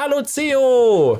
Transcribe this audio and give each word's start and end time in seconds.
Hallo 0.00 0.22
Theo! 0.22 1.18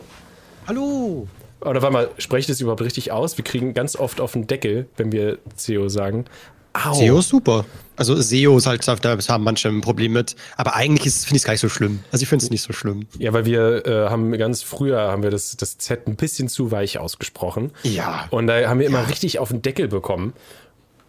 Hallo! 0.69 1.27
Oder 1.63 1.83
warte 1.83 1.93
mal, 1.93 2.11
spreche 2.19 2.43
ich 2.43 2.47
das 2.47 2.61
überhaupt 2.61 2.81
richtig 2.81 3.11
aus? 3.11 3.37
Wir 3.37 3.45
kriegen 3.45 3.75
ganz 3.75 3.97
oft 3.97 4.21
auf 4.21 4.35
den 4.35 4.47
Deckel, 4.47 4.87
wenn 4.97 5.11
wir 5.11 5.39
CEO 5.57 5.89
sagen. 5.89 6.27
Au. 6.75 6.95
SEO 6.95 7.19
ist 7.19 7.29
super. 7.29 7.65
Also 7.97 8.15
SEO 8.15 8.57
ist 8.57 8.69
halt, 8.69 8.87
da 8.87 9.19
haben 9.19 9.43
manche 9.43 9.69
ein 9.69 9.81
Problem 9.81 10.13
mit. 10.13 10.37
Aber 10.57 10.77
eigentlich 10.77 11.13
finde 11.13 11.39
ich 11.39 11.43
es 11.43 11.45
gar 11.45 11.55
nicht 11.55 11.61
so 11.61 11.69
schlimm. 11.69 12.05
Also 12.13 12.23
ich 12.23 12.29
finde 12.29 12.45
es 12.45 12.53
nicht 12.53 12.63
so 12.63 12.73
schlimm. 12.73 13.09
Ja, 13.19 13.33
weil 13.33 13.47
wir 13.47 13.85
äh, 13.85 14.11
haben 14.11 14.31
ganz 14.39 14.63
früher 14.63 15.01
haben 15.01 15.25
wir 15.25 15.31
das, 15.33 15.57
das 15.57 15.79
Z 15.79 16.07
ein 16.07 16.15
bisschen 16.15 16.49
zu 16.49 16.71
weich 16.71 17.01
ausgesprochen. 17.01 17.73
Ja. 17.83 18.29
Und 18.31 18.47
da 18.47 18.69
haben 18.69 18.79
wir 18.79 18.87
immer 18.87 19.01
ja. 19.01 19.07
richtig 19.07 19.41
auf 19.41 19.49
den 19.49 19.61
Deckel 19.61 19.89
bekommen. 19.89 20.35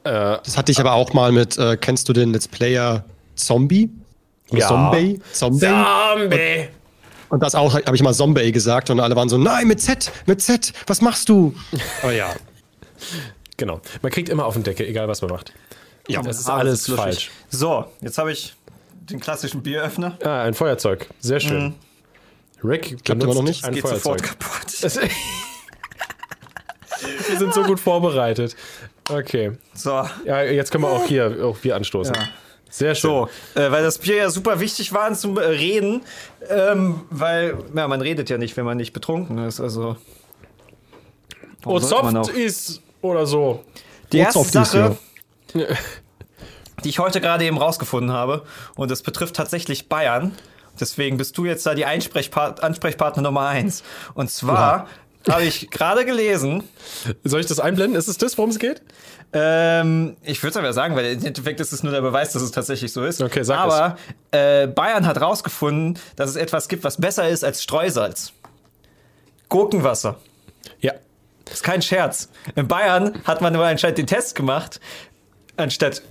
Äh, 0.05 0.09
das 0.43 0.57
hatte 0.57 0.71
ich 0.71 0.79
aber 0.79 0.93
auch 0.93 1.13
mal 1.13 1.31
mit, 1.31 1.59
äh, 1.59 1.77
kennst 1.77 2.09
du 2.09 2.13
den 2.13 2.33
Let's 2.33 2.47
Player 2.47 3.05
Zombie? 3.35 3.91
ja. 4.49 4.67
Zombie? 4.67 5.21
Zombie. 5.33 5.59
Zombie. 5.59 6.69
Und, 7.29 7.41
das 7.41 7.55
auch, 7.55 7.75
habe 7.75 7.95
ich 7.95 8.01
mal 8.01 8.13
Zombie 8.13 8.51
gesagt 8.51 8.89
und 8.89 8.99
alle 8.99 9.15
waren 9.15 9.29
so, 9.29 9.37
nein, 9.37 9.67
mit 9.67 9.81
Z, 9.81 10.11
mit 10.25 10.41
Z, 10.41 10.73
was 10.87 11.01
machst 11.01 11.29
du? 11.29 11.53
Aber 12.01 12.11
ja. 12.11 12.33
Genau. 13.57 13.81
Man 14.01 14.11
kriegt 14.11 14.29
immer 14.29 14.45
auf 14.45 14.55
den 14.55 14.63
Deckel, 14.63 14.87
egal 14.87 15.07
was 15.07 15.21
man 15.21 15.31
macht. 15.31 15.53
Ja, 16.07 16.21
das 16.21 16.39
ist 16.39 16.49
alles 16.49 16.87
ist 16.87 16.95
falsch. 16.95 17.29
So, 17.49 17.85
jetzt 18.01 18.17
habe 18.17 18.31
ich 18.31 18.55
den 19.09 19.19
klassischen 19.19 19.61
Bieröffner. 19.61 20.17
Ah, 20.23 20.43
ein 20.43 20.53
Feuerzeug. 20.53 21.07
Sehr 21.19 21.39
schön. 21.39 21.63
Mhm. 21.63 21.75
Rick 22.63 23.03
klappt 23.03 23.23
immer 23.23 23.35
noch 23.35 23.43
nicht. 23.43 23.63
Ein 23.63 23.73
geht 23.73 23.83
Feuerzeug. 23.83 24.01
sofort 24.03 24.23
kaputt. 24.23 24.81
wir 27.29 27.37
sind 27.37 27.53
so 27.53 27.63
gut 27.63 27.79
vorbereitet. 27.79 28.55
Okay. 29.09 29.51
So. 29.73 30.03
Ja, 30.25 30.43
jetzt 30.43 30.71
können 30.71 30.83
wir 30.83 30.89
auch 30.89 31.05
hier 31.05 31.37
auch 31.43 31.57
Bier 31.57 31.75
anstoßen. 31.75 32.15
Ja. 32.15 32.27
Sehr 32.69 32.95
schön. 32.95 33.09
So, 33.09 33.29
äh, 33.59 33.71
weil 33.71 33.83
das 33.83 33.97
Bier 33.97 34.15
ja 34.15 34.29
super 34.29 34.59
wichtig 34.59 34.93
war 34.93 35.11
zum 35.13 35.37
äh, 35.37 35.41
Reden, 35.41 36.01
ähm, 36.49 37.01
weil 37.09 37.57
ja, 37.75 37.87
man 37.87 38.01
redet 38.01 38.29
ja 38.29 38.37
nicht, 38.37 38.55
wenn 38.57 38.65
man 38.65 38.77
nicht 38.77 38.93
betrunken 38.93 39.39
ist. 39.39 39.59
Also. 39.59 39.97
Oh, 41.65 41.79
soft 41.79 42.29
ist 42.29 42.81
oder 43.01 43.25
so. 43.25 43.63
Die 44.11 44.19
erste 44.19 44.43
Sache, 44.43 44.97
die 46.83 46.89
ich 46.89 46.99
heute 46.99 47.21
gerade 47.21 47.45
eben 47.45 47.57
rausgefunden 47.57 48.11
habe, 48.11 48.43
und 48.75 48.91
das 48.91 49.01
betrifft 49.01 49.35
tatsächlich 49.35 49.89
Bayern. 49.89 50.33
Deswegen 50.79 51.17
bist 51.17 51.37
du 51.37 51.45
jetzt 51.45 51.65
da 51.65 51.75
die 51.75 51.85
Ansprechpart 51.85 52.63
Ansprechpartner 52.63 53.23
Nummer 53.23 53.47
eins. 53.47 53.83
Und 54.13 54.29
zwar 54.29 54.87
ja. 55.27 55.33
habe 55.33 55.43
ich 55.43 55.69
gerade 55.69 56.05
gelesen. 56.05 56.63
Soll 57.23 57.41
ich 57.41 57.47
das 57.47 57.59
einblenden? 57.59 57.97
Ist 57.97 58.07
es 58.07 58.17
das, 58.17 58.37
worum 58.37 58.51
es 58.51 58.59
geht? 58.59 58.81
Ähm, 59.31 60.17
ich 60.23 60.41
würde 60.41 60.51
es 60.51 60.57
aber 60.57 60.73
sagen, 60.73 60.95
weil 60.95 61.13
im 61.13 61.25
Endeffekt 61.25 61.59
ist 61.59 61.71
es 61.71 61.83
nur 61.83 61.91
der 61.91 62.01
Beweis, 62.01 62.33
dass 62.33 62.41
es 62.41 62.51
tatsächlich 62.51 62.91
so 62.91 63.03
ist. 63.03 63.21
Okay, 63.21 63.43
sag 63.43 63.59
aber 63.59 63.97
äh, 64.31 64.67
Bayern 64.67 65.05
hat 65.05 65.21
rausgefunden, 65.21 65.99
dass 66.15 66.31
es 66.31 66.35
etwas 66.35 66.67
gibt, 66.67 66.83
was 66.83 66.97
besser 66.97 67.29
ist 67.29 67.43
als 67.43 67.61
Streusalz. 67.61 68.33
Gurkenwasser. 69.47 70.17
Ja. 70.79 70.93
Das 71.45 71.55
ist 71.55 71.63
kein 71.63 71.81
Scherz. 71.81 72.29
In 72.55 72.67
Bayern 72.67 73.21
hat 73.23 73.41
man 73.41 73.55
anscheinend 73.55 73.97
den 73.97 74.07
Test 74.07 74.35
gemacht, 74.35 74.79
anstatt 75.57 76.03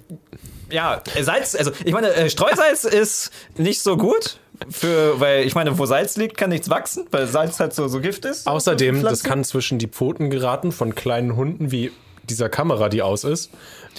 ja, 0.70 1.02
Salz, 1.20 1.54
also 1.54 1.72
ich 1.84 1.92
meine, 1.92 2.12
äh, 2.14 2.28
Streusalz 2.28 2.84
ist 2.84 3.30
nicht 3.56 3.82
so 3.82 3.96
gut. 3.96 4.38
Für, 4.68 5.20
weil 5.20 5.46
ich 5.46 5.54
meine, 5.54 5.78
wo 5.78 5.86
Salz 5.86 6.16
liegt, 6.16 6.36
kann 6.36 6.50
nichts 6.50 6.68
wachsen, 6.68 7.06
weil 7.12 7.28
Salz 7.28 7.60
halt 7.60 7.72
so, 7.72 7.86
so 7.86 8.00
Gift 8.00 8.24
ist. 8.24 8.48
Außerdem, 8.48 9.02
das 9.02 9.22
kann 9.22 9.44
zwischen 9.44 9.78
die 9.78 9.86
Pfoten 9.86 10.30
geraten 10.30 10.72
von 10.72 10.96
kleinen 10.96 11.36
Hunden 11.36 11.70
wie 11.70 11.92
dieser 12.30 12.48
Kamera, 12.48 12.88
die 12.88 13.02
aus 13.02 13.24
ist. 13.24 13.50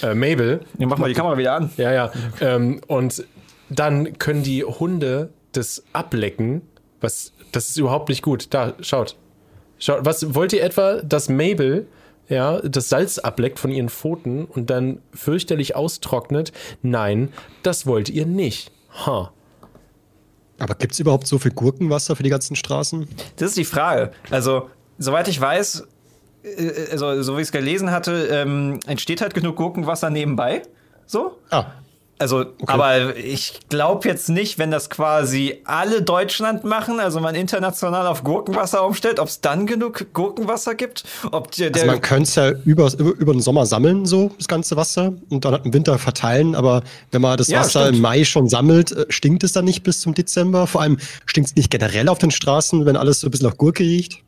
Äh, 0.02 0.14
Mabel. 0.14 0.60
Ja, 0.78 0.86
mach 0.86 0.98
mal 0.98 1.08
die 1.08 1.14
Kamera 1.14 1.38
wieder 1.38 1.54
an. 1.54 1.70
Ja, 1.76 1.92
ja. 1.92 2.12
Ähm, 2.40 2.80
und 2.86 3.24
dann 3.68 4.18
können 4.18 4.42
die 4.42 4.64
Hunde 4.64 5.30
das 5.52 5.84
ablecken. 5.92 6.62
Was, 7.00 7.32
das 7.52 7.70
ist 7.70 7.76
überhaupt 7.76 8.08
nicht 8.08 8.22
gut. 8.22 8.48
Da, 8.50 8.74
schaut. 8.80 9.16
Schaut, 9.78 10.04
was 10.04 10.34
wollt 10.34 10.52
ihr 10.52 10.62
etwa, 10.62 11.00
dass 11.02 11.28
Mabel 11.28 11.86
ja, 12.30 12.60
das 12.60 12.88
Salz 12.88 13.18
ableckt 13.18 13.58
von 13.58 13.72
ihren 13.72 13.88
Pfoten 13.88 14.44
und 14.44 14.70
dann 14.70 15.02
fürchterlich 15.12 15.74
austrocknet. 15.74 16.52
Nein, 16.80 17.32
das 17.62 17.86
wollt 17.86 18.08
ihr 18.08 18.24
nicht. 18.24 18.70
Ha. 19.04 19.32
Aber 20.58 20.74
gibt 20.74 20.92
es 20.92 21.00
überhaupt 21.00 21.26
so 21.26 21.38
viel 21.38 21.50
Gurkenwasser 21.50 22.14
für 22.14 22.22
die 22.22 22.30
ganzen 22.30 22.54
Straßen? 22.54 23.08
Das 23.36 23.48
ist 23.50 23.58
die 23.58 23.64
Frage. 23.64 24.12
Also, 24.30 24.68
soweit 24.98 25.26
ich 25.26 25.40
weiß, 25.40 25.88
also 26.90 27.22
so 27.22 27.36
wie 27.36 27.42
ich 27.42 27.48
es 27.48 27.52
gelesen 27.52 27.90
hatte, 27.90 28.28
ähm, 28.30 28.80
entsteht 28.86 29.20
halt 29.20 29.34
genug 29.34 29.56
Gurkenwasser 29.56 30.10
nebenbei. 30.10 30.62
So. 31.06 31.38
Ah. 31.50 31.66
Also, 32.20 32.40
okay. 32.40 32.54
aber 32.66 33.16
ich 33.16 33.60
glaube 33.70 34.06
jetzt 34.06 34.28
nicht, 34.28 34.58
wenn 34.58 34.70
das 34.70 34.90
quasi 34.90 35.62
alle 35.64 36.02
Deutschland 36.02 36.64
machen, 36.64 37.00
also 37.00 37.18
man 37.18 37.34
international 37.34 38.06
auf 38.06 38.24
Gurkenwasser 38.24 38.84
umstellt, 38.84 39.18
ob 39.18 39.28
es 39.28 39.40
dann 39.40 39.66
genug 39.66 40.12
Gurkenwasser 40.12 40.74
gibt. 40.74 41.04
Ob 41.32 41.50
der, 41.52 41.74
also 41.74 41.86
man 41.86 42.02
könnte 42.02 42.24
es 42.24 42.34
ja 42.34 42.50
über, 42.50 42.92
über, 42.92 43.12
über, 43.18 43.32
den 43.32 43.40
Sommer 43.40 43.64
sammeln, 43.64 44.04
so 44.04 44.32
das 44.36 44.48
ganze 44.48 44.76
Wasser, 44.76 45.14
und 45.30 45.46
dann 45.46 45.64
im 45.64 45.72
Winter 45.72 45.98
verteilen. 45.98 46.54
Aber 46.54 46.82
wenn 47.10 47.22
man 47.22 47.38
das 47.38 47.48
ja, 47.48 47.60
Wasser 47.60 47.84
stimmt. 47.84 47.96
im 47.96 48.02
Mai 48.02 48.24
schon 48.24 48.50
sammelt, 48.50 48.92
äh, 48.92 49.06
stinkt 49.08 49.42
es 49.42 49.52
dann 49.52 49.64
nicht 49.64 49.82
bis 49.82 50.00
zum 50.00 50.12
Dezember. 50.12 50.66
Vor 50.66 50.82
allem 50.82 50.98
stinkt 51.24 51.48
es 51.48 51.56
nicht 51.56 51.70
generell 51.70 52.10
auf 52.10 52.18
den 52.18 52.30
Straßen, 52.30 52.84
wenn 52.84 52.98
alles 52.98 53.20
so 53.20 53.28
ein 53.28 53.30
bisschen 53.30 53.48
nach 53.48 53.56
Gurke 53.56 53.82
riecht. 53.82 54.18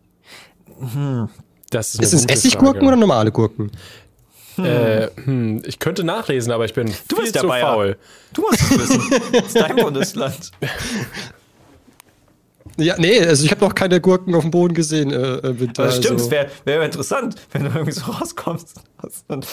Hm. 0.81 1.29
Das 1.73 1.95
ist, 1.95 2.03
ist 2.03 2.13
es 2.13 2.27
Essiggurken 2.27 2.81
Frage. 2.81 2.87
oder 2.87 2.97
normale 2.97 3.33
Gurken? 3.33 3.71
Hm. 4.57 4.65
Äh, 4.65 5.09
hm, 5.25 5.63
ich 5.65 5.79
könnte 5.79 6.05
nachlesen, 6.05 6.53
aber 6.53 6.67
ich 6.67 6.75
bin 6.75 6.87
du 6.87 7.17
viel 7.17 7.25
bist 7.25 7.39
zu 7.39 7.47
Bayer. 7.47 7.67
faul. 7.67 7.97
Du 8.35 8.43
musst 8.43 8.61
es 8.61 8.71
wissen. 8.79 9.03
das 9.33 9.47
ist 9.47 9.57
dein 9.57 9.77
Bundesland. 9.77 10.51
Ja, 12.79 12.95
nee, 12.97 13.21
also 13.21 13.45
ich 13.45 13.51
habe 13.51 13.63
noch 13.63 13.75
keine 13.75 14.01
Gurken 14.01 14.35
auf 14.35 14.43
dem 14.43 14.51
Boden 14.51 14.73
gesehen. 14.73 15.13
Äh, 15.13 15.61
Winter, 15.61 15.85
das 15.85 15.99
stimmt, 15.99 16.21
also. 16.21 16.31
wäre 16.31 16.49
wär 16.65 16.83
interessant, 16.83 17.35
wenn 17.53 17.65
du 17.65 17.69
irgendwie 17.69 17.93
so 17.93 18.11
rauskommst. 18.11 18.81
Und, 19.29 19.47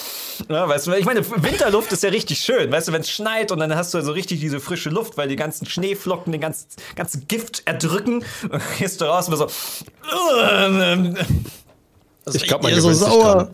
ja, 0.48 0.70
weißt 0.70 0.88
du, 0.88 0.94
ich 0.94 1.06
meine, 1.06 1.30
Winterluft 1.30 1.92
ist 1.92 2.02
ja 2.04 2.12
richtig 2.12 2.40
schön, 2.40 2.72
weißt 2.72 2.88
du, 2.88 2.94
wenn 2.94 3.02
es 3.02 3.10
schneit 3.10 3.52
und 3.52 3.60
dann 3.60 3.76
hast 3.76 3.94
du 3.94 4.02
so 4.02 4.14
richtig 4.14 4.40
diese 4.40 4.62
frische 4.62 4.90
Luft, 4.90 5.18
weil 5.18 5.28
die 5.28 5.36
ganzen 5.36 5.66
Schneeflocken 5.66 6.32
den 6.32 6.40
ganzen, 6.40 6.68
ganzen 6.96 7.28
Gift 7.28 7.64
erdrücken 7.66 8.24
und 8.50 8.62
gehst 8.78 9.02
du 9.02 9.06
raus 9.06 9.28
und 9.28 9.36
so. 9.36 9.48
Ich 12.36 12.44
glaube, 12.44 12.70
man 12.70 12.80
so 12.80 12.94
sauer. 12.94 13.52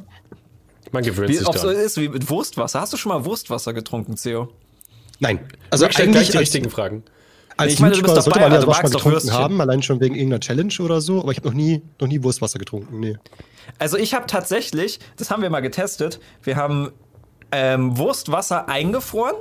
Man 0.91 1.03
gewöhnt 1.03 1.29
wie, 1.29 1.35
sich 1.35 1.47
ob 1.47 1.57
so 1.57 1.69
ist 1.69 1.97
wie 1.97 2.09
mit 2.09 2.29
Wurstwasser. 2.29 2.79
Hast 2.79 2.93
du 2.93 2.97
schon 2.97 3.11
mal 3.11 3.25
Wurstwasser 3.25 3.73
getrunken, 3.73 4.15
Theo? 4.15 4.49
Nein. 5.19 5.39
Also 5.69 5.87
ich 5.87 5.99
eigentlich 5.99 6.29
die 6.29 6.37
richtigen 6.37 6.69
Fragen. 6.69 7.03
Als 7.57 7.73
ich 7.73 7.79
meine, 7.79 7.95
YouTuber 7.95 8.21
sollte 8.21 8.39
man 8.39 8.51
ja 8.51 8.67
was 8.67 8.83
mal 8.83 8.89
getrunken 8.89 9.31
haben, 9.31 9.61
allein 9.61 9.81
schon 9.81 10.01
wegen 10.01 10.15
irgendeiner 10.15 10.41
Challenge 10.41 10.73
oder 10.79 10.99
so, 10.99 11.21
aber 11.21 11.31
ich 11.31 11.37
habe 11.37 11.47
noch 11.47 11.55
nie, 11.55 11.81
noch 12.01 12.07
nie 12.07 12.21
Wurstwasser 12.21 12.59
getrunken, 12.59 12.99
nee. 12.99 13.17
Also 13.79 13.97
ich 13.97 14.13
habe 14.13 14.27
tatsächlich, 14.27 14.99
das 15.17 15.31
haben 15.31 15.41
wir 15.41 15.49
mal 15.49 15.61
getestet, 15.61 16.19
wir 16.43 16.57
haben 16.57 16.91
ähm, 17.51 17.97
Wurstwasser 17.97 18.67
eingefroren, 18.67 19.35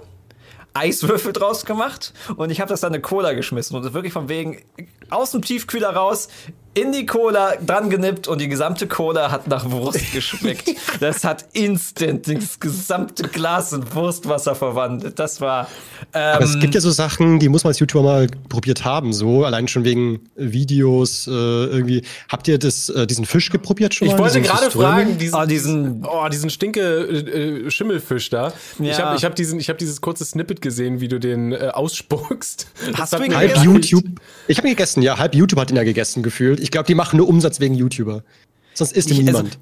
Eiswürfel 0.74 1.32
draus 1.32 1.64
gemacht 1.64 2.12
und 2.36 2.50
ich 2.50 2.60
habe 2.60 2.68
das 2.68 2.80
dann 2.80 2.92
eine 2.92 3.02
Cola 3.02 3.32
geschmissen 3.32 3.76
und 3.76 3.92
wirklich 3.94 4.12
von 4.12 4.28
wegen 4.28 4.62
aus 5.10 5.32
dem 5.32 5.42
Tiefkühler 5.42 5.90
raus 5.90 6.28
in 6.74 6.92
die 6.92 7.06
Cola 7.06 7.54
dran 7.64 7.88
genippt 7.88 8.26
und 8.26 8.40
die 8.40 8.48
gesamte 8.48 8.88
Cola 8.88 9.30
hat 9.30 9.46
nach 9.46 9.70
Wurst 9.70 10.12
geschmeckt. 10.12 10.70
das 11.00 11.22
hat 11.22 11.46
instant 11.52 12.26
das 12.28 12.58
gesamte 12.58 13.28
Glas 13.28 13.72
in 13.72 13.94
Wurstwasser 13.94 14.56
verwandelt. 14.56 15.18
Das 15.18 15.40
war. 15.40 15.68
Ähm, 16.12 16.36
Aber 16.36 16.44
es 16.44 16.58
gibt 16.58 16.74
ja 16.74 16.80
so 16.80 16.90
Sachen, 16.90 17.38
die 17.38 17.48
muss 17.48 17.62
man 17.62 17.70
als 17.70 17.78
YouTuber 17.78 18.02
mal 18.02 18.26
probiert 18.48 18.84
haben, 18.84 19.12
so 19.12 19.44
allein 19.44 19.68
schon 19.68 19.84
wegen 19.84 20.20
Videos 20.34 21.28
äh, 21.28 21.30
irgendwie. 21.30 22.02
Habt 22.28 22.48
ihr 22.48 22.58
das, 22.58 22.88
äh, 22.88 23.06
diesen 23.06 23.24
Fisch 23.24 23.50
geprobiert 23.50 23.94
schon 23.94 24.08
mal? 24.08 24.14
Ich 24.14 24.18
wollte 24.18 24.42
gerade 24.42 24.70
fragen, 24.70 25.16
diesen, 25.16 25.38
oh, 25.38 25.46
diesen, 25.46 26.04
oh, 26.04 26.28
diesen 26.28 26.50
stinke 26.50 26.80
äh, 26.80 27.70
Schimmelfisch 27.70 28.30
da. 28.30 28.52
Ja. 28.80 28.90
Ich 28.90 28.98
habe 28.98 29.16
ich 29.16 29.24
hab 29.24 29.36
diesen, 29.36 29.60
ich 29.60 29.68
habe 29.68 29.78
dieses 29.78 30.00
kurze 30.00 30.24
Snippet 30.24 30.60
gesehen, 30.60 31.00
wie 31.00 31.08
du 31.08 31.20
den 31.20 31.52
äh, 31.52 31.70
ausspuckst. 31.72 32.66
Hast 32.94 33.12
du 33.12 33.22
ihn 33.22 33.36
halb 33.36 33.56
YouTube? 33.58 34.04
Ich 34.48 34.58
habe 34.58 34.66
ihn 34.66 34.72
gegessen, 34.72 35.02
ja. 35.02 35.18
Halb 35.18 35.34
YouTube 35.36 35.60
hat 35.60 35.70
ihn 35.70 35.76
ja 35.76 35.84
gegessen 35.84 36.22
gefühlt. 36.22 36.63
Ich 36.64 36.70
glaube, 36.70 36.86
die 36.86 36.94
machen 36.94 37.18
nur 37.18 37.28
Umsatz 37.28 37.60
wegen 37.60 37.74
YouTuber. 37.74 38.24
Sonst 38.72 38.92
ist 38.96 39.10
ich, 39.10 39.18
niemand. 39.18 39.36
Also, 39.36 39.58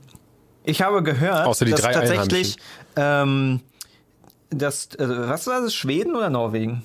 ich 0.62 0.82
habe 0.82 1.02
gehört, 1.02 1.46
Außer 1.46 1.64
die 1.64 1.72
dass 1.72 1.80
drei 1.80 1.92
tatsächlich, 1.92 2.58
ähm, 2.94 3.58
das, 4.50 4.94
äh, 4.94 5.08
was 5.08 5.48
war 5.48 5.62
das, 5.62 5.74
Schweden 5.74 6.14
oder 6.14 6.30
Norwegen? 6.30 6.84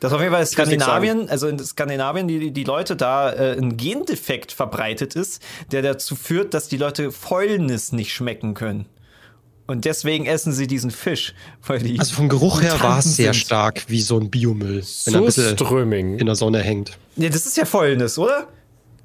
Dass 0.00 0.12
auf 0.12 0.20
jeden 0.20 0.34
Fall 0.34 0.44
Skandinavien, 0.44 1.30
also 1.30 1.48
in 1.48 1.58
Skandinavien, 1.58 2.28
die, 2.28 2.50
die 2.50 2.64
Leute 2.64 2.96
da 2.96 3.32
äh, 3.32 3.56
ein 3.56 3.78
Gendefekt 3.78 4.52
verbreitet 4.52 5.16
ist, 5.16 5.40
der 5.72 5.80
dazu 5.80 6.14
führt, 6.14 6.52
dass 6.52 6.68
die 6.68 6.76
Leute 6.76 7.12
Fäulnis 7.12 7.92
nicht 7.92 8.12
schmecken 8.12 8.52
können. 8.52 8.84
Und 9.70 9.84
deswegen 9.84 10.26
essen 10.26 10.52
sie 10.52 10.66
diesen 10.66 10.90
Fisch. 10.90 11.32
Weil 11.64 11.78
die 11.78 11.96
also 12.00 12.16
vom 12.16 12.28
Geruch 12.28 12.60
her 12.60 12.80
war 12.80 12.98
es 12.98 13.14
sehr 13.14 13.32
sind. 13.32 13.40
stark 13.40 13.84
wie 13.86 14.00
so 14.00 14.18
ein 14.18 14.28
Biomüll, 14.28 14.82
wenn 15.04 15.14
er 15.14 15.20
ein 15.20 15.26
bisschen 15.26 15.56
Ströming. 15.56 16.18
in 16.18 16.26
der 16.26 16.34
Sonne 16.34 16.58
hängt. 16.58 16.98
Ja, 17.14 17.28
das 17.28 17.46
ist 17.46 17.56
ja 17.56 17.64
Fäulnis, 17.64 18.18
oder? 18.18 18.48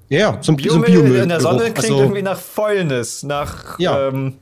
Ja, 0.09 0.39
so 0.41 0.53
ein, 0.53 0.56
Biomüll, 0.56 0.71
so 0.71 0.85
ein 0.85 0.91
Biomüll 0.91 1.21
in 1.21 1.29
der 1.29 1.39
Sonne 1.39 1.65
klingt 1.65 1.77
also, 1.77 2.00
irgendwie 2.00 2.23
nach 2.23 2.39
Fäulnis, 2.39 3.21
nach 3.21 3.77
ja. 3.77 4.07
ähm, 4.07 4.38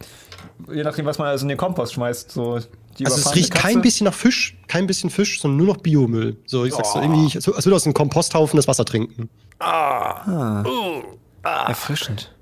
je 0.74 0.84
nachdem, 0.84 1.06
was 1.06 1.18
man 1.18 1.28
also 1.28 1.44
in 1.44 1.50
den 1.50 1.58
Kompost 1.58 1.94
schmeißt. 1.94 2.32
So. 2.32 2.54
also 2.54 2.70
es 3.00 3.36
riecht 3.36 3.52
Katze? 3.52 3.68
kein 3.68 3.82
bisschen 3.82 4.06
nach 4.06 4.14
Fisch, 4.14 4.58
kein 4.68 4.88
bisschen 4.88 5.10
Fisch, 5.10 5.42
sondern 5.42 5.58
nur 5.58 5.76
noch 5.76 5.82
Biomüll. 5.82 6.38
So, 6.46 6.64
ich 6.64 6.72
oh. 6.72 6.78
sag's 6.78 6.94
so 6.94 7.02
irgendwie, 7.02 7.36
als 7.36 7.66
würde 7.66 7.76
aus 7.76 7.86
einem 7.86 7.94
Komposthaufen 7.94 8.56
das 8.56 8.70
Wasser 8.70 8.86
trinken. 8.86 9.30
Ah. 9.60 10.22
ah. 10.26 10.64
Uh. 10.66 11.04
ah. 11.44 11.68
Erfrischend. 11.68 12.34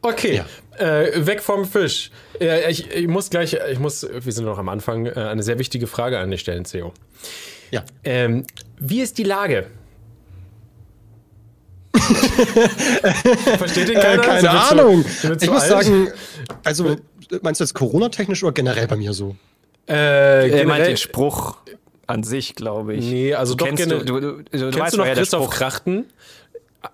Okay, 0.00 0.36
ja. 0.36 0.44
Äh, 0.78 1.26
weg 1.26 1.42
vom 1.42 1.64
Fisch. 1.64 2.10
Äh, 2.40 2.70
ich, 2.70 2.90
ich, 2.90 3.06
muss 3.08 3.30
gleich, 3.30 3.56
ich 3.70 3.78
muss, 3.78 4.06
wir 4.10 4.32
sind 4.32 4.44
noch 4.44 4.58
am 4.58 4.68
Anfang, 4.68 5.06
äh, 5.06 5.12
eine 5.14 5.42
sehr 5.42 5.58
wichtige 5.58 5.86
Frage 5.86 6.18
an 6.18 6.30
dich 6.30 6.40
stellen, 6.40 6.64
CEO. 6.64 6.92
Ja. 7.70 7.84
Ähm, 8.04 8.44
wie 8.78 9.00
ist 9.00 9.18
die 9.18 9.24
Lage? 9.24 9.66
Versteht 13.58 13.88
den 13.88 14.00
keiner? 14.00 14.22
Äh, 14.22 14.26
keine 14.26 14.50
also, 14.50 14.74
Ahnung. 14.74 15.04
Du, 15.22 15.32
ich 15.40 15.50
muss 15.50 15.62
alt? 15.62 15.84
sagen, 15.84 16.08
also 16.64 16.96
meinst 17.42 17.60
du 17.60 17.64
jetzt 17.64 17.74
Corona-technisch 17.74 18.42
oder 18.42 18.52
generell 18.52 18.86
bei 18.86 18.96
mir 18.96 19.12
so? 19.12 19.36
Äh, 19.88 20.50
er 20.50 20.66
meint 20.66 20.86
den 20.86 20.96
Spruch 20.96 21.56
an 22.06 22.22
sich, 22.22 22.54
glaube 22.54 22.94
ich. 22.94 23.04
Nee, 23.04 23.34
also 23.34 23.54
du 23.54 23.64
doch 23.64 23.66
kennst 23.66 23.90
du, 23.90 24.04
du, 24.04 24.20
du, 24.20 24.20
du 24.20 24.44
kennst 24.50 24.78
weißt, 24.78 24.94
du 24.94 24.98
noch 24.98 25.06
Christoph 25.06 25.50
Krachten? 25.50 26.06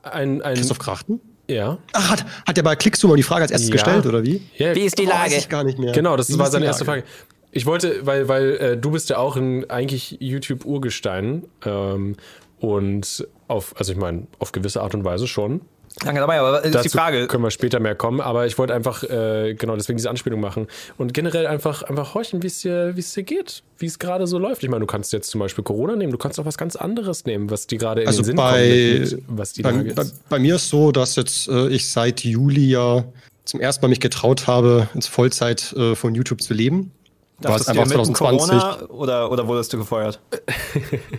Ein, 0.03 0.43
ein 0.43 0.55
Christoph 0.55 0.79
Krachten? 0.79 1.21
Ja. 1.51 1.79
Ach, 1.93 2.11
hat, 2.11 2.25
hat 2.47 2.57
der 2.57 2.63
bei 2.63 2.77
Klicksumo 2.77 3.17
die 3.17 3.23
Frage 3.23 3.43
als 3.43 3.51
erstes 3.51 3.69
ja. 3.69 3.75
gestellt, 3.75 4.07
oder 4.07 4.23
wie? 4.25 4.43
Ja. 4.57 4.75
Wie 4.75 4.83
ist 4.83 4.99
die 4.99 5.05
Lage? 5.05 5.19
Oh, 5.19 5.27
weiß 5.27 5.39
ich 5.39 5.49
gar 5.49 5.65
nicht 5.65 5.79
mehr. 5.79 5.93
Genau, 5.93 6.17
das 6.17 6.29
wie 6.29 6.39
war 6.39 6.51
seine 6.51 6.67
erste 6.67 6.85
Frage. 6.85 7.05
Ich 7.53 7.67
wollte, 7.67 8.07
weil, 8.07 8.29
weil 8.29 8.57
äh, 8.57 8.77
du 8.77 8.93
bist 8.93 9.11
ja 9.11 9.19
auch 9.19 9.37
ein 9.37 9.69
eigentlich 9.69 10.17
YouTube-Urgestein 10.21 11.45
ähm, 11.65 12.17
und 12.61 13.27
auf, 13.49 13.75
also 13.77 13.93
ich 13.93 13.99
meine, 13.99 14.29
auf 14.39 14.53
gewisse 14.53 14.83
Art 14.83 14.95
und 14.95 15.05
Weise 15.05 15.27
schon. 15.27 15.63
Danke 15.99 16.21
dabei, 16.21 16.39
aber 16.39 16.65
ist 16.65 16.75
Dazu 16.75 16.85
die 16.85 16.89
Frage. 16.89 17.27
Können 17.27 17.43
wir 17.43 17.51
später 17.51 17.81
mehr 17.81 17.95
kommen, 17.95 18.21
aber 18.21 18.47
ich 18.47 18.57
wollte 18.59 18.73
einfach 18.73 19.03
äh, 19.03 19.55
genau 19.55 19.77
deswegen 19.77 19.97
diese 19.97 20.09
Anspielung 20.09 20.41
machen 20.41 20.69
und 20.99 21.13
generell 21.13 21.47
einfach, 21.47 21.83
einfach 21.83 22.15
horchen, 22.15 22.43
wie 22.43 22.47
es 22.47 22.61
dir, 22.61 22.97
wie 22.97 23.01
es 23.01 23.13
dir 23.13 23.25
geht, 23.25 23.63
wie 23.79 23.87
es 23.87 23.99
gerade 23.99 24.27
so 24.27 24.39
läuft. 24.39 24.63
Ich 24.63 24.69
meine, 24.69 24.81
du 24.81 24.87
kannst 24.87 25.13
jetzt 25.13 25.31
zum 25.31 25.41
Beispiel 25.41 25.65
Corona 25.65 25.97
nehmen, 25.97 26.13
du 26.13 26.19
kannst 26.19 26.39
auch 26.39 26.47
was 26.47 26.57
ganz 26.57 26.77
anderes 26.77 27.25
nehmen, 27.25 27.51
was 27.51 27.67
dir 27.67 27.79
gerade 27.79 28.03
in 28.03 28.07
also 28.07 28.23
den 28.23 28.27
Sinn 28.27 28.37
bei, 28.37 29.09
kommt, 29.11 29.39
was 29.39 29.53
die 29.53 29.63
bei, 29.63 29.71
Lage 29.73 29.95
bei, 29.95 30.05
bei, 30.29 30.39
mir 30.39 30.57
ist 30.57 30.69
so, 30.69 30.93
dass 30.93 31.17
jetzt 31.17 31.49
äh, 31.49 31.69
ich 31.69 31.91
seit 31.91 32.21
Juli 32.21 32.71
ja 32.71 33.05
zum 33.45 33.61
ersten 33.61 33.83
Mal 33.83 33.89
mich 33.89 34.01
getraut 34.01 34.47
habe, 34.47 34.89
ins 34.95 35.09
Vollzeit 35.09 35.73
äh, 35.73 35.97
von 35.97 36.15
YouTube 36.15 36.41
zu 36.41 36.55
leben. 36.55 36.93
War 37.41 37.57
es 37.57 37.69
einfach 37.69 37.87
2020. 37.87 38.49
Corona 38.49 38.83
oder, 38.91 39.33
oder 39.33 39.49
wurdest 39.49 39.73
du 39.73 39.79
gefeuert? 39.79 40.21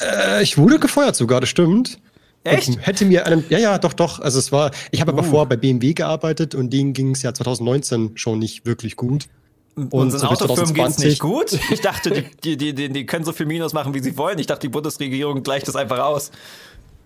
äh, 0.01 0.41
ich 0.41 0.57
wurde 0.57 0.79
gefeuert 0.79 1.15
sogar, 1.15 1.41
das 1.41 1.49
stimmt. 1.49 1.99
Echt? 2.43 2.69
Und 2.69 2.85
hätte 2.85 3.05
mir 3.05 3.27
einen, 3.27 3.43
ja, 3.49 3.59
ja, 3.59 3.77
doch, 3.77 3.93
doch. 3.93 4.19
Also 4.19 4.39
es 4.39 4.51
war, 4.51 4.71
ich 4.89 5.01
habe 5.01 5.11
uh. 5.11 5.17
aber 5.17 5.23
vorher 5.23 5.45
bei 5.45 5.57
BMW 5.57 5.93
gearbeitet 5.93 6.55
und 6.55 6.71
denen 6.71 6.93
ging 6.93 7.11
es 7.11 7.21
ja 7.21 7.33
2019 7.33 8.17
schon 8.17 8.39
nicht 8.39 8.65
wirklich 8.65 8.95
gut. 8.95 9.27
Und 9.75 9.93
Unseren 9.93 10.21
so 10.21 10.27
Autofirmen 10.27 10.73
geht 10.73 10.87
es 10.87 10.97
nicht 10.99 11.19
gut. 11.19 11.57
Ich 11.71 11.81
dachte, 11.81 12.25
die, 12.43 12.57
die, 12.57 12.73
die, 12.73 12.89
die 12.89 13.05
können 13.05 13.23
so 13.23 13.31
viel 13.31 13.45
Minus 13.45 13.73
machen, 13.73 13.93
wie 13.93 13.99
sie 13.99 14.17
wollen. 14.17 14.37
Ich 14.39 14.47
dachte, 14.47 14.61
die 14.61 14.69
Bundesregierung 14.69 15.43
gleicht 15.43 15.67
das 15.67 15.75
einfach 15.75 15.99
aus. 15.99 16.31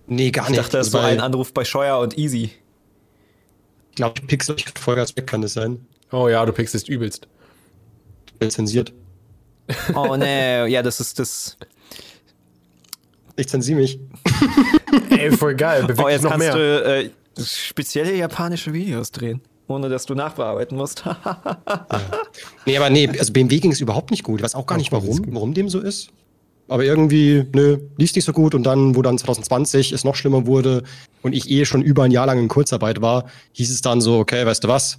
Nee, 0.06 0.30
gar 0.30 0.44
nicht. 0.44 0.52
Ich 0.52 0.56
dachte, 0.64 0.78
das 0.78 0.90
so 0.90 0.98
ein 0.98 1.20
Anruf 1.20 1.52
bei 1.52 1.64
Scheuer 1.64 1.98
und 1.98 2.16
Easy. 2.18 2.50
Ich 3.90 3.96
glaube, 3.96 4.14
ich 4.20 4.26
pixel 4.26 4.54
euch 4.54 4.64
Vollgas 4.78 5.16
weg, 5.16 5.26
kann 5.26 5.42
das 5.42 5.52
sein? 5.52 5.86
Oh 6.12 6.28
ja, 6.28 6.44
du 6.44 6.52
pixelst 6.52 6.88
übelst. 6.88 7.28
Zensiert. 8.48 8.92
Oh 9.94 10.16
nee, 10.16 10.66
ja, 10.66 10.82
das 10.82 11.00
ist 11.00 11.18
das. 11.18 11.56
Ich 13.36 13.48
zensiere 13.48 13.80
mich. 13.80 13.98
Ey, 15.30 15.36
voll 15.36 15.54
geil. 15.54 15.82
Bewegt 15.82 16.00
oh, 16.04 16.08
jetzt 16.08 16.22
noch 16.22 16.30
kannst 16.30 16.46
mehr. 16.46 16.54
du 16.54 17.04
äh, 17.04 17.10
spezielle 17.42 18.14
japanische 18.14 18.72
Videos 18.72 19.10
drehen, 19.10 19.40
ohne 19.68 19.88
dass 19.88 20.06
du 20.06 20.14
nachbearbeiten 20.14 20.76
musst. 20.76 21.04
ja. 21.06 21.58
Nee, 22.64 22.76
aber 22.76 22.90
nee, 22.90 23.08
also 23.08 23.32
BMW 23.32 23.58
ging 23.58 23.72
es 23.72 23.80
überhaupt 23.80 24.10
nicht 24.10 24.22
gut. 24.22 24.40
Ich 24.40 24.44
weiß 24.44 24.54
auch 24.54 24.66
gar 24.66 24.78
nicht, 24.78 24.92
warum, 24.92 25.20
warum 25.30 25.54
dem 25.54 25.68
so 25.68 25.80
ist. 25.80 26.10
Aber 26.68 26.84
irgendwie, 26.84 27.46
nö, 27.54 27.78
lief 27.96 28.14
nicht 28.14 28.24
so 28.24 28.32
gut. 28.32 28.54
Und 28.54 28.64
dann, 28.64 28.96
wo 28.96 29.02
dann 29.02 29.18
2020 29.18 29.92
es 29.92 30.04
noch 30.04 30.16
schlimmer 30.16 30.46
wurde 30.46 30.82
und 31.22 31.32
ich 31.32 31.50
eh 31.50 31.64
schon 31.64 31.82
über 31.82 32.04
ein 32.04 32.10
Jahr 32.10 32.26
lang 32.26 32.38
in 32.38 32.48
Kurzarbeit 32.48 33.00
war, 33.00 33.26
hieß 33.52 33.70
es 33.70 33.82
dann 33.82 34.00
so, 34.00 34.18
okay, 34.18 34.44
weißt 34.44 34.64
du 34.64 34.68
was, 34.68 34.98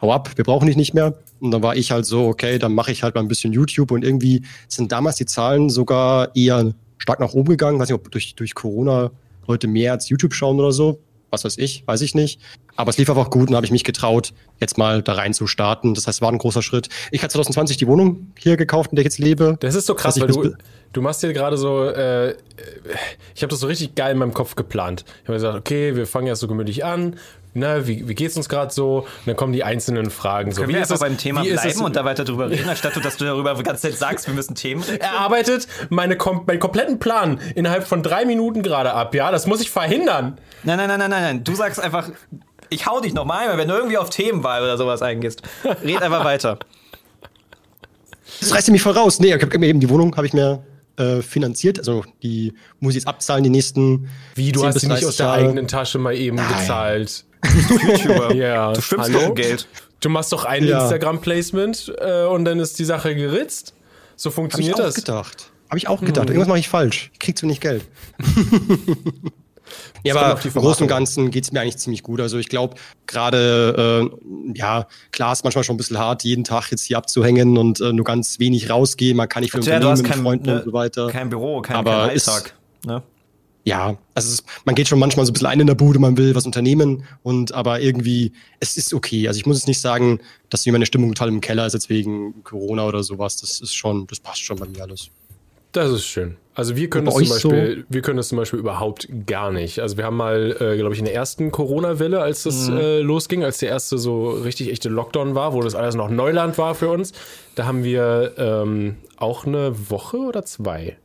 hau 0.00 0.12
ab, 0.12 0.30
wir 0.36 0.44
brauchen 0.44 0.66
dich 0.66 0.76
nicht 0.76 0.92
mehr. 0.92 1.14
Und 1.40 1.50
dann 1.52 1.62
war 1.62 1.76
ich 1.76 1.90
halt 1.90 2.04
so, 2.04 2.26
okay, 2.26 2.58
dann 2.58 2.74
mache 2.74 2.92
ich 2.92 3.02
halt 3.02 3.14
mal 3.14 3.22
ein 3.22 3.28
bisschen 3.28 3.52
YouTube. 3.52 3.90
Und 3.92 4.04
irgendwie 4.04 4.42
sind 4.68 4.92
damals 4.92 5.16
die 5.16 5.26
Zahlen 5.26 5.70
sogar 5.70 6.34
eher 6.36 6.74
stark 6.98 7.20
nach 7.20 7.32
oben 7.32 7.50
gegangen. 7.50 7.78
Weiß 7.78 7.88
nicht, 7.88 7.98
ob 7.98 8.10
durch, 8.10 8.34
durch 8.34 8.54
Corona 8.54 9.10
Leute 9.46 9.66
mehr 9.66 9.92
als 9.92 10.08
YouTube 10.08 10.34
schauen 10.34 10.58
oder 10.58 10.72
so. 10.72 11.00
Was 11.30 11.44
weiß 11.44 11.58
ich, 11.58 11.86
weiß 11.86 12.02
ich 12.02 12.14
nicht. 12.14 12.40
Aber 12.76 12.90
es 12.90 12.98
lief 12.98 13.10
einfach 13.10 13.30
gut 13.30 13.48
und 13.48 13.56
habe 13.56 13.66
ich 13.66 13.72
mich 13.72 13.84
getraut, 13.84 14.32
jetzt 14.60 14.78
mal 14.78 15.02
da 15.02 15.14
rein 15.14 15.34
zu 15.34 15.46
starten. 15.46 15.94
Das 15.94 16.06
heißt, 16.06 16.20
war 16.22 16.30
ein 16.30 16.38
großer 16.38 16.62
Schritt. 16.62 16.88
Ich 17.10 17.22
habe 17.22 17.30
2020 17.30 17.78
die 17.78 17.86
Wohnung 17.86 18.32
hier 18.38 18.56
gekauft, 18.56 18.92
in 18.92 18.96
der 18.96 19.02
ich 19.02 19.06
jetzt 19.06 19.18
lebe. 19.18 19.56
Das 19.60 19.74
ist 19.74 19.86
so 19.86 19.94
krass, 19.94 20.20
weil 20.20 20.28
du, 20.28 20.54
du 20.92 21.02
machst 21.02 21.20
hier 21.20 21.32
gerade 21.32 21.56
so, 21.58 21.84
äh, 21.84 22.36
ich 23.34 23.42
habe 23.42 23.50
das 23.50 23.60
so 23.60 23.66
richtig 23.66 23.94
geil 23.96 24.12
in 24.12 24.18
meinem 24.18 24.34
Kopf 24.34 24.54
geplant. 24.54 25.04
Ich 25.22 25.28
habe 25.28 25.34
gesagt, 25.34 25.58
okay, 25.58 25.96
wir 25.96 26.06
fangen 26.06 26.28
ja 26.28 26.36
so 26.36 26.46
gemütlich 26.46 26.84
an, 26.84 27.16
ne, 27.56 27.86
wie, 27.86 28.08
wie 28.08 28.14
geht's 28.14 28.36
uns 28.36 28.48
gerade 28.48 28.72
so? 28.72 28.98
Und 29.00 29.26
dann 29.26 29.36
kommen 29.36 29.52
die 29.52 29.64
einzelnen 29.64 30.10
Fragen. 30.10 30.52
So, 30.52 30.60
Können 30.60 30.70
wie 30.70 30.74
wir 30.74 30.82
einfach 30.82 30.98
beim 30.98 31.16
Thema 31.16 31.42
bleiben 31.42 31.80
und 31.80 31.96
da 31.96 32.04
weiter 32.04 32.24
drüber 32.24 32.50
reden, 32.50 32.68
anstatt 32.68 32.96
dass 32.96 33.16
du 33.16 33.24
darüber 33.24 33.54
die 33.54 33.62
ganze 33.62 33.82
Zeit 33.82 33.98
sagst, 33.98 34.26
wir 34.26 34.34
müssen 34.34 34.54
Themen 34.54 34.84
Er 35.00 35.12
arbeitet 35.12 35.66
meine, 35.88 36.16
meinen 36.46 36.60
kompletten 36.60 36.98
Plan 36.98 37.40
innerhalb 37.54 37.86
von 37.86 38.02
drei 38.02 38.24
Minuten 38.24 38.62
gerade 38.62 38.92
ab, 38.92 39.14
ja? 39.14 39.30
Das 39.30 39.46
muss 39.46 39.60
ich 39.60 39.70
verhindern. 39.70 40.38
Nein, 40.62 40.78
nein, 40.78 40.88
nein, 40.88 40.98
nein, 40.98 41.10
nein, 41.10 41.22
nein. 41.22 41.44
Du 41.44 41.54
sagst 41.54 41.80
einfach, 41.80 42.10
ich 42.70 42.86
hau 42.86 43.00
dich 43.00 43.14
nochmal, 43.14 43.56
wenn 43.56 43.68
du 43.68 43.74
irgendwie 43.74 43.98
auf 43.98 44.10
Themenwahl 44.10 44.62
oder 44.62 44.76
sowas 44.76 45.02
eingehst. 45.02 45.42
Red 45.84 46.02
einfach 46.02 46.24
weiter. 46.24 46.58
Das 48.40 48.54
reißt 48.54 48.70
mich 48.70 48.82
voll 48.82 48.92
raus. 48.92 49.20
Nee, 49.20 49.34
ich 49.34 49.42
hab 49.42 49.56
mir 49.56 49.66
eben 49.66 49.80
die 49.80 49.88
Wohnung, 49.88 50.16
habe 50.16 50.26
ich 50.26 50.32
mir 50.32 50.64
äh, 50.96 51.22
finanziert. 51.22 51.78
Also 51.78 52.04
die 52.22 52.54
muss 52.80 52.92
ich 52.92 53.02
jetzt 53.02 53.08
abzahlen 53.08 53.44
die 53.44 53.50
nächsten. 53.50 54.08
Wie, 54.34 54.52
du 54.52 54.64
hast 54.64 54.80
sie 54.80 54.88
nicht 54.88 55.04
aus 55.04 55.16
der 55.16 55.30
eigenen 55.30 55.68
Tasche 55.68 55.98
mal 55.98 56.14
eben 56.14 56.36
Nein. 56.36 56.48
gezahlt. 56.48 57.25
YouTuber. 57.44 58.34
ja. 58.34 58.72
Du 58.72 58.80
schwimmst 58.80 59.14
Hallo? 59.14 59.34
Geld. 59.34 59.68
Du 60.00 60.08
machst 60.08 60.32
doch 60.32 60.44
ein 60.44 60.64
ja. 60.64 60.82
Instagram-Placement 60.82 61.94
äh, 61.98 62.24
und 62.24 62.44
dann 62.44 62.60
ist 62.60 62.78
die 62.78 62.84
Sache 62.84 63.14
geritzt. 63.14 63.74
So 64.16 64.30
funktioniert 64.30 64.78
Hab 64.78 64.88
ich 64.88 64.94
das. 64.94 64.96
Auch 64.96 65.04
gedacht. 65.04 65.50
Habe 65.68 65.78
ich 65.78 65.88
auch 65.88 66.00
gedacht. 66.00 66.26
Mhm. 66.26 66.34
Irgendwas 66.34 66.48
mache 66.48 66.58
ich 66.58 66.68
falsch. 66.68 67.10
Ich 67.12 67.18
krieg 67.18 67.36
zu 67.36 67.44
wenig 67.44 67.60
Geld. 67.60 67.84
ja, 70.04 70.14
aber 70.14 70.40
im 70.42 70.52
Großen 70.52 70.82
und 70.84 70.88
Ganzen 70.88 71.30
geht 71.30 71.44
es 71.44 71.52
mir 71.52 71.60
eigentlich 71.60 71.78
ziemlich 71.78 72.02
gut. 72.02 72.20
Also 72.20 72.38
ich 72.38 72.48
glaube, 72.48 72.76
gerade, 73.06 74.10
äh, 74.12 74.56
ja, 74.56 74.86
klar 75.10 75.32
ist 75.32 75.44
manchmal 75.44 75.64
schon 75.64 75.74
ein 75.74 75.78
bisschen 75.78 75.98
hart, 75.98 76.24
jeden 76.24 76.44
Tag 76.44 76.70
jetzt 76.70 76.84
hier 76.84 76.98
abzuhängen 76.98 77.58
und 77.58 77.80
äh, 77.80 77.92
nur 77.92 78.04
ganz 78.04 78.38
wenig 78.38 78.70
rausgehen. 78.70 79.16
Man 79.16 79.28
kann 79.28 79.42
nicht 79.42 79.50
für 79.50 79.60
ja, 79.60 79.76
Unternehmen, 79.76 80.02
mit 80.02 80.14
Freunden 80.14 80.46
ne, 80.46 80.58
und 80.58 80.64
so 80.64 80.72
weiter. 80.72 81.08
Kein 81.08 81.28
Büro, 81.28 81.60
kein, 81.62 81.76
aber 81.76 81.90
kein 81.90 82.10
Alltag. 82.10 82.54
Ist, 82.82 82.86
ne? 82.86 83.02
Ja, 83.66 83.98
also 84.14 84.32
es, 84.32 84.44
man 84.64 84.76
geht 84.76 84.86
schon 84.86 85.00
manchmal 85.00 85.26
so 85.26 85.30
ein 85.30 85.34
bisschen 85.34 85.48
ein 85.48 85.58
in 85.58 85.66
der 85.66 85.74
Bude, 85.74 85.98
man 85.98 86.16
will 86.16 86.36
was 86.36 86.46
unternehmen 86.46 87.02
und 87.24 87.52
aber 87.52 87.80
irgendwie, 87.80 88.32
es 88.60 88.76
ist 88.76 88.94
okay. 88.94 89.26
Also 89.26 89.38
ich 89.38 89.46
muss 89.46 89.58
jetzt 89.58 89.66
nicht 89.66 89.80
sagen, 89.80 90.20
dass 90.50 90.64
wie 90.66 90.70
meine 90.70 90.86
Stimmung 90.86 91.12
total 91.14 91.30
im 91.30 91.40
Keller 91.40 91.66
ist 91.66 91.72
jetzt 91.72 91.90
wegen 91.90 92.44
Corona 92.44 92.86
oder 92.86 93.02
sowas. 93.02 93.38
Das 93.40 93.60
ist 93.60 93.74
schon, 93.74 94.06
das 94.06 94.20
passt 94.20 94.44
schon 94.44 94.56
bei 94.56 94.66
mir 94.66 94.82
alles. 94.82 95.10
Das 95.72 95.90
ist 95.90 96.06
schön. 96.06 96.36
Also 96.54 96.76
wir 96.76 96.88
können 96.88 97.06
das 97.06 97.16
zum 97.16 97.28
Beispiel, 97.28 97.76
so? 97.80 97.84
wir 97.88 98.02
können 98.02 98.16
das 98.16 98.28
zum 98.28 98.38
Beispiel 98.38 98.60
überhaupt 98.60 99.08
gar 99.26 99.50
nicht. 99.50 99.80
Also 99.80 99.96
wir 99.96 100.04
haben 100.04 100.16
mal, 100.16 100.56
äh, 100.60 100.76
glaube 100.78 100.94
ich, 100.94 101.00
in 101.00 101.04
der 101.04 101.14
ersten 101.14 101.50
Corona-Welle, 101.50 102.20
als 102.22 102.44
das 102.44 102.70
mhm. 102.70 102.76
äh, 102.76 103.00
losging, 103.00 103.42
als 103.42 103.58
der 103.58 103.70
erste 103.70 103.98
so 103.98 104.30
richtig 104.30 104.70
echte 104.70 104.88
Lockdown 104.88 105.34
war, 105.34 105.54
wo 105.54 105.60
das 105.60 105.74
alles 105.74 105.96
noch 105.96 106.08
Neuland 106.08 106.56
war 106.56 106.76
für 106.76 106.88
uns, 106.88 107.12
da 107.56 107.66
haben 107.66 107.82
wir 107.82 108.34
ähm, 108.38 108.94
auch 109.16 109.44
eine 109.44 109.90
Woche 109.90 110.18
oder 110.18 110.44
zwei 110.44 110.96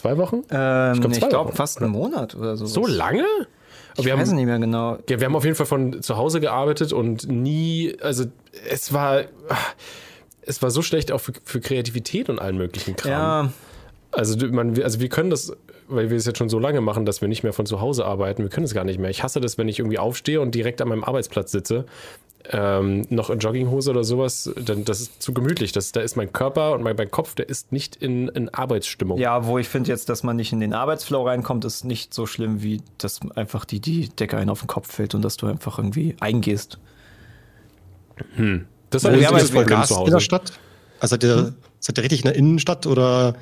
Zwei 0.00 0.16
Wochen? 0.16 0.44
Ähm, 0.50 0.94
ich 0.94 1.18
glaube 1.18 1.28
glaub, 1.28 1.54
fast 1.54 1.82
einen 1.82 1.90
Monat 1.90 2.34
oder 2.34 2.56
so. 2.56 2.64
So 2.64 2.86
lange? 2.86 3.26
ich 3.98 4.06
wir 4.06 4.16
weiß 4.16 4.30
haben, 4.30 4.36
nicht 4.36 4.46
mehr 4.46 4.58
genau. 4.58 4.96
Ja, 5.10 5.20
wir 5.20 5.26
haben 5.26 5.36
auf 5.36 5.44
jeden 5.44 5.56
Fall 5.56 5.66
von 5.66 6.02
zu 6.02 6.16
Hause 6.16 6.40
gearbeitet 6.40 6.94
und 6.94 7.28
nie, 7.28 7.94
also 8.00 8.24
es 8.70 8.94
war, 8.94 9.24
es 10.40 10.62
war 10.62 10.70
so 10.70 10.80
schlecht 10.80 11.12
auch 11.12 11.20
für, 11.20 11.34
für 11.44 11.60
Kreativität 11.60 12.30
und 12.30 12.38
allen 12.38 12.56
möglichen 12.56 12.96
Kram. 12.96 13.10
Ja. 13.12 13.52
Also, 14.10 14.38
man, 14.46 14.82
also 14.82 15.00
wir 15.00 15.10
können 15.10 15.28
das, 15.28 15.52
weil 15.86 16.08
wir 16.08 16.16
es 16.16 16.24
jetzt 16.24 16.38
schon 16.38 16.48
so 16.48 16.58
lange 16.58 16.80
machen, 16.80 17.04
dass 17.04 17.20
wir 17.20 17.28
nicht 17.28 17.42
mehr 17.42 17.52
von 17.52 17.66
zu 17.66 17.82
Hause 17.82 18.06
arbeiten, 18.06 18.42
wir 18.42 18.48
können 18.48 18.64
es 18.64 18.72
gar 18.72 18.84
nicht 18.84 18.98
mehr. 18.98 19.10
Ich 19.10 19.22
hasse 19.22 19.42
das, 19.42 19.58
wenn 19.58 19.68
ich 19.68 19.80
irgendwie 19.80 19.98
aufstehe 19.98 20.40
und 20.40 20.54
direkt 20.54 20.80
an 20.80 20.88
meinem 20.88 21.04
Arbeitsplatz 21.04 21.52
sitze 21.52 21.84
ähm, 22.48 23.06
noch 23.10 23.30
in 23.30 23.38
Jogginghose 23.38 23.90
oder 23.90 24.04
sowas, 24.04 24.50
dann 24.56 24.84
das 24.84 25.00
ist 25.00 25.22
zu 25.22 25.34
gemütlich. 25.34 25.72
Das, 25.72 25.92
da 25.92 26.00
ist 26.00 26.16
mein 26.16 26.32
Körper 26.32 26.72
und 26.72 26.82
mein, 26.82 26.96
mein 26.96 27.10
Kopf, 27.10 27.34
der 27.34 27.48
ist 27.48 27.72
nicht 27.72 27.96
in, 27.96 28.28
in 28.28 28.48
Arbeitsstimmung. 28.48 29.18
Ja, 29.18 29.46
wo 29.46 29.58
ich 29.58 29.68
finde 29.68 29.90
jetzt, 29.90 30.08
dass 30.08 30.22
man 30.22 30.36
nicht 30.36 30.52
in 30.52 30.60
den 30.60 30.72
Arbeitsflow 30.72 31.26
reinkommt, 31.26 31.64
ist 31.64 31.84
nicht 31.84 32.14
so 32.14 32.26
schlimm, 32.26 32.62
wie 32.62 32.82
dass 32.98 33.20
einfach 33.34 33.64
die, 33.64 33.80
die 33.80 34.08
Decke 34.08 34.36
einen 34.36 34.50
auf 34.50 34.60
den 34.60 34.68
Kopf 34.68 34.92
fällt 34.92 35.14
und 35.14 35.22
dass 35.22 35.36
du 35.36 35.46
einfach 35.46 35.78
irgendwie 35.78 36.16
eingehst. 36.20 36.78
Hm. 38.36 38.66
Das 38.90 39.04
ist 39.04 39.08
ein 39.08 39.14
riesiges 39.14 39.50
Problem 39.50 39.82
zu 39.84 39.96
Hause. 39.96 40.06
In 40.06 40.14
der 40.14 40.20
Stadt? 40.20 40.52
Also 40.98 41.14
seid 41.14 41.24
ihr, 41.24 41.36
hm? 41.36 41.54
seid 41.78 41.98
ihr 41.98 42.04
richtig 42.04 42.20
in 42.20 42.24
der 42.24 42.36
Innenstadt 42.36 42.86
oder 42.86 43.34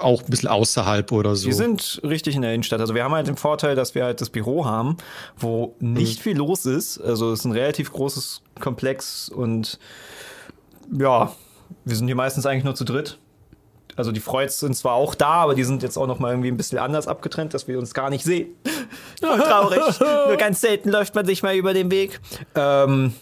auch 0.00 0.22
ein 0.22 0.30
bisschen 0.30 0.48
außerhalb 0.48 1.12
oder 1.12 1.36
so. 1.36 1.46
Wir 1.46 1.54
sind 1.54 2.00
richtig 2.04 2.36
in 2.36 2.42
der 2.42 2.54
Innenstadt. 2.54 2.80
Also 2.80 2.94
wir 2.94 3.04
haben 3.04 3.14
halt 3.14 3.26
den 3.26 3.36
Vorteil, 3.36 3.74
dass 3.74 3.94
wir 3.94 4.04
halt 4.04 4.20
das 4.20 4.30
Büro 4.30 4.64
haben, 4.64 4.96
wo 5.36 5.74
nicht 5.80 6.18
mhm. 6.18 6.22
viel 6.22 6.36
los 6.36 6.66
ist. 6.66 7.00
Also 7.00 7.32
es 7.32 7.40
ist 7.40 7.44
ein 7.44 7.52
relativ 7.52 7.92
großes 7.92 8.42
Komplex 8.60 9.28
und 9.28 9.78
ja, 10.92 11.32
wir 11.84 11.96
sind 11.96 12.06
hier 12.06 12.16
meistens 12.16 12.46
eigentlich 12.46 12.64
nur 12.64 12.74
zu 12.74 12.84
dritt. 12.84 13.18
Also 13.96 14.12
die 14.12 14.20
Freuds 14.20 14.60
sind 14.60 14.74
zwar 14.76 14.94
auch 14.94 15.14
da, 15.14 15.32
aber 15.32 15.54
die 15.54 15.64
sind 15.64 15.82
jetzt 15.82 15.96
auch 15.96 16.06
noch 16.06 16.18
mal 16.18 16.30
irgendwie 16.30 16.48
ein 16.50 16.56
bisschen 16.56 16.78
anders 16.78 17.06
abgetrennt, 17.06 17.54
dass 17.54 17.68
wir 17.68 17.78
uns 17.78 17.92
gar 17.92 18.08
nicht 18.10 18.24
sehen. 18.24 18.48
Voll 19.20 19.38
traurig. 19.38 19.80
Nur 20.00 20.36
ganz 20.36 20.60
selten 20.60 20.90
läuft 20.90 21.14
man 21.14 21.26
sich 21.26 21.42
mal 21.42 21.54
über 21.54 21.74
den 21.74 21.90
Weg. 21.90 22.20
Ähm, 22.54 23.12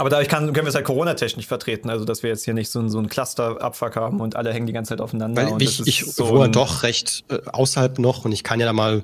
aber 0.00 0.10
dadurch 0.10 0.28
kann, 0.28 0.52
können 0.52 0.66
wir 0.66 0.70
es 0.70 0.74
halt 0.74 0.86
Corona-technisch 0.86 1.46
vertreten, 1.46 1.90
also 1.90 2.04
dass 2.04 2.22
wir 2.22 2.30
jetzt 2.30 2.44
hier 2.44 2.54
nicht 2.54 2.70
so, 2.70 2.86
so 2.88 2.98
einen 2.98 3.08
Cluster-Abfuck 3.08 3.96
haben 3.96 4.20
und 4.20 4.34
alle 4.34 4.52
hängen 4.52 4.66
die 4.66 4.72
ganze 4.72 4.90
Zeit 4.90 5.00
aufeinander. 5.00 5.50
Weil 5.50 5.62
ich, 5.62 5.86
ich 5.86 6.04
so 6.06 6.28
wohne 6.28 6.48
doch 6.48 6.82
recht 6.82 7.24
äh, 7.28 7.38
außerhalb 7.52 7.98
noch 7.98 8.24
und 8.24 8.32
ich 8.32 8.42
kann 8.42 8.60
ja 8.60 8.66
da 8.66 8.72
mal 8.72 9.02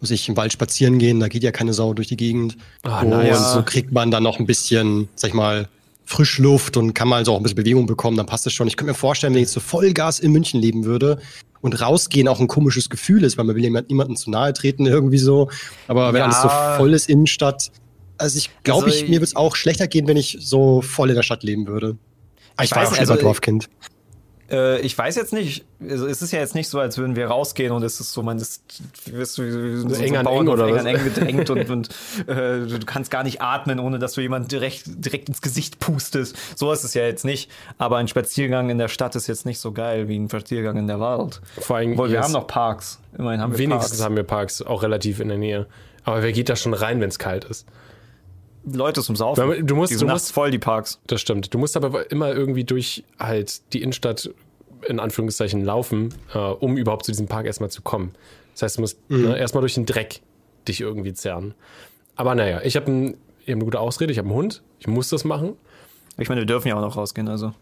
muss 0.00 0.10
ich 0.12 0.28
im 0.28 0.36
Wald 0.36 0.52
spazieren 0.52 0.98
gehen, 0.98 1.18
da 1.18 1.28
geht 1.28 1.42
ja 1.42 1.50
keine 1.50 1.72
Sau 1.72 1.92
durch 1.92 2.06
die 2.06 2.16
Gegend. 2.16 2.56
Ah, 2.84 3.00
und 3.00 3.10
nice. 3.10 3.52
so 3.52 3.62
kriegt 3.64 3.90
man 3.90 4.12
dann 4.12 4.22
noch 4.22 4.38
ein 4.38 4.46
bisschen, 4.46 5.08
sag 5.16 5.28
ich 5.28 5.34
mal, 5.34 5.68
Frischluft 6.04 6.76
und 6.76 6.94
kann 6.94 7.08
mal 7.08 7.24
so 7.24 7.34
auch 7.34 7.36
ein 7.36 7.42
bisschen 7.42 7.56
Bewegung 7.56 7.86
bekommen, 7.86 8.16
dann 8.16 8.26
passt 8.26 8.46
es 8.46 8.52
schon. 8.52 8.66
Ich 8.66 8.76
könnte 8.76 8.92
mir 8.92 8.98
vorstellen, 8.98 9.34
wenn 9.34 9.42
ich 9.42 9.50
so 9.50 9.60
Vollgas 9.60 10.20
in 10.20 10.32
München 10.32 10.60
leben 10.60 10.84
würde 10.84 11.18
und 11.60 11.80
rausgehen 11.80 12.28
auch 12.28 12.40
ein 12.40 12.48
komisches 12.48 12.88
Gefühl 12.88 13.24
ist, 13.24 13.36
weil 13.36 13.44
man 13.44 13.56
will 13.56 13.70
niemandem 13.88 14.16
zu 14.16 14.30
nahe 14.30 14.52
treten 14.52 14.86
irgendwie 14.86 15.18
so. 15.18 15.50
Aber 15.86 16.12
wenn 16.12 16.20
ja. 16.20 16.26
alles 16.26 16.40
so 16.40 16.48
voll 16.76 16.94
ist 16.94 17.10
Innenstadt, 17.10 17.70
also 18.18 18.36
ich 18.36 18.50
glaube, 18.62 18.86
also, 18.86 18.96
ich, 18.96 19.04
mir 19.04 19.16
würde 19.16 19.24
es 19.24 19.36
auch 19.36 19.56
schlechter 19.56 19.86
gehen, 19.86 20.06
wenn 20.06 20.16
ich 20.16 20.38
so 20.40 20.82
voll 20.82 21.10
in 21.10 21.16
der 21.16 21.22
Stadt 21.22 21.42
leben 21.42 21.66
würde. 21.66 21.96
Ich, 22.58 22.66
ich 22.66 22.76
war 22.76 22.86
auch 22.86 22.90
schon 22.90 22.98
also, 22.98 23.16
Dorfkind. 23.16 23.68
Äh, 24.50 24.80
ich 24.80 24.96
weiß 24.96 25.16
jetzt 25.16 25.32
nicht, 25.32 25.64
also 25.80 26.06
es 26.06 26.22
ist 26.22 26.32
ja 26.32 26.38
jetzt 26.38 26.54
nicht 26.54 26.68
so, 26.68 26.80
als 26.80 26.96
würden 26.96 27.16
wir 27.16 27.26
rausgehen 27.26 27.70
und 27.70 27.82
es 27.82 28.00
ist 28.00 28.12
so, 28.12 28.22
man 28.22 28.38
ist, 28.38 28.62
wirst 29.06 29.36
du, 29.36 29.42
wie 29.42 29.94
so 29.94 30.02
eng 30.02 30.16
an 30.16 30.26
eng 30.26 30.48
oder 30.48 30.68
eng, 30.68 30.86
eng 30.86 31.04
gedrängt 31.04 31.50
und, 31.50 31.70
und 31.70 31.88
äh, 32.26 32.66
du 32.66 32.78
kannst 32.86 33.10
gar 33.10 33.24
nicht 33.24 33.42
atmen, 33.42 33.78
ohne 33.78 33.98
dass 33.98 34.14
du 34.14 34.22
jemand 34.22 34.50
direkt, 34.50 34.84
direkt 34.86 35.28
ins 35.28 35.42
Gesicht 35.42 35.78
pustest. 35.78 36.34
So 36.56 36.72
ist 36.72 36.84
es 36.84 36.94
ja 36.94 37.04
jetzt 37.04 37.24
nicht. 37.24 37.50
Aber 37.76 37.98
ein 37.98 38.08
Spaziergang 38.08 38.70
in 38.70 38.78
der 38.78 38.88
Stadt 38.88 39.14
ist 39.16 39.26
jetzt 39.26 39.44
nicht 39.44 39.60
so 39.60 39.72
geil 39.72 40.08
wie 40.08 40.18
ein 40.18 40.28
Spaziergang 40.28 40.78
in 40.78 40.86
der 40.86 40.98
Wald. 40.98 41.42
Vor 41.60 41.76
allem, 41.76 41.92
Obwohl, 41.92 42.10
wir 42.10 42.20
haben 42.20 42.32
noch 42.32 42.46
Parks. 42.46 43.00
Immerhin 43.18 43.40
haben 43.40 43.52
wir 43.52 43.58
Wenigstens 43.58 43.90
Parks. 43.90 44.04
haben 44.04 44.16
wir 44.16 44.22
Parks, 44.22 44.62
auch 44.62 44.82
relativ 44.82 45.20
in 45.20 45.28
der 45.28 45.38
Nähe. 45.38 45.66
Aber 46.04 46.22
wer 46.22 46.32
geht 46.32 46.48
da 46.48 46.56
schon 46.56 46.72
rein, 46.72 47.00
wenn 47.02 47.10
es 47.10 47.18
kalt 47.18 47.44
ist? 47.44 47.66
Leute 48.72 49.02
zum 49.02 49.16
Saufen. 49.16 49.66
Du 49.66 49.74
musst, 49.74 49.92
die 49.92 49.96
du 49.96 50.06
musst 50.06 50.32
voll 50.32 50.50
die 50.50 50.58
Parks. 50.58 51.00
Das 51.06 51.20
stimmt. 51.20 51.52
Du 51.52 51.58
musst 51.58 51.76
aber 51.76 52.10
immer 52.10 52.32
irgendwie 52.32 52.64
durch 52.64 53.04
halt 53.18 53.72
die 53.72 53.82
Innenstadt 53.82 54.30
in 54.86 55.00
Anführungszeichen 55.00 55.64
laufen, 55.64 56.14
äh, 56.34 56.38
um 56.38 56.76
überhaupt 56.76 57.04
zu 57.04 57.12
diesem 57.12 57.26
Park 57.26 57.46
erstmal 57.46 57.70
zu 57.70 57.82
kommen. 57.82 58.14
Das 58.54 58.62
heißt, 58.62 58.76
du 58.78 58.82
musst 58.82 59.10
mhm. 59.10 59.22
ne, 59.22 59.38
erstmal 59.38 59.60
durch 59.60 59.74
den 59.74 59.86
Dreck 59.86 60.20
dich 60.66 60.80
irgendwie 60.80 61.12
zerren. 61.12 61.54
Aber 62.16 62.34
naja, 62.34 62.60
ich 62.62 62.76
habe 62.76 62.90
ein, 62.90 63.16
hab 63.42 63.54
eine 63.54 63.64
gute 63.64 63.80
Ausrede, 63.80 64.12
ich 64.12 64.18
habe 64.18 64.28
einen 64.28 64.36
Hund, 64.36 64.62
ich 64.78 64.86
muss 64.86 65.08
das 65.08 65.24
machen. 65.24 65.54
Ich 66.16 66.28
meine, 66.28 66.40
wir 66.40 66.46
dürfen 66.46 66.68
ja 66.68 66.76
auch 66.76 66.80
noch 66.80 66.96
rausgehen, 66.96 67.28
also. 67.28 67.52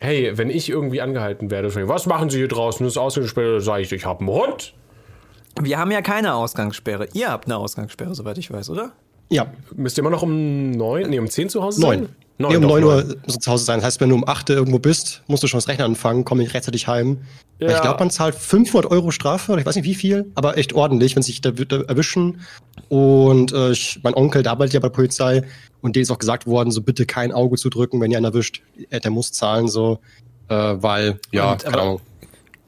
Hey, 0.00 0.36
wenn 0.36 0.50
ich 0.50 0.68
irgendwie 0.68 1.00
angehalten 1.00 1.50
werde, 1.50 1.72
was 1.88 2.06
machen 2.06 2.28
Sie 2.28 2.38
hier 2.38 2.48
draußen? 2.48 2.84
Das 2.84 2.94
ist 2.94 2.98
Ausgangssperre, 2.98 3.60
sage 3.60 3.82
ich, 3.82 3.92
ich 3.92 4.04
habe 4.04 4.20
einen 4.20 4.30
Hund. 4.30 4.74
Wir 5.60 5.78
haben 5.78 5.92
ja 5.92 6.02
keine 6.02 6.34
Ausgangssperre. 6.34 7.08
Ihr 7.12 7.30
habt 7.30 7.46
eine 7.46 7.56
Ausgangssperre, 7.56 8.14
soweit 8.14 8.38
ich 8.38 8.50
weiß, 8.50 8.70
oder? 8.70 8.92
Ja. 9.32 9.46
Müsst 9.74 9.98
ihr 9.98 10.02
immer 10.02 10.10
noch 10.10 10.22
um 10.22 10.70
neun, 10.70 11.10
nee, 11.10 11.18
um 11.18 11.28
zehn 11.28 11.48
zu 11.48 11.62
Hause 11.62 11.80
sein? 11.80 12.00
Neun. 12.00 12.08
Nee, 12.50 12.56
um 12.56 12.62
neun 12.62 12.84
Uhr 12.84 13.04
musst 13.24 13.36
du 13.36 13.40
zu 13.40 13.50
Hause 13.52 13.64
sein. 13.64 13.78
Das 13.78 13.86
heißt, 13.86 14.00
wenn 14.00 14.08
du 14.08 14.14
um 14.14 14.26
acht 14.26 14.50
irgendwo 14.50 14.78
bist, 14.78 15.22
musst 15.28 15.42
du 15.42 15.46
schon 15.46 15.58
das 15.58 15.68
Rechnen 15.68 15.86
anfangen, 15.86 16.24
komm 16.24 16.38
nicht 16.38 16.54
rechtzeitig 16.54 16.88
heim. 16.88 17.18
Ja. 17.60 17.76
Ich 17.76 17.80
glaube, 17.80 18.00
man 18.00 18.10
zahlt 18.10 18.34
500 18.34 18.90
Euro 18.90 19.10
Strafe, 19.12 19.52
oder 19.52 19.60
ich 19.60 19.66
weiß 19.66 19.76
nicht 19.76 19.84
wie 19.84 19.94
viel, 19.94 20.32
aber 20.34 20.58
echt 20.58 20.72
ordentlich, 20.72 21.14
wenn 21.14 21.22
sie 21.22 21.30
sich 21.32 21.40
da, 21.40 21.52
da 21.52 21.82
erwischen. 21.82 22.40
Und 22.88 23.52
äh, 23.52 23.70
ich, 23.70 24.00
mein 24.02 24.14
Onkel, 24.14 24.42
der 24.42 24.52
arbeitet 24.52 24.74
ja 24.74 24.80
bei 24.80 24.88
der 24.88 24.94
Polizei 24.94 25.42
und 25.80 25.94
dem 25.94 26.02
ist 26.02 26.10
auch 26.10 26.18
gesagt 26.18 26.46
worden, 26.46 26.72
so 26.72 26.82
bitte 26.82 27.06
kein 27.06 27.30
Auge 27.30 27.56
zu 27.56 27.70
drücken, 27.70 28.00
wenn 28.00 28.10
ihr 28.10 28.16
einen 28.16 28.26
erwischt. 28.26 28.62
Der 28.90 29.10
muss 29.10 29.30
zahlen, 29.30 29.68
so, 29.68 30.00
äh, 30.48 30.54
weil, 30.54 31.20
ja, 31.30 31.52
und, 31.52 31.64
keine 31.64 31.80
Ahnung. 31.80 32.00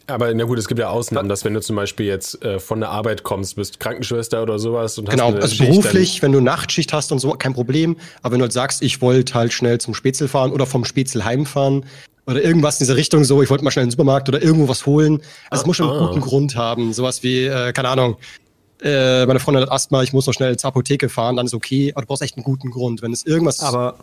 Aber 0.07 0.35
na 0.35 0.45
gut, 0.45 0.59
es 0.59 0.69
gibt 0.69 0.79
ja 0.79 0.91
Ausnahmen, 0.91 1.29
dass 1.29 1.45
wenn 1.45 1.55
du 1.55 1.63
zum 1.63 1.77
Beispiel 1.77 2.07
jetzt 2.07 2.43
äh, 2.45 2.59
von 2.59 2.81
der 2.81 2.91
Arbeit 2.91 3.23
kommst, 3.23 3.57
bist 3.57 3.81
Krankenschwester 3.81 4.43
oder 4.43 4.59
sowas 4.59 4.99
und 4.99 5.09
genau, 5.09 5.29
hast 5.29 5.43
also 5.43 5.55
Schicht, 5.55 5.71
beruflich, 5.71 6.23
wenn 6.23 6.33
du 6.33 6.41
Nachtschicht 6.41 6.93
hast 6.93 7.11
und 7.11 7.21
so, 7.21 7.31
kein 7.31 7.55
Problem. 7.55 7.97
Aber 8.23 8.33
wenn 8.33 8.41
du 8.41 8.45
halt 8.45 8.53
sagst, 8.53 8.83
ich 8.83 9.01
wollte 9.01 9.35
halt 9.35 9.53
schnell 9.53 9.79
zum 9.79 9.95
Spätzle 9.95 10.29
fahren 10.29 10.53
oder 10.53 10.67
vom 10.67 10.85
Spätzle 10.85 11.25
heimfahren 11.25 11.87
oder 12.27 12.43
irgendwas 12.43 12.81
in 12.81 12.85
dieser 12.85 12.97
Richtung, 12.97 13.25
so, 13.25 13.43
ich 13.43 13.49
wollte 13.49 13.65
mal 13.65 13.71
schnell 13.71 13.85
in 13.85 13.89
den 13.89 13.93
Supermarkt 13.93 14.29
oder 14.29 14.43
irgendwo 14.43 14.69
was 14.69 14.85
holen. 14.85 15.23
Also 15.49 15.63
es 15.63 15.67
muss 15.67 15.77
schon 15.77 15.89
einen 15.89 16.03
ah. 16.03 16.09
guten 16.09 16.21
Grund 16.21 16.55
haben, 16.55 16.93
sowas 16.93 17.23
wie, 17.23 17.47
äh, 17.47 17.73
keine 17.73 17.89
Ahnung. 17.89 18.17
Äh, 18.83 19.25
meine 19.25 19.41
Freundin 19.41 19.63
hat 19.63 19.73
Asthma, 19.73 20.03
ich 20.03 20.13
muss 20.13 20.27
noch 20.27 20.35
schnell 20.35 20.57
zur 20.59 20.69
Apotheke 20.69 21.09
fahren, 21.09 21.37
dann 21.37 21.47
ist 21.47 21.55
okay, 21.55 21.93
aber 21.95 22.03
du 22.03 22.09
brauchst 22.09 22.23
echt 22.23 22.37
einen 22.37 22.45
guten 22.45 22.71
Grund. 22.71 23.01
Wenn 23.01 23.13
es 23.13 23.25
irgendwas 23.25 23.61
aber 23.61 23.97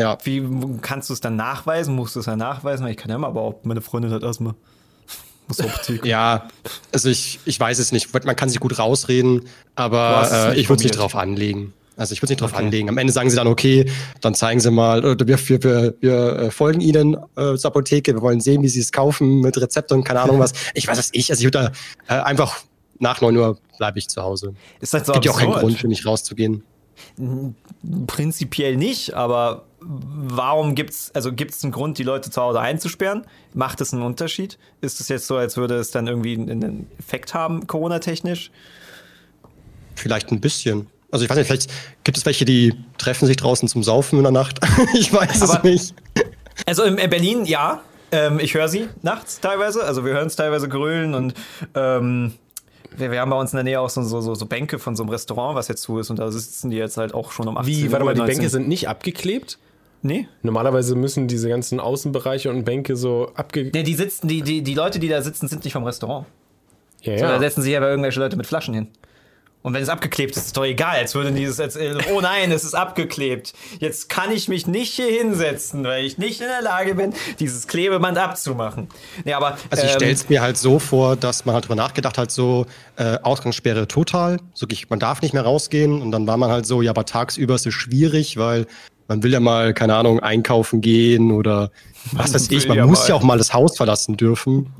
ja. 0.00 0.16
Wie 0.22 0.46
kannst 0.80 1.10
du 1.10 1.12
es 1.12 1.20
dann 1.20 1.34
nachweisen? 1.34 1.96
Musst 1.96 2.14
du 2.14 2.20
es 2.20 2.26
ja 2.26 2.36
nachweisen? 2.36 2.86
Ich 2.86 2.96
kann 2.96 3.10
ja 3.10 3.18
mal, 3.18 3.26
aber 3.26 3.40
auch 3.40 3.54
meine 3.64 3.80
Freundin 3.80 4.12
hat 4.12 4.22
Asthma. 4.22 4.54
Ja, 6.04 6.48
also 6.92 7.08
ich, 7.08 7.40
ich 7.44 7.58
weiß 7.58 7.78
es 7.78 7.92
nicht. 7.92 8.12
Man 8.24 8.36
kann 8.36 8.48
sich 8.48 8.60
gut 8.60 8.78
rausreden, 8.78 9.42
aber 9.74 10.28
äh, 10.30 10.60
ich 10.60 10.68
würde 10.68 10.80
es 10.80 10.84
nicht 10.84 10.98
drauf 10.98 11.14
anlegen. 11.14 11.72
Also 11.96 12.12
ich 12.12 12.22
würde 12.22 12.26
es 12.26 12.30
nicht 12.30 12.40
drauf 12.40 12.52
okay. 12.52 12.64
anlegen. 12.64 12.88
Am 12.88 12.96
Ende 12.96 13.12
sagen 13.12 13.28
sie 13.28 13.36
dann, 13.36 13.48
okay, 13.48 13.90
dann 14.20 14.34
zeigen 14.34 14.60
sie 14.60 14.70
mal, 14.70 15.04
oder 15.04 15.26
wir, 15.26 15.38
wir, 15.48 15.62
wir, 15.62 15.94
wir 16.00 16.36
äh, 16.38 16.50
folgen 16.50 16.80
ihnen 16.80 17.16
äh, 17.36 17.56
zur 17.56 17.70
Apotheke, 17.70 18.14
wir 18.14 18.22
wollen 18.22 18.40
sehen, 18.40 18.62
wie 18.62 18.68
sie 18.68 18.80
es 18.80 18.92
kaufen 18.92 19.40
mit 19.40 19.60
Rezept 19.60 19.90
und 19.90 20.04
keine 20.04 20.20
Ahnung 20.20 20.38
was. 20.38 20.52
Ich 20.74 20.86
weiß 20.86 20.98
es 20.98 21.10
ich. 21.12 21.30
Also 21.30 21.40
ich 21.40 21.46
würde 21.46 21.72
da 22.06 22.20
äh, 22.20 22.22
einfach 22.22 22.60
nach 23.00 23.20
9 23.20 23.36
Uhr 23.36 23.58
bleibe 23.78 23.98
ich 23.98 24.08
zu 24.08 24.22
Hause. 24.22 24.54
Ist 24.80 24.94
das 24.94 25.06
so 25.06 25.12
Gibt 25.12 25.24
ja 25.24 25.32
auch 25.32 25.38
keinen 25.38 25.52
Grund 25.52 25.78
für 25.78 25.88
mich 25.88 26.06
rauszugehen. 26.06 26.62
Prinzipiell 28.06 28.76
nicht, 28.76 29.14
aber 29.14 29.64
warum 29.80 30.74
gibt 30.74 30.90
es, 30.90 31.10
also 31.14 31.32
gibt 31.32 31.52
es 31.52 31.62
einen 31.62 31.72
Grund, 31.72 31.98
die 31.98 32.02
Leute 32.02 32.30
zu 32.30 32.40
Hause 32.40 32.60
einzusperren? 32.60 33.24
Macht 33.54 33.80
es 33.80 33.92
einen 33.92 34.02
Unterschied? 34.02 34.58
Ist 34.80 35.00
es 35.00 35.08
jetzt 35.08 35.26
so, 35.26 35.36
als 35.36 35.56
würde 35.56 35.76
es 35.76 35.90
dann 35.90 36.06
irgendwie 36.06 36.34
einen 36.34 36.88
Effekt 36.98 37.34
haben, 37.34 37.66
Corona-technisch? 37.66 38.50
Vielleicht 39.94 40.30
ein 40.32 40.40
bisschen. 40.40 40.86
Also 41.10 41.24
ich 41.24 41.30
weiß 41.30 41.38
nicht, 41.38 41.46
vielleicht 41.46 41.70
gibt 42.04 42.18
es 42.18 42.26
welche, 42.26 42.44
die 42.44 42.74
treffen 42.98 43.26
sich 43.26 43.36
draußen 43.36 43.68
zum 43.68 43.82
Saufen 43.82 44.18
in 44.18 44.24
der 44.24 44.32
Nacht. 44.32 44.60
ich 44.94 45.12
weiß 45.12 45.42
Aber, 45.42 45.58
es 45.58 45.62
nicht. 45.62 45.94
Also 46.66 46.82
in 46.82 46.96
Berlin, 46.96 47.44
ja. 47.44 47.82
Ähm, 48.10 48.38
ich 48.40 48.54
höre 48.54 48.68
sie 48.68 48.88
nachts 49.02 49.40
teilweise. 49.40 49.84
Also 49.84 50.04
wir 50.04 50.12
hören 50.12 50.26
es 50.26 50.36
teilweise 50.36 50.68
grölen 50.68 51.14
und 51.14 51.34
ähm, 51.74 52.32
wir, 52.96 53.10
wir, 53.10 53.20
haben 53.20 53.30
bei 53.30 53.38
uns 53.38 53.52
in 53.52 53.56
der 53.56 53.64
Nähe 53.64 53.80
auch 53.80 53.90
so, 53.90 54.02
so, 54.02 54.34
so, 54.34 54.46
Bänke 54.46 54.78
von 54.78 54.96
so 54.96 55.02
einem 55.02 55.10
Restaurant, 55.10 55.54
was 55.54 55.68
jetzt 55.68 55.82
zu 55.82 55.98
ist, 55.98 56.10
und 56.10 56.18
da 56.18 56.30
sitzen 56.30 56.70
die 56.70 56.76
jetzt 56.76 56.96
halt 56.96 57.14
auch 57.14 57.32
schon 57.32 57.46
um 57.48 57.56
18 57.56 57.74
Wie, 57.74 57.92
warte 57.92 58.04
mal, 58.04 58.14
die 58.14 58.22
Bänke 58.22 58.48
sind 58.48 58.66
nicht 58.66 58.88
abgeklebt? 58.88 59.58
Nee. 60.02 60.28
Normalerweise 60.42 60.94
müssen 60.94 61.28
diese 61.28 61.48
ganzen 61.48 61.80
Außenbereiche 61.80 62.50
und 62.50 62.64
Bänke 62.64 62.96
so 62.96 63.32
abge. 63.34 63.70
Nee, 63.72 63.82
die 63.82 63.94
sitzen, 63.94 64.28
die, 64.28 64.42
die, 64.42 64.62
die 64.62 64.74
Leute, 64.74 64.98
die 64.98 65.08
da 65.08 65.22
sitzen, 65.22 65.48
sind 65.48 65.64
nicht 65.64 65.72
vom 65.72 65.84
Restaurant. 65.84 66.26
Ja, 67.02 67.12
ja. 67.12 67.18
So, 67.18 67.24
da 67.24 67.38
setzen 67.38 67.62
sich 67.62 67.76
aber 67.76 67.88
irgendwelche 67.88 68.20
Leute 68.20 68.36
mit 68.36 68.46
Flaschen 68.46 68.74
hin. 68.74 68.88
Und 69.60 69.74
wenn 69.74 69.82
es 69.82 69.88
abgeklebt 69.88 70.36
ist, 70.36 70.46
ist 70.46 70.56
doch 70.56 70.64
egal. 70.64 70.96
Als 70.96 71.16
würden 71.16 71.34
dieses, 71.34 71.58
als, 71.58 71.76
oh 72.12 72.20
nein, 72.20 72.52
es 72.52 72.62
ist 72.62 72.74
abgeklebt. 72.74 73.52
Jetzt 73.80 74.08
kann 74.08 74.30
ich 74.30 74.48
mich 74.48 74.68
nicht 74.68 74.94
hier 74.94 75.08
hinsetzen, 75.08 75.82
weil 75.82 76.04
ich 76.04 76.16
nicht 76.16 76.40
in 76.40 76.46
der 76.46 76.62
Lage 76.62 76.94
bin, 76.94 77.12
dieses 77.40 77.66
Klebeband 77.66 78.16
abzumachen. 78.18 78.88
Nee, 79.24 79.32
aber, 79.32 79.58
also 79.68 79.84
ich 79.84 79.90
ähm, 79.90 79.96
stelle 79.96 80.12
es 80.12 80.28
mir 80.28 80.40
halt 80.40 80.56
so 80.56 80.78
vor, 80.78 81.16
dass 81.16 81.44
man 81.44 81.56
halt 81.56 81.64
drüber 81.64 81.74
nachgedacht 81.74 82.18
hat, 82.18 82.30
so 82.30 82.66
äh, 82.96 83.18
Ausgangssperre 83.22 83.88
total. 83.88 84.38
So, 84.54 84.66
man 84.90 85.00
darf 85.00 85.22
nicht 85.22 85.34
mehr 85.34 85.42
rausgehen. 85.42 86.02
Und 86.02 86.12
dann 86.12 86.28
war 86.28 86.36
man 86.36 86.50
halt 86.52 86.64
so, 86.64 86.80
ja, 86.80 86.92
aber 86.92 87.04
tagsüber 87.04 87.56
ist 87.56 87.66
es 87.66 87.74
schwierig, 87.74 88.36
weil 88.36 88.66
man 89.08 89.22
will 89.22 89.32
ja 89.32 89.40
mal, 89.40 89.74
keine 89.74 89.94
Ahnung, 89.94 90.20
einkaufen 90.20 90.80
gehen 90.80 91.32
oder 91.32 91.70
was 92.12 92.34
weiß 92.34 92.50
ich. 92.50 92.68
Man 92.68 92.76
ja 92.76 92.86
muss 92.86 93.00
mal. 93.00 93.08
ja 93.08 93.14
auch 93.14 93.22
mal 93.22 93.38
das 93.38 93.52
Haus 93.52 93.76
verlassen 93.76 94.16
dürfen. 94.16 94.72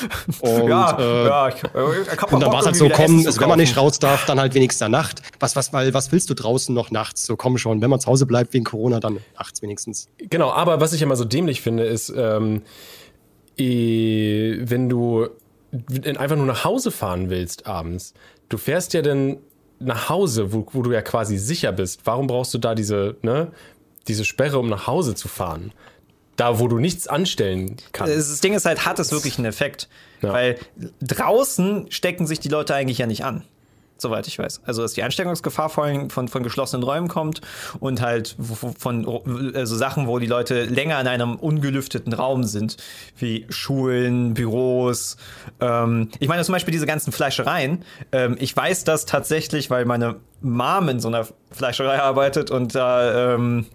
Und, 0.40 0.68
ja, 0.68 0.98
äh, 0.98 1.26
ja, 1.26 1.48
ich, 1.48 1.56
ich 1.56 2.22
und 2.32 2.40
dann 2.40 2.50
war 2.50 2.60
es 2.60 2.66
halt 2.66 2.76
so, 2.76 2.88
komm, 2.88 3.26
also 3.26 3.38
wenn 3.40 3.48
man 3.48 3.58
nicht 3.58 3.76
raus 3.76 3.98
darf, 3.98 4.24
dann 4.24 4.40
halt 4.40 4.54
wenigstens 4.54 4.88
Nacht. 4.88 5.20
Was, 5.38 5.54
was, 5.54 5.74
weil, 5.74 5.92
was 5.92 6.12
willst 6.12 6.30
du 6.30 6.34
draußen 6.34 6.74
noch 6.74 6.90
nachts? 6.90 7.26
So 7.26 7.36
komm 7.36 7.58
schon, 7.58 7.82
wenn 7.82 7.90
man 7.90 8.00
zu 8.00 8.06
Hause 8.06 8.24
bleibt 8.24 8.54
wegen 8.54 8.64
Corona, 8.64 9.00
dann 9.00 9.18
nachts 9.38 9.60
wenigstens. 9.60 10.08
Genau, 10.16 10.50
aber 10.50 10.80
was 10.80 10.94
ich 10.94 11.02
immer 11.02 11.14
so 11.14 11.26
dämlich 11.26 11.60
finde, 11.60 11.84
ist, 11.84 12.10
ähm, 12.16 12.62
wenn 13.58 14.88
du 14.88 15.28
einfach 16.16 16.36
nur 16.36 16.46
nach 16.46 16.64
Hause 16.64 16.90
fahren 16.90 17.28
willst 17.28 17.66
abends, 17.66 18.14
du 18.48 18.56
fährst 18.56 18.94
ja 18.94 19.02
dann 19.02 19.38
nach 19.78 20.08
Hause, 20.08 20.52
wo, 20.52 20.66
wo 20.72 20.82
du 20.82 20.92
ja 20.92 21.02
quasi 21.02 21.38
sicher 21.38 21.72
bist. 21.72 22.00
Warum 22.04 22.26
brauchst 22.26 22.54
du 22.54 22.58
da 22.58 22.74
diese, 22.74 23.16
ne, 23.22 23.48
diese 24.08 24.24
Sperre, 24.24 24.58
um 24.58 24.68
nach 24.68 24.86
Hause 24.86 25.14
zu 25.14 25.28
fahren. 25.28 25.72
Da, 26.36 26.58
wo 26.58 26.66
du 26.66 26.78
nichts 26.78 27.06
anstellen 27.06 27.76
kannst. 27.92 28.16
Das 28.16 28.40
Ding 28.40 28.54
ist 28.54 28.64
halt, 28.64 28.86
hat 28.86 28.98
es 28.98 29.12
wirklich 29.12 29.36
einen 29.36 29.44
Effekt. 29.44 29.88
Ja. 30.22 30.32
Weil 30.32 30.58
draußen 31.02 31.90
stecken 31.90 32.26
sich 32.26 32.40
die 32.40 32.48
Leute 32.48 32.74
eigentlich 32.74 32.98
ja 32.98 33.06
nicht 33.06 33.24
an 33.24 33.44
soweit 34.02 34.26
ich 34.26 34.38
weiß. 34.38 34.60
Also 34.64 34.82
dass 34.82 34.92
die 34.92 35.02
Ansteckungsgefahr 35.02 35.68
vor 35.68 35.84
allem 35.84 36.10
von, 36.10 36.28
von 36.28 36.42
geschlossenen 36.42 36.82
Räumen 36.82 37.08
kommt 37.08 37.40
und 37.80 38.00
halt 38.00 38.36
von 38.78 39.54
also 39.54 39.76
Sachen, 39.76 40.06
wo 40.06 40.18
die 40.18 40.26
Leute 40.26 40.64
länger 40.64 41.00
in 41.00 41.06
einem 41.06 41.36
ungelüfteten 41.36 42.12
Raum 42.12 42.44
sind, 42.44 42.76
wie 43.16 43.46
Schulen, 43.48 44.34
Büros. 44.34 45.16
Ähm, 45.60 46.08
ich 46.18 46.28
meine 46.28 46.44
zum 46.44 46.52
Beispiel 46.52 46.72
diese 46.72 46.86
ganzen 46.86 47.12
Fleischereien. 47.12 47.84
Ähm, 48.12 48.36
ich 48.38 48.56
weiß 48.56 48.84
das 48.84 49.06
tatsächlich, 49.06 49.70
weil 49.70 49.84
meine 49.84 50.16
Mom 50.42 50.88
in 50.88 51.00
so 51.00 51.08
einer 51.08 51.26
Fleischerei 51.50 52.00
arbeitet 52.00 52.50
und 52.50 52.74
da 52.74 53.34
ähm, 53.34 53.66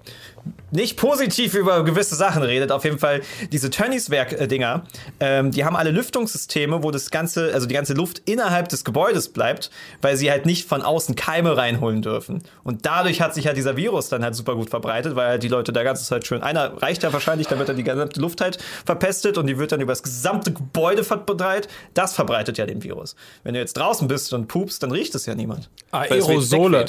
nicht 0.72 0.98
positiv 0.98 1.54
über 1.54 1.84
gewisse 1.84 2.16
Sachen 2.16 2.44
redet. 2.44 2.72
Auf 2.72 2.84
jeden 2.84 3.00
Fall 3.00 3.22
diese 3.52 3.70
Tönnies-Werk-Dinger, 3.70 4.84
ähm, 5.20 5.52
die 5.52 5.66
haben 5.66 5.76
alle 5.76 5.92
Lüftungssysteme, 5.92 6.84
wo 6.84 6.92
das 6.92 7.12
ganze, 7.12 7.54
also 7.54 7.68
die 7.68 7.74
ganze 7.74 7.94
Luft 7.94 8.22
innerhalb 8.26 8.70
des 8.70 8.84
Gebäudes 8.84 9.30
bleibt, 9.30 9.72
weil 10.02 10.18
sie 10.18 10.30
halt 10.30 10.46
nicht 10.46 10.68
von 10.68 10.82
außen 10.82 11.16
Keime 11.16 11.58
reinholen 11.58 12.02
dürfen. 12.02 12.44
Und 12.64 12.86
dadurch 12.86 13.22
hat 13.22 13.34
sich 13.34 13.46
ja 13.46 13.50
halt 13.50 13.58
dieser 13.58 13.78
Virus 13.78 14.10
dann 14.10 14.24
halt 14.24 14.36
super 14.36 14.56
gut 14.56 14.70
verbreitet, 14.70 15.16
weil 15.16 15.28
halt 15.28 15.44
die 15.44 15.48
Leute 15.48 15.74
da 15.74 15.84
ganze 15.84 16.06
Zeit 16.06 16.28
schön, 16.28 16.42
einer 16.42 16.82
reicht 16.82 17.04
ja 17.04 17.14
wahrscheinlich, 17.14 17.48
dann 17.48 17.60
wird 17.60 17.70
dann 17.70 17.78
die 17.78 17.84
gesamte 17.84 18.20
Luft 18.20 18.42
halt 18.42 18.58
verpestet 18.86 19.38
und 19.38 19.48
die 19.48 19.58
wird 19.58 19.72
dann 19.72 19.82
über 19.82 19.92
das 19.92 20.04
gesamte 20.04 20.52
Gebäude 20.52 21.04
verbreitet. 21.04 21.72
Das 21.94 22.14
verbreitet 22.14 22.58
ja 22.58 22.66
den 22.66 22.84
Virus. 22.84 23.16
Wenn 23.44 23.54
du 23.54 23.60
jetzt 23.60 23.78
draußen 23.78 24.08
bist 24.08 24.34
und 24.34 24.48
pupst, 24.48 24.84
dann 24.84 24.92
riecht 24.92 25.16
es 25.16 25.26
ja 25.26 25.36
niemand. 25.36 25.70
Aerosole. 25.92 26.86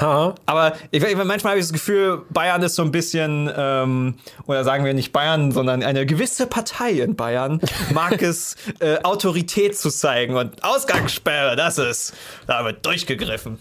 Ha. 0.00 0.34
Aber 0.46 0.74
ich, 0.90 1.02
manchmal 1.02 1.52
habe 1.52 1.58
ich 1.58 1.64
das 1.64 1.72
Gefühl, 1.72 2.22
Bayern 2.30 2.62
ist 2.62 2.74
so 2.76 2.82
ein 2.82 2.92
bisschen, 2.92 3.50
ähm, 3.56 4.14
oder 4.46 4.64
sagen 4.64 4.84
wir 4.84 4.94
nicht 4.94 5.12
Bayern, 5.12 5.52
sondern 5.52 5.82
eine 5.82 6.06
gewisse 6.06 6.46
Partei 6.46 6.90
in 6.92 7.16
Bayern 7.16 7.60
mag 7.92 8.22
es, 8.22 8.56
äh, 8.80 8.98
Autorität 9.02 9.76
zu 9.76 9.90
zeigen 9.90 10.36
und 10.36 10.62
Ausgangssperre, 10.62 11.56
das 11.56 11.78
ist, 11.78 12.14
da 12.46 12.64
wird 12.64 12.84
durchgegriffen. 12.84 13.58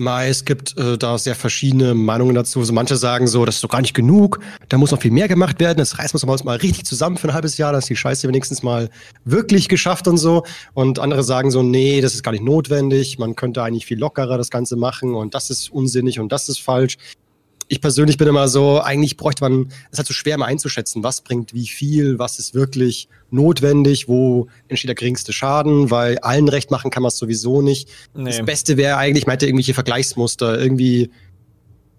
Mai, 0.00 0.28
es 0.28 0.44
gibt 0.44 0.76
äh, 0.78 0.98
da 0.98 1.18
sehr 1.18 1.34
verschiedene 1.34 1.94
Meinungen 1.94 2.34
dazu. 2.34 2.64
So 2.64 2.72
manche 2.72 2.96
sagen 2.96 3.28
so, 3.28 3.44
das 3.44 3.56
ist 3.56 3.64
doch 3.64 3.68
gar 3.68 3.82
nicht 3.82 3.94
genug, 3.94 4.40
da 4.68 4.78
muss 4.78 4.90
noch 4.90 5.00
viel 5.00 5.10
mehr 5.10 5.28
gemacht 5.28 5.60
werden. 5.60 5.78
Das 5.78 5.98
reißen 5.98 6.20
wir 6.20 6.32
uns 6.32 6.44
mal 6.44 6.56
richtig 6.56 6.84
zusammen 6.86 7.16
für 7.16 7.28
ein 7.28 7.34
halbes 7.34 7.58
Jahr, 7.58 7.72
dass 7.72 7.86
die 7.86 7.96
Scheiße 7.96 8.26
wenigstens 8.26 8.62
mal 8.62 8.90
wirklich 9.24 9.68
geschafft 9.68 10.08
und 10.08 10.16
so. 10.16 10.44
Und 10.74 10.98
andere 10.98 11.22
sagen 11.22 11.50
so, 11.50 11.62
nee, 11.62 12.00
das 12.00 12.14
ist 12.14 12.22
gar 12.22 12.32
nicht 12.32 12.44
notwendig. 12.44 13.18
Man 13.18 13.36
könnte 13.36 13.62
eigentlich 13.62 13.86
viel 13.86 13.98
lockerer 13.98 14.38
das 14.38 14.50
Ganze 14.50 14.76
machen 14.76 15.14
und 15.14 15.34
das 15.34 15.50
ist 15.50 15.70
unsinnig 15.70 16.18
und 16.18 16.32
das 16.32 16.48
ist 16.48 16.60
falsch 16.60 16.96
ich 17.70 17.80
persönlich 17.80 18.18
bin 18.18 18.26
immer 18.26 18.48
so, 18.48 18.80
eigentlich 18.80 19.16
bräuchte 19.16 19.44
man, 19.44 19.68
es 19.86 19.92
ist 19.92 19.98
halt 19.98 20.08
so 20.08 20.12
schwer 20.12 20.36
mal 20.36 20.46
einzuschätzen, 20.46 21.04
was 21.04 21.20
bringt 21.20 21.54
wie 21.54 21.68
viel, 21.68 22.18
was 22.18 22.40
ist 22.40 22.52
wirklich 22.52 23.08
notwendig, 23.30 24.08
wo 24.08 24.48
entsteht 24.66 24.88
der 24.88 24.96
geringste 24.96 25.32
Schaden, 25.32 25.88
weil 25.88 26.18
allen 26.18 26.48
recht 26.48 26.72
machen 26.72 26.90
kann 26.90 27.04
man 27.04 27.10
es 27.10 27.16
sowieso 27.16 27.62
nicht. 27.62 27.88
Nee. 28.12 28.24
Das 28.24 28.44
Beste 28.44 28.76
wäre 28.76 28.96
eigentlich, 28.96 29.26
man 29.26 29.34
hätte 29.34 29.46
irgendwelche 29.46 29.72
Vergleichsmuster, 29.72 30.60
irgendwie 30.60 31.10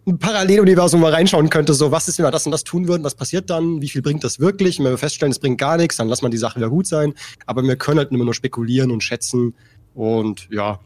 ein 0.06 0.20
Paralleluniversum 0.20 1.00
mal 1.00 1.14
reinschauen 1.14 1.50
könnte, 1.50 1.74
so 1.74 1.90
was 1.90 2.10
ist, 2.10 2.18
wenn 2.18 2.26
wir 2.26 2.32
das 2.32 2.46
und 2.46 2.52
das 2.52 2.66
tun 2.66 2.90
würden, 2.90 3.06
was 3.06 3.16
passiert 3.16 3.50
dann, 3.50 3.82
wie 3.82 3.88
viel 3.88 4.02
bringt 4.02 4.26
das 4.26 4.42
wirklich? 4.42 4.78
Und 4.78 4.86
wenn 4.86 4.92
wir 4.92 4.98
feststellen, 4.98 5.32
es 5.32 5.40
bringt 5.40 5.58
gar 5.58 5.78
nichts, 5.78 5.96
dann 5.96 6.10
lass 6.10 6.22
man 6.22 6.32
die 6.32 6.38
Sache 6.38 6.58
wieder 6.58 6.70
gut 6.70 6.86
sein. 6.86 7.14
Aber 7.46 7.64
wir 7.64 7.78
können 7.78 8.00
halt 8.00 8.12
immer 8.12 8.26
nur 8.26 8.34
spekulieren 8.34 8.92
und 8.92 9.04
schätzen 9.04 9.54
und 9.94 10.50
ja, 10.52 10.82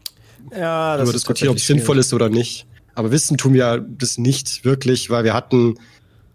ja 0.55 0.95
das 0.97 1.11
diskutieren, 1.11 1.49
ob 1.49 1.57
es 1.57 1.65
sinnvoll 1.65 1.97
ist 1.97 2.13
oder 2.13 2.29
nicht. 2.29 2.67
Aber 2.95 3.11
wissen 3.11 3.37
tun 3.37 3.53
wir 3.53 3.85
das 3.87 4.17
nicht 4.17 4.65
wirklich, 4.65 5.09
weil 5.09 5.23
wir 5.23 5.33
hatten, 5.33 5.75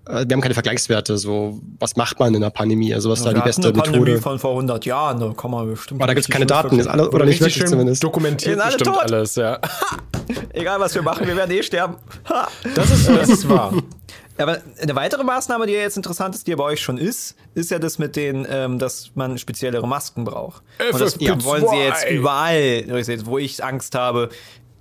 äh, 0.07 0.27
wir 0.27 0.35
haben 0.35 0.41
keine 0.41 0.55
Vergleichswerte. 0.55 1.19
So, 1.19 1.61
was 1.79 1.97
macht 1.97 2.21
man 2.21 2.35
in 2.35 2.43
der 2.43 2.51
Pandemie? 2.51 2.95
Also, 2.95 3.11
was 3.11 3.25
ja, 3.25 3.33
da 3.33 3.41
die 3.41 3.45
beste 3.45 3.63
eine 3.63 3.73
Methode? 3.73 3.99
Pandemie 3.99 4.21
von 4.21 4.39
vor 4.39 4.51
100 4.51 4.85
Jahren, 4.85 5.21
da 5.21 5.33
kann 5.37 5.51
man 5.51 5.69
bestimmt. 5.69 6.01
Aber 6.01 6.07
da 6.07 6.15
gibt 6.15 6.27
es 6.27 6.33
keine 6.33 6.47
Daten, 6.47 6.79
ist 6.79 6.87
alles, 6.87 7.09
oder 7.09 7.25
nicht 7.25 7.41
wirklich 7.41 7.67
zumindest. 7.67 8.05
Dokumentiert 8.05 8.63
bestimmt 8.63 8.85
tot. 8.85 8.99
alles, 8.99 9.35
ja. 9.35 9.59
Egal, 10.53 10.79
was 10.79 10.95
wir 10.95 11.03
machen, 11.03 11.27
wir 11.27 11.37
werden 11.37 11.51
eh 11.51 11.63
sterben. 11.63 11.97
das, 12.75 12.91
ist, 12.91 13.09
das 13.09 13.29
ist 13.29 13.49
wahr. 13.49 13.73
Aber 14.41 14.59
eine 14.81 14.97
weitere 14.97 15.23
Maßnahme, 15.23 15.67
die 15.67 15.75
ja 15.75 15.81
jetzt 15.81 15.97
interessant 15.97 16.35
ist, 16.35 16.47
die 16.47 16.53
ja 16.53 16.57
bei 16.57 16.65
euch 16.65 16.81
schon 16.81 16.97
ist, 16.97 17.37
ist 17.55 17.71
ja 17.71 17.79
das 17.79 17.99
mit 17.99 18.17
den, 18.17 18.47
ähm, 18.49 18.79
dass 18.79 19.11
man 19.15 19.37
speziellere 19.39 19.87
Masken 19.87 20.25
braucht. 20.25 20.63
Und 20.93 21.01
das 21.01 21.17
ja, 21.21 21.43
wollen 21.45 21.67
sie 21.69 21.77
jetzt 21.77 22.09
überall, 22.09 22.85
wo 23.27 23.39
ich 23.39 23.63
Angst 23.63 23.95
habe, 23.95 24.31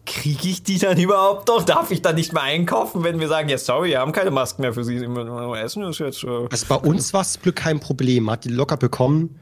kriege 0.09 0.49
ich 0.49 0.63
die 0.63 0.77
dann 0.77 0.97
überhaupt 0.97 1.47
noch? 1.47 1.63
Darf 1.63 1.91
ich 1.91 2.01
dann 2.01 2.15
nicht 2.15 2.33
mehr 2.33 2.43
einkaufen, 2.43 3.03
wenn 3.03 3.19
wir 3.19 3.27
sagen, 3.27 3.47
ja, 3.49 3.57
sorry, 3.57 3.89
wir 3.89 3.99
haben 3.99 4.11
keine 4.11 4.31
Masken 4.31 4.63
mehr 4.63 4.73
für 4.73 4.83
Sie. 4.83 4.97
Essen 4.97 5.83
ist 5.83 5.99
jetzt. 5.99 6.23
Äh 6.23 6.47
also 6.49 6.65
bei 6.67 6.75
uns 6.75 7.13
war 7.13 7.21
es 7.21 7.39
Glück 7.39 7.55
kein 7.55 7.79
Problem. 7.79 8.29
Hat 8.29 8.45
die 8.45 8.49
locker 8.49 8.77
bekommen. 8.77 9.39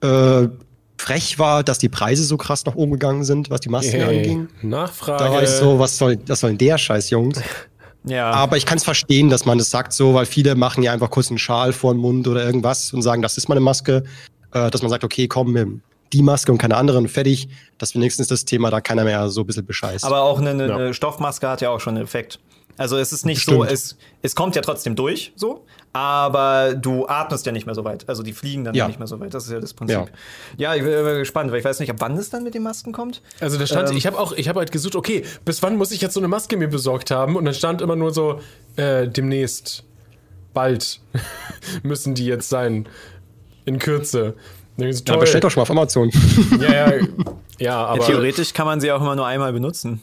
Äh, 0.00 0.48
frech 0.98 1.38
war, 1.38 1.62
dass 1.62 1.78
die 1.78 1.88
Preise 1.88 2.24
so 2.24 2.36
krass 2.36 2.64
nach 2.66 2.74
oben 2.74 2.92
gegangen 2.92 3.24
sind, 3.24 3.50
was 3.50 3.60
die 3.60 3.68
Masken 3.68 4.00
hey, 4.00 4.18
anging. 4.18 4.48
Nachfrage. 4.62 5.24
Da 5.24 5.30
war 5.30 5.42
ich 5.42 5.48
so, 5.48 5.78
was 5.78 5.96
soll, 5.96 6.18
was 6.26 6.40
soll 6.40 6.50
denn 6.50 6.58
der 6.58 6.78
Scheiß, 6.78 7.10
Jungs? 7.10 7.40
Ja. 8.04 8.30
Aber 8.30 8.56
ich 8.56 8.64
kann 8.64 8.78
es 8.78 8.84
verstehen, 8.84 9.28
dass 9.28 9.44
man 9.44 9.58
das 9.58 9.70
sagt 9.70 9.92
so, 9.92 10.14
weil 10.14 10.24
viele 10.24 10.54
machen 10.54 10.82
ja 10.82 10.92
einfach 10.92 11.10
kurz 11.10 11.28
einen 11.28 11.36
Schal 11.36 11.74
vor 11.74 11.92
den 11.92 12.00
Mund 12.00 12.26
oder 12.26 12.42
irgendwas 12.42 12.92
und 12.94 13.02
sagen, 13.02 13.20
das 13.20 13.36
ist 13.36 13.48
meine 13.48 13.60
Maske. 13.60 14.04
Äh, 14.52 14.70
dass 14.70 14.80
man 14.80 14.88
sagt, 14.88 15.04
okay, 15.04 15.28
komm, 15.28 15.52
die 16.12 16.22
Maske 16.22 16.52
und 16.52 16.58
keine 16.58 16.76
andere 16.76 16.98
und 16.98 17.08
fertig, 17.08 17.48
dass 17.78 17.94
wenigstens 17.94 18.28
das 18.28 18.44
Thema 18.44 18.70
da 18.70 18.80
keiner 18.80 19.04
mehr 19.04 19.28
so 19.28 19.42
ein 19.42 19.46
bisschen 19.46 19.66
bescheißt. 19.66 20.04
Aber 20.04 20.22
auch 20.22 20.40
eine, 20.40 20.50
eine 20.50 20.66
ja. 20.66 20.92
Stoffmaske 20.92 21.48
hat 21.48 21.60
ja 21.60 21.70
auch 21.70 21.80
schon 21.80 21.96
einen 21.96 22.04
Effekt. 22.04 22.38
Also 22.78 22.96
es 22.96 23.12
ist 23.12 23.26
nicht 23.26 23.42
Stimmt. 23.42 23.56
so, 23.56 23.64
es, 23.64 23.96
es 24.22 24.36
kommt 24.36 24.54
ja 24.54 24.62
trotzdem 24.62 24.94
durch, 24.94 25.32
so, 25.34 25.66
aber 25.92 26.74
du 26.74 27.08
atmest 27.08 27.44
ja 27.44 27.50
nicht 27.50 27.66
mehr 27.66 27.74
so 27.74 27.84
weit. 27.84 28.08
Also 28.08 28.22
die 28.22 28.32
fliegen 28.32 28.62
dann 28.62 28.74
ja. 28.74 28.86
nicht 28.86 29.00
mehr 29.00 29.08
so 29.08 29.18
weit. 29.18 29.34
Das 29.34 29.46
ist 29.46 29.50
ja 29.50 29.58
das 29.58 29.74
Prinzip. 29.74 29.96
Ja, 30.56 30.74
ja 30.74 30.74
ich 30.76 30.82
bin 30.82 31.18
gespannt, 31.18 31.50
weil 31.50 31.58
ich 31.58 31.64
weiß 31.64 31.80
nicht, 31.80 31.90
ab 31.90 31.96
wann 31.98 32.16
es 32.16 32.30
dann 32.30 32.44
mit 32.44 32.54
den 32.54 32.62
Masken 32.62 32.92
kommt. 32.92 33.20
Also 33.40 33.58
da 33.58 33.66
stand, 33.66 33.90
ähm, 33.90 33.96
ich 33.96 34.06
habe 34.06 34.16
auch, 34.16 34.32
ich 34.32 34.48
habe 34.48 34.60
halt 34.60 34.70
gesucht, 34.70 34.94
okay, 34.94 35.24
bis 35.44 35.60
wann 35.62 35.76
muss 35.76 35.90
ich 35.90 36.00
jetzt 36.00 36.14
so 36.14 36.20
eine 36.20 36.28
Maske 36.28 36.56
mir 36.56 36.68
besorgt 36.68 37.10
haben? 37.10 37.34
Und 37.34 37.44
dann 37.46 37.54
stand 37.54 37.82
immer 37.82 37.96
nur 37.96 38.14
so, 38.14 38.40
äh, 38.76 39.08
demnächst, 39.08 39.82
bald 40.54 41.00
müssen 41.82 42.14
die 42.14 42.26
jetzt 42.26 42.48
sein. 42.48 42.88
In 43.64 43.80
Kürze. 43.80 44.34
Ja, 44.78 45.16
bestellt 45.16 45.44
doch 45.44 45.50
schon 45.50 45.60
mal 45.60 45.62
auf 45.62 45.70
Amazon. 45.70 46.10
Ja, 46.60 46.88
ja, 46.88 47.06
ja 47.58 47.86
aber. 47.86 48.00
Ja, 48.00 48.06
theoretisch 48.06 48.52
kann 48.54 48.66
man 48.66 48.80
sie 48.80 48.92
auch 48.92 49.00
immer 49.00 49.16
nur 49.16 49.26
einmal 49.26 49.52
benutzen. 49.52 50.00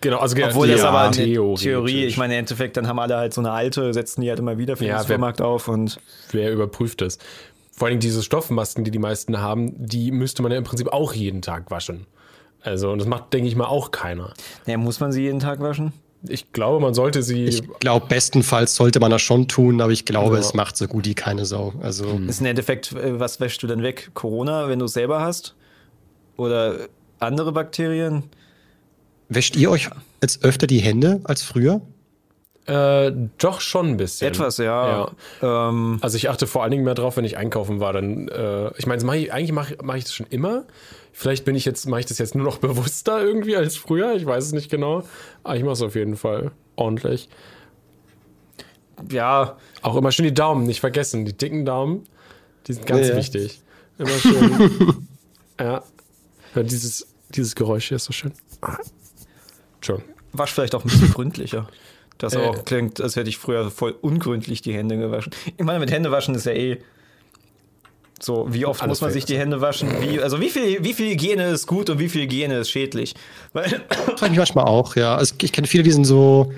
Genau, 0.00 0.18
also 0.18 0.34
Obwohl 0.42 0.68
das 0.68 0.82
aber 0.82 1.00
eine 1.00 1.12
Theorie, 1.12 2.04
ich 2.06 2.16
meine, 2.16 2.32
im 2.34 2.40
Endeffekt, 2.40 2.78
dann 2.78 2.88
haben 2.88 2.98
alle 2.98 3.18
halt 3.18 3.34
so 3.34 3.42
eine 3.42 3.52
alte, 3.52 3.92
setzen 3.92 4.22
die 4.22 4.30
halt 4.30 4.38
immer 4.38 4.56
wieder 4.56 4.76
für 4.76 4.86
ja, 4.86 4.96
den 4.96 5.02
Supermarkt 5.02 5.42
auf 5.42 5.68
und. 5.68 5.98
Wer 6.32 6.52
überprüft 6.52 7.02
das? 7.02 7.18
Vor 7.72 7.88
allem 7.88 8.00
diese 8.00 8.22
Stoffmasken, 8.22 8.84
die 8.84 8.90
die 8.90 8.98
meisten 8.98 9.38
haben, 9.40 9.72
die 9.76 10.10
müsste 10.10 10.42
man 10.42 10.52
ja 10.52 10.58
im 10.58 10.64
Prinzip 10.64 10.88
auch 10.88 11.12
jeden 11.12 11.42
Tag 11.42 11.70
waschen. 11.70 12.06
Also, 12.62 12.90
und 12.90 12.98
das 12.98 13.08
macht, 13.08 13.32
denke 13.32 13.48
ich 13.48 13.56
mal, 13.56 13.66
auch 13.66 13.90
keiner. 13.90 14.32
Ja, 14.66 14.78
muss 14.78 15.00
man 15.00 15.12
sie 15.12 15.22
jeden 15.22 15.40
Tag 15.40 15.60
waschen? 15.60 15.92
Ich 16.28 16.52
glaube, 16.52 16.80
man 16.80 16.92
sollte 16.92 17.22
sie. 17.22 17.44
Ich 17.44 17.62
glaube, 17.80 18.06
bestenfalls 18.06 18.74
sollte 18.74 19.00
man 19.00 19.10
das 19.10 19.22
schon 19.22 19.48
tun, 19.48 19.80
aber 19.80 19.92
ich 19.92 20.04
glaube, 20.04 20.34
ja. 20.34 20.40
es 20.40 20.52
macht 20.52 20.76
so 20.76 20.86
gut 20.86 21.06
wie 21.06 21.14
keine 21.14 21.46
Sau. 21.46 21.72
Also 21.80 22.12
hm. 22.12 22.28
ist 22.28 22.40
im 22.40 22.46
Endeffekt, 22.46 22.92
äh, 22.92 23.18
was 23.18 23.40
wäschst 23.40 23.62
du 23.62 23.66
denn 23.66 23.82
weg? 23.82 24.10
Corona, 24.14 24.68
wenn 24.68 24.78
du 24.78 24.84
es 24.84 24.92
selber 24.92 25.20
hast? 25.20 25.54
Oder 26.36 26.88
andere 27.18 27.52
Bakterien? 27.52 28.24
Wäscht 29.28 29.56
ihr 29.56 29.70
euch 29.70 29.88
jetzt 30.22 30.44
öfter 30.44 30.66
die 30.66 30.80
Hände 30.80 31.20
als 31.24 31.42
früher? 31.42 31.80
Äh, 32.70 33.12
doch 33.38 33.60
schon 33.60 33.88
ein 33.88 33.96
bisschen. 33.96 34.28
Etwas, 34.28 34.58
ja. 34.58 35.10
ja. 35.42 35.68
Ähm, 35.68 35.98
also 36.02 36.16
ich 36.16 36.30
achte 36.30 36.46
vor 36.46 36.62
allen 36.62 36.70
Dingen 36.70 36.84
mehr 36.84 36.94
drauf, 36.94 37.16
wenn 37.16 37.24
ich 37.24 37.36
einkaufen 37.36 37.80
war. 37.80 37.92
Dann, 37.92 38.28
äh, 38.28 38.70
ich 38.78 38.86
meine, 38.86 39.02
mach 39.02 39.14
eigentlich 39.14 39.50
mache 39.50 39.76
mach 39.82 39.96
ich 39.96 40.04
das 40.04 40.14
schon 40.14 40.26
immer. 40.30 40.64
Vielleicht 41.12 41.44
bin 41.44 41.56
ich 41.56 41.64
jetzt, 41.64 41.88
mache 41.88 42.00
ich 42.00 42.06
das 42.06 42.18
jetzt 42.18 42.36
nur 42.36 42.44
noch 42.44 42.58
bewusster 42.58 43.20
irgendwie 43.20 43.56
als 43.56 43.76
früher. 43.76 44.14
Ich 44.14 44.24
weiß 44.24 44.44
es 44.44 44.52
nicht 44.52 44.70
genau. 44.70 45.02
Aber 45.42 45.56
ich 45.56 45.64
mache 45.64 45.72
es 45.72 45.82
auf 45.82 45.96
jeden 45.96 46.16
Fall 46.16 46.52
ordentlich. 46.76 47.28
Ja. 49.10 49.56
Auch 49.82 49.96
immer 49.96 50.12
schön 50.12 50.26
die 50.26 50.34
Daumen, 50.34 50.64
nicht 50.64 50.78
vergessen. 50.78 51.24
Die 51.24 51.36
dicken 51.36 51.64
Daumen, 51.64 52.06
die 52.68 52.74
sind 52.74 52.86
ganz 52.86 53.08
ja. 53.08 53.16
wichtig. 53.16 53.62
Immer 53.98 54.10
schön. 54.10 55.08
ja. 55.58 55.82
ja. 56.54 56.62
Dieses, 56.62 57.08
dieses 57.30 57.56
Geräusch 57.56 57.88
hier 57.88 57.96
ist 57.96 58.04
so 58.04 58.12
schön. 58.12 58.32
Ah. 58.60 58.76
Schon. 59.80 60.02
Wasch 60.32 60.52
vielleicht 60.52 60.76
auch 60.76 60.84
ein 60.84 60.88
bisschen 60.88 61.12
gründlicher. 61.12 61.68
Das 62.20 62.34
äh, 62.34 62.38
auch 62.38 62.64
klingt, 62.64 63.00
als 63.00 63.16
hätte 63.16 63.28
ich 63.28 63.38
früher 63.38 63.70
voll 63.70 63.96
ungründlich 64.00 64.62
die 64.62 64.72
Hände 64.72 64.96
gewaschen. 64.96 65.32
Ich 65.56 65.64
meine, 65.64 65.80
mit 65.80 65.90
Händewaschen 65.90 66.34
ist 66.34 66.46
ja 66.46 66.52
eh 66.52 66.78
so, 68.22 68.46
wie 68.50 68.66
oft 68.66 68.86
muss 68.86 69.00
man 69.00 69.10
sich 69.10 69.24
die 69.24 69.38
Hände 69.38 69.62
waschen? 69.62 69.88
Wie, 70.02 70.20
also 70.20 70.40
wie 70.40 70.50
viel, 70.50 70.84
wie 70.84 70.92
viel 70.92 71.10
Hygiene 71.10 71.48
ist 71.48 71.66
gut 71.66 71.88
und 71.88 71.98
wie 71.98 72.10
viel 72.10 72.22
Hygiene 72.22 72.58
ist 72.58 72.70
schädlich? 72.70 73.14
Weil 73.54 73.82
Frage 74.16 74.30
mich 74.30 74.38
manchmal 74.38 74.66
auch, 74.66 74.94
ja. 74.94 75.16
Also 75.16 75.34
ich 75.40 75.52
kenne 75.52 75.66
viele, 75.66 75.82
die 75.82 75.90
sind 75.90 76.04
so 76.04 76.52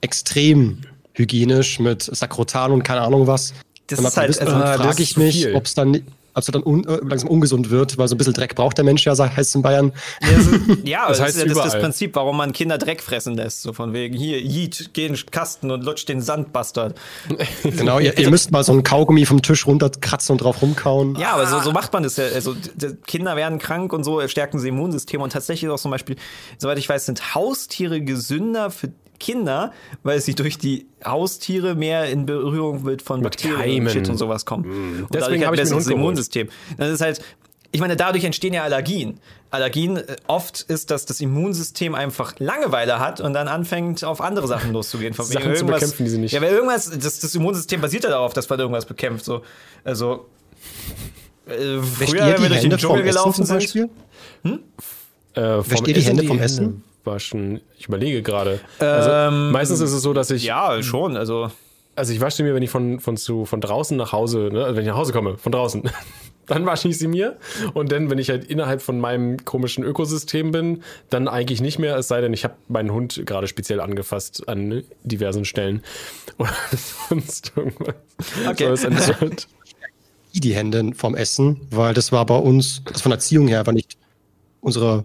extrem 0.00 0.78
hygienisch 1.14 1.80
mit 1.80 2.02
Sakrotan 2.02 2.70
und 2.70 2.84
keine 2.84 3.00
Ahnung 3.00 3.26
was. 3.26 3.52
Das 3.88 3.98
ist 3.98 4.16
halt, 4.16 4.40
also, 4.40 4.52
frage 4.52 5.02
ich 5.02 5.16
mich, 5.16 5.52
ob 5.54 5.64
es 5.64 5.74
dann 5.74 6.02
als 6.38 6.48
er 6.48 6.52
dann 6.52 6.62
un, 6.62 6.86
äh, 6.86 6.98
langsam 7.02 7.28
ungesund 7.28 7.70
wird, 7.70 7.98
weil 7.98 8.08
so 8.08 8.14
ein 8.14 8.18
bisschen 8.18 8.32
Dreck 8.32 8.54
braucht 8.54 8.78
der 8.78 8.84
Mensch 8.84 9.04
ja, 9.04 9.12
heißt 9.18 9.36
es 9.36 9.54
in 9.54 9.62
Bayern. 9.62 9.92
Ja, 10.84 11.08
das, 11.08 11.18
das 11.18 11.26
heißt 11.26 11.36
ist 11.36 11.46
ja 11.46 11.54
das, 11.54 11.72
das, 11.72 11.80
Prinzip, 11.80 12.14
warum 12.14 12.36
man 12.36 12.52
Kinder 12.52 12.78
Dreck 12.78 13.02
fressen 13.02 13.34
lässt. 13.34 13.62
So 13.62 13.72
von 13.72 13.92
wegen, 13.92 14.16
hier, 14.16 14.40
Yeet, 14.40 14.90
geh 14.92 15.06
in 15.06 15.14
den 15.14 15.26
Kasten 15.30 15.70
und 15.70 15.84
lutsch 15.84 16.06
den 16.06 16.20
Sandbastard. 16.20 16.98
genau, 17.62 17.98
ihr, 17.98 18.16
ihr, 18.16 18.30
müsst 18.30 18.50
mal 18.52 18.62
so 18.64 18.72
ein 18.72 18.82
Kaugummi 18.82 19.26
vom 19.26 19.42
Tisch 19.42 19.66
runterkratzen 19.66 20.34
und 20.34 20.42
drauf 20.42 20.62
rumkauen. 20.62 21.16
Ja, 21.16 21.32
aber 21.32 21.46
so, 21.46 21.60
so 21.60 21.72
macht 21.72 21.92
man 21.92 22.04
das 22.04 22.16
ja. 22.16 22.24
Also, 22.34 22.54
Kinder 23.06 23.36
werden 23.36 23.58
krank 23.58 23.92
und 23.92 24.04
so 24.04 24.26
stärken 24.28 24.58
sie 24.58 24.68
Immunsystem 24.68 25.20
und 25.20 25.32
tatsächlich 25.32 25.70
auch 25.70 25.78
zum 25.78 25.90
Beispiel, 25.90 26.16
soweit 26.58 26.78
ich 26.78 26.88
weiß, 26.88 27.06
sind 27.06 27.34
Haustiere 27.34 28.00
gesünder 28.00 28.70
für 28.70 28.90
Kinder, 29.18 29.72
weil 30.02 30.20
sie 30.20 30.34
durch 30.34 30.58
die 30.58 30.86
Haustiere 31.04 31.74
mehr 31.74 32.08
in 32.10 32.26
Berührung 32.26 32.84
mit 32.84 33.02
von 33.02 33.22
Bakterien 33.22 33.84
und 33.84 33.90
Shit 33.90 34.08
und 34.08 34.16
sowas 34.16 34.44
kommen. 34.44 34.64
Mm. 34.64 35.02
Und 35.04 35.14
Deswegen 35.14 35.44
habe 35.44 35.56
ich 35.56 35.60
ein 35.62 35.64
besseres 35.64 35.88
Immunsystem. 35.88 36.48
Das 36.76 36.90
ist 36.90 37.00
halt 37.00 37.20
ich 37.70 37.80
meine, 37.80 37.96
dadurch 37.96 38.24
entstehen 38.24 38.54
ja 38.54 38.62
Allergien. 38.62 39.20
Allergien, 39.50 39.98
äh, 39.98 40.16
oft 40.26 40.62
ist, 40.62 40.90
dass 40.90 41.04
das 41.06 41.20
Immunsystem 41.20 41.94
einfach 41.94 42.34
Langeweile 42.38 42.98
hat 42.98 43.20
und 43.20 43.34
dann 43.34 43.48
anfängt, 43.48 44.04
auf 44.04 44.20
andere 44.20 44.46
Sachen 44.46 44.72
loszugehen. 44.72 45.14
Von 45.14 45.24
Sachen 45.26 45.54
zu 45.54 45.66
bekämpfen, 45.66 46.04
die 46.04 46.10
sie 46.10 46.18
nicht. 46.18 46.32
Ja, 46.32 46.40
weil 46.40 46.52
irgendwas, 46.52 46.90
das, 46.90 47.20
das 47.20 47.34
Immunsystem 47.34 47.80
basiert 47.80 48.04
ja 48.04 48.10
darauf, 48.10 48.32
dass 48.32 48.48
man 48.48 48.58
irgendwas 48.58 48.86
bekämpft. 48.86 49.24
So. 49.24 49.42
Also, 49.84 50.28
äh, 51.46 51.80
früher, 51.82 52.26
wenn 52.26 52.42
wir 52.42 52.48
durch 52.48 52.60
den 52.62 52.76
Dschungel 52.76 53.02
gelaufen 53.02 53.44
sind. 53.44 53.90
Hm? 54.42 54.60
Äh, 55.34 55.40
Wäscht 55.40 55.86
ihr 55.86 55.94
die 55.94 56.00
Hände 56.00 56.24
vom 56.24 56.38
Essen? 56.38 56.84
Waschen. 57.08 57.60
Ich 57.76 57.88
überlege 57.88 58.22
gerade. 58.22 58.60
Also, 58.78 59.10
ähm, 59.10 59.50
meistens 59.50 59.80
ist 59.80 59.92
es 59.92 60.02
so, 60.02 60.12
dass 60.12 60.30
ich. 60.30 60.44
Ja, 60.44 60.82
schon. 60.82 61.16
Also, 61.16 61.50
also 61.96 62.12
ich 62.12 62.20
wasche 62.20 62.44
mir, 62.44 62.54
wenn 62.54 62.62
ich 62.62 62.70
von, 62.70 63.00
von, 63.00 63.16
zu, 63.16 63.44
von 63.44 63.60
draußen 63.60 63.96
nach 63.96 64.12
Hause, 64.12 64.50
ne, 64.52 64.64
also 64.64 64.76
wenn 64.76 64.82
ich 64.82 64.88
nach 64.88 64.96
Hause 64.96 65.12
komme, 65.12 65.36
von 65.36 65.50
draußen, 65.50 65.82
dann 66.46 66.64
wasche 66.64 66.88
ich 66.88 66.98
sie 66.98 67.08
mir. 67.08 67.36
Und 67.74 67.90
dann, 67.90 68.08
wenn 68.08 68.18
ich 68.18 68.30
halt 68.30 68.44
innerhalb 68.44 68.80
von 68.80 69.00
meinem 69.00 69.44
komischen 69.44 69.82
Ökosystem 69.84 70.52
bin, 70.52 70.82
dann 71.10 71.26
eigentlich 71.26 71.60
nicht 71.60 71.78
mehr, 71.78 71.96
es 71.96 72.08
sei 72.08 72.20
denn, 72.20 72.32
ich 72.32 72.44
habe 72.44 72.54
meinen 72.68 72.92
Hund 72.92 73.22
gerade 73.26 73.48
speziell 73.48 73.80
angefasst 73.80 74.48
an 74.48 74.84
diversen 75.02 75.44
Stellen. 75.44 75.82
Oder 76.38 76.54
sonst 77.08 77.52
irgendwas. 77.56 77.94
Okay. 78.48 78.76
So 78.76 78.88
ist 78.88 79.48
die 80.34 80.54
Hände 80.54 80.92
vom 80.94 81.16
Essen, 81.16 81.60
weil 81.70 81.94
das 81.94 82.12
war 82.12 82.24
bei 82.26 82.36
uns, 82.36 82.82
das 82.84 83.02
von 83.02 83.10
Erziehung 83.10 83.48
her 83.48 83.66
war 83.66 83.74
nicht 83.74 83.98
unsere 84.60 85.04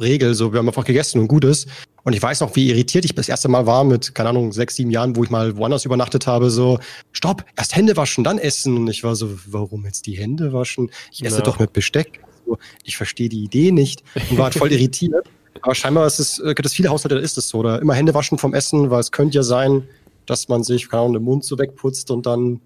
Regel. 0.00 0.34
So, 0.34 0.52
wir 0.52 0.58
haben 0.58 0.68
einfach 0.68 0.84
gegessen 0.84 1.20
und 1.20 1.28
gut 1.28 1.44
ist. 1.44 1.68
Und 2.02 2.12
ich 2.12 2.22
weiß 2.22 2.40
noch, 2.40 2.54
wie 2.54 2.68
irritiert 2.68 3.04
ich 3.04 3.14
das 3.14 3.28
erste 3.28 3.48
Mal 3.48 3.66
war 3.66 3.82
mit, 3.84 4.14
keine 4.14 4.28
Ahnung, 4.28 4.52
sechs, 4.52 4.76
sieben 4.76 4.90
Jahren, 4.90 5.16
wo 5.16 5.24
ich 5.24 5.30
mal 5.30 5.56
woanders 5.56 5.84
übernachtet 5.84 6.26
habe, 6.26 6.50
so, 6.50 6.78
stopp, 7.12 7.44
erst 7.56 7.74
Hände 7.74 7.96
waschen, 7.96 8.24
dann 8.24 8.38
essen. 8.38 8.76
Und 8.76 8.88
ich 8.88 9.04
war 9.04 9.16
so, 9.16 9.30
warum 9.46 9.86
jetzt 9.86 10.06
die 10.06 10.16
Hände 10.16 10.52
waschen? 10.52 10.90
Ich 11.10 11.24
esse 11.24 11.38
ja. 11.38 11.42
doch 11.42 11.58
mit 11.58 11.72
Besteck. 11.72 12.20
So, 12.46 12.58
ich 12.82 12.96
verstehe 12.96 13.30
die 13.30 13.42
Idee 13.42 13.72
nicht 13.72 14.02
und 14.30 14.36
war 14.36 14.44
halt 14.44 14.54
voll 14.54 14.72
irritiert. 14.72 15.26
Aber 15.62 15.74
scheinbar 15.74 16.06
ist 16.06 16.18
es, 16.18 16.42
gibt 16.44 16.66
es 16.66 16.74
viele 16.74 16.90
Haushalte, 16.90 17.14
da 17.14 17.20
ist 17.20 17.38
es 17.38 17.48
so. 17.48 17.58
Oder 17.58 17.80
immer 17.80 17.94
Hände 17.94 18.12
waschen 18.12 18.36
vom 18.36 18.52
Essen, 18.52 18.90
weil 18.90 19.00
es 19.00 19.12
könnte 19.12 19.36
ja 19.36 19.42
sein, 19.42 19.88
dass 20.26 20.48
man 20.48 20.62
sich, 20.62 20.88
keine 20.88 21.02
Ahnung, 21.02 21.14
den 21.14 21.22
Mund 21.22 21.44
so 21.44 21.58
wegputzt 21.58 22.10
und 22.10 22.26
dann 22.26 22.60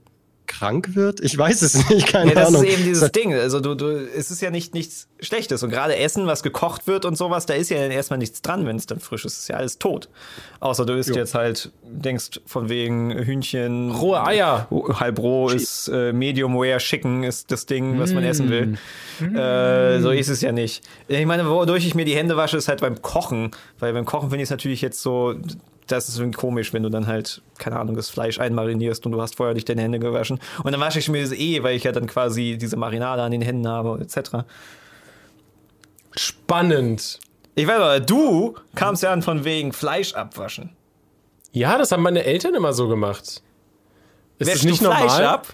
krank 0.48 0.96
wird? 0.96 1.20
Ich 1.20 1.38
weiß 1.38 1.62
es 1.62 1.88
nicht, 1.90 2.08
keine 2.08 2.30
ja, 2.30 2.34
das 2.34 2.48
Ahnung. 2.48 2.62
Das 2.62 2.70
ist 2.70 2.78
eben 2.78 2.84
dieses 2.84 3.12
Ding. 3.12 3.32
Also 3.32 3.60
du, 3.60 3.76
du, 3.76 3.86
es 3.86 4.32
ist 4.32 4.40
ja 4.40 4.50
nicht 4.50 4.74
nichts 4.74 5.06
Schlechtes. 5.20 5.62
Und 5.62 5.70
gerade 5.70 5.96
Essen, 5.96 6.26
was 6.26 6.42
gekocht 6.42 6.86
wird 6.88 7.04
und 7.04 7.16
sowas, 7.16 7.46
da 7.46 7.54
ist 7.54 7.70
ja 7.70 7.78
dann 7.78 7.90
erstmal 7.90 8.18
nichts 8.18 8.42
dran, 8.42 8.66
wenn 8.66 8.76
es 8.76 8.86
dann 8.86 8.98
frisch 8.98 9.24
ist. 9.24 9.38
Ist 9.38 9.48
ja 9.48 9.56
alles 9.56 9.78
tot. 9.78 10.08
Außer 10.60 10.84
du 10.84 10.94
isst 10.94 11.10
jo. 11.10 11.16
jetzt 11.16 11.34
halt, 11.34 11.70
denkst 11.84 12.40
von 12.46 12.68
wegen 12.68 13.12
Hühnchen. 13.12 13.92
Rohe 13.92 14.24
Eier. 14.24 14.66
Halb 14.70 15.18
roh 15.20 15.48
ist 15.48 15.88
äh, 15.88 16.12
Medium 16.12 16.56
Rare 16.56 16.78
Chicken 16.78 17.22
ist 17.22 17.52
das 17.52 17.66
Ding, 17.66 18.00
was 18.00 18.10
mm. 18.10 18.14
man 18.14 18.24
essen 18.24 18.50
will. 18.50 18.78
Mm. 19.20 19.36
Äh, 19.36 20.00
so 20.00 20.10
ist 20.10 20.28
es 20.28 20.40
ja 20.40 20.52
nicht. 20.52 20.82
Ich 21.06 21.26
meine, 21.26 21.48
wodurch 21.48 21.86
ich 21.86 21.94
mir 21.94 22.04
die 22.04 22.16
Hände 22.16 22.36
wasche, 22.36 22.56
ist 22.56 22.68
halt 22.68 22.80
beim 22.80 23.00
Kochen. 23.02 23.50
Weil 23.78 23.92
beim 23.92 24.04
Kochen 24.04 24.30
finde 24.30 24.42
ich 24.42 24.46
es 24.46 24.50
natürlich 24.50 24.80
jetzt 24.80 25.02
so 25.02 25.34
das 25.88 26.08
ist 26.08 26.18
irgendwie 26.18 26.38
komisch, 26.38 26.72
wenn 26.72 26.82
du 26.82 26.88
dann 26.88 27.06
halt, 27.06 27.42
keine 27.58 27.78
Ahnung, 27.78 27.96
das 27.96 28.10
Fleisch 28.10 28.38
einmarinierst 28.38 29.04
und 29.06 29.12
du 29.12 29.20
hast 29.20 29.36
vorher 29.36 29.54
nicht 29.54 29.68
deine 29.68 29.82
Hände 29.82 29.98
gewaschen. 29.98 30.38
Und 30.62 30.72
dann 30.72 30.80
wasche 30.80 30.98
ich 30.98 31.08
mir 31.08 31.22
das 31.22 31.32
eh, 31.32 31.62
weil 31.62 31.76
ich 31.76 31.84
ja 31.84 31.92
dann 31.92 32.06
quasi 32.06 32.56
diese 32.60 32.76
Marinade 32.76 33.22
an 33.22 33.32
den 33.32 33.42
Händen 33.42 33.66
habe, 33.66 33.98
etc. 34.00 34.44
Spannend. 36.16 37.18
Ich 37.54 37.66
weiß 37.66 37.76
aber, 37.76 38.00
du 38.00 38.54
kamst 38.74 39.02
ja 39.02 39.12
an 39.12 39.22
von 39.22 39.44
wegen 39.44 39.72
Fleisch 39.72 40.14
abwaschen. 40.14 40.70
Ja, 41.52 41.78
das 41.78 41.90
haben 41.92 42.02
meine 42.02 42.24
Eltern 42.24 42.54
immer 42.54 42.72
so 42.72 42.88
gemacht. 42.88 43.22
Ist 43.24 43.42
Wäschst 44.46 44.54
das 44.56 44.64
nicht 44.64 44.80
du 44.80 44.86
Fleisch 44.86 45.00
normal? 45.00 45.24
ab? 45.26 45.48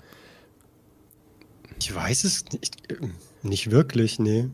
Ich 1.81 1.95
weiß 1.95 2.25
es 2.25 2.45
nicht. 2.53 2.77
Nicht 3.43 3.71
wirklich, 3.71 4.19
nee. 4.19 4.49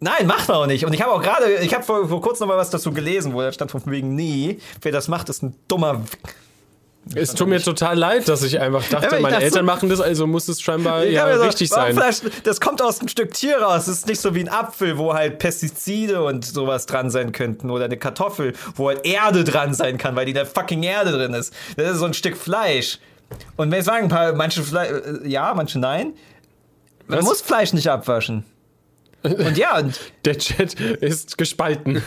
Nein, 0.00 0.26
macht 0.26 0.48
man 0.48 0.56
auch 0.56 0.66
nicht. 0.66 0.86
Und 0.86 0.94
ich 0.94 1.02
habe 1.02 1.12
auch 1.12 1.22
gerade, 1.22 1.56
ich 1.56 1.74
habe 1.74 1.84
vor, 1.84 2.08
vor 2.08 2.22
kurzem 2.22 2.46
noch 2.46 2.54
mal 2.54 2.58
was 2.58 2.70
dazu 2.70 2.90
gelesen, 2.90 3.34
wo 3.34 3.42
da 3.42 3.52
stand 3.52 3.70
von 3.70 3.82
wegen, 3.86 4.14
nee, 4.14 4.58
wer 4.80 4.92
das 4.92 5.08
macht, 5.08 5.28
ist 5.28 5.42
ein 5.42 5.54
dummer. 5.68 6.02
Es 7.14 7.34
tut 7.34 7.48
mir 7.48 7.60
total 7.60 7.98
leid, 7.98 8.28
dass 8.28 8.42
ich 8.42 8.60
einfach 8.60 8.86
dachte, 8.88 9.16
ja, 9.16 9.20
meine 9.20 9.34
dachte, 9.34 9.44
Eltern 9.46 9.64
machen 9.64 9.88
das, 9.88 10.00
also 10.00 10.26
muss 10.26 10.48
es 10.48 10.60
scheinbar 10.60 11.04
ja, 11.04 11.36
so, 11.36 11.42
richtig 11.42 11.68
sein. 11.68 11.98
Das 12.44 12.60
kommt 12.60 12.82
aus 12.82 13.00
einem 13.00 13.08
Stück 13.08 13.32
Tier 13.34 13.60
raus. 13.60 13.86
Das 13.86 13.88
ist 13.88 14.06
nicht 14.06 14.20
so 14.20 14.34
wie 14.34 14.40
ein 14.40 14.48
Apfel, 14.48 14.96
wo 14.96 15.12
halt 15.14 15.38
Pestizide 15.38 16.22
und 16.22 16.44
sowas 16.44 16.86
dran 16.86 17.10
sein 17.10 17.32
könnten. 17.32 17.70
Oder 17.70 17.86
eine 17.86 17.96
Kartoffel, 17.96 18.52
wo 18.76 18.88
halt 18.88 19.04
Erde 19.04 19.44
dran 19.44 19.74
sein 19.74 19.98
kann, 19.98 20.14
weil 20.14 20.26
die 20.26 20.34
da 20.34 20.44
fucking 20.44 20.82
Erde 20.82 21.12
drin 21.12 21.34
ist. 21.34 21.52
Das 21.76 21.92
ist 21.92 21.98
so 21.98 22.04
ein 22.04 22.14
Stück 22.14 22.36
Fleisch. 22.36 22.98
Und 23.56 23.70
wenn 23.70 23.80
ich 23.80 23.86
sagen, 23.86 24.08
paar, 24.08 24.32
manche 24.34 24.62
Fle 24.62 25.22
äh, 25.24 25.28
ja, 25.28 25.52
manche 25.54 25.78
nein. 25.78 26.12
Man 27.06 27.18
Was? 27.18 27.24
muss 27.24 27.40
Fleisch 27.40 27.72
nicht 27.72 27.88
abwaschen. 27.88 28.44
Und 29.22 29.56
ja, 29.56 29.78
und 29.78 29.98
der 30.24 30.38
Chat 30.38 30.74
ist 30.74 31.36
gespalten. 31.36 32.02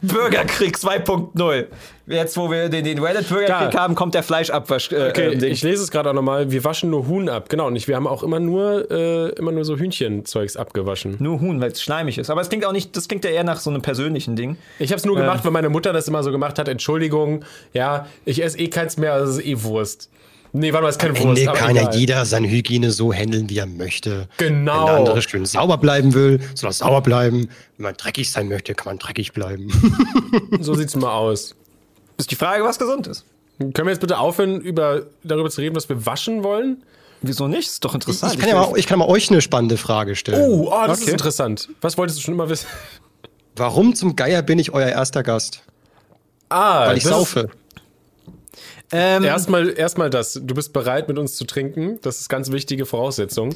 Bürgerkrieg 0.00 0.76
2.0. 0.76 1.66
Jetzt, 2.06 2.36
wo 2.36 2.50
wir 2.50 2.68
den, 2.68 2.84
den 2.84 2.98
Reddit-Bürgerkrieg 3.00 3.76
haben, 3.76 3.94
kommt 3.94 4.14
der 4.14 4.22
Fleischabwasch. 4.22 4.92
Äh, 4.92 5.08
okay, 5.08 5.34
äh, 5.34 5.46
ich 5.46 5.62
lese 5.62 5.82
es 5.82 5.90
gerade 5.90 6.10
auch 6.10 6.14
nochmal. 6.14 6.50
Wir 6.50 6.62
waschen 6.62 6.90
nur 6.90 7.08
Huhn 7.08 7.28
ab. 7.28 7.48
Genau, 7.48 7.66
und 7.66 7.88
wir 7.88 7.96
haben 7.96 8.06
auch 8.06 8.22
immer 8.22 8.38
nur, 8.38 8.90
äh, 8.90 9.30
immer 9.30 9.50
nur 9.50 9.64
so 9.64 9.76
Hühnchenzeugs 9.76 10.56
abgewaschen. 10.56 11.16
Nur 11.18 11.40
Huhn, 11.40 11.60
weil 11.60 11.72
es 11.72 11.82
schleimig 11.82 12.16
ist. 12.18 12.30
Aber 12.30 12.40
es 12.40 12.48
klingt 12.48 12.64
auch 12.64 12.72
nicht, 12.72 12.96
das 12.96 13.08
klingt 13.08 13.24
ja 13.24 13.30
eher 13.30 13.44
nach 13.44 13.58
so 13.58 13.70
einem 13.70 13.82
persönlichen 13.82 14.36
Ding. 14.36 14.56
Ich 14.78 14.90
habe 14.92 14.98
es 14.98 15.04
nur 15.04 15.16
gemacht, 15.16 15.44
weil 15.44 15.50
meine 15.52 15.68
Mutter 15.68 15.92
das 15.92 16.06
immer 16.06 16.22
so 16.22 16.30
gemacht 16.30 16.58
hat. 16.58 16.68
Entschuldigung, 16.68 17.44
ja, 17.72 18.06
ich 18.24 18.42
esse 18.42 18.58
eh 18.58 18.68
keins 18.68 18.96
mehr, 18.96 19.14
also 19.14 19.32
es 19.32 19.38
ist 19.38 19.46
eh 19.46 19.62
Wurst. 19.62 20.10
Nee, 20.52 20.72
warte 20.72 20.82
mal, 20.84 20.88
ist 20.88 20.98
keine 20.98 21.18
Am 21.18 21.24
Wurst. 21.24 21.42
Ende 21.42 21.52
kann 21.52 21.76
ja 21.76 21.90
jeder 21.92 22.24
seine 22.24 22.48
Hygiene 22.48 22.90
so 22.90 23.12
handeln, 23.12 23.50
wie 23.50 23.58
er 23.58 23.66
möchte. 23.66 24.28
Genau. 24.38 24.78
Wenn 24.78 24.86
der 24.86 24.94
andere 24.96 25.22
schön 25.22 25.44
sauber 25.44 25.78
bleiben 25.78 26.14
will, 26.14 26.40
soll 26.54 26.70
er 26.70 26.72
sauber 26.72 27.02
bleiben. 27.02 27.48
Wenn 27.76 27.84
man 27.84 27.94
dreckig 27.96 28.30
sein 28.30 28.48
möchte, 28.48 28.74
kann 28.74 28.86
man 28.86 28.98
dreckig 28.98 29.32
bleiben. 29.32 29.70
so 30.60 30.74
sieht's 30.74 30.96
mal 30.96 31.12
aus. 31.12 31.54
Ist 32.16 32.30
die 32.30 32.36
Frage, 32.36 32.64
was 32.64 32.78
gesund 32.78 33.06
ist. 33.06 33.24
Können 33.58 33.86
wir 33.86 33.90
jetzt 33.90 34.00
bitte 34.00 34.18
aufhören, 34.18 34.60
über, 34.60 35.02
darüber 35.24 35.50
zu 35.50 35.60
reden, 35.60 35.74
was 35.76 35.88
wir 35.88 36.06
waschen 36.06 36.44
wollen? 36.44 36.82
Wieso 37.22 37.48
nicht? 37.48 37.68
Ist 37.68 37.84
doch 37.84 37.94
interessant. 37.94 38.34
Ich, 38.34 38.38
ich 38.38 38.44
kann, 38.44 38.54
ja 38.54 38.66
mal, 38.68 38.78
ich 38.78 38.86
kann 38.86 38.98
mal 38.98 39.08
euch 39.08 39.30
eine 39.30 39.40
spannende 39.40 39.76
Frage 39.76 40.14
stellen. 40.14 40.40
Oh, 40.40 40.68
oh 40.70 40.86
das 40.86 40.98
okay. 40.98 41.08
ist 41.08 41.12
interessant. 41.12 41.68
Was 41.80 41.98
wolltest 41.98 42.18
du 42.18 42.22
schon 42.22 42.34
immer 42.34 42.48
wissen? 42.48 42.66
Warum 43.56 43.94
zum 43.94 44.14
Geier 44.14 44.42
bin 44.42 44.60
ich 44.60 44.72
euer 44.72 44.88
erster 44.88 45.24
Gast? 45.24 45.62
Ah, 46.48 46.86
weil 46.86 46.96
ich 46.96 47.04
saufe. 47.04 47.50
Ähm, 48.90 49.24
erstmal, 49.24 49.76
erstmal 49.76 50.10
das. 50.10 50.40
Du 50.42 50.54
bist 50.54 50.72
bereit, 50.72 51.08
mit 51.08 51.18
uns 51.18 51.36
zu 51.36 51.44
trinken. 51.44 51.98
Das 52.02 52.20
ist 52.20 52.28
ganz 52.28 52.50
wichtige 52.50 52.86
Voraussetzung. 52.86 53.54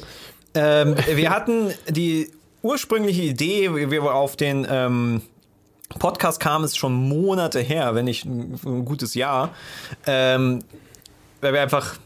Ähm, 0.53 0.95
wir 1.13 1.29
hatten 1.29 1.73
die 1.89 2.29
ursprüngliche 2.61 3.23
Idee, 3.23 3.73
wie 3.75 3.91
wir 3.91 4.13
auf 4.13 4.35
den 4.35 4.67
ähm, 4.69 5.21
Podcast 5.99 6.39
kamen, 6.39 6.65
ist 6.65 6.77
schon 6.77 6.93
Monate 6.93 7.59
her, 7.59 7.95
wenn 7.95 8.05
nicht 8.05 8.25
ein, 8.25 8.85
gutes 8.85 9.15
Jahr. 9.15 9.49
Ähm, 10.05 10.63
weil 11.41 11.53
wir 11.53 11.61
einfach 11.61 11.97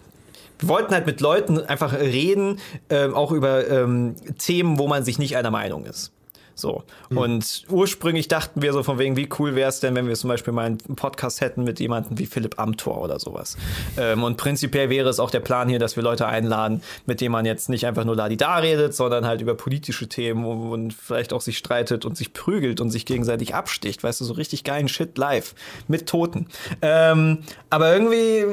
wir 0.60 0.70
wollten 0.70 0.94
halt 0.94 1.06
mit 1.06 1.22
Leuten 1.22 1.60
einfach 1.60 1.94
reden, 1.94 2.60
ähm, 2.90 3.14
auch 3.14 3.32
über 3.32 3.70
ähm, 3.70 4.16
Themen, 4.40 4.80
wo 4.80 4.88
man 4.88 5.04
sich 5.04 5.20
nicht 5.20 5.38
einer 5.38 5.52
Meinung 5.52 5.86
ist. 5.86 6.12
So. 6.58 6.84
Mhm. 7.10 7.18
Und 7.18 7.64
ursprünglich 7.70 8.28
dachten 8.28 8.62
wir 8.62 8.74
so 8.74 8.82
von 8.82 8.98
wegen, 8.98 9.16
wie 9.16 9.30
cool 9.38 9.56
wäre 9.56 9.70
es 9.70 9.80
denn, 9.80 9.96
wenn 9.96 10.08
wir 10.08 10.16
zum 10.16 10.30
Beispiel 10.30 10.54
mal 10.54 10.66
einen 10.66 10.78
Podcast 10.78 11.42
hätten 11.42 11.64
mit 11.64 11.80
jemandem 11.80 12.18
wie 12.18 12.26
Philipp 12.26 12.60
Amthor 12.60 13.02
oder 13.02 13.20
sowas. 13.20 13.58
Ähm, 13.98 14.24
und 14.24 14.38
prinzipiell 14.38 14.90
wäre 14.90 15.08
es 15.10 15.20
auch 15.20 15.30
der 15.30 15.40
Plan 15.40 15.70
hier, 15.70 15.80
dass 15.80 15.96
wir 15.96 16.04
Leute 16.04 16.26
einladen, 16.26 16.82
mit 17.06 17.22
denen 17.22 17.32
man 17.32 17.46
jetzt 17.46 17.70
nicht 17.70 17.86
einfach 17.86 18.06
nur 18.06 18.16
da 18.16 18.58
redet, 18.58 18.96
sondern 18.96 19.26
halt 19.26 19.42
über 19.42 19.56
politische 19.56 20.10
Themen 20.10 20.46
und 20.46 20.94
vielleicht 20.94 21.32
auch 21.32 21.42
sich 21.42 21.58
streitet 21.58 22.06
und 22.06 22.18
sich 22.18 22.34
prügelt 22.34 22.82
und 22.82 22.90
sich 22.90 23.06
gegenseitig 23.06 23.54
absticht. 23.54 24.04
Weißt 24.04 24.20
du, 24.22 24.26
so 24.26 24.34
richtig 24.34 24.64
geilen 24.64 24.88
Shit 24.88 25.18
live 25.18 25.54
mit 25.88 26.08
Toten. 26.10 26.48
Ähm, 26.82 27.44
aber 27.70 27.94
irgendwie 27.94 28.46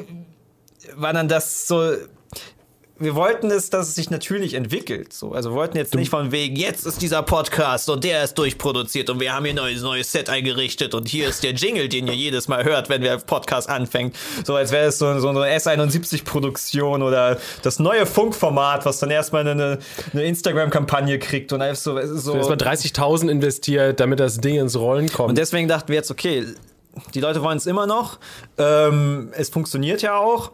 war 0.96 1.12
dann 1.12 1.28
das 1.28 1.66
so 1.66 1.92
wir 2.96 3.16
wollten 3.16 3.50
es, 3.50 3.70
dass 3.70 3.88
es 3.88 3.96
sich 3.96 4.10
natürlich 4.10 4.54
entwickelt. 4.54 5.12
So. 5.12 5.32
Also 5.32 5.50
wir 5.50 5.56
wollten 5.56 5.76
jetzt 5.76 5.94
nicht 5.96 6.10
von 6.10 6.30
wegen, 6.30 6.54
jetzt 6.54 6.86
ist 6.86 7.02
dieser 7.02 7.22
Podcast 7.22 7.90
und 7.90 8.04
der 8.04 8.22
ist 8.22 8.34
durchproduziert 8.34 9.10
und 9.10 9.18
wir 9.18 9.32
haben 9.32 9.44
hier 9.44 9.54
ein 9.54 9.56
neues, 9.56 9.82
neues 9.82 10.12
Set 10.12 10.30
eingerichtet 10.30 10.94
und 10.94 11.08
hier 11.08 11.28
ist 11.28 11.42
der 11.42 11.52
Jingle, 11.52 11.88
den 11.88 12.06
ihr 12.06 12.14
jedes 12.14 12.46
Mal 12.46 12.62
hört, 12.64 12.88
wenn 12.88 13.02
der 13.02 13.18
Podcast 13.18 13.68
anfängt. 13.68 14.14
So 14.44 14.54
als 14.54 14.70
wäre 14.70 14.86
es 14.86 14.98
so, 14.98 15.18
so 15.18 15.28
eine 15.28 15.40
S71-Produktion 15.56 17.02
oder 17.02 17.38
das 17.62 17.80
neue 17.80 18.06
Funkformat, 18.06 18.86
was 18.86 19.00
dann 19.00 19.10
erstmal 19.10 19.46
eine, 19.46 19.80
eine 20.12 20.22
Instagram-Kampagne 20.22 21.18
kriegt 21.18 21.52
und 21.52 21.62
einfach 21.62 21.80
so. 21.80 22.00
so 22.16 22.36
erstmal 22.36 22.58
30.000 22.58 23.28
investiert, 23.28 23.98
damit 23.98 24.20
das 24.20 24.38
Ding 24.38 24.60
ins 24.60 24.76
Rollen 24.76 25.10
kommt. 25.10 25.30
Und 25.30 25.38
deswegen 25.38 25.66
dachten 25.66 25.88
wir 25.88 25.96
jetzt, 25.96 26.12
okay, 26.12 26.44
die 27.14 27.20
Leute 27.20 27.42
wollen 27.42 27.58
es 27.58 27.66
immer 27.66 27.86
noch. 27.86 28.18
Ähm, 28.56 29.30
es 29.32 29.48
funktioniert 29.48 30.02
ja 30.02 30.16
auch 30.16 30.52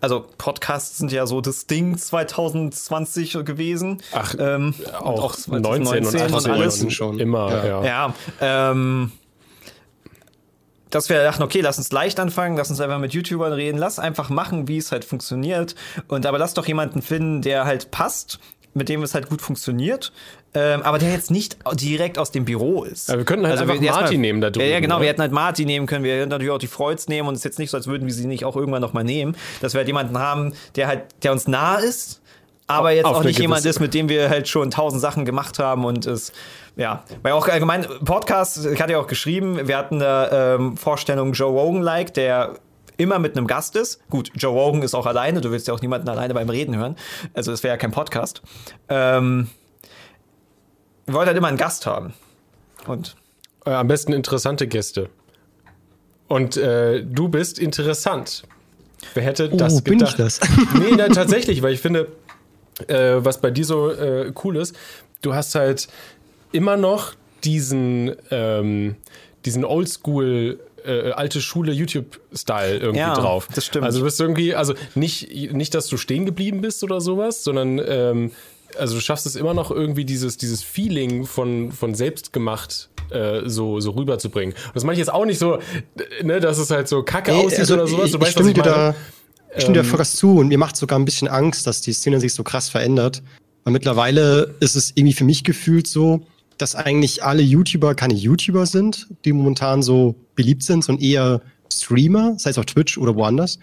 also 0.00 0.26
Podcasts 0.38 0.98
sind 0.98 1.12
ja 1.12 1.26
so 1.26 1.40
das 1.40 1.66
Ding 1.66 1.96
2020 1.96 3.44
gewesen. 3.44 4.02
Ach, 4.12 4.34
ähm, 4.38 4.74
auch, 4.98 5.24
auch 5.24 5.36
2019 5.36 6.06
und, 6.06 6.32
und, 6.32 6.34
und 6.34 6.50
alles. 6.50 6.92
schon. 6.92 7.18
Immer, 7.18 7.50
ja. 7.50 7.64
Ja, 7.66 7.84
ja 7.84 8.14
ähm, 8.40 9.12
dass 10.90 11.08
wir 11.08 11.22
dachten, 11.22 11.42
okay, 11.42 11.60
lass 11.60 11.78
uns 11.78 11.92
leicht 11.92 12.18
anfangen, 12.18 12.56
lass 12.56 12.70
uns 12.70 12.80
einfach 12.80 12.98
mit 12.98 13.14
YouTubern 13.14 13.52
reden, 13.52 13.78
lass 13.78 13.98
einfach 13.98 14.28
machen, 14.28 14.66
wie 14.66 14.78
es 14.78 14.90
halt 14.90 15.04
funktioniert. 15.04 15.76
Und 16.08 16.26
aber 16.26 16.38
lass 16.38 16.54
doch 16.54 16.66
jemanden 16.66 17.00
finden, 17.00 17.42
der 17.42 17.64
halt 17.64 17.90
passt 17.90 18.40
mit 18.74 18.88
dem 18.88 19.02
es 19.02 19.14
halt 19.14 19.28
gut 19.28 19.42
funktioniert, 19.42 20.12
ähm, 20.54 20.82
aber 20.82 20.98
der 20.98 21.12
jetzt 21.12 21.30
nicht 21.30 21.56
direkt 21.74 22.18
aus 22.18 22.32
dem 22.32 22.44
Büro 22.44 22.82
ist. 22.84 23.08
Ja, 23.08 23.16
wir 23.16 23.24
könnten 23.24 23.46
halt 23.46 23.58
Also 23.58 23.70
einfach 23.70 23.82
erstmal- 23.82 24.16
nehmen 24.16 24.40
da 24.40 24.50
drüben. 24.50 24.68
Ja, 24.68 24.80
genau. 24.80 24.96
oder? 24.96 25.02
Wir 25.02 25.08
hätten 25.10 25.20
halt 25.20 25.32
Martin 25.32 25.66
nehmen 25.66 25.86
können. 25.86 26.04
Wir 26.04 26.14
hätten 26.18 26.28
natürlich 26.30 26.52
auch 26.52 26.58
die 26.58 26.66
Freuds 26.66 27.08
nehmen 27.08 27.28
und 27.28 27.34
es 27.34 27.40
ist 27.40 27.44
jetzt 27.44 27.58
nicht 27.58 27.70
so, 27.70 27.76
als 27.76 27.86
würden 27.86 28.06
wir 28.06 28.14
sie 28.14 28.26
nicht 28.26 28.44
auch 28.44 28.56
irgendwann 28.56 28.82
noch 28.82 28.92
mal 28.92 29.04
nehmen. 29.04 29.36
Dass 29.60 29.74
wir 29.74 29.78
halt 29.78 29.88
jemanden 29.88 30.18
haben, 30.18 30.52
der 30.76 30.88
halt, 30.88 31.02
der 31.22 31.32
uns 31.32 31.46
nah 31.46 31.76
ist, 31.76 32.20
aber 32.66 32.92
jetzt 32.92 33.04
Auf 33.04 33.16
auch 33.18 33.24
nicht 33.24 33.38
jemand 33.38 33.64
ist, 33.64 33.80
mit 33.80 33.94
dem 33.94 34.08
wir 34.08 34.28
halt 34.30 34.48
schon 34.48 34.70
tausend 34.70 35.00
Sachen 35.02 35.24
gemacht 35.24 35.58
haben 35.58 35.84
und 35.84 36.06
es, 36.06 36.32
ja. 36.76 37.02
Weil 37.22 37.32
auch 37.32 37.48
allgemein, 37.48 37.84
Podcast, 38.04 38.64
ich 38.64 38.80
hatte 38.80 38.92
ja 38.92 39.00
auch 39.00 39.08
geschrieben, 39.08 39.66
wir 39.66 39.76
hatten 39.76 40.00
eine 40.00 40.30
ähm, 40.32 40.76
Vorstellung 40.76 41.32
Joe 41.32 41.50
Rogan-like, 41.50 42.14
der 42.14 42.54
immer 42.96 43.18
mit 43.18 43.36
einem 43.36 43.46
Gast 43.46 43.74
ist. 43.76 44.08
Gut, 44.08 44.30
Joe 44.34 44.52
Rogan 44.52 44.82
ist 44.82 44.94
auch 44.94 45.06
alleine, 45.06 45.40
du 45.40 45.50
willst 45.50 45.66
ja 45.66 45.74
auch 45.74 45.80
niemanden 45.80 46.08
alleine 46.08 46.34
beim 46.34 46.48
Reden 46.48 46.76
hören. 46.76 46.96
Also 47.34 47.50
es 47.50 47.62
wäre 47.64 47.74
ja 47.74 47.78
kein 47.78 47.90
Podcast. 47.92 48.42
Ähm, 48.88 49.48
wir 51.10 51.14
wollten 51.14 51.28
halt 51.28 51.38
immer 51.38 51.48
einen 51.48 51.56
Gast 51.56 51.86
haben. 51.86 52.14
Und 52.86 53.16
Äh, 53.66 53.70
am 53.72 53.88
besten 53.88 54.12
interessante 54.12 54.66
Gäste. 54.66 55.10
Und 56.28 56.56
äh, 56.56 57.02
du 57.04 57.28
bist 57.28 57.58
interessant. 57.58 58.44
Wer 59.14 59.22
hätte 59.24 59.48
das 59.48 59.74
oh, 59.74 59.80
bin 59.82 59.94
ich 59.94 59.98
gedacht? 60.00 60.18
das? 60.18 60.40
Nee, 60.78 60.92
nein, 60.96 61.12
tatsächlich, 61.12 61.60
weil 61.62 61.74
ich 61.74 61.80
finde, 61.80 62.08
äh, 62.86 63.16
was 63.18 63.40
bei 63.40 63.50
dir 63.50 63.64
so 63.64 63.90
äh, 63.90 64.32
cool 64.44 64.56
ist, 64.56 64.74
du 65.22 65.34
hast 65.34 65.54
halt 65.54 65.88
immer 66.52 66.76
noch 66.76 67.12
diesen, 67.44 68.14
ähm, 68.30 68.96
diesen 69.44 69.64
Oldschool 69.64 70.60
äh, 70.84 71.10
alte 71.10 71.40
Schule 71.42 71.72
YouTube-Style 71.72 72.78
irgendwie 72.78 73.00
Ja, 73.00 73.14
drauf. 73.14 73.48
das 73.54 73.66
stimmt. 73.66 73.84
Also 73.84 73.98
du 73.98 74.04
bist 74.06 74.18
irgendwie, 74.20 74.54
also 74.54 74.74
nicht, 74.94 75.52
nicht, 75.52 75.74
dass 75.74 75.88
du 75.88 75.96
stehen 75.98 76.24
geblieben 76.24 76.60
bist 76.62 76.82
oder 76.82 77.00
sowas, 77.02 77.44
sondern 77.44 77.78
ähm, 77.84 78.30
also 78.78 78.94
du 78.94 79.00
schaffst 79.00 79.26
es 79.26 79.36
immer 79.36 79.54
noch 79.54 79.70
irgendwie 79.70 80.04
dieses, 80.04 80.36
dieses 80.36 80.62
Feeling 80.62 81.26
von, 81.26 81.72
von 81.72 81.94
selbstgemacht 81.94 82.88
äh, 83.10 83.42
so, 83.48 83.80
so 83.80 83.90
rüberzubringen. 83.92 84.54
Und 84.54 84.74
das 84.76 84.84
meine 84.84 84.94
ich 84.94 84.98
jetzt 84.98 85.12
auch 85.12 85.24
nicht 85.24 85.38
so, 85.38 85.58
ne, 86.22 86.40
dass 86.40 86.58
es 86.58 86.70
halt 86.70 86.88
so 86.88 87.02
kacke 87.02 87.32
Nee, 87.32 87.44
aussieht 87.44 87.60
also 87.60 87.74
oder 87.74 87.86
sowas. 87.86 88.06
Ich, 88.06 88.12
Du 88.12 88.18
ich 88.18 88.22
weißt, 88.22 88.32
stimme 88.32 88.52
dir 88.52 88.62
da, 88.62 88.94
ich 89.54 89.62
stimme 89.62 89.78
dir 89.78 89.84
voll 89.84 89.98
was 89.98 90.16
zu 90.16 90.38
und 90.38 90.48
mir 90.48 90.58
macht 90.58 90.76
sogar 90.76 90.98
ein 90.98 91.04
bisschen 91.04 91.28
Angst, 91.28 91.66
dass 91.66 91.80
die 91.80 91.92
Szene 91.92 92.20
sich 92.20 92.34
so 92.34 92.42
krass 92.42 92.68
verändert. 92.68 93.22
Weil 93.64 93.72
mittlerweile 93.72 94.54
ist 94.60 94.76
es 94.76 94.92
irgendwie 94.94 95.14
für 95.14 95.24
mich 95.24 95.44
gefühlt 95.44 95.86
so, 95.86 96.22
dass 96.56 96.74
eigentlich 96.74 97.24
alle 97.24 97.42
YouTuber 97.42 97.94
keine 97.94 98.14
YouTuber 98.14 98.66
sind, 98.66 99.08
die 99.24 99.32
momentan 99.32 99.82
so 99.82 100.14
beliebt 100.34 100.62
sind, 100.62 100.84
sondern 100.84 101.04
eher 101.04 101.40
Streamer, 101.72 102.34
sei 102.38 102.50
es 102.50 102.58
auf 102.58 102.66
Twitch 102.66 102.98
oder 102.98 103.14
woanders. 103.14 103.58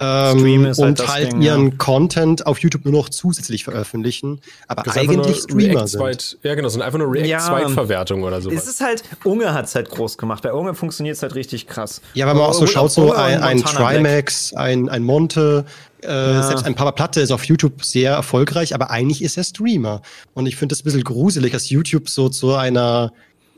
Ähm, 0.00 0.38
Stream 0.38 0.64
ist 0.66 0.78
halt 0.78 0.88
und 0.88 0.98
das 1.00 1.08
halt 1.08 1.32
Ding, 1.32 1.42
ihren 1.42 1.68
ja. 1.70 1.74
Content 1.78 2.46
auf 2.46 2.58
YouTube 2.60 2.84
nur 2.84 2.94
noch 2.94 3.08
zusätzlich 3.08 3.64
veröffentlichen, 3.64 4.40
aber 4.68 4.82
Das 4.84 4.96
eigentlich 4.96 5.36
Streamer 5.38 5.80
React 5.80 5.86
sind. 5.88 6.38
Ja, 6.42 6.54
genau, 6.54 6.68
sind 6.68 6.82
einfach 6.82 6.98
nur 6.98 7.16
Ja. 7.16 7.38
React-Zweitverwertung 7.38 8.22
oder 8.22 8.38
Es 8.38 8.44
sowas. 8.44 8.66
ist 8.68 8.80
halt, 8.80 9.02
Unge 9.24 9.52
hat 9.52 9.64
es 9.66 9.74
halt 9.74 9.90
groß 9.90 10.16
gemacht. 10.18 10.42
Bei 10.42 10.52
Unge 10.52 10.74
funktioniert 10.74 11.16
es 11.16 11.22
halt 11.22 11.34
richtig 11.34 11.66
krass. 11.66 12.00
Ja, 12.14 12.26
wenn 12.28 12.36
man 12.36 12.46
auch 12.46 12.54
so 12.54 12.64
Unge- 12.64 12.68
schaut, 12.68 12.92
so 12.92 13.12
ein, 13.12 13.42
ein. 13.42 13.62
Trimax, 13.62 14.54
ein, 14.54 14.88
ein 14.88 15.02
Monte, 15.02 15.64
äh, 16.02 16.42
selbst 16.42 16.64
ein 16.64 16.76
Papa 16.76 16.92
Platte 16.92 17.20
ist 17.20 17.32
auf 17.32 17.44
YouTube 17.44 17.84
sehr 17.84 18.12
erfolgreich, 18.12 18.74
aber 18.74 18.90
eigentlich 18.90 19.20
ist 19.22 19.36
er 19.36 19.42
Streamer. 19.42 20.02
Und 20.34 20.46
ich 20.46 20.54
finde 20.56 20.74
es 20.74 20.80
ein 20.80 20.84
bisschen 20.84 21.02
gruselig, 21.02 21.50
dass 21.52 21.70
YouTube 21.70 22.08
so 22.08 22.28
zu 22.28 22.54
einer 22.54 23.12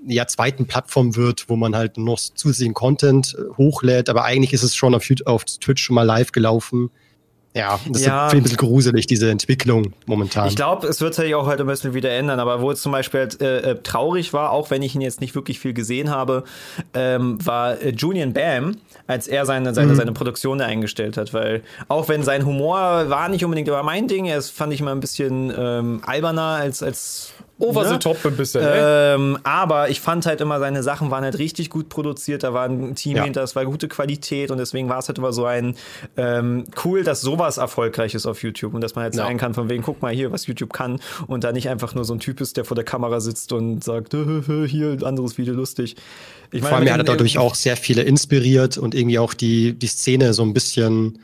ja, 0.06 0.26
zweiten 0.26 0.66
Plattform 0.66 1.14
wird, 1.16 1.48
wo 1.48 1.56
man 1.56 1.76
halt 1.76 1.98
noch 1.98 2.18
zusätzlichen 2.18 2.74
Content 2.74 3.36
äh, 3.38 3.52
hochlädt, 3.58 4.08
aber 4.08 4.24
eigentlich 4.24 4.52
ist 4.52 4.62
es 4.62 4.74
schon 4.74 4.94
auf, 4.94 5.04
auf 5.26 5.44
Twitch 5.44 5.82
schon 5.82 5.94
mal 5.94 6.02
live 6.04 6.32
gelaufen. 6.32 6.90
Ja, 7.52 7.80
das 7.88 8.02
Ja. 8.04 8.28
ist 8.28 8.34
ein 8.34 8.42
bisschen 8.44 8.58
gruselig, 8.58 9.08
diese 9.08 9.28
Entwicklung 9.28 9.92
momentan. 10.06 10.46
Ich 10.46 10.54
glaube, 10.54 10.86
es 10.86 11.00
wird 11.00 11.14
sich 11.14 11.34
auch 11.34 11.48
halt 11.48 11.60
ein 11.60 11.66
bisschen 11.66 11.94
wieder 11.94 12.10
ändern, 12.12 12.38
aber 12.38 12.60
wo 12.60 12.70
es 12.70 12.80
zum 12.80 12.92
Beispiel 12.92 13.20
halt, 13.20 13.40
äh, 13.42 13.72
äh, 13.72 13.74
traurig 13.82 14.32
war, 14.32 14.52
auch 14.52 14.70
wenn 14.70 14.82
ich 14.82 14.94
ihn 14.94 15.00
jetzt 15.00 15.20
nicht 15.20 15.34
wirklich 15.34 15.58
viel 15.58 15.72
gesehen 15.74 16.10
habe, 16.10 16.44
ähm, 16.94 17.44
war 17.44 17.80
äh, 17.80 17.90
Julian 17.90 18.32
Bam, 18.34 18.76
als 19.08 19.26
er 19.26 19.46
seine, 19.46 19.70
Mhm. 19.70 19.74
seine, 19.74 19.96
seine 19.96 20.12
Produktion 20.12 20.60
eingestellt 20.60 21.16
hat, 21.16 21.34
weil 21.34 21.62
auch 21.88 22.08
wenn 22.08 22.22
sein 22.22 22.46
Humor 22.46 23.10
war 23.10 23.28
nicht 23.28 23.44
unbedingt 23.44 23.66
immer 23.66 23.82
mein 23.82 24.06
Ding, 24.06 24.28
es 24.28 24.48
fand 24.48 24.72
ich 24.72 24.78
immer 24.80 24.92
ein 24.92 25.00
bisschen 25.00 25.52
ähm, 25.58 26.02
alberner 26.06 26.42
als, 26.60 26.84
als 26.84 27.32
Over 27.60 27.84
the 27.84 27.92
ne? 27.92 27.98
top 27.98 28.24
ein 28.24 28.36
bisschen, 28.36 28.62
ne? 28.62 29.14
Ähm, 29.14 29.38
aber 29.44 29.90
ich 29.90 30.00
fand 30.00 30.26
halt 30.26 30.40
immer, 30.40 30.58
seine 30.58 30.82
Sachen 30.82 31.10
waren 31.10 31.22
halt 31.24 31.38
richtig 31.38 31.70
gut 31.70 31.88
produziert, 31.88 32.42
da 32.42 32.52
war 32.54 32.64
ein 32.68 32.94
Team 32.94 33.16
Ja. 33.18 33.24
hinter, 33.24 33.42
es 33.42 33.54
war 33.54 33.64
gute 33.64 33.86
Qualität 33.86 34.50
und 34.50 34.58
deswegen 34.58 34.88
war 34.88 34.98
es 34.98 35.08
halt 35.08 35.18
immer 35.18 35.32
so 35.32 35.44
ein 35.44 35.76
ähm, 36.16 36.64
cool, 36.84 37.04
dass 37.04 37.20
sowas 37.20 37.58
erfolgreich 37.58 38.14
ist 38.14 38.26
auf 38.26 38.42
YouTube 38.42 38.74
und 38.74 38.80
dass 38.80 38.94
man 38.94 39.04
halt 39.04 39.14
Ja. 39.14 39.24
sagen 39.24 39.38
kann, 39.38 39.54
von 39.54 39.68
wegen, 39.68 39.82
guck 39.82 40.02
mal 40.02 40.12
hier, 40.12 40.32
was 40.32 40.46
YouTube 40.46 40.72
kann 40.72 41.00
und 41.26 41.44
da 41.44 41.52
nicht 41.52 41.68
einfach 41.68 41.94
nur 41.94 42.04
so 42.04 42.14
ein 42.14 42.20
Typ 42.20 42.40
ist, 42.40 42.56
der 42.56 42.64
vor 42.64 42.74
der 42.74 42.84
Kamera 42.84 43.20
sitzt 43.20 43.52
und 43.52 43.84
sagt, 43.84 44.14
hier, 44.66 44.90
ein 44.92 45.04
anderes 45.04 45.38
Video 45.38 45.54
lustig. 45.54 45.96
Ich 46.52 46.62
Vor 46.62 46.72
allem, 46.72 46.86
er 46.86 46.94
hat 46.94 47.08
dadurch 47.08 47.38
auch 47.38 47.54
sehr 47.54 47.76
viele 47.76 48.02
inspiriert 48.02 48.76
und 48.76 48.94
irgendwie 48.94 49.18
auch 49.20 49.34
die, 49.34 49.72
die 49.78 49.86
Szene 49.86 50.34
so 50.34 50.42
ein 50.42 50.52
bisschen 50.52 51.20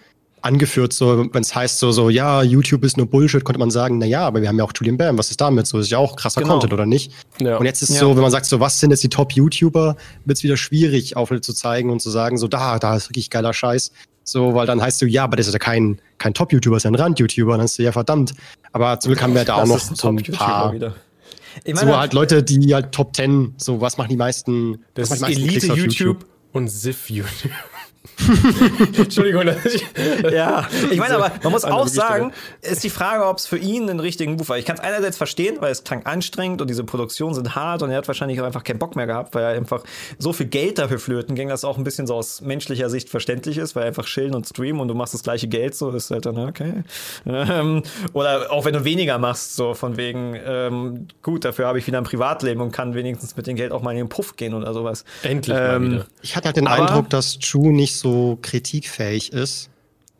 angeführt, 0.46 0.92
so, 0.92 1.26
wenn 1.32 1.42
es 1.42 1.54
heißt 1.54 1.78
so, 1.78 1.92
so, 1.92 2.09
ja, 2.09 2.42
YouTube 2.42 2.85
ist 2.85 2.96
nur 2.96 3.06
Bullshit, 3.06 3.44
konnte 3.44 3.59
man 3.59 3.70
sagen, 3.70 3.98
na 3.98 4.06
ja, 4.06 4.26
aber 4.26 4.40
wir 4.40 4.48
haben 4.48 4.56
ja 4.59 4.64
auch 4.64 4.72
Julian 4.74 4.96
Bam, 4.96 5.18
was 5.18 5.30
ist 5.30 5.40
damit? 5.40 5.66
So, 5.66 5.78
ist 5.78 5.90
ja 5.90 5.98
auch 5.98 6.16
krasser 6.16 6.40
Genau. 6.40 6.54
Content, 6.54 6.72
oder 6.72 6.87
nicht? 6.87 7.12
Ja. 7.40 7.56
Und 7.59 7.66
jetzt 7.66 7.82
ist 7.82 7.90
Ja. 7.90 8.00
so, 8.00 8.14
wenn 8.16 8.22
man 8.22 8.30
sagt, 8.30 8.46
so, 8.46 8.61
was 8.61 8.80
sind 8.80 8.90
jetzt 8.90 9.02
die 9.02 9.09
Top-YouTuber, 9.11 9.96
wird 10.24 10.38
es 10.38 10.42
wieder 10.42 10.56
schwierig, 10.56 11.16
Auftritte 11.16 11.42
zu 11.42 11.52
zeigen 11.52 11.90
und 11.90 12.00
zu 12.00 12.11
sagen, 12.11 12.38
so, 12.38 12.48
da, 12.48 12.78
da 12.78 12.96
ist 12.96 13.11
wirklich 13.11 13.28
geiler 13.30 13.52
Scheiß. 13.52 13.92
So, 14.24 14.54
weil 14.54 14.66
dann 14.66 14.80
heißt 14.82 15.00
du, 15.02 15.06
ja, 15.06 15.24
aber 15.24 15.37
das 15.37 15.46
ist 15.46 15.52
ja 15.52 15.59
kein, 15.59 16.00
kein 16.18 16.35
Top-YouTuber, 16.35 16.78
ist 16.78 16.82
ja 16.82 16.90
ein 16.90 16.96
Rand-YouTuber. 16.96 17.52
Dann 17.52 17.61
hast 17.62 17.78
du, 17.78 17.82
ja, 17.85 17.92
verdammt. 17.92 18.35
Aber 18.72 18.98
zum 18.98 19.11
Glück 19.12 19.22
haben 19.22 19.35
wir 19.35 19.44
da 19.44 19.54
auch 19.56 19.66
noch 19.66 19.90
ein 19.90 19.94
so 19.94 20.09
ein 20.09 20.16
paar, 20.32 20.72
wieder. 20.72 20.94
Ich 21.64 21.78
so 21.78 21.96
halt 21.96 22.12
Leute, 22.12 22.42
die 22.42 22.74
halt 22.74 22.92
Top 22.92 23.14
10, 23.14 23.54
so, 23.56 23.80
was 23.80 23.96
machen 23.98 24.09
die 24.11 24.16
meisten, 24.16 24.80
Das 24.94 25.11
was 25.11 25.16
ist 25.16 25.20
machen 25.22 25.35
die 25.35 25.40
meisten 25.42 25.50
Klicks 25.59 25.70
auf 25.70 25.78
Elite-YouTube 25.78 26.26
und 26.52 26.68
SIF-YouTube. 26.68 27.52
Entschuldigung, 28.97 29.47
dass 29.47 29.64
ich, 29.66 29.85
Ja, 30.31 30.66
ich 30.90 30.99
meine 30.99 31.16
aber, 31.16 31.33
man 31.42 31.53
muss 31.53 31.64
auch 31.64 31.87
sagen, 31.88 32.33
ist 32.62 32.85
die 32.85 32.90
Frage, 32.90 33.27
ob 33.27 33.38
es 33.38 33.47
für 33.47 33.59
ihn 33.59 33.88
einen 33.88 34.01
richtigen 34.01 34.33
Move 34.37 34.49
war. 34.49 34.59
Ich 34.59 34.64
kann 34.64 34.77
es 34.77 34.83
einerseits 34.83 35.16
verstehen, 35.16 35.57
weil 35.61 35.73
es 35.73 35.85
klang 35.85 36.05
anstrengend 36.07 36.61
und 36.61 36.69
diese 36.69 36.85
Produktionen 36.85 37.35
sind 37.35 37.55
hart 37.55 37.83
und 37.83 37.90
er 37.90 37.99
hat 37.99 38.09
wahrscheinlich 38.09 38.40
auch 38.40 38.45
einfach 38.45 38.64
keinen 38.64 38.79
Bock 38.79 38.97
mehr 38.97 39.07
gehabt, 39.07 39.35
weil 39.35 39.42
er 39.45 39.51
einfach 39.51 39.83
so 40.19 40.33
viel 40.33 40.47
Geld 40.47 40.79
dafür 40.79 40.99
flöten 40.99 41.35
ging, 41.35 41.49
dass 41.49 41.64
auch 41.64 41.79
ein 41.79 41.85
bisschen 41.85 42.07
so 42.07 42.14
aus 42.14 42.40
menschlicher 42.40 42.90
Sicht 42.90 43.09
verständlich 43.09 43.59
ist, 43.59 43.77
weil 43.77 43.85
er 43.85 43.88
einfach 43.88 44.07
chillen 44.07 44.35
und 44.35 44.47
streamen 44.47 44.81
und 44.81 44.88
du 44.88 44.95
machst 44.95 45.14
das 45.14 45.23
gleiche 45.23 45.49
Geld, 45.49 45.75
so 45.75 45.90
ist 45.90 46.11
halt 46.11 46.27
dann 46.27 46.38
okay. 46.38 46.85
Ähm, 47.27 47.83
oder 48.12 48.51
auch 48.53 48.64
wenn 48.64 48.73
du 48.75 48.85
weniger 48.85 49.19
machst, 49.19 49.57
so 49.57 49.75
von 49.75 49.97
wegen, 49.97 50.37
ähm, 50.47 51.09
gut, 51.23 51.45
dafür 51.45 51.66
habe 51.66 51.79
ich 51.79 51.87
wieder 51.87 51.99
ein 51.99 52.05
Privatleben 52.05 52.61
und 52.61 52.73
kann 52.73 52.95
wenigstens 52.95 53.37
mit 53.37 53.47
dem 53.47 53.57
Geld 53.57 53.73
auch 53.73 53.83
mal 53.83 53.90
in 53.92 53.99
den 53.99 54.09
Puff 54.09 54.37
gehen 54.37 54.55
oder 54.55 54.73
sowas. 54.75 55.05
Endlich 55.23 55.55
mal 55.57 55.77
Ähm, 55.77 55.92
wieder. 55.92 56.07
Ich 56.23 56.37
hatte 56.37 56.47
halt 56.47 56.57
den 56.57 56.66
Aber- 56.66 56.87
Eindruck, 56.88 57.11
dass 57.11 57.38
Chu 57.38 57.71
nicht 57.71 57.95
so 57.98 58.38
kritikfähig 58.42 59.32
ist. 59.32 59.70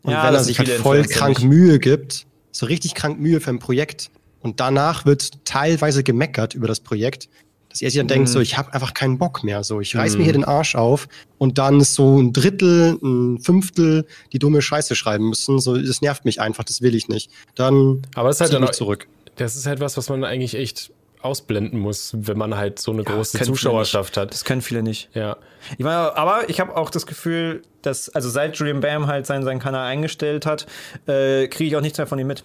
Und 0.03 0.13
Ja, 0.13 0.23
wenn 0.25 0.33
er 0.33 0.43
sich 0.43 0.57
halt 0.59 0.69
voll 0.69 0.97
Influencer 0.97 1.19
krank 1.19 1.39
nicht. 1.39 1.47
Mühe 1.47 1.79
gibt, 1.79 2.25
so 2.51 2.65
richtig 2.65 2.93
krank 2.95 3.19
Mühe 3.19 3.39
für 3.41 3.49
ein 3.49 3.59
Projekt, 3.59 4.09
und 4.39 4.59
danach 4.59 5.05
wird 5.05 5.43
teilweise 5.45 6.03
gemeckert 6.03 6.53
über 6.53 6.67
das 6.67 6.79
Projekt, 6.79 7.27
dass 7.69 7.81
er 7.81 7.89
sich 7.89 7.97
dann 7.97 8.05
Mhm. 8.05 8.09
denkt, 8.09 8.29
so, 8.29 8.39
ich 8.39 8.57
habe 8.57 8.71
einfach 8.73 8.93
keinen 8.93 9.17
Bock 9.17 9.43
mehr. 9.43 9.63
So, 9.63 9.81
ich 9.81 9.95
reiß 9.95 10.15
mir 10.15 10.23
hier 10.23 10.33
den 10.33 10.45
Arsch 10.45 10.75
auf 10.75 11.07
und 11.37 11.57
dann 11.57 11.81
so 11.81 12.19
ein 12.21 12.31
Drittel, 12.33 12.97
ein 13.03 13.39
Fünftel, 13.39 14.05
die 14.31 14.39
dumme 14.39 14.61
Scheiße 14.61 14.95
schreiben 14.95 15.29
müssen. 15.29 15.59
So, 15.59 15.75
das 15.75 16.01
nervt 16.01 16.23
mich 16.23 16.39
einfach, 16.39 16.63
das 16.63 16.81
will 16.81 16.95
ich 16.95 17.09
nicht. 17.09 17.29
Dann 17.55 18.03
Aber 18.15 18.29
es 18.29 18.37
ist 18.37 18.41
halt 18.41 18.53
dann 18.53 18.63
auch, 18.63 18.71
zurück. 18.71 19.07
Das 19.35 19.55
ist 19.55 19.65
halt 19.65 19.79
was, 19.79 19.97
was 19.97 20.07
man 20.07 20.23
eigentlich 20.23 20.53
echt 20.53 20.91
ausblenden 21.21 21.79
muss, 21.79 22.13
wenn 22.15 22.37
man 22.37 22.55
halt 22.55 22.79
so 22.79 22.91
eine 22.91 23.03
große 23.03 23.37
können 23.37 23.45
viele 23.45 23.57
Zuschauerschaft 23.57 24.17
hat. 24.17 24.31
Das 24.31 24.45
können 24.45 24.61
viele 24.61 24.83
nicht. 24.83 25.09
Ja. 25.13 25.37
Ich 25.77 25.83
meine, 25.83 26.15
aber 26.15 26.49
ich 26.49 26.59
habe 26.59 26.75
auch 26.75 26.89
das 26.89 27.05
Gefühl, 27.05 27.63
dass, 27.81 28.09
also 28.09 28.29
seit 28.29 28.55
Julian 28.57 28.81
Bam 28.81 29.07
halt 29.07 29.25
seinen, 29.25 29.43
seinen 29.43 29.59
Kanal 29.59 29.87
eingestellt 29.87 30.45
hat, 30.45 30.67
äh, 31.07 31.47
kriege 31.47 31.69
ich 31.69 31.75
auch 31.75 31.81
nichts 31.81 31.97
mehr 31.97 32.07
von 32.07 32.19
ihm 32.19 32.27
mit. 32.27 32.43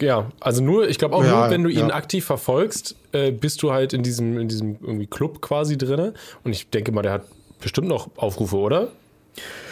Ja, 0.00 0.30
also 0.40 0.62
nur, 0.62 0.88
ich 0.88 0.98
glaube 0.98 1.14
auch 1.14 1.24
Ja, 1.24 1.40
nur, 1.40 1.50
wenn 1.50 1.62
du 1.62 1.70
ihn 1.70 1.88
ja. 1.88 1.94
aktiv 1.94 2.24
verfolgst, 2.24 2.96
äh, 3.12 3.30
bist 3.30 3.62
du 3.62 3.72
halt 3.72 3.92
in 3.92 4.02
diesem, 4.02 4.38
in 4.38 4.48
diesem 4.48 4.76
irgendwie 4.82 5.06
Club 5.06 5.40
quasi 5.40 5.78
drinne. 5.78 6.14
Und 6.42 6.52
ich 6.52 6.70
denke 6.70 6.92
mal, 6.92 7.02
der 7.02 7.12
hat 7.12 7.22
bestimmt 7.60 7.88
noch 7.88 8.10
Aufrufe, 8.16 8.56
oder? 8.56 8.88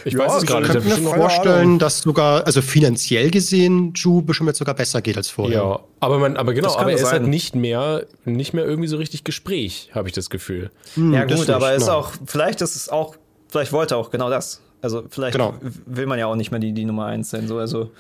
Ich 0.05 0.17
weiß 0.17 0.35
es 0.37 0.43
Ich 0.43 0.49
gerade. 0.49 0.67
könnte 0.69 0.91
hat 0.91 1.01
mir 1.01 1.09
vorstellen, 1.09 1.79
dass 1.79 2.01
sogar, 2.01 2.45
also 2.47 2.63
finanziell 2.63 3.31
gesehen, 3.31 3.93
Ju 3.95 4.23
bestimmt 4.23 4.49
jetzt 4.49 4.59
sogar 4.59 4.75
besser 4.75 5.01
geht 5.03 5.17
als 5.17 5.29
vorher. 5.29 5.59
Ja, 5.63 5.81
aber 6.01 6.19
man, 6.19 6.37
aber 6.37 6.55
genau, 6.55 6.71
kann 6.73 6.81
aber 6.83 6.91
er 6.91 6.97
ist 6.97 7.03
sein. 7.03 7.11
halt 7.13 7.27
nicht 7.27 7.55
mehr, 7.55 8.07
nicht 8.25 8.53
mehr 8.55 8.65
irgendwie 8.65 8.89
so 8.89 8.97
richtig 8.97 9.25
Gespräch, 9.25 9.91
habe 9.95 10.09
ich 10.09 10.15
das 10.15 10.31
Gefühl. 10.31 10.71
Hm, 10.95 11.13
ja, 11.15 11.25
gut, 11.25 11.39
nicht, 11.39 11.51
aber 11.51 11.75
ist 11.75 11.87
nein. 11.87 11.95
auch, 11.97 12.13
vielleicht 12.27 12.61
ist 12.63 12.75
es 12.77 12.89
auch, 12.89 13.17
vielleicht 13.49 13.73
wollte 13.73 13.95
er 13.95 13.99
auch 13.99 14.11
genau 14.11 14.31
das. 14.31 14.61
Also 14.81 15.05
vielleicht 15.09 15.37
Genau. 15.37 15.55
will 15.87 16.07
man 16.07 16.19
ja 16.19 16.27
auch 16.27 16.35
nicht 16.35 16.51
mehr 16.51 16.59
die, 16.61 16.73
die 16.73 16.85
Nummer 16.85 17.07
eins 17.07 17.31
sein. 17.31 17.47
So, 17.47 17.59
also 17.59 17.91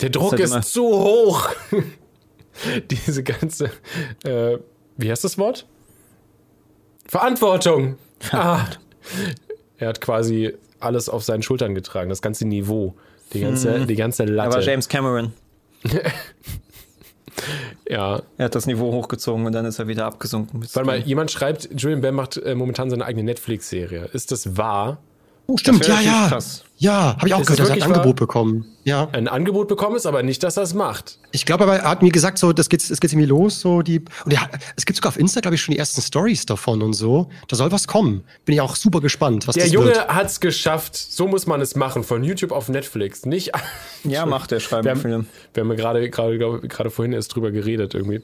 Der 0.00 0.08
Druck 0.10 0.32
halt 0.32 0.40
ist, 0.40 0.72
zu 0.72 0.82
hoch. 0.82 1.50
Diese 2.90 3.22
ganze, 3.22 3.70
äh, 4.24 4.58
wie 4.96 5.10
heißt 5.10 5.24
das 5.24 5.36
Wort? 5.38 5.66
Verantwortung. 7.06 7.96
Ah. 8.30 8.64
Er 9.78 9.88
hat 9.88 10.00
quasi 10.00 10.54
alles 10.82 11.08
auf 11.08 11.24
seinen 11.24 11.42
Schultern 11.42 11.74
getragen, 11.74 12.08
das 12.08 12.22
ganze 12.22 12.46
Niveau, 12.46 12.94
die 13.32 13.40
ganze, 13.40 13.86
die 13.86 13.96
ganze 13.96 14.24
er 14.24 14.28
war 14.36 14.48
Latte. 14.48 14.60
James 14.60 14.88
Cameron. 14.88 15.32
Ja. 17.88 18.22
Er 18.38 18.44
hat 18.46 18.54
das 18.54 18.66
Niveau 18.66 18.92
hochgezogen 18.92 19.46
und 19.46 19.52
dann 19.52 19.64
ist 19.64 19.78
er 19.78 19.88
wieder 19.88 20.06
abgesunken. 20.06 20.62
Warte 20.72 20.86
mal, 20.86 20.98
jemand 20.98 21.30
schreibt, 21.30 21.68
Julian 21.76 22.00
Bam 22.00 22.14
macht 22.14 22.36
äh, 22.36 22.54
momentan 22.54 22.90
seine 22.90 23.04
eigene 23.04 23.24
Netflix-Serie. 23.24 24.10
Ist 24.12 24.32
das 24.32 24.56
wahr? 24.56 24.98
Oh, 25.54 25.58
stimmt, 25.58 25.86
ja, 25.86 26.00
ja. 26.00 26.28
Krass. 26.28 26.64
Ja, 26.78 27.14
habe 27.16 27.28
ich 27.28 27.34
auch 27.34 27.40
Ist 27.40 27.46
gehört, 27.46 27.60
es 27.60 27.68
dass 27.68 27.76
er 27.78 27.84
ein 27.84 27.92
Angebot 27.92 28.16
bekommen. 28.16 28.64
Ja. 28.84 29.08
Ein 29.12 29.28
Angebot 29.28 29.68
bekommen 29.68 29.94
ist, 29.96 30.06
aber 30.06 30.22
nicht, 30.24 30.42
dass 30.42 30.56
er 30.56 30.64
es 30.64 30.74
macht. 30.74 31.18
Ich 31.30 31.46
glaube 31.46 31.62
aber, 31.64 31.76
er 31.76 31.88
hat 31.90 32.02
mir 32.02 32.10
gesagt, 32.10 32.38
so, 32.38 32.52
das 32.52 32.68
geht, 32.68 32.82
es 32.82 33.00
geht 33.00 33.12
irgendwie 33.12 33.28
los, 33.28 33.60
so 33.60 33.82
die. 33.82 34.00
Und 34.24 34.32
er, 34.32 34.40
hat- 34.42 34.50
es 34.76 34.84
gibt 34.86 34.96
sogar 34.96 35.10
auf 35.10 35.18
Insta, 35.18 35.40
glaube 35.40 35.54
ich, 35.54 35.62
schon 35.62 35.72
die 35.74 35.78
ersten 35.78 36.00
Stories 36.00 36.44
davon 36.46 36.82
und 36.82 36.94
so. 36.94 37.28
Da 37.46 37.54
soll 37.56 37.70
was 37.70 37.86
kommen. 37.86 38.24
Bin 38.44 38.54
ich 38.54 38.60
auch 38.60 38.74
super 38.74 39.00
gespannt, 39.00 39.46
was 39.46 39.54
Der 39.54 39.64
das 39.64 39.72
Junge 39.72 39.86
wird. 39.88 40.08
hat's 40.08 40.40
geschafft. 40.40 40.96
So 40.96 41.28
muss 41.28 41.46
man 41.46 41.60
es 41.60 41.76
machen. 41.76 42.02
Von 42.02 42.24
YouTube 42.24 42.50
auf 42.50 42.68
Netflix. 42.68 43.26
Nicht. 43.26 43.52
Ja, 44.04 44.26
macht 44.26 44.50
der 44.50 44.58
schreibt 44.58 44.84
Wir 44.84 44.92
haben, 44.92 45.28
wir 45.54 45.60
haben 45.60 45.70
ja 45.70 45.76
gerade, 45.76 46.10
gerade, 46.10 46.38
gerade 46.66 46.90
vorhin 46.90 47.12
erst 47.12 47.34
drüber 47.34 47.52
geredet 47.52 47.94
irgendwie. 47.94 48.22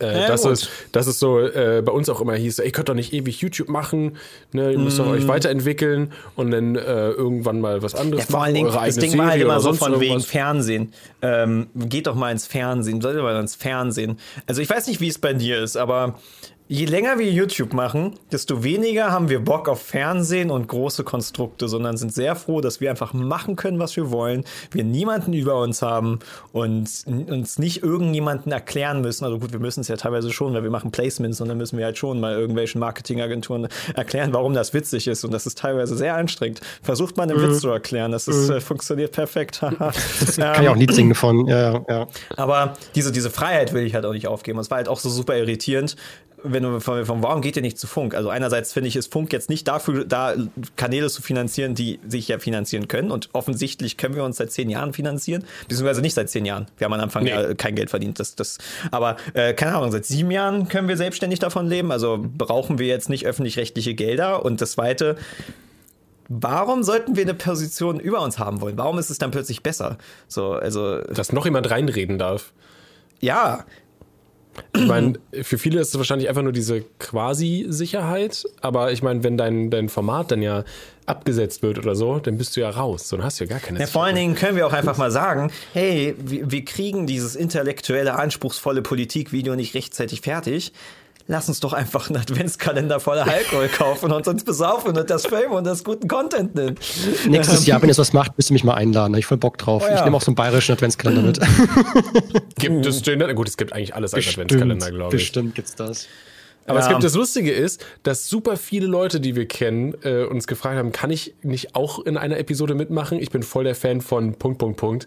Äh, 0.00 0.22
Ja, 0.22 0.28
dass, 0.28 0.44
es, 0.44 0.68
dass 0.92 1.06
es 1.06 1.18
so 1.20 1.38
äh, 1.40 1.82
bei 1.84 1.92
uns 1.92 2.08
auch 2.08 2.20
immer 2.20 2.34
hieß, 2.34 2.58
ihr 2.60 2.70
könnt 2.72 2.88
doch 2.88 2.94
nicht 2.94 3.12
ewig 3.12 3.40
YouTube 3.40 3.68
machen, 3.68 4.16
ne? 4.52 4.72
ihr 4.72 4.78
müsst 4.78 4.98
doch 4.98 5.06
Mm. 5.06 5.10
euch 5.10 5.28
weiterentwickeln 5.28 6.12
und 6.36 6.50
dann 6.50 6.74
äh, 6.74 7.10
irgendwann 7.10 7.60
mal 7.60 7.82
was 7.82 7.94
anderes 7.94 8.24
Ja, 8.24 8.30
vor 8.30 8.42
allen 8.42 8.54
Dingen, 8.54 8.72
das 8.72 8.96
Ding 8.96 9.16
war 9.18 9.26
halt 9.26 9.34
Serie 9.34 9.44
immer 9.44 9.60
so 9.60 9.72
von 9.74 9.92
wegen 10.00 10.12
irgendwas. 10.12 10.24
Fernsehen. 10.30 10.92
Ähm, 11.22 11.66
geht 11.74 12.06
doch 12.06 12.14
mal 12.14 12.32
ins 12.32 12.46
Fernsehen, 12.46 13.00
sollte 13.02 13.22
mal 13.22 13.38
ins 13.38 13.54
Fernsehen. 13.54 14.18
Also 14.46 14.62
ich 14.62 14.70
weiß 14.70 14.86
nicht, 14.86 15.00
wie 15.00 15.08
es 15.08 15.18
bei 15.18 15.32
dir 15.34 15.62
ist, 15.62 15.76
aber 15.76 16.18
je 16.66 16.86
länger 16.86 17.18
wir 17.18 17.30
YouTube 17.30 17.74
machen, 17.74 18.14
desto 18.32 18.64
weniger 18.64 19.10
haben 19.10 19.28
wir 19.28 19.44
Bock 19.44 19.68
auf 19.68 19.82
Fernsehen 19.82 20.50
und 20.50 20.66
große 20.66 21.04
Konstrukte, 21.04 21.68
sondern 21.68 21.98
sind 21.98 22.12
sehr 22.12 22.36
froh, 22.36 22.62
dass 22.62 22.80
wir 22.80 22.88
einfach 22.88 23.12
machen 23.12 23.56
können, 23.56 23.78
was 23.78 23.96
wir 23.96 24.10
wollen, 24.10 24.44
wir 24.70 24.82
niemanden 24.82 25.34
über 25.34 25.60
uns 25.60 25.82
haben 25.82 26.20
und 26.52 26.88
uns 27.06 27.58
nicht 27.58 27.82
irgendjemanden 27.82 28.50
erklären 28.50 29.02
müssen. 29.02 29.24
Also 29.26 29.38
gut, 29.38 29.52
wir 29.52 29.60
müssen 29.60 29.82
es 29.82 29.88
ja 29.88 29.96
teilweise 29.96 30.32
schon, 30.32 30.54
weil 30.54 30.62
wir 30.62 30.70
machen 30.70 30.90
Placements 30.90 31.40
und 31.42 31.48
dann 31.48 31.58
müssen 31.58 31.76
wir 31.76 31.84
halt 31.84 31.98
schon 31.98 32.18
mal 32.18 32.32
irgendwelchen 32.32 32.80
Marketingagenturen 32.80 33.68
erklären, 33.94 34.32
warum 34.32 34.54
das 34.54 34.72
witzig 34.72 35.06
ist 35.06 35.22
und 35.24 35.32
das 35.32 35.46
ist 35.46 35.58
teilweise 35.58 35.96
sehr 35.96 36.14
anstrengend. 36.14 36.60
Versucht 36.82 37.18
mal 37.18 37.24
einen 37.24 37.40
Witz 37.42 37.60
zu 37.60 37.68
erklären, 37.68 38.10
das 38.10 38.26
ist, 38.26 38.48
äh, 38.48 38.60
funktioniert 38.60 39.12
perfekt. 39.12 39.60
Haha. 39.60 39.92
Kann 40.36 40.62
ich 40.62 40.68
auch 40.68 40.74
ein 40.74 40.80
Lied 40.80 40.94
singen 40.94 41.14
von. 41.14 41.46
Ja, 41.46 41.84
ja. 41.88 42.06
Aber 42.36 42.74
diese, 42.94 43.12
diese 43.12 43.28
Freiheit 43.28 43.74
will 43.74 43.84
ich 43.84 43.94
halt 43.94 44.06
auch 44.06 44.12
nicht 44.12 44.28
aufgeben. 44.28 44.58
Es 44.58 44.70
war 44.70 44.78
halt 44.78 44.88
auch 44.88 44.98
so 44.98 45.10
super 45.10 45.36
irritierend, 45.36 45.96
wenn 46.44 46.62
du 46.62 46.78
von, 46.80 47.04
von 47.04 47.22
warum 47.22 47.40
geht 47.40 47.56
ihr 47.56 47.62
nicht 47.62 47.78
zu 47.78 47.86
Funk? 47.86 48.14
Also 48.14 48.28
einerseits 48.28 48.72
finde 48.72 48.88
ich, 48.88 48.96
ist 48.96 49.12
Funk 49.12 49.32
jetzt 49.32 49.48
nicht 49.50 49.66
dafür 49.66 50.04
da, 50.04 50.34
Kanäle 50.76 51.08
zu 51.08 51.22
finanzieren, 51.22 51.74
die 51.74 51.98
sich 52.06 52.28
ja 52.28 52.38
finanzieren 52.38 52.86
können. 52.86 53.10
Und 53.10 53.30
offensichtlich 53.32 53.96
können 53.96 54.14
wir 54.14 54.24
uns 54.24 54.36
seit 54.36 54.52
zehn 54.52 54.70
Jahren 54.70 54.92
finanzieren, 54.92 55.44
beziehungsweise 55.68 56.02
nicht 56.02 56.14
seit 56.14 56.30
zehn 56.30 56.44
Jahren. 56.44 56.66
Wir 56.78 56.84
haben 56.84 56.92
am 56.92 57.00
Anfang 57.00 57.24
Nee. 57.24 57.30
ja 57.30 57.54
kein 57.54 57.74
Geld 57.74 57.90
verdient. 57.90 58.20
Das, 58.20 58.36
das, 58.36 58.58
aber 58.90 59.16
äh, 59.32 59.54
keine 59.54 59.74
Ahnung, 59.74 59.90
seit 59.90 60.04
sieben 60.04 60.30
Jahren 60.30 60.68
können 60.68 60.86
wir 60.88 60.96
selbstständig 60.96 61.38
davon 61.38 61.66
leben. 61.66 61.90
Also 61.90 62.22
brauchen 62.22 62.78
wir 62.78 62.86
jetzt 62.86 63.08
nicht 63.08 63.26
öffentlich-rechtliche 63.26 63.94
Gelder. 63.94 64.44
Und 64.44 64.60
das 64.60 64.72
Zweite, 64.72 65.16
Warum 66.28 66.82
sollten 66.82 67.16
wir 67.16 67.22
eine 67.22 67.34
Position 67.34 68.00
über 68.00 68.22
uns 68.22 68.38
haben 68.38 68.62
wollen? 68.62 68.78
Warum 68.78 68.98
ist 68.98 69.10
es 69.10 69.18
dann 69.18 69.30
plötzlich 69.30 69.62
besser? 69.62 69.98
So, 70.26 70.52
also, 70.52 71.02
Dass 71.02 71.32
noch 71.34 71.44
jemand 71.44 71.70
reinreden 71.70 72.18
darf. 72.18 72.52
ja, 73.20 73.64
Ich 74.74 74.86
meine, 74.86 75.14
für 75.42 75.58
viele 75.58 75.80
ist 75.80 75.88
es 75.88 75.98
wahrscheinlich 75.98 76.28
einfach 76.28 76.42
nur 76.42 76.52
diese 76.52 76.82
Quasi-Sicherheit, 76.98 78.44
aber 78.60 78.92
ich 78.92 79.02
meine, 79.02 79.22
wenn 79.24 79.36
dein, 79.36 79.70
dein 79.70 79.88
Format 79.88 80.30
dann 80.30 80.42
ja 80.42 80.64
abgesetzt 81.06 81.62
wird 81.62 81.78
oder 81.78 81.94
so, 81.94 82.18
dann 82.18 82.38
bist 82.38 82.56
du 82.56 82.60
ja 82.60 82.70
raus. 82.70 83.08
So, 83.08 83.16
dann 83.16 83.24
hast 83.24 83.40
du 83.40 83.44
ja 83.44 83.50
gar 83.50 83.60
keine 83.60 83.80
Ja, 83.80 83.86
vor 83.86 84.04
allen 84.04 84.16
Dingen 84.16 84.34
können 84.34 84.56
wir 84.56 84.66
auch 84.66 84.72
einfach 84.72 84.96
mal 84.96 85.10
sagen, 85.10 85.50
hey, 85.72 86.14
wir, 86.18 86.50
wir 86.50 86.64
kriegen 86.64 87.06
dieses 87.06 87.36
intellektuelle, 87.36 88.14
anspruchsvolle 88.14 88.82
Politikvideo 88.82 89.54
nicht 89.54 89.74
rechtzeitig 89.74 90.22
fertig. 90.22 90.72
Lass 91.26 91.48
uns 91.48 91.58
doch 91.60 91.72
einfach 91.72 92.10
einen 92.10 92.18
Adventskalender 92.20 93.00
voller 93.00 93.26
Alkohol 93.26 93.68
kaufen 93.68 94.12
und 94.12 94.28
uns 94.28 94.44
besaufen 94.44 94.96
und 94.96 95.08
das 95.08 95.26
filmen 95.26 95.52
und 95.54 95.64
das 95.64 95.82
guten 95.82 96.06
Content 96.06 96.54
nennen. 96.54 96.76
Nächstes 97.26 97.64
Jahr, 97.66 97.80
wenn 97.80 97.88
ihr 97.88 97.96
was 97.96 98.12
macht, 98.12 98.36
müsst 98.36 98.50
ihr 98.50 98.52
mich 98.52 98.64
mal 98.64 98.74
einladen. 98.74 99.14
Ich 99.14 99.24
voll 99.24 99.38
Bock 99.38 99.56
drauf. 99.56 99.82
Oh 99.86 99.88
ja. 99.90 99.96
Ich 99.96 100.04
nehme 100.04 100.16
auch 100.16 100.20
so 100.22 100.28
einen 100.30 100.36
bayerischen 100.36 100.72
Adventskalender 100.72 101.22
mit. 101.22 101.40
Gibt 102.56 102.84
es 102.84 103.00
den? 103.02 103.34
Gut, 103.34 103.48
es 103.48 103.56
gibt 103.56 103.72
eigentlich 103.72 103.94
alles 103.94 104.12
als 104.12 104.28
Adventskalender, 104.28 104.90
glaube 104.90 105.16
ich. 105.16 105.22
bestimmt 105.22 105.54
gibt's 105.54 105.74
das. 105.74 106.08
Aber 106.66 106.78
es 106.78 106.86
Ja. 106.86 106.92
gibt 106.92 107.04
das 107.04 107.14
Lustige 107.14 107.52
ist, 107.52 107.84
dass 108.02 108.28
super 108.28 108.56
viele 108.56 108.86
Leute, 108.86 109.20
die 109.20 109.34
wir 109.36 109.46
kennen, 109.46 109.94
äh, 110.02 110.24
uns 110.24 110.46
gefragt 110.46 110.76
haben, 110.76 110.92
kann 110.92 111.10
ich 111.10 111.34
nicht 111.42 111.74
auch 111.74 111.98
in 112.04 112.16
einer 112.16 112.38
Episode 112.38 112.74
mitmachen? 112.74 113.18
Ich 113.18 113.30
bin 113.30 113.42
voll 113.42 113.64
der 113.64 113.74
Fan 113.74 114.00
von 114.00 114.34
Punkt, 114.34 114.58
Punkt, 114.58 114.78
Punkt. 114.78 115.06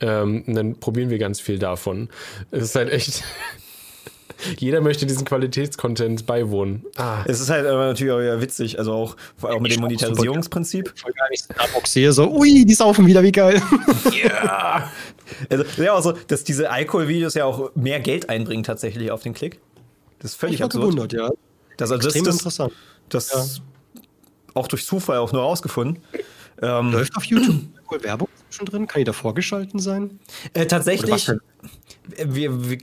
Ähm, 0.00 0.44
und 0.46 0.54
dann 0.54 0.80
probieren 0.80 1.08
wir 1.10 1.18
ganz 1.18 1.40
viel 1.40 1.58
davon. 1.58 2.08
Es 2.50 2.62
ist 2.64 2.74
halt 2.74 2.90
echt. 2.90 3.22
Jeder 4.58 4.80
möchte 4.80 5.06
diesen 5.06 5.24
Qualitätscontent 5.24 6.26
beiwohnen. 6.26 6.84
Ah, 6.96 7.22
Es 7.26 7.40
ist 7.40 7.50
halt 7.50 7.66
aber 7.66 7.86
natürlich 7.86 8.12
auch 8.12 8.18
wieder 8.20 8.40
witzig, 8.40 8.78
also 8.78 8.92
auch, 8.92 9.16
vor 9.36 9.48
allem 9.50 9.58
auch 9.58 9.62
mit 9.62 9.72
dem 9.74 9.80
Monetarisierungsprinzip. 9.80 10.92
Voll 10.96 11.12
geil, 11.12 11.26
wenn 11.28 11.34
ich 11.34 11.40
Starbucks 11.40 11.92
sehe, 11.92 12.12
so, 12.12 12.30
ui, 12.30 12.64
die 12.64 12.74
saufen 12.74 13.06
wieder, 13.06 13.22
wie 13.22 13.32
geil. 13.32 13.62
ja. 14.24 14.90
Also, 15.48 15.82
ja, 15.82 15.92
auch 15.94 16.02
so, 16.02 16.12
dass 16.12 16.44
diese 16.44 16.70
Alkoholvideos 16.70 17.34
ja 17.34 17.44
auch 17.44 17.74
mehr 17.74 18.00
Geld 18.00 18.28
einbringen 18.28 18.64
tatsächlich 18.64 19.10
auf 19.10 19.22
den 19.22 19.34
Klick. 19.34 19.60
Das 20.18 20.32
ist 20.32 20.36
völlig 20.36 20.56
Ich 20.56 20.64
absurd. 20.64 20.82
gewundert, 20.84 21.12
ja. 21.12 21.30
Das, 21.76 21.90
also 21.90 21.96
das, 21.96 22.06
Extrem 22.14 22.24
das, 22.24 22.34
interessant. 22.36 22.72
das 23.08 23.62
auch 24.54 24.68
durch 24.68 24.86
Zufall 24.86 25.18
auch 25.18 25.32
nur 25.32 25.42
rausgefunden. 25.42 26.02
Ähm, 26.62 26.92
Läuft 26.92 27.16
auf 27.16 27.24
YouTube 27.24 27.56
Werbung 28.00 28.28
schon 28.50 28.66
drin? 28.66 28.86
Kann 28.86 29.00
die 29.00 29.04
da 29.04 29.12
vorgeschalten 29.12 29.78
sein? 29.78 30.18
Äh, 30.52 30.66
tatsächlich, 30.66 31.26
denn? 31.26 31.40
wir, 32.34 32.70
wir, 32.70 32.78
äh, 32.78 32.80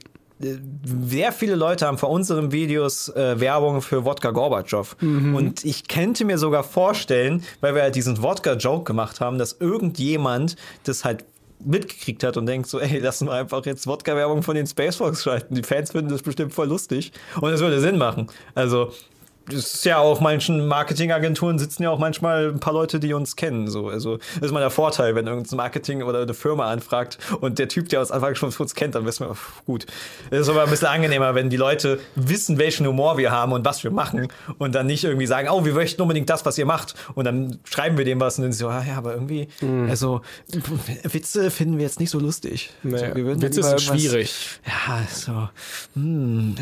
sehr 0.84 1.32
viele 1.32 1.56
Leute 1.56 1.88
haben 1.88 1.98
vor 1.98 2.10
unseren 2.10 2.52
Videos 2.52 3.10
äh, 3.10 3.40
Werbung 3.40 3.82
für 3.82 4.06
Wodka 4.06 4.32
Gorbatschow. 4.32 4.96
Und 5.36 5.66
ich 5.66 5.88
könnte 5.88 6.26
mir 6.26 6.38
sogar 6.38 6.64
vorstellen, 6.64 7.44
weil 7.60 7.76
wir 7.76 7.82
halt 7.84 7.96
diesen 7.96 8.22
Wodka-Joke 8.22 8.84
gemacht 8.84 9.20
haben, 9.22 9.38
dass 9.38 9.54
irgendjemand 9.60 10.56
das 10.84 11.06
halt 11.06 11.26
mitgekriegt 11.64 12.24
hat 12.24 12.38
und 12.38 12.46
denkt 12.46 12.68
so, 12.68 12.80
ey, 12.80 13.00
lassen 13.00 13.28
wir 13.28 13.34
einfach 13.34 13.66
jetzt 13.66 13.88
Wodka-Werbung 13.88 14.44
von 14.44 14.56
den 14.56 14.68
Space 14.68 14.96
Fox 14.96 15.24
schalten. 15.24 15.56
Die 15.56 15.64
Fans 15.64 15.92
finden 15.92 16.10
das 16.10 16.22
bestimmt 16.22 16.54
voll 16.54 16.68
lustig. 16.68 17.12
Und 17.40 17.52
es 17.52 17.62
würde 17.62 17.80
Sinn 17.80 17.98
machen. 17.98 18.28
Also, 18.56 18.92
es 19.50 19.76
ist 19.76 19.86
ja 19.86 19.98
auch 19.98 20.20
manchen 20.20 20.68
Marketingagenturen 20.68 21.58
sitzen 21.60 21.84
ja 21.84 21.90
auch 21.90 22.00
manchmal 22.00 22.50
ein 22.50 22.60
paar 22.60 22.74
Leute, 22.74 23.00
die 23.00 23.14
uns 23.14 23.36
kennen. 23.36 23.68
So. 23.68 23.88
Also, 23.88 24.18
das 24.18 24.44
ist 24.44 24.52
mal 24.52 24.60
der 24.60 24.70
Vorteil, 24.70 25.16
wenn 25.16 25.28
irgendein 25.28 25.58
Marketing 25.58 26.04
oder 26.04 26.22
eine 26.22 26.34
Firma 26.34 26.70
anfragt 26.70 27.18
und 27.40 27.60
der 27.60 27.68
Typ, 27.68 27.90
der 27.90 28.00
uns 28.02 28.12
Anfang 28.12 28.36
schon 28.36 28.52
uns 28.52 28.76
kennt, 28.76 28.96
dann 28.96 29.06
wissen 29.06 29.28
wir, 29.28 29.36
pff, 29.36 29.66
gut. 29.66 29.86
Es 30.30 30.42
ist 30.42 30.50
aber 30.50 30.64
ein 30.64 30.70
bisschen 30.70 30.88
angenehmer, 30.88 31.36
wenn 31.36 31.50
die 31.50 31.58
Leute 31.58 32.00
wissen, 32.16 32.58
welchen 32.58 32.86
Humor 32.86 33.18
wir 33.18 33.32
haben 33.32 33.52
und 33.52 33.66
was 33.66 33.84
wir 33.84 33.92
machen 33.92 34.28
und 34.58 34.76
dann 34.76 34.86
nicht 34.86 35.04
irgendwie 35.04 35.28
sagen, 35.28 35.50
oh, 35.50 35.66
wir 35.66 35.74
möchten 35.74 36.02
unbedingt 36.02 36.30
das, 36.30 36.46
was 36.46 36.58
ihr 36.58 36.66
macht. 36.66 36.96
Und 37.16 37.26
dann 37.26 37.60
schreiben 37.64 37.98
wir 37.98 38.06
dem 38.06 38.20
was 38.20 38.38
und 38.38 38.44
dann 38.44 38.54
so, 38.54 38.68
ah, 38.68 38.84
ja, 38.88 38.98
aber 38.98 39.14
irgendwie, 39.14 39.48
also, 39.90 40.22
pff, 40.52 41.14
Witze 41.14 41.52
finden 41.52 41.78
wir 41.78 41.86
jetzt 41.86 42.00
nicht 42.00 42.12
so 42.12 42.20
lustig. 42.20 42.72
Naja, 42.84 43.14
so, 43.16 43.42
Witze 43.42 43.64
sind 43.64 43.82
schwierig. 43.82 44.34
ja, 44.66 45.04
so. 45.10 45.50
Hm. 45.96 46.56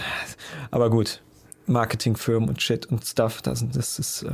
Aber 0.72 0.90
gut. 0.90 1.22
Marketingfirmen 1.70 2.50
und 2.50 2.62
Shit 2.62 2.86
und 2.88 3.06
Stuff, 3.06 3.42
das, 3.42 3.66
das 3.72 4.00
ist 4.00 4.24
äh, 4.24 4.30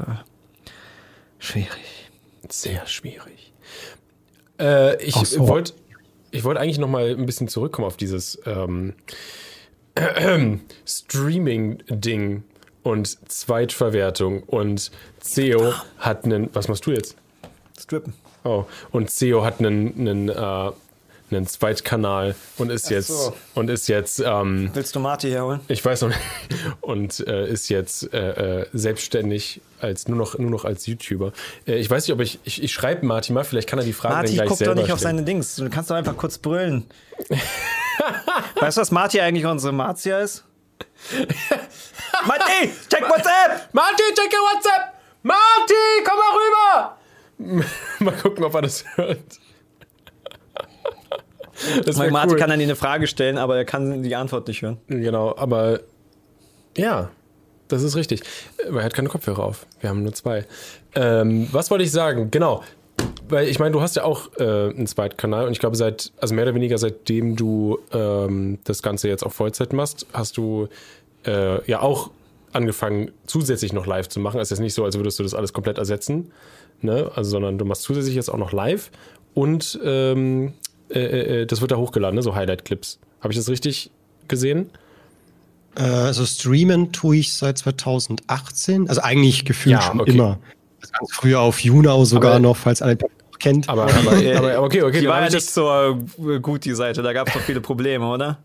schwierig. 1.39 2.09
Sehr 2.49 2.85
schwierig. 2.87 3.53
Äh, 4.59 5.03
ich 5.03 5.15
so. 5.15 5.47
wollte 5.47 5.73
ich 6.31 6.43
wollt 6.43 6.57
eigentlich 6.57 6.79
noch 6.79 6.89
mal 6.89 7.09
ein 7.09 7.25
bisschen 7.25 7.47
zurückkommen 7.47 7.87
auf 7.87 7.97
dieses 7.97 8.39
ähm, 8.45 8.93
Streaming-Ding 10.85 12.43
und 12.83 13.31
Zweitverwertung. 13.31 14.43
Und 14.43 14.91
CEO 15.19 15.73
hat 15.97 16.25
einen. 16.25 16.49
Was 16.53 16.67
machst 16.67 16.85
du 16.85 16.91
jetzt? 16.91 17.15
Strippen. 17.79 18.13
Oh, 18.43 18.65
und 18.91 19.09
CEO 19.09 19.43
hat 19.43 19.59
einen, 19.59 19.97
einen, 19.97 20.29
äh, 20.29 20.71
einen 21.31 21.47
Zweitkanal 21.47 22.35
und 22.57 22.69
ist 22.71 22.89
jetzt 22.89 23.07
so. 23.07 23.35
und 23.55 23.69
ist 23.69 23.87
jetzt 23.87 24.19
ähm, 24.19 24.69
Willst 24.73 24.95
du 24.95 24.99
Marty 24.99 25.29
herholen? 25.29 25.59
ich 25.67 25.83
weiß 25.83 26.01
noch 26.01 26.09
nicht. 26.09 26.19
Und 26.81 27.25
äh, 27.27 27.47
ist 27.49 27.69
jetzt 27.69 28.13
äh, 28.13 28.61
äh, 28.61 28.65
selbstständig 28.73 29.61
als 29.79 30.07
nur 30.07 30.17
noch 30.17 30.37
nur 30.37 30.51
noch 30.51 30.65
als 30.65 30.85
YouTuber. 30.85 31.31
Äh, 31.67 31.75
ich 31.77 31.89
weiß 31.89 32.07
nicht, 32.07 32.13
ob 32.13 32.21
ich 32.21 32.39
ich, 32.43 32.61
ich 32.63 32.71
schreibe 32.71 33.05
Marty 33.05 33.33
mal, 33.33 33.43
vielleicht 33.43 33.67
kann 33.67 33.79
er 33.79 33.85
die 33.85 33.93
Frage 33.93 34.15
Marty, 34.15 34.27
dann 34.27 34.35
gleich 34.35 34.47
guck 34.49 34.59
doch 34.59 34.65
selber 34.65 34.81
nicht 34.81 34.91
auf 34.91 34.99
stellen. 34.99 35.17
seine 35.17 35.25
Dings. 35.25 35.55
Du 35.55 35.69
kannst 35.69 35.89
doch 35.89 35.95
einfach 35.95 36.15
kurz 36.15 36.37
brüllen. 36.37 36.85
weißt 38.59 38.77
du, 38.77 38.81
was 38.81 38.91
Marty 38.91 39.19
eigentlich 39.19 39.45
unsere 39.45 39.73
Marzia 39.73 40.19
ist? 40.19 40.43
Marty, 42.25 42.71
check 42.89 43.01
WhatsApp! 43.01 43.69
Marty, 43.73 44.03
checke 44.15 44.37
WhatsApp! 44.37 44.93
Marty, 45.23 45.73
komm 46.05 46.17
mal 46.17 46.33
rüber! 46.37 46.97
mal 47.99 48.15
gucken, 48.21 48.43
ob 48.43 48.53
er 48.55 48.61
das 48.63 48.85
hört. 48.95 49.39
Das 51.85 51.97
Weil 51.97 52.11
Marty 52.11 52.33
cool. 52.33 52.39
kann 52.39 52.49
dann 52.49 52.59
eine 52.59 52.75
Frage 52.75 53.07
stellen, 53.07 53.37
aber 53.37 53.57
er 53.57 53.65
kann 53.65 54.03
die 54.03 54.15
Antwort 54.15 54.47
nicht 54.47 54.61
hören. 54.61 54.77
Genau, 54.87 55.35
aber 55.37 55.79
ja, 56.77 57.09
das 57.67 57.83
ist 57.83 57.95
richtig. 57.95 58.21
Er 58.57 58.83
hat 58.83 58.93
keine 58.93 59.09
Kopfhörer 59.09 59.43
auf. 59.43 59.65
Wir 59.79 59.89
haben 59.89 60.03
nur 60.03 60.13
zwei. 60.13 60.45
Ähm, 60.93 61.47
was 61.51 61.71
wollte 61.71 61.83
ich 61.83 61.91
sagen? 61.91 62.29
Genau. 62.31 62.63
weil 63.27 63.47
ich 63.47 63.59
meine, 63.59 63.71
du 63.71 63.81
hast 63.81 63.95
ja 63.95 64.03
auch 64.03 64.29
äh, 64.37 64.43
einen 64.43 64.87
Zweitkanal 64.87 65.45
und 65.47 65.51
ich 65.51 65.59
glaube, 65.59 65.75
seit, 65.75 66.11
also 66.17 66.35
mehr 66.35 66.43
oder 66.43 66.55
weniger 66.55 66.77
seitdem 66.77 67.35
du 67.35 67.79
ähm, 67.91 68.59
das 68.63 68.81
Ganze 68.81 69.07
jetzt 69.07 69.23
auf 69.23 69.33
Vollzeit 69.33 69.73
machst, 69.73 70.05
hast 70.13 70.37
du 70.37 70.67
äh, 71.25 71.63
ja 71.69 71.81
auch 71.81 72.11
angefangen, 72.53 73.11
zusätzlich 73.25 73.73
noch 73.73 73.85
live 73.85 74.07
zu 74.07 74.19
machen. 74.19 74.39
Es 74.39 74.51
ist 74.51 74.59
nicht 74.59 74.73
so, 74.73 74.85
als 74.85 74.95
würdest 74.97 75.19
du 75.19 75.23
das 75.23 75.33
alles 75.33 75.51
komplett 75.53 75.77
ersetzen, 75.77 76.31
ne? 76.81 77.11
Also, 77.15 77.31
sondern 77.31 77.57
du 77.57 77.65
machst 77.65 77.81
zusätzlich 77.81 78.15
jetzt 78.15 78.29
auch 78.29 78.37
noch 78.37 78.53
live 78.53 78.91
und 79.33 79.77
ähm, 79.83 80.53
äh, 80.89 80.99
äh, 80.99 81.41
äh 81.41 81.45
das 81.45 81.61
wird 81.61 81.71
da 81.71 81.77
hochgeladen, 81.77 82.15
ne? 82.15 82.21
so 82.21 82.35
Highlight-Clips. 82.35 82.99
Habe 83.21 83.33
ich 83.33 83.37
das 83.37 83.49
richtig 83.49 83.91
gesehen? 84.27 84.69
Äh, 85.75 85.83
also 85.83 86.25
streamen 86.25 86.91
tue 86.91 87.17
ich 87.17 87.33
seit 87.33 87.57
2018, 87.57 88.89
also 88.89 89.01
eigentlich 89.01 89.45
gefühlt 89.45 89.73
ja, 89.75 89.81
schon 89.81 90.01
okay. 90.01 90.11
immer. 90.11 90.39
Ganz 90.81 91.11
früher 91.13 91.39
auf 91.41 91.59
Junau 91.59 92.05
sogar 92.05 92.33
aber, 92.33 92.39
noch, 92.39 92.57
falls 92.57 92.81
alle 92.81 92.97
kennt. 93.39 93.69
Aber, 93.69 93.83
aber, 93.83 94.11
aber 94.37 94.61
okay, 94.61 94.83
okay. 94.83 95.01
Die 95.01 95.07
war 95.07 95.21
ja 95.21 95.29
nicht 95.29 95.49
so 95.49 95.69
äh, 95.69 96.39
gut, 96.39 96.65
die 96.65 96.75
Seite. 96.75 97.01
Da 97.01 97.13
gab 97.13 97.27
es 97.27 97.33
doch 97.33 97.41
viele 97.41 97.61
Probleme, 97.61 98.07
oder? 98.07 98.39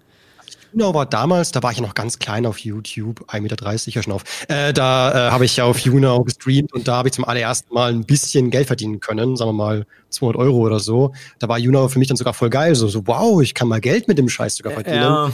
Junau 0.73 0.95
war 0.95 1.07
damals, 1.07 1.51
da 1.53 1.63
war 1.63 1.73
ich 1.73 1.79
ja 1.79 1.85
noch 1.85 1.95
ganz 1.95 2.19
klein 2.19 2.47
auf 2.47 2.59
YouTube, 2.59 3.23
1,30 3.29 3.41
Meter, 3.41 3.75
ja 3.75 4.03
schon 4.03 4.13
auf. 4.13 4.25
Äh, 4.49 4.73
da 4.73 5.29
äh, 5.29 5.31
habe 5.31 5.45
ich 5.45 5.57
ja 5.57 5.65
auf 5.65 5.79
Junau 5.81 6.23
gestreamt 6.25 6.73
und 6.73 6.87
da 6.87 6.97
habe 6.97 7.09
ich 7.09 7.15
zum 7.15 7.25
allerersten 7.25 7.75
Mal 7.75 7.93
ein 7.93 8.05
bisschen 8.05 8.51
Geld 8.51 8.67
verdienen 8.67 9.01
können, 9.01 9.37
sagen 9.37 9.51
wir 9.51 9.55
mal 9.55 9.87
200 10.11 10.41
Euro 10.41 10.59
oder 10.59 10.81
so. 10.81 11.13
Da 11.39 11.49
war 11.49 11.59
Junau 11.59 11.89
für 11.89 11.99
mich 11.99 12.09
dann 12.09 12.17
sogar 12.17 12.35
voll 12.35 12.51
geil, 12.51 12.75
so, 12.75 12.89
so 12.89 13.07
wow, 13.07 13.43
ich 13.43 13.55
kann 13.55 13.69
mal 13.69 13.81
Geld 13.81 14.09
mit 14.09 14.19
dem 14.19 14.29
Scheiß 14.29 14.57
sogar 14.57 14.73
verdienen. 14.73 15.03
Ja. 15.03 15.33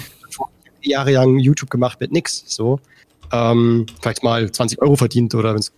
Jahre 0.82 1.12
lang 1.12 1.38
YouTube 1.38 1.70
gemacht 1.70 2.00
mit 2.00 2.12
nix, 2.12 2.44
so. 2.46 2.78
Ähm, 3.32 3.86
vielleicht 4.00 4.22
mal 4.22 4.50
20 4.50 4.80
Euro 4.80 4.96
verdient 4.96 5.34
oder 5.34 5.52
wenn 5.52 5.60
es 5.60 5.72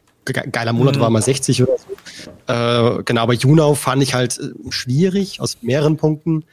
geiler 0.52 0.72
Monat 0.72 0.96
mhm. 0.96 1.00
war, 1.00 1.10
mal 1.10 1.22
60 1.22 1.62
oder 1.62 1.76
so. 1.78 2.52
Äh, 2.52 3.02
genau, 3.04 3.22
aber 3.22 3.32
Junau 3.32 3.74
fand 3.74 4.02
ich 4.02 4.14
halt 4.14 4.38
äh, 4.38 4.50
schwierig 4.70 5.40
aus 5.40 5.58
mehreren 5.62 5.96
Punkten. 5.96 6.44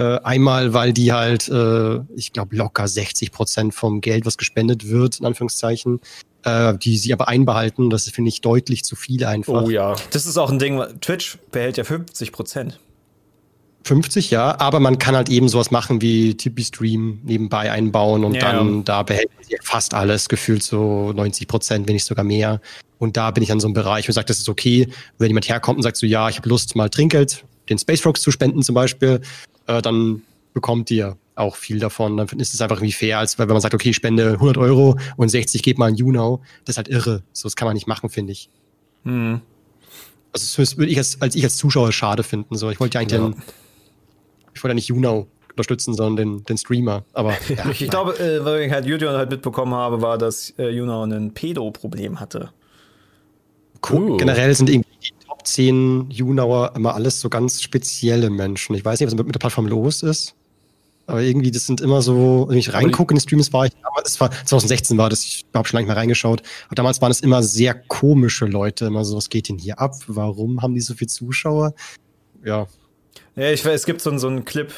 Äh, 0.00 0.18
einmal, 0.22 0.72
weil 0.72 0.94
die 0.94 1.12
halt, 1.12 1.50
äh, 1.50 1.98
ich 2.16 2.32
glaube, 2.32 2.56
locker 2.56 2.88
60 2.88 3.32
Prozent 3.32 3.74
vom 3.74 4.00
Geld, 4.00 4.24
was 4.24 4.38
gespendet 4.38 4.88
wird, 4.88 5.20
in 5.20 5.26
Anführungszeichen, 5.26 6.00
äh, 6.42 6.72
die 6.78 6.96
sie 6.96 7.12
aber 7.12 7.28
einbehalten. 7.28 7.90
Das 7.90 8.08
finde 8.08 8.30
ich 8.30 8.40
deutlich 8.40 8.82
zu 8.82 8.96
viel 8.96 9.26
einfach. 9.26 9.64
Oh 9.64 9.68
ja. 9.68 9.94
Das 10.10 10.24
ist 10.24 10.38
auch 10.38 10.50
ein 10.50 10.58
Ding, 10.58 10.82
Twitch 11.02 11.36
behält 11.52 11.76
ja 11.76 11.84
50 11.84 12.32
Prozent. 12.32 12.80
50, 13.84 14.30
ja, 14.30 14.58
aber 14.58 14.80
man 14.80 14.98
kann 14.98 15.14
halt 15.14 15.28
eben 15.28 15.50
sowas 15.50 15.70
machen 15.70 16.00
wie 16.00 16.34
Tippy 16.34 16.64
Stream 16.64 17.20
nebenbei 17.22 17.70
einbauen 17.70 18.24
und 18.24 18.34
ja. 18.34 18.52
dann 18.52 18.84
da 18.84 19.02
behält 19.02 19.28
man 19.36 19.58
fast 19.62 19.92
alles, 19.92 20.30
gefühlt 20.30 20.62
so 20.62 21.12
90 21.12 21.46
Prozent, 21.46 21.88
wenn 21.88 21.94
nicht 21.94 22.06
sogar 22.06 22.24
mehr. 22.24 22.62
Und 22.98 23.18
da 23.18 23.30
bin 23.32 23.42
ich 23.42 23.52
an 23.52 23.60
so 23.60 23.66
einem 23.66 23.74
Bereich, 23.74 24.08
wo 24.08 24.10
ich 24.10 24.14
sage, 24.14 24.26
das 24.26 24.38
ist 24.38 24.48
okay, 24.48 24.88
wenn 25.18 25.28
jemand 25.28 25.48
herkommt 25.50 25.76
und 25.76 25.82
sagt 25.82 25.98
so, 25.98 26.06
ja, 26.06 26.30
ich 26.30 26.38
habe 26.38 26.48
Lust, 26.48 26.74
mal 26.74 26.88
Trinkgeld 26.88 27.44
den 27.70 27.78
Space 27.78 28.00
Frogs 28.00 28.20
zu 28.20 28.30
spenden 28.30 28.62
zum 28.62 28.74
Beispiel, 28.74 29.20
äh, 29.70 29.82
dann 29.82 30.22
bekommt 30.52 30.90
ihr 30.90 31.16
auch 31.34 31.56
viel 31.56 31.78
davon. 31.78 32.16
Dann 32.16 32.26
ist 32.38 32.54
es 32.54 32.60
einfach 32.60 32.76
irgendwie 32.76 32.92
fair, 32.92 33.18
als 33.18 33.38
wenn 33.38 33.48
man 33.48 33.60
sagt, 33.60 33.74
okay, 33.74 33.90
ich 33.90 33.96
spende 33.96 34.32
100 34.32 34.58
Euro 34.58 34.98
und 35.16 35.28
60 35.28 35.62
geht 35.62 35.78
mal 35.78 35.88
in 35.88 35.96
YouNow. 35.96 36.40
Das 36.64 36.74
ist 36.74 36.76
halt 36.76 36.88
irre. 36.88 37.22
So, 37.32 37.46
das 37.46 37.56
kann 37.56 37.66
man 37.66 37.74
nicht 37.74 37.86
machen, 37.86 38.10
finde 38.10 38.32
ich. 38.32 38.50
Hm. 39.04 39.40
Also 40.32 40.62
das 40.62 40.76
würde 40.76 40.92
ich 40.92 40.98
als, 40.98 41.20
als 41.20 41.34
ich 41.34 41.42
als 41.44 41.56
Zuschauer 41.56 41.92
schade 41.92 42.22
finden. 42.22 42.56
So, 42.56 42.70
ich 42.70 42.78
wollte 42.78 42.96
ja 42.96 43.00
eigentlich 43.00 43.18
ja. 43.18 43.26
den 43.26 43.42
ich 44.54 44.62
wollte 44.62 44.72
ja 44.72 44.74
nicht 44.74 44.88
Juno 44.88 45.26
unterstützen, 45.50 45.94
sondern 45.94 46.16
den, 46.16 46.44
den 46.44 46.58
Streamer. 46.58 47.04
Aber 47.12 47.32
ja, 47.48 47.70
ich 47.70 47.88
glaube, 47.88 48.18
äh, 48.18 48.44
was 48.44 48.60
ich 48.60 48.72
halt 48.72 48.86
YouTube 48.86 49.10
halt 49.10 49.30
mitbekommen 49.30 49.74
habe, 49.74 50.02
war, 50.02 50.18
dass 50.18 50.50
äh, 50.58 50.68
Juno 50.68 51.04
ein 51.04 51.32
Pedo-Problem 51.32 52.20
hatte. 52.20 52.50
Cool. 53.88 54.18
Generell 54.18 54.54
sind 54.54 54.68
irgendwie 54.68 54.89
Top 55.40 55.46
10 55.46 56.10
Junauer 56.10 56.72
immer 56.76 56.94
alles 56.94 57.20
so 57.20 57.30
ganz 57.30 57.62
spezielle 57.62 58.28
Menschen. 58.30 58.74
Ich 58.74 58.84
weiß 58.84 59.00
nicht, 59.00 59.06
was 59.06 59.16
mit 59.16 59.34
der 59.34 59.38
Plattform 59.38 59.66
los 59.66 60.02
ist. 60.02 60.34
Aber 61.06 61.22
irgendwie, 61.22 61.50
das 61.50 61.66
sind 61.66 61.80
immer 61.80 62.02
so, 62.02 62.46
wenn 62.48 62.58
ich 62.58 62.72
reingucke 62.72 63.12
in 63.12 63.16
die 63.16 63.22
Streams, 63.22 63.52
war 63.52 63.66
ich, 63.66 63.72
das 64.04 64.20
war 64.20 64.30
2016 64.30 64.96
war 64.96 65.08
das, 65.08 65.24
ich 65.24 65.44
habe 65.54 65.66
schon 65.66 65.78
lange 65.78 65.88
mal 65.88 65.94
reingeschaut. 65.94 66.42
Aber 66.66 66.74
damals 66.76 67.00
waren 67.00 67.10
es 67.10 67.20
immer 67.20 67.42
sehr 67.42 67.74
komische 67.74 68.46
Leute, 68.46 68.86
immer 68.86 69.04
so, 69.04 69.16
was 69.16 69.28
geht 69.28 69.48
denn 69.48 69.58
hier 69.58 69.80
ab? 69.80 69.94
Warum 70.06 70.62
haben 70.62 70.74
die 70.74 70.80
so 70.80 70.94
viele 70.94 71.08
Zuschauer? 71.08 71.74
Ja, 72.44 72.68
ja, 73.34 73.50
ich 73.50 73.64
weiß, 73.64 73.74
es 73.80 73.86
gibt 73.86 74.00
so, 74.00 74.16
so 74.18 74.28
einen 74.28 74.44
Clip, 74.44 74.70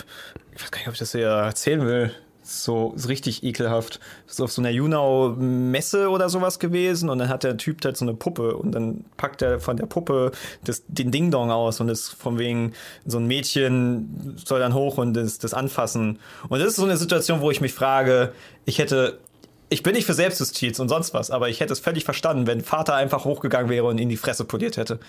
ich 0.55 0.63
weiß 0.63 0.71
gar 0.71 0.79
nicht, 0.79 0.89
ob 0.89 0.95
ich 0.95 1.01
das 1.01 1.13
hier 1.13 1.27
erzählen 1.27 1.85
will. 1.85 2.13
So 2.53 2.92
ist 2.94 3.09
richtig 3.09 3.42
ekelhaft. 3.42 4.00
Das 4.26 4.34
ist 4.34 4.40
auf 4.40 4.53
so 4.53 4.61
einer 4.61 4.70
Junau-Messe 4.70 6.09
oder 6.11 6.28
sowas 6.28 6.59
gewesen 6.59 7.09
und 7.09 7.18
dann 7.18 7.28
hat 7.28 7.44
der 7.44 7.57
Typ 7.57 7.84
halt 7.84 7.96
so 7.96 8.05
eine 8.05 8.14
Puppe 8.14 8.57
und 8.57 8.72
dann 8.72 9.05
packt 9.16 9.42
er 9.42 9.59
von 9.61 9.76
der 9.76 9.86
Puppe 9.86 10.32
das, 10.64 10.82
den 10.86 11.11
Ding-Dong 11.11 11.50
aus 11.50 11.80
und 11.80 11.88
ist 11.88 12.11
von 12.11 12.38
wegen 12.38 12.72
so 13.07 13.18
ein 13.18 13.26
Mädchen 13.26 14.36
soll 14.44 14.61
dann 14.61 14.74
hoch 14.74 14.98
und 14.98 15.14
das, 15.14 15.38
das 15.38 15.55
anfassen. 15.55 16.18
Und 16.48 16.59
das 16.59 16.68
ist 16.68 16.76
so 16.76 16.84
eine 16.84 16.96
Situation, 16.96 17.40
wo 17.40 17.50
ich 17.50 17.61
mich 17.61 17.72
frage, 17.72 18.32
ich 18.64 18.78
hätte 18.78 19.18
ich 19.68 19.82
bin 19.82 19.94
nicht 19.94 20.05
für 20.05 20.12
Selbstjustiz 20.12 20.78
und 20.80 20.90
sonst 20.90 21.14
was, 21.14 21.30
aber 21.30 21.48
ich 21.48 21.61
hätte 21.61 21.72
es 21.72 21.80
völlig 21.80 22.05
verstanden, 22.05 22.46
wenn 22.46 22.61
Vater 22.61 22.94
einfach 22.94 23.24
hochgegangen 23.24 23.70
wäre 23.70 23.86
und 23.86 23.96
ihn 23.98 24.11
die 24.11 24.18
Fresse 24.18 24.44
poliert 24.44 24.76
hätte. 24.76 25.00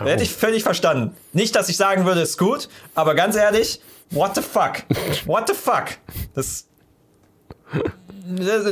Oh. 0.00 0.04
Hätte 0.04 0.24
ich 0.24 0.32
völlig 0.32 0.64
verstanden. 0.64 1.14
Nicht, 1.32 1.54
dass 1.54 1.68
ich 1.68 1.76
sagen 1.76 2.04
würde, 2.04 2.20
ist 2.20 2.38
gut, 2.38 2.68
aber 2.96 3.14
ganz 3.14 3.36
ehrlich, 3.36 3.80
what 4.10 4.34
the 4.34 4.42
fuck? 4.42 4.84
What 5.26 5.48
the 5.48 5.54
fuck? 5.54 5.98
Das, 6.34 6.68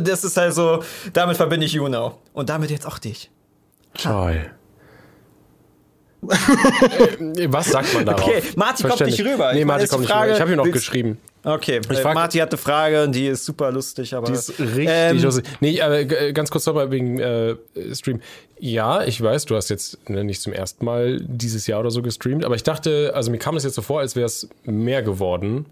das 0.03 0.25
ist 0.25 0.37
halt 0.37 0.55
so, 0.55 0.83
damit 1.13 1.37
verbinde 1.37 1.67
ich 1.67 1.73
Juno. 1.73 2.19
Und 2.33 2.49
damit 2.49 2.71
jetzt 2.71 2.87
auch 2.87 2.99
dich. 2.99 3.31
Toll. 3.95 4.51
Was 6.23 7.71
sagt 7.71 7.95
man 7.95 8.07
darauf? 8.07 8.27
Okay, 8.27 8.43
Marti 8.57 8.83
kommt 8.83 9.01
nicht 9.07 9.21
rüber. 9.21 9.53
Nee, 9.53 9.65
Marti 9.65 9.87
kommt 9.87 10.03
nicht 10.03 10.15
rüber. 10.15 10.33
Ich 10.33 10.41
habe 10.41 10.49
hier 10.49 10.57
noch 10.57 10.71
geschrieben. 10.71 11.19
Okay, 11.45 11.81
ich 11.89 11.99
äh, 11.99 12.15
Marti 12.15 12.39
hat 12.39 12.51
eine 12.51 12.59
Frage 12.59 13.05
und 13.05 13.15
die 13.15 13.29
ist 13.29 13.45
super 13.45 13.71
lustig, 13.71 14.15
aber. 14.15 14.27
Die 14.27 14.33
ist 14.33 14.59
richtig 14.59 14.89
ähm, 14.89 15.23
lustig. 15.23 15.45
Nee, 15.61 15.81
aber 15.81 16.05
ganz 16.05 16.51
kurz 16.51 16.67
nochmal 16.67 16.91
wegen 16.91 17.21
äh, 17.21 17.55
Stream. 17.93 18.21
Ja, 18.59 19.05
ich 19.05 19.21
weiß, 19.23 19.45
du 19.45 19.55
hast 19.55 19.69
jetzt 19.69 20.11
ne, 20.11 20.25
nicht 20.25 20.41
zum 20.41 20.53
ersten 20.53 20.85
Mal 20.85 21.21
dieses 21.21 21.69
Jahr 21.69 21.81
oder 21.81 21.93
so 21.93 22.03
gestreamt, 22.03 22.45
aber 22.45 22.57
ich 22.57 22.65
dachte, 22.65 23.13
also 23.15 23.31
mir 23.31 23.39
kam 23.39 23.57
es 23.57 23.63
jetzt 23.63 23.75
so 23.75 23.83
vor, 23.83 24.01
als 24.01 24.17
wäre 24.17 24.27
es 24.27 24.49
mehr 24.65 25.03
geworden. 25.03 25.67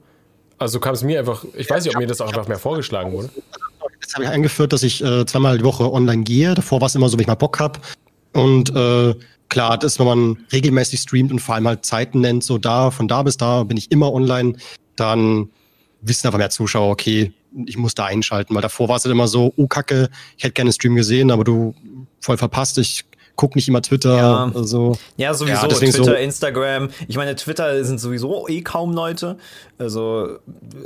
Also 0.59 0.79
kam 0.79 0.95
es 0.95 1.03
mir 1.03 1.19
einfach, 1.19 1.45
ich 1.57 1.69
weiß 1.69 1.85
nicht, 1.85 1.97
ob 1.97 2.01
mir 2.01 2.07
das 2.07 2.21
auch 2.21 2.29
einfach 2.29 2.47
mehr 2.47 2.59
vorgeschlagen 2.59 3.13
wurde. 3.13 3.31
Jetzt 4.01 4.15
habe 4.15 4.25
ich 4.25 4.31
eingeführt, 4.31 4.73
dass 4.73 4.83
ich 4.83 5.03
äh, 5.03 5.27
zweimal 5.27 5.59
die 5.59 5.65
Woche 5.65 5.91
online 5.91 6.23
gehe. 6.23 6.55
Davor 6.55 6.81
war 6.81 6.87
es 6.87 6.95
immer 6.95 7.09
so, 7.09 7.17
wenn 7.17 7.23
ich 7.23 7.27
mal 7.27 7.35
Bock 7.35 7.59
habe. 7.59 7.81
Und 8.33 8.71
äh, 8.75 9.15
klar, 9.55 9.79
das 9.79 9.93
ist, 9.93 9.99
wenn 10.01 10.07
man 10.07 10.37
regelmäßig 10.53 11.01
streamt 11.01 11.31
und 11.31 11.39
vor 11.39 11.55
allem 11.55 11.69
halt 11.69 11.85
Zeiten 11.87 12.21
nennt, 12.21 12.43
so 12.43 12.59
da, 12.59 12.91
von 12.91 13.07
da 13.07 13.23
bis 13.23 13.37
da 13.37 13.63
bin 13.63 13.77
ich 13.77 13.93
immer 13.93 14.13
online, 14.13 14.57
dann 14.97 15.49
wissen 16.03 16.27
aber 16.27 16.39
mehr 16.39 16.51
Zuschauer, 16.51 16.91
okay, 16.91 17.33
ich 17.67 17.79
muss 17.79 17.95
da 17.95 18.05
einschalten, 18.07 18.53
weil 18.55 18.63
davor 18.63 18.89
war 18.89 18.97
es 18.97 19.05
halt 19.05 19.13
immer 19.13 19.29
so, 19.29 19.55
oh 19.57 19.69
Kacke, 19.69 20.11
ich 20.37 20.43
hätte 20.43 20.55
gerne 20.55 20.73
Stream 20.73 20.97
gesehen, 20.97 21.31
aber 21.31 21.45
du 21.45 21.73
voll 22.21 22.37
verpasst, 22.37 22.79
ich 22.79 23.05
guck 23.37 23.55
nicht 23.55 23.69
immer 23.69 23.81
Twitter. 23.81 24.17
Ja, 24.17 24.53
also, 24.53 24.97
ja 25.17 25.35
sowieso. 25.35 25.69
Ja, 25.69 25.69
Twitter, 25.69 26.05
so. 26.05 26.13
Instagram. 26.15 26.89
Ich 27.07 27.17
meine, 27.17 27.35
Twitter 27.37 27.85
sind 27.85 28.01
sowieso 28.01 28.49
eh 28.49 28.63
kaum 28.63 28.93
Leute. 28.93 29.39
Also 29.79 30.39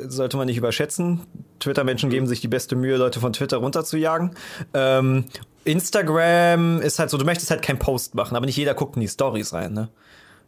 sollte 0.06 0.36
man 0.36 0.46
nicht 0.46 0.56
überschätzen. 0.56 1.20
Twitter-Menschen 1.60 2.10
geben 2.10 2.26
sich 2.26 2.40
die 2.40 2.48
beste 2.48 2.76
Mühe, 2.76 2.96
Leute 2.96 3.20
von 3.20 3.32
Twitter 3.32 3.58
runterzujagen. 3.58 4.30
Ähm, 4.72 5.24
Instagram 5.68 6.80
ist 6.80 6.98
halt 6.98 7.10
so, 7.10 7.18
du 7.18 7.24
möchtest 7.24 7.50
halt 7.50 7.62
keinen 7.62 7.78
Post 7.78 8.14
machen, 8.14 8.36
aber 8.36 8.46
nicht 8.46 8.56
jeder 8.56 8.74
guckt 8.74 8.96
in 8.96 9.02
die 9.02 9.08
Stories 9.08 9.52
rein, 9.52 9.72
ne? 9.72 9.88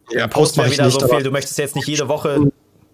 Ja, 0.09 0.27
Post 0.27 0.57
wäre 0.57 0.69
wieder 0.69 0.85
nicht, 0.85 0.99
so 0.99 1.07
viel. 1.07 1.23
Du 1.23 1.31
möchtest 1.31 1.57
jetzt 1.57 1.75
nicht 1.75 1.87
jede 1.87 2.07
Woche 2.09 2.51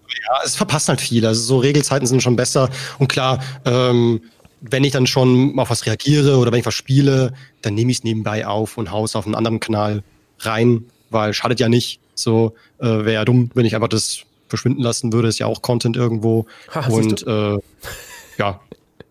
ja, 0.08 0.40
es 0.44 0.56
verpasst 0.56 0.88
halt 0.88 1.00
viel. 1.00 1.24
Also 1.26 1.40
so 1.42 1.58
Regelzeiten 1.58 2.06
sind 2.06 2.22
schon 2.22 2.36
besser. 2.36 2.70
Und 2.98 3.08
klar, 3.08 3.40
ähm, 3.64 4.22
wenn 4.60 4.84
ich 4.84 4.92
dann 4.92 5.06
schon 5.06 5.58
auf 5.58 5.70
was 5.70 5.86
reagiere 5.86 6.38
oder 6.38 6.50
wenn 6.50 6.60
ich 6.60 6.66
was 6.66 6.74
spiele, 6.74 7.32
dann 7.62 7.74
nehme 7.74 7.90
ich 7.90 7.98
es 7.98 8.04
nebenbei 8.04 8.46
auf 8.46 8.76
und 8.76 8.90
haue 8.90 9.04
es 9.04 9.14
auf 9.16 9.26
einen 9.26 9.34
anderen 9.34 9.60
Kanal 9.60 10.02
rein, 10.40 10.84
weil 11.10 11.32
schadet 11.32 11.60
ja 11.60 11.68
nicht. 11.68 12.00
So 12.14 12.54
äh, 12.78 12.86
wäre 12.86 13.12
ja 13.12 13.24
dumm, 13.24 13.50
wenn 13.54 13.66
ich 13.66 13.74
einfach 13.74 13.88
das 13.88 14.22
verschwinden 14.48 14.82
lassen 14.82 15.12
würde. 15.12 15.28
Ist 15.28 15.38
ja 15.38 15.46
auch 15.46 15.62
Content 15.62 15.96
irgendwo. 15.96 16.46
Ha, 16.74 16.86
und 16.88 17.26
äh, 17.26 17.58
ja, 18.38 18.60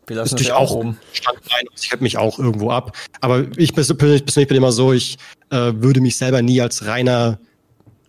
wir 0.08 0.16
lassen 0.16 0.28
ist 0.28 0.32
natürlich 0.34 0.54
auch 0.54 0.72
rum. 0.72 0.98
Ich 1.76 1.92
hätte 1.92 2.04
mich 2.04 2.18
auch 2.18 2.40
irgendwo 2.40 2.72
ab. 2.72 2.96
Aber 3.22 3.46
ich 3.58 3.74
persönlich, 3.74 4.26
persönlich 4.26 4.48
bin 4.48 4.58
immer 4.58 4.72
so, 4.72 4.94
ich 4.94 5.18
äh, 5.50 5.74
würde 5.76 6.02
mich 6.02 6.18
selber 6.18 6.42
nie 6.42 6.62
als 6.62 6.86
reiner 6.86 7.40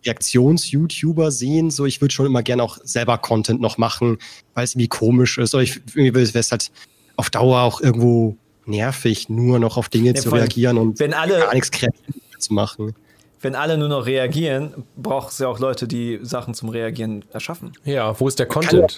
Reaktions-YouTuber 0.05 1.31
sehen. 1.31 1.71
So, 1.71 1.85
ich 1.85 2.01
würde 2.01 2.13
schon 2.13 2.25
immer 2.25 2.41
gerne 2.41 2.63
auch 2.63 2.77
selber 2.83 3.17
Content 3.17 3.61
noch 3.61 3.77
machen, 3.77 4.17
weil 4.53 4.63
es 4.63 4.73
irgendwie 4.73 4.87
komisch 4.87 5.37
ist. 5.37 5.53
Oder 5.53 5.63
ich 5.63 5.81
irgendwie 5.93 6.13
wäre 6.13 6.39
es 6.39 6.51
halt 6.51 6.71
auf 7.17 7.29
Dauer 7.29 7.61
auch 7.61 7.81
irgendwo 7.81 8.37
nervig, 8.65 9.29
nur 9.29 9.59
noch 9.59 9.77
auf 9.77 9.89
Dinge 9.89 10.13
ja, 10.13 10.15
zu 10.15 10.29
reagieren 10.29 10.77
und 10.77 10.99
wenn 10.99 11.13
alle, 11.13 11.39
gar 11.39 11.53
nichts 11.53 11.71
kreativ 11.71 12.15
zu 12.37 12.53
machen. 12.53 12.95
Wenn 13.41 13.55
alle 13.55 13.77
nur 13.77 13.87
noch 13.87 14.05
reagieren, 14.05 14.85
braucht 14.97 15.31
es 15.31 15.39
ja 15.39 15.47
auch 15.47 15.59
Leute, 15.59 15.87
die 15.87 16.19
Sachen 16.21 16.53
zum 16.53 16.69
Reagieren 16.69 17.23
erschaffen. 17.31 17.71
Ja, 17.85 18.17
wo 18.19 18.27
ist 18.27 18.37
der 18.37 18.47
Content? 18.47 18.97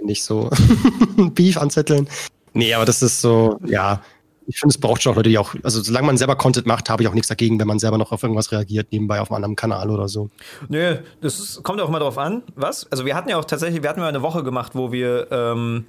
Nicht 0.00 0.24
so 0.24 0.50
Beef 1.34 1.56
anzetteln. 1.56 2.08
Nee, 2.54 2.74
aber 2.74 2.84
das 2.84 3.02
ist 3.02 3.20
so, 3.20 3.58
ja, 3.64 4.02
ich 4.46 4.58
finde, 4.58 4.72
es 4.72 4.78
braucht 4.78 5.02
schon 5.02 5.12
auch 5.12 5.16
Leute, 5.16 5.28
die 5.28 5.38
auch, 5.38 5.54
also 5.62 5.80
solange 5.80 6.06
man 6.06 6.16
selber 6.16 6.36
Content 6.36 6.66
macht, 6.66 6.90
habe 6.90 7.02
ich 7.02 7.08
auch 7.08 7.14
nichts 7.14 7.28
dagegen, 7.28 7.58
wenn 7.60 7.66
man 7.66 7.78
selber 7.78 7.98
noch 7.98 8.12
auf 8.12 8.22
irgendwas 8.22 8.52
reagiert, 8.52 8.88
nebenbei 8.90 9.20
auf 9.20 9.30
einem 9.30 9.36
anderen 9.36 9.56
Kanal 9.56 9.90
oder 9.90 10.08
so. 10.08 10.30
Nö, 10.68 10.96
das 11.20 11.38
ist, 11.38 11.62
kommt 11.62 11.80
auch 11.80 11.88
mal 11.88 12.00
drauf 12.00 12.18
an, 12.18 12.42
was? 12.54 12.90
Also 12.90 13.04
wir 13.04 13.14
hatten 13.14 13.28
ja 13.28 13.38
auch 13.38 13.44
tatsächlich, 13.44 13.82
wir 13.82 13.90
hatten 13.90 14.00
mal 14.00 14.08
eine 14.08 14.22
Woche 14.22 14.42
gemacht, 14.42 14.72
wo 14.74 14.92
wir 14.92 15.28
ähm, 15.30 15.86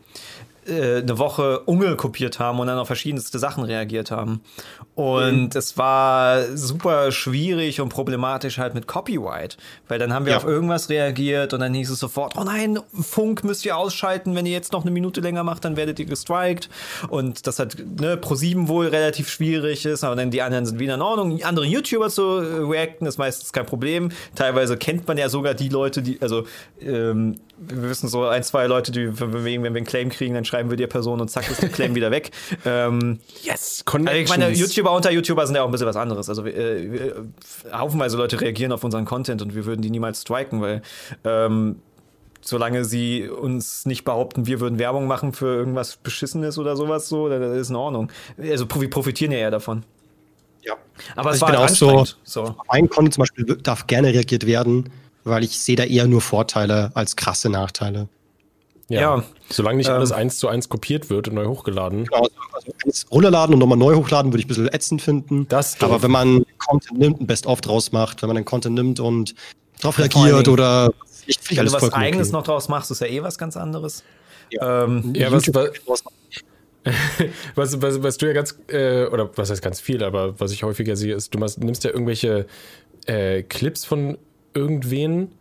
äh, 0.67 1.01
eine 1.01 1.17
Woche 1.17 1.61
Unge 1.61 1.95
kopiert 1.95 2.39
haben 2.39 2.59
und 2.59 2.67
dann 2.67 2.77
auf 2.77 2.87
verschiedenste 2.87 3.39
Sachen 3.39 3.63
reagiert 3.63 4.11
haben. 4.11 4.41
Und 4.95 5.41
mhm. 5.41 5.49
es 5.53 5.77
war 5.77 6.55
super 6.55 7.11
schwierig 7.11 7.81
und 7.81 7.89
problematisch 7.89 8.57
halt 8.59 8.73
mit 8.75 8.87
Copyright, 8.87 9.57
weil 9.87 9.99
dann 9.99 10.13
haben 10.13 10.25
wir 10.25 10.33
ja. 10.33 10.37
auf 10.37 10.45
irgendwas 10.45 10.89
reagiert 10.89 11.53
und 11.53 11.61
dann 11.61 11.73
hieß 11.73 11.89
es 11.89 11.99
sofort, 11.99 12.33
oh 12.37 12.43
nein, 12.43 12.79
Funk 12.93 13.43
müsst 13.43 13.65
ihr 13.65 13.75
ausschalten, 13.75 14.35
wenn 14.35 14.45
ihr 14.45 14.51
jetzt 14.51 14.71
noch 14.71 14.83
eine 14.83 14.91
Minute 14.91 15.21
länger 15.21 15.43
macht, 15.43 15.65
dann 15.65 15.75
werdet 15.77 15.99
ihr 15.99 16.05
gestrikt. 16.05 16.69
Und 17.09 17.47
das 17.47 17.59
hat 17.59 17.75
ne, 17.99 18.17
pro 18.17 18.35
sieben 18.35 18.67
wohl 18.67 18.87
relativ 18.87 19.29
schwierig 19.29 19.85
ist, 19.85 20.03
aber 20.03 20.15
dann 20.15 20.31
die 20.31 20.41
anderen 20.41 20.65
sind 20.65 20.79
wieder 20.79 20.95
in 20.95 21.01
Ordnung. 21.01 21.41
Andere 21.43 21.65
YouTuber 21.65 22.09
zu 22.09 22.23
äh, 22.39 22.59
reacten 22.59 23.07
ist 23.07 23.17
meistens 23.17 23.51
kein 23.51 23.65
Problem. 23.65 24.09
Teilweise 24.35 24.77
kennt 24.77 25.07
man 25.07 25.17
ja 25.17 25.29
sogar 25.29 25.53
die 25.53 25.69
Leute, 25.69 26.01
die, 26.01 26.21
also 26.21 26.45
ähm, 26.81 27.39
wir 27.57 27.89
wissen 27.89 28.07
so 28.07 28.25
ein, 28.25 28.43
zwei 28.43 28.67
Leute, 28.67 28.91
die 28.91 29.19
wenn 29.19 29.43
wir 29.43 29.67
einen 29.67 29.83
Claim 29.85 30.09
kriegen, 30.09 30.33
dann 30.33 30.45
schreiben 30.45 30.69
wir 30.69 30.77
die 30.77 30.87
Person 30.87 31.21
und 31.21 31.29
zack 31.29 31.49
ist 31.49 31.61
der 31.61 31.69
Claim 31.69 31.95
wieder 31.95 32.11
weg. 32.11 32.31
Ähm, 32.65 33.19
yes, 33.41 33.83
also 33.85 34.07
ich 34.09 34.29
meine, 34.29 34.49
YouTuber 34.49 34.91
unter 34.91 35.11
YouTuber 35.11 35.45
sind 35.45 35.55
ja 35.55 35.63
auch 35.63 35.65
ein 35.65 35.71
bisschen 35.71 35.87
was 35.87 35.95
anderes. 35.95 36.29
Also 36.29 36.45
äh, 36.45 37.11
haufenweise 37.71 38.15
Leute 38.15 38.39
reagieren 38.39 38.71
auf 38.71 38.83
unseren 38.83 39.05
Content 39.05 39.41
und 39.41 39.53
wir 39.53 39.65
würden 39.65 39.81
die 39.81 39.89
niemals 39.89 40.21
striken, 40.21 40.61
weil 40.61 40.81
ähm, 41.25 41.77
solange 42.41 42.85
sie 42.85 43.27
uns 43.27 43.85
nicht 43.85 44.05
behaupten, 44.05 44.45
wir 44.45 44.59
würden 44.59 44.79
Werbung 44.79 45.07
machen 45.07 45.33
für 45.33 45.47
irgendwas 45.47 45.97
Beschissenes 45.97 46.57
oder 46.57 46.77
sowas, 46.77 47.09
so, 47.09 47.27
dann 47.27 47.41
ist 47.41 47.69
in 47.69 47.75
Ordnung. 47.75 48.11
Also 48.37 48.65
wir 48.79 48.89
profitieren 48.89 49.31
ja 49.31 49.39
eher 49.39 49.51
davon. 49.51 49.83
Ja. 50.61 50.75
Aber 51.15 51.31
also 51.31 51.37
es 51.37 51.41
war 51.41 51.59
halt 51.59 51.71
auch 51.71 51.75
so, 51.75 52.05
so. 52.23 52.55
Mein 52.71 52.89
Content 52.89 53.15
zum 53.15 53.21
Beispiel 53.23 53.45
darf 53.61 53.87
gerne 53.87 54.13
reagiert 54.13 54.45
werden 54.45 54.89
weil 55.23 55.43
ich 55.43 55.59
sehe 55.59 55.75
da 55.75 55.83
eher 55.83 56.07
nur 56.07 56.21
Vorteile 56.21 56.91
als 56.93 57.15
krasse 57.15 57.49
Nachteile. 57.49 58.07
Ja, 58.89 59.01
ja. 59.01 59.23
solange 59.49 59.77
nicht 59.77 59.89
ähm, 59.89 59.95
alles 59.95 60.11
eins 60.11 60.37
zu 60.37 60.47
eins 60.47 60.69
kopiert 60.69 61.09
wird 61.09 61.27
und 61.27 61.35
neu 61.35 61.45
hochgeladen. 61.45 62.05
Genau, 62.05 62.27
also 62.51 62.71
eins 62.85 63.05
runterladen 63.09 63.53
und 63.53 63.59
nochmal 63.59 63.77
neu 63.77 63.95
hochladen, 63.95 64.31
würde 64.31 64.39
ich 64.39 64.45
ein 64.45 64.49
bisschen 64.49 64.67
ätzend 64.67 65.01
finden. 65.01 65.47
Das 65.47 65.81
Aber 65.81 66.03
wenn 66.03 66.11
man 66.11 66.45
Content 66.57 66.99
nimmt, 66.99 67.21
ein 67.21 67.27
Best-of 67.27 67.61
draus 67.61 67.91
macht, 67.91 68.21
wenn 68.21 68.27
man 68.27 68.35
den 68.35 68.45
Content 68.45 68.75
nimmt 68.75 68.99
und 68.99 69.35
darauf 69.79 69.97
reagiert 69.99 70.47
oder 70.47 70.91
ich 71.25 71.39
finde 71.39 71.61
Wenn 71.61 71.67
du 71.67 71.73
was 71.73 71.93
Eigenes 71.93 72.27
okay. 72.29 72.37
noch 72.37 72.43
draus 72.43 72.67
machst, 72.67 72.91
ist 72.91 72.99
ja 72.99 73.07
eh 73.07 73.23
was 73.23 73.37
ganz 73.37 73.55
anderes. 73.55 74.03
Ja, 74.51 74.83
ähm, 74.83 75.13
ja 75.15 75.31
was, 75.31 75.47
was, 75.53 76.03
was, 77.55 77.81
was, 77.81 78.03
was, 78.03 78.17
du 78.17 78.27
ja 78.27 78.33
ganz, 78.33 78.57
äh, 78.67 79.05
oder 79.05 79.29
was 79.35 79.49
heißt 79.49 79.61
ganz 79.61 79.79
viel, 79.79 80.03
aber 80.03 80.39
was 80.39 80.51
ich 80.51 80.63
häufiger 80.63 80.95
sehe, 80.95 81.15
ist, 81.15 81.33
du 81.33 81.39
nimmst 81.39 81.83
ja 81.85 81.91
irgendwelche 81.91 82.45
äh, 83.05 83.43
Clips 83.43 83.85
von 83.85 84.17
irgendwen. 84.53 85.31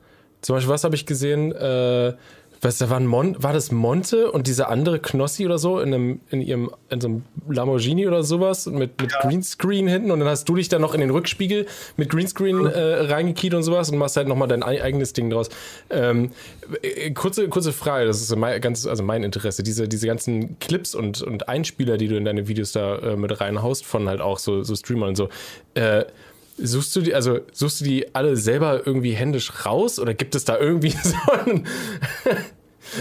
Zum 0.41 0.57
Beispiel, 0.57 0.73
was 0.73 0.85
habe 0.85 0.95
ich 0.95 1.07
gesehen? 1.07 1.53
Äh, 1.53 2.15
was, 2.63 2.79
da 2.79 2.89
war, 2.89 3.01
Mon 3.01 3.43
war 3.43 3.53
das 3.53 3.73
Monte 3.73 4.31
und 4.31 4.47
dieser 4.47 4.71
andere 4.71 5.01
Knossi 5.01 5.45
oder 5.45 5.59
so 5.59 5.81
in, 5.81 5.93
einem, 5.93 6.21
in 6.31 6.41
ihrem 6.41 6.71
in 6.91 7.01
so 7.01 7.09
einem 7.09 7.25
Lamborghini 7.49 8.07
oder 8.07 8.23
sowas 8.23 8.67
mit, 8.67 9.01
mit 9.01 9.11
ja. 9.11 9.19
Greenscreen 9.21 9.89
hinten 9.89 10.13
und 10.13 10.21
dann 10.21 10.29
hast 10.29 10.49
du 10.49 10.55
dich 10.55 10.69
dann 10.69 10.81
noch 10.81 10.95
in 10.95 11.01
den 11.01 11.11
Rückspiegel 11.11 11.67
mit 11.97 12.09
Greenscreen 12.09 12.65
äh, 12.67 12.79
reingekiet 12.79 13.55
und 13.55 13.65
sowas 13.65 13.91
und 13.91 13.99
machst 13.99 14.17
halt 14.17 14.29
nochmal 14.29 14.47
dein 14.47 14.63
eigenes 14.63 15.13
Ding 15.13 15.29
draus. 15.29 15.49
Ähm, 15.91 16.31
äh, 16.83 17.11
kurze, 17.11 17.49
kurze 17.49 17.73
Frage, 17.73 18.07
das 18.07 18.21
ist 18.21 18.35
mein, 18.37 18.61
ganz, 18.61 18.87
also 18.87 19.03
mein 19.03 19.25
Interesse, 19.25 19.65
diese, 19.65 19.89
diese 19.89 20.07
ganzen 20.07 20.57
Clips 20.61 20.95
und, 20.95 21.21
und 21.21 21.49
Einspieler, 21.49 21.97
die 21.97 22.07
du 22.07 22.17
in 22.17 22.25
deine 22.25 22.47
Videos 22.47 22.71
da 22.71 22.97
äh, 22.99 23.17
mit 23.17 23.41
reinhaust, 23.41 23.85
von 23.85 24.09
halt 24.09 24.21
auch 24.21 24.39
so, 24.39 24.63
so 24.63 24.77
Streamern 24.77 25.11
und 25.11 25.17
so. 25.17 25.29
Äh, 25.75 26.05
Suchst 26.65 26.95
du 26.95 27.01
die, 27.01 27.15
also 27.15 27.41
suchst 27.53 27.81
du 27.81 27.85
die 27.85 28.15
alle 28.15 28.37
selber 28.37 28.87
irgendwie 28.87 29.13
händisch 29.13 29.67
raus 29.67 29.99
oder 29.99 30.15
gibt 30.15 30.35
es 30.35 30.45
da 30.45 30.59
irgendwie 30.59 30.91
so 31.03 31.33
einen, 31.33 31.67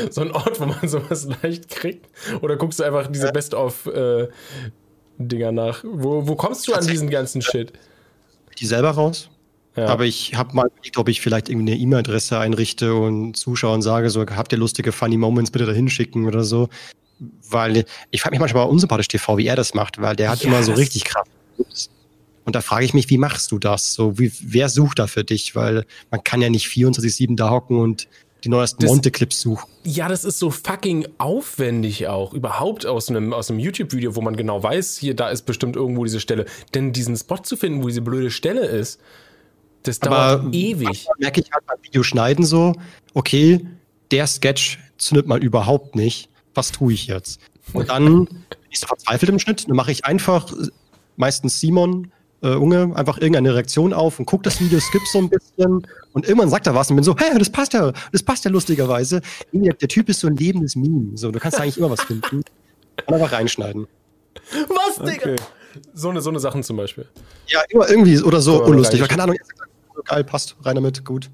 so 0.09 0.22
einen 0.22 0.32
Ort, 0.32 0.59
wo 0.59 0.66
man 0.66 0.88
sowas 0.88 1.28
leicht 1.43 1.70
kriegt? 1.70 2.07
Oder 2.41 2.55
guckst 2.57 2.80
du 2.80 2.84
einfach 2.84 3.07
diese 3.07 3.32
Best-of-Dinger 3.32 4.32
äh, 5.49 5.51
nach? 5.51 5.84
Wo, 5.84 6.28
wo 6.28 6.36
kommst 6.36 6.68
du 6.68 6.74
an 6.74 6.86
diesen 6.88 7.09
ganzen 7.09 7.41
Shit? 7.41 7.74
Die 8.59 8.66
selber 8.66 8.91
raus? 8.91 9.30
Ja. 9.76 9.86
Aber 9.88 10.05
ich 10.05 10.36
habe 10.36 10.55
mal 10.55 10.68
überlegt, 10.68 10.97
ob 10.97 11.07
ich 11.07 11.22
vielleicht 11.22 11.47
irgendwie 11.47 11.72
eine 11.74 11.82
E-Mail-Adresse 11.82 12.38
einrichte 12.38 12.93
und 12.93 13.36
Zuschauern 13.38 13.82
sage, 13.82 14.09
so 14.09 14.26
habt 14.26 14.51
ihr 14.51 14.57
lustige 14.57 14.91
Funny 14.91 15.18
Moments, 15.18 15.51
bitte 15.51 15.66
da 15.66 15.72
hinschicken 15.72 16.26
oder 16.26 16.43
so. 16.43 16.68
Weil 17.49 17.86
ich 18.09 18.22
frage 18.22 18.34
mich 18.34 18.39
manchmal 18.39 18.68
Unsympathisch 18.68 19.07
TV, 19.07 19.38
wie 19.38 19.47
er 19.47 19.55
das 19.55 19.74
macht, 19.74 20.01
weil 20.01 20.16
der 20.16 20.30
hat 20.30 20.41
ja, 20.41 20.49
immer 20.49 20.64
so 20.64 20.74
richtig 20.74 21.05
krass 21.05 21.28
und 22.52 22.56
da 22.56 22.60
frage 22.60 22.84
ich 22.84 22.93
mich, 22.93 23.10
wie 23.10 23.18
machst 23.18 23.54
du 23.54 23.60
das? 23.60 23.93
So, 23.93 24.20
wie, 24.20 24.30
wer 24.41 24.68
sucht 24.68 24.99
da 24.99 25.08
für 25.08 25.24
dich? 25.24 25.56
Weil 25.56 25.86
man 26.10 26.22
kann 26.22 26.41
ja 26.41 26.49
nicht 26.49 26.68
24-7 26.68 27.38
da 27.38 27.49
hocken 27.49 27.80
und 27.80 28.10
die 28.43 28.49
neuesten 28.49 28.84
Monte-Clips 28.88 29.39
suchen. 29.39 29.72
Ja, 29.86 30.10
das 30.10 30.26
ist 30.26 30.38
so 30.38 30.52
fucking 30.52 31.08
aufwendig 31.18 32.10
auch. 32.10 32.34
Überhaupt 32.34 32.86
aus 32.86 33.08
einem, 33.08 33.32
aus 33.32 33.49
einem 33.49 33.60
YouTube-Video, 33.60 34.18
wo 34.18 34.22
man 34.22 34.36
genau 34.36 34.62
weiß, 34.62 34.97
hier, 34.97 35.16
da 35.16 35.30
ist 35.30 35.45
bestimmt 35.45 35.78
irgendwo 35.78 36.04
diese 36.04 36.20
Stelle. 36.20 36.43
Denn 36.74 36.91
diesen 36.91 37.16
Spot 37.16 37.38
zu 37.38 37.56
finden, 37.56 37.84
wo 37.84 37.88
diese 37.88 38.02
blöde 38.02 38.32
Stelle 38.32 38.66
ist, 38.66 38.99
das 39.84 40.02
dauert 40.02 40.41
Aber 40.41 40.54
ewig. 40.54 41.08
merke 41.20 41.39
ich 41.39 41.49
halt 41.54 41.66
beim 41.66 41.78
Video 41.82 42.04
schneiden 42.04 42.43
so, 42.43 42.74
okay, 43.14 43.66
der 44.12 44.28
Sketch 44.28 44.78
zündet 44.97 45.26
mal 45.26 45.41
überhaupt 45.41 45.95
nicht. 45.95 46.28
Was 46.54 46.74
tue 46.74 46.91
ich 46.91 47.08
jetzt? 47.08 47.39
Und 47.72 47.88
dann 47.88 48.28
so 48.74 48.88
verzweifelt 48.88 49.30
im 49.30 49.39
Schnitt. 49.39 49.70
Dann 49.70 49.78
mache 49.78 49.93
ich 49.93 50.04
einfach 50.04 50.52
meistens 51.16 51.62
Simon 51.62 52.12
äh, 52.42 52.56
Unge 52.56 52.92
einfach 52.96 53.18
irgendeine 53.18 53.54
Reaktion 53.54 53.94
auf 53.94 54.20
und 54.20 54.26
guckt 54.26 54.46
das 54.46 54.60
Video, 54.60 54.80
skippt 54.80 55.08
so 55.08 55.20
ein 55.20 55.30
bisschen 55.30 55.86
und 56.14 56.28
irgendwann 56.28 56.50
sagt 56.50 56.68
er 56.68 56.76
was 56.76 56.89
und 56.89 56.96
bin 56.96 57.04
so, 57.04 57.16
hey, 57.18 57.38
das 57.38 57.50
passt 57.50 57.74
ja, 57.74 57.92
das 58.12 58.24
passt 58.24 58.46
ja 58.46 58.52
lustigerweise. 58.52 59.22
Der, 59.52 59.74
der 59.74 59.88
Typ 59.88 60.10
ist 60.10 60.20
so 60.20 60.28
ein 60.28 60.36
lebendes 60.36 60.76
Meme. 60.76 61.18
So, 61.18 61.32
du 61.32 61.39
kannst 61.39 61.60
eigentlich 61.60 61.78
immer 61.78 61.89
was 61.89 62.02
finden. 62.02 62.44
Kann 62.98 63.14
einfach 63.16 63.32
reinschneiden. 63.32 63.88
Was, 64.68 64.98
Digga? 64.98 65.34
Okay. 65.34 65.36
So 65.94 66.10
eine, 66.10 66.22
so 66.22 66.30
eine 66.30 66.39
Sachen 66.39 66.64
zum 66.64 66.78
Beispiel. 66.78 67.08
Ja, 67.48 67.62
immer 67.70 67.89
irgendwie 67.89 68.22
oder 68.22 68.42
so 68.42 68.58
oder 68.58 68.66
unlustig. 68.66 69.02
Keine 69.08 69.24
Ahnung, 69.24 69.38
geil, 70.06 70.24
passt, 70.24 70.56
rein 70.64 70.76
damit, 70.76 71.06
gut. 71.06 71.30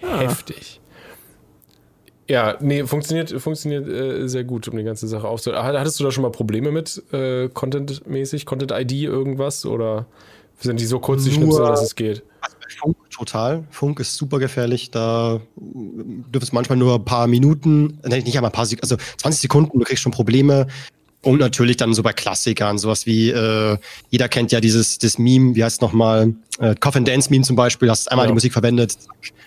Heftig. 0.00 0.80
Ja, 2.28 2.56
nee, 2.60 2.84
funktioniert, 2.84 3.30
funktioniert 3.40 3.88
äh, 3.88 4.26
sehr 4.26 4.44
gut, 4.44 4.66
um 4.68 4.76
die 4.76 4.84
ganze 4.84 5.06
Sache 5.06 5.28
aufzunehmen. 5.28 5.62
Hattest 5.62 6.00
du 6.00 6.04
da 6.04 6.10
schon 6.10 6.22
mal 6.22 6.30
Probleme 6.30 6.72
mit 6.72 7.02
äh, 7.12 7.48
Content-mäßig, 7.48 8.46
Content-ID 8.46 8.92
irgendwas? 8.92 9.64
Oder 9.64 10.06
sind 10.58 10.80
die 10.80 10.86
so 10.86 10.98
kurz, 10.98 11.24
die 11.24 11.32
Schnipsel, 11.32 11.64
dass 11.64 11.82
es 11.82 11.94
geht? 11.94 12.24
Also 12.40 12.56
Funk 12.78 12.96
total. 13.10 13.64
Funk 13.70 14.00
ist 14.00 14.16
super 14.16 14.38
gefährlich. 14.38 14.90
Da 14.90 15.40
dürfen 15.56 16.44
es 16.44 16.52
manchmal 16.52 16.78
nur 16.78 16.96
ein 16.96 17.04
paar 17.04 17.28
Minuten, 17.28 18.00
nicht 18.04 18.36
einmal 18.36 18.50
ein 18.50 18.52
paar 18.52 18.66
Sekunden, 18.66 18.94
also 18.94 18.96
20 19.18 19.42
Sekunden, 19.42 19.78
du 19.78 19.84
kriegst 19.84 20.02
schon 20.02 20.12
Probleme. 20.12 20.66
Und 21.22 21.40
natürlich 21.40 21.76
dann 21.76 21.92
so 21.92 22.04
bei 22.04 22.12
Klassikern, 22.12 22.78
sowas 22.78 23.04
wie, 23.06 23.30
äh, 23.30 23.78
jeder 24.10 24.28
kennt 24.28 24.52
ja 24.52 24.60
dieses 24.60 24.98
das 24.98 25.18
Meme, 25.18 25.56
wie 25.56 25.64
heißt 25.64 25.76
es 25.76 25.80
nochmal, 25.80 26.34
äh, 26.60 26.76
Coffin 26.76 27.04
Dance 27.04 27.30
Meme 27.30 27.42
zum 27.42 27.56
Beispiel, 27.56 27.90
hast 27.90 28.10
einmal 28.12 28.26
ja. 28.26 28.28
die 28.28 28.34
Musik 28.34 28.52
verwendet, 28.52 28.96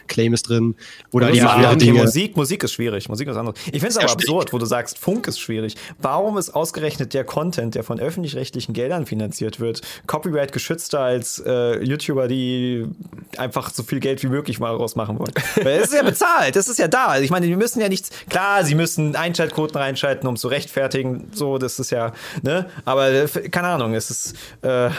Claim 0.09 0.33
ist 0.33 0.49
drin. 0.49 0.75
Oder 1.11 1.31
ja, 1.31 1.73
die 1.75 1.85
Dinge. 1.85 2.01
Musik, 2.01 2.35
Musik 2.35 2.63
ist 2.63 2.73
schwierig, 2.73 3.07
Musik 3.07 3.27
ist 3.27 3.37
anders. 3.37 3.55
Ich 3.65 3.71
finde 3.71 3.87
es 3.87 3.97
aber 3.97 4.07
ja, 4.07 4.13
absurd, 4.13 4.51
wo 4.51 4.57
du 4.57 4.65
sagst, 4.65 4.97
Funk 4.97 5.27
ist 5.27 5.39
schwierig. 5.39 5.75
Warum 5.99 6.37
ist 6.37 6.49
ausgerechnet 6.49 7.13
der 7.13 7.23
Content, 7.23 7.75
der 7.75 7.83
von 7.83 7.99
öffentlich-rechtlichen 7.99 8.73
Geldern 8.73 9.05
finanziert 9.05 9.59
wird, 9.59 9.81
Copyright 10.07 10.51
geschützter 10.51 10.99
als 10.99 11.41
äh, 11.45 11.83
YouTuber, 11.83 12.27
die 12.27 12.85
einfach 13.37 13.71
so 13.71 13.83
viel 13.83 13.99
Geld 13.99 14.21
wie 14.23 14.27
möglich 14.27 14.59
mal 14.59 14.75
rausmachen 14.75 15.19
wollen? 15.19 15.33
Weil 15.55 15.79
es 15.79 15.87
ist 15.87 15.93
ja 15.93 16.03
bezahlt, 16.03 16.55
das 16.55 16.67
ist 16.67 16.79
ja 16.79 16.87
da. 16.87 17.19
Ich 17.19 17.29
meine, 17.29 17.47
die 17.47 17.55
müssen 17.55 17.79
ja 17.79 17.89
nichts, 17.89 18.09
klar, 18.29 18.63
sie 18.63 18.75
müssen 18.75 19.15
Einschaltquoten 19.15 19.77
reinschalten, 19.77 20.27
um 20.27 20.35
es 20.35 20.41
zu 20.41 20.47
rechtfertigen, 20.47 21.29
so, 21.33 21.57
das 21.57 21.79
ist 21.79 21.91
ja, 21.91 22.13
ne, 22.41 22.65
aber 22.85 23.27
keine 23.51 23.67
Ahnung, 23.67 23.93
es 23.93 24.09
ist, 24.09 24.35
äh, 24.61 24.89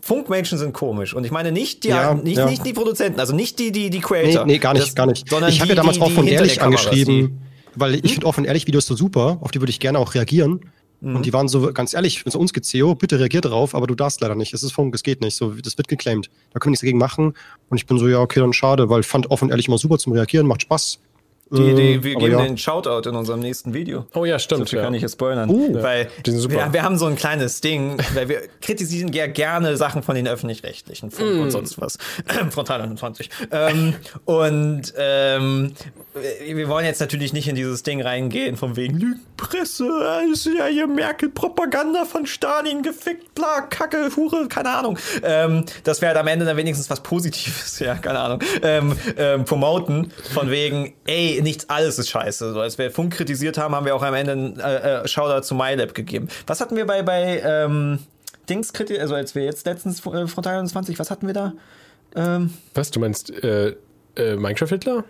Funkmenschen 0.00 0.58
sind 0.58 0.72
komisch 0.72 1.14
und 1.14 1.24
ich 1.24 1.30
meine 1.30 1.52
nicht 1.52 1.84
die, 1.84 1.88
ja, 1.88 2.14
nicht, 2.14 2.38
ja. 2.38 2.46
nicht 2.46 2.64
die 2.64 2.72
Produzenten, 2.72 3.20
also 3.20 3.34
nicht 3.34 3.58
die, 3.58 3.72
die, 3.72 3.90
die 3.90 4.00
Creator. 4.00 4.44
Nee, 4.44 4.54
nee 4.54 4.55
gar 4.58 4.72
nicht, 4.72 4.86
das, 4.86 4.94
gar 4.94 5.06
nicht. 5.06 5.26
Ich 5.30 5.60
habe 5.60 5.68
ja 5.70 5.74
damals 5.74 6.00
auch 6.00 6.10
von 6.10 6.26
ehrlich 6.26 6.60
angeschrieben, 6.60 7.40
weil 7.74 7.94
ich 7.94 8.02
hm? 8.02 8.10
finde 8.10 8.26
offen 8.26 8.44
ehrlich 8.44 8.66
Videos 8.66 8.86
so 8.86 8.96
super, 8.96 9.38
auf 9.40 9.50
die 9.50 9.60
würde 9.60 9.70
ich 9.70 9.80
gerne 9.80 9.98
auch 9.98 10.14
reagieren. 10.14 10.60
Mhm. 11.00 11.16
Und 11.16 11.26
die 11.26 11.32
waren 11.32 11.48
so, 11.48 11.72
ganz 11.72 11.94
ehrlich, 11.94 12.22
so 12.26 12.38
uns 12.38 12.52
CEO, 12.52 12.94
bitte 12.94 13.18
reagier 13.18 13.40
darauf, 13.40 13.74
aber 13.74 13.86
du 13.86 13.94
darfst 13.94 14.20
leider 14.20 14.34
nicht. 14.34 14.54
Es 14.54 14.62
ist 14.62 14.72
Funk, 14.72 14.94
es 14.94 15.02
geht 15.02 15.20
nicht. 15.20 15.36
So, 15.36 15.50
das 15.52 15.76
wird 15.76 15.88
geclaimed. 15.88 16.30
Da 16.52 16.58
können 16.58 16.70
wir 16.70 16.72
nichts 16.72 16.80
dagegen 16.80 16.98
machen. 16.98 17.34
Und 17.68 17.76
ich 17.76 17.86
bin 17.86 17.98
so, 17.98 18.08
ja, 18.08 18.20
okay, 18.20 18.40
dann 18.40 18.52
schade, 18.52 18.88
weil 18.88 19.00
ich 19.00 19.06
fand 19.06 19.30
offen 19.30 19.50
ehrlich 19.50 19.68
immer 19.68 19.78
super 19.78 19.98
zum 19.98 20.12
Reagieren, 20.12 20.46
macht 20.46 20.62
Spaß. 20.62 20.98
Die, 21.48 21.74
die, 21.74 22.02
wir 22.02 22.16
geben 22.16 22.32
ja. 22.32 22.44
den 22.44 22.58
Shoutout 22.58 23.08
in 23.08 23.14
unserem 23.14 23.38
nächsten 23.38 23.72
Video. 23.72 24.06
Oh 24.14 24.24
ja, 24.24 24.36
stimmt. 24.40 24.68
So 24.68 24.76
ja. 24.76 24.82
kann 24.82 24.94
ich 24.94 25.02
jetzt 25.02 25.12
spoilern. 25.12 25.48
Uh, 25.48 25.80
weil 25.80 26.08
wir, 26.24 26.72
wir, 26.72 26.82
haben 26.82 26.98
so 26.98 27.06
ein 27.06 27.14
kleines 27.14 27.60
Ding, 27.60 27.98
weil 28.14 28.28
wir 28.28 28.42
kritisieren 28.60 29.12
ja 29.12 29.28
gerne 29.28 29.76
Sachen 29.76 30.02
von 30.02 30.16
den 30.16 30.26
öffentlich-rechtlichen 30.26 31.10
mm. 31.10 31.40
und 31.40 31.52
sonst 31.52 31.80
was. 31.80 31.98
Frontal 32.50 32.80
21. 32.80 33.30
Ähm, 33.52 33.94
und 34.24 34.92
ähm, 34.98 35.72
wir 36.44 36.68
wollen 36.68 36.84
jetzt 36.84 37.00
natürlich 37.00 37.32
nicht 37.32 37.46
in 37.46 37.54
dieses 37.54 37.84
Ding 37.84 38.02
reingehen, 38.02 38.56
von 38.56 38.74
wegen 38.74 38.98
Lügenpresse, 38.98 39.88
ist 40.32 40.46
ja 40.46 40.66
hier 40.66 40.88
Merkel-Propaganda 40.88 42.06
von 42.06 42.26
Stalin 42.26 42.82
gefickt, 42.82 43.36
bla, 43.36 43.60
Kacke, 43.60 44.10
Hure, 44.16 44.48
keine 44.48 44.70
Ahnung. 44.70 44.98
Ähm, 45.22 45.64
das 45.84 46.00
wäre 46.00 46.08
halt 46.08 46.18
am 46.18 46.26
Ende 46.26 46.44
dann 46.44 46.56
wenigstens 46.56 46.90
was 46.90 47.04
Positives, 47.04 47.78
ja, 47.80 47.94
keine 47.94 48.18
Ahnung. 48.18 48.40
Ähm, 48.62 48.96
ähm, 49.16 49.44
promoten, 49.44 50.12
von 50.34 50.50
wegen, 50.50 50.94
ey, 51.06 51.35
nichts 51.42 51.68
alles 51.68 51.98
ist 51.98 52.10
scheiße. 52.10 52.52
So, 52.52 52.60
als 52.60 52.78
wir 52.78 52.90
Funk 52.90 53.14
kritisiert 53.14 53.58
haben, 53.58 53.74
haben 53.74 53.86
wir 53.86 53.94
auch 53.94 54.02
am 54.02 54.14
Ende 54.14 54.32
einen 54.32 54.60
äh, 54.60 55.02
äh, 55.02 55.08
Shoutout 55.08 55.42
zu 55.42 55.54
MyLab 55.54 55.94
gegeben. 55.94 56.28
Was 56.46 56.60
hatten 56.60 56.76
wir 56.76 56.86
bei, 56.86 57.02
bei 57.02 57.40
ähm, 57.44 57.98
Dings 58.48 58.72
kritisiert, 58.72 59.02
also 59.02 59.14
als 59.14 59.34
wir 59.34 59.44
jetzt 59.44 59.66
letztens 59.66 60.04
äh, 60.06 60.26
Frontal 60.26 60.58
21, 60.58 60.98
was 60.98 61.10
hatten 61.10 61.26
wir 61.26 61.34
da? 61.34 61.52
Ähm, 62.14 62.52
was, 62.74 62.90
du 62.90 63.00
meinst 63.00 63.30
äh, 63.30 63.74
äh, 64.16 64.36
Minecraft-Hitler? 64.36 65.04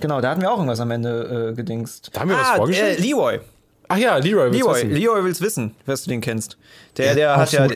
Genau, 0.00 0.20
da 0.20 0.30
hatten 0.30 0.40
wir 0.40 0.50
auch 0.50 0.56
irgendwas 0.56 0.80
am 0.80 0.90
Ende 0.90 1.50
äh, 1.50 1.54
gedingst. 1.54 2.10
Da 2.12 2.20
haben 2.20 2.30
wir 2.30 2.36
ah, 2.36 2.40
was 2.40 2.56
vorgestellt? 2.56 2.98
Äh, 2.98 3.02
Leroy. 3.02 3.40
Ach 3.88 3.98
ja, 3.98 4.16
Leroy 4.16 4.50
will's 4.50 4.58
Leroy, 4.58 4.74
wissen. 4.74 4.90
Leroy 4.90 5.24
will's 5.24 5.40
wissen, 5.40 5.74
was 5.86 6.04
du 6.04 6.10
den 6.10 6.20
kennst. 6.20 6.56
Der, 6.96 7.06
ja, 7.06 7.14
der 7.14 7.36
hat 7.36 7.52
ja. 7.52 7.68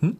Hm? 0.00 0.16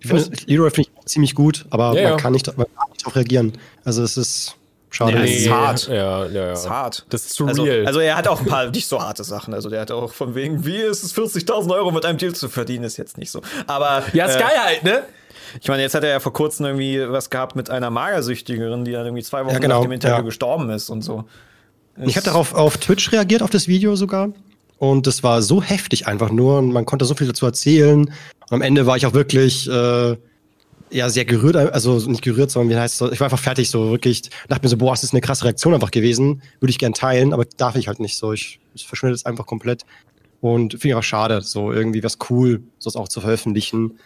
Ich 0.00 0.08
finde, 0.08 0.30
Leroy 0.46 0.70
finde 0.70 0.90
ich 0.90 1.06
ziemlich 1.06 1.34
gut, 1.34 1.64
aber 1.70 1.98
ja, 1.98 2.10
man, 2.10 2.18
Kann 2.18 2.32
nicht, 2.32 2.46
man 2.46 2.66
kann 2.66 2.90
nicht 2.90 3.02
darauf 3.02 3.16
reagieren. 3.16 3.52
Also 3.84 4.02
es 4.02 4.16
ist 4.16 4.56
Schade. 4.94 5.18
Nee, 5.18 5.38
ist 5.38 5.50
hart. 5.50 5.88
Ja, 5.88 6.24
ja, 6.26 6.26
ja. 6.26 6.52
Ist 6.52 6.70
hart. 6.70 7.04
Das 7.08 7.26
ist 7.26 7.34
zu 7.34 7.46
also, 7.46 7.64
real. 7.64 7.84
Also 7.84 7.98
er 7.98 8.16
hat 8.16 8.28
auch 8.28 8.40
ein 8.40 8.46
paar 8.46 8.70
nicht 8.70 8.86
so 8.86 9.02
harte 9.02 9.24
Sachen. 9.24 9.52
Also 9.52 9.68
der 9.68 9.80
hat 9.80 9.90
auch 9.90 10.12
von 10.12 10.36
wegen, 10.36 10.64
wie 10.64 10.76
ist 10.76 11.02
es 11.02 11.16
40.000 11.16 11.74
Euro 11.74 11.90
mit 11.90 12.04
einem 12.04 12.16
Deal 12.16 12.32
zu 12.32 12.48
verdienen, 12.48 12.84
ist 12.84 12.96
jetzt 12.96 13.18
nicht 13.18 13.32
so. 13.32 13.42
Aber 13.66 14.04
ja, 14.12 14.26
ist 14.26 14.36
äh, 14.36 14.38
geil 14.38 14.56
halt, 14.56 14.84
ne? 14.84 15.02
Ich 15.60 15.66
meine, 15.66 15.82
jetzt 15.82 15.96
hat 15.96 16.04
er 16.04 16.10
ja 16.10 16.20
vor 16.20 16.32
kurzem 16.32 16.66
irgendwie 16.66 17.10
was 17.10 17.28
gehabt 17.28 17.56
mit 17.56 17.70
einer 17.70 17.90
Magersüchtigerin, 17.90 18.84
die 18.84 18.92
dann 18.92 19.04
irgendwie 19.04 19.24
zwei 19.24 19.44
Wochen 19.44 19.54
ja, 19.54 19.58
genau, 19.58 19.78
nach 19.78 19.82
dem 19.82 19.92
Interview 19.92 20.16
ja. 20.16 20.22
gestorben 20.22 20.70
ist 20.70 20.90
und 20.90 21.02
so. 21.02 21.24
Ich 22.00 22.16
habe 22.16 22.24
darauf 22.24 22.54
auf 22.54 22.76
Twitch 22.76 23.10
reagiert, 23.10 23.42
auf 23.42 23.50
das 23.50 23.66
Video 23.66 23.96
sogar. 23.96 24.28
Und 24.78 25.08
das 25.08 25.24
war 25.24 25.42
so 25.42 25.60
heftig 25.60 26.06
einfach 26.06 26.30
nur 26.30 26.58
und 26.58 26.72
man 26.72 26.84
konnte 26.84 27.04
so 27.04 27.14
viel 27.16 27.26
dazu 27.26 27.46
erzählen. 27.46 28.02
Und 28.02 28.12
am 28.50 28.62
Ende 28.62 28.86
war 28.86 28.96
ich 28.96 29.06
auch 29.06 29.12
wirklich 29.12 29.68
äh, 29.68 30.16
ja 30.94 31.10
sehr 31.10 31.24
gerührt, 31.24 31.56
also 31.56 31.98
nicht 32.08 32.22
gerührt, 32.22 32.50
sondern 32.50 32.76
wie 32.76 32.80
heißt 32.80 33.02
es, 33.02 33.12
ich 33.12 33.20
war 33.20 33.26
einfach 33.26 33.38
fertig, 33.38 33.68
so 33.68 33.90
wirklich, 33.90 34.22
dachte 34.48 34.64
mir 34.64 34.68
so, 34.68 34.76
boah, 34.76 34.92
das 34.92 35.02
ist 35.02 35.12
eine 35.12 35.20
krasse 35.20 35.44
Reaktion 35.44 35.74
einfach 35.74 35.90
gewesen, 35.90 36.42
würde 36.60 36.70
ich 36.70 36.78
gern 36.78 36.94
teilen, 36.94 37.32
aber 37.32 37.44
darf 37.56 37.76
ich 37.76 37.88
halt 37.88 38.00
nicht 38.00 38.16
so, 38.16 38.32
ich, 38.32 38.60
ich 38.74 38.86
verschwinde 38.86 39.14
es 39.14 39.26
einfach 39.26 39.46
komplett. 39.46 39.82
Und 40.40 40.72
finde 40.72 40.88
ich 40.88 40.94
auch 40.94 41.02
schade, 41.02 41.40
so 41.40 41.72
irgendwie 41.72 42.02
was 42.02 42.18
cool, 42.28 42.62
sowas 42.78 42.96
auch 42.96 43.08
zu 43.08 43.20
veröffentlichen, 43.20 43.98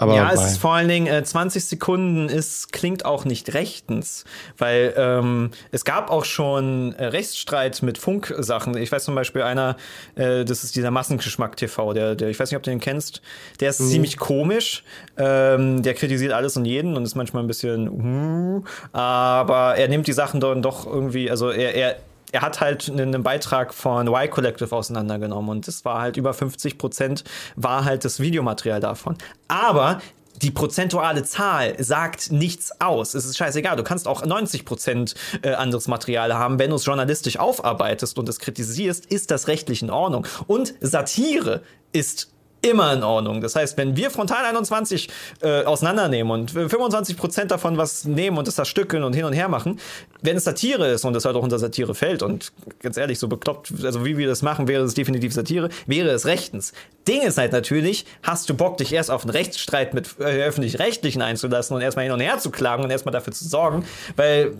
aber 0.00 0.14
ja, 0.14 0.32
es 0.32 0.42
ist 0.42 0.56
vor 0.56 0.72
allen 0.72 0.88
Dingen 0.88 1.06
äh, 1.06 1.22
20 1.22 1.62
Sekunden 1.62 2.30
ist, 2.30 2.72
klingt 2.72 3.04
auch 3.04 3.26
nicht 3.26 3.52
rechtens, 3.52 4.24
weil 4.56 4.94
ähm, 4.96 5.50
es 5.72 5.84
gab 5.84 6.10
auch 6.10 6.24
schon 6.24 6.94
äh, 6.94 7.04
Rechtsstreit 7.04 7.82
mit 7.82 7.98
Funksachen. 7.98 8.78
Ich 8.78 8.90
weiß 8.90 9.04
zum 9.04 9.14
Beispiel 9.14 9.42
einer, 9.42 9.76
äh, 10.14 10.46
das 10.46 10.64
ist 10.64 10.74
dieser 10.74 10.90
Massengeschmack 10.90 11.54
TV, 11.58 11.92
der, 11.92 12.14
der, 12.14 12.30
ich 12.30 12.40
weiß 12.40 12.50
nicht, 12.50 12.56
ob 12.56 12.62
du 12.62 12.70
den 12.70 12.80
kennst, 12.80 13.20
der 13.60 13.68
ist 13.68 13.80
mhm. 13.80 13.88
ziemlich 13.88 14.16
komisch, 14.16 14.84
ähm, 15.18 15.82
der 15.82 15.92
kritisiert 15.92 16.32
alles 16.32 16.56
und 16.56 16.64
jeden 16.64 16.96
und 16.96 17.04
ist 17.04 17.14
manchmal 17.14 17.44
ein 17.44 17.46
bisschen, 17.46 17.90
uh, 17.90 18.64
aber 18.92 19.76
er 19.76 19.88
nimmt 19.88 20.06
die 20.06 20.14
Sachen 20.14 20.40
dann 20.40 20.62
doch 20.62 20.86
irgendwie, 20.86 21.30
also 21.30 21.50
er, 21.50 21.74
er 21.74 21.96
er 22.32 22.42
hat 22.42 22.60
halt 22.60 22.88
einen 22.88 23.22
Beitrag 23.22 23.74
von 23.74 24.08
Y 24.08 24.30
Collective 24.30 24.74
auseinandergenommen 24.74 25.50
und 25.50 25.68
es 25.68 25.84
war 25.84 26.00
halt 26.00 26.16
über 26.16 26.34
50 26.34 26.78
Prozent 26.78 27.24
war 27.56 27.84
halt 27.84 28.04
das 28.04 28.20
Videomaterial 28.20 28.80
davon. 28.80 29.16
Aber 29.48 30.00
die 30.42 30.50
prozentuale 30.50 31.22
Zahl 31.22 31.74
sagt 31.82 32.32
nichts 32.32 32.80
aus. 32.80 33.14
Es 33.14 33.26
ist 33.26 33.36
scheißegal. 33.36 33.76
Du 33.76 33.82
kannst 33.82 34.08
auch 34.08 34.24
90 34.24 34.64
Prozent 34.64 35.14
äh, 35.42 35.50
anderes 35.52 35.86
Material 35.86 36.32
haben. 36.34 36.58
Wenn 36.58 36.70
du 36.70 36.76
es 36.76 36.86
journalistisch 36.86 37.38
aufarbeitest 37.38 38.18
und 38.18 38.28
es 38.28 38.38
kritisierst, 38.38 39.06
ist 39.06 39.30
das 39.30 39.48
rechtlich 39.48 39.82
in 39.82 39.90
Ordnung. 39.90 40.26
Und 40.46 40.74
Satire 40.80 41.62
ist 41.92 42.30
immer 42.62 42.92
in 42.92 43.02
Ordnung. 43.02 43.40
Das 43.40 43.56
heißt, 43.56 43.76
wenn 43.76 43.96
wir 43.96 44.10
Frontal 44.10 44.44
21 44.44 45.08
äh, 45.42 45.64
auseinandernehmen 45.64 46.30
und 46.30 46.50
25 46.50 47.16
Prozent 47.16 47.50
davon 47.50 47.76
was 47.76 48.04
nehmen 48.04 48.38
und 48.38 48.46
das 48.46 48.56
da 48.56 48.64
stückeln 48.64 49.02
und 49.04 49.14
hin 49.14 49.24
und 49.24 49.32
her 49.32 49.48
machen, 49.48 49.78
wenn 50.22 50.36
es 50.36 50.44
Satire 50.44 50.88
ist 50.88 51.04
und 51.04 51.14
das 51.14 51.24
halt 51.24 51.36
auch 51.36 51.42
unter 51.42 51.58
Satire 51.58 51.94
fällt 51.94 52.22
und 52.22 52.52
ganz 52.82 52.96
ehrlich, 52.96 53.18
so 53.18 53.28
bekloppt, 53.28 53.72
also 53.84 54.04
wie 54.04 54.18
wir 54.18 54.28
das 54.28 54.42
machen, 54.42 54.68
wäre 54.68 54.84
es 54.84 54.94
definitiv 54.94 55.32
Satire, 55.32 55.70
wäre 55.86 56.10
es 56.10 56.26
rechtens. 56.26 56.72
Ding 57.08 57.22
ist 57.22 57.38
halt 57.38 57.52
natürlich, 57.52 58.04
hast 58.22 58.48
du 58.50 58.54
Bock, 58.54 58.76
dich 58.76 58.92
erst 58.92 59.10
auf 59.10 59.22
einen 59.22 59.30
Rechtsstreit 59.30 59.94
mit 59.94 60.16
äh, 60.18 60.42
öffentlich-rechtlichen 60.44 61.22
einzulassen 61.22 61.74
und 61.76 61.82
erstmal 61.82 62.04
hin 62.04 62.12
und 62.12 62.20
her 62.20 62.38
zu 62.38 62.50
klagen 62.50 62.84
und 62.84 62.90
erstmal 62.90 63.12
dafür 63.12 63.32
zu 63.32 63.48
sorgen, 63.48 63.84
weil 64.16 64.54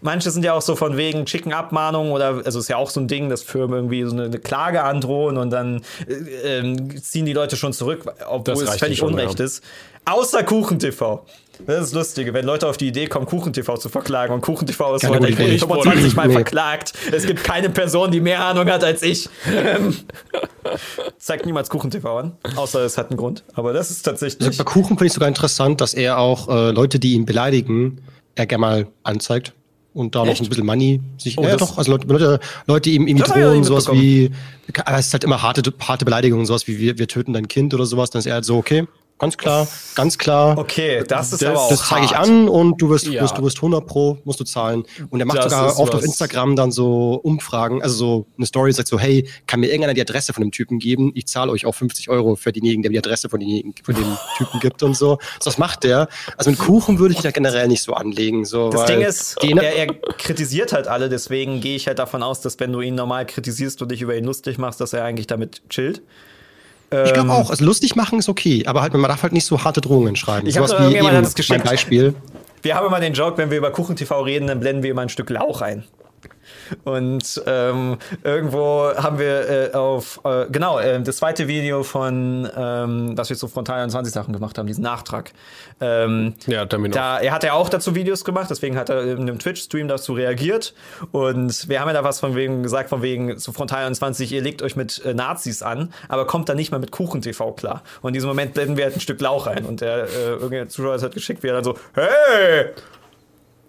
Manche 0.00 0.30
sind 0.30 0.44
ja 0.44 0.54
auch 0.54 0.62
so 0.62 0.76
von 0.76 0.96
wegen 0.96 1.26
schicken 1.26 1.52
Abmahnungen 1.52 2.12
oder, 2.12 2.42
also 2.44 2.58
ist 2.58 2.68
ja 2.68 2.76
auch 2.76 2.90
so 2.90 3.00
ein 3.00 3.08
Ding, 3.08 3.28
dass 3.28 3.42
Firmen 3.42 3.76
irgendwie 3.76 4.02
so 4.04 4.12
eine, 4.12 4.24
eine 4.24 4.38
Klage 4.38 4.82
androhen 4.82 5.36
und 5.36 5.50
dann 5.50 5.82
äh, 6.08 6.60
äh, 6.60 7.00
ziehen 7.00 7.26
die 7.26 7.32
Leute 7.32 7.56
schon 7.56 7.72
zurück, 7.72 8.04
obwohl 8.26 8.64
es 8.64 8.76
völlig 8.76 9.02
Unrecht 9.02 9.38
ja. 9.38 9.44
ist. 9.44 9.62
Außer 10.04 10.42
KuchenTV. 10.42 11.22
Das 11.66 11.76
ist 11.76 11.84
das 11.84 11.92
Lustige, 11.92 12.34
wenn 12.34 12.44
Leute 12.44 12.66
auf 12.66 12.76
die 12.76 12.88
Idee 12.88 13.06
kommen, 13.06 13.26
KuchenTV 13.26 13.78
zu 13.78 13.88
verklagen 13.88 14.34
und 14.34 14.40
KuchenTV 14.40 14.96
ist 14.96 15.08
heute 15.08 15.32
25 15.32 16.16
Mal 16.16 16.30
verklagt. 16.30 16.92
Es 17.12 17.26
gibt 17.26 17.44
keine 17.44 17.70
Person, 17.70 18.10
die 18.10 18.20
mehr 18.20 18.44
Ahnung 18.44 18.68
hat 18.68 18.82
als 18.82 19.02
ich. 19.02 19.28
Ähm, 19.46 19.94
zeigt 21.16 21.46
niemals 21.46 21.70
KuchenTV 21.70 22.04
an, 22.06 22.32
außer 22.56 22.80
es 22.80 22.98
hat 22.98 23.10
einen 23.10 23.18
Grund. 23.18 23.44
Aber 23.54 23.72
das 23.72 23.90
ist 23.90 24.02
tatsächlich. 24.02 24.46
Also 24.46 24.64
bei 24.64 24.70
Kuchen 24.70 24.98
finde 24.98 25.06
ich 25.06 25.12
sogar 25.12 25.28
interessant, 25.28 25.80
dass 25.80 25.94
er 25.94 26.18
auch 26.18 26.48
äh, 26.48 26.70
Leute, 26.72 26.98
die 26.98 27.12
ihn 27.12 27.24
beleidigen, 27.24 28.02
er 28.34 28.46
gerne 28.46 28.60
mal 28.60 28.86
anzeigt 29.04 29.54
und 29.94 30.14
da 30.14 30.24
Echt? 30.24 30.40
noch 30.40 30.46
ein 30.46 30.48
bisschen 30.48 30.66
Money 30.66 31.00
sich. 31.16 31.38
Oh, 31.38 31.42
ja, 31.42 31.56
doch, 31.56 31.78
also 31.78 31.92
Leute, 31.92 32.06
Leute, 32.08 32.40
Leute 32.66 32.90
ihm, 32.90 33.06
ihm 33.06 33.16
drohen, 33.18 33.58
ja 33.58 33.64
sowas 33.64 33.90
wie, 33.90 34.30
es 34.66 35.06
ist 35.06 35.12
halt 35.12 35.24
immer 35.24 35.40
harte, 35.40 35.62
harte 35.80 36.04
Beleidigungen, 36.04 36.44
sowas 36.44 36.66
wie 36.66 36.78
wir, 36.78 36.98
wir 36.98 37.08
töten 37.08 37.32
dein 37.32 37.48
Kind 37.48 37.72
oder 37.72 37.86
sowas, 37.86 38.10
dann 38.10 38.18
ist 38.18 38.26
er 38.26 38.34
halt 38.34 38.44
so, 38.44 38.56
okay, 38.56 38.86
Ganz 39.18 39.38
klar, 39.38 39.68
ganz 39.94 40.18
klar. 40.18 40.58
Okay, 40.58 41.04
das 41.06 41.32
ist 41.32 41.40
das, 41.40 41.48
aber 41.48 41.60
auch 41.60 41.68
Das 41.68 41.88
zeige 41.88 42.04
ich 42.04 42.16
an 42.16 42.48
und 42.48 42.82
du 42.82 42.90
wirst, 42.90 43.06
ja. 43.06 43.22
wirst, 43.22 43.38
du 43.38 43.42
wirst 43.42 43.58
100 43.58 43.86
pro, 43.86 44.18
musst 44.24 44.40
du 44.40 44.44
zahlen. 44.44 44.82
Und 45.08 45.20
er 45.20 45.26
macht 45.26 45.38
das 45.38 45.52
sogar 45.52 45.78
oft 45.78 45.94
auf 45.94 46.02
Instagram 46.02 46.56
dann 46.56 46.72
so 46.72 47.20
Umfragen, 47.22 47.80
also 47.80 47.94
so 47.94 48.26
eine 48.36 48.46
Story, 48.46 48.72
sagt 48.72 48.88
so, 48.88 48.98
hey, 48.98 49.28
kann 49.46 49.60
mir 49.60 49.68
irgendeiner 49.68 49.94
die 49.94 50.00
Adresse 50.00 50.32
von 50.32 50.42
dem 50.42 50.50
Typen 50.50 50.80
geben? 50.80 51.12
Ich 51.14 51.26
zahle 51.26 51.52
euch 51.52 51.64
auch 51.64 51.76
50 51.76 52.10
Euro 52.10 52.34
für 52.34 52.50
denjenigen, 52.50 52.82
der 52.82 52.90
mir 52.90 53.00
die 53.00 53.06
Adresse 53.06 53.28
von, 53.28 53.38
denjenigen, 53.38 53.72
von 53.84 53.94
dem 53.94 54.18
Typen 54.36 54.58
gibt 54.58 54.82
und 54.82 54.96
so. 54.96 55.18
Das 55.44 55.58
macht 55.58 55.84
der. 55.84 56.08
Also 56.36 56.50
mit 56.50 56.58
Kuchen 56.58 56.98
würde 56.98 57.14
ich 57.14 57.20
da 57.20 57.30
generell 57.30 57.68
nicht 57.68 57.82
so 57.82 57.94
anlegen. 57.94 58.44
So, 58.44 58.70
das 58.70 58.86
Ding 58.86 59.00
ist, 59.00 59.36
er, 59.42 59.76
er 59.76 59.86
kritisiert 60.18 60.72
halt 60.72 60.88
alle, 60.88 61.08
deswegen 61.08 61.60
gehe 61.60 61.76
ich 61.76 61.86
halt 61.86 62.00
davon 62.00 62.24
aus, 62.24 62.40
dass 62.40 62.58
wenn 62.58 62.72
du 62.72 62.80
ihn 62.80 62.96
normal 62.96 63.26
kritisierst 63.26 63.80
und 63.80 63.92
dich 63.92 64.02
über 64.02 64.16
ihn 64.16 64.24
lustig 64.24 64.58
machst, 64.58 64.80
dass 64.80 64.92
er 64.92 65.04
eigentlich 65.04 65.28
damit 65.28 65.62
chillt. 65.68 66.02
Ich 67.04 67.12
glaube 67.12 67.28
ähm, 67.28 67.30
auch, 67.30 67.50
also 67.50 67.64
lustig 67.64 67.96
machen 67.96 68.18
ist 68.18 68.28
okay, 68.28 68.64
aber 68.66 68.82
halt, 68.82 68.92
man 68.94 69.02
darf 69.08 69.22
halt 69.22 69.32
nicht 69.32 69.46
so 69.46 69.62
harte 69.62 69.80
Drohungen 69.80 70.16
schreiben. 70.16 70.46
Ich 70.46 70.56
habe 70.56 70.68
wie 70.90 70.96
eben 70.96 71.08
das 71.08 71.48
mein 71.48 71.62
Beispiel. 71.62 72.14
Wir 72.62 72.76
haben 72.76 72.86
immer 72.86 73.00
den 73.00 73.12
Joke, 73.12 73.36
wenn 73.36 73.50
wir 73.50 73.58
über 73.58 73.70
KuchenTV 73.70 74.10
reden, 74.24 74.46
dann 74.46 74.60
blenden 74.60 74.82
wir 74.82 74.90
immer 74.90 75.02
ein 75.02 75.08
Stück 75.08 75.28
Lauch 75.30 75.60
ein. 75.60 75.84
Und 76.84 77.42
ähm, 77.46 77.98
irgendwo 78.22 78.92
haben 78.96 79.18
wir 79.18 79.48
äh, 79.48 79.72
auf, 79.74 80.20
äh, 80.24 80.46
genau, 80.50 80.78
äh, 80.78 81.00
das 81.02 81.16
zweite 81.16 81.48
Video 81.48 81.82
von, 81.82 82.48
ähm, 82.56 83.16
was 83.16 83.30
wir 83.30 83.36
zu 83.36 83.48
Frontal 83.48 83.80
21 83.80 84.12
Sachen 84.12 84.32
gemacht 84.32 84.58
haben, 84.58 84.66
diesen 84.66 84.82
Nachtrag. 84.82 85.32
Ähm, 85.80 86.34
ja, 86.46 86.64
damit 86.64 86.94
da, 86.94 87.18
er 87.18 87.32
hat 87.32 87.44
ja 87.44 87.52
auch 87.54 87.68
dazu 87.68 87.94
Videos 87.94 88.24
gemacht, 88.24 88.48
deswegen 88.50 88.76
hat 88.76 88.88
er 88.88 89.02
in 89.02 89.20
einem 89.20 89.38
Twitch-Stream 89.38 89.88
dazu 89.88 90.12
reagiert. 90.12 90.74
Und 91.12 91.68
wir 91.68 91.80
haben 91.80 91.88
ja 91.88 91.94
da 91.94 92.04
was 92.04 92.20
von 92.20 92.34
wegen 92.34 92.62
gesagt, 92.62 92.90
von 92.90 93.02
wegen 93.02 93.38
zu 93.38 93.52
Frontal 93.52 93.84
21, 93.84 94.32
ihr 94.32 94.42
legt 94.42 94.62
euch 94.62 94.76
mit 94.76 95.04
äh, 95.04 95.14
Nazis 95.14 95.62
an, 95.62 95.92
aber 96.08 96.26
kommt 96.26 96.48
dann 96.48 96.56
nicht 96.56 96.70
mal 96.70 96.78
mit 96.78 96.90
Kuchen-TV 96.90 97.52
klar. 97.52 97.82
Und 98.02 98.10
in 98.10 98.14
diesem 98.14 98.28
Moment 98.28 98.54
blenden 98.54 98.76
wir 98.76 98.84
halt 98.84 98.96
ein 98.96 99.00
Stück 99.00 99.20
Lauch 99.20 99.46
rein. 99.46 99.64
Und 99.64 99.80
der 99.80 100.04
äh, 100.04 100.30
irgendein 100.30 100.68
Zuschauer 100.68 101.00
hat 101.00 101.14
geschickt, 101.14 101.42
wie 101.42 101.48
er 101.48 101.54
dann 101.54 101.64
so, 101.64 101.76
hey! 101.94 102.70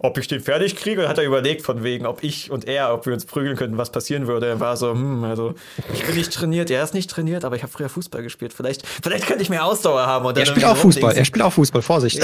Ob 0.06 0.18
ich 0.18 0.28
den 0.28 0.42
fertig 0.42 0.76
kriege. 0.76 1.04
Und 1.04 1.08
hat 1.08 1.18
er 1.18 1.26
überlegt, 1.26 1.64
von 1.64 1.84
wegen, 1.84 2.06
ob 2.06 2.24
ich 2.24 2.52
und 2.52 2.68
er, 2.68 2.94
ob 2.94 3.06
wir 3.06 3.14
uns 3.14 3.26
prügeln 3.26 3.56
könnten, 3.56 3.78
was 3.78 3.92
passieren 3.92 4.28
würde. 4.28 4.48
Er 4.48 4.60
war 4.60 4.78
so, 4.78 4.92
hm, 4.92 5.24
also 5.24 5.56
ich 5.94 6.06
bin 6.06 6.16
nicht 6.16 6.32
trainiert, 6.34 6.70
er 6.70 6.84
ist 6.84 6.94
nicht 6.94 7.10
trainiert, 7.10 7.46
aber 7.46 7.56
ich 7.56 7.64
habe 7.64 7.72
früher 7.72 7.90
Fußball 7.90 8.24
gespielt. 8.24 8.54
Vielleicht, 8.54 8.86
vielleicht 8.86 9.28
könnte 9.28 9.42
ich 9.42 9.50
mehr 9.50 9.66
Ausdauer 9.66 10.06
haben. 10.06 10.26
Er 10.36 10.46
spielt 10.46 10.66
auch 10.66 10.78
Fußball, 10.78 11.16
er 11.16 11.26
spielt 11.26 11.44
auch 11.44 11.54
Fußball, 11.54 11.82
Vorsicht. 11.82 12.22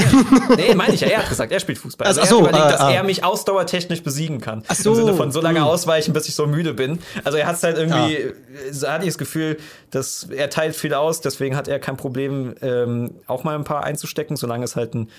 Nee, 0.55 0.75
meine 0.75 0.93
ich 0.93 1.01
ja, 1.01 1.07
er 1.07 1.19
hat 1.19 1.29
gesagt, 1.29 1.51
er 1.51 1.59
spielt 1.59 1.77
Fußball. 1.77 2.07
Also, 2.07 2.21
also 2.21 2.39
er 2.39 2.43
hat 2.43 2.49
überlegt, 2.49 2.67
äh, 2.67 2.77
dass 2.77 2.91
äh. 2.91 2.95
er 2.95 3.03
mich 3.03 3.23
ausdauertechnisch 3.23 4.03
besiegen 4.03 4.41
kann. 4.41 4.63
Ach 4.67 4.75
so. 4.75 4.91
Im 4.91 4.95
Sinne 4.97 5.13
von 5.13 5.31
so 5.31 5.41
lange 5.41 5.59
hm. 5.59 5.67
ausweichen, 5.67 6.13
bis 6.13 6.27
ich 6.27 6.35
so 6.35 6.45
müde 6.45 6.73
bin. 6.73 6.99
Also 7.23 7.37
er 7.37 7.47
hat 7.47 7.61
halt 7.63 7.77
irgendwie, 7.77 8.13
ja. 8.13 8.87
Ah. 8.87 8.93
hatte 8.93 9.05
ich 9.05 9.11
das 9.11 9.17
Gefühl, 9.17 9.57
dass 9.91 10.27
er 10.29 10.49
teilt 10.49 10.75
viel 10.75 10.93
aus, 10.93 11.21
deswegen 11.21 11.55
hat 11.55 11.67
er 11.67 11.79
kein 11.79 11.97
Problem, 11.97 12.55
ähm, 12.61 13.11
auch 13.27 13.43
mal 13.43 13.55
ein 13.55 13.63
paar 13.63 13.83
einzustecken, 13.83 14.37
solange 14.37 14.65
es 14.65 14.75
halt 14.75 14.93
ein 14.93 15.09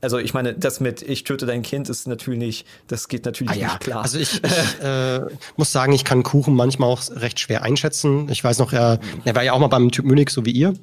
also 0.00 0.18
ich 0.18 0.34
meine, 0.34 0.54
das 0.54 0.80
mit 0.80 1.02
ich 1.02 1.24
töte 1.24 1.46
dein 1.46 1.62
Kind 1.62 1.88
ist 1.88 2.06
natürlich, 2.06 2.64
das 2.86 3.08
geht 3.08 3.24
natürlich 3.24 3.52
ah, 3.52 3.56
ja. 3.56 3.66
nicht 3.68 3.80
klar. 3.80 4.02
Also 4.02 4.18
ich, 4.18 4.42
ich 4.42 4.84
äh, 4.84 5.20
muss 5.56 5.72
sagen, 5.72 5.92
ich 5.92 6.04
kann 6.04 6.22
Kuchen 6.22 6.54
manchmal 6.54 6.90
auch 6.90 7.02
recht 7.10 7.40
schwer 7.40 7.62
einschätzen. 7.62 8.28
Ich 8.30 8.42
weiß 8.42 8.58
noch, 8.58 8.72
er, 8.72 9.00
er 9.24 9.34
war 9.34 9.42
ja 9.42 9.52
auch 9.52 9.58
mal 9.58 9.68
beim 9.68 9.90
Typ 9.90 10.04
Munich, 10.04 10.30
so 10.30 10.44
wie 10.44 10.52
ihr. 10.52 10.74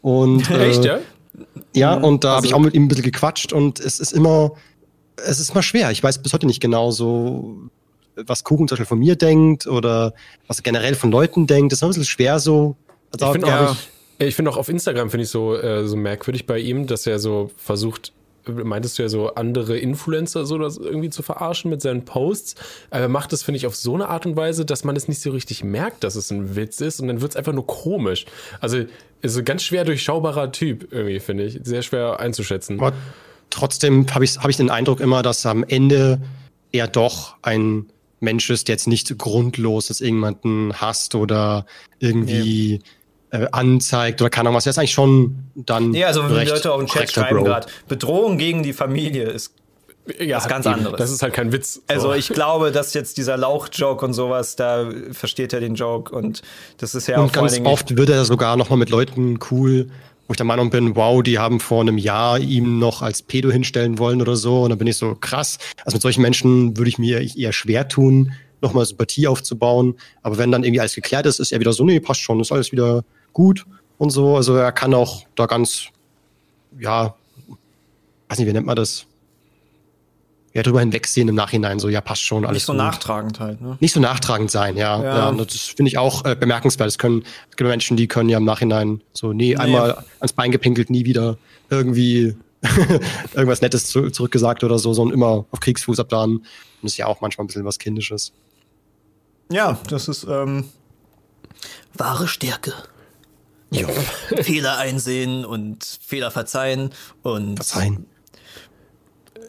Und, 0.00 0.50
äh, 0.50 0.70
Echt, 0.70 0.84
ja? 0.84 1.00
Ja, 1.74 1.94
und 1.94 2.24
da 2.24 2.28
also, 2.28 2.36
habe 2.36 2.46
ich 2.46 2.54
auch 2.54 2.58
mit 2.60 2.74
ihm 2.74 2.84
ein 2.84 2.88
bisschen 2.88 3.04
gequatscht 3.04 3.52
und 3.52 3.80
es 3.80 4.00
ist 4.00 4.12
immer, 4.12 4.52
es 5.16 5.38
ist 5.38 5.54
mal 5.54 5.62
schwer. 5.62 5.90
Ich 5.90 6.02
weiß 6.02 6.22
bis 6.22 6.32
heute 6.32 6.46
nicht 6.46 6.60
genau 6.60 6.90
so, 6.90 7.58
was 8.14 8.44
Kuchen 8.44 8.68
zum 8.68 8.76
Beispiel 8.76 8.86
von 8.86 8.98
mir 8.98 9.16
denkt 9.16 9.66
oder 9.66 10.14
was 10.46 10.58
er 10.58 10.62
generell 10.62 10.94
von 10.94 11.10
Leuten 11.10 11.46
denkt. 11.46 11.72
Das 11.72 11.78
ist 11.78 11.82
ein 11.82 11.88
bisschen 11.90 12.04
schwer 12.04 12.38
so. 12.38 12.76
Also, 13.12 13.26
ich 13.26 13.32
finde 13.32 13.60
auch, 13.60 13.76
ich 14.18 14.34
finde 14.34 14.50
auch 14.50 14.56
auf 14.56 14.68
Instagram 14.68 15.10
finde 15.10 15.24
ich 15.24 15.30
so, 15.30 15.54
äh, 15.54 15.86
so 15.86 15.96
merkwürdig 15.96 16.46
bei 16.46 16.58
ihm, 16.58 16.86
dass 16.86 17.06
er 17.06 17.18
so 17.18 17.50
versucht, 17.56 18.12
meintest 18.48 18.98
du 18.98 19.02
ja 19.02 19.08
so, 19.08 19.34
andere 19.34 19.78
Influencer 19.78 20.46
so 20.46 20.58
das 20.58 20.76
irgendwie 20.76 21.10
zu 21.10 21.22
verarschen 21.22 21.70
mit 21.70 21.82
seinen 21.82 22.04
Posts. 22.04 22.54
Aber 22.90 23.02
er 23.02 23.08
macht 23.08 23.32
das, 23.32 23.42
finde 23.42 23.58
ich, 23.58 23.66
auf 23.66 23.76
so 23.76 23.94
eine 23.94 24.08
Art 24.08 24.26
und 24.26 24.36
Weise, 24.36 24.64
dass 24.64 24.84
man 24.84 24.96
es 24.96 25.08
nicht 25.08 25.20
so 25.20 25.30
richtig 25.30 25.64
merkt, 25.64 26.04
dass 26.04 26.16
es 26.16 26.30
ein 26.30 26.56
Witz 26.56 26.80
ist 26.80 27.00
und 27.00 27.08
dann 27.08 27.20
wird 27.20 27.32
es 27.32 27.36
einfach 27.36 27.52
nur 27.52 27.66
komisch. 27.66 28.26
Also 28.60 28.84
ist 29.22 29.36
ein 29.36 29.44
ganz 29.44 29.62
schwer 29.62 29.84
durchschaubarer 29.84 30.52
Typ 30.52 30.92
irgendwie, 30.92 31.20
finde 31.20 31.44
ich. 31.44 31.60
Sehr 31.62 31.82
schwer 31.82 32.20
einzuschätzen. 32.20 32.80
Aber 32.80 32.92
trotzdem 33.50 34.06
habe 34.14 34.24
ich, 34.24 34.38
hab 34.38 34.48
ich 34.48 34.56
den 34.56 34.70
Eindruck 34.70 35.00
immer, 35.00 35.22
dass 35.22 35.44
am 35.46 35.64
Ende 35.64 36.20
er 36.72 36.88
doch 36.88 37.36
ein 37.42 37.86
Mensch 38.20 38.48
ist, 38.50 38.68
der 38.68 38.74
jetzt 38.74 38.88
nicht 38.88 39.18
grundlos 39.18 39.88
dass 39.88 40.00
irgendjemanden 40.00 40.80
hasst 40.80 41.14
oder 41.14 41.66
irgendwie 41.98 42.76
ja. 42.76 42.78
Äh, 43.30 43.46
anzeigt 43.52 44.20
oder 44.20 44.30
keine 44.30 44.48
Ahnung 44.48 44.56
was. 44.56 44.66
Er 44.66 44.70
ist 44.70 44.78
eigentlich 44.78 44.92
schon 44.92 45.36
dann. 45.54 45.92
Ja, 45.94 46.08
also 46.08 46.28
wenn 46.28 46.44
die 46.44 46.50
Leute 46.50 46.72
auch 46.72 46.80
im 46.80 46.86
Chat 46.86 47.10
schreiben 47.10 47.44
gerade, 47.44 47.66
Bedrohung 47.88 48.38
gegen 48.38 48.62
die 48.62 48.72
Familie 48.72 49.24
ist 49.24 49.52
ja, 50.20 50.36
was 50.36 50.48
ganz 50.48 50.66
anderes. 50.66 50.98
Das 50.98 51.10
ist 51.10 51.22
halt 51.22 51.34
kein 51.34 51.52
Witz. 51.52 51.82
Also 51.88 52.14
ich 52.14 52.28
glaube, 52.32 52.70
dass 52.70 52.94
jetzt 52.94 53.16
dieser 53.16 53.36
Lauch-Joke 53.36 54.04
und 54.04 54.12
sowas, 54.12 54.56
da 54.56 54.88
versteht 55.10 55.52
er 55.52 55.60
den 55.60 55.74
Joke 55.74 56.14
und 56.14 56.42
das 56.78 56.94
ist 56.94 57.08
ja 57.08 57.18
und 57.18 57.30
auch 57.30 57.32
ganz 57.32 57.60
oft 57.64 57.96
wird 57.96 58.08
er 58.08 58.24
sogar 58.24 58.56
noch 58.56 58.70
mal 58.70 58.76
mit 58.76 58.90
Leuten 58.90 59.38
cool 59.50 59.88
wo 60.26 60.32
ich 60.32 60.36
der 60.36 60.46
Meinung 60.46 60.70
bin, 60.70 60.96
wow, 60.96 61.22
die 61.22 61.38
haben 61.38 61.60
vor 61.60 61.82
einem 61.82 61.98
Jahr 61.98 62.38
ihm 62.38 62.78
noch 62.78 63.02
als 63.02 63.22
Pedo 63.22 63.50
hinstellen 63.50 63.98
wollen 63.98 64.20
oder 64.20 64.34
so. 64.34 64.62
Und 64.62 64.70
dann 64.70 64.78
bin 64.78 64.88
ich 64.88 64.96
so 64.96 65.14
krass. 65.14 65.58
Also 65.84 65.96
mit 65.96 66.02
solchen 66.02 66.22
Menschen 66.22 66.76
würde 66.76 66.88
ich 66.88 66.98
mir 66.98 67.20
eher 67.36 67.52
schwer 67.52 67.86
tun, 67.88 68.32
nochmal 68.60 68.86
Sympathie 68.86 69.28
aufzubauen. 69.28 69.96
Aber 70.22 70.38
wenn 70.38 70.52
dann 70.52 70.64
irgendwie 70.64 70.80
alles 70.80 70.94
geklärt 70.94 71.26
ist, 71.26 71.40
ist 71.40 71.52
er 71.52 71.60
wieder 71.60 71.72
so, 71.72 71.84
nee, 71.84 72.00
passt 72.00 72.20
schon, 72.20 72.40
ist 72.40 72.52
alles 72.52 72.72
wieder 72.72 73.04
gut 73.32 73.64
und 73.98 74.10
so. 74.10 74.36
Also 74.36 74.54
er 74.56 74.72
kann 74.72 74.94
auch 74.94 75.24
da 75.34 75.46
ganz, 75.46 75.88
ja, 76.78 77.14
weiß 78.28 78.38
nicht, 78.38 78.48
wie 78.48 78.52
nennt 78.52 78.66
man 78.66 78.76
das? 78.76 79.06
ja, 80.56 80.62
drüber 80.62 80.80
hinwegsehen 80.80 81.28
im 81.28 81.34
Nachhinein, 81.34 81.78
so, 81.78 81.90
ja, 81.90 82.00
passt 82.00 82.22
schon, 82.22 82.46
alles 82.46 82.54
Nicht 82.54 82.64
so 82.64 82.72
gut. 82.72 82.78
nachtragend 82.78 83.40
halt, 83.40 83.60
ne? 83.60 83.76
Nicht 83.78 83.92
so 83.92 84.00
nachtragend 84.00 84.50
sein, 84.50 84.78
ja. 84.78 85.02
ja. 85.02 85.30
ja 85.30 85.44
das 85.44 85.54
finde 85.54 85.90
ich 85.90 85.98
auch 85.98 86.24
äh, 86.24 86.34
bemerkenswert. 86.34 86.88
Es 86.88 86.96
können, 86.96 87.24
es 87.50 87.56
gibt 87.58 87.68
Menschen, 87.68 87.98
die 87.98 88.08
können 88.08 88.30
ja 88.30 88.38
im 88.38 88.44
Nachhinein 88.44 89.02
so, 89.12 89.34
nee, 89.34 89.48
nee. 89.48 89.56
einmal 89.56 90.02
ans 90.18 90.32
Bein 90.32 90.52
gepinkelt, 90.52 90.88
nie 90.88 91.04
wieder 91.04 91.36
irgendwie 91.68 92.36
irgendwas 93.34 93.60
Nettes 93.60 93.88
zu, 93.88 94.08
zurückgesagt 94.08 94.64
oder 94.64 94.78
so, 94.78 94.94
sondern 94.94 95.12
immer 95.12 95.44
auf 95.50 95.60
Kriegsfuß 95.60 96.00
ab 96.00 96.08
dann. 96.08 96.36
Und 96.36 96.44
das 96.80 96.92
ist 96.92 96.96
ja 96.96 97.06
auch 97.06 97.20
manchmal 97.20 97.44
ein 97.44 97.48
bisschen 97.48 97.66
was 97.66 97.78
Kindisches. 97.78 98.32
Ja, 99.50 99.78
das 99.88 100.08
ist 100.08 100.24
ähm, 100.28 100.68
wahre 101.94 102.28
Stärke. 102.28 102.74
Ja. 103.70 103.88
Fehler 104.42 104.78
einsehen 104.78 105.44
und 105.44 105.84
Fehler 105.84 106.30
verzeihen 106.30 106.90
und 107.22 107.56
verzeihen 107.56 108.06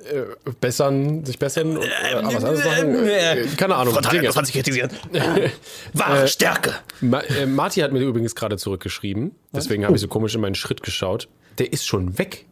äh, 0.08 0.52
bessern, 0.60 1.26
sich 1.26 1.40
bessern, 1.40 1.78
äh, 1.78 2.14
aber 2.14 2.28
was 2.28 2.44
anderes 2.44 2.66
machen. 2.66 3.08
Äh, 3.08 3.46
keine 3.58 3.76
Ahnung. 3.76 3.94
Frontal, 3.94 4.20
Dinge. 4.20 4.30
kritisieren. 4.32 4.92
Wahre 5.94 6.24
äh, 6.24 6.28
Stärke. 6.28 6.76
Ma 7.02 7.20
äh, 7.22 7.46
Marty 7.46 7.82
hat 7.82 7.92
mir 7.92 8.00
übrigens 8.00 8.36
gerade 8.36 8.58
zurückgeschrieben. 8.58 9.36
Deswegen 9.54 9.86
habe 9.86 9.96
ich 9.96 10.02
so 10.02 10.08
komisch 10.08 10.36
in 10.36 10.42
meinen 10.42 10.56
Schritt 10.56 10.84
geschaut. 10.84 11.28
Der 11.58 11.74
ist 11.74 11.88
schon 11.88 12.18
weg. 12.18 12.46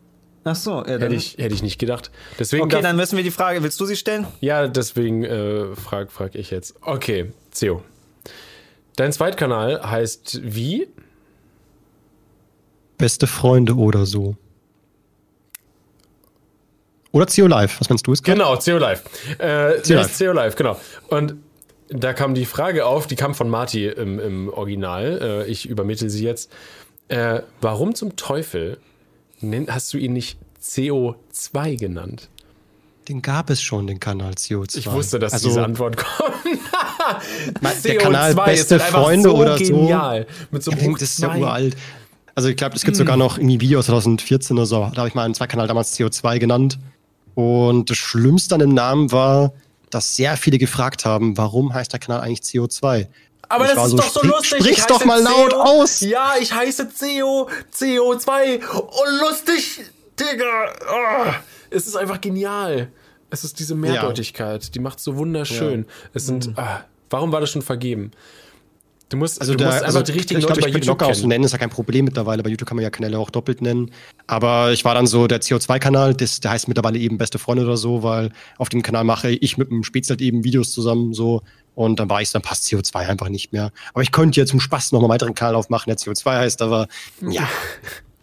Ach 0.48 0.56
so, 0.56 0.86
ja, 0.86 1.00
hätte, 1.00 1.16
ich, 1.16 1.40
hätte 1.40 1.56
ich 1.56 1.64
nicht 1.64 1.80
gedacht. 1.80 2.12
Deswegen 2.38 2.66
okay, 2.66 2.80
dann 2.80 2.96
müssen 2.96 3.18
wir 3.18 3.24
die 3.24 3.32
Frage, 3.32 3.64
willst 3.64 3.80
du 3.80 3.86
sie 3.86 3.96
stellen? 3.96 4.28
Ja, 4.42 4.68
deswegen 4.68 5.24
äh, 5.24 5.76
frage 5.76 6.12
frag 6.12 6.36
ich 6.36 6.52
jetzt. 6.52 6.76
Okay, 6.82 7.32
Theo. 7.52 7.84
Dein 8.96 9.12
Zweitkanal 9.12 9.90
heißt 9.90 10.42
wie? 10.44 10.88
Beste 13.00 13.26
Freunde 13.26 13.76
oder 13.76 14.06
so. 14.06 14.38
Oder 17.12 17.26
CO 17.26 17.48
Live, 17.48 17.80
was 17.80 17.90
meinst 17.90 18.06
du 18.06 18.12
es 18.12 18.22
Genau, 18.22 18.56
CO 18.58 18.78
Live. 18.78 19.04
Äh, 19.40 19.82
CO, 19.82 19.94
Live. 19.94 20.20
CO 20.20 20.32
Live, 20.32 20.56
genau. 20.56 20.80
Und 21.08 21.38
da 21.90 22.14
kam 22.14 22.36
die 22.36 22.46
Frage 22.46 22.86
auf, 22.86 23.08
die 23.08 23.16
kam 23.16 23.34
von 23.34 23.50
Marty 23.50 23.88
im, 23.88 24.20
im 24.20 24.50
Original. 24.50 25.44
Äh, 25.48 25.52
ich 25.52 25.68
übermittle 25.68 26.12
sie 26.12 26.24
jetzt. 26.24 26.52
Äh, 27.08 27.42
warum 27.62 27.96
zum 27.96 28.16
Teufel 28.16 28.78
hast 29.68 29.94
du 29.94 29.98
ihn 29.98 30.14
nicht 30.14 30.38
CO2 30.62 31.78
genannt? 31.78 32.30
Den 33.08 33.22
gab 33.22 33.50
es 33.52 33.62
schon, 33.62 33.86
den 33.86 34.00
Kanal 34.00 34.34
CO2. 34.34 34.78
Ich 34.78 34.92
wusste, 34.92 35.20
dass 35.20 35.34
also, 35.34 35.50
diese 35.50 35.64
Antwort 35.64 35.98
kommt. 35.98 36.36
der 37.84 37.98
Kanal 37.98 38.34
Beste 38.34 38.80
Freunde 38.80 39.30
so 39.30 39.38
oder 39.38 39.58
genial. 39.58 40.26
so. 40.28 40.46
Mit 40.52 40.64
so 40.64 40.72
einem 40.72 40.94
das 40.94 41.04
ist 41.04 41.20
ja 41.20 41.36
uralt. 41.36 41.76
Also 42.34 42.50
ich 42.50 42.58
glaube, 42.58 42.76
es 42.76 42.84
gibt 42.84 42.98
mm. 42.98 43.00
sogar 43.00 43.16
noch 43.16 43.38
irgendwie 43.38 43.62
Video 43.62 43.82
2014 43.82 44.58
oder 44.58 44.66
so. 44.66 44.90
Da 44.92 44.98
habe 44.98 45.08
ich 45.08 45.14
mal 45.14 45.24
einen 45.24 45.36
Zweikanal 45.36 45.68
damals 45.68 45.98
CO2 45.98 46.40
genannt. 46.40 46.80
Und 47.36 47.90
das 47.90 47.98
Schlimmste 47.98 48.56
an 48.56 48.60
dem 48.60 48.74
Namen 48.74 49.12
war, 49.12 49.54
dass 49.90 50.16
sehr 50.16 50.36
viele 50.36 50.58
gefragt 50.58 51.06
haben, 51.06 51.38
warum 51.38 51.74
heißt 51.74 51.94
der 51.94 52.00
Kanal 52.00 52.22
eigentlich 52.22 52.40
CO2? 52.40 53.08
Aber 53.50 53.68
das 53.68 53.86
ist 53.86 53.92
so, 53.92 53.98
doch 53.98 54.10
so 54.10 54.22
lustig. 54.26 54.60
Sprich's 54.64 54.88
doch 54.88 55.06
mal 55.06 55.22
laut 55.22 55.52
CO, 55.52 55.62
aus. 55.62 56.02
Ja, 56.02 56.34
ich 56.40 56.54
heiße 56.54 56.88
CO, 56.88 57.50
CO2. 57.74 58.62
Oh, 58.74 59.04
lustig, 59.22 59.82
Digga. 60.20 60.74
Oh. 60.90 61.34
Es 61.70 61.88
ist 61.88 61.96
einfach 61.96 62.22
genial. 62.22 62.90
Es 63.30 63.44
ist 63.44 63.60
diese 63.60 63.76
Mehrdeutigkeit, 63.76 64.64
ja. 64.64 64.70
die 64.74 64.80
macht 64.80 65.00
so 65.00 65.18
wunderschön. 65.18 65.82
Ja. 65.82 66.10
Es 66.14 66.26
sind, 66.26 66.48
mhm. 66.48 66.54
ah, 66.58 66.86
warum 67.10 67.32
war 67.32 67.42
das 67.42 67.50
schon 67.50 67.62
vergeben? 67.62 68.12
Du 69.10 69.18
musst, 69.18 69.40
also 69.40 69.54
du 69.54 69.60
da, 69.60 69.66
musst 69.66 69.78
einfach 69.78 69.88
also 69.88 70.02
die 70.02 70.12
richtigen 70.14 70.40
ich 70.40 70.46
Leute 70.46 70.60
glaub, 70.62 70.68
ich 70.68 70.74
bei 70.74 70.80
YouTube 70.80 71.00
locker 71.02 71.14
kennen. 71.14 71.28
nennen, 71.28 71.44
ist 71.44 71.52
ja 71.52 71.58
kein 71.60 71.70
Problem 71.70 72.06
mittlerweile. 72.06 72.42
Bei 72.42 72.50
YouTube 72.50 72.68
kann 72.68 72.76
man 72.76 72.84
ja 72.84 72.90
Kanäle 72.90 73.20
auch 73.20 73.30
doppelt 73.30 73.62
nennen. 73.62 73.92
Aber 74.26 74.72
ich 74.72 74.84
war 74.84 74.96
dann 74.96 75.06
so 75.06 75.28
der 75.28 75.42
CO2-Kanal, 75.42 76.16
der 76.16 76.28
heißt 76.28 76.68
mittlerweile 76.68 76.98
eben 76.98 77.18
Beste 77.18 77.38
Freunde 77.38 77.64
oder 77.64 77.78
so, 77.78 78.02
weil 78.02 78.32
auf 78.58 78.70
dem 78.70 78.82
Kanal 78.82 79.04
mache 79.04 79.30
ich 79.30 79.58
mit 79.58 79.70
dem 79.70 79.84
Spezi 79.84 80.10
halt 80.10 80.22
eben 80.22 80.44
Videos 80.44 80.72
zusammen 80.72 81.14
so. 81.14 81.42
Und 81.76 82.00
dann 82.00 82.10
war 82.10 82.22
ich, 82.22 82.32
dann 82.32 82.42
passt 82.42 82.66
CO2 82.66 82.96
einfach 83.08 83.30
nicht 83.30 83.52
mehr. 83.52 83.72
Aber 83.94 84.02
ich 84.02 84.12
könnte 84.12 84.40
ja 84.40 84.46
zum 84.46 84.60
Spaß 84.60 84.94
noch 84.94 85.02
einen 85.02 85.10
weiteren 85.10 85.36
Kanal 85.36 85.56
aufmachen, 85.56 85.90
der 85.90 85.98
CO2 85.98 86.38
heißt, 86.38 86.62
aber 86.62 86.88
ja. 87.22 87.48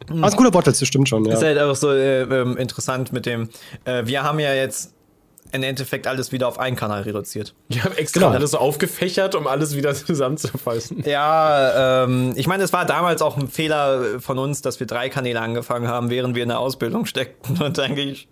Aber 0.08 0.26
ist 0.26 0.32
ein 0.32 0.36
cooler 0.36 0.54
Wortwitz, 0.54 0.80
das 0.80 0.88
stimmt 0.88 1.08
schon. 1.08 1.24
Ja. 1.24 1.34
Ist 1.34 1.42
halt 1.42 1.58
auch 1.58 1.76
so 1.76 1.92
äh, 1.92 2.22
ähm, 2.22 2.56
interessant 2.56 3.12
mit 3.12 3.26
dem, 3.26 3.50
äh, 3.84 4.04
wir 4.06 4.24
haben 4.24 4.40
ja 4.40 4.52
jetzt 4.52 4.94
im 5.52 5.62
Endeffekt 5.62 6.06
alles 6.06 6.32
wieder 6.32 6.48
auf 6.48 6.58
einen 6.58 6.76
Kanal 6.76 7.02
reduziert. 7.02 7.54
Ich 7.68 7.84
habe 7.84 7.96
extra 7.98 8.20
genau. 8.20 8.32
alles 8.32 8.52
so 8.52 8.58
aufgefächert, 8.58 9.34
um 9.34 9.46
alles 9.46 9.76
wieder 9.76 9.94
zusammenzufassen. 9.94 11.04
Ja, 11.06 12.04
ähm, 12.04 12.32
ich 12.36 12.46
meine, 12.46 12.64
es 12.64 12.72
war 12.72 12.86
damals 12.86 13.20
auch 13.20 13.36
ein 13.36 13.48
Fehler 13.48 14.20
von 14.20 14.38
uns, 14.38 14.62
dass 14.62 14.80
wir 14.80 14.86
drei 14.86 15.10
Kanäle 15.10 15.40
angefangen 15.40 15.88
haben, 15.88 16.08
während 16.10 16.34
wir 16.34 16.42
in 16.42 16.48
der 16.48 16.58
Ausbildung 16.58 17.04
steckten 17.04 17.60
und 17.60 17.78
eigentlich 17.78 18.28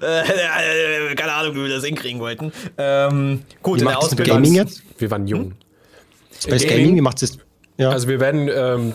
äh, 0.00 1.14
keine 1.14 1.32
Ahnung, 1.32 1.54
wie 1.56 1.62
wir 1.62 1.68
das 1.68 1.84
hinkriegen 1.84 2.20
wollten. 2.20 2.52
Ähm, 2.78 3.42
gut, 3.62 3.76
wie 3.76 3.82
in 3.82 3.88
der 3.88 3.98
Ausbildung. 3.98 4.36
Gaming 4.36 4.54
jetzt? 4.54 4.82
Wir 4.98 5.10
waren 5.10 5.26
jung. 5.26 5.44
Hm? 5.44 5.54
Space 6.40 6.62
Gaming, 6.62 6.76
Gaming 6.76 6.96
wie 6.96 7.00
macht 7.00 7.22
es? 7.22 7.38
Ja. 7.76 7.90
Also 7.90 8.08
wir 8.08 8.20
werden 8.20 8.50
ähm, 8.52 8.94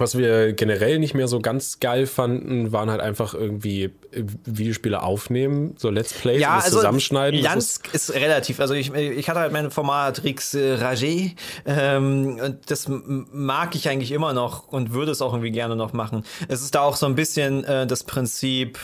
was 0.00 0.16
wir 0.16 0.52
generell 0.52 0.98
nicht 0.98 1.14
mehr 1.14 1.28
so 1.28 1.40
ganz 1.40 1.80
geil 1.80 2.06
fanden, 2.06 2.72
waren 2.72 2.90
halt 2.90 3.00
einfach 3.00 3.34
irgendwie 3.34 3.84
äh, 3.84 4.24
Videospiele 4.44 5.02
aufnehmen, 5.02 5.74
so 5.78 5.90
Let's 5.90 6.12
Plays 6.12 6.40
ja, 6.40 6.56
und 6.56 6.64
also 6.64 6.76
zusammenschneiden. 6.76 7.42
Ganz 7.42 7.80
ist, 7.92 8.10
ist, 8.10 8.14
relativ. 8.14 8.60
Also 8.60 8.74
ich, 8.74 8.92
ich 8.92 9.28
hatte 9.28 9.40
halt 9.40 9.52
mein 9.52 9.70
Format 9.70 10.24
Rix 10.24 10.54
äh, 10.54 10.74
Rager 10.74 11.32
ähm, 11.66 12.38
und 12.42 12.70
das 12.70 12.86
mag 12.88 13.74
ich 13.74 13.88
eigentlich 13.88 14.12
immer 14.12 14.32
noch 14.32 14.68
und 14.68 14.92
würde 14.92 15.12
es 15.12 15.22
auch 15.22 15.32
irgendwie 15.32 15.50
gerne 15.50 15.76
noch 15.76 15.92
machen. 15.92 16.24
Es 16.48 16.62
ist 16.62 16.74
da 16.74 16.80
auch 16.82 16.96
so 16.96 17.06
ein 17.06 17.14
bisschen 17.14 17.64
äh, 17.64 17.86
das 17.86 18.04
Prinzip, 18.04 18.78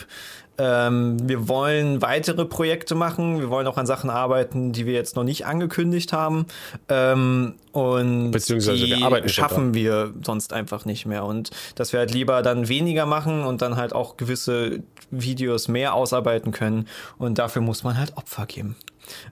ähm, 0.57 1.17
wir 1.27 1.47
wollen 1.47 2.01
weitere 2.01 2.45
Projekte 2.45 2.95
machen. 2.95 3.39
Wir 3.39 3.49
wollen 3.49 3.67
auch 3.67 3.77
an 3.77 3.85
Sachen 3.85 4.09
arbeiten, 4.09 4.71
die 4.71 4.85
wir 4.85 4.93
jetzt 4.93 5.15
noch 5.15 5.23
nicht 5.23 5.45
angekündigt 5.45 6.13
haben. 6.13 6.45
Ähm, 6.89 7.55
und 7.71 8.31
Beziehungsweise 8.31 8.85
die 8.85 8.91
wir 8.91 9.05
arbeiten 9.05 9.27
schaffen 9.27 9.73
wir 9.73 10.13
sonst 10.23 10.53
einfach 10.53 10.85
nicht 10.85 11.05
mehr. 11.05 11.25
Und 11.25 11.51
dass 11.75 11.91
wir 11.91 11.99
halt 11.99 12.13
lieber 12.13 12.41
dann 12.41 12.69
weniger 12.69 13.05
machen 13.05 13.43
und 13.43 13.61
dann 13.61 13.75
halt 13.75 13.93
auch 13.93 14.17
gewisse 14.17 14.79
Videos 15.11 15.67
mehr 15.67 15.93
ausarbeiten 15.93 16.51
können. 16.51 16.87
Und 17.17 17.37
dafür 17.37 17.61
muss 17.61 17.83
man 17.83 17.97
halt 17.97 18.15
Opfer 18.15 18.45
geben. 18.45 18.75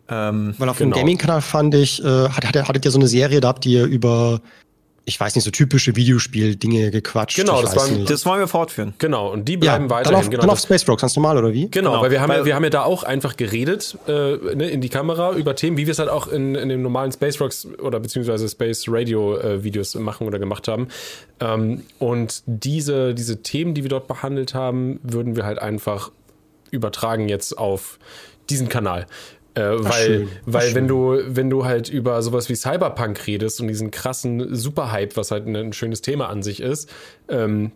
Ähm, 0.09 0.53
Weil 0.57 0.69
auf 0.69 0.77
genau. 0.77 0.95
dem 0.95 0.99
Gaming-Kanal 0.99 1.41
fand 1.41 1.73
ich, 1.75 2.03
äh, 2.03 2.29
hat, 2.29 2.45
hattet 2.45 2.85
ihr 2.85 2.91
so 2.91 2.99
eine 2.99 3.07
Serie, 3.07 3.41
da 3.41 3.47
habt 3.47 3.65
ihr 3.65 3.85
über 3.85 4.41
ich 5.05 5.19
weiß 5.19 5.35
nicht, 5.35 5.43
so 5.43 5.51
typische 5.51 5.95
Videospiel-Dinge 5.95 6.89
gequatscht. 6.89 7.35
Genau, 7.35 7.61
das, 7.61 7.75
waren, 7.75 8.05
das 8.05 8.25
wollen 8.25 8.39
wir 8.39 8.47
fortführen. 8.47 8.93
Genau, 8.99 9.31
und 9.31 9.49
die 9.49 9.57
bleiben 9.57 9.85
ja, 9.85 9.89
weiterhin. 9.89 10.13
Dann 10.13 10.23
auf, 10.23 10.29
genau, 10.29 10.41
dann 10.41 10.49
auf 10.49 10.59
Space 10.59 10.87
Rocks, 10.87 11.01
ganz 11.01 11.15
normal, 11.17 11.37
oder 11.37 11.51
wie? 11.51 11.69
Genau, 11.69 11.91
genau. 11.91 12.01
weil, 12.01 12.11
wir 12.11 12.21
haben, 12.21 12.29
weil, 12.29 12.39
ja, 12.39 12.45
wir 12.45 12.55
haben 12.55 12.63
ja 12.63 12.69
da 12.69 12.83
auch 12.83 13.03
einfach 13.03 13.35
geredet 13.35 13.97
äh, 14.07 14.11
ne, 14.55 14.69
in 14.69 14.79
die 14.79 14.87
Kamera 14.87 15.33
über 15.33 15.55
Themen, 15.55 15.75
wie 15.75 15.87
wir 15.87 15.91
es 15.91 15.99
halt 15.99 16.09
auch 16.09 16.27
in, 16.27 16.55
in 16.55 16.69
den 16.69 16.81
normalen 16.81 17.11
Space 17.11 17.41
Rocks 17.41 17.67
oder 17.81 17.99
beziehungsweise 17.99 18.47
Space 18.47 18.85
Radio 18.87 19.37
äh, 19.37 19.63
Videos 19.63 19.93
machen 19.95 20.25
oder 20.25 20.39
gemacht 20.39 20.69
haben. 20.69 20.87
Ähm, 21.41 21.83
und 21.99 22.43
diese, 22.45 23.13
diese 23.13 23.43
Themen, 23.43 23.73
die 23.73 23.83
wir 23.83 23.89
dort 23.89 24.07
behandelt 24.07 24.53
haben, 24.53 25.01
würden 25.03 25.35
wir 25.35 25.45
halt 25.45 25.59
einfach 25.59 26.11
übertragen 26.71 27.27
jetzt 27.27 27.57
auf 27.57 27.99
diesen 28.49 28.69
Kanal. 28.69 29.05
Äh, 29.55 29.61
weil, 29.83 30.05
schön. 30.05 30.29
weil 30.45 30.75
wenn 30.75 30.87
du, 30.87 31.17
wenn 31.27 31.49
du 31.49 31.65
halt 31.65 31.89
über 31.89 32.21
sowas 32.21 32.49
wie 32.49 32.55
Cyberpunk 32.55 33.27
redest 33.27 33.61
und 33.61 33.67
diesen 33.67 33.91
krassen 33.91 34.55
Superhype, 34.55 35.15
was 35.15 35.31
halt 35.31 35.47
ein, 35.47 35.73
schönes 35.73 36.01
Thema 36.01 36.29
an 36.29 36.41
sich 36.41 36.59
ist, 36.59 36.89
ähm, 37.29 37.71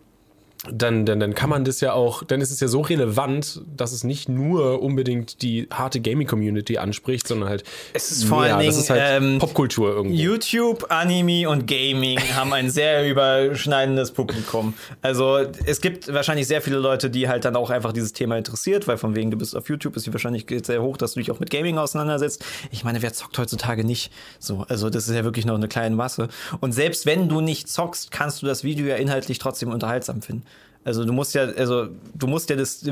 dann, 0.66 1.06
dann, 1.06 1.20
dann 1.20 1.34
kann 1.34 1.48
man 1.48 1.64
das 1.64 1.80
ja 1.80 1.92
auch, 1.92 2.24
dann 2.24 2.40
ist 2.40 2.50
es 2.50 2.58
ja 2.58 2.66
so 2.66 2.80
relevant, 2.80 3.60
dass 3.76 3.92
es 3.92 4.02
nicht 4.02 4.28
nur 4.28 4.82
unbedingt 4.82 5.40
die 5.42 5.68
harte 5.70 6.00
Gaming-Community 6.00 6.78
anspricht, 6.78 7.28
sondern 7.28 7.48
halt. 7.48 7.62
Es 7.92 8.10
ist 8.10 8.24
vor 8.24 8.42
allen 8.42 8.58
Dingen 8.58 8.70
ist 8.70 8.90
halt 8.90 9.22
ähm, 9.22 9.38
Popkultur 9.38 9.90
irgendwie. 9.90 10.20
YouTube, 10.20 10.86
Anime 10.90 11.48
und 11.48 11.68
Gaming 11.68 12.18
haben 12.34 12.52
ein 12.52 12.70
sehr 12.70 13.08
überschneidendes 13.08 14.10
Publikum. 14.10 14.74
Also 15.00 15.38
es 15.64 15.80
gibt 15.80 16.12
wahrscheinlich 16.12 16.48
sehr 16.48 16.60
viele 16.60 16.78
Leute, 16.78 17.08
die 17.08 17.28
halt 17.28 17.44
dann 17.44 17.54
auch 17.54 17.70
einfach 17.70 17.92
dieses 17.92 18.12
Thema 18.12 18.36
interessiert, 18.36 18.88
weil 18.88 18.98
von 18.98 19.14
wegen 19.14 19.30
du 19.30 19.38
bist 19.38 19.56
auf 19.56 19.68
YouTube, 19.68 19.96
ist 19.96 20.06
die 20.06 20.12
Wahrscheinlichkeit 20.12 20.66
sehr 20.66 20.82
hoch, 20.82 20.96
dass 20.96 21.12
du 21.12 21.20
dich 21.20 21.30
auch 21.30 21.38
mit 21.38 21.50
Gaming 21.50 21.78
auseinandersetzt. 21.78 22.44
Ich 22.72 22.82
meine, 22.82 23.00
wer 23.00 23.12
zockt 23.12 23.38
heutzutage 23.38 23.84
nicht? 23.84 24.12
So, 24.40 24.66
also 24.68 24.90
das 24.90 25.08
ist 25.08 25.14
ja 25.14 25.22
wirklich 25.22 25.46
noch 25.46 25.54
eine 25.54 25.68
kleine 25.68 25.94
Masse. 25.94 26.28
Und 26.58 26.72
selbst 26.72 27.06
wenn 27.06 27.28
du 27.28 27.40
nicht 27.40 27.68
zockst, 27.68 28.10
kannst 28.10 28.42
du 28.42 28.46
das 28.46 28.64
Video 28.64 28.86
ja 28.86 28.96
inhaltlich 28.96 29.38
trotzdem 29.38 29.70
unterhaltsam 29.70 30.20
finden. 30.20 30.42
Also 30.84 31.04
du 31.04 31.12
musst 31.12 31.34
ja, 31.34 31.42
also 31.42 31.88
du 32.14 32.26
musst 32.26 32.48
ja 32.48 32.56
das 32.56 32.82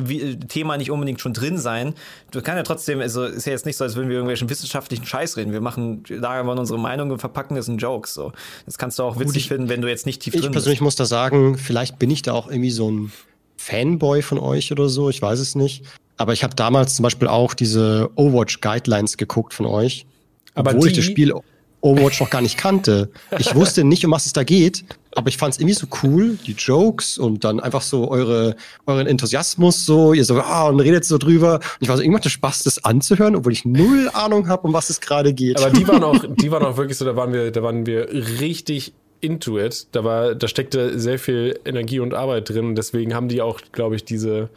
Thema 0.49 0.77
nicht 0.77 0.91
unbedingt 0.91 1.21
schon 1.21 1.33
drin 1.33 1.57
sein. 1.57 1.95
Du 2.31 2.43
kannst 2.43 2.59
ja 2.59 2.63
trotzdem, 2.63 3.01
also 3.01 3.25
ist 3.25 3.47
ja 3.47 3.53
jetzt 3.53 3.65
nicht 3.65 3.77
so, 3.77 3.85
als 3.85 3.97
würden 3.97 4.09
wir 4.09 4.17
irgendwelchen 4.17 4.51
wissenschaftlichen 4.51 5.07
Scheiß 5.07 5.37
reden. 5.37 5.53
Wir 5.53 5.63
machen 5.63 6.03
da 6.21 6.31
einfach 6.31 6.59
unsere 6.59 6.79
Meinung 6.79 7.11
und 7.11 7.21
verpacken 7.21 7.57
das 7.57 7.69
in 7.69 7.79
Jokes. 7.79 8.13
So. 8.13 8.33
Das 8.67 8.77
kannst 8.77 8.99
du 8.99 9.03
auch 9.03 9.19
witzig 9.19 9.37
ich, 9.45 9.49
finden, 9.49 9.69
wenn 9.69 9.81
du 9.81 9.89
jetzt 9.89 10.05
nicht 10.05 10.21
tief 10.21 10.33
drin 10.33 10.43
bist. 10.43 10.51
Ich 10.51 10.53
persönlich 10.53 10.81
muss 10.83 10.97
da 10.97 11.07
sagen, 11.07 11.57
vielleicht 11.57 11.99
bin 11.99 12.11
ich 12.11 12.23
da 12.23 12.33
auch 12.33 12.49
irgendwie 12.49 12.71
so 12.71 12.91
ein 12.91 13.13
Fanboy 13.57 14.21
von 14.21 14.39
euch 14.39 14.73
oder 14.73 14.89
so. 14.89 15.09
Ich 15.09 15.23
weiß 15.23 15.39
es 15.39 15.55
nicht. 15.55 15.85
Aber 16.19 16.33
ich 16.33 16.45
habe 16.45 16.55
damals 16.55 16.97
zum 16.97 17.03
Beispiel 17.03 17.29
auch 17.29 17.55
diese 17.55 18.11
Overwatch 18.15 18.61
Guidelines 18.61 19.17
geguckt 19.17 19.55
von 19.55 19.67
euch. 19.67 20.07
Aber 20.55 20.73
obwohl 20.73 20.89
ich 20.89 20.97
das 20.97 21.05
Spiel 21.05 21.33
Overwatch 21.81 22.21
noch 22.21 22.31
gar 22.31 22.41
nicht 22.41 22.57
kannte. 22.57 23.11
Ich 23.39 23.55
wusste 23.55 23.85
nicht, 23.85 24.05
um 24.05 24.11
was 24.11 24.27
es 24.27 24.33
da 24.33 24.45
geht, 24.45 24.85
aber 25.17 25.29
ich 25.29 25.39
fand 25.39 25.55
es 25.55 25.61
irgendwie 25.61 25.75
so 25.75 25.87
cool, 26.03 26.39
die 26.47 26.53
Jokes 26.53 27.19
und 27.19 27.43
dann 27.43 27.59
einfach 27.59 27.83
so 27.83 28.11
eure, 28.11 28.55
euren 28.85 29.07
Enthusiasmus 29.07 29.87
so, 29.87 30.13
ihr 30.13 30.25
so, 30.25 30.39
ah, 30.41 30.69
und 30.69 30.81
redet 30.81 31.05
so 31.05 31.17
drüber. 31.19 31.55
Und 31.55 31.63
ich 31.81 31.89
war 31.89 31.97
so, 31.97 32.03
irgendwann 32.03 32.21
hatte 32.21 32.31
Spaß, 32.31 32.63
das 32.65 32.85
anzuhören, 32.85 33.35
obwohl 33.35 33.53
ich 33.53 33.65
null 33.65 34.11
Ahnung 34.13 34.49
habe, 34.49 34.67
um 34.67 34.75
was 34.75 34.91
es 34.91 35.01
gerade 35.01 35.33
geht. 35.33 35.61
Aber 35.61 35.71
die 35.71 35.89
waren 35.89 36.05
auch, 36.05 36.23
die 36.37 36.51
waren 36.51 36.65
auch 36.65 36.77
wirklich 36.77 36.99
so, 36.99 37.05
da 37.05 37.17
waren 37.17 37.33
wir, 37.33 37.51
da 37.51 37.63
waren 37.63 37.87
wir 37.87 38.09
richtig 38.41 38.93
into 39.21 39.59
it. 39.59 39.87
Da 39.93 40.05
war, 40.05 40.35
da 40.35 40.49
steckte 40.49 40.99
sehr 40.99 41.19
viel 41.19 41.59
Energie 41.65 42.01
und 42.01 42.13
Arbeit 42.13 42.51
drin. 42.51 42.75
Deswegen 42.75 43.15
haben 43.15 43.29
die 43.29 43.41
auch, 43.41 43.61
glaube 43.73 43.97
ich, 43.97 44.05
diese, 44.05 44.51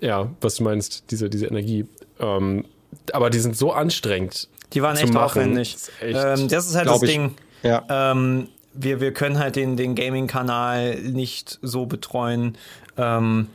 ja, 0.00 0.30
was 0.40 0.56
du 0.56 0.62
meinst, 0.62 1.10
diese, 1.10 1.28
diese 1.28 1.46
Energie. 1.46 1.86
Ähm, 2.20 2.64
aber 3.12 3.30
die 3.30 3.40
sind 3.40 3.56
so 3.56 3.72
anstrengend. 3.72 4.48
Die 4.72 4.82
waren 4.82 4.96
echt 4.96 5.16
aufwendig. 5.16 5.76
Echt, 6.00 6.18
ähm, 6.22 6.48
das 6.48 6.68
ist 6.68 6.76
halt 6.76 6.88
das 6.88 7.00
Ding. 7.00 7.34
Ja. 7.62 7.84
Ähm, 7.88 8.48
wir, 8.74 9.00
wir 9.00 9.12
können 9.12 9.38
halt 9.38 9.56
den, 9.56 9.76
den 9.76 9.94
Gaming-Kanal 9.94 10.96
nicht 10.96 11.58
so 11.62 11.86
betreuen, 11.86 12.56
ähm, 12.96 13.48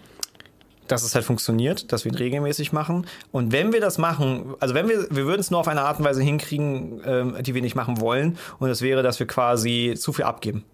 dass 0.87 1.03
es 1.03 1.15
halt 1.15 1.25
funktioniert, 1.25 1.91
dass 1.91 2.05
wir 2.05 2.11
ihn 2.11 2.17
regelmäßig 2.17 2.73
machen. 2.73 3.07
Und 3.31 3.51
wenn 3.51 3.71
wir 3.73 3.81
das 3.81 3.97
machen, 3.97 4.55
also 4.59 4.73
wenn 4.75 4.89
wir, 4.89 5.07
wir 5.09 5.25
würden 5.25 5.39
es 5.39 5.49
nur 5.49 5.59
auf 5.59 5.67
eine 5.67 5.81
Art 5.81 5.99
und 5.99 6.05
Weise 6.05 6.21
hinkriegen, 6.21 7.01
ähm, 7.05 7.37
die 7.41 7.55
wir 7.55 7.61
nicht 7.61 7.75
machen 7.75 8.01
wollen. 8.01 8.37
Und 8.59 8.69
das 8.69 8.81
wäre, 8.81 9.01
dass 9.01 9.19
wir 9.19 9.27
quasi 9.27 9.95
zu 9.97 10.13
viel 10.13 10.25
abgeben. 10.25 10.65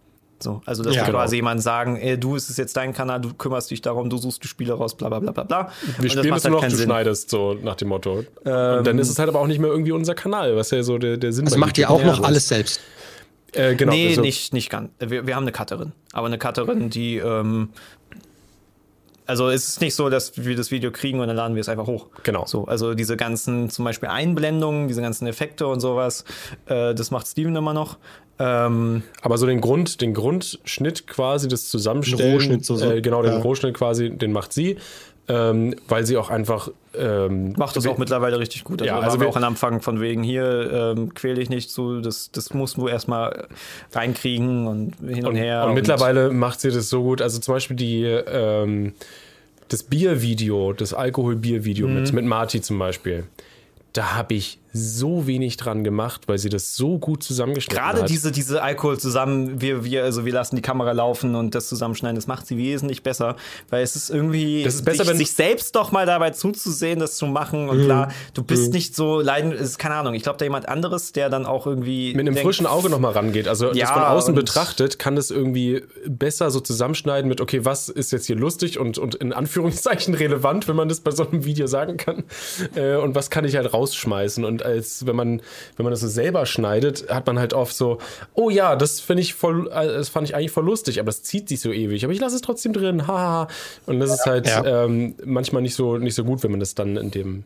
So, 0.41 0.61
also 0.65 0.83
dass 0.83 0.95
ja, 0.95 1.01
wir 1.01 1.07
genau. 1.07 1.17
quasi 1.19 1.35
jemandem 1.35 1.61
sagen, 1.61 1.97
ey, 1.97 2.17
du, 2.17 2.35
es 2.35 2.49
ist 2.49 2.57
jetzt 2.57 2.75
dein 2.77 2.93
Kanal, 2.93 3.19
du 3.19 3.33
kümmerst 3.33 3.69
dich 3.71 3.81
darum, 3.81 4.09
du 4.09 4.17
suchst 4.17 4.41
die 4.41 4.47
Spiele 4.47 4.73
raus, 4.73 4.95
bla 4.95 5.09
bla 5.09 5.19
bla 5.19 5.31
bla 5.31 5.43
bla. 5.43 5.71
Wir 5.99 6.09
spielen 6.09 6.33
es 6.33 6.45
halt 6.45 6.53
noch, 6.53 6.63
du 6.63 6.69
Sinn. 6.69 6.85
schneidest, 6.85 7.29
so 7.29 7.55
nach 7.61 7.75
dem 7.75 7.89
Motto. 7.89 8.23
Ähm, 8.45 8.77
und 8.77 8.87
dann 8.87 8.99
ist 8.99 9.09
es 9.09 9.19
halt 9.19 9.27
aber 9.27 9.41
auch 9.41 9.47
nicht 9.47 9.59
mehr 9.59 9.69
irgendwie 9.69 9.91
unser 9.91 10.15
Kanal, 10.15 10.55
was 10.55 10.71
ja 10.71 10.81
so 10.81 10.97
der, 10.97 11.17
der 11.17 11.33
Sinn 11.33 11.45
ist. 11.45 11.53
Also 11.53 11.59
macht 11.59 11.77
ihr 11.77 11.89
auch 11.89 12.03
noch 12.03 12.23
alles 12.23 12.47
selbst? 12.47 12.79
Äh, 13.53 13.75
genau, 13.75 13.91
nee, 13.91 14.09
also 14.09 14.21
nicht, 14.21 14.53
nicht 14.53 14.69
ganz. 14.69 14.91
Wir, 14.99 15.25
wir 15.25 15.35
haben 15.35 15.43
eine 15.43 15.51
Cutterin. 15.51 15.93
Aber 16.13 16.27
eine 16.27 16.37
Cutterin, 16.37 16.89
die 16.89 17.17
ähm, 17.17 17.69
also 19.29 19.47
es 19.49 19.67
ist 19.67 19.81
nicht 19.81 19.93
so, 19.93 20.09
dass 20.09 20.43
wir 20.43 20.55
das 20.55 20.71
Video 20.71 20.89
kriegen 20.89 21.19
und 21.19 21.27
dann 21.27 21.37
laden 21.37 21.53
wir 21.53 21.61
es 21.61 21.69
einfach 21.69 21.85
hoch. 21.85 22.07
Genau. 22.23 22.47
So, 22.47 22.65
also 22.65 22.95
diese 22.95 23.15
ganzen 23.15 23.69
zum 23.69 23.85
Beispiel 23.85 24.09
Einblendungen, 24.09 24.87
diese 24.87 25.03
ganzen 25.03 25.27
Effekte 25.27 25.67
und 25.67 25.81
sowas, 25.81 26.25
äh, 26.65 26.95
das 26.95 27.11
macht 27.11 27.27
Steven 27.27 27.55
immer 27.55 27.73
noch. 27.73 27.99
Ähm, 28.39 29.03
Aber 29.21 29.37
so 29.37 29.45
den 29.45 29.61
Grund, 29.61 30.01
den 30.01 30.15
Grundschnitt 30.15 31.05
quasi, 31.05 31.47
das 31.47 31.69
Zusammenstellen, 31.69 32.33
Rohschnitt 32.33 32.65
so, 32.65 32.75
so. 32.75 32.89
Äh, 32.89 33.01
genau, 33.01 33.21
den 33.21 33.33
ja. 33.33 33.39
Rohschnitt 33.39 33.75
quasi, 33.75 34.09
den 34.09 34.31
macht 34.31 34.51
sie. 34.51 34.77
Ähm, 35.29 35.75
weil 35.87 36.07
sie 36.07 36.17
auch 36.17 36.31
einfach 36.31 36.71
ähm, 36.97 37.53
macht 37.55 37.75
das 37.75 37.85
auch 37.85 37.99
mittlerweile 37.99 38.39
richtig 38.39 38.63
gut. 38.63 38.81
Also, 38.81 38.93
ja, 38.93 38.99
also 38.99 39.19
wir 39.19 39.27
auch 39.27 39.35
an 39.35 39.43
Anfang 39.43 39.79
von 39.79 40.01
wegen 40.01 40.23
hier 40.23 40.95
ähm, 40.97 41.13
quäle 41.13 41.39
ich 41.39 41.49
nicht 41.49 41.69
zu, 41.69 42.01
das, 42.01 42.31
das 42.31 42.53
musst 42.53 42.77
du 42.77 42.87
erstmal 42.87 43.47
reinkriegen 43.91 44.65
und 44.65 44.95
hin 45.07 45.25
und, 45.25 45.27
und 45.27 45.35
her. 45.35 45.63
Und, 45.63 45.69
und, 45.69 45.75
mittlerweile 45.75 46.31
macht 46.31 46.61
sie 46.61 46.71
das 46.71 46.89
so 46.89 47.03
gut. 47.03 47.21
Also 47.21 47.39
zum 47.39 47.53
Beispiel 47.53 47.75
die 47.75 48.03
ähm, 48.05 48.93
das 49.69 49.83
Biervideo, 49.83 50.73
das 50.73 50.93
Alkohol-Bier-Video 50.93 51.87
mhm. 51.87 51.93
mit, 51.93 52.13
mit 52.13 52.25
Marty 52.25 52.61
zum 52.61 52.79
Beispiel. 52.79 53.25
Da 53.93 54.15
habe 54.15 54.33
ich 54.33 54.58
so 54.71 55.25
wenig 55.25 55.57
dran 55.57 55.83
gemacht, 55.83 56.27
weil 56.27 56.37
sie 56.37 56.49
das 56.49 56.75
so 56.75 56.99
gut 56.99 57.23
zusammengeschnitten 57.23 57.75
Gerade 57.75 58.01
hat. 58.01 58.07
Gerade 58.07 58.13
diese, 58.13 58.31
diese 58.31 58.61
Alkohol 58.61 58.99
zusammen, 58.99 59.61
wir, 59.61 59.83
wir, 59.83 60.03
also 60.03 60.25
wir 60.25 60.33
lassen 60.33 60.55
die 60.55 60.61
Kamera 60.61 60.91
laufen 60.91 61.35
und 61.35 61.55
das 61.55 61.67
zusammenschneiden, 61.69 62.15
das 62.15 62.27
macht 62.27 62.45
sie 62.45 62.57
wesentlich 62.57 63.01
besser, 63.01 63.35
weil 63.69 63.83
es 63.83 63.95
ist 63.95 64.09
irgendwie, 64.09 64.63
das 64.63 64.75
ist 64.75 64.85
besser, 64.85 65.03
sich, 65.03 65.11
wenn 65.11 65.17
sich 65.17 65.33
selbst 65.33 65.75
doch 65.75 65.91
mal 65.91 66.05
dabei 66.05 66.31
zuzusehen, 66.31 66.99
das 66.99 67.17
zu 67.17 67.25
machen 67.25 67.67
und 67.69 67.79
mhm. 67.79 67.85
klar, 67.85 68.11
du 68.33 68.43
bist 68.43 68.67
mhm. 68.67 68.73
nicht 68.73 68.95
so 68.95 69.19
leiden, 69.19 69.51
ist 69.51 69.79
keine 69.79 69.95
Ahnung, 69.95 70.13
ich 70.13 70.23
glaube, 70.23 70.37
da 70.37 70.45
jemand 70.45 70.69
anderes, 70.69 71.13
der 71.13 71.29
dann 71.29 71.45
auch 71.45 71.65
irgendwie 71.65 72.13
mit 72.13 72.21
einem 72.21 72.35
denkt, 72.35 72.41
frischen 72.41 72.67
Auge 72.67 72.89
nochmal 72.89 73.13
rangeht, 73.13 73.47
also 73.47 73.73
ja, 73.73 73.85
das 73.85 73.91
von 73.91 74.03
außen 74.03 74.35
betrachtet, 74.35 74.99
kann 74.99 75.15
das 75.15 75.31
irgendwie 75.31 75.81
besser 76.05 76.51
so 76.51 76.59
zusammenschneiden 76.59 77.27
mit, 77.27 77.41
okay, 77.41 77.65
was 77.65 77.89
ist 77.89 78.11
jetzt 78.11 78.27
hier 78.27 78.35
lustig 78.35 78.77
und, 78.77 78.97
und 78.97 79.15
in 79.15 79.33
Anführungszeichen 79.33 80.13
relevant, 80.13 80.67
wenn 80.67 80.75
man 80.75 80.89
das 80.89 80.99
bei 80.99 81.11
so 81.11 81.27
einem 81.27 81.45
Video 81.45 81.67
sagen 81.67 81.97
kann, 81.97 82.23
äh, 82.75 82.95
und 82.95 83.15
was 83.15 83.29
kann 83.29 83.45
ich 83.45 83.55
halt 83.55 83.73
rausschmeißen 83.73 84.45
und 84.45 84.61
als 84.69 85.05
wenn 85.05 85.15
man, 85.15 85.41
wenn 85.75 85.83
man 85.83 85.91
das 85.91 86.01
so 86.01 86.07
selber 86.07 86.45
schneidet, 86.45 87.09
hat 87.09 87.27
man 87.27 87.39
halt 87.39 87.53
oft 87.53 87.75
so, 87.75 87.99
oh 88.33 88.49
ja, 88.49 88.75
das 88.75 88.99
finde 88.99 89.21
ich 89.21 89.33
voll, 89.33 89.67
äh, 89.67 89.87
das 89.87 90.09
fand 90.09 90.27
ich 90.27 90.35
eigentlich 90.35 90.51
voll 90.51 90.65
lustig, 90.65 90.99
aber 90.99 91.07
das 91.07 91.23
zieht 91.23 91.49
sich 91.49 91.59
so 91.59 91.71
ewig. 91.71 92.03
Aber 92.03 92.13
ich 92.13 92.19
lasse 92.19 92.35
es 92.35 92.41
trotzdem 92.41 92.73
drin, 92.73 93.07
haha. 93.07 93.47
Und 93.85 93.99
das 93.99 94.11
ist 94.11 94.25
halt 94.25 94.47
ja. 94.47 94.85
ähm, 94.85 95.15
manchmal 95.25 95.61
nicht 95.61 95.75
so, 95.75 95.97
nicht 95.97 96.15
so 96.15 96.23
gut, 96.23 96.43
wenn 96.43 96.51
man 96.51 96.59
das 96.59 96.75
dann 96.75 96.95
in 96.97 97.11
dem 97.11 97.43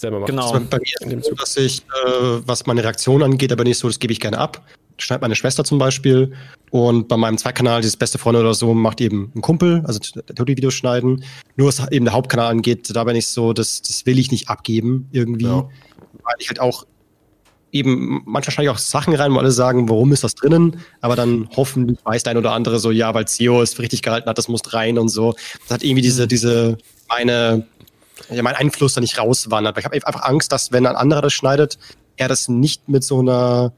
selber 0.00 0.20
macht. 0.20 0.30
Genau. 0.30 0.52
bei 0.68 0.78
mir 0.78 1.18
ist 1.18 1.26
so, 1.26 1.34
dass 1.34 1.56
ich, 1.56 1.82
äh, 2.06 2.10
was 2.44 2.66
meine 2.66 2.82
Reaktion 2.82 3.22
angeht, 3.22 3.52
aber 3.52 3.64
nicht 3.64 3.78
so, 3.78 3.88
das 3.88 3.98
gebe 3.98 4.12
ich 4.12 4.20
gerne 4.20 4.38
ab. 4.38 4.62
Schneid 4.98 5.22
meine 5.22 5.34
Schwester 5.34 5.64
zum 5.64 5.78
Beispiel. 5.78 6.32
Und 6.70 7.08
bei 7.08 7.16
meinem 7.16 7.38
Zweitkanal, 7.38 7.80
dieses 7.80 7.96
beste 7.96 8.18
Freunde 8.18 8.40
oder 8.40 8.54
so, 8.54 8.74
macht 8.74 9.00
eben 9.00 9.32
ein 9.34 9.40
Kumpel, 9.40 9.82
also 9.86 9.98
der 10.14 10.34
tut 10.34 10.48
die 10.48 10.56
Videos 10.56 10.74
schneiden. 10.74 11.24
Nur 11.56 11.68
was 11.68 11.90
eben 11.90 12.04
der 12.04 12.14
Hauptkanal 12.14 12.50
angeht, 12.50 12.94
da 12.94 13.04
bin 13.04 13.16
ich 13.16 13.26
so, 13.26 13.52
das, 13.52 13.82
das 13.82 14.04
will 14.06 14.18
ich 14.18 14.30
nicht 14.30 14.48
abgeben 14.48 15.08
irgendwie. 15.12 15.46
Ja 15.46 15.68
weil 16.12 16.36
ich 16.38 16.48
halt 16.48 16.60
auch 16.60 16.86
eben, 17.72 18.22
manchmal 18.24 18.52
schneide 18.52 18.70
ich 18.70 18.74
auch 18.74 18.78
Sachen 18.78 19.14
rein, 19.14 19.32
wo 19.32 19.38
alle 19.38 19.52
sagen, 19.52 19.88
warum 19.88 20.12
ist 20.12 20.24
das 20.24 20.34
drinnen? 20.34 20.80
Aber 21.00 21.16
dann 21.16 21.48
hoffentlich 21.56 21.98
weiß 22.04 22.22
der 22.22 22.32
ein 22.32 22.36
oder 22.36 22.52
andere 22.52 22.78
so, 22.78 22.90
ja, 22.90 23.14
weil 23.14 23.26
CEO 23.26 23.62
es 23.62 23.74
für 23.74 23.82
richtig 23.82 24.02
gehalten 24.02 24.28
hat, 24.28 24.38
das 24.38 24.48
muss 24.48 24.72
rein 24.72 24.98
und 24.98 25.08
so. 25.08 25.34
Das 25.62 25.70
hat 25.76 25.82
irgendwie 25.82 26.02
diese, 26.02 26.24
mhm. 26.24 26.28
diese, 26.28 26.78
meine, 27.08 27.66
ja, 28.28 28.42
mein 28.42 28.56
Einfluss 28.56 28.94
da 28.94 29.00
nicht 29.00 29.18
rauswandert. 29.18 29.76
Weil 29.76 29.80
ich 29.80 29.84
habe 29.84 30.06
einfach 30.06 30.22
Angst, 30.22 30.52
dass 30.52 30.72
wenn 30.72 30.86
ein 30.86 30.96
anderer 30.96 31.22
das 31.22 31.32
schneidet, 31.32 31.78
er 32.16 32.28
das 32.28 32.48
nicht 32.48 32.88
mit 32.88 33.04
so 33.04 33.20
einer 33.20 33.72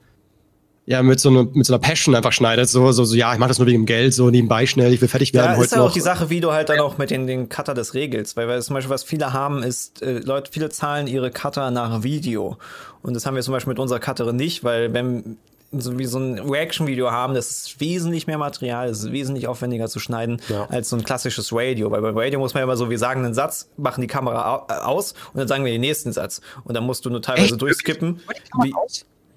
ja, 0.84 1.02
mit 1.02 1.20
so, 1.20 1.28
einer 1.28 1.44
mit 1.44 1.64
so 1.64 1.74
einer 1.74 1.80
Passion 1.80 2.14
einfach 2.14 2.32
schneidet. 2.32 2.68
So, 2.68 2.90
so, 2.92 3.04
so, 3.04 3.14
ja, 3.14 3.32
ich 3.32 3.38
mache 3.38 3.48
das 3.48 3.58
nur 3.58 3.68
wegen 3.68 3.82
dem 3.82 3.86
Geld, 3.86 4.14
so 4.14 4.30
nebenbei 4.30 4.66
schnell, 4.66 4.92
ich 4.92 5.00
will 5.00 5.08
fertig 5.08 5.32
werden. 5.32 5.52
Ja, 5.52 5.56
heute 5.56 5.66
ist 5.66 5.72
ja 5.72 5.78
noch. 5.78 5.86
auch 5.86 5.92
die 5.92 6.00
Sache, 6.00 6.28
wie 6.28 6.40
du 6.40 6.52
halt 6.52 6.68
dann 6.68 6.80
auch 6.80 6.98
mit 6.98 7.10
den, 7.10 7.26
den 7.26 7.48
Cutter 7.48 7.74
des 7.74 7.94
Regels, 7.94 8.36
weil, 8.36 8.48
weil 8.48 8.60
zum 8.62 8.74
Beispiel, 8.74 8.90
was 8.90 9.04
viele 9.04 9.32
haben, 9.32 9.62
ist, 9.62 10.02
äh, 10.02 10.18
Leute, 10.18 10.50
viele 10.52 10.70
zahlen 10.70 11.06
ihre 11.06 11.30
Cutter 11.30 11.70
nach 11.70 12.02
Video. 12.02 12.58
Und 13.02 13.14
das 13.14 13.26
haben 13.26 13.36
wir 13.36 13.42
zum 13.42 13.52
Beispiel 13.52 13.70
mit 13.70 13.78
unserer 13.78 14.00
Cutterin 14.00 14.36
nicht, 14.36 14.64
weil 14.64 14.92
wenn 14.92 15.36
so 15.72 15.98
wie 15.98 16.04
so 16.04 16.18
ein 16.18 16.38
Reaction-Video 16.38 17.10
haben, 17.10 17.34
das 17.34 17.50
ist 17.50 17.80
wesentlich 17.80 18.26
mehr 18.26 18.36
Material, 18.36 18.88
das 18.88 19.04
ist 19.04 19.12
wesentlich 19.12 19.48
aufwendiger 19.48 19.88
zu 19.88 20.00
schneiden 20.00 20.40
ja. 20.48 20.66
als 20.68 20.90
so 20.90 20.96
ein 20.96 21.04
klassisches 21.04 21.50
Radio. 21.52 21.90
Weil 21.90 22.02
beim 22.02 22.16
Radio 22.16 22.38
muss 22.38 22.52
man 22.52 22.60
ja 22.60 22.64
immer 22.64 22.76
so, 22.76 22.90
wir 22.90 22.98
sagen 22.98 23.24
einen 23.24 23.34
Satz, 23.34 23.70
machen 23.78 24.02
die 24.02 24.06
Kamera 24.06 24.66
aus 24.84 25.12
und 25.32 25.38
dann 25.38 25.48
sagen 25.48 25.64
wir 25.64 25.72
den 25.72 25.80
nächsten 25.80 26.12
Satz. 26.12 26.42
Und 26.64 26.74
dann 26.74 26.84
musst 26.84 27.04
du 27.06 27.10
nur 27.10 27.22
teilweise 27.22 27.54
Echt? 27.54 27.62
durchskippen. 27.62 28.20
Wie, 28.62 28.74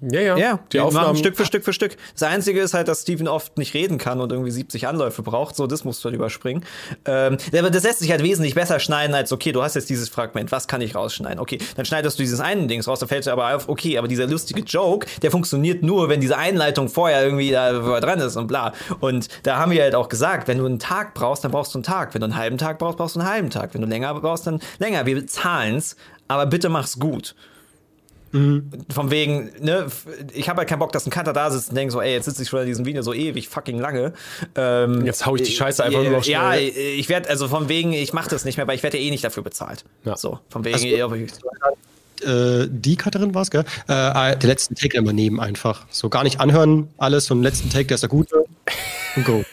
Ja, 0.00 0.20
ja. 0.20 0.36
Ja, 0.36 0.56
die, 0.56 0.60
die 0.72 0.80
Aufnahmen 0.80 1.06
machen 1.06 1.16
Stück 1.16 1.36
für 1.36 1.46
Stück 1.46 1.64
für 1.64 1.72
Stück. 1.72 1.96
Das 2.12 2.22
Einzige 2.24 2.60
ist 2.60 2.74
halt, 2.74 2.88
dass 2.88 3.02
Steven 3.02 3.28
oft 3.28 3.56
nicht 3.56 3.72
reden 3.72 3.96
kann 3.96 4.20
und 4.20 4.30
irgendwie 4.30 4.50
70 4.50 4.86
Anläufe 4.86 5.22
braucht. 5.22 5.56
So, 5.56 5.66
das 5.66 5.84
musst 5.84 6.04
du 6.04 6.06
halt 6.06 6.14
überspringen. 6.14 6.64
Ähm, 7.06 7.38
das 7.50 7.82
lässt 7.82 8.00
sich 8.00 8.10
halt 8.10 8.22
wesentlich 8.22 8.54
besser 8.54 8.78
schneiden 8.78 9.14
als, 9.14 9.32
okay, 9.32 9.52
du 9.52 9.62
hast 9.62 9.74
jetzt 9.74 9.88
dieses 9.88 10.08
Fragment, 10.08 10.52
was 10.52 10.68
kann 10.68 10.82
ich 10.82 10.94
rausschneiden? 10.94 11.38
Okay, 11.38 11.58
dann 11.76 11.86
schneidest 11.86 12.18
du 12.18 12.22
dieses 12.22 12.40
einen 12.40 12.68
Dings 12.68 12.86
raus, 12.86 13.00
da 13.00 13.06
fällt 13.06 13.24
dir 13.26 13.32
aber 13.32 13.56
auf, 13.56 13.68
okay, 13.68 13.96
aber 13.96 14.06
dieser 14.06 14.26
lustige 14.26 14.60
Joke, 14.62 15.06
der 15.22 15.30
funktioniert 15.30 15.82
nur, 15.82 16.08
wenn 16.08 16.20
diese 16.20 16.36
Einleitung 16.36 16.88
vorher 16.88 17.24
irgendwie 17.24 17.50
da 17.50 17.72
dran 18.00 18.20
ist 18.20 18.36
und 18.36 18.48
bla. 18.48 18.72
Und 19.00 19.28
da 19.44 19.56
haben 19.56 19.72
wir 19.72 19.82
halt 19.82 19.94
auch 19.94 20.08
gesagt, 20.08 20.46
wenn 20.48 20.58
du 20.58 20.66
einen 20.66 20.78
Tag 20.78 21.14
brauchst, 21.14 21.44
dann 21.44 21.52
brauchst 21.52 21.74
du 21.74 21.78
einen 21.78 21.84
Tag. 21.84 22.12
Wenn 22.14 22.20
du 22.20 22.26
einen 22.26 22.36
halben 22.36 22.58
Tag 22.58 22.78
brauchst, 22.78 22.98
brauchst 22.98 23.16
du 23.16 23.20
einen 23.20 23.28
halben 23.28 23.50
Tag. 23.50 23.72
Wenn 23.72 23.80
du 23.80 23.86
länger 23.86 24.12
brauchst, 24.14 24.46
dann 24.46 24.60
länger. 24.78 25.06
Wir 25.06 25.14
bezahlen's, 25.14 25.96
aber 26.28 26.46
bitte 26.46 26.68
mach's 26.68 26.98
gut. 26.98 27.34
Mhm. 28.36 28.70
Von 28.92 29.10
wegen, 29.10 29.50
ne, 29.60 29.86
ich 30.34 30.48
habe 30.48 30.58
halt 30.58 30.68
keinen 30.68 30.78
Bock, 30.78 30.92
dass 30.92 31.06
ein 31.06 31.10
Cutter 31.10 31.32
da 31.32 31.50
sitzt 31.50 31.70
und 31.70 31.74
denkt 31.76 31.92
so, 31.92 32.00
ey, 32.00 32.12
jetzt 32.12 32.26
sitze 32.26 32.42
ich 32.42 32.48
schon 32.48 32.60
in 32.60 32.66
diesem 32.66 32.84
Video 32.84 33.02
so 33.02 33.14
ewig 33.14 33.48
fucking 33.48 33.78
lange. 33.78 34.12
Ähm, 34.54 35.06
jetzt 35.06 35.24
hau 35.24 35.36
ich 35.36 35.42
die 35.42 35.52
Scheiße 35.52 35.82
einfach 35.82 36.04
äh, 36.04 36.10
nur 36.10 36.22
schnell. 36.22 36.32
Ja, 36.32 36.54
ich 36.54 37.08
werde, 37.08 37.28
also 37.30 37.48
von 37.48 37.68
wegen, 37.68 37.92
ich 37.92 38.12
mache 38.12 38.28
das 38.28 38.44
nicht 38.44 38.56
mehr, 38.56 38.66
weil 38.66 38.76
ich 38.76 38.82
werde 38.82 38.98
ja 38.98 39.04
eh 39.04 39.10
nicht 39.10 39.24
dafür 39.24 39.42
bezahlt. 39.42 39.84
Ja. 40.04 40.16
So, 40.16 40.38
von 40.50 40.64
wegen, 40.64 40.74
also, 40.74 41.16
äh, 42.24 42.68
die 42.70 42.96
Cutterin 42.96 43.34
war 43.34 43.42
es, 43.42 43.50
gell? 43.50 43.64
Äh, 43.88 44.32
äh, 44.32 44.36
den 44.36 44.48
letzten 44.48 44.74
Take 44.74 44.96
immer 44.96 45.12
nehmen 45.12 45.40
einfach. 45.40 45.86
So 45.90 46.08
gar 46.08 46.24
nicht 46.24 46.40
anhören, 46.40 46.88
alles, 46.98 47.26
so 47.26 47.34
einen 47.34 47.42
letzten 47.42 47.70
Take, 47.70 47.86
der 47.86 47.96
ist 47.96 48.02
der 48.02 48.10
gute. 48.10 48.44
Go. 49.24 49.44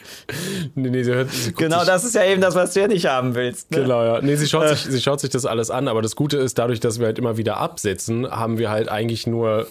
nee, 0.74 0.90
nee, 0.90 1.02
sie 1.02 1.12
hört, 1.12 1.30
sie 1.30 1.52
genau, 1.52 1.84
das 1.84 2.04
ist 2.04 2.14
ja 2.14 2.24
eben 2.24 2.40
das, 2.40 2.54
was 2.54 2.74
du 2.74 2.80
ja 2.80 2.88
nicht 2.88 3.06
haben 3.06 3.34
willst. 3.34 3.70
Ne? 3.70 3.82
Genau, 3.82 4.04
ja. 4.04 4.20
Nee, 4.20 4.36
sie 4.36 4.46
schaut, 4.46 4.68
sich, 4.68 4.80
sie 4.80 5.00
schaut 5.00 5.20
sich 5.20 5.30
das 5.30 5.46
alles 5.46 5.70
an, 5.70 5.88
aber 5.88 6.02
das 6.02 6.16
Gute 6.16 6.36
ist, 6.38 6.58
dadurch, 6.58 6.80
dass 6.80 6.98
wir 6.98 7.06
halt 7.06 7.18
immer 7.18 7.36
wieder 7.36 7.56
absetzen, 7.58 8.30
haben 8.30 8.58
wir 8.58 8.70
halt 8.70 8.88
eigentlich 8.88 9.26
nur, 9.26 9.66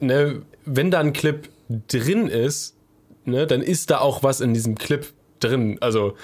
ne, 0.00 0.42
wenn 0.64 0.90
da 0.90 1.00
ein 1.00 1.12
Clip 1.12 1.48
drin 1.88 2.28
ist, 2.28 2.76
ne, 3.24 3.46
dann 3.46 3.62
ist 3.62 3.90
da 3.90 3.98
auch 3.98 4.22
was 4.22 4.40
in 4.40 4.54
diesem 4.54 4.76
Clip 4.76 5.06
drin. 5.40 5.78
Also, 5.80 6.14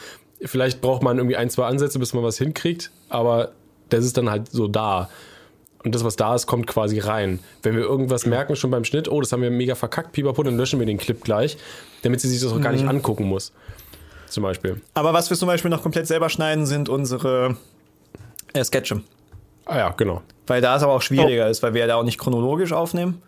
vielleicht 0.43 0.81
braucht 0.81 1.03
man 1.03 1.19
irgendwie 1.19 1.37
ein, 1.37 1.51
zwei 1.51 1.67
Ansätze, 1.67 1.99
bis 1.99 2.15
man 2.15 2.23
was 2.23 2.39
hinkriegt, 2.39 2.91
aber 3.09 3.53
das 3.89 4.05
ist 4.05 4.17
dann 4.17 4.31
halt 4.31 4.51
so 4.51 4.69
da. 4.69 5.09
Und 5.83 5.95
das, 5.95 6.05
was 6.05 6.17
da 6.17 6.35
ist, 6.35 6.47
kommt 6.47 6.67
quasi 6.67 6.99
rein. 6.99 7.39
Wenn 7.63 7.75
wir 7.75 7.83
irgendwas 7.83 8.27
merken 8.27 8.55
schon 8.55 8.71
beim 8.71 8.85
Schnitt, 8.85 9.09
oh, 9.09 9.21
das 9.21 9.33
haben 9.33 9.43
wir 9.43 9.51
mega 9.51 9.75
verkackt, 9.75 10.13
pipapo, 10.13 10.43
dann 10.43 10.57
löschen 10.57 10.79
wir 10.79 10.87
den 10.87 10.99
Clip 10.99 11.23
gleich, 11.23 11.57
damit 12.03 12.21
sie 12.21 12.29
sich 12.29 12.41
das 12.41 12.53
auch 12.53 12.59
mhm. 12.59 12.63
gar 12.63 12.73
nicht 12.73 12.83
mhm. 12.83 12.91
angucken 12.91 13.25
muss. 13.25 13.53
Zum 14.29 14.43
Beispiel. 14.43 14.81
Aber 14.95 15.13
was 15.13 15.31
wir 15.31 15.37
zum 15.37 15.49
Beispiel 15.49 15.71
noch 15.71 15.83
komplett 15.83 16.07
selber 16.07 16.29
schneiden, 16.29 16.67
sind 16.67 16.89
unsere 16.89 17.57
äh, 18.53 18.63
Sketche. 18.63 19.03
Ah 19.65 19.79
ja, 19.79 19.91
genau. 19.91 20.23
Weil 20.47 20.61
da 20.61 20.77
es 20.77 20.83
aber 20.83 20.93
auch 20.93 21.03
schwieriger 21.03 21.47
oh. 21.47 21.51
ist, 21.51 21.63
weil 21.63 21.75
wir 21.75 21.81
ja 21.81 21.87
da 21.87 21.97
auch 21.97 22.05
nicht 22.05 22.19
chronologisch 22.19 22.73
aufnehmen. 22.73 23.23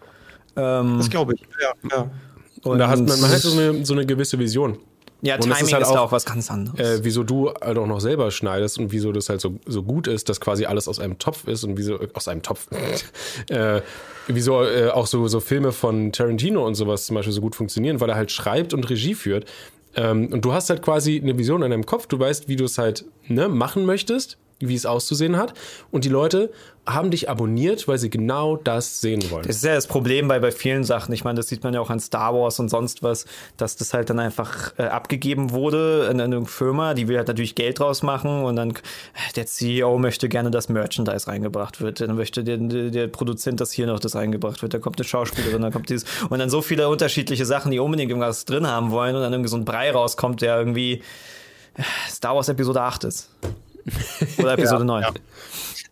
Ähm, 0.57 0.99
das 0.99 1.09
glaube 1.09 1.35
ich, 1.35 1.41
ja. 1.61 1.73
ja. 1.91 2.11
Und, 2.63 2.73
Und 2.73 2.79
da 2.79 2.89
hat 2.89 2.99
man, 2.99 3.21
man 3.21 3.31
hat 3.31 3.39
so 3.39 3.59
eine, 3.59 3.85
so 3.85 3.95
eine 3.95 4.07
gewisse 4.07 4.39
Vision. 4.39 4.79
Ja, 5.25 5.37
und 5.37 5.43
Timing 5.43 5.57
ist, 5.65 5.73
halt 5.73 5.83
ist 5.83 5.89
auch, 5.89 5.95
da 5.95 6.01
auch 6.01 6.13
was 6.13 6.25
ganz 6.25 6.51
anderes. 6.51 6.79
Äh, 6.81 7.05
wieso 7.05 7.23
du 7.23 7.51
halt 7.51 7.79
auch 7.79 7.87
noch 7.87 8.01
selber 8.01 8.33
schneidest 8.33 8.79
und 8.79 8.91
wieso 8.91 9.13
das 9.13 9.29
halt 9.29 9.41
so, 9.41 9.55
so 9.67 9.85
gut 9.85 10.09
ist, 10.09 10.29
dass 10.29 10.41
quasi 10.41 10.67
alles 10.67 10.89
aus 10.89 10.99
einem 10.99 11.19
Topf 11.19 11.47
ist 11.47 11.63
und 11.63 11.79
wieso 11.79 12.01
aus 12.13 12.27
einem 12.27 12.43
Topf. 12.43 12.67
äh, 13.49 13.81
wieso 14.27 14.65
äh, 14.65 14.89
auch 14.89 15.07
so, 15.07 15.29
so 15.29 15.39
Filme 15.39 15.71
von 15.71 16.11
Tarantino 16.11 16.67
und 16.67 16.75
sowas 16.75 17.07
zum 17.07 17.15
Beispiel 17.15 17.33
so 17.33 17.41
gut 17.41 17.55
funktionieren, 17.55 18.01
weil 18.01 18.11
er 18.11 18.17
halt 18.17 18.33
schreibt 18.33 18.75
und 18.75 18.91
Regie 18.91 19.15
führt. 19.15 19.47
Ähm, 19.95 20.33
und 20.33 20.45
du 20.45 20.53
hast 20.53 20.71
halt 20.71 20.83
quasi 20.83 21.21
eine 21.23 21.39
Vision 21.39 21.63
in 21.63 21.71
deinem 21.71 21.87
Kopf, 21.87 22.09
du 22.09 22.19
weißt, 22.19 22.49
wie 22.49 22.57
du 22.57 22.65
es 22.65 22.79
halt 22.79 23.05
ne, 23.29 23.49
machen 23.49 23.87
möchtest 23.87 24.39
wie 24.69 24.75
es 24.75 24.87
auszusehen 24.87 25.37
hat. 25.37 25.55
Und 25.91 26.05
die 26.05 26.09
Leute 26.09 26.51
haben 26.85 27.13
dich 27.13 27.31
abonniert, 27.31 27.87
weil 27.87 27.99
sie 27.99 28.11
genau 28.11 28.57
das 28.57 29.01
sehen 29.01 29.23
wollen. 29.31 29.47
Das 29.47 29.57
ist 29.57 29.65
ja 29.65 29.75
das 29.75 29.87
Problem 29.87 30.27
bei, 30.27 30.41
bei 30.41 30.51
vielen 30.51 30.83
Sachen. 30.83 31.13
Ich 31.13 31.23
meine, 31.23 31.37
das 31.37 31.47
sieht 31.47 31.63
man 31.63 31.75
ja 31.75 31.81
auch 31.81 31.91
an 31.91 32.01
Star 32.01 32.35
Wars 32.35 32.59
und 32.59 32.71
sonst 32.71 33.05
was, 33.05 33.25
dass 33.57 33.77
das 33.77 33.95
halt 33.95 34.11
dann 34.11 34.19
einfach 34.19 34.77
äh, 34.79 34.85
abgegeben 34.85 35.53
wurde 35.53 36.09
in, 36.11 36.21
einer 36.21 36.45
Firma, 36.45 36.95
die 36.95 37.07
will 37.07 37.19
halt 37.19 37.29
natürlich 37.29 37.55
Geld 37.55 37.79
draus 37.79 38.03
machen 38.03 38.43
und 38.43 38.57
dann 38.57 38.71
äh, 38.71 39.33
der 39.37 39.47
CEO 39.47 39.97
möchte 39.99 40.29
gerne, 40.29 40.51
dass 40.51 40.69
Merchandise 40.69 41.29
reingebracht 41.29 41.81
wird. 41.81 42.01
Dann 42.01 42.17
möchte 42.17 42.43
der, 42.43 42.57
der 42.57 43.07
Produzent, 43.07 43.61
dass 43.61 43.71
hier 43.71 43.87
noch 43.87 44.01
das 44.01 44.17
reingebracht 44.17 44.61
wird. 44.63 44.75
Da 44.75 44.81
kommt 44.81 44.99
eine 44.99 45.07
Schauspielerin, 45.07 45.63
dann 45.63 45.73
kommt 45.73 45.89
dieses 45.89 46.05
und 46.31 46.41
dann 46.41 46.51
so 46.51 46.63
viele 46.63 46.89
unterschiedliche 46.89 47.47
Sachen, 47.47 47.71
die 47.71 47.79
unbedingt 47.79 48.11
irgendwas 48.11 48.45
drin 48.45 48.67
haben 48.67 48.91
wollen 48.91 49.15
und 49.15 49.23
dann 49.23 49.33
irgendwie 49.33 49.51
so 49.51 49.57
ein 49.57 49.65
Brei 49.65 49.93
rauskommt, 49.93 50.43
der 50.43 50.59
irgendwie 50.59 51.03
äh, 51.75 51.83
Star 52.11 52.35
Wars 52.35 52.49
Episode 52.49 52.83
8 52.83 53.05
ist. 53.05 53.31
Oder 54.39 54.53
Episode 54.59 54.81
ja, 54.81 54.85
9. 54.85 55.03
Ja. 55.03 55.11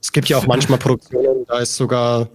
Es 0.01 0.13
gibt 0.13 0.29
ja 0.29 0.39
auch 0.39 0.47
manchmal 0.47 0.79
Produktionen, 0.79 1.45
da 1.47 1.59
ist 1.59 1.77
sogar 1.77 2.29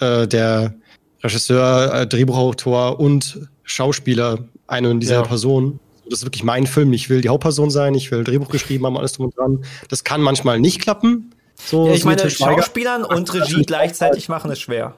äh, 0.00 0.26
der 0.26 0.74
Regisseur, 1.22 1.92
äh, 1.92 2.06
Drehbuchautor 2.06 3.00
und 3.00 3.48
Schauspieler 3.64 4.38
eine 4.66 4.96
dieser 4.96 5.16
ja. 5.16 5.22
Personen. 5.22 5.80
Das 6.08 6.20
ist 6.20 6.24
wirklich 6.24 6.44
mein 6.44 6.66
Film. 6.66 6.92
Ich 6.92 7.10
will 7.10 7.20
die 7.20 7.28
Hauptperson 7.28 7.70
sein, 7.70 7.94
ich 7.94 8.10
will 8.10 8.24
Drehbuch 8.24 8.48
geschrieben 8.48 8.86
haben, 8.86 8.96
alles 8.96 9.12
drum 9.12 9.26
und 9.26 9.36
dran. 9.36 9.64
Das 9.88 10.04
kann 10.04 10.22
manchmal 10.22 10.58
nicht 10.60 10.80
klappen. 10.80 11.34
So, 11.56 11.88
ja, 11.88 11.94
ich 11.94 12.04
meine, 12.04 12.30
Schauspielern 12.30 13.04
und 13.04 13.34
Regie 13.34 13.62
gleichzeitig 13.62 14.28
machen 14.28 14.50
ist 14.50 14.60
schwer. 14.60 14.94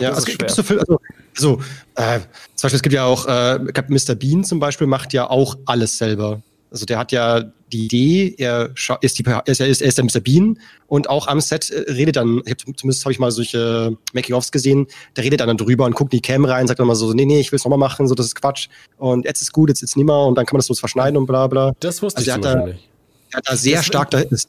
Ja, 0.00 0.10
also 0.10 0.20
es 0.20 0.26
gibt 0.26 0.50
so 0.50 0.62
viel, 0.62 0.78
also, 0.78 1.00
also 1.34 1.60
äh, 1.94 2.20
zum 2.54 2.62
Beispiel, 2.62 2.76
es 2.76 2.82
gibt 2.82 2.94
ja 2.94 3.04
auch, 3.04 3.26
äh, 3.26 3.58
Mr. 3.88 4.14
Bean 4.14 4.44
zum 4.44 4.58
Beispiel 4.58 4.86
macht 4.86 5.12
ja 5.12 5.28
auch 5.28 5.56
alles 5.64 5.96
selber. 5.96 6.42
Also 6.70 6.86
der 6.86 6.98
hat 6.98 7.12
ja 7.12 7.44
die 7.72 7.86
Idee, 7.86 8.34
er 8.38 8.70
ist, 9.00 9.18
die, 9.18 9.24
er 9.24 9.46
ist, 9.46 9.60
er 9.60 9.68
ist 9.68 9.98
der 9.98 10.04
Mr. 10.04 10.20
Bean 10.20 10.58
und 10.86 11.08
auch 11.08 11.26
am 11.26 11.40
Set 11.40 11.70
äh, 11.70 11.92
redet 11.92 12.16
dann, 12.16 12.42
zumindest 12.76 13.04
habe 13.04 13.12
ich 13.12 13.18
mal 13.18 13.30
solche 13.30 13.96
Making-ofs 14.12 14.52
gesehen, 14.52 14.86
der 15.16 15.24
redet 15.24 15.40
dann, 15.40 15.48
dann 15.48 15.56
drüber 15.56 15.84
und 15.84 15.94
guckt 15.94 16.12
in 16.12 16.18
die 16.18 16.22
Cam 16.22 16.44
rein, 16.44 16.66
sagt 16.66 16.78
dann 16.78 16.86
mal 16.86 16.94
so, 16.94 17.12
nee, 17.12 17.24
nee, 17.24 17.40
ich 17.40 17.50
will 17.50 17.56
es 17.56 17.64
nochmal 17.64 17.78
machen, 17.78 18.06
so, 18.06 18.14
das 18.14 18.26
ist 18.26 18.34
Quatsch 18.36 18.68
und 18.98 19.24
jetzt 19.24 19.42
ist 19.42 19.52
gut, 19.52 19.68
jetzt 19.68 19.82
ist 19.82 19.96
nimmer 19.96 20.26
und 20.26 20.36
dann 20.36 20.46
kann 20.46 20.54
man 20.54 20.60
das 20.60 20.66
so 20.66 20.74
verschneiden 20.74 21.16
und 21.16 21.26
bla 21.26 21.46
bla. 21.48 21.72
Das 21.80 22.02
wusste 22.02 22.18
also 22.18 22.30
ich 22.30 22.40
da, 22.40 22.66
nicht. 22.66 22.88
Er 23.32 23.38
hat 23.38 23.48
da 23.48 23.56
sehr 23.56 23.78
das 23.78 23.86
stark, 23.86 24.10
da 24.10 24.20
ist, 24.20 24.48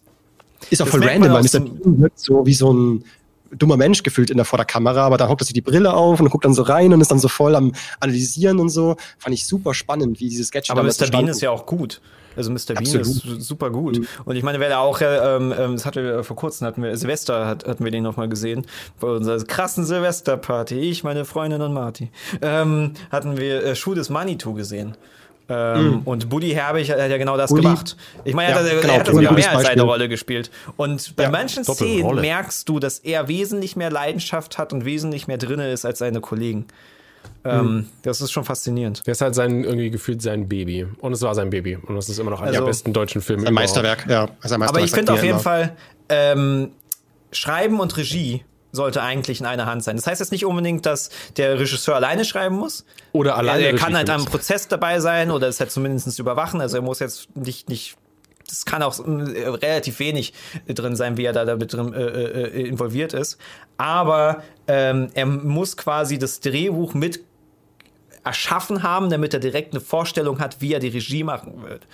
ist 0.70 0.82
auch 0.82 0.88
voll 0.88 1.04
random, 1.04 1.34
weil 1.34 1.44
Mr. 1.44 1.60
Bean 1.60 2.00
wirkt 2.02 2.20
so 2.20 2.46
wie 2.46 2.54
so 2.54 2.72
ein 2.72 3.04
dummer 3.52 3.78
Mensch 3.78 4.04
gefühlt 4.04 4.30
in 4.30 4.38
der 4.38 4.46
vor 4.46 4.58
der 4.58 4.66
Kamera, 4.66 5.02
aber 5.06 5.18
da 5.18 5.28
hockt 5.28 5.42
er 5.42 5.46
sich 5.46 5.54
die 5.54 5.62
Brille 5.62 5.94
auf 5.94 6.20
und 6.20 6.30
guckt 6.30 6.46
dann 6.46 6.54
so 6.54 6.64
rein 6.64 6.94
und 6.94 7.02
ist 7.02 7.12
dann 7.12 7.20
so 7.20 7.28
voll 7.28 7.56
am 7.56 7.74
Analysieren 8.00 8.60
und 8.60 8.70
so. 8.70 8.98
Fand 9.18 9.34
ich 9.34 9.48
super 9.48 9.74
spannend, 9.74 10.20
wie 10.20 10.30
dieses 10.30 10.48
Sketch 10.48 10.70
Aber 10.70 10.84
Mr. 10.84 11.08
Bean 11.10 11.28
ist 11.28 11.42
ja 11.42 11.52
auch 11.52 11.66
gut. 11.66 12.02
Also 12.38 12.52
Mr. 12.52 12.76
Bean 12.76 12.78
Absolut. 12.80 13.08
ist 13.08 13.48
super 13.48 13.70
gut. 13.70 14.00
Mhm. 14.00 14.08
Und 14.26 14.36
ich 14.36 14.44
meine, 14.44 14.60
wer 14.60 14.70
da 14.70 14.80
auch, 14.80 15.02
ähm, 15.02 15.54
ähm, 15.58 15.74
das 15.74 15.86
hatten 15.86 16.04
wir 16.04 16.24
vor 16.24 16.36
kurzem, 16.36 16.68
hatten 16.68 16.84
wir, 16.84 16.96
Silvester 16.96 17.48
hat, 17.48 17.68
hatten 17.68 17.84
wir 17.84 17.92
den 17.92 18.04
nochmal 18.04 18.30
gesehen, 18.30 18.66
bei 19.00 19.08
unserer 19.08 19.44
krassen 19.44 19.86
Silvesterparty, 19.86 20.76
ich, 20.76 21.04
meine 21.04 21.26
Freundin 21.26 21.62
und 21.62 21.74
Marty, 21.74 22.12
ähm, 22.42 22.94
hatten 23.12 23.38
wir 23.38 23.64
äh, 23.64 23.76
Schuh 23.76 23.94
des 23.96 24.10
Manitou 24.10 24.54
gesehen. 24.54 24.96
Ähm, 25.50 25.90
mm. 25.90 26.02
Und 26.04 26.30
Buddy 26.30 26.50
Herbig 26.50 26.92
hat 26.92 26.98
ja 26.98 27.18
genau 27.18 27.38
das 27.38 27.50
Bulli. 27.50 27.64
gemacht. 27.64 27.96
Ich 28.26 28.34
meine, 28.34 28.54
er, 28.54 28.66
ja, 28.66 28.82
genau. 28.82 28.94
er 28.94 29.00
hat 29.00 29.08
sogar 29.08 29.32
mehr 29.32 29.52
als 29.52 29.66
seine 29.66 29.82
Rolle 29.84 30.10
gespielt. 30.10 30.52
Und 30.76 31.16
bei 31.16 31.24
ja, 31.24 31.30
manchen 31.30 31.64
Szenen 31.64 32.16
merkst 32.16 32.68
du, 32.68 32.80
dass 32.80 33.00
er 33.00 33.28
wesentlich 33.28 33.76
mehr 33.76 33.90
Leidenschaft 33.90 34.58
hat 34.58 34.74
und 34.74 34.84
wesentlich 34.84 35.28
mehr 35.28 35.38
drin 35.38 35.60
ist 35.60 35.86
als 35.86 36.00
seine 36.00 36.20
Kollegen. 36.20 36.68
Ähm, 37.44 37.76
mhm. 37.76 37.86
Das 38.02 38.22
ist 38.22 38.32
schon 38.32 38.44
faszinierend. 38.44 39.06
Der 39.06 39.14
ist 39.14 39.22
halt 39.22 39.36
sein, 39.36 39.64
irgendwie 39.64 39.90
gefühlt 39.90 40.22
sein 40.22 40.48
Baby. 40.48 40.88
Und 41.00 41.14
es 41.14 41.22
war 41.22 41.36
sein 41.36 41.50
Baby. 41.50 41.76
Und 41.76 41.96
das 41.96 42.10
ist 42.10 42.20
immer 42.20 42.32
noch 42.32 42.42
einer 42.42 42.50
also, 42.50 42.62
der 42.62 42.68
besten 42.68 42.94
deutschen 42.94 43.22
Filme. 43.22 43.48
Ein 43.48 43.54
Meisterwerk, 43.54 44.06
ja. 44.08 44.24
Ein 44.24 44.30
Meisterwerk 44.42 44.70
Aber 44.70 44.80
ich 44.82 44.92
finde 44.92 45.14
auf 45.14 45.24
jeden 45.24 45.36
immer. 45.36 45.40
Fall, 45.40 45.76
ähm, 46.10 46.72
Schreiben 47.32 47.80
und 47.80 47.96
Regie 47.98 48.44
sollte 48.72 49.02
eigentlich 49.02 49.40
in 49.40 49.46
einer 49.46 49.66
Hand 49.66 49.84
sein. 49.84 49.96
Das 49.96 50.08
heißt 50.08 50.20
jetzt 50.20 50.32
nicht 50.32 50.46
unbedingt, 50.46 50.86
dass 50.86 51.10
der 51.38 51.60
Regisseur 51.60 51.96
alleine 51.96 52.26
schreiben 52.26 52.56
muss. 52.56 52.86
Oder 53.12 53.36
alleine. 53.38 53.64
Er, 53.64 53.72
er 53.72 53.78
kann 53.78 53.96
halt 53.96 54.10
am 54.10 54.26
Prozess 54.26 54.68
dabei 54.68 55.00
sein 55.00 55.32
oder 55.32 55.48
es 55.48 55.60
halt 55.60 55.72
zumindest 55.72 56.20
überwachen. 56.20 56.62
Also 56.62 56.78
er 56.78 56.84
muss 56.84 57.00
jetzt 57.00 57.36
nicht, 57.36 57.70
nicht 57.70 57.98
das 58.48 58.66
kann 58.66 58.82
auch 58.82 58.98
äh, 59.00 59.48
relativ 59.48 60.00
wenig 60.00 60.34
drin 60.68 60.96
sein, 60.96 61.18
wie 61.18 61.26
er 61.26 61.34
da 61.34 61.46
damit 61.46 61.74
drin 61.74 61.94
äh, 61.94 62.04
äh, 62.04 62.68
involviert 62.68 63.14
ist. 63.14 63.38
Aber 63.78 64.44
ähm, 64.68 65.10
er 65.14 65.26
muss 65.26 65.78
quasi 65.78 66.18
das 66.18 66.40
Drehbuch 66.40 66.94
mit 66.94 67.24
erschaffen 68.28 68.84
haben, 68.84 69.10
damit 69.10 69.34
er 69.34 69.40
direkt 69.40 69.74
eine 69.74 69.82
Vorstellung 69.82 70.40
hat, 70.40 70.62
wie 70.62 70.74
er 70.74 70.80
die 70.80 70.90
Regie 70.90 71.24
machen 71.24 71.64
wird. 71.64 71.88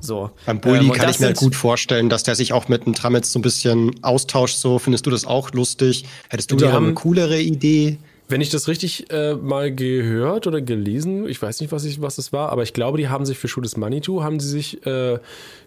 So. 0.00 0.30
Beim 0.46 0.60
Bulli 0.60 0.86
ähm, 0.86 0.92
kann 0.92 1.10
ich 1.10 1.18
mir 1.18 1.32
gut 1.32 1.56
vorstellen, 1.56 2.08
dass 2.08 2.22
der 2.22 2.36
sich 2.36 2.52
auch 2.52 2.68
mit 2.68 2.86
dem 2.86 2.94
Tramitz 2.94 3.32
so 3.32 3.38
ein 3.38 3.42
bisschen 3.42 4.02
austauscht. 4.02 4.58
So 4.58 4.78
findest 4.78 5.06
du 5.06 5.10
das 5.10 5.24
auch 5.24 5.50
lustig? 5.52 6.04
Hättest 6.28 6.52
du 6.52 6.56
da 6.56 6.76
eine 6.76 6.94
coolere 6.94 7.40
Idee? 7.40 7.98
Wenn 8.30 8.42
ich 8.42 8.50
das 8.50 8.68
richtig 8.68 9.10
äh, 9.10 9.34
mal 9.34 9.74
gehört 9.74 10.46
oder 10.46 10.60
gelesen, 10.60 11.26
ich 11.26 11.40
weiß 11.40 11.60
nicht, 11.60 11.72
was, 11.72 11.84
ich, 11.84 12.02
was 12.02 12.18
es 12.18 12.30
war, 12.30 12.52
aber 12.52 12.62
ich 12.62 12.74
glaube, 12.74 12.98
die 12.98 13.08
haben 13.08 13.24
sich 13.24 13.38
für 13.38 13.48
is 13.62 13.76
Manitou, 13.78 14.22
haben 14.22 14.38
sie 14.38 14.50
sich 14.50 14.86
äh, 14.86 15.18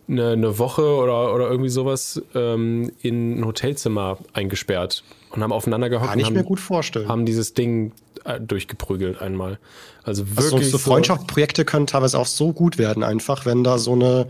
eine, 0.07 0.29
eine, 0.29 0.59
Woche 0.59 0.85
oder, 0.85 1.33
oder 1.33 1.49
irgendwie 1.49 1.71
sowas 1.71 2.21
ähm, 2.35 2.91
in 3.01 3.39
ein 3.39 3.45
Hotelzimmer 3.45 4.19
eingesperrt 4.33 5.03
und 5.31 5.41
haben 5.41 5.51
aufeinander 5.51 5.89
gehockt. 5.89 6.11
Kann 6.11 6.19
ich 6.19 6.27
haben, 6.27 6.33
mir 6.35 6.43
gut 6.43 6.59
vorstellen. 6.59 7.07
Haben 7.07 7.25
dieses 7.25 7.55
Ding 7.55 7.93
durchgeprügelt 8.39 9.21
einmal. 9.21 9.59
Also 10.03 10.29
wirklich. 10.29 10.53
Also 10.53 10.69
so, 10.69 10.77
Freundschaftsprojekte 10.77 11.65
können 11.65 11.87
teilweise 11.87 12.17
auch 12.19 12.25
so 12.25 12.53
gut 12.53 12.77
werden, 12.77 13.03
einfach, 13.03 13.45
wenn 13.45 13.63
da 13.63 13.77
so 13.77 13.93
eine, 13.93 14.27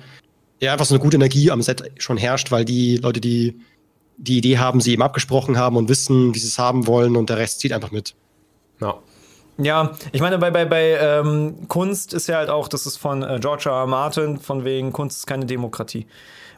ja, 0.59 0.73
einfach 0.73 0.85
so 0.85 0.95
eine 0.95 1.03
gute 1.03 1.17
Energie 1.17 1.51
am 1.51 1.61
Set 1.61 1.91
schon 1.97 2.17
herrscht, 2.17 2.51
weil 2.51 2.65
die 2.65 2.97
Leute, 2.97 3.21
die 3.21 3.59
die 4.17 4.37
Idee 4.37 4.59
haben, 4.59 4.81
sie 4.81 4.93
eben 4.93 5.01
abgesprochen 5.01 5.57
haben 5.57 5.75
und 5.77 5.89
wissen, 5.89 6.35
wie 6.35 6.39
sie 6.39 6.47
es 6.47 6.59
haben 6.59 6.85
wollen 6.85 7.17
und 7.17 7.29
der 7.29 7.37
Rest 7.37 7.59
zieht 7.59 7.73
einfach 7.73 7.91
mit. 7.91 8.15
Ja. 8.79 8.99
Ja, 9.57 9.91
ich 10.11 10.21
meine, 10.21 10.39
bei, 10.39 10.49
bei, 10.49 10.65
bei 10.65 10.97
ähm, 10.99 11.67
Kunst 11.67 12.13
ist 12.13 12.27
ja 12.27 12.37
halt 12.37 12.49
auch, 12.49 12.67
das 12.67 12.85
ist 12.85 12.97
von 12.97 13.21
äh, 13.21 13.37
George 13.39 13.69
R. 13.69 13.81
R. 13.81 13.87
Martin, 13.87 14.39
von 14.39 14.63
wegen 14.63 14.91
Kunst 14.91 15.17
ist 15.17 15.27
keine 15.27 15.45
Demokratie. 15.45 16.07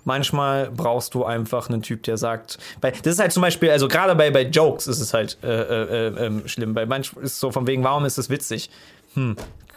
Manchmal 0.05 0.69
brauchst 0.71 1.13
du 1.13 1.23
einfach 1.25 1.69
einen 1.69 1.81
Typ, 1.81 2.03
der 2.03 2.17
sagt, 2.17 2.57
bei, 2.81 2.91
das 2.91 3.13
ist 3.13 3.19
halt 3.19 3.31
zum 3.31 3.41
Beispiel, 3.41 3.69
also 3.71 3.87
gerade 3.87 4.15
bei, 4.15 4.31
bei 4.31 4.43
Jokes 4.43 4.87
ist 4.87 4.99
es 4.99 5.13
halt 5.13 5.37
äh, 5.43 5.47
äh, 5.47 6.07
äh, 6.07 6.47
schlimm. 6.47 6.73
Bei 6.73 6.85
manchmal 6.85 7.23
ist 7.23 7.33
es 7.33 7.39
so 7.39 7.51
von 7.51 7.67
wegen, 7.67 7.83
warum 7.83 8.05
ist 8.05 8.17
es 8.17 8.29
witzig? 8.29 8.69
Hm, 9.15 9.35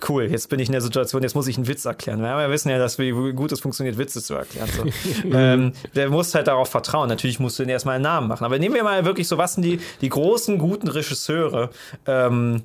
cool, 0.09 0.24
jetzt 0.24 0.49
bin 0.49 0.59
ich 0.59 0.68
in 0.68 0.72
der 0.72 0.81
Situation, 0.81 1.22
jetzt 1.22 1.35
muss 1.35 1.47
ich 1.47 1.57
einen 1.57 1.68
Witz 1.68 1.85
erklären. 1.85 2.22
Wir 2.22 2.51
wissen 2.51 2.70
ja, 2.70 2.79
dass 2.79 2.99
wie 2.99 3.11
gut 3.11 3.53
es 3.53 3.61
funktioniert, 3.61 3.99
Witze 3.99 4.22
zu 4.22 4.35
erklären. 4.35 4.68
So. 4.74 4.85
ähm, 5.33 5.72
der 5.95 6.11
muss 6.11 6.35
halt 6.35 6.47
darauf 6.49 6.68
vertrauen. 6.68 7.09
Natürlich 7.09 7.39
musst 7.41 7.59
du 7.59 7.62
ihn 7.62 7.68
erstmal 7.68 7.97
einen 7.97 8.05
Namen 8.05 8.29
machen. 8.29 8.45
Aber 8.45 8.59
nehmen 8.59 8.74
wir 8.74 8.85
mal 8.85 9.05
wirklich 9.05 9.29
so, 9.29 9.39
was 9.39 9.55
sind 9.55 9.62
die, 9.62 9.81
die 10.01 10.09
großen, 10.09 10.59
guten 10.59 10.89
Regisseure, 10.89 11.70
ähm, 12.07 12.64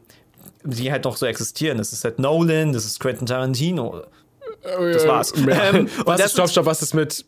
die 0.64 0.92
halt 0.92 1.06
noch 1.06 1.18
so 1.18 1.26
existieren. 1.26 1.78
Das 1.78 1.94
ist 1.94 2.04
halt 2.04 2.20
Nolan, 2.20 2.74
das 2.74 2.86
ist 2.86 3.00
Quentin 3.00 3.26
Tarantino. 3.26 4.04
Das 4.64 5.08
war's. 5.08 5.34
Ähm, 5.52 5.90
was 6.06 6.24
ist, 6.24 6.34
stopp, 6.34 6.50
stopp, 6.50 6.66
was 6.66 6.82
ist 6.82 6.94
mit 6.94 7.26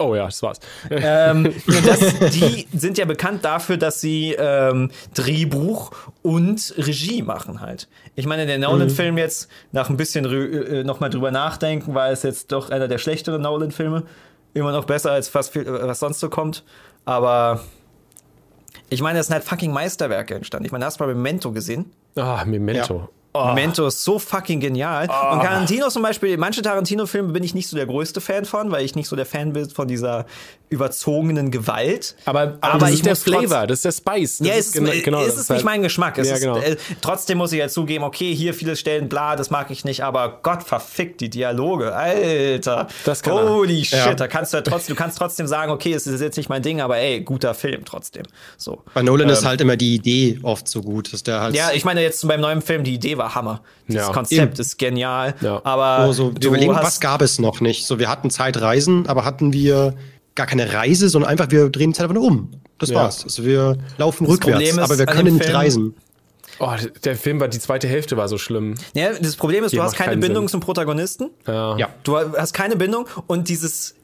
Oh 0.00 0.14
ja, 0.14 0.24
das 0.24 0.42
war's. 0.42 0.58
ähm, 0.90 1.44
das, 1.86 2.30
die 2.30 2.66
sind 2.72 2.96
ja 2.96 3.04
bekannt 3.04 3.44
dafür, 3.44 3.76
dass 3.76 4.00
sie 4.00 4.34
ähm, 4.38 4.90
Drehbuch 5.14 5.92
und 6.22 6.74
Regie 6.78 7.20
machen 7.20 7.60
halt. 7.60 7.86
Ich 8.14 8.24
meine, 8.24 8.46
der 8.46 8.58
Nolan-Film 8.58 9.18
jetzt, 9.18 9.50
nach 9.72 9.90
ein 9.90 9.98
bisschen 9.98 10.24
äh, 10.24 10.84
nochmal 10.84 11.10
drüber 11.10 11.30
nachdenken, 11.30 11.94
war 11.94 12.10
es 12.10 12.22
jetzt 12.22 12.50
doch 12.50 12.70
einer 12.70 12.88
der 12.88 12.96
schlechteren 12.96 13.42
Nolan-Filme. 13.42 14.04
Immer 14.54 14.72
noch 14.72 14.86
besser 14.86 15.12
als 15.12 15.28
fast 15.28 15.52
viel, 15.52 15.66
was 15.66 16.00
sonst 16.00 16.20
so 16.20 16.30
kommt. 16.30 16.64
Aber 17.04 17.60
ich 18.88 19.02
meine, 19.02 19.18
es 19.18 19.26
sind 19.26 19.34
halt 19.34 19.44
fucking 19.44 19.70
Meisterwerke 19.70 20.34
entstanden. 20.34 20.64
Ich 20.64 20.72
meine, 20.72 20.86
hast 20.86 20.98
du 20.98 21.04
mal 21.04 21.14
Memento 21.14 21.52
gesehen? 21.52 21.92
Ah, 22.16 22.42
Memento. 22.46 22.96
Ja. 22.96 23.08
Oh. 23.32 23.46
Memento 23.46 23.86
ist 23.86 24.02
so 24.02 24.18
fucking 24.18 24.58
genial. 24.58 25.06
Oh. 25.08 25.34
Und 25.34 25.42
Tarantino 25.42 25.88
zum 25.88 26.02
Beispiel, 26.02 26.36
manche 26.36 26.62
Tarantino-Filme 26.62 27.32
bin 27.32 27.44
ich 27.44 27.54
nicht 27.54 27.68
so 27.68 27.76
der 27.76 27.86
größte 27.86 28.20
Fan 28.20 28.44
von, 28.44 28.72
weil 28.72 28.84
ich 28.84 28.96
nicht 28.96 29.08
so 29.08 29.14
der 29.14 29.26
Fan 29.26 29.52
bin 29.52 29.70
von 29.70 29.86
dieser 29.86 30.26
überzogenen 30.68 31.50
Gewalt. 31.50 32.14
Aber, 32.24 32.40
aber, 32.40 32.58
aber 32.62 32.78
das 32.78 32.92
ist 32.92 33.06
der 33.06 33.16
Flavor, 33.16 33.66
das 33.66 33.84
ist 33.84 33.84
der 33.84 33.92
Spice. 33.92 34.38
Das 34.38 34.46
ja, 34.46 34.54
ist, 34.54 34.72
genau, 34.72 34.92
genau, 35.04 35.22
ist 35.22 35.34
es 35.34 35.48
nicht 35.48 35.50
halt, 35.50 35.64
mein 35.64 35.82
Geschmack. 35.82 36.16
Ja, 36.18 36.38
genau. 36.38 36.58
ist, 36.58 36.64
äh, 36.64 36.76
trotzdem 37.00 37.38
muss 37.38 37.52
ich 37.52 37.58
ja 37.58 37.68
zugeben, 37.68 38.04
okay, 38.04 38.32
hier 38.34 38.54
viele 38.54 38.76
Stellen, 38.76 39.08
bla, 39.08 39.34
das 39.34 39.50
mag 39.50 39.70
ich 39.70 39.84
nicht, 39.84 40.02
aber 40.04 40.38
Gott 40.42 40.62
verfickt 40.62 41.20
die 41.20 41.28
Dialoge, 41.28 41.94
Alter. 41.94 42.86
Das 43.04 43.22
kann 43.22 43.48
Holy 43.48 43.80
er. 43.80 43.84
shit, 43.84 43.94
ja. 43.94 44.14
da 44.14 44.28
kannst 44.28 44.52
du 44.52 44.58
ja 44.58 44.62
trotzdem, 44.62 44.94
du 44.94 44.98
kannst 44.98 45.18
trotzdem 45.18 45.48
sagen, 45.48 45.72
okay, 45.72 45.92
es 45.92 46.06
ist 46.06 46.20
jetzt 46.20 46.36
nicht 46.36 46.48
mein 46.48 46.62
Ding, 46.62 46.80
aber 46.80 46.98
ey, 46.98 47.20
guter 47.20 47.54
Film 47.54 47.84
trotzdem. 47.84 48.22
So. 48.56 48.84
Bei 48.94 49.02
Nolan 49.02 49.28
ähm, 49.28 49.32
ist 49.32 49.44
halt 49.44 49.60
immer 49.60 49.76
die 49.76 49.96
Idee 49.96 50.38
oft 50.42 50.68
so 50.68 50.82
gut, 50.82 51.12
dass 51.12 51.24
der 51.24 51.40
halt. 51.40 51.56
Ja, 51.56 51.70
ich 51.72 51.84
meine 51.84 52.00
jetzt 52.00 52.26
beim 52.26 52.40
neuen 52.40 52.62
Film, 52.62 52.84
die 52.84 52.94
Idee 52.94 53.18
war 53.20 53.34
Hammer. 53.34 53.60
Das 53.86 53.96
ja. 53.96 54.12
Konzept 54.12 54.54
Eben. 54.54 54.60
ist 54.60 54.78
genial. 54.78 55.34
Ja. 55.40 55.60
Aber 55.64 56.08
oh, 56.08 56.12
so, 56.12 56.32
wir 56.34 56.48
überlegen, 56.48 56.74
was 56.74 57.00
gab 57.00 57.22
es 57.22 57.38
noch 57.38 57.60
nicht? 57.60 57.86
So, 57.86 57.98
wir 58.00 58.08
hatten 58.08 58.30
Zeitreisen, 58.30 59.06
aber 59.06 59.24
hatten 59.24 59.52
wir 59.52 59.94
gar 60.34 60.46
keine 60.46 60.72
Reise, 60.72 61.08
sondern 61.08 61.30
einfach, 61.30 61.50
wir 61.50 61.68
drehen 61.68 61.90
die 61.90 61.96
Zeit 61.96 62.04
einfach 62.04 62.14
nur 62.14 62.24
um. 62.24 62.50
Das 62.78 62.88
ja. 62.90 62.96
war's. 62.96 63.22
Also 63.24 63.44
wir 63.44 63.76
laufen 63.98 64.24
das 64.24 64.34
rückwärts, 64.34 64.70
ist, 64.70 64.78
aber 64.78 64.98
wir 64.98 65.06
können 65.06 65.34
nicht 65.34 65.52
reisen. 65.52 65.94
Oh, 66.58 66.72
der 67.04 67.16
Film 67.16 67.40
war, 67.40 67.48
die 67.48 67.58
zweite 67.58 67.88
Hälfte 67.88 68.16
war 68.16 68.28
so 68.28 68.36
schlimm. 68.36 68.74
Ja, 68.94 69.12
das 69.12 69.36
Problem 69.36 69.64
ist, 69.64 69.72
die 69.72 69.76
du 69.76 69.82
hast 69.82 69.94
keine 69.94 70.16
Bindung 70.18 70.44
Sinn. 70.44 70.52
zum 70.52 70.60
Protagonisten. 70.60 71.30
Ja. 71.46 71.76
ja. 71.78 71.88
Du 72.02 72.18
hast 72.18 72.52
keine 72.52 72.76
Bindung 72.76 73.06
und 73.26 73.48
dieses 73.48 73.94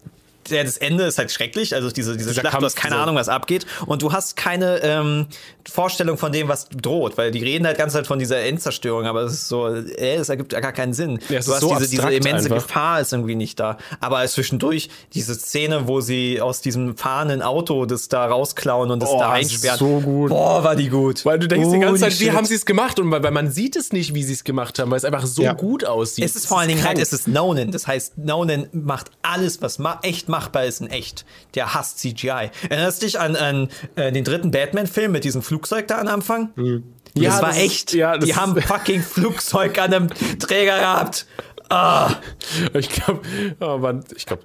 ja, 0.51 0.64
das 0.64 0.76
Ende 0.76 1.05
ist 1.05 1.18
halt 1.18 1.30
schrecklich. 1.30 1.74
Also 1.74 1.90
diese, 1.90 2.16
diese 2.16 2.32
Schlacht, 2.32 2.53
Kampf, 2.53 2.61
du 2.61 2.66
hast 2.66 2.76
keine 2.76 2.97
so. 2.97 3.01
Ahnung, 3.03 3.16
was 3.16 3.28
abgeht. 3.28 3.66
Und 3.86 4.03
du 4.03 4.12
hast 4.12 4.36
keine 4.36 4.80
ähm, 4.82 5.26
Vorstellung 5.68 6.18
von 6.18 6.32
dem, 6.32 6.49
was 6.49 6.68
droht. 6.68 7.18
Weil 7.18 7.30
die 7.30 7.42
reden 7.42 7.66
halt 7.66 7.78
ganz 7.78 7.94
halt 7.94 8.07
von 8.07 8.18
dieser 8.18 8.40
Endzerstörung. 8.40 9.07
Aber 9.07 9.22
es 9.22 9.32
ist 9.32 9.49
so, 9.49 9.68
äh, 9.68 10.16
es 10.16 10.28
ergibt 10.28 10.51
gar 10.51 10.72
keinen 10.72 10.92
Sinn. 10.92 11.18
Ja, 11.28 11.40
du 11.40 11.53
hast 11.53 11.61
so 11.61 11.74
diese, 11.74 11.90
diese 11.90 12.12
immense 12.12 12.47
einfach. 12.47 12.66
Gefahr 12.66 13.01
ist 13.01 13.12
irgendwie 13.12 13.34
nicht 13.34 13.59
da. 13.61 13.78
Aber 14.01 14.24
zwischendurch 14.26 14.88
diese 15.12 15.34
Szene, 15.34 15.88
wo 15.88 16.01
sie 16.01 16.40
aus 16.40 16.61
diesem 16.61 16.97
fahrenden 16.97 17.42
Auto 17.42 17.86
das 17.86 18.09
da 18.09 18.26
rausklauen 18.26 18.90
und 18.90 19.01
das 19.01 19.11
oh, 19.11 19.18
da 19.18 19.32
einsperren. 19.32 19.78
so 19.78 20.01
gut. 20.01 20.30
Boah, 20.30 20.64
war 20.64 20.76
die 20.76 20.88
gut. 20.88 21.24
Weil 21.24 21.38
du 21.38 21.49
denkst 21.49 21.68
oh, 21.68 21.72
die 21.72 21.80
ganze 21.80 22.01
Zeit, 22.01 22.20
wie 22.20 22.32
haben 22.32 22.44
sie 22.44 22.55
es 22.55 22.66
gemacht? 22.66 22.99
Und 22.99 23.11
weil, 23.11 23.22
weil 23.22 23.30
man 23.30 23.51
sieht 23.51 23.76
es 23.76 23.92
nicht, 23.92 24.14
wie 24.14 24.22
sie 24.22 24.32
es 24.32 24.44
gemacht 24.44 24.78
haben, 24.78 24.90
weil 24.90 24.99
es 24.99 25.05
einfach 25.05 25.26
so 25.26 25.42
ja. 25.42 25.53
gut 25.53 25.84
aussieht. 25.84 26.24
Es 26.24 26.36
ist 26.36 26.47
vor 26.47 26.59
allen 26.59 26.68
Dingen 26.68 26.84
halt, 26.84 26.99
es 26.99 27.12
ist 27.12 27.28
Nolan. 27.28 27.70
Das 27.70 27.86
heißt, 27.86 28.18
Nolan 28.18 28.68
macht 28.72 29.11
alles, 29.22 29.62
was 29.62 29.78
ma 29.78 29.99
echt 30.03 30.28
machbar 30.37 30.64
ist, 30.66 30.80
in 30.80 30.89
echt. 30.89 31.24
Der 31.55 31.74
hasst 31.74 31.99
CGI. 31.99 32.51
Erinnerst 32.68 33.03
dich 33.03 33.18
an, 33.18 33.37
an 33.37 33.68
äh, 33.97 34.12
den 34.12 34.24
dritten 34.24 34.51
Batman-Film 34.51 35.12
mit 35.12 35.24
diesem 35.24 35.43
Flugzeug 35.43 35.89
da 35.89 35.99
am 35.99 36.09
Anfang? 36.09 36.51
Mhm. 36.57 36.84
Ja, 37.14 37.30
das 37.30 37.43
war 37.43 37.49
das 37.49 37.59
echt. 37.59 37.91
Ist, 37.91 37.95
ja, 37.95 38.18
die 38.18 38.34
haben 38.34 38.61
fucking 38.62 39.03
Flugzeug 39.03 39.78
an 39.78 39.95
einem 39.95 40.09
Träger 40.39 40.78
gehabt. 40.78 41.26
Ah. 41.68 42.14
Ich 42.74 42.91
glaube, 42.91 43.22
oh 43.61 43.78
Mann, 43.78 44.05
ich 44.14 44.26
glaube, 44.26 44.43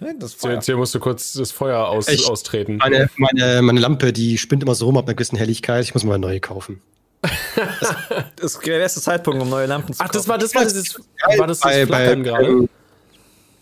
Jetzt 0.00 0.66
hier 0.66 0.76
musst 0.76 0.92
du 0.96 0.98
kurz 0.98 1.34
das 1.34 1.52
Feuer 1.52 1.86
aus, 1.86 2.08
ich, 2.08 2.28
austreten. 2.28 2.78
Meine, 2.78 3.08
meine, 3.18 3.62
meine 3.62 3.78
Lampe, 3.78 4.12
die 4.12 4.36
spinnt 4.36 4.60
immer 4.64 4.74
so 4.74 4.86
rum 4.86 4.96
ab 4.96 5.04
einer 5.04 5.14
gewissen 5.14 5.36
Helligkeit. 5.36 5.84
Ich 5.84 5.94
muss 5.94 6.02
mal 6.02 6.14
eine 6.14 6.26
neue 6.26 6.40
kaufen. 6.40 6.82
das 7.20 8.56
ist 8.56 8.66
der 8.66 8.78
beste 8.78 9.00
Zeitpunkt, 9.00 9.40
um 9.40 9.48
neue 9.48 9.66
Lampen 9.66 9.92
zu 9.92 9.98
kaufen. 10.00 10.10
Ach, 10.10 10.12
das 10.12 10.26
war 10.26 10.38
das, 10.38 10.56
war 10.56 10.64
das, 10.64 10.74
das, 10.74 10.98
war 11.38 11.46
das, 11.46 11.60
das 11.60 11.70
bei, 11.70 11.86
Flackern 11.86 12.24
bei, 12.24 12.30
gerade? 12.30 12.68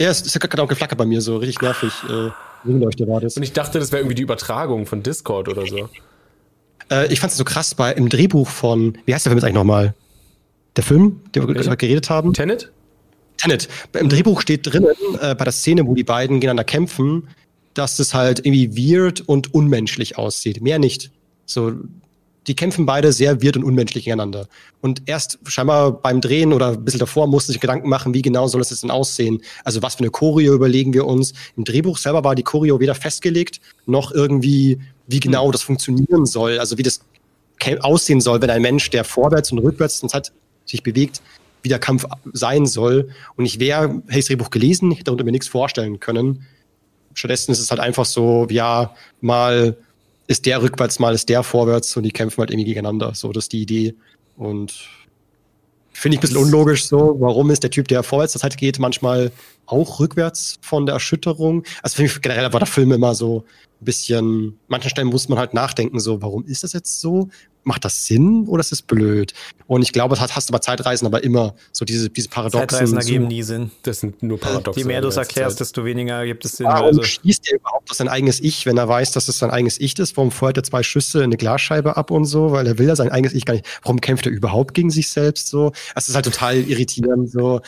Ja, 0.01 0.09
es, 0.09 0.23
es 0.25 0.35
hat 0.35 0.41
gerade 0.41 0.63
auch 0.63 0.69
geflackert 0.69 0.97
bei 0.97 1.05
mir, 1.05 1.21
so 1.21 1.37
richtig 1.37 1.61
nervig. 1.61 1.93
Äh, 2.09 2.31
Ringleuchte 2.67 3.07
war 3.07 3.21
das. 3.21 3.37
Und 3.37 3.43
ich 3.43 3.53
dachte, 3.53 3.79
das 3.79 3.93
wäre 3.93 4.01
irgendwie 4.01 4.15
die 4.15 4.23
Übertragung 4.23 4.87
von 4.87 5.03
Discord 5.03 5.47
oder 5.49 5.67
so. 5.67 5.91
Äh, 6.91 7.13
ich 7.13 7.21
fand 7.21 7.33
es 7.33 7.37
so 7.37 7.45
krass 7.45 7.75
bei 7.75 7.93
im 7.93 8.09
Drehbuch 8.09 8.49
von, 8.49 8.97
wie 9.05 9.15
heißt 9.15 9.27
der 9.27 9.31
Film 9.31 9.39
jetzt 9.39 9.45
eigentlich 9.45 9.57
nochmal? 9.57 9.95
Der 10.77 10.85
Film, 10.85 11.21
den 11.35 11.47
wir 11.47 11.55
gerade 11.55 11.77
geredet 11.77 12.09
haben? 12.09 12.33
Tenet? 12.33 12.73
Tenet. 13.37 13.69
Im 13.93 14.09
Drehbuch 14.09 14.41
steht 14.41 14.67
drinnen, 14.67 14.95
äh, 15.21 15.35
bei 15.35 15.45
der 15.45 15.53
Szene, 15.53 15.87
wo 15.87 15.95
die 15.95 16.05
beiden 16.05 16.37
gegeneinander 16.37 16.65
kämpfen, 16.65 17.29
dass 17.75 17.99
es 17.99 18.15
halt 18.15 18.39
irgendwie 18.47 18.77
weird 18.77 19.21
und 19.21 19.53
unmenschlich 19.53 20.17
aussieht. 20.17 20.63
Mehr 20.63 20.79
nicht. 20.79 21.11
So, 21.45 21.75
die 22.47 22.55
kämpfen 22.55 22.87
beide 22.87 23.13
sehr 23.13 23.43
wirt 23.43 23.57
und 23.57 23.65
unmenschlich 23.65 24.05
gegeneinander. 24.05 24.49
Und 24.81 25.03
erst 25.07 25.39
scheinbar 25.47 25.93
beim 25.93 26.21
Drehen 26.21 26.53
oder 26.53 26.69
ein 26.69 26.85
bisschen 26.85 27.01
davor 27.01 27.27
musste 27.27 27.53
sich 27.53 27.61
Gedanken 27.61 27.89
machen, 27.89 28.15
wie 28.15 28.23
genau 28.23 28.47
soll 28.47 28.61
es 28.61 28.71
jetzt 28.71 28.83
denn 28.83 28.91
aussehen? 28.91 29.43
Also 29.65 29.83
was 29.83 29.97
für 29.97 30.01
eine 30.01 30.11
Choreo 30.11 30.55
überlegen 30.55 30.95
wir 30.95 31.07
uns? 31.07 31.35
Im 31.57 31.65
Drehbuch 31.65 31.99
selber 31.99 32.25
war 32.25 32.35
die 32.35 32.43
Choreo 32.43 32.81
weder 32.81 32.95
festgelegt, 32.95 33.61
noch 33.87 34.13
irgendwie, 34.13 34.81
wie 35.07 35.21
genau 35.21 35.47
hm. 35.47 35.53
das 35.53 35.63
funktionieren 35.63 36.25
soll. 36.27 36.59
Also 36.59 36.79
wie 36.79 36.83
das 36.83 37.01
aussehen 37.81 38.23
soll, 38.23 38.41
wenn 38.41 38.51
ein 38.51 38.63
Mensch, 38.63 38.89
der 38.89 39.05
vorwärts 39.05 39.53
und 39.53 39.59
rückwärts 39.59 40.01
Zeit 40.01 40.33
sich 40.65 40.83
bewegt, 40.83 41.21
wie 41.63 41.69
der 41.69 41.79
Kampf 41.79 42.07
sein 42.33 42.67
soll. 42.67 43.11
Und 43.37 43.45
ich 43.45 43.61
wäre, 43.61 44.03
hätte 44.09 44.19
das 44.19 44.25
Drehbuch 44.27 44.51
gelesen, 44.51 44.91
hätte 44.93 45.05
darunter 45.05 45.25
mir 45.25 45.33
nichts 45.33 45.49
vorstellen 45.49 46.01
können. 46.01 46.47
Stattdessen 47.13 47.53
ist 47.53 47.59
es 47.59 47.71
halt 47.71 47.81
einfach 47.81 48.07
so, 48.07 48.47
ja, 48.51 48.95
mal 49.21 49.77
ist 50.31 50.47
der 50.47 50.63
rückwärts, 50.63 51.01
mal 51.01 51.13
ist 51.13 51.29
der 51.29 51.43
vorwärts 51.43 51.97
und 51.97 52.05
die 52.05 52.13
kämpfen 52.13 52.39
halt 52.39 52.51
irgendwie 52.51 52.69
gegeneinander. 52.69 53.17
So, 53.17 53.33
das 53.33 53.45
ist 53.45 53.53
die 53.53 53.63
Idee. 53.63 53.97
Und 54.37 54.89
finde 55.93 56.15
ich 56.15 56.19
ein 56.19 56.21
bisschen 56.21 56.37
unlogisch 56.37 56.87
so. 56.87 57.17
Warum 57.19 57.51
ist 57.51 57.65
der 57.65 57.71
Typ, 57.71 57.89
der 57.89 58.05
vorwärts 58.05 58.35
das 58.35 58.45
halt 58.45 58.57
geht, 58.57 58.79
manchmal 58.79 59.33
auch 59.71 60.01
rückwärts 60.01 60.59
von 60.63 60.87
der 60.87 60.95
Erschütterung? 60.95 61.65
Also 61.83 61.97
finde 61.97 62.13
ich 62.13 62.21
generell 62.21 62.53
war 62.53 62.61
der 62.61 62.67
Film 62.67 62.93
immer 62.93 63.15
so 63.15 63.45
ein 63.81 63.85
bisschen, 63.85 64.59
manchen 64.69 64.91
Stellen 64.91 65.09
muss 65.09 65.29
man 65.29 65.39
halt 65.39 65.55
nachdenken, 65.55 66.01
so, 66.01 66.21
warum 66.23 66.45
ist 66.45 66.65
das 66.65 66.73
jetzt 66.73 67.01
so? 67.01 67.29
macht 67.65 67.85
das 67.85 68.07
Sinn 68.07 68.47
oder 68.49 68.61
ist 68.61 68.73
es 68.73 68.83
blöd? 68.83 69.35
Und 69.67 69.83
ich 69.83 69.93
glaube, 69.93 70.17
das 70.17 70.35
hast 70.35 70.49
du 70.49 70.53
bei 70.53 70.59
Zeitreisen 70.59 71.07
aber 71.07 71.23
immer 71.23 71.55
so 71.73 71.85
diese, 71.85 72.11
diese 72.11 72.29
Paradoxen. 72.29 72.69
Zeitreisen 72.69 72.99
ergeben 72.99 73.29
nie 73.29 73.43
Sinn. 73.43 73.71
Das 73.83 74.01
sind 74.01 74.23
nur 74.23 74.39
Paradoxen. 74.39 74.81
Je 74.81 74.87
mehr 74.87 75.01
du 75.01 75.09
es 75.09 75.17
erklärst, 75.17 75.61
desto 75.61 75.85
weniger 75.85 76.15
ergibt 76.15 76.45
es 76.45 76.57
Sinn. 76.57 76.67
Warum 76.67 76.87
also. 76.87 77.03
schließt 77.03 77.51
er 77.51 77.59
überhaupt 77.59 77.91
auf 77.91 77.97
sein 77.97 78.09
eigenes 78.09 78.41
Ich, 78.41 78.67
wenn 78.67 78.79
er 78.79 78.89
weiß, 78.89 79.13
dass 79.13 79.29
es 79.29 79.39
sein 79.39 79.51
eigenes 79.51 79.79
Ich 79.81 79.99
ist? 79.99 80.17
Warum 80.17 80.31
feuert 80.31 80.57
er 80.57 80.63
zwei 80.63 80.83
Schüsse 80.83 81.19
in 81.19 81.25
eine 81.25 81.37
Glasscheibe 81.37 81.97
ab 81.97 82.11
und 82.11 82.25
so? 82.25 82.53
Weil 82.53 82.67
er 82.67 82.79
will 82.79 82.89
ja 82.89 82.97
sein 82.97 83.11
eigenes 83.11 83.35
Ich 83.35 83.45
gar 83.45 83.55
nicht. 83.55 83.67
Warum 83.83 84.01
kämpft 84.01 84.27
er 84.27 84.33
überhaupt 84.33 84.75
gegen 84.75 84.91
sich 84.91 85.09
selbst 85.09 85.49
so? 85.49 85.73
Das 85.95 86.09
ist 86.09 86.15
halt 86.15 86.25
total 86.25 86.57
irritierend 86.57 87.31
so 87.31 87.61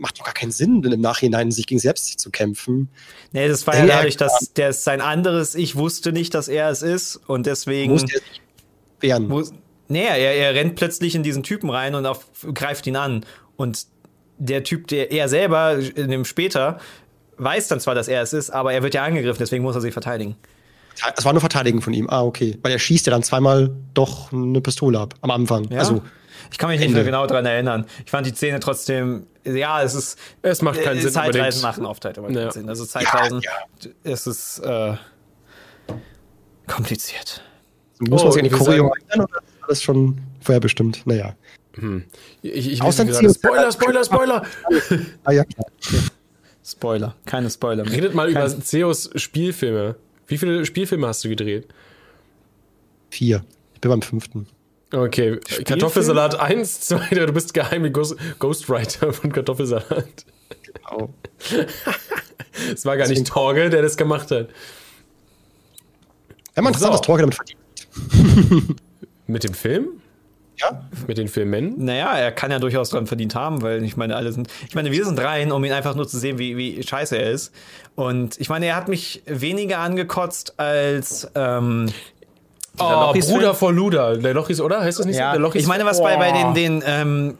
macht 0.00 0.18
doch 0.18 0.24
gar 0.24 0.34
keinen 0.34 0.50
Sinn, 0.50 0.82
im 0.82 1.00
Nachhinein 1.00 1.50
sich 1.50 1.66
gegen 1.66 1.80
selbst 1.80 2.18
zu 2.18 2.30
kämpfen. 2.30 2.88
Nee, 3.32 3.48
das 3.48 3.66
war 3.66 3.76
ja 3.76 3.86
dadurch, 3.86 4.16
dass 4.16 4.52
der 4.56 4.72
sein 4.72 5.00
anderes 5.00 5.54
Ich 5.54 5.76
wusste 5.76 6.12
nicht, 6.12 6.34
dass 6.34 6.48
er 6.48 6.70
es 6.70 6.82
ist 6.82 7.16
und 7.16 7.46
deswegen. 7.46 7.92
Muss 7.92 8.04
der 8.04 8.18
sich 8.18 8.40
wehren. 9.00 9.30
Wo, 9.30 9.42
nee, 9.88 10.04
er, 10.04 10.16
er 10.16 10.54
rennt 10.54 10.76
plötzlich 10.76 11.14
in 11.14 11.22
diesen 11.22 11.42
Typen 11.42 11.70
rein 11.70 11.94
und 11.94 12.06
auf, 12.06 12.26
greift 12.54 12.86
ihn 12.86 12.96
an. 12.96 13.24
Und 13.56 13.86
der 14.38 14.64
Typ, 14.64 14.88
der 14.88 15.12
er 15.12 15.28
selber, 15.28 15.78
in 15.78 16.10
dem 16.10 16.24
später, 16.24 16.80
weiß 17.36 17.68
dann 17.68 17.80
zwar, 17.80 17.94
dass 17.94 18.08
er 18.08 18.22
es 18.22 18.32
ist, 18.32 18.50
aber 18.50 18.72
er 18.72 18.82
wird 18.82 18.94
ja 18.94 19.04
angegriffen, 19.04 19.38
deswegen 19.38 19.62
muss 19.62 19.74
er 19.74 19.80
sich 19.80 19.92
verteidigen. 19.92 20.36
Es 21.16 21.24
war 21.24 21.32
nur 21.32 21.40
Verteidigen 21.40 21.80
von 21.80 21.92
ihm. 21.92 22.08
Ah, 22.10 22.22
okay. 22.22 22.58
Weil 22.62 22.72
er 22.72 22.78
schießt 22.78 23.06
ja 23.06 23.10
dann 23.10 23.22
zweimal 23.22 23.70
doch 23.94 24.32
eine 24.32 24.60
Pistole 24.60 24.98
ab 24.98 25.14
am 25.22 25.30
Anfang. 25.30 25.70
Ja? 25.70 25.78
Also 25.78 26.02
ich 26.50 26.58
kann 26.58 26.68
mich 26.68 26.76
Ende. 26.76 26.88
nicht 26.88 26.94
mehr 26.94 27.04
genau 27.04 27.26
daran 27.26 27.46
erinnern. 27.46 27.86
Ich 28.04 28.10
fand 28.10 28.26
die 28.26 28.34
Szene 28.34 28.60
trotzdem, 28.60 29.26
ja, 29.44 29.82
es 29.82 29.94
ist. 29.94 30.18
Es 30.42 30.62
macht 30.62 30.82
keinen 30.82 30.98
äh, 30.98 31.02
Sinn. 31.02 31.12
Zeitreisen 31.12 31.38
unbedingt. 31.38 31.62
machen 31.62 31.86
oft 31.86 32.04
halt 32.04 32.18
immer 32.18 32.30
ja. 32.30 32.50
Sinn. 32.50 32.68
Also 32.68 32.84
Zeitreisen, 32.84 33.40
ja, 33.40 33.50
ja. 33.82 33.90
es 34.04 34.26
ist 34.26 34.58
äh, 34.60 34.94
kompliziert. 36.66 37.42
Muss 37.98 38.22
oh, 38.22 38.24
man 38.24 38.32
sich 38.32 38.42
an 38.42 38.48
die 38.48 38.54
Choreo 38.54 38.92
erinnern 38.92 39.26
oder 39.26 39.42
alles 39.62 39.82
schon 39.82 40.20
vorher 40.40 40.60
bestimmt. 40.60 41.02
Naja. 41.06 41.34
Hm. 41.74 42.04
Ich, 42.42 42.72
ich 42.72 42.80
gerade, 42.80 43.32
Spoiler, 43.32 43.72
Spoiler, 43.72 44.04
Spoiler! 44.04 44.46
ah, 45.24 45.32
ja, 45.32 45.44
klar. 45.44 45.66
Spoiler, 46.64 47.16
keine 47.24 47.50
Spoiler 47.50 47.84
mehr. 47.84 47.92
Redet 47.92 48.14
mal 48.14 48.32
Kein 48.32 48.46
über 48.46 48.60
Zeus 48.62 49.10
Spielfilme. 49.14 49.96
Wie 50.26 50.38
viele 50.38 50.64
Spielfilme 50.66 51.06
hast 51.06 51.24
du 51.24 51.28
gedreht? 51.28 51.68
Vier. 53.10 53.44
Ich 53.74 53.80
bin 53.80 53.90
beim 53.90 54.02
fünften. 54.02 54.46
Okay, 54.92 55.38
Spielfilm? 55.44 55.64
Kartoffelsalat 55.64 56.40
1, 56.40 56.80
2, 56.80 57.14
du 57.14 57.32
bist 57.32 57.54
geheime 57.54 57.92
Ghost 57.92 58.16
Ghostwriter 58.38 59.12
von 59.12 59.32
Kartoffelsalat. 59.32 60.24
Genau. 60.62 61.14
Es 62.74 62.84
war 62.84 62.96
gar 62.96 63.08
nicht 63.08 63.26
Torge, 63.26 63.70
der 63.70 63.80
das 63.80 63.96
gemacht 63.96 64.30
hat. 64.30 64.48
Ja, 66.56 66.62
man 66.62 66.74
interessant, 66.74 66.92
so. 66.92 66.98
dass 66.98 67.06
Torge 67.06 67.22
damit 67.22 67.36
verdient. 67.36 68.80
Mit 69.26 69.44
dem 69.44 69.54
Film? 69.54 70.00
Ja. 70.60 70.82
Mit 71.06 71.16
den 71.16 71.28
Filmen? 71.28 71.82
Naja, 71.82 72.12
er 72.18 72.32
kann 72.32 72.50
ja 72.50 72.58
durchaus 72.58 72.90
dran 72.90 73.06
verdient 73.06 73.34
haben, 73.34 73.62
weil 73.62 73.82
ich 73.82 73.96
meine, 73.96 74.16
alle 74.16 74.32
sind. 74.32 74.48
Ich 74.68 74.74
meine, 74.74 74.92
wir 74.92 75.04
sind 75.06 75.18
rein, 75.18 75.52
um 75.52 75.64
ihn 75.64 75.72
einfach 75.72 75.94
nur 75.94 76.06
zu 76.06 76.18
sehen, 76.18 76.38
wie, 76.38 76.56
wie 76.56 76.82
scheiße 76.82 77.16
er 77.16 77.30
ist. 77.30 77.54
Und 77.94 78.38
ich 78.38 78.50
meine, 78.50 78.66
er 78.66 78.76
hat 78.76 78.88
mich 78.88 79.22
weniger 79.26 79.78
angekotzt 79.78 80.58
als. 80.58 81.30
Ähm, 81.34 81.86
oh, 82.80 83.12
Bruder 83.12 83.54
vor 83.54 83.72
Luda. 83.72 84.14
Der 84.14 84.34
Lochis, 84.34 84.60
oder? 84.60 84.80
Heißt 84.80 84.98
das 84.98 85.06
nicht 85.06 85.16
ja. 85.16 85.30
so? 85.30 85.32
Der 85.32 85.40
Lochis 85.40 85.62
ich 85.62 85.68
meine, 85.68 85.84
was 85.84 86.00
oh. 86.00 86.02
bei, 86.02 86.16
bei 86.16 86.32
den, 86.32 86.54
den 86.54 86.82
ähm, 86.86 87.38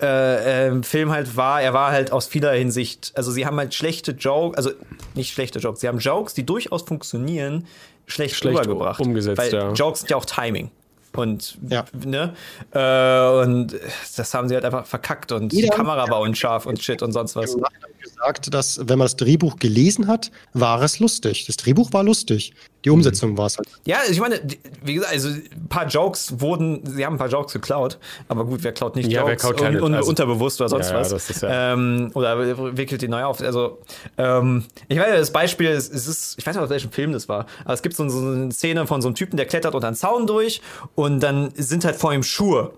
äh, 0.00 0.68
äh, 0.68 0.82
Film 0.82 1.10
halt 1.10 1.36
war, 1.36 1.62
er 1.62 1.72
war 1.72 1.90
halt 1.90 2.12
aus 2.12 2.26
vieler 2.26 2.52
Hinsicht, 2.52 3.12
also 3.14 3.30
sie 3.30 3.46
haben 3.46 3.56
halt 3.56 3.72
schlechte 3.72 4.12
Jokes, 4.12 4.56
also 4.58 4.70
nicht 5.14 5.32
schlechte 5.32 5.58
Jokes, 5.58 5.80
sie 5.80 5.88
haben 5.88 5.98
Jokes, 5.98 6.34
die 6.34 6.44
durchaus 6.44 6.82
funktionieren, 6.82 7.66
schlecht, 8.06 8.36
schlecht 8.36 8.58
rübergebracht. 8.58 9.00
Umgesetzt, 9.00 9.38
weil 9.38 9.52
ja. 9.52 9.72
Jokes 9.72 10.00
sind 10.00 10.10
ja 10.10 10.16
auch 10.16 10.26
Timing. 10.26 10.70
Und, 11.14 11.56
ja. 11.70 11.86
ne? 12.04 12.34
Äh, 12.72 13.42
und 13.42 13.74
das 14.16 14.34
haben 14.34 14.48
sie 14.48 14.54
halt 14.54 14.66
einfach 14.66 14.84
verkackt 14.84 15.32
und 15.32 15.54
Jeder 15.54 15.70
die 15.70 15.74
Kamera 15.74 16.10
war 16.10 16.20
unscharf 16.20 16.66
und 16.66 16.78
shit 16.82 17.02
und 17.02 17.12
sonst 17.12 17.34
was. 17.36 17.56
Gesagt, 17.98 18.52
dass 18.52 18.78
wenn 18.80 18.98
man 18.98 19.06
das 19.06 19.16
Drehbuch 19.16 19.56
gelesen 19.56 20.06
hat, 20.06 20.30
war 20.52 20.82
es 20.82 20.98
lustig. 20.98 21.46
Das 21.46 21.56
Drehbuch 21.56 21.92
war 21.92 22.02
lustig. 22.04 22.54
Die 22.84 22.90
Umsetzung 22.90 23.36
war 23.36 23.46
es 23.46 23.58
halt. 23.58 23.68
Ja, 23.84 23.98
ich 24.08 24.20
meine, 24.20 24.40
wie 24.84 24.94
gesagt, 24.94 25.12
also 25.12 25.28
ein 25.28 25.66
paar 25.68 25.88
Jokes 25.88 26.40
wurden, 26.40 26.82
sie 26.86 27.04
haben 27.04 27.14
ein 27.14 27.18
paar 27.18 27.28
Jokes 27.28 27.52
geklaut, 27.52 27.98
aber 28.28 28.44
gut, 28.44 28.62
wer 28.62 28.70
klaut 28.72 28.94
nicht 28.94 29.10
ja, 29.10 29.22
Jokes? 29.22 29.30
Wer 29.30 29.36
klaut 29.36 29.56
keine, 29.56 29.82
un, 29.82 29.94
also, 29.94 30.08
unterbewusst 30.08 30.60
oder 30.60 30.68
sonst 30.68 30.90
ja, 30.90 30.94
was. 30.94 31.08
Das 31.08 31.28
ist 31.28 31.42
ja. 31.42 31.72
ähm, 31.72 32.12
oder 32.14 32.76
wickelt 32.76 33.02
die 33.02 33.08
neu 33.08 33.24
auf. 33.24 33.40
Also, 33.40 33.78
ähm, 34.18 34.64
ich 34.86 34.98
weiß, 34.98 35.18
das 35.18 35.32
Beispiel 35.32 35.70
ist, 35.70 35.92
es 35.92 36.06
ist, 36.06 36.38
ich 36.38 36.46
weiß 36.46 36.54
nicht, 36.54 36.62
aus 36.62 36.70
welchem 36.70 36.92
Film 36.92 37.10
das 37.10 37.28
war, 37.28 37.46
aber 37.64 37.74
es 37.74 37.82
gibt 37.82 37.96
so, 37.96 38.08
so 38.08 38.20
eine 38.20 38.52
Szene 38.52 38.86
von 38.86 39.02
so 39.02 39.08
einem 39.08 39.16
Typen, 39.16 39.36
der 39.36 39.46
klettert 39.46 39.74
unter 39.74 39.88
einen 39.88 39.96
Zaun 39.96 40.28
durch 40.28 40.60
und 40.94 41.18
dann 41.20 41.50
sind 41.56 41.84
halt 41.84 41.96
vor 41.96 42.14
ihm 42.14 42.22
Schuhe. 42.22 42.70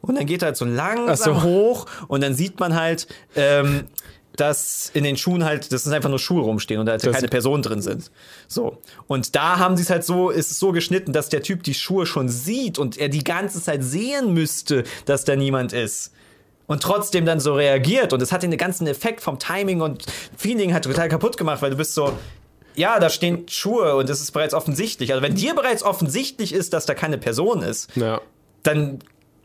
Und 0.00 0.16
dann 0.16 0.26
geht 0.26 0.42
er 0.42 0.46
halt 0.46 0.56
so 0.56 0.64
langsam 0.64 1.40
so. 1.40 1.42
hoch 1.42 1.86
und 2.06 2.22
dann 2.22 2.34
sieht 2.34 2.60
man 2.60 2.76
halt, 2.76 3.08
ähm, 3.34 3.86
dass 4.40 4.90
in 4.94 5.04
den 5.04 5.16
Schuhen 5.16 5.44
halt, 5.44 5.72
das 5.72 5.86
ist 5.86 5.92
einfach 5.92 6.08
nur 6.08 6.18
Schuhe 6.18 6.42
rumstehen 6.42 6.80
und 6.80 6.86
da 6.86 6.92
halt 6.92 7.02
keine 7.02 7.28
Personen 7.28 7.62
drin 7.62 7.82
sind. 7.82 8.10
So. 8.48 8.78
Und 9.06 9.34
da 9.34 9.58
haben 9.58 9.76
sie 9.76 9.82
es 9.82 9.90
halt 9.90 10.04
so, 10.04 10.30
ist 10.30 10.50
es 10.50 10.58
so 10.58 10.72
geschnitten, 10.72 11.12
dass 11.12 11.28
der 11.28 11.42
Typ 11.42 11.62
die 11.62 11.74
Schuhe 11.74 12.06
schon 12.06 12.28
sieht 12.28 12.78
und 12.78 12.98
er 12.98 13.08
die 13.08 13.24
ganze 13.24 13.62
Zeit 13.62 13.82
sehen 13.82 14.32
müsste, 14.34 14.84
dass 15.04 15.24
da 15.24 15.36
niemand 15.36 15.72
ist. 15.72 16.12
Und 16.66 16.82
trotzdem 16.82 17.26
dann 17.26 17.38
so 17.38 17.54
reagiert. 17.54 18.12
Und 18.12 18.20
es 18.20 18.32
hat 18.32 18.42
den 18.42 18.56
ganzen 18.56 18.86
Effekt 18.86 19.20
vom 19.20 19.38
Timing 19.38 19.80
und 19.80 20.04
Feeling 20.36 20.72
halt 20.72 20.84
total 20.84 21.08
kaputt 21.08 21.36
gemacht, 21.36 21.62
weil 21.62 21.70
du 21.70 21.76
bist 21.76 21.94
so, 21.94 22.12
ja, 22.74 22.98
da 22.98 23.08
stehen 23.08 23.48
Schuhe 23.48 23.96
und 23.96 24.10
es 24.10 24.20
ist 24.20 24.32
bereits 24.32 24.52
offensichtlich. 24.52 25.12
Also 25.12 25.22
wenn 25.22 25.34
dir 25.34 25.54
bereits 25.54 25.82
offensichtlich 25.82 26.52
ist, 26.52 26.72
dass 26.72 26.86
da 26.86 26.94
keine 26.94 27.18
Person 27.18 27.62
ist, 27.62 27.88
ja. 27.96 28.20
dann 28.62 28.98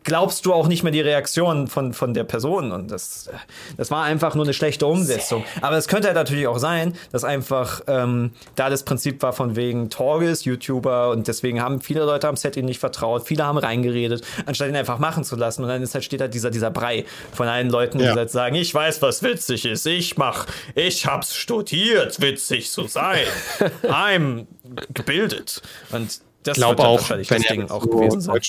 glaubst 0.03 0.45
du 0.45 0.53
auch 0.53 0.67
nicht 0.67 0.83
mehr 0.83 0.91
die 0.91 1.01
Reaktion 1.01 1.67
von, 1.67 1.93
von 1.93 2.13
der 2.13 2.23
Person. 2.23 2.71
Und 2.71 2.91
das, 2.91 3.29
das 3.77 3.91
war 3.91 4.03
einfach 4.03 4.35
nur 4.35 4.45
eine 4.45 4.53
schlechte 4.53 4.85
Umsetzung. 4.85 5.43
Aber 5.61 5.77
es 5.77 5.87
könnte 5.87 6.07
halt 6.07 6.15
natürlich 6.15 6.47
auch 6.47 6.57
sein, 6.57 6.95
dass 7.11 7.23
einfach 7.23 7.81
ähm, 7.87 8.31
da 8.55 8.69
das 8.69 8.83
Prinzip 8.83 9.21
war 9.21 9.33
von 9.33 9.55
wegen 9.55 9.89
Torges, 9.89 10.45
YouTuber, 10.45 11.11
und 11.11 11.27
deswegen 11.27 11.61
haben 11.61 11.81
viele 11.81 12.03
Leute 12.05 12.27
am 12.27 12.35
Set 12.35 12.57
ihn 12.57 12.65
nicht 12.65 12.79
vertraut, 12.79 13.27
viele 13.27 13.45
haben 13.45 13.57
reingeredet, 13.57 14.23
anstatt 14.45 14.69
ihn 14.69 14.75
einfach 14.75 14.99
machen 14.99 15.23
zu 15.23 15.35
lassen. 15.35 15.63
Und 15.63 15.69
dann 15.69 15.81
ist 15.81 15.93
halt, 15.93 16.03
steht 16.03 16.21
halt 16.21 16.33
dieser, 16.33 16.49
dieser 16.49 16.71
Brei 16.71 17.05
von 17.33 17.47
allen 17.47 17.69
Leuten, 17.69 17.99
die 17.99 18.09
halt 18.09 18.31
sagen, 18.31 18.55
ich 18.55 18.73
weiß, 18.73 19.01
was 19.01 19.23
witzig 19.23 19.65
ist, 19.65 19.85
ich 19.85 20.17
mach, 20.17 20.47
ich 20.75 21.05
hab's 21.05 21.35
studiert, 21.35 22.21
witzig 22.21 22.71
zu 22.71 22.87
sein. 22.87 23.25
I'm 23.83 24.47
gebildet. 24.93 25.61
Und 25.91 26.21
das 26.43 26.57
wird 26.57 26.79
auch, 26.79 26.99
wahrscheinlich 26.99 27.27
das 27.27 27.41
Ding 27.43 27.69
auch 27.69 27.87
gewesen 27.87 28.21
sein 28.21 28.41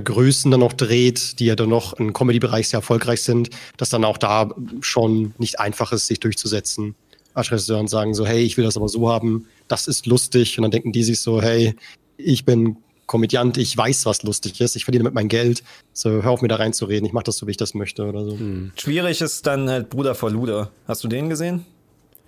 Größen 0.00 0.50
dann 0.50 0.60
noch 0.60 0.72
dreht, 0.72 1.38
die 1.38 1.46
ja 1.46 1.56
dann 1.56 1.68
noch 1.68 1.94
im 1.94 2.12
Comedy-Bereich 2.12 2.68
sehr 2.68 2.78
erfolgreich 2.78 3.22
sind, 3.22 3.50
dass 3.76 3.90
dann 3.90 4.04
auch 4.04 4.18
da 4.18 4.50
schon 4.80 5.34
nicht 5.38 5.60
einfach 5.60 5.92
ist, 5.92 6.06
sich 6.06 6.20
durchzusetzen. 6.20 6.94
Als 7.34 7.50
Regisseur 7.50 7.86
sagen 7.88 8.14
so, 8.14 8.26
hey, 8.26 8.42
ich 8.42 8.56
will 8.56 8.64
das 8.64 8.76
aber 8.76 8.88
so 8.88 9.10
haben, 9.10 9.46
das 9.68 9.88
ist 9.88 10.06
lustig. 10.06 10.58
Und 10.58 10.62
dann 10.62 10.70
denken 10.70 10.92
die 10.92 11.02
sich 11.02 11.20
so, 11.20 11.42
hey, 11.42 11.74
ich 12.16 12.44
bin 12.44 12.76
Komödiant, 13.06 13.58
ich 13.58 13.76
weiß, 13.76 14.06
was 14.06 14.22
lustig 14.22 14.60
ist, 14.60 14.76
ich 14.76 14.84
verdiene 14.84 15.04
mit 15.04 15.12
mein 15.12 15.28
Geld. 15.28 15.62
So, 15.92 16.10
hör 16.10 16.30
auf 16.30 16.40
mir 16.40 16.48
da 16.48 16.56
reinzureden, 16.56 17.04
ich 17.04 17.12
mach 17.12 17.24
das 17.24 17.36
so, 17.36 17.46
wie 17.46 17.50
ich 17.50 17.56
das 17.56 17.74
möchte 17.74 18.06
oder 18.06 18.24
so. 18.24 18.38
Hm. 18.38 18.72
Schwierig 18.76 19.20
ist 19.20 19.46
dann 19.46 19.68
halt 19.68 19.90
Bruder 19.90 20.14
vor 20.14 20.30
Luder. 20.30 20.70
Hast 20.86 21.04
du 21.04 21.08
den 21.08 21.28
gesehen? 21.28 21.66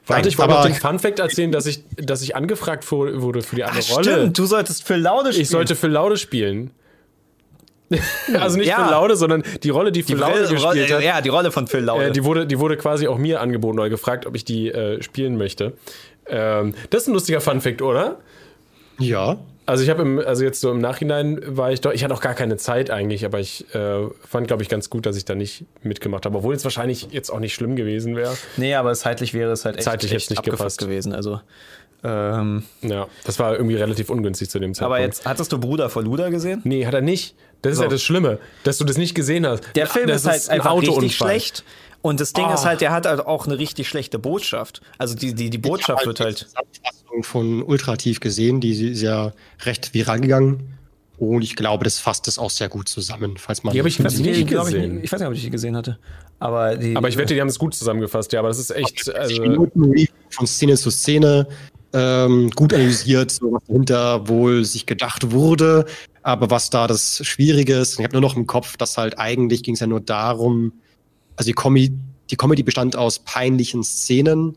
Warte, 0.07 0.29
ich 0.29 0.37
wollte 0.37 0.53
noch 0.53 0.67
den 0.67 0.75
Fun-Fact 0.75 1.19
erzählen, 1.19 1.53
dass 1.53 1.65
ich, 1.65 1.85
dass 1.97 2.21
ich 2.21 2.37
angefragt 2.37 2.91
wurde 2.93 3.41
für 3.41 3.57
die 3.57 3.65
andere 3.65 3.83
Ach, 3.83 3.97
Rolle. 3.97 4.13
Stimmt, 4.13 4.39
du 4.39 4.45
solltest 4.45 4.83
für 4.83 4.97
Laude 4.97 5.33
spielen. 5.33 5.43
Ich 5.43 5.49
sollte 5.49 5.77
für 5.77 5.89
Laude 5.89 6.19
spielen. 6.19 6.71
also 8.39 8.57
nicht 8.57 8.69
ja. 8.69 8.85
Phil 8.85 8.91
Laude, 8.91 9.17
sondern 9.17 9.43
die 9.63 9.71
Rolle, 9.71 9.93
die 9.93 10.03
Phil 10.03 10.17
die 10.17 10.21
Laude 10.21 10.41
gespielt 10.41 10.63
Rolle, 10.63 10.95
hat. 10.95 11.03
Ja, 11.03 11.21
die 11.21 11.29
Rolle 11.29 11.53
von 11.53 11.67
Phil 11.67 11.81
Laude. 11.81 12.07
Äh, 12.07 12.13
die, 12.13 12.25
wurde, 12.25 12.47
die 12.47 12.59
wurde 12.59 12.77
quasi 12.77 13.09
auch 13.09 13.19
mir 13.19 13.41
angeboten 13.41 13.79
oder 13.79 13.91
gefragt, 13.91 14.27
ob 14.27 14.35
ich 14.35 14.45
die 14.45 14.71
äh, 14.71 15.03
spielen 15.03 15.37
möchte. 15.37 15.73
Ähm, 16.27 16.75
das 16.91 17.03
ist 17.03 17.09
ein 17.09 17.15
lustiger 17.15 17.41
Funfact, 17.41 17.83
oder? 17.83 18.19
Ja. 18.99 19.39
Also 19.67 19.83
ich 19.83 19.89
habe 19.89 20.03
im, 20.03 20.19
also 20.19 20.45
jetzt 20.45 20.61
so 20.61 20.71
im 20.71 20.79
Nachhinein 20.79 21.41
war 21.47 21.73
ich 21.73 21.81
doch, 21.81 21.93
ich 21.93 22.05
hatte 22.05 22.13
auch 22.13 22.21
gar 22.21 22.35
keine 22.35 22.59
Zeit 22.59 22.91
eigentlich, 22.91 23.25
aber 23.25 23.41
ich 23.41 23.65
äh, 23.75 24.07
fand, 24.29 24.47
glaube 24.47 24.63
ich, 24.63 24.69
ganz 24.69 24.91
gut, 24.91 25.07
dass 25.07 25.17
ich 25.17 25.25
da 25.25 25.35
nicht 25.35 25.65
mitgemacht 25.83 26.27
habe, 26.27 26.37
obwohl 26.37 26.55
es 26.55 26.65
wahrscheinlich 26.65 27.09
jetzt 27.13 27.31
auch 27.31 27.41
nicht 27.41 27.55
schlimm 27.55 27.75
gewesen 27.75 28.15
wäre. 28.15 28.37
Nee, 28.59 28.75
aber 28.75 28.93
zeitlich 28.95 29.33
wäre 29.33 29.53
es 29.53 29.65
halt 29.65 29.77
echt, 29.77 29.85
zeitlich 29.85 30.13
echt 30.13 30.29
nicht 30.29 30.43
gepasst 30.43 30.79
gewesen. 30.79 31.15
Also 31.15 31.41
ähm, 32.05 32.63
ja, 32.83 33.07
das 33.25 33.39
war 33.39 33.55
irgendwie 33.55 33.77
relativ 33.77 34.11
ungünstig 34.11 34.51
zu 34.51 34.59
dem 34.59 34.75
Zeitpunkt. 34.75 34.95
Aber 34.95 35.01
jetzt, 35.01 35.27
hattest 35.27 35.53
du 35.53 35.59
Bruder 35.59 35.89
vor 35.89 36.03
Luda 36.03 36.29
gesehen? 36.29 36.61
Nee, 36.65 36.87
hat 36.87 36.95
er 36.95 37.01
nicht. 37.01 37.35
Das 37.63 37.73
ist 37.73 37.79
so. 37.79 37.85
ja 37.85 37.89
das 37.89 38.03
Schlimme, 38.03 38.39
dass 38.63 38.77
du 38.77 38.85
das 38.85 38.99
nicht 38.99 39.15
gesehen 39.15 39.47
hast. 39.47 39.65
Der 39.75 39.87
Film 39.87 40.07
das 40.07 40.23
ist 40.23 40.27
halt 40.27 40.37
ist 40.37 40.49
ein 40.51 40.61
einfach 40.61 40.77
richtig 40.81 41.17
schlecht. 41.17 41.65
Und 42.03 42.21
das 42.21 42.35
Ding 42.35 42.45
oh. 42.47 42.53
ist 42.53 42.67
halt, 42.67 42.83
der 42.83 42.93
hat 42.93 43.07
halt 43.07 43.25
auch 43.25 43.47
eine 43.47 43.59
richtig 43.59 43.89
schlechte 43.89 44.19
Botschaft. 44.19 44.83
Also 44.99 45.15
die, 45.15 45.33
die, 45.33 45.49
die 45.49 45.57
Botschaft 45.57 46.03
ich 46.03 46.07
wird 46.07 46.21
halt. 46.21 46.41
Die 46.43 46.45
Zusammenfassung 46.45 47.23
von 47.23 47.63
Ultrativ 47.63 48.21
gesehen, 48.21 48.61
die 48.61 48.91
ist 48.91 49.01
ja 49.01 49.33
recht 49.63 49.95
viral 49.95 50.21
gegangen. 50.21 50.75
Und 51.17 51.43
ich 51.43 51.57
glaube, 51.57 51.85
das 51.85 51.99
fasst 51.99 52.29
es 52.29 52.39
auch 52.39 52.51
sehr 52.51 52.69
gut 52.69 52.89
zusammen, 52.89 53.39
falls 53.39 53.63
man. 53.63 53.73
Die 53.73 53.79
habe 53.79 53.89
ich 53.89 53.99
nicht 53.99 54.49
gesehen. 54.49 54.99
Ich, 54.99 55.05
ich, 55.05 55.13
weiß 55.13 55.21
nicht, 55.21 55.29
ob 55.29 55.35
ich 55.35 55.43
die 55.43 55.51
gesehen 55.51 55.77
hatte. 55.77 55.99
Aber, 56.41 56.77
die, 56.77 56.95
aber 56.95 57.09
ich 57.09 57.17
wette, 57.17 57.33
die 57.33 57.41
haben 57.41 57.49
es 57.49 57.59
gut 57.59 57.75
zusammengefasst, 57.75 58.33
ja, 58.35 58.41
aber 58.41 58.49
das 58.49 58.59
ist 58.59 58.71
echt. 58.71 59.15
Also, 59.15 59.71
von 60.29 60.47
Szene 60.47 60.77
zu 60.77 60.91
Szene 60.91 61.47
ähm, 61.95 62.51
gut 62.51 62.75
analysiert, 62.75 63.31
so 63.31 63.53
was 63.53 63.63
dahinter 63.67 64.29
wohl 64.29 64.65
sich 64.65 64.85
gedacht 64.85 65.31
wurde, 65.31 65.87
aber 66.23 66.51
was 66.51 66.69
da 66.69 66.87
das 66.87 67.25
Schwierige 67.25 67.75
ist, 67.77 67.99
ich 67.99 68.05
habe 68.05 68.15
nur 68.15 68.23
noch 68.23 68.37
im 68.37 68.47
Kopf, 68.47 68.77
dass 68.77 68.99
halt 68.99 69.19
eigentlich 69.19 69.63
ging 69.63 69.75
es 69.75 69.81
ja 69.81 69.87
nur 69.87 70.01
darum, 70.01 70.73
also 71.37 71.49
die, 71.49 71.55
Comedy, 71.55 71.93
die 72.31 72.37
Comedy 72.37 72.63
bestand 72.63 72.97
aus 72.97 73.21
peinlichen 73.21 73.85
Szenen 73.85 74.57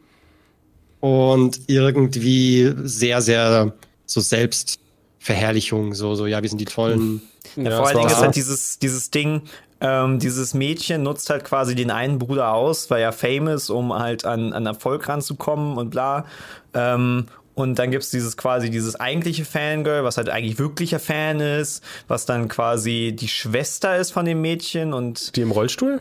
und 0.99 1.61
irgendwie 1.67 2.73
sehr, 2.83 3.21
sehr 3.21 3.73
so 4.05 4.19
Selbstverherrlichung, 4.19 5.93
so, 5.93 6.15
so, 6.15 6.25
ja, 6.25 6.41
wir 6.41 6.49
sind 6.49 6.59
die 6.59 6.65
tollen. 6.65 7.21
Ja, 7.55 7.63
ja, 7.63 7.77
vor 7.77 7.87
allen 7.87 7.97
Dingen 7.97 8.09
ist 8.09 8.17
halt 8.17 8.35
dieses, 8.35 8.79
dieses 8.79 9.11
Ding, 9.11 9.43
ähm, 9.81 10.19
dieses 10.19 10.53
Mädchen 10.53 11.03
nutzt 11.03 11.29
halt 11.29 11.43
quasi 11.43 11.75
den 11.75 11.91
einen 11.91 12.19
Bruder 12.19 12.53
aus, 12.53 12.89
weil 12.89 13.01
er 13.01 13.13
famous, 13.13 13.69
um 13.69 13.93
halt 13.93 14.25
an, 14.25 14.53
an 14.53 14.65
Erfolg 14.65 15.07
ranzukommen 15.07 15.77
und 15.77 15.91
bla. 15.91 16.25
Ähm, 16.73 17.27
und 17.53 17.79
dann 17.79 17.89
gibt's 17.89 18.11
dieses 18.11 18.37
quasi 18.37 18.69
dieses 18.69 18.99
eigentliche 18.99 19.43
Fangirl, 19.43 20.03
was 20.03 20.17
halt 20.17 20.29
eigentlich 20.29 20.59
wirklicher 20.59 20.99
Fan 20.99 21.39
ist, 21.39 21.83
was 22.07 22.25
dann 22.27 22.47
quasi 22.47 23.15
die 23.17 23.27
Schwester 23.27 23.97
ist 23.97 24.11
von 24.11 24.25
dem 24.25 24.41
Mädchen 24.41 24.93
und. 24.93 25.35
Die 25.35 25.41
im 25.41 25.51
Rollstuhl? 25.51 25.99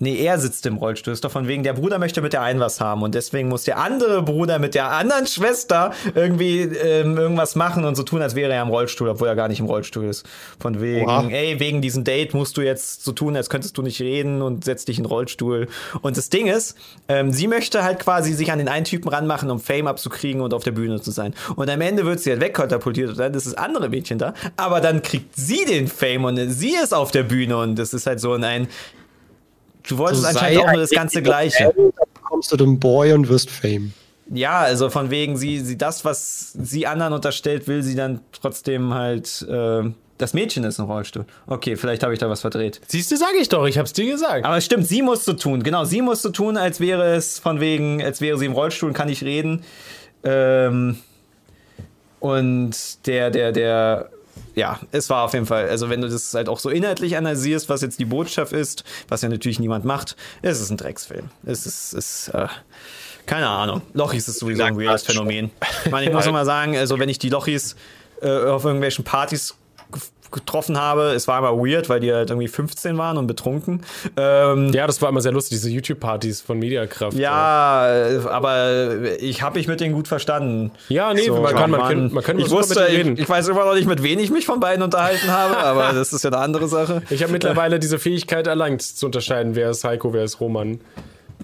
Nee, 0.00 0.14
er 0.16 0.38
sitzt 0.38 0.64
im 0.66 0.76
Rollstuhl. 0.76 1.12
Ist 1.12 1.24
doch 1.24 1.32
von 1.32 1.48
wegen, 1.48 1.64
der 1.64 1.72
Bruder 1.72 1.98
möchte 1.98 2.22
mit 2.22 2.32
der 2.32 2.42
einen 2.42 2.60
was 2.60 2.80
haben 2.80 3.02
und 3.02 3.16
deswegen 3.16 3.48
muss 3.48 3.64
der 3.64 3.78
andere 3.78 4.22
Bruder 4.22 4.60
mit 4.60 4.76
der 4.76 4.92
anderen 4.92 5.26
Schwester 5.26 5.92
irgendwie 6.14 6.60
ähm, 6.60 7.16
irgendwas 7.16 7.56
machen 7.56 7.84
und 7.84 7.96
so 7.96 8.04
tun, 8.04 8.22
als 8.22 8.36
wäre 8.36 8.52
er 8.52 8.62
im 8.62 8.68
Rollstuhl, 8.68 9.08
obwohl 9.08 9.26
er 9.26 9.34
gar 9.34 9.48
nicht 9.48 9.58
im 9.58 9.66
Rollstuhl 9.66 10.04
ist. 10.04 10.24
Von 10.60 10.80
wegen, 10.80 11.06
Oha. 11.06 11.28
ey, 11.28 11.58
wegen 11.58 11.82
diesem 11.82 12.04
Date 12.04 12.32
musst 12.32 12.56
du 12.56 12.60
jetzt 12.60 13.02
so 13.02 13.10
tun, 13.10 13.36
als 13.36 13.50
könntest 13.50 13.76
du 13.76 13.82
nicht 13.82 14.00
reden 14.00 14.40
und 14.40 14.64
setzt 14.64 14.86
dich 14.86 14.98
in 14.98 15.04
den 15.04 15.10
Rollstuhl. 15.10 15.66
Und 16.00 16.16
das 16.16 16.30
Ding 16.30 16.46
ist, 16.46 16.76
ähm, 17.08 17.32
sie 17.32 17.48
möchte 17.48 17.82
halt 17.82 17.98
quasi 17.98 18.32
sich 18.34 18.52
an 18.52 18.58
den 18.58 18.68
einen 18.68 18.84
Typen 18.84 19.08
ranmachen, 19.08 19.50
um 19.50 19.58
Fame 19.58 19.88
abzukriegen 19.88 20.42
und 20.42 20.54
auf 20.54 20.62
der 20.62 20.72
Bühne 20.72 21.00
zu 21.00 21.10
sein. 21.10 21.34
Und 21.56 21.68
am 21.68 21.80
Ende 21.80 22.04
wird 22.04 22.20
sie 22.20 22.30
halt 22.30 22.40
wegkatapultiert 22.40 23.10
und 23.10 23.18
dann 23.18 23.34
ist 23.34 23.48
das 23.48 23.54
andere 23.54 23.88
Mädchen 23.88 24.18
da. 24.18 24.32
Aber 24.56 24.80
dann 24.80 25.02
kriegt 25.02 25.34
sie 25.34 25.64
den 25.64 25.88
Fame 25.88 26.24
und 26.24 26.50
sie 26.50 26.76
ist 26.80 26.94
auf 26.94 27.10
der 27.10 27.24
Bühne 27.24 27.56
und 27.56 27.76
das 27.76 27.92
ist 27.92 28.06
halt 28.06 28.20
so 28.20 28.34
ein, 28.34 28.68
Du 29.88 29.98
wolltest 29.98 30.22
so 30.22 30.28
anscheinend 30.28 30.64
auch 30.64 30.72
nur 30.72 30.80
das 30.82 30.90
ganze 30.90 31.22
Gleiche. 31.22 31.72
Dann 31.74 31.92
kommst 32.22 32.52
du 32.52 32.56
den 32.56 32.78
Boy 32.78 33.12
und 33.12 33.28
wirst 33.28 33.50
Fame. 33.50 33.92
Ja, 34.30 34.60
also 34.60 34.90
von 34.90 35.10
wegen, 35.10 35.36
sie, 35.38 35.60
sie 35.60 35.78
das, 35.78 36.04
was 36.04 36.52
sie 36.52 36.86
anderen 36.86 37.14
unterstellt, 37.14 37.66
will 37.66 37.82
sie 37.82 37.96
dann 37.96 38.20
trotzdem 38.32 38.94
halt. 38.94 39.46
Äh, 39.48 39.90
das 40.18 40.34
Mädchen 40.34 40.64
ist 40.64 40.80
im 40.80 40.86
Rollstuhl. 40.86 41.24
Okay, 41.46 41.76
vielleicht 41.76 42.02
habe 42.02 42.12
ich 42.12 42.18
da 42.18 42.28
was 42.28 42.40
verdreht. 42.40 42.80
Siehst 42.88 43.10
du, 43.12 43.16
sage 43.16 43.36
ich 43.40 43.48
doch, 43.48 43.66
ich 43.66 43.78
hab's 43.78 43.92
dir 43.92 44.10
gesagt. 44.10 44.44
Aber 44.44 44.56
es 44.56 44.64
stimmt, 44.64 44.86
sie 44.86 45.00
muss 45.00 45.24
so 45.24 45.32
tun. 45.32 45.62
Genau, 45.62 45.84
sie 45.84 46.02
muss 46.02 46.22
so 46.22 46.30
tun, 46.30 46.56
als 46.56 46.80
wäre 46.80 47.14
es 47.14 47.38
von 47.38 47.60
wegen, 47.60 48.02
als 48.02 48.20
wäre 48.20 48.36
sie 48.36 48.46
im 48.46 48.52
Rollstuhl 48.52 48.88
und 48.88 48.94
kann 48.94 49.08
nicht 49.08 49.22
reden. 49.22 49.62
Ähm, 50.24 50.98
und 52.18 53.06
der, 53.06 53.30
der, 53.30 53.52
der 53.52 54.10
ja, 54.58 54.80
es 54.90 55.08
war 55.08 55.24
auf 55.24 55.34
jeden 55.34 55.46
Fall, 55.46 55.68
also 55.68 55.88
wenn 55.88 56.00
du 56.00 56.08
das 56.08 56.34
halt 56.34 56.48
auch 56.48 56.58
so 56.58 56.68
inhaltlich 56.68 57.16
analysierst, 57.16 57.68
was 57.68 57.80
jetzt 57.80 57.98
die 58.00 58.04
Botschaft 58.04 58.52
ist, 58.52 58.82
was 59.08 59.22
ja 59.22 59.28
natürlich 59.28 59.60
niemand 59.60 59.84
macht, 59.84 60.16
es 60.42 60.60
ist 60.60 60.70
ein 60.70 60.76
Drecksfilm. 60.76 61.30
Es 61.46 61.64
ist, 61.64 61.92
ist 61.92 62.28
äh, 62.34 62.48
keine 63.24 63.48
Ahnung. 63.48 63.82
Lochis 63.94 64.26
ist 64.26 64.40
sowieso 64.40 64.64
ein 64.64 64.76
weirdes 64.76 65.04
Phänomen. 65.04 65.50
Ich 65.84 65.90
meine, 65.92 66.06
ich 66.06 66.12
muss 66.12 66.26
mal 66.30 66.44
sagen, 66.44 66.76
also 66.76 66.98
wenn 66.98 67.08
ich 67.08 67.18
die 67.18 67.28
Lochis 67.28 67.76
äh, 68.20 68.28
auf 68.28 68.64
irgendwelchen 68.64 69.04
Partys 69.04 69.54
getroffen 70.30 70.78
habe. 70.78 71.12
Es 71.12 71.28
war 71.28 71.38
immer 71.38 71.56
weird, 71.56 71.88
weil 71.88 72.00
die 72.00 72.12
halt 72.12 72.30
irgendwie 72.30 72.48
15 72.48 72.98
waren 72.98 73.16
und 73.16 73.26
betrunken. 73.26 73.82
Ähm, 74.16 74.72
ja, 74.72 74.86
das 74.86 75.00
war 75.02 75.08
immer 75.08 75.20
sehr 75.20 75.32
lustig, 75.32 75.58
diese 75.58 75.70
YouTube-Partys 75.70 76.40
von 76.40 76.58
Mediakraft. 76.58 77.16
Ja, 77.16 78.08
ja. 78.10 78.30
aber 78.30 79.18
ich 79.20 79.42
habe 79.42 79.58
mich 79.58 79.68
mit 79.68 79.80
denen 79.80 79.94
gut 79.94 80.08
verstanden. 80.08 80.72
Ja, 80.88 81.14
nee, 81.14 81.26
so, 81.26 81.40
man, 81.40 81.54
kann, 81.54 81.70
man, 81.70 81.80
kann, 81.80 82.12
man 82.12 82.24
kann 82.24 82.38
ich 82.38 82.50
wusste, 82.50 82.88
reden. 82.88 83.14
Ich, 83.14 83.20
ich, 83.20 83.28
weiß 83.28 83.48
immer 83.48 83.64
noch 83.64 83.74
nicht, 83.74 83.88
mit 83.88 84.02
wem 84.02 84.18
ich 84.18 84.30
mich 84.30 84.46
von 84.46 84.60
beiden 84.60 84.82
unterhalten 84.82 85.30
habe, 85.30 85.56
aber 85.58 85.92
das 85.92 86.12
ist 86.12 86.24
ja 86.24 86.30
eine 86.30 86.38
andere 86.38 86.68
Sache. 86.68 87.02
Ich 87.10 87.22
habe 87.22 87.32
mittlerweile 87.32 87.78
diese 87.78 87.98
Fähigkeit 87.98 88.46
erlangt, 88.46 88.82
zu 88.82 89.06
unterscheiden, 89.06 89.54
wer 89.54 89.70
ist 89.70 89.84
Heiko, 89.84 90.12
wer 90.12 90.24
ist 90.24 90.40
Roman. 90.40 90.80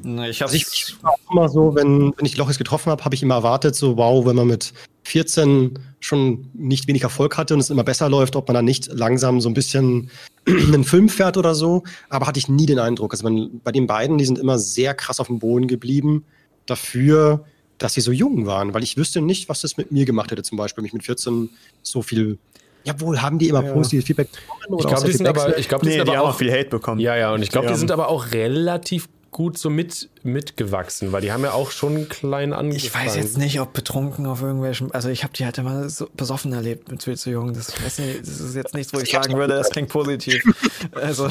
Ich, 0.04 0.42
also 0.42 0.54
ich, 0.54 0.66
ich 0.72 1.02
war 1.02 1.12
auch 1.12 1.32
immer 1.32 1.48
so, 1.48 1.74
wenn, 1.74 2.12
wenn 2.16 2.26
ich 2.26 2.36
Lochis 2.36 2.58
getroffen 2.58 2.90
habe, 2.90 3.04
habe 3.04 3.14
ich 3.14 3.22
immer 3.22 3.36
erwartet, 3.36 3.74
so 3.74 3.96
wow, 3.96 4.24
wenn 4.26 4.36
man 4.36 4.48
mit 4.48 4.72
14 5.04 5.78
schon 6.00 6.50
nicht 6.52 6.86
wenig 6.86 7.02
Erfolg 7.02 7.36
hatte 7.36 7.54
und 7.54 7.60
es 7.60 7.70
immer 7.70 7.84
besser 7.84 8.08
läuft, 8.08 8.36
ob 8.36 8.48
man 8.48 8.54
dann 8.54 8.64
nicht 8.64 8.88
langsam 8.92 9.40
so 9.40 9.48
ein 9.48 9.54
bisschen 9.54 10.10
einen 10.46 10.84
Film 10.84 11.08
fährt 11.08 11.36
oder 11.36 11.54
so. 11.54 11.84
Aber 12.10 12.26
hatte 12.26 12.38
ich 12.38 12.48
nie 12.48 12.66
den 12.66 12.78
Eindruck. 12.78 13.12
Also 13.12 13.24
man, 13.24 13.60
bei 13.62 13.72
den 13.72 13.86
beiden, 13.86 14.18
die 14.18 14.24
sind 14.24 14.38
immer 14.38 14.58
sehr 14.58 14.94
krass 14.94 15.20
auf 15.20 15.28
dem 15.28 15.38
Boden 15.38 15.68
geblieben 15.68 16.24
dafür, 16.66 17.44
dass 17.78 17.94
sie 17.94 18.00
so 18.00 18.12
jung 18.12 18.46
waren, 18.46 18.72
weil 18.72 18.82
ich 18.82 18.96
wüsste 18.96 19.20
nicht, 19.20 19.48
was 19.48 19.60
das 19.60 19.76
mit 19.76 19.90
mir 19.90 20.04
gemacht 20.04 20.30
hätte, 20.30 20.42
zum 20.42 20.56
Beispiel, 20.56 20.82
mich 20.82 20.92
mit 20.92 21.04
14 21.04 21.50
so 21.82 22.02
viel 22.02 22.38
Jawohl, 22.84 23.22
haben 23.22 23.38
die 23.38 23.48
immer 23.48 23.64
ja. 23.64 23.72
positives 23.72 24.04
Feedback 24.04 24.28
bekommen? 24.30 24.78
ich 24.78 24.86
glaube, 24.86 25.06
die 25.06 25.12
sind 25.12 25.26
aber, 25.26 25.58
ich 25.58 25.68
glaub, 25.68 25.82
die 25.82 25.88
nee, 25.88 25.96
sind 25.96 26.08
aber 26.08 26.22
auch 26.22 26.36
viel 26.36 26.52
Hate 26.52 26.68
bekommen. 26.68 27.00
Ja, 27.00 27.16
ja, 27.16 27.32
und 27.32 27.42
ich 27.42 27.48
glaube, 27.48 27.68
die 27.68 27.74
sind 27.76 27.90
aber 27.90 28.08
auch 28.08 28.32
relativ 28.32 29.08
gut 29.34 29.58
so 29.58 29.68
mit, 29.68 30.08
mitgewachsen, 30.22 31.10
weil 31.10 31.20
die 31.20 31.32
haben 31.32 31.42
ja 31.42 31.52
auch 31.52 31.72
schon 31.72 32.08
klein 32.08 32.52
angefangen. 32.52 32.76
Ich 32.76 32.94
weiß 32.94 33.16
jetzt 33.16 33.36
nicht, 33.36 33.60
ob 33.60 33.72
betrunken 33.72 34.26
auf 34.26 34.40
irgendwelchen, 34.40 34.92
also 34.92 35.08
ich 35.08 35.24
habe 35.24 35.34
die 35.34 35.44
halt 35.44 35.58
immer 35.58 35.88
so 35.90 36.08
besoffen 36.16 36.52
erlebt 36.52 36.88
mit 36.88 37.02
viel 37.02 37.16
zu 37.16 37.30
jung. 37.30 37.52
Das, 37.52 37.72
weiß 37.84 37.98
nicht, 37.98 38.20
das 38.20 38.40
ist 38.40 38.54
jetzt 38.54 38.74
nichts, 38.74 38.94
wo 38.94 39.00
ich 39.00 39.10
sagen 39.10 39.36
würde, 39.36 39.54
das 39.54 39.70
klingt 39.70 39.90
positiv. 39.90 40.44
Also 40.92 41.28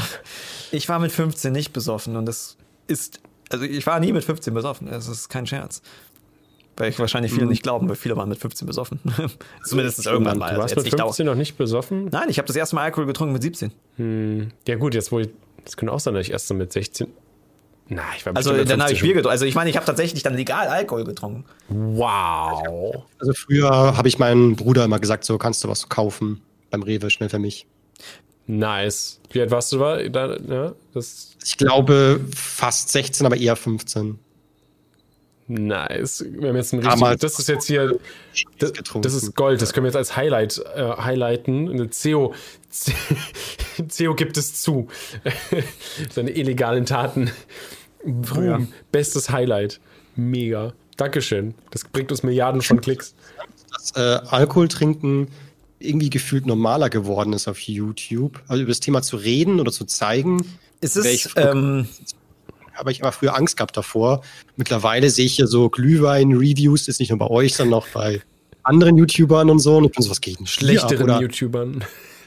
ich 0.72 0.90
war 0.90 1.00
mit 1.00 1.14
15 1.14 1.54
nicht 1.54 1.72
besoffen 1.72 2.18
und 2.18 2.26
das 2.26 2.58
ist, 2.88 3.22
also 3.50 3.64
ich 3.64 3.88
war 3.88 4.00
nie 4.02 4.12
mit 4.12 4.26
15 4.26 4.54
besoffen, 4.54 4.88
das 4.88 5.08
ist 5.08 5.30
kein 5.30 5.48
Scherz. 5.48 5.82
Weil 6.76 6.90
ich 6.90 7.00
wahrscheinlich 7.00 7.32
viele 7.32 7.46
mhm. 7.46 7.52
nicht 7.52 7.64
glauben, 7.64 7.88
weil 7.88 7.96
viele 7.96 8.18
waren 8.18 8.28
mit 8.28 8.40
15 8.40 8.68
besoffen. 8.68 9.00
Zumindest 9.64 10.06
irgendwann 10.06 10.40
mal. 10.40 10.56
Du 10.56 10.60
warst 10.60 10.76
also 10.76 10.90
mit 10.90 11.00
15 11.00 11.26
noch 11.26 11.36
nicht 11.36 11.56
besoffen? 11.56 12.10
Nein, 12.12 12.30
ich 12.30 12.38
habe 12.38 12.48
das 12.48 12.56
erste 12.56 12.76
Mal 12.76 12.84
Alkohol 12.84 13.06
getrunken 13.06 13.32
mit 13.32 13.44
17. 13.44 13.72
Hm. 13.96 14.50
Ja 14.68 14.76
gut, 14.76 14.94
jetzt 14.94 15.12
wo 15.12 15.20
ich, 15.20 15.30
das 15.64 15.78
könnte 15.78 15.94
auch 15.94 16.00
sein, 16.00 16.16
dass 16.16 16.26
ich 16.26 16.32
erst 16.32 16.48
so 16.48 16.56
mit 16.56 16.74
16, 16.74 17.08
na, 17.88 18.04
ich 18.16 18.26
war 18.26 18.36
Also 18.36 18.64
dann 18.64 18.82
habe 18.82 18.94
ich 18.94 19.02
Bier 19.02 19.14
getrunken. 19.14 19.32
Also 19.32 19.46
ich 19.46 19.56
meine, 19.56 19.70
ich 19.70 19.76
habe 19.76 19.86
tatsächlich 19.86 20.24
dann 20.24 20.36
legal 20.36 20.68
Alkohol 20.68 21.04
getrunken. 21.04 21.46
Wow. 21.70 23.04
Also 23.20 23.34
früher 23.34 23.98
habe 23.98 24.08
ich 24.08 24.20
meinem 24.20 24.56
Bruder 24.56 24.86
immer 24.86 25.00
gesagt, 25.00 25.26
so 25.26 25.38
kannst 25.38 25.64
du 25.64 25.68
was 25.68 25.90
kaufen 25.90 26.42
beim 26.70 26.84
Rewe 26.84 27.10
schnell 27.10 27.30
für 27.30 27.40
mich. 27.40 27.68
Nice. 28.48 29.22
Wie 29.32 29.42
alt 29.42 29.52
warst 29.52 29.72
du 29.72 29.80
da? 29.80 30.00
Ja, 30.02 30.74
das 30.94 31.36
ich 31.44 31.58
glaube 31.58 32.22
fast 32.36 32.92
16, 32.92 33.26
aber 33.26 33.38
eher 33.38 33.56
15. 33.56 34.20
Nice. 35.48 36.26
Wir 36.28 36.50
haben 36.50 36.56
jetzt 36.56 36.74
ein 36.74 36.80
richtig, 36.80 37.20
das 37.20 37.40
ist 37.40 37.50
jetzt 37.50 37.68
hier, 37.68 38.00
das, 38.60 38.72
das, 39.02 39.14
ist 39.14 39.36
Gold, 39.36 39.62
das 39.62 39.74
können 39.74 39.84
wir 39.84 39.90
jetzt 39.90 39.98
als 39.98 40.16
Highlight 40.16 40.64
äh, 40.76 40.82
highlighten. 40.98 41.70
Eine 41.70 41.90
CEO, 41.90 42.34
CEO 43.88 44.16
gibt 44.16 44.38
es 44.38 44.62
zu. 44.62 44.88
Seine 46.12 46.32
illegalen 46.32 46.86
Taten. 46.86 47.32
Boom. 48.06 48.68
Bestes 48.92 49.30
Highlight. 49.30 49.80
Mega. 50.16 50.74
Dankeschön. 50.98 51.56
Das 51.72 51.84
bringt 51.84 52.12
uns 52.12 52.24
Milliarden 52.24 52.62
von 52.62 52.82
Klicks. 52.82 53.16
Dass 53.72 53.92
äh, 53.96 54.26
Alkohol 54.28 54.68
trinken 54.68 55.28
irgendwie 55.80 56.10
gefühlt 56.10 56.46
normaler 56.46 56.90
geworden 56.90 57.34
ist 57.34 57.48
auf 57.48 57.60
YouTube. 57.60 58.42
Also 58.48 58.64
über 58.64 58.72
das 58.72 58.80
Thema 58.80 59.02
zu 59.02 59.18
reden 59.18 59.60
oder 59.60 59.72
zu 59.72 59.86
zeigen. 59.86 60.46
Ist 60.82 60.96
es, 60.96 61.30
ähm, 61.36 61.88
habe 62.74 62.92
ich 62.92 63.00
immer 63.00 63.12
früher 63.12 63.36
Angst 63.36 63.58
gehabt 63.58 63.78
davor. 63.78 64.22
Mittlerweile 64.56 65.10
sehe 65.10 65.26
ich 65.26 65.38
ja 65.38 65.48
so 65.48 65.70
Glühwein-Reviews, 65.70 66.88
ist 66.88 67.00
nicht 67.00 67.10
nur 67.10 67.20
bei 67.20 67.28
euch, 67.28 67.56
sondern 67.56 67.80
auch 67.80 67.88
bei 67.90 68.22
anderen 68.64 68.98
YouTubern 68.98 69.50
und 69.50 69.60
so. 69.60 69.78
Und 69.78 69.86
ich 69.86 69.92
bin 69.92 70.04
so, 70.04 70.10
was 70.10 70.22
geht 70.22 70.40
denn 70.40 70.48
Schlechteren 70.48 71.22
YouTubern. 71.22 71.84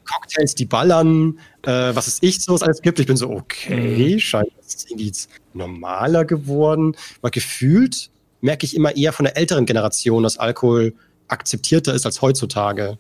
Cocktails, 0.07 0.55
die 0.55 0.65
ballern, 0.65 1.39
äh, 1.63 1.95
was 1.95 2.07
es 2.07 2.19
ich 2.23 2.41
so 2.41 2.55
es 2.55 2.63
alles 2.63 2.83
gibt. 2.83 2.99
Ich 2.99 3.07
bin 3.07 3.17
so, 3.17 3.31
okay, 3.31 4.15
mhm. 4.15 4.19
scheint 4.21 4.49
das 4.57 4.85
irgendwie 4.87 5.07
jetzt 5.07 5.31
normaler 5.53 6.25
geworden. 6.25 6.97
Weil 7.21 7.31
gefühlt 7.31 8.11
merke 8.41 8.67
ich 8.67 8.75
immer 8.77 8.97
eher 8.97 9.13
von 9.13 9.25
der 9.25 9.37
älteren 9.37 9.67
Generation, 9.67 10.23
dass 10.23 10.39
Alkohol 10.39 10.95
akzeptierter 11.29 11.95
ist 11.95 12.07
als 12.07 12.23
heutzutage. 12.23 12.99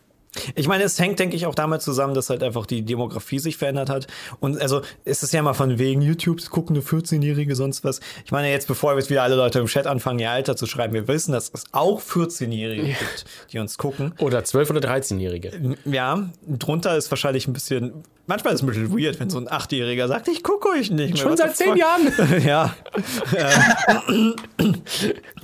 Ich 0.55 0.69
meine, 0.69 0.85
es 0.85 0.99
hängt, 0.99 1.19
denke 1.19 1.37
ich, 1.37 1.47
auch 1.47 1.55
damit 1.55 1.83
zusammen, 1.83 2.15
dass 2.15 2.31
halt 2.31 2.43
einfach 2.43 2.67
die 2.67 2.83
Demografie 2.83 3.39
sich 3.39 3.57
verändert 3.57 3.91
hat. 3.91 4.07
Und 4.41 4.61
also 4.61 4.83
ist 5.05 5.23
es 5.23 5.33
ja 5.33 5.43
mal 5.43 5.55
von 5.55 5.79
wegen 5.79 6.03
YouTube 6.03 6.37
gucken 6.51 6.77
eine 6.77 6.85
14-Jährige, 6.85 7.57
sonst 7.57 7.85
was. 7.85 8.01
Ich 8.25 8.33
meine, 8.33 8.51
jetzt 8.51 8.69
bevor 8.69 8.97
jetzt 8.97 9.11
wieder 9.11 9.23
alle 9.23 9.37
Leute 9.37 9.59
im 9.59 9.67
Chat 9.67 9.87
anfangen, 9.87 10.19
ihr 10.19 10.31
Alter 10.31 10.57
zu 10.57 10.67
schreiben, 10.67 10.95
wir 10.95 11.09
wissen, 11.09 11.33
dass 11.33 11.51
es 11.53 11.65
auch 11.73 12.01
14-Jährige 12.01 12.83
ja. 12.83 12.97
gibt, 12.99 13.25
die 13.53 13.59
uns 13.59 13.79
gucken. 13.79 14.15
Oder 14.19 14.41
12- 14.41 14.71
oder 14.71 14.81
13-Jährige. 14.81 15.77
Ja, 15.85 16.29
drunter 16.47 16.97
ist 16.97 17.11
wahrscheinlich 17.11 17.47
ein 17.49 17.53
bisschen. 17.53 18.05
Manchmal 18.27 18.55
ist 18.55 18.61
es 18.61 18.65
ein 18.65 18.67
bisschen 18.67 18.99
weird, 18.99 19.21
wenn 19.21 19.31
so 19.31 19.39
ein 19.39 19.51
Achtjähriger 19.51 20.09
sagt, 20.09 20.27
ich 20.29 20.43
gucke 20.43 20.69
euch 20.71 20.91
nicht 20.91 21.15
mehr. 21.15 21.23
Schon 21.23 21.37
seit 21.37 21.57
zehn 21.57 21.77
Jahren. 21.77 22.13
ja. 22.45 22.75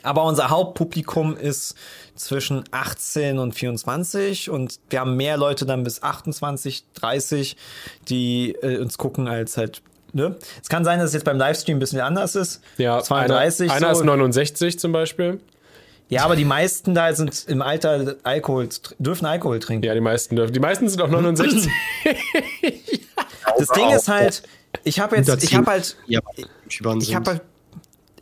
Aber 0.02 0.24
unser 0.24 0.50
Hauptpublikum 0.50 1.36
ist 1.36 1.76
zwischen 2.14 2.64
18 2.70 3.38
und 3.38 3.54
24 3.54 4.50
und 4.50 4.78
wir 4.90 5.00
haben 5.00 5.16
mehr 5.16 5.36
Leute 5.36 5.66
dann 5.66 5.84
bis 5.84 6.02
28, 6.02 6.84
30, 6.94 7.56
die 8.08 8.52
äh, 8.62 8.78
uns 8.78 8.98
gucken 8.98 9.28
als 9.28 9.56
halt 9.56 9.82
Ne? 10.14 10.36
Es 10.60 10.68
kann 10.68 10.84
sein, 10.84 10.98
dass 10.98 11.08
es 11.08 11.14
jetzt 11.14 11.24
beim 11.24 11.38
Livestream 11.38 11.78
ein 11.78 11.80
bisschen 11.80 12.00
anders 12.00 12.36
ist. 12.36 12.60
Ja, 12.76 13.00
32. 13.00 13.70
Einer, 13.70 13.86
einer 13.86 13.94
so. 13.94 14.02
ist 14.02 14.06
69 14.06 14.78
zum 14.78 14.92
Beispiel. 14.92 15.40
Ja, 16.10 16.24
aber 16.24 16.36
die 16.36 16.44
meisten 16.44 16.94
da 16.94 17.14
sind 17.14 17.46
im 17.48 17.62
Alter 17.62 18.16
Alkohol, 18.22 18.68
dürfen 18.98 19.24
Alkohol 19.24 19.58
trinken. 19.60 19.86
Ja, 19.86 19.94
die 19.94 20.02
meisten 20.02 20.36
dürfen. 20.36 20.52
Die 20.52 20.60
meisten 20.60 20.86
sind 20.90 21.00
auch 21.00 21.08
69. 21.10 21.70
das 23.56 23.68
Ding 23.68 23.90
ist 23.90 24.08
halt, 24.08 24.42
ich 24.84 25.00
habe 25.00 25.16
jetzt, 25.16 25.42
ich 25.42 25.54
habe 25.54 25.70
halt, 25.70 25.96
ich 26.06 27.14
habe 27.14 27.30
halt 27.30 27.42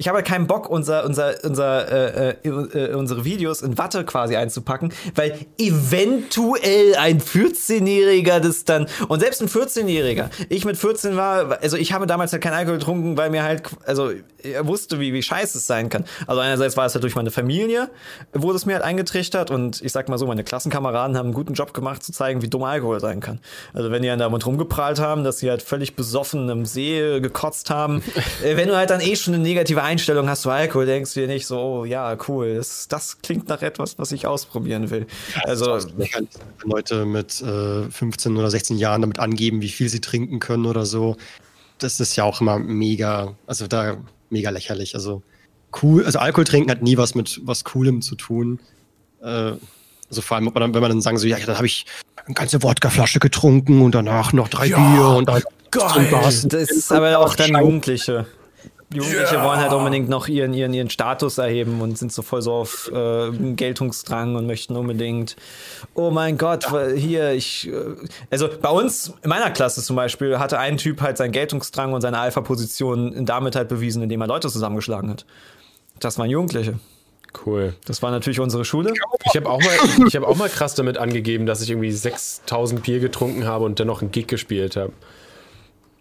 ich 0.01 0.09
habe 0.09 0.17
halt 0.17 0.27
keinen 0.27 0.47
Bock, 0.47 0.71
unser, 0.71 1.05
unser, 1.05 1.35
unser, 1.45 1.93
äh, 1.93 2.35
äh, 2.43 2.49
äh 2.49 2.95
unsere 2.95 3.27
Videos 3.27 3.61
in 3.61 3.77
Watte 3.77 4.03
quasi 4.05 4.35
einzupacken, 4.35 4.95
weil 5.15 5.39
eventuell 5.59 6.97
ein 6.97 7.21
14-Jähriger 7.21 8.41
das 8.41 8.65
dann, 8.65 8.87
und 9.09 9.21
selbst 9.21 9.43
ein 9.43 9.49
14-Jähriger, 9.49 10.31
ich 10.49 10.65
mit 10.65 10.79
14 10.79 11.17
war, 11.19 11.59
also 11.61 11.77
ich 11.77 11.93
habe 11.93 12.07
damals 12.07 12.33
halt 12.33 12.43
keinen 12.43 12.55
Alkohol 12.55 12.79
getrunken, 12.79 13.19
weil 13.19 13.29
mir 13.29 13.43
halt, 13.43 13.65
also 13.85 14.11
er 14.43 14.67
wusste, 14.67 15.01
wie, 15.01 15.13
wie 15.13 15.23
scheiße 15.23 15.59
es 15.59 15.67
sein 15.67 15.91
kann. 15.91 16.07
Also 16.27 16.41
einerseits 16.41 16.79
war 16.79 16.87
es 16.87 16.95
halt 16.95 17.03
durch 17.03 17.15
meine 17.15 17.31
Familie, 17.31 17.91
wurde 18.33 18.57
es 18.57 18.65
mir 18.65 18.75
halt 18.75 18.85
eingetrichtert 18.85 19.51
und 19.51 19.83
ich 19.83 19.93
sag 19.93 20.09
mal 20.09 20.17
so, 20.17 20.27
meine 20.27 20.45
Klassenkameraden 20.45 21.19
haben 21.19 21.27
einen 21.27 21.35
guten 21.35 21.53
Job 21.53 21.75
gemacht, 21.75 22.03
zu 22.03 22.13
zeigen, 22.13 22.41
wie 22.41 22.49
dumm 22.49 22.65
Alkohol 22.65 23.01
sein 23.01 23.21
kann. 23.21 23.41
Also 23.75 23.91
wenn 23.91 24.01
die 24.01 24.09
dann 24.09 24.19
damit 24.19 24.47
rumgeprahlt 24.47 24.99
haben, 24.99 25.25
dass 25.25 25.41
sie 25.41 25.51
halt 25.51 25.61
völlig 25.61 25.95
besoffen 25.95 26.49
im 26.49 26.65
See 26.65 27.21
gekotzt 27.21 27.69
haben, 27.69 28.03
äh, 28.43 28.57
wenn 28.57 28.69
du 28.69 28.77
halt 28.77 28.89
dann 28.89 29.03
eh 29.03 29.15
schon 29.15 29.35
eine 29.35 29.43
negative 29.43 29.83
Einstellung 29.91 30.29
hast 30.29 30.43
zu 30.43 30.51
Alkohol, 30.51 30.87
denkst 30.87 31.15
du 31.15 31.21
dir 31.21 31.27
nicht 31.27 31.47
so, 31.47 31.59
oh 31.59 31.85
ja, 31.85 32.17
cool, 32.29 32.55
das, 32.55 32.89
das 32.89 33.21
klingt 33.23 33.49
nach 33.49 33.63
etwas, 33.63 33.99
was 33.99 34.13
ich 34.13 34.27
ausprobieren 34.27 34.91
will. 34.91 35.07
Also 35.45 35.79
Leute 36.65 37.05
mit 37.05 37.41
äh, 37.43 37.91
15 37.91 38.37
oder 38.37 38.51
16 38.51 38.79
Jahren 38.79 39.03
damit 39.03 39.19
angeben, 39.19 39.63
wie 39.63 39.69
viel 39.69 39.89
sie 39.89 40.01
trinken 40.01 40.39
können 40.39 40.67
oder 40.67 40.87
so. 40.87 41.17
Das 41.79 41.99
ist 41.99 42.15
ja 42.17 42.25
auch 42.25 42.41
immer 42.41 42.59
mega, 42.59 43.35
also 43.47 43.67
da 43.67 43.97
mega 44.29 44.51
lächerlich. 44.51 44.95
Also 44.95 45.23
cool, 45.83 46.05
also 46.05 46.19
Alkohol 46.19 46.45
trinken 46.45 46.71
hat 46.71 46.83
nie 46.83 46.97
was 46.97 47.15
mit 47.15 47.41
was 47.45 47.65
Coolem 47.65 48.03
zu 48.03 48.15
tun. 48.15 48.61
Äh, 49.23 49.53
also 50.11 50.23
vor 50.23 50.37
allem, 50.37 50.51
wenn 50.55 50.73
man 50.73 50.83
dann 50.83 51.01
sagen 51.01 51.19
so, 51.19 51.27
ja, 51.27 51.39
dann 51.39 51.57
habe 51.57 51.67
ich 51.67 51.87
eine 52.27 52.35
ganze 52.35 52.63
Wodkaflasche 52.63 53.19
getrunken 53.19 53.83
und 53.83 53.95
danach 53.95 54.33
noch 54.33 54.49
drei 54.49 54.67
ja, 54.67 54.77
Bier 54.77 55.09
und 55.09 55.29
dann 55.29 55.43
geil. 55.71 56.09
Das 56.11 56.45
ist 56.71 56.93
aber 56.93 57.19
auch 57.19 57.35
dann 57.35 57.55
Jugendliche. 57.55 58.27
Jugendliche 58.93 59.35
yeah. 59.37 59.45
wollen 59.45 59.61
halt 59.61 59.73
unbedingt 59.73 60.09
noch 60.09 60.27
ihren, 60.27 60.53
ihren, 60.53 60.75
ihren 60.75 60.91
Status 60.91 61.39
erheben 61.39 61.81
und 61.81 61.97
sind 61.97 62.13
so 62.13 62.23
voll 62.23 62.43
so 62.43 62.53
auf 62.53 62.91
äh, 62.93 63.31
Geltungsdrang 63.31 64.35
und 64.35 64.47
möchten 64.47 64.75
unbedingt, 64.75 65.37
oh 65.95 66.11
mein 66.11 66.37
Gott, 66.39 66.65
ja. 66.73 66.89
hier, 66.89 67.33
ich. 67.33 67.69
Äh, 67.69 67.95
also 68.31 68.49
bei 68.61 68.71
uns, 68.71 69.15
in 69.23 69.29
meiner 69.29 69.51
Klasse 69.51 69.81
zum 69.83 69.95
Beispiel, 69.95 70.41
hatte 70.41 70.59
ein 70.59 70.77
Typ 70.77 71.03
halt 71.03 71.19
seinen 71.19 71.31
Geltungsdrang 71.31 71.93
und 71.93 72.01
seine 72.01 72.19
Alpha-Position 72.19 73.25
damit 73.25 73.55
halt 73.55 73.69
bewiesen, 73.69 74.03
indem 74.03 74.21
er 74.23 74.27
Leute 74.27 74.49
zusammengeschlagen 74.49 75.11
hat. 75.11 75.25
Das 76.01 76.19
waren 76.19 76.29
Jugendliche. 76.29 76.81
Cool. 77.47 77.75
Das 77.85 78.03
war 78.03 78.11
natürlich 78.11 78.41
unsere 78.41 78.65
Schule. 78.65 78.93
Ich 79.27 79.37
habe 79.37 79.49
auch, 79.49 79.61
mal, 79.61 79.71
hab 79.71 80.23
auch 80.25 80.37
mal 80.37 80.49
krass 80.49 80.75
damit 80.75 80.99
angegeben, 80.99 81.47
dass 81.47 81.63
ich 81.63 81.71
irgendwie 81.71 81.93
6000 81.93 82.83
Bier 82.83 82.99
getrunken 82.99 83.45
habe 83.45 83.65
und 83.67 83.79
dennoch 83.79 84.03
einen 84.03 84.11
Gig 84.11 84.27
gespielt 84.27 84.77
habe. 84.77 84.93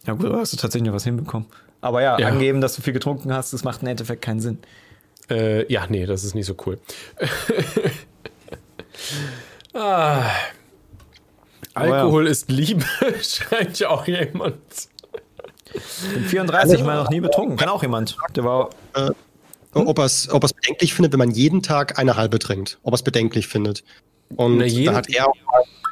Ja, 0.07 0.13
gut, 0.13 0.31
hast 0.33 0.53
du 0.53 0.57
tatsächlich 0.57 0.87
noch 0.87 0.95
was 0.95 1.03
hinbekommen. 1.03 1.45
Aber 1.81 2.01
ja, 2.01 2.19
ja, 2.19 2.27
angeben, 2.27 2.61
dass 2.61 2.75
du 2.75 2.81
viel 2.81 2.93
getrunken 2.93 3.33
hast, 3.33 3.53
das 3.53 3.63
macht 3.63 3.81
im 3.81 3.87
Endeffekt 3.87 4.21
keinen 4.21 4.41
Sinn. 4.41 4.59
Äh, 5.29 5.71
ja, 5.71 5.85
nee, 5.87 6.05
das 6.05 6.23
ist 6.23 6.35
nicht 6.35 6.45
so 6.45 6.55
cool. 6.65 6.79
ah. 9.73 10.23
Alkohol 11.73 12.25
ja. 12.25 12.31
ist 12.31 12.51
Liebe, 12.51 12.83
schreibt 13.21 13.79
ja 13.79 13.89
auch 13.89 14.07
jemand. 14.07 14.57
Ich 15.73 16.13
bin 16.13 16.25
34, 16.25 16.83
mal 16.83 16.95
noch 16.95 17.09
nie 17.09 17.19
betrunken. 17.19 17.55
Kann 17.55 17.69
auch 17.69 17.83
jemand. 17.83 18.17
Der 18.35 18.43
war. 18.43 18.69
Äh, 18.95 19.11
ob 19.73 19.99
er 19.99 20.05
es 20.05 20.29
ob 20.31 20.41
bedenklich 20.41 20.95
findet, 20.95 21.13
wenn 21.13 21.19
man 21.19 21.31
jeden 21.31 21.61
Tag 21.61 21.99
eine 21.99 22.17
halbe 22.17 22.39
trinkt. 22.39 22.79
Ob 22.83 22.93
er 22.93 22.95
es 22.95 23.03
bedenklich 23.03 23.47
findet. 23.47 23.83
Und 24.35 24.57
Na, 24.57 24.67
da 24.67 24.93
hat 24.93 25.09
er 25.09 25.27
auch 25.27 25.33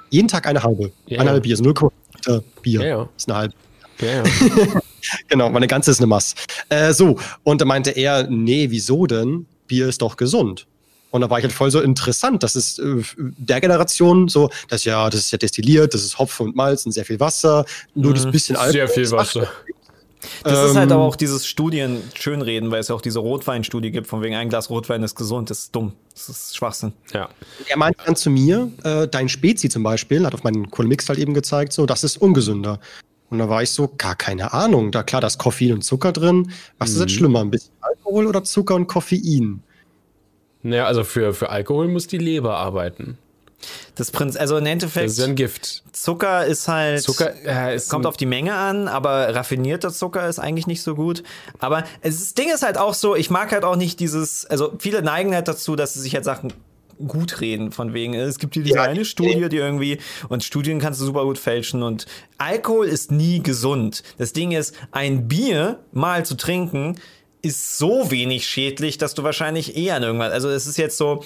jeden 0.09 0.27
Tag 0.27 0.47
eine 0.47 0.63
halbe. 0.63 0.91
Ja, 1.05 1.19
eine 1.19 1.29
halbe 1.29 1.41
Bier, 1.41 1.57
so 1.57 1.63
0,5 1.63 2.43
Bier. 2.61 2.81
Ja, 2.81 2.87
ja. 2.87 3.09
ist 3.15 3.29
eine 3.29 3.37
halbe. 3.37 3.53
Ja, 3.99 4.07
ja. 4.07 4.23
genau, 5.27 5.49
meine 5.49 5.67
ganze 5.67 5.91
ist 5.91 5.99
eine 5.99 6.07
Mass. 6.07 6.35
Äh, 6.69 6.93
so, 6.93 7.17
und 7.43 7.61
da 7.61 7.65
meinte 7.65 7.91
er, 7.91 8.27
nee, 8.29 8.67
wieso 8.69 9.05
denn? 9.05 9.45
Bier 9.67 9.87
ist 9.87 10.01
doch 10.01 10.17
gesund. 10.17 10.67
Und 11.09 11.21
da 11.21 11.29
war 11.29 11.39
ich 11.39 11.43
halt 11.43 11.53
voll 11.53 11.71
so 11.71 11.81
interessant. 11.81 12.43
Das 12.43 12.55
ist 12.55 12.79
äh, 12.79 13.03
der 13.17 13.61
Generation 13.61 14.27
so, 14.27 14.49
das 14.67 14.83
ja, 14.83 15.09
das 15.09 15.21
ist 15.21 15.31
ja 15.31 15.37
destilliert, 15.37 15.93
das 15.93 16.03
ist 16.03 16.19
Hopfen 16.19 16.47
und 16.47 16.55
Malz 16.55 16.85
und 16.85 16.91
sehr 16.91 17.05
viel 17.05 17.19
Wasser, 17.19 17.65
nur 17.95 18.11
mhm. 18.11 18.15
das 18.15 18.31
bisschen 18.31 18.55
Alkohol. 18.55 18.71
Sehr 18.71 18.89
viel 18.89 19.11
Wasser. 19.11 19.47
Das 20.43 20.59
ähm, 20.59 20.65
ist 20.65 20.75
halt 20.75 20.91
aber 20.91 21.03
ähm, 21.03 21.07
auch 21.07 21.15
dieses 21.15 21.45
Studien 21.47 22.01
schönreden, 22.13 22.71
weil 22.71 22.79
es 22.79 22.87
ja 22.87 22.95
auch 22.95 23.01
diese 23.01 23.19
Rotweinstudie 23.19 23.91
gibt, 23.91 24.07
von 24.07 24.21
wegen 24.21 24.35
ein 24.35 24.49
Glas 24.49 24.69
Rotwein 24.69 25.03
ist 25.03 25.15
gesund, 25.15 25.49
das 25.49 25.59
ist 25.59 25.75
dumm. 25.75 25.93
Das 26.13 26.29
ist 26.29 26.57
Schwachsinn. 26.57 26.93
Ja. 27.13 27.29
Er 27.67 27.77
meinte 27.77 27.99
dann 28.05 28.15
zu 28.15 28.29
mir, 28.29 28.71
äh, 28.83 29.07
dein 29.07 29.29
Spezi 29.29 29.69
zum 29.69 29.83
Beispiel, 29.83 30.25
hat 30.25 30.33
auf 30.33 30.43
meinen 30.43 30.69
Kohlmix 30.71 31.07
halt 31.07 31.19
eben 31.19 31.33
gezeigt, 31.33 31.73
so, 31.73 31.85
das 31.85 32.03
ist 32.03 32.17
ungesünder. 32.17 32.79
Und 33.29 33.39
da 33.39 33.49
war 33.49 33.61
ich 33.61 33.71
so, 33.71 33.91
gar 33.97 34.15
keine 34.15 34.53
Ahnung. 34.53 34.91
Da 34.91 35.03
klar, 35.03 35.21
da 35.21 35.27
ist 35.27 35.37
Koffein 35.37 35.73
und 35.73 35.81
Zucker 35.83 36.13
drin. 36.13 36.51
Was 36.77 36.89
mhm. 36.89 36.95
ist 36.95 37.01
jetzt 37.01 37.11
schlimmer? 37.13 37.41
Ein 37.41 37.51
bisschen 37.51 37.73
Alkohol 37.81 38.27
oder 38.27 38.43
Zucker 38.43 38.75
und 38.75 38.87
Koffein? 38.87 39.63
Naja, 40.63 40.85
also 40.85 41.03
für, 41.03 41.33
für 41.33 41.49
Alkohol 41.49 41.87
muss 41.87 42.07
die 42.07 42.17
Leber 42.17 42.57
arbeiten. 42.57 43.17
Das 43.95 44.11
Prinz, 44.11 44.35
also 44.35 44.57
im 44.57 44.65
Endeffekt. 44.65 45.07
Das 45.07 45.17
ist 45.17 45.23
ein 45.23 45.35
Gift. 45.35 45.83
Zucker 45.91 46.45
ist 46.45 46.67
halt. 46.67 47.01
Zucker 47.01 47.33
äh, 47.43 47.75
ist 47.75 47.89
kommt 47.89 48.05
auf 48.05 48.15
die 48.15 48.27
Menge 48.27 48.53
an, 48.53 48.87
aber 48.87 49.33
raffinierter 49.33 49.91
Zucker 49.91 50.27
ist 50.29 50.39
eigentlich 50.39 50.67
nicht 50.67 50.83
so 50.83 50.93
gut. 50.93 51.23
Aber 51.59 51.83
es, 52.01 52.19
das 52.19 52.33
Ding 52.35 52.51
ist 52.53 52.63
halt 52.63 52.77
auch 52.77 52.93
so, 52.93 53.15
ich 53.15 53.31
mag 53.31 53.51
halt 53.51 53.63
auch 53.63 53.75
nicht 53.75 53.99
dieses, 53.99 54.45
also 54.45 54.73
viele 54.77 55.01
neigen 55.01 55.33
halt 55.33 55.47
dazu, 55.47 55.75
dass 55.75 55.95
sie 55.95 56.01
sich 56.01 56.13
halt 56.13 56.25
Sachen 56.25 56.53
gut 57.05 57.41
reden, 57.41 57.71
von 57.71 57.93
wegen, 57.93 58.13
es 58.13 58.39
gibt 58.39 58.53
hier 58.53 58.63
diese 58.63 58.77
ja, 58.77 58.83
eine 58.83 59.05
Studie, 59.05 59.49
die 59.49 59.57
irgendwie, 59.57 59.99
und 60.29 60.43
Studien 60.43 60.79
kannst 60.79 61.01
du 61.01 61.05
super 61.05 61.23
gut 61.23 61.37
fälschen 61.37 61.83
und 61.83 62.05
Alkohol 62.37 62.87
ist 62.87 63.11
nie 63.11 63.41
gesund. 63.41 64.03
Das 64.17 64.33
Ding 64.33 64.51
ist, 64.51 64.73
ein 64.91 65.27
Bier 65.27 65.79
mal 65.91 66.25
zu 66.25 66.35
trinken, 66.35 66.95
ist 67.41 67.77
so 67.77 68.11
wenig 68.11 68.47
schädlich, 68.47 68.97
dass 68.97 69.13
du 69.13 69.23
wahrscheinlich 69.23 69.77
eher 69.77 69.95
an 69.95 70.03
irgendwas, 70.03 70.31
also 70.31 70.49
es 70.49 70.65
ist 70.65 70.77
jetzt 70.77 70.97
so, 70.97 71.23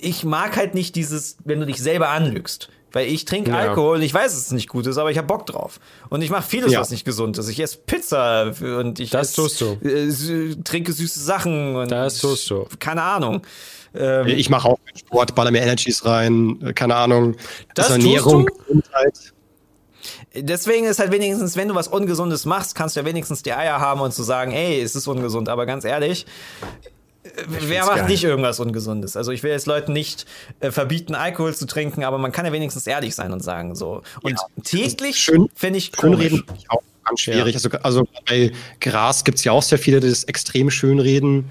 ich 0.00 0.24
mag 0.24 0.56
halt 0.56 0.74
nicht 0.74 0.96
dieses, 0.96 1.36
wenn 1.44 1.60
du 1.60 1.66
dich 1.66 1.78
selber 1.78 2.08
anlügst. 2.10 2.68
Weil 2.94 3.08
ich 3.08 3.24
trinke 3.24 3.50
ja. 3.50 3.58
Alkohol 3.58 3.96
und 3.96 4.02
ich 4.02 4.14
weiß, 4.14 4.32
dass 4.32 4.40
es 4.40 4.50
nicht 4.52 4.68
gut 4.68 4.86
ist, 4.86 4.98
aber 4.98 5.10
ich 5.10 5.18
habe 5.18 5.26
Bock 5.26 5.46
drauf. 5.46 5.80
Und 6.10 6.22
ich 6.22 6.30
mache 6.30 6.48
vieles, 6.48 6.72
ja. 6.72 6.78
was 6.78 6.90
nicht 6.90 7.04
gesund 7.04 7.36
ist. 7.38 7.48
Ich 7.48 7.58
esse 7.58 7.78
Pizza 7.78 8.54
und 8.60 9.00
ich 9.00 9.10
das 9.10 9.30
ess, 9.30 9.34
tust 9.34 9.60
du. 9.60 9.76
Äh, 9.82 10.54
trinke 10.62 10.92
süße 10.92 11.18
Sachen. 11.18 11.74
Und 11.74 11.90
das 11.90 12.18
tust 12.18 12.48
du. 12.50 12.68
Keine 12.78 13.02
Ahnung. 13.02 13.42
Ähm, 13.94 14.26
ich 14.26 14.50
mache 14.50 14.68
auch 14.68 14.78
Sport, 14.94 15.34
baller 15.34 15.50
mir 15.50 15.62
Energies 15.62 16.04
rein, 16.04 16.60
äh, 16.62 16.72
keine 16.72 16.96
Ahnung. 16.96 17.36
Das, 17.74 17.88
das 17.88 17.90
Ernährung, 17.96 18.46
Gesundheit. 18.46 19.32
Deswegen 20.34 20.86
ist 20.86 20.98
halt 20.98 21.12
wenigstens, 21.12 21.56
wenn 21.56 21.68
du 21.68 21.74
was 21.74 21.88
Ungesundes 21.88 22.44
machst, 22.44 22.74
kannst 22.74 22.96
du 22.96 23.00
ja 23.00 23.06
wenigstens 23.06 23.42
die 23.42 23.52
Eier 23.52 23.80
haben 23.80 24.00
und 24.00 24.12
zu 24.12 24.22
sagen, 24.22 24.52
ey, 24.52 24.80
es 24.80 24.96
ist 24.96 25.06
ungesund. 25.06 25.48
Aber 25.48 25.64
ganz 25.64 25.84
ehrlich, 25.84 26.26
wer 27.46 27.84
macht 27.86 27.96
geil. 27.96 28.08
nicht 28.08 28.24
irgendwas 28.24 28.58
Ungesundes? 28.58 29.16
Also 29.16 29.30
ich 29.30 29.42
will 29.42 29.52
jetzt 29.52 29.66
Leuten 29.66 29.92
nicht 29.92 30.26
äh, 30.60 30.70
verbieten, 30.70 31.14
Alkohol 31.14 31.54
zu 31.54 31.66
trinken, 31.66 32.02
aber 32.04 32.18
man 32.18 32.32
kann 32.32 32.44
ja 32.44 32.52
wenigstens 32.52 32.86
ehrlich 32.86 33.14
sein 33.14 33.32
und 33.32 33.40
sagen 33.42 33.76
so. 33.76 34.02
Und 34.22 34.32
ja, 34.32 34.62
täglich 34.64 35.30
finde 35.54 35.78
ich. 35.78 35.92
Schönreden 35.98 36.44
ich 36.58 36.70
auch 36.70 36.82
ganz 37.04 37.20
schwierig. 37.20 37.54
Ja. 37.54 37.60
Also, 37.62 37.70
also 37.82 38.08
bei 38.28 38.52
Gras 38.80 39.24
gibt 39.24 39.38
es 39.38 39.44
ja 39.44 39.52
auch 39.52 39.62
sehr 39.62 39.78
viele, 39.78 40.00
die 40.00 40.08
das 40.08 40.24
extrem 40.24 40.70
schönreden. 40.70 41.48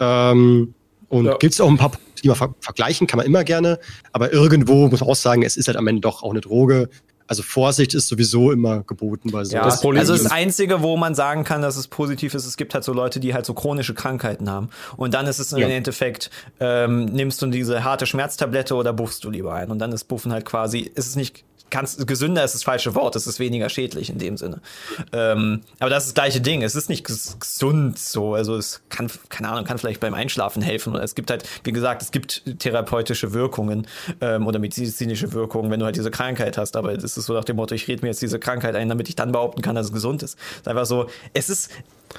Ähm, 0.00 0.74
und 1.12 1.26
ja. 1.26 1.36
gibt 1.36 1.52
es 1.52 1.60
auch 1.60 1.68
ein 1.68 1.76
paar 1.76 1.92
die 2.22 2.28
man 2.28 2.36
ver 2.36 2.54
vergleichen, 2.60 3.06
kann 3.06 3.18
man 3.18 3.26
immer 3.26 3.44
gerne. 3.44 3.78
Aber 4.12 4.32
irgendwo 4.32 4.88
muss 4.88 5.00
man 5.00 5.10
auch 5.10 5.16
sagen, 5.16 5.42
es 5.42 5.56
ist 5.56 5.66
halt 5.66 5.76
am 5.76 5.86
Ende 5.88 6.00
doch 6.00 6.22
auch 6.22 6.30
eine 6.30 6.40
Droge. 6.40 6.88
Also 7.26 7.42
Vorsicht 7.42 7.94
ist 7.94 8.08
sowieso 8.08 8.52
immer 8.52 8.82
geboten 8.82 9.30
bei 9.30 9.44
so. 9.44 9.56
Ja, 9.56 9.64
das 9.64 9.84
also 9.84 10.12
das 10.12 10.30
Einzige, 10.30 10.82
wo 10.82 10.96
man 10.96 11.14
sagen 11.14 11.44
kann, 11.44 11.60
dass 11.60 11.76
es 11.76 11.88
positiv 11.88 12.34
ist, 12.34 12.46
es 12.46 12.56
gibt 12.56 12.74
halt 12.74 12.84
so 12.84 12.92
Leute, 12.92 13.20
die 13.20 13.34
halt 13.34 13.44
so 13.44 13.54
chronische 13.54 13.94
Krankheiten 13.94 14.48
haben. 14.48 14.70
Und 14.96 15.14
dann 15.14 15.26
ist 15.26 15.38
es 15.38 15.50
ja. 15.50 15.58
im 15.58 15.70
Endeffekt, 15.70 16.30
ähm, 16.60 17.06
nimmst 17.06 17.42
du 17.42 17.46
diese 17.46 17.84
harte 17.84 18.06
Schmerztablette 18.06 18.74
oder 18.74 18.92
buffst 18.92 19.24
du 19.24 19.30
lieber 19.30 19.54
ein. 19.54 19.70
Und 19.70 19.80
dann 19.80 19.92
ist 19.92 20.04
Buffen 20.04 20.32
halt 20.32 20.44
quasi, 20.44 20.80
ist 20.80 21.08
es 21.08 21.16
nicht 21.16 21.44
kannst, 21.72 22.06
gesünder 22.06 22.44
ist 22.44 22.54
das 22.54 22.62
falsche 22.62 22.94
Wort, 22.94 23.16
es 23.16 23.26
ist 23.26 23.40
weniger 23.40 23.68
schädlich 23.68 24.10
in 24.10 24.18
dem 24.18 24.36
Sinne. 24.36 24.60
Ähm, 25.12 25.62
aber 25.80 25.90
das 25.90 26.04
ist 26.04 26.10
das 26.10 26.14
gleiche 26.14 26.40
Ding, 26.40 26.62
es 26.62 26.76
ist 26.76 26.88
nicht 26.88 27.04
gesund 27.04 27.98
so, 27.98 28.34
also 28.34 28.56
es 28.56 28.82
kann, 28.90 29.10
keine 29.28 29.48
Ahnung, 29.48 29.64
kann 29.64 29.78
vielleicht 29.78 30.00
beim 30.00 30.14
Einschlafen 30.14 30.62
helfen 30.62 30.94
oder 30.94 31.02
es 31.02 31.14
gibt 31.14 31.30
halt, 31.30 31.44
wie 31.64 31.72
gesagt, 31.72 32.02
es 32.02 32.12
gibt 32.12 32.42
therapeutische 32.60 33.32
Wirkungen 33.32 33.86
ähm, 34.20 34.46
oder 34.46 34.58
medizinische 34.58 35.32
Wirkungen, 35.32 35.70
wenn 35.70 35.80
du 35.80 35.86
halt 35.86 35.96
diese 35.96 36.10
Krankheit 36.10 36.58
hast, 36.58 36.76
aber 36.76 36.92
es 36.92 37.04
ist 37.04 37.14
so 37.14 37.32
nach 37.32 37.44
dem 37.44 37.56
Motto, 37.56 37.74
ich 37.74 37.88
rede 37.88 38.02
mir 38.02 38.08
jetzt 38.08 38.22
diese 38.22 38.38
Krankheit 38.38 38.76
ein, 38.76 38.88
damit 38.88 39.08
ich 39.08 39.16
dann 39.16 39.32
behaupten 39.32 39.62
kann, 39.62 39.74
dass 39.74 39.86
es 39.86 39.92
gesund 39.92 40.22
ist. 40.22 40.38
Es 40.38 40.58
ist 40.58 40.68
einfach 40.68 40.86
so, 40.86 41.06
es 41.32 41.48
ist, 41.48 41.70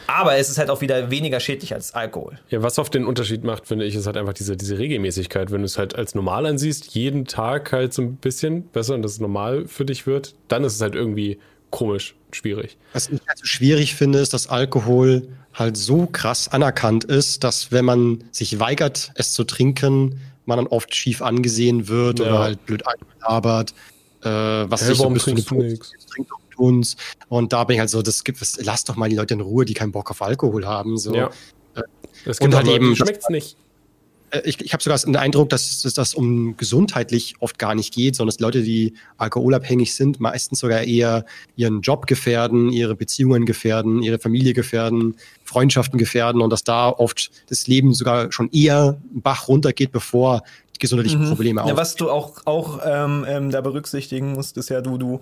aber 0.08 0.36
es 0.38 0.50
ist 0.50 0.58
halt 0.58 0.70
auch 0.70 0.82
wieder 0.82 1.12
weniger 1.12 1.40
schädlich 1.40 1.74
als 1.74 1.94
Alkohol. 1.94 2.40
Ja, 2.50 2.62
was 2.62 2.80
auf 2.80 2.90
den 2.90 3.06
Unterschied 3.06 3.44
macht, 3.44 3.68
finde 3.68 3.86
ich, 3.86 3.96
ist 3.96 4.06
halt 4.06 4.18
einfach 4.18 4.34
diese, 4.34 4.58
diese 4.58 4.78
Regelmäßigkeit. 4.78 5.52
Wenn 5.52 5.62
du 5.62 5.66
es 5.66 5.78
halt 5.78 5.96
als 5.96 6.16
normal 6.16 6.46
ansiehst, 6.46 6.94
jeden 6.96 7.26
Tag 7.26 7.72
halt 7.72 7.94
so 7.94 8.02
ein 8.02 8.16
bisschen 8.18 8.64
besser 8.68 8.96
und 8.96 9.02
das 9.02 9.20
normal 9.20 9.68
für 9.68 9.86
dich 9.86 10.06
wird, 10.08 10.36
dann 10.48 10.64
ist 10.64 10.76
es 10.76 10.82
halt 10.82 10.96
irgendwie 10.96 11.40
komisch, 11.70 12.16
schwierig. 12.32 12.78
Was 12.94 13.10
ich 13.10 13.20
halt 13.28 13.40
so 13.40 13.46
schwierig 13.46 13.96
finde, 13.96 14.20
ist, 14.20 14.34
dass 14.34 14.48
Alkohol 14.48 15.28
halt 15.54 15.78
so 15.78 16.06
krass 16.06 16.48
anerkannt 16.48 17.04
ist, 17.04 17.44
dass 17.44 17.72
wenn 17.72 17.86
man 17.86 18.24
sich 18.32 18.60
weigert, 18.60 19.12
es 19.16 19.34
zu 19.34 19.44
trinken, 19.44 20.20
man 20.46 20.58
dann 20.58 20.68
oft 20.68 20.94
schief 20.94 21.22
angesehen 21.22 21.88
wird 21.88 22.20
ja. 22.20 22.26
oder 22.26 22.40
halt 22.40 22.66
blöd 22.66 22.84
angelabert. 22.86 23.74
Äh, 24.22 24.30
was 24.30 24.84
hey, 24.84 24.98
warum 24.98 25.16
so 25.18 25.26
trinkst 25.26 25.52
du 25.52 25.56
nichts? 25.56 25.92
Uns. 26.64 26.98
Und 27.28 27.54
da 27.54 27.64
bin 27.64 27.76
ich 27.76 27.80
halt 27.80 27.90
so, 27.90 28.02
das 28.02 28.24
gibt 28.24 28.42
es, 28.42 28.58
lass 28.64 28.84
doch 28.84 28.96
mal 28.96 29.10
die 29.10 29.16
Leute 29.16 29.34
in 29.34 29.42
Ruhe, 29.42 29.66
die 29.66 29.74
keinen 29.74 29.92
Bock 29.92 30.10
auf 30.12 30.22
Alkohol 30.22 30.66
haben. 30.66 30.98
So. 30.98 31.14
Ja. 31.14 31.30
Es 32.26 32.40
gibt 32.40 32.54
Und 32.54 32.56
halt 32.56 32.68
eben 32.68 32.96
schmeckt's 32.96 33.30
nicht. 33.30 33.58
Äh, 34.34 34.42
ich, 34.46 34.60
ich 34.62 34.74
habe 34.74 34.84
sogar 34.84 34.98
den 34.98 35.16
Eindruck, 35.16 35.50
dass 35.50 35.86
es 35.86 35.94
das 35.94 36.14
um 36.14 36.58
gesundheitlich 36.58 37.36
oft 37.40 37.60
gar 37.60 37.76
nicht 37.76 37.94
geht, 37.94 38.16
sondern 38.16 38.34
dass 38.34 38.40
Leute, 38.40 38.64
die 38.64 38.94
alkoholabhängig 39.18 39.94
sind, 39.96 40.20
meistens 40.20 40.60
sogar 40.60 40.84
eher 40.84 41.26
ihren 41.56 41.82
Job 41.82 42.08
gefährden, 42.08 42.70
ihre 42.70 42.96
Beziehungen 42.96 43.46
gefährden, 43.46 44.02
ihre 44.02 44.20
Familie 44.20 44.54
gefährden, 44.54 45.16
Freundschaften 45.44 46.00
gefährden 46.00 46.42
und 46.42 46.50
dass 46.50 46.64
da 46.64 46.90
oft 46.90 47.32
das 47.50 47.68
Leben 47.68 47.94
sogar 47.94 48.32
schon 48.32 48.50
eher 48.52 48.98
Bach 49.12 49.48
runtergeht, 49.48 49.92
bevor 49.92 50.42
die 50.76 50.80
gesundheitlichen 50.80 51.28
Probleme 51.28 51.60
Ja, 51.60 51.64
auftreten. 51.64 51.78
was 51.80 51.96
du 51.96 52.10
auch, 52.10 52.46
auch 52.46 52.80
ähm, 52.84 53.26
ähm, 53.28 53.52
da 53.52 53.62
berücksichtigen 53.62 54.34
musst, 54.34 54.58
ist 54.58 54.70
ja, 54.70 54.82
du, 54.82 54.98
du, 54.98 55.20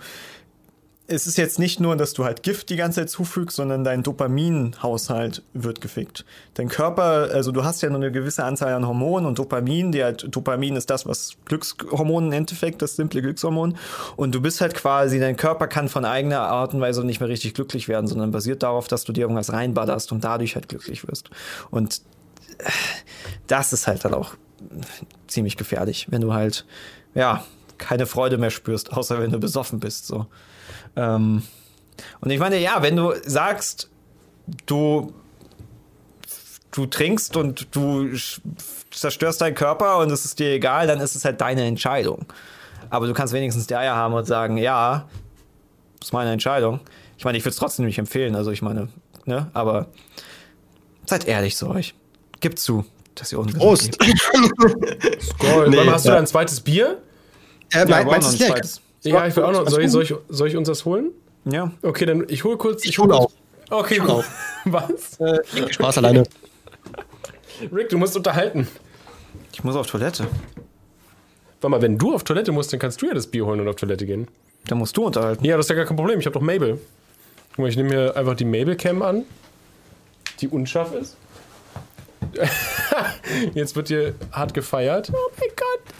es 1.11 1.27
ist 1.27 1.37
jetzt 1.37 1.59
nicht 1.59 1.81
nur, 1.81 1.97
dass 1.97 2.13
du 2.13 2.23
halt 2.23 2.41
Gift 2.41 2.69
die 2.69 2.77
ganze 2.77 3.01
Zeit 3.01 3.09
zufügst, 3.09 3.57
sondern 3.57 3.83
dein 3.83 4.01
Dopaminhaushalt 4.01 5.43
wird 5.53 5.81
gefickt. 5.81 6.23
Dein 6.53 6.69
Körper, 6.69 7.29
also 7.33 7.51
du 7.51 7.65
hast 7.65 7.81
ja 7.81 7.89
nur 7.89 7.97
eine 7.97 8.11
gewisse 8.13 8.45
Anzahl 8.45 8.73
an 8.73 8.87
Hormonen 8.87 9.25
und 9.27 9.37
Dopamin, 9.37 9.91
die 9.91 10.03
halt, 10.03 10.25
Dopamin 10.33 10.77
ist 10.77 10.89
das, 10.89 11.05
was 11.05 11.33
Glückshormon 11.45 12.27
im 12.27 12.31
Endeffekt, 12.31 12.81
das 12.81 12.95
simple 12.95 13.21
Glückshormon. 13.21 13.77
Und 14.15 14.33
du 14.33 14.41
bist 14.41 14.61
halt 14.61 14.73
quasi, 14.73 15.19
dein 15.19 15.35
Körper 15.35 15.67
kann 15.67 15.89
von 15.89 16.05
eigener 16.05 16.39
Art 16.39 16.73
und 16.73 16.79
Weise 16.79 17.03
nicht 17.03 17.19
mehr 17.19 17.29
richtig 17.29 17.55
glücklich 17.55 17.89
werden, 17.89 18.07
sondern 18.07 18.31
basiert 18.31 18.63
darauf, 18.63 18.87
dass 18.87 19.03
du 19.03 19.11
dir 19.11 19.21
irgendwas 19.21 19.51
reinballerst 19.51 20.13
und 20.13 20.23
dadurch 20.23 20.55
halt 20.55 20.69
glücklich 20.69 21.05
wirst. 21.07 21.29
Und 21.71 22.01
das 23.47 23.73
ist 23.73 23.85
halt 23.85 24.05
dann 24.05 24.13
auch 24.13 24.35
ziemlich 25.27 25.57
gefährlich, 25.57 26.07
wenn 26.09 26.21
du 26.21 26.33
halt, 26.33 26.65
ja, 27.15 27.43
keine 27.77 28.05
Freude 28.05 28.37
mehr 28.37 28.51
spürst, 28.51 28.93
außer 28.93 29.19
wenn 29.19 29.31
du 29.31 29.39
besoffen 29.39 29.81
bist, 29.81 30.07
so. 30.07 30.27
Ähm, 30.95 31.43
und 32.19 32.29
ich 32.31 32.39
meine, 32.39 32.57
ja, 32.59 32.81
wenn 32.81 32.95
du 32.95 33.13
sagst, 33.25 33.89
du, 34.65 35.13
du 36.71 36.85
trinkst 36.85 37.37
und 37.37 37.73
du 37.75 38.09
zerstörst 38.91 39.41
deinen 39.41 39.55
Körper 39.55 39.97
und 39.99 40.11
es 40.11 40.25
ist 40.25 40.39
dir 40.39 40.51
egal, 40.51 40.87
dann 40.87 40.99
ist 40.99 41.15
es 41.15 41.25
halt 41.25 41.39
deine 41.41 41.63
Entscheidung. 41.63 42.25
Aber 42.89 43.07
du 43.07 43.13
kannst 43.13 43.33
wenigstens 43.33 43.67
die 43.67 43.75
Eier 43.75 43.95
haben 43.95 44.13
und 44.13 44.25
sagen, 44.25 44.57
ja, 44.57 45.07
das 45.99 46.09
ist 46.09 46.13
meine 46.13 46.31
Entscheidung. 46.31 46.79
Ich 47.17 47.23
meine, 47.23 47.37
ich 47.37 47.43
würde 47.43 47.51
es 47.51 47.57
trotzdem 47.57 47.85
nicht 47.85 47.99
empfehlen, 47.99 48.35
also 48.35 48.51
ich 48.51 48.61
meine, 48.61 48.89
ne, 49.25 49.49
aber 49.53 49.87
seid 51.05 51.27
ehrlich 51.27 51.55
zu 51.55 51.69
euch. 51.69 51.93
Gibt 52.39 52.57
zu, 52.59 52.83
dass 53.15 53.31
ihr 53.31 53.39
ungesund 53.39 53.61
Prost! 53.61 53.99
Gold. 55.37 55.69
Nee, 55.69 55.77
Wann 55.77 55.91
hast 55.91 56.05
du 56.05 56.09
ja. 56.09 56.15
dein 56.15 56.25
zweites 56.27 56.59
Bier? 56.61 56.97
äh, 57.71 57.79
Ja, 57.79 57.85
mein, 57.85 58.05
wir 58.07 58.11
brauchen 58.19 58.49
meinst 58.49 58.81
Ja, 59.03 59.27
ich 59.27 59.35
will 59.35 59.43
auch 59.43 59.51
noch. 59.51 59.67
Soll 59.67 59.83
ich, 59.83 59.91
soll 59.91 60.03
ich, 60.03 60.13
soll 60.29 60.47
ich 60.47 60.55
uns 60.57 60.67
das 60.67 60.85
holen? 60.85 61.11
Ja. 61.45 61.71
Okay, 61.81 62.05
dann 62.05 62.25
ich 62.29 62.43
hole 62.43 62.57
kurz. 62.57 62.85
Ich 62.85 62.99
hol 62.99 63.07
hole 63.07 63.15
auch. 63.15 63.31
Okay, 63.69 63.95
Ich 63.95 64.01
hole 64.01 64.15
gut. 64.15 64.25
Was? 64.65 65.19
Äh, 65.19 65.71
Spaß 65.73 65.97
alleine. 65.97 66.23
Rick, 67.71 67.89
du 67.89 67.97
musst 67.97 68.15
unterhalten. 68.15 68.67
Ich 69.53 69.63
muss 69.63 69.75
auf 69.75 69.87
Toilette. 69.87 70.27
Warte 71.61 71.69
mal, 71.69 71.81
wenn 71.81 71.97
du 71.97 72.13
auf 72.13 72.23
Toilette 72.23 72.51
musst, 72.51 72.73
dann 72.73 72.79
kannst 72.79 73.01
du 73.01 73.07
ja 73.07 73.13
das 73.13 73.27
Bier 73.27 73.45
holen 73.45 73.59
und 73.59 73.67
auf 73.67 73.75
Toilette 73.75 74.05
gehen. 74.05 74.27
Da 74.65 74.75
musst 74.75 74.95
du 74.97 75.05
unterhalten. 75.05 75.43
Ja, 75.45 75.57
das 75.57 75.65
ist 75.65 75.69
ja 75.69 75.75
gar 75.75 75.85
kein 75.85 75.97
Problem. 75.97 76.19
Ich 76.19 76.25
habe 76.25 76.33
doch 76.33 76.41
Mabel. 76.41 76.79
Guck 77.49 77.59
mal, 77.59 77.69
ich 77.69 77.77
nehme 77.77 77.89
mir 77.89 78.15
einfach 78.15 78.35
die 78.35 78.45
Mabel-Cam 78.45 79.01
an, 79.01 79.25
die 80.39 80.47
unscharf 80.47 80.93
ist. 80.93 81.17
Jetzt 83.53 83.75
wird 83.75 83.89
hier 83.89 84.15
hart 84.31 84.53
gefeiert. 84.53 85.11
Oh 85.13 85.31
mein 85.39 85.49
Gott, 85.49 85.95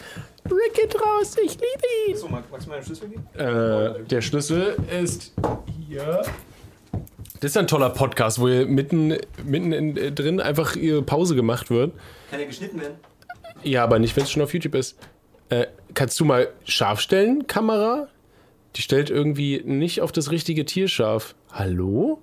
Rick 0.46 0.74
geht 0.74 0.94
raus, 1.00 1.36
ich 1.42 1.54
liebe 1.54 1.66
ihn. 2.08 2.16
So, 2.16 2.28
magst 2.28 2.50
du 2.66 2.70
mir 2.70 2.76
einen 2.76 2.84
Schlüssel 2.84 3.08
geben? 3.08 3.26
Äh, 3.34 4.04
der 4.04 4.20
Schlüssel 4.20 4.76
ist 5.02 5.32
hier. 5.86 6.22
Das 7.40 7.50
ist 7.50 7.56
ein 7.56 7.66
toller 7.66 7.90
Podcast, 7.90 8.38
wo 8.38 8.48
hier 8.48 8.66
mitten, 8.66 9.16
mitten 9.44 9.72
in, 9.72 9.96
äh, 9.96 10.12
drin 10.12 10.40
einfach 10.40 10.76
ihre 10.76 11.02
Pause 11.02 11.34
gemacht 11.34 11.70
wird. 11.70 11.92
Kann 12.30 12.40
er 12.40 12.46
geschnitten 12.46 12.80
werden? 12.80 12.96
Ja, 13.62 13.84
aber 13.84 13.98
nicht, 13.98 14.16
wenn 14.16 14.24
es 14.24 14.30
schon 14.30 14.42
auf 14.42 14.52
YouTube 14.52 14.74
ist. 14.74 14.98
Äh, 15.48 15.66
kannst 15.94 16.18
du 16.20 16.24
mal 16.24 16.48
scharf 16.64 17.00
stellen, 17.00 17.46
Kamera? 17.46 18.08
Die 18.76 18.82
stellt 18.82 19.10
irgendwie 19.10 19.62
nicht 19.64 20.00
auf 20.00 20.12
das 20.12 20.30
richtige 20.30 20.64
Tier 20.64 20.88
scharf. 20.88 21.34
Hallo? 21.52 22.20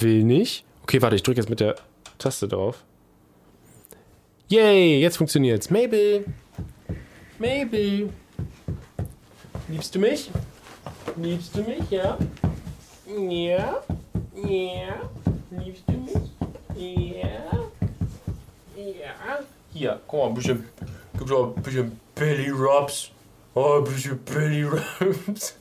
Will 0.00 0.22
nicht? 0.22 0.64
Okay, 0.82 1.00
warte, 1.02 1.16
ich 1.16 1.22
drücke 1.22 1.40
jetzt 1.40 1.50
mit 1.50 1.60
der 1.60 1.76
Taste 2.18 2.46
drauf. 2.46 2.84
Yay, 4.48 5.00
jetzt 5.00 5.16
funktioniert's. 5.16 5.70
Mabel. 5.70 6.26
Mabel. 7.44 8.08
Liebst 9.68 9.94
du 9.94 9.98
mich? 9.98 10.30
Liebst 11.16 11.54
du 11.54 11.62
mich, 11.62 11.90
ja? 11.90 12.16
Ja? 13.06 13.82
Ja? 14.34 15.10
Liebst 15.50 15.84
du 15.86 15.92
mich? 15.92 16.30
Ja? 16.74 17.68
Ja. 18.74 19.40
Hier, 19.74 20.00
guck 20.06 20.20
mal, 20.20 20.28
ein 20.28 20.34
bisschen. 20.34 20.64
Gib 21.18 21.26
doch 21.26 21.54
ein 21.54 21.62
bisschen 21.62 22.00
Belly 22.14 22.48
Rubs. 22.48 23.10
Oh, 23.52 23.74
ein 23.76 23.84
bisschen 23.84 24.18
Belly 24.24 24.62
Rubs. 24.62 25.54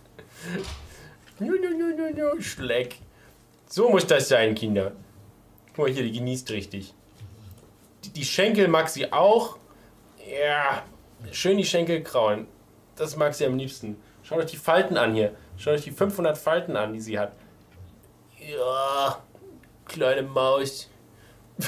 No, 1.40 1.48
no, 1.52 1.70
no, 1.70 1.88
no, 1.98 2.10
no. 2.36 2.42
Schleck. 2.42 2.96
So 3.68 3.90
muss 3.90 4.08
das 4.08 4.30
sein, 4.30 4.56
Kinder. 4.56 4.94
Guck 5.76 5.88
mal 5.88 5.94
hier, 5.94 6.04
die 6.04 6.14
genießt 6.14 6.50
richtig. 6.52 6.94
Die, 8.06 8.10
die 8.12 8.24
Schenkel 8.24 8.70
mag 8.70 8.88
sie 8.88 9.12
auch. 9.12 9.58
Ja, 10.26 10.84
schön 11.32 11.58
die 11.58 11.66
Schenkel 11.66 12.04
kraulen. 12.04 12.48
Das 12.96 13.16
mag 13.16 13.34
sie 13.34 13.46
am 13.46 13.58
liebsten. 13.58 13.98
Schaut 14.24 14.40
euch 14.40 14.52
die 14.52 14.58
Falten 14.58 14.98
an 14.98 15.14
hier. 15.14 15.34
Schaut 15.58 15.76
euch 15.76 15.84
die 15.84 15.92
500 15.92 16.38
Falten 16.38 16.76
an, 16.76 16.94
die 16.94 17.00
sie 17.00 17.20
hat. 17.20 17.34
Ja, 18.40 19.22
kleine 19.86 20.24
Maus. 20.24 20.90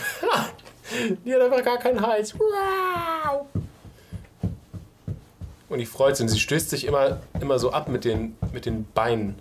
Die 1.25 1.33
hat 1.33 1.41
einfach 1.41 1.63
gar 1.63 1.79
keinen 1.79 2.05
Hals. 2.05 2.35
Wow. 2.37 3.47
Und 5.67 5.79
die 5.79 5.85
freut 5.85 6.15
sich 6.15 6.25
und 6.25 6.29
sie 6.29 6.39
stößt 6.39 6.69
sich 6.69 6.85
immer, 6.85 7.21
immer 7.41 7.57
so 7.57 7.71
ab 7.71 7.87
mit 7.87 8.05
den, 8.05 8.37
mit 8.53 8.65
den 8.65 8.85
Beinen 8.93 9.35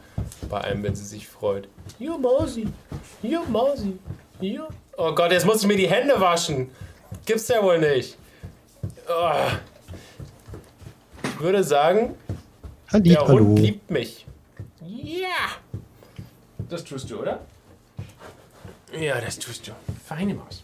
bei 0.48 0.62
einem, 0.62 0.82
wenn 0.82 0.94
sie 0.94 1.04
sich 1.04 1.28
freut. 1.28 1.68
Hier, 1.98 2.16
Mausi. 2.16 2.66
Hier, 3.20 3.42
Mausi. 3.46 3.98
Hier. 4.40 4.68
Oh 4.96 5.14
Gott, 5.14 5.32
jetzt 5.32 5.44
muss 5.44 5.60
ich 5.60 5.68
mir 5.68 5.76
die 5.76 5.88
Hände 5.88 6.18
waschen. 6.18 6.70
Gibt's 7.26 7.48
ja 7.48 7.62
wohl 7.62 7.78
nicht. 7.78 8.16
Oh. 9.08 9.32
Ich 11.34 11.40
würde 11.40 11.64
sagen, 11.64 12.14
Halli, 12.92 13.10
der 13.10 13.26
hallo. 13.26 13.38
Hund 13.44 13.58
liebt 13.58 13.90
mich. 13.90 14.26
Ja. 14.86 15.28
Das 16.68 16.84
tust 16.84 17.10
du, 17.10 17.20
oder? 17.20 17.40
Ja, 18.98 19.20
das 19.20 19.38
tust 19.38 19.66
du. 19.68 19.72
Feine 20.06 20.34
Maus. 20.34 20.62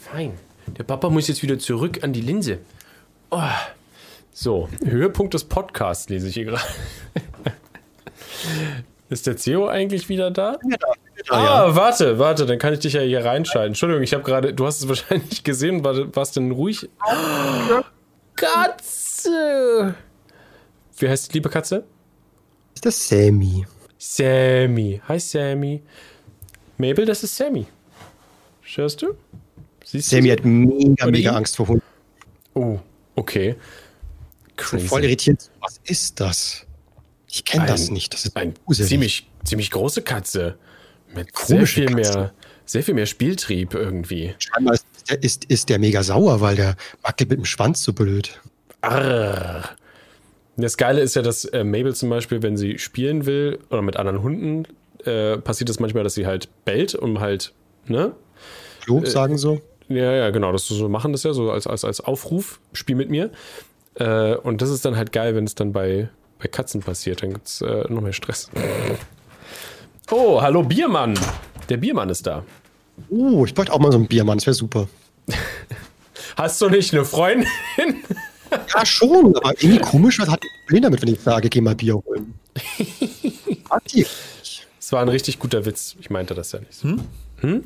Fein. 0.00 0.34
Der 0.78 0.84
Papa 0.84 1.10
muss 1.10 1.28
jetzt 1.28 1.42
wieder 1.42 1.58
zurück 1.58 2.02
an 2.02 2.12
die 2.12 2.20
Linse. 2.20 2.58
Oh. 3.30 3.40
So, 4.32 4.68
Höhepunkt 4.84 5.34
des 5.34 5.44
Podcasts 5.44 6.08
lese 6.08 6.28
ich 6.28 6.34
hier 6.34 6.44
gerade. 6.46 6.64
Ist 9.10 9.26
der 9.26 9.36
CEO 9.36 9.66
eigentlich 9.68 10.08
wieder 10.08 10.30
da? 10.30 10.56
Ah, 11.28 11.36
Ah, 11.66 11.74
warte, 11.74 12.18
warte, 12.18 12.46
dann 12.46 12.58
kann 12.58 12.72
ich 12.74 12.80
dich 12.80 12.94
ja 12.94 13.00
hier 13.00 13.24
reinschalten. 13.24 13.68
Entschuldigung, 13.68 14.02
ich 14.02 14.12
habe 14.14 14.24
gerade, 14.24 14.52
du 14.54 14.66
hast 14.66 14.80
es 14.82 14.88
wahrscheinlich 14.88 15.44
gesehen, 15.44 15.84
war, 15.84 16.14
warst 16.16 16.36
denn 16.36 16.50
ruhig? 16.50 16.88
Katze! 19.24 19.94
Wie 20.98 21.08
heißt 21.08 21.28
die 21.30 21.32
liebe 21.34 21.48
Katze? 21.48 21.84
Ist 22.74 22.84
das 22.84 23.08
Sammy? 23.08 23.64
Sammy. 23.98 25.00
Hi 25.08 25.18
Sammy. 25.18 25.82
Mabel, 26.78 27.06
das 27.06 27.22
ist 27.24 27.36
Sammy. 27.36 27.66
Hörst 28.74 29.02
du? 29.02 29.14
Siehst 29.84 30.10
Sammy 30.10 30.28
du? 30.28 30.32
hat 30.32 30.44
mega, 30.44 31.04
Oder 31.04 31.10
mega 31.12 31.30
ihn? 31.30 31.36
Angst 31.36 31.56
vor 31.56 31.68
Hunden. 31.68 31.82
Oh, 32.54 32.78
okay. 33.14 33.56
So 34.60 34.78
voll 34.78 35.04
irritiert. 35.04 35.50
Was 35.60 35.80
ist 35.84 36.20
das? 36.20 36.66
Ich 37.28 37.44
kenne 37.44 37.66
das 37.66 37.90
nicht. 37.90 38.12
Das 38.12 38.24
ist 38.26 38.36
Ein 38.36 38.54
gruselig. 38.66 38.88
ziemlich, 38.88 39.30
ziemlich 39.44 39.70
große 39.70 40.02
Katze. 40.02 40.56
Mit 41.14 41.36
sehr 41.36 41.66
viel, 41.66 41.90
mehr, 41.90 42.04
Katze. 42.04 42.32
sehr 42.66 42.82
viel 42.82 42.94
mehr 42.94 43.06
Spieltrieb 43.06 43.74
irgendwie. 43.74 44.34
Scheinbar 44.38 44.74
ist 44.74 44.86
der, 45.08 45.22
ist, 45.22 45.44
ist 45.46 45.68
der 45.68 45.78
mega 45.78 46.02
sauer, 46.02 46.40
weil 46.40 46.56
der 46.56 46.76
wackelt 47.02 47.30
mit 47.30 47.38
dem 47.38 47.44
Schwanz 47.44 47.82
so 47.82 47.92
blöd. 47.92 48.40
Arr. 48.84 49.70
Das 50.56 50.76
Geile 50.76 51.00
ist 51.00 51.16
ja, 51.16 51.22
dass 51.22 51.44
äh, 51.46 51.64
Mabel 51.64 51.94
zum 51.94 52.10
Beispiel, 52.10 52.42
wenn 52.42 52.56
sie 52.56 52.78
spielen 52.78 53.26
will 53.26 53.58
oder 53.70 53.82
mit 53.82 53.96
anderen 53.96 54.22
Hunden, 54.22 54.66
äh, 55.04 55.36
passiert 55.38 55.68
es 55.68 55.80
manchmal, 55.80 56.04
dass 56.04 56.14
sie 56.14 56.26
halt 56.26 56.48
bellt, 56.64 56.94
um 56.94 57.20
halt, 57.20 57.52
ne? 57.86 58.12
Lob 58.86 59.06
sagen 59.06 59.36
so. 59.36 59.60
Ja, 59.88 60.12
ja, 60.12 60.30
genau, 60.30 60.52
das 60.52 60.66
so 60.66 60.88
machen 60.88 61.12
das 61.12 61.24
ja 61.24 61.32
so 61.32 61.50
als, 61.50 61.66
als, 61.66 61.84
als 61.84 62.00
Aufruf, 62.00 62.60
spiel 62.72 62.96
mit 62.96 63.10
mir. 63.10 63.30
Äh, 63.96 64.34
und 64.36 64.62
das 64.62 64.70
ist 64.70 64.84
dann 64.84 64.96
halt 64.96 65.12
geil, 65.12 65.34
wenn 65.34 65.44
es 65.44 65.54
dann 65.54 65.72
bei, 65.72 66.08
bei 66.38 66.48
Katzen 66.48 66.80
passiert, 66.80 67.22
dann 67.22 67.34
gibt 67.34 67.48
es 67.48 67.60
äh, 67.60 67.84
noch 67.88 68.00
mehr 68.00 68.12
Stress. 68.12 68.50
Oh, 70.10 70.40
hallo 70.40 70.62
Biermann. 70.62 71.18
Der 71.68 71.76
Biermann 71.78 72.08
ist 72.10 72.26
da. 72.26 72.44
Oh, 73.08 73.44
ich 73.44 73.54
bräuchte 73.54 73.72
auch 73.72 73.78
mal 73.78 73.90
so 73.90 73.98
einen 73.98 74.06
Biermann, 74.06 74.38
das 74.38 74.46
wäre 74.46 74.54
super. 74.54 74.88
Hast 76.36 76.60
du 76.60 76.68
nicht 76.68 76.92
eine 76.92 77.04
Freundin? 77.04 77.48
Ja, 78.74 78.86
schon, 78.86 79.36
aber 79.36 79.52
irgendwie 79.60 79.78
komisch, 79.78 80.18
was 80.18 80.28
hat 80.28 80.40
Problem 80.66 80.82
damit, 80.82 81.02
wenn 81.02 81.12
ich 81.12 81.20
sage, 81.20 81.48
geh 81.48 81.60
mal 81.60 81.74
Bier 81.74 81.94
holen? 81.94 82.34
Das 84.84 84.92
war 84.92 85.00
ein 85.00 85.08
richtig 85.08 85.38
guter 85.38 85.64
Witz. 85.64 85.96
Ich 85.98 86.10
meinte 86.10 86.34
das 86.34 86.52
ja 86.52 86.58
nicht. 86.58 86.74
so. 86.74 86.96
Hm? 87.40 87.64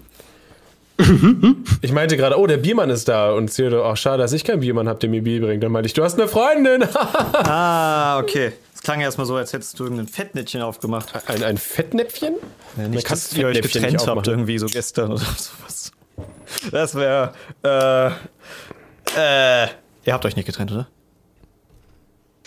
ich 1.82 1.92
meinte 1.92 2.16
gerade, 2.16 2.38
oh, 2.38 2.46
der 2.46 2.58
Biermann 2.58 2.90
ist 2.90 3.08
da. 3.08 3.32
Und 3.32 3.54
Theodor, 3.54 3.86
ach, 3.86 3.96
schade, 3.96 4.22
dass 4.22 4.32
ich 4.32 4.44
keinen 4.44 4.60
Biermann 4.60 4.88
habe, 4.88 5.00
der 5.00 5.08
mir 5.08 5.22
Bier 5.22 5.40
bringt. 5.40 5.62
Dann 5.62 5.72
meinte 5.72 5.88
ich, 5.88 5.94
du 5.94 6.04
hast 6.04 6.18
eine 6.18 6.28
Freundin. 6.28 6.84
ah, 6.94 8.20
okay. 8.20 8.52
Das 8.72 8.82
klang 8.82 9.00
erstmal 9.00 9.26
so, 9.26 9.34
als 9.34 9.52
hättest 9.52 9.78
du 9.80 9.84
irgendein 9.84 10.06
Fettnäpfchen 10.06 10.62
aufgemacht. 10.62 11.12
Ein, 11.28 11.42
ein 11.42 11.56
Fettnäpfchen? 11.56 12.34
Ja, 12.76 12.86
nicht, 12.86 13.10
dass 13.10 13.32
ihr 13.32 13.48
euch 13.48 13.62
getrennt 13.62 14.06
habt 14.06 14.28
irgendwie 14.28 14.58
so 14.58 14.66
gestern 14.66 15.10
oder 15.12 15.18
sowas. 15.18 15.92
Das 16.70 16.94
wäre, 16.94 17.32
äh, 17.64 18.10
äh, 19.16 19.68
ihr 20.08 20.14
habt 20.14 20.24
euch 20.24 20.36
nicht 20.36 20.46
getrennt, 20.46 20.72
oder? 20.72 20.88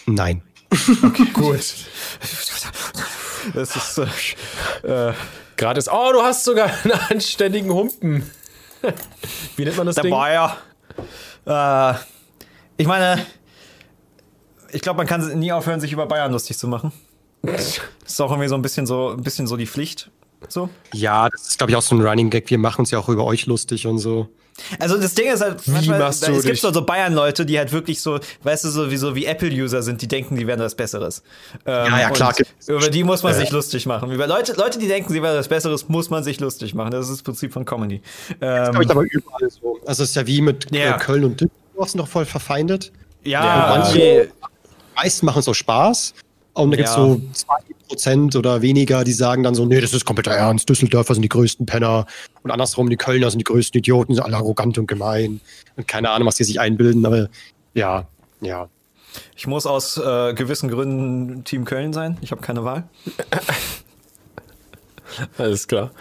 Nein. 0.07 0.41
Okay, 1.03 1.25
gut. 1.33 1.73
Das 3.53 3.75
ist, 3.75 3.97
äh, 4.83 5.09
äh 5.09 5.13
Gratis. 5.57 5.87
Oh, 5.87 6.09
du 6.11 6.23
hast 6.23 6.43
sogar 6.43 6.71
einen 6.83 6.93
anständigen 7.09 7.71
Humpen. 7.71 8.29
Wie 9.55 9.63
nennt 9.63 9.77
man 9.77 9.85
das 9.85 9.95
Der 9.95 10.03
Ding? 10.03 10.11
Bayer. 10.11 10.57
Äh, 11.45 11.93
ich 12.77 12.87
meine, 12.87 13.23
ich 14.71 14.81
glaube, 14.81 14.97
man 14.97 15.05
kann 15.05 15.37
nie 15.37 15.51
aufhören, 15.51 15.79
sich 15.79 15.91
über 15.91 16.07
Bayern 16.07 16.31
lustig 16.31 16.57
zu 16.57 16.67
machen. 16.67 16.91
Das 17.43 17.79
ist 18.03 18.21
auch 18.21 18.31
irgendwie 18.31 18.49
so 18.49 18.55
ein 18.55 18.63
bisschen 18.63 18.87
so, 18.87 19.11
ein 19.11 19.21
bisschen 19.21 19.45
so 19.45 19.55
die 19.55 19.67
Pflicht. 19.67 20.09
So. 20.47 20.69
Ja, 20.93 21.29
das 21.29 21.49
ist, 21.49 21.57
glaube 21.59 21.69
ich, 21.69 21.77
auch 21.77 21.83
so 21.83 21.93
ein 21.93 22.01
Running 22.01 22.31
Gag. 22.31 22.49
Wir 22.49 22.57
machen 22.57 22.81
uns 22.81 22.89
ja 22.89 22.97
auch 22.97 23.09
über 23.09 23.25
euch 23.25 23.45
lustig 23.45 23.85
und 23.85 23.99
so. 23.99 24.29
Also 24.79 24.97
das 24.97 25.13
Ding 25.13 25.31
ist 25.31 25.41
halt, 25.41 25.67
manchmal, 25.67 26.01
es 26.01 26.21
gibt 26.43 26.59
so, 26.59 26.71
so 26.71 26.81
Bayern-Leute, 26.83 27.45
die 27.45 27.57
halt 27.57 27.71
wirklich 27.71 28.01
so, 28.01 28.19
weißt 28.43 28.65
du, 28.65 28.69
so 28.69 28.91
wie, 28.91 28.97
so 28.97 29.15
wie 29.15 29.25
Apple-User 29.25 29.81
sind, 29.81 30.01
die 30.01 30.07
denken, 30.07 30.35
die 30.35 30.47
wären 30.47 30.59
was 30.59 30.75
Besseres. 30.75 31.23
Ähm, 31.65 31.91
ja, 31.91 31.99
ja, 32.01 32.09
klar. 32.09 32.33
Über 32.67 32.89
die 32.89 33.03
muss 33.03 33.23
man 33.23 33.33
ja. 33.33 33.39
sich 33.39 33.51
lustig 33.51 33.85
machen. 33.85 34.11
Über 34.11 34.27
Leute, 34.27 34.53
Leute, 34.53 34.79
die 34.79 34.87
denken, 34.87 35.11
sie 35.11 35.21
wären 35.21 35.37
was 35.37 35.47
Besseres, 35.47 35.89
muss 35.89 36.09
man 36.09 36.23
sich 36.23 36.39
lustig 36.39 36.73
machen. 36.73 36.91
Das 36.91 37.05
ist 37.05 37.17
das 37.17 37.23
Prinzip 37.23 37.53
von 37.53 37.65
Comedy. 37.65 38.01
Ähm, 38.41 38.73
das 38.73 38.81
ich 38.81 38.89
aber 38.91 39.03
überall 39.03 39.49
so. 39.49 39.79
Also 39.85 40.03
es 40.03 40.09
ist 40.09 40.15
ja 40.15 40.27
wie 40.27 40.41
mit 40.41 40.71
ja. 40.71 40.97
Köln 40.97 41.23
und 41.25 41.41
Düsseldorf 41.41 41.95
noch 41.95 42.07
voll 42.07 42.25
verfeindet. 42.25 42.91
Ja, 43.23 43.43
ja 43.43 43.77
manche, 43.77 44.29
meisten 44.95 45.25
machen 45.25 45.39
es 45.39 45.47
auch 45.47 45.53
Spaß. 45.53 46.13
Und 46.53 46.71
da 46.71 46.77
gibt 46.77 46.89
es 46.89 46.95
so 46.95 47.21
zwei 47.33 47.57
Prozent 47.87 48.35
oder 48.35 48.61
weniger, 48.61 49.03
die 49.03 49.13
sagen 49.13 49.43
dann 49.43 49.55
so, 49.55 49.65
nee, 49.65 49.79
das 49.79 49.93
ist 49.93 50.05
kompletter 50.05 50.31
Ernst, 50.31 50.67
Düsseldorfer 50.69 51.13
sind 51.13 51.21
die 51.21 51.29
größten 51.29 51.65
Penner 51.65 52.05
und 52.43 52.51
andersrum, 52.51 52.89
die 52.89 52.97
Kölner 52.97 53.29
sind 53.29 53.39
die 53.39 53.45
größten 53.45 53.79
Idioten, 53.79 54.15
sind 54.15 54.23
alle 54.23 54.37
arrogant 54.37 54.77
und 54.77 54.87
gemein 54.87 55.39
und 55.77 55.87
keine 55.87 56.09
Ahnung, 56.09 56.27
was 56.27 56.35
die 56.35 56.43
sich 56.43 56.59
einbilden, 56.59 57.05
aber 57.05 57.29
ja, 57.73 58.07
ja. 58.41 58.69
Ich 59.35 59.47
muss 59.47 59.65
aus 59.65 59.97
äh, 59.97 60.33
gewissen 60.33 60.69
Gründen 60.69 61.43
Team 61.43 61.65
Köln 61.65 61.93
sein, 61.93 62.17
ich 62.21 62.31
habe 62.31 62.41
keine 62.41 62.63
Wahl. 62.63 62.83
Alles 65.37 65.67
klar. 65.67 65.91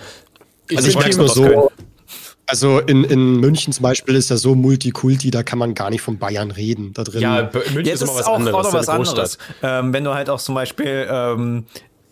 Ich 0.68 0.76
also 0.76 0.88
ich 0.88 0.96
merke 0.96 1.16
nur 1.16 1.28
so, 1.28 1.42
Köln. 1.42 1.68
Also 2.50 2.80
in, 2.80 3.04
in 3.04 3.38
München 3.38 3.72
zum 3.72 3.84
Beispiel 3.84 4.16
ist 4.16 4.28
ja 4.28 4.36
so 4.36 4.56
Multikulti, 4.56 5.30
da 5.30 5.44
kann 5.44 5.58
man 5.58 5.74
gar 5.74 5.88
nicht 5.88 6.02
von 6.02 6.18
Bayern 6.18 6.50
reden. 6.50 6.92
Da 6.94 7.04
drin. 7.04 7.20
Ja, 7.20 7.48
München 7.52 7.84
ja, 7.84 7.94
ist 7.94 8.02
immer 8.02 8.14
was 8.14 8.26
auch, 8.26 8.34
anderes. 8.34 8.54
Auch 8.54 8.62
noch 8.64 8.72
was 8.72 8.88
anderes. 8.88 9.38
Ähm, 9.62 9.92
wenn 9.92 10.02
du 10.02 10.14
halt 10.14 10.28
auch 10.28 10.40
zum 10.40 10.56
Beispiel 10.56 11.06
ähm, 11.08 11.66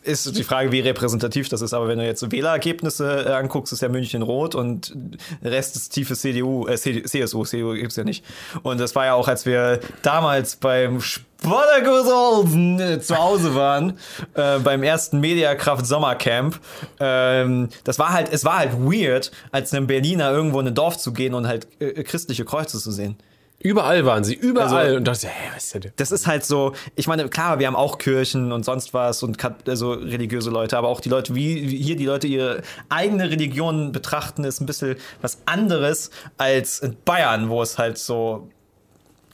ist 0.09 0.37
die 0.37 0.45
Frage, 0.45 0.73
wie 0.73 0.81
repräsentativ 0.81 1.49
das 1.49 1.61
ist. 1.61 1.75
Aber 1.75 1.89
wenn 1.89 1.99
du 1.99 2.05
jetzt 2.05 2.21
so 2.21 2.33
Wählerergebnisse 2.33 3.27
äh, 3.27 3.33
anguckst, 3.33 3.73
ist 3.73 3.83
ja 3.83 3.89
München 3.89 4.23
rot 4.23 4.55
und 4.55 4.95
der 5.43 5.53
Rest 5.53 5.77
ist 5.77 5.91
tiefe 5.91 6.15
CDU, 6.15 6.67
äh, 6.67 6.77
CSU, 6.77 7.45
CDU 7.45 7.75
gibt's 7.75 7.97
ja 7.97 8.05
nicht. 8.05 8.25
Und 8.63 8.81
das 8.81 8.95
war 8.95 9.07
ja 9.07 9.15
auch, 9.15 9.29
als 9.29 9.45
wir 9.45 9.81
damals 10.03 10.57
beim 10.57 11.01
Spartakusolsen 11.01 11.28
äh, 11.45 13.01
zu 13.01 13.17
Hause 13.17 13.55
waren, 13.55 13.99
äh, 14.35 14.59
beim 14.59 14.83
ersten 14.83 15.21
Mediakraft 15.21 15.87
Sommercamp. 15.87 16.59
Ähm, 16.99 17.69
das 17.85 17.99
war 17.99 18.13
halt, 18.13 18.33
es 18.33 18.45
war 18.45 18.59
halt 18.59 18.73
weird, 18.73 19.31
als 19.53 19.73
einem 19.73 19.87
Berliner 19.87 20.31
irgendwo 20.31 20.61
in 20.61 20.67
ein 20.67 20.75
Dorf 20.75 20.99
zu 20.99 21.13
gehen 21.13 21.35
und 21.35 21.47
halt 21.47 21.69
äh, 21.81 22.03
christliche 22.03 22.45
Kreuze 22.45 22.79
zu 22.79 22.91
sehen. 22.91 23.17
Überall 23.61 24.07
waren 24.07 24.23
sie, 24.23 24.35
überall. 24.35 24.85
Also, 24.85 24.97
und 24.99 25.05
dachte, 25.05 25.27
hä, 25.27 25.51
was 25.53 25.65
ist 25.65 25.85
denn? 25.85 25.93
Das 25.97 26.13
ist 26.13 26.29
halt 26.29 26.45
so, 26.45 26.75
ich 26.95 27.09
meine, 27.09 27.29
klar, 27.29 27.59
wir 27.59 27.67
haben 27.67 27.75
auch 27.75 27.99
Kirchen 27.99 28.53
und 28.53 28.65
sonst 28.65 28.95
was 28.95 29.25
und 29.25 29.37
also 29.67 29.93
religiöse 29.93 30.51
Leute, 30.51 30.79
aber 30.79 30.87
auch 30.87 31.01
die 31.01 31.09
Leute, 31.09 31.35
wie, 31.35 31.69
wie 31.69 31.77
hier 31.83 31.97
die 31.97 32.07
Leute 32.07 32.29
ihre 32.29 32.63
eigene 32.89 33.31
Religion 33.31 33.91
betrachten, 33.91 34.45
ist 34.45 34.61
ein 34.61 34.67
bisschen 34.67 34.97
was 35.23 35.39
anderes 35.47 36.11
als 36.37 36.79
in 36.79 36.97
Bayern, 37.05 37.49
wo 37.49 37.61
es 37.61 37.79
halt 37.79 37.99
so, 37.99 38.49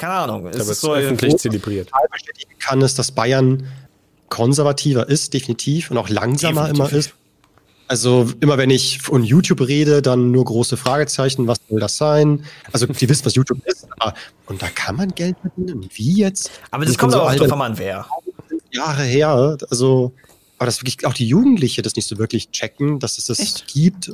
keine 0.05 0.17
Ahnung, 0.17 0.47
es 0.49 0.69
ist 0.69 0.81
so 0.83 0.93
öffentlich 0.93 1.37
zelebriert. 1.39 1.91
bestätigen 2.13 2.59
kann, 2.59 2.83
ist, 2.83 2.99
dass 2.99 3.11
Bayern 3.11 3.67
konservativer 4.29 5.09
ist, 5.09 5.33
definitiv, 5.33 5.91
und 5.91 5.97
auch 5.97 6.11
langsamer 6.11 6.69
definitiv. 6.69 6.91
immer 6.91 6.99
ist. 6.99 7.15
Also 7.87 8.31
immer 8.41 8.59
wenn 8.59 8.71
ich 8.71 9.01
von 9.01 9.25
YouTube 9.25 9.67
rede, 9.67 10.03
dann 10.03 10.31
nur 10.31 10.45
große 10.45 10.77
Fragezeichen, 10.77 11.47
was 11.47 11.59
soll 11.69 11.81
das 11.81 11.97
sein? 11.97 12.45
Also 12.73 12.87
die 12.87 13.09
wissen, 13.09 13.25
was 13.25 13.35
YouTube 13.35 13.65
ist, 13.67 13.87
aber 13.99 14.15
und 14.47 14.61
da 14.61 14.69
kann 14.69 14.97
man 14.97 15.09
Geld 15.15 15.37
verdienen. 15.41 15.89
Wie 15.95 16.21
jetzt? 16.21 16.51
Aber 16.71 16.85
das 16.85 16.99
kommt 16.99 17.13
so 17.13 17.23
auch 17.23 17.35
davon 17.35 17.63
an, 17.63 17.79
wer. 17.79 18.07
Jahre 18.73 19.03
her, 19.05 19.57
also 19.71 20.13
aber 20.65 20.69
dass 20.69 20.81
wirklich 20.81 21.05
auch 21.05 21.13
die 21.13 21.29
Jugendliche 21.29 21.83
das 21.83 21.95
nicht 21.95 22.09
so 22.09 22.17
wirklich 22.17 22.51
checken, 22.51 22.99
dass 22.99 23.19
es 23.19 23.27
das 23.27 23.39
Echt? 23.39 23.67
gibt. 23.67 24.11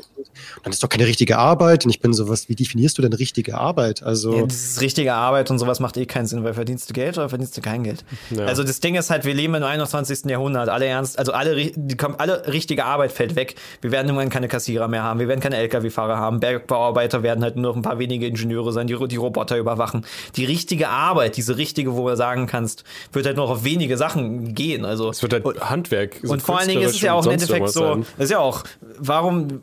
dann 0.65 0.73
ist 0.73 0.83
doch 0.83 0.89
keine 0.89 1.07
richtige 1.07 1.39
Arbeit. 1.39 1.85
Und 1.85 1.91
ich 1.91 2.01
bin 2.01 2.13
sowas, 2.13 2.49
wie 2.49 2.57
definierst 2.57 2.99
du 2.99 3.03
denn 3.03 3.13
richtige 3.13 3.57
Arbeit? 3.57 4.03
Also. 4.03 4.35
Ja, 4.35 4.47
das 4.47 4.57
ist 4.57 4.81
richtige 4.81 5.15
Arbeit 5.15 5.53
und 5.53 5.61
sowas 5.61 5.79
macht 5.79 5.97
eh 5.97 6.07
keinen 6.07 6.27
Sinn, 6.27 6.43
weil 6.43 6.55
verdienst 6.55 6.91
du 6.91 6.93
Geld 6.93 7.19
oder 7.19 7.29
verdienst 7.29 7.57
du 7.57 7.61
kein 7.61 7.85
Geld? 7.85 8.05
Ja. 8.31 8.47
Also 8.47 8.65
das 8.65 8.81
Ding 8.81 8.97
ist 8.97 9.11
halt, 9.11 9.25
wir 9.25 9.33
leben 9.33 9.55
im 9.55 9.63
21. 9.63 10.25
Jahrhundert. 10.25 10.69
Alle 10.71 10.87
ernst, 10.87 11.21
also 11.21 11.31
alle, 11.31 11.73
alle 12.19 12.53
richtige 12.53 12.85
Arbeit 12.85 13.13
fällt 13.13 13.37
weg. 13.37 13.55
Wir 13.81 13.93
werden 13.93 14.09
irgendwann 14.09 14.31
keine 14.31 14.49
Kassierer 14.49 14.89
mehr 14.89 15.05
haben. 15.05 15.21
Wir 15.21 15.29
werden 15.29 15.41
keine 15.41 15.57
LKW-Fahrer 15.57 16.17
haben. 16.17 16.41
Bergbauarbeiter 16.41 17.23
werden 17.23 17.45
halt 17.45 17.55
nur 17.55 17.71
noch 17.71 17.77
ein 17.77 17.83
paar 17.83 18.01
wenige 18.01 18.27
Ingenieure 18.27 18.73
sein, 18.73 18.89
die, 18.89 18.97
die 19.07 19.17
Roboter 19.17 19.57
überwachen. 19.57 20.05
Die 20.35 20.47
richtige 20.47 20.89
Arbeit, 20.89 21.37
diese 21.37 21.57
richtige, 21.59 21.95
wo 21.95 22.09
du 22.09 22.17
sagen 22.17 22.49
kannst, 22.49 22.83
wird 23.13 23.27
halt 23.27 23.37
nur 23.37 23.47
noch 23.47 23.53
auf 23.53 23.63
wenige 23.65 23.97
Sachen 23.97 24.53
gehen. 24.53 24.85
Also. 24.85 25.11
Es 25.11 25.23
wird 25.23 25.33
halt 25.33 25.61
Handwerk. 25.61 26.17
So 26.25 26.33
und 26.33 26.40
vor 26.41 26.59
allen 26.59 26.69
Dingen 26.69 26.83
ist 26.83 26.97
es 26.97 27.01
ja 27.01 27.15
auch 27.15 27.25
im 27.25 27.33
Endeffekt 27.33 27.71
so, 27.71 27.97
das 28.17 28.25
ist 28.25 28.31
ja 28.31 28.39
auch, 28.39 28.65
warum 28.99 29.63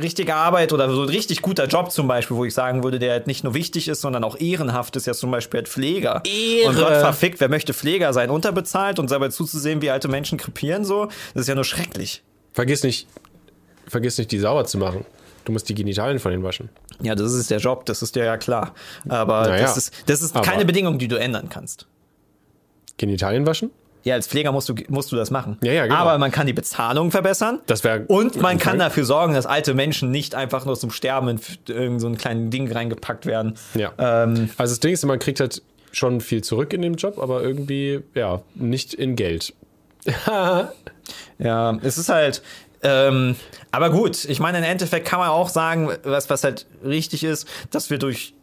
richtige 0.00 0.34
Arbeit 0.34 0.72
oder 0.72 0.90
so 0.90 1.02
ein 1.02 1.08
richtig 1.08 1.42
guter 1.42 1.66
Job 1.66 1.90
zum 1.90 2.08
Beispiel, 2.08 2.36
wo 2.36 2.44
ich 2.44 2.54
sagen 2.54 2.82
würde, 2.82 2.98
der 2.98 3.12
halt 3.12 3.26
nicht 3.26 3.44
nur 3.44 3.54
wichtig 3.54 3.88
ist, 3.88 4.00
sondern 4.00 4.24
auch 4.24 4.38
ehrenhaft 4.38 4.96
ist 4.96 5.06
ja 5.06 5.12
zum 5.14 5.30
Beispiel 5.30 5.58
halt 5.58 5.68
Pfleger. 5.68 6.22
Ehre. 6.24 6.68
Und 6.68 6.76
Gott 6.76 6.88
verfickt, 6.88 7.40
wer 7.40 7.48
möchte 7.48 7.74
Pfleger 7.74 8.12
sein? 8.12 8.30
Unterbezahlt 8.30 8.98
und 8.98 9.10
dabei 9.10 9.28
zuzusehen, 9.28 9.82
wie 9.82 9.90
alte 9.90 10.08
Menschen 10.08 10.38
krepieren 10.38 10.84
so, 10.84 11.06
das 11.34 11.42
ist 11.42 11.48
ja 11.48 11.54
nur 11.54 11.64
schrecklich. 11.64 12.22
Vergiss 12.52 12.82
nicht, 12.82 13.06
vergiss 13.86 14.18
nicht, 14.18 14.30
die 14.32 14.38
sauer 14.38 14.64
zu 14.64 14.78
machen. 14.78 15.04
Du 15.44 15.52
musst 15.52 15.68
die 15.68 15.74
Genitalien 15.74 16.18
von 16.18 16.32
ihnen 16.32 16.42
waschen. 16.42 16.70
Ja, 17.02 17.14
das 17.14 17.32
ist 17.34 17.50
der 17.50 17.58
Job, 17.58 17.84
das 17.86 18.02
ist 18.02 18.16
dir 18.16 18.24
ja 18.24 18.36
klar. 18.38 18.74
Aber 19.08 19.42
naja, 19.42 19.62
das 19.62 19.76
ist, 19.76 19.92
das 20.06 20.22
ist 20.22 20.34
keine 20.42 20.64
Bedingung, 20.64 20.98
die 20.98 21.08
du 21.08 21.16
ändern 21.16 21.48
kannst. 21.50 21.86
Genitalien 22.96 23.46
waschen? 23.46 23.70
Ja, 24.04 24.14
als 24.14 24.26
Pfleger 24.26 24.52
musst 24.52 24.68
du, 24.68 24.74
musst 24.88 25.10
du 25.12 25.16
das 25.16 25.30
machen. 25.30 25.56
Ja, 25.62 25.72
ja, 25.72 25.84
genau. 25.86 25.96
Aber 25.96 26.18
man 26.18 26.30
kann 26.30 26.46
die 26.46 26.52
Bezahlung 26.52 27.10
verbessern. 27.10 27.60
Das 27.66 27.84
wäre. 27.84 28.04
Und 28.06 28.40
man 28.40 28.58
kann 28.58 28.78
dafür 28.78 29.06
sorgen, 29.06 29.32
dass 29.32 29.46
alte 29.46 29.72
Menschen 29.72 30.10
nicht 30.10 30.34
einfach 30.34 30.66
nur 30.66 30.78
zum 30.78 30.90
Sterben 30.90 31.28
in 31.28 31.40
irgendein 31.66 32.00
so 32.00 32.06
ein 32.08 32.18
kleines 32.18 32.50
Ding 32.50 32.70
reingepackt 32.70 33.24
werden. 33.24 33.56
Ja. 33.74 33.92
Ähm, 33.98 34.50
also 34.58 34.72
das 34.72 34.80
Ding 34.80 34.92
ist, 34.92 35.04
man 35.06 35.18
kriegt 35.18 35.40
halt 35.40 35.62
schon 35.92 36.20
viel 36.20 36.44
zurück 36.44 36.74
in 36.74 36.82
dem 36.82 36.94
Job, 36.94 37.18
aber 37.18 37.42
irgendwie, 37.42 38.02
ja, 38.14 38.42
nicht 38.54 38.92
in 38.92 39.16
Geld. 39.16 39.54
ja, 41.38 41.78
es 41.82 41.96
ist 41.96 42.10
halt. 42.10 42.42
Ähm, 42.82 43.36
aber 43.70 43.88
gut, 43.88 44.26
ich 44.26 44.38
meine, 44.40 44.58
im 44.58 44.64
Endeffekt 44.64 45.06
kann 45.06 45.18
man 45.18 45.30
auch 45.30 45.48
sagen, 45.48 45.90
was, 46.02 46.28
was 46.28 46.44
halt 46.44 46.66
richtig 46.84 47.24
ist, 47.24 47.48
dass 47.70 47.88
wir 47.88 47.98
durch 47.98 48.34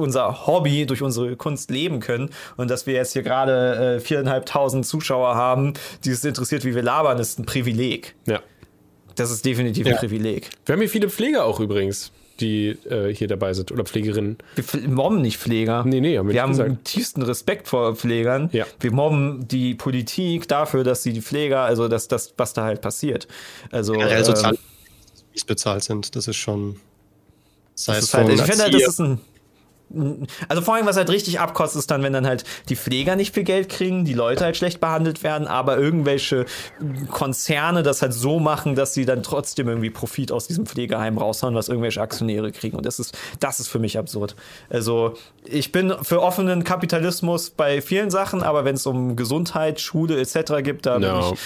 unser 0.00 0.46
Hobby, 0.46 0.86
durch 0.86 1.02
unsere 1.02 1.36
Kunst 1.36 1.70
leben 1.70 2.00
können. 2.00 2.30
Und 2.56 2.70
dass 2.70 2.86
wir 2.86 2.94
jetzt 2.94 3.12
hier 3.12 3.22
gerade 3.22 3.96
äh, 3.96 4.00
viereinhalbtausend 4.00 4.86
Zuschauer 4.86 5.34
haben, 5.34 5.74
die 6.04 6.10
es 6.10 6.24
interessiert, 6.24 6.64
wie 6.64 6.74
wir 6.74 6.82
labern, 6.82 7.18
ist 7.18 7.38
ein 7.38 7.46
Privileg. 7.46 8.14
Ja. 8.26 8.40
Das 9.16 9.30
ist 9.30 9.44
definitiv 9.44 9.86
ja. 9.86 9.92
ein 9.92 9.98
Privileg. 9.98 10.50
Wir 10.64 10.74
haben 10.74 10.80
hier 10.80 10.88
viele 10.88 11.10
Pfleger 11.10 11.44
auch 11.44 11.60
übrigens, 11.60 12.12
die 12.40 12.68
äh, 12.88 13.14
hier 13.14 13.28
dabei 13.28 13.52
sind 13.52 13.70
oder 13.70 13.84
Pflegerinnen. 13.84 14.38
Wir 14.54 14.88
mobben 14.88 15.20
nicht 15.20 15.38
Pfleger. 15.38 15.84
Nee, 15.84 16.00
nee, 16.00 16.16
haben 16.18 16.28
wir, 16.28 16.34
wir 16.34 16.42
haben 16.42 16.56
den 16.56 16.82
tiefsten 16.84 17.22
Respekt 17.22 17.68
vor 17.68 17.96
Pflegern. 17.96 18.48
Ja. 18.52 18.66
Wir 18.78 18.92
mobben 18.92 19.46
die 19.46 19.74
Politik 19.74 20.48
dafür, 20.48 20.84
dass 20.84 21.02
sie 21.02 21.12
die 21.12 21.22
Pfleger, 21.22 21.60
also 21.60 21.88
dass 21.88 22.08
das, 22.08 22.32
was 22.36 22.54
da 22.54 22.64
halt 22.64 22.80
passiert. 22.80 23.28
Also 23.70 23.92
generell 23.92 24.24
sozial 24.24 24.56
bezahlt 25.46 25.82
sind, 25.82 26.16
das 26.16 26.28
ist 26.28 26.36
schon. 26.36 26.76
Das 27.74 27.88
heißt, 27.88 28.14
halt, 28.14 28.28
ich 28.28 28.42
finde, 28.42 28.70
das 28.70 28.82
ist 28.82 29.00
ein 29.00 29.20
also 30.48 30.62
vor 30.62 30.74
allem, 30.74 30.86
was 30.86 30.96
halt 30.96 31.10
richtig 31.10 31.40
abkostet, 31.40 31.80
ist 31.80 31.90
dann, 31.90 32.02
wenn 32.02 32.12
dann 32.12 32.26
halt 32.26 32.44
die 32.68 32.76
Pfleger 32.76 33.16
nicht 33.16 33.34
viel 33.34 33.42
Geld 33.42 33.68
kriegen, 33.68 34.04
die 34.04 34.14
Leute 34.14 34.44
halt 34.44 34.56
schlecht 34.56 34.80
behandelt 34.80 35.22
werden, 35.22 35.48
aber 35.48 35.78
irgendwelche 35.78 36.46
Konzerne 37.10 37.82
das 37.82 38.02
halt 38.02 38.14
so 38.14 38.38
machen, 38.38 38.74
dass 38.74 38.94
sie 38.94 39.04
dann 39.04 39.22
trotzdem 39.22 39.68
irgendwie 39.68 39.90
Profit 39.90 40.30
aus 40.30 40.46
diesem 40.46 40.66
Pflegeheim 40.66 41.18
raushauen, 41.18 41.54
was 41.54 41.68
irgendwelche 41.68 42.00
Aktionäre 42.00 42.52
kriegen. 42.52 42.76
Und 42.76 42.86
das 42.86 43.00
ist, 43.00 43.16
das 43.40 43.58
ist 43.58 43.68
für 43.68 43.78
mich 43.78 43.98
absurd. 43.98 44.36
Also 44.68 45.14
ich 45.44 45.72
bin 45.72 45.94
für 46.02 46.22
offenen 46.22 46.62
Kapitalismus 46.62 47.50
bei 47.50 47.82
vielen 47.82 48.10
Sachen, 48.10 48.42
aber 48.42 48.64
wenn 48.64 48.76
es 48.76 48.86
um 48.86 49.16
Gesundheit, 49.16 49.80
Schule 49.80 50.20
etc. 50.20 50.62
gibt, 50.62 50.86
da 50.86 50.98
no. 50.98 51.20
bin 51.20 51.32
ich 51.34 51.40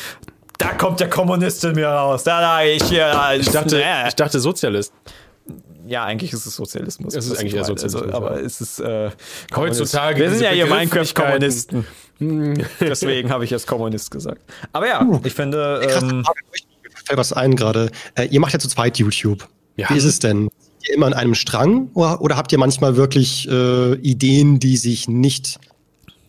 da 0.58 0.72
kommt 0.72 1.00
der 1.00 1.10
Kommunist 1.10 1.64
in 1.64 1.74
mir 1.74 1.88
raus. 1.88 2.22
Da 2.22 2.40
sage 2.40 2.70
ich, 2.70 2.90
ja, 2.90 3.34
ich 3.34 3.50
dachte, 3.50 3.82
ich 4.08 4.14
dachte 4.14 4.40
Sozialist. 4.40 4.92
Ja, 5.86 6.04
eigentlich 6.04 6.32
ist 6.32 6.46
es 6.46 6.56
Sozialismus. 6.56 7.14
Es 7.14 7.26
ist 7.26 7.38
eigentlich 7.38 7.54
eher 7.54 7.64
Sozialismus. 7.64 8.02
Also, 8.02 8.14
aber 8.14 8.42
es 8.42 8.60
ist 8.60 8.80
äh, 8.80 9.10
heutzutage. 9.54 10.20
Wir 10.20 10.30
sind 10.30 10.42
ja 10.42 10.50
hier 10.50 10.66
Minecraft-Kommunisten. 10.66 11.86
Deswegen 12.80 13.30
habe 13.30 13.44
ich 13.44 13.50
jetzt 13.50 13.66
Kommunist 13.66 14.10
gesagt. 14.10 14.42
Aber 14.72 14.86
ja, 14.86 15.02
uh, 15.02 15.20
ich 15.24 15.34
finde. 15.34 15.80
Ähm, 15.82 16.24
fällt 17.04 17.18
was 17.18 17.32
ein 17.32 17.56
gerade. 17.56 17.90
Äh, 18.14 18.26
ihr 18.26 18.40
macht 18.40 18.52
ja 18.52 18.58
zu 18.58 18.68
zweit 18.68 18.98
YouTube. 18.98 19.48
Ja. 19.76 19.90
Wie 19.90 19.96
ist 19.96 20.04
es 20.04 20.18
denn? 20.18 20.48
Seid 20.78 20.88
ihr 20.88 20.94
immer 20.94 21.06
an 21.06 21.14
einem 21.14 21.34
Strang 21.34 21.90
oder, 21.94 22.20
oder 22.20 22.36
habt 22.36 22.52
ihr 22.52 22.58
manchmal 22.58 22.96
wirklich 22.96 23.48
äh, 23.48 23.94
Ideen, 23.96 24.60
die 24.60 24.76
sich 24.76 25.08
nicht 25.08 25.58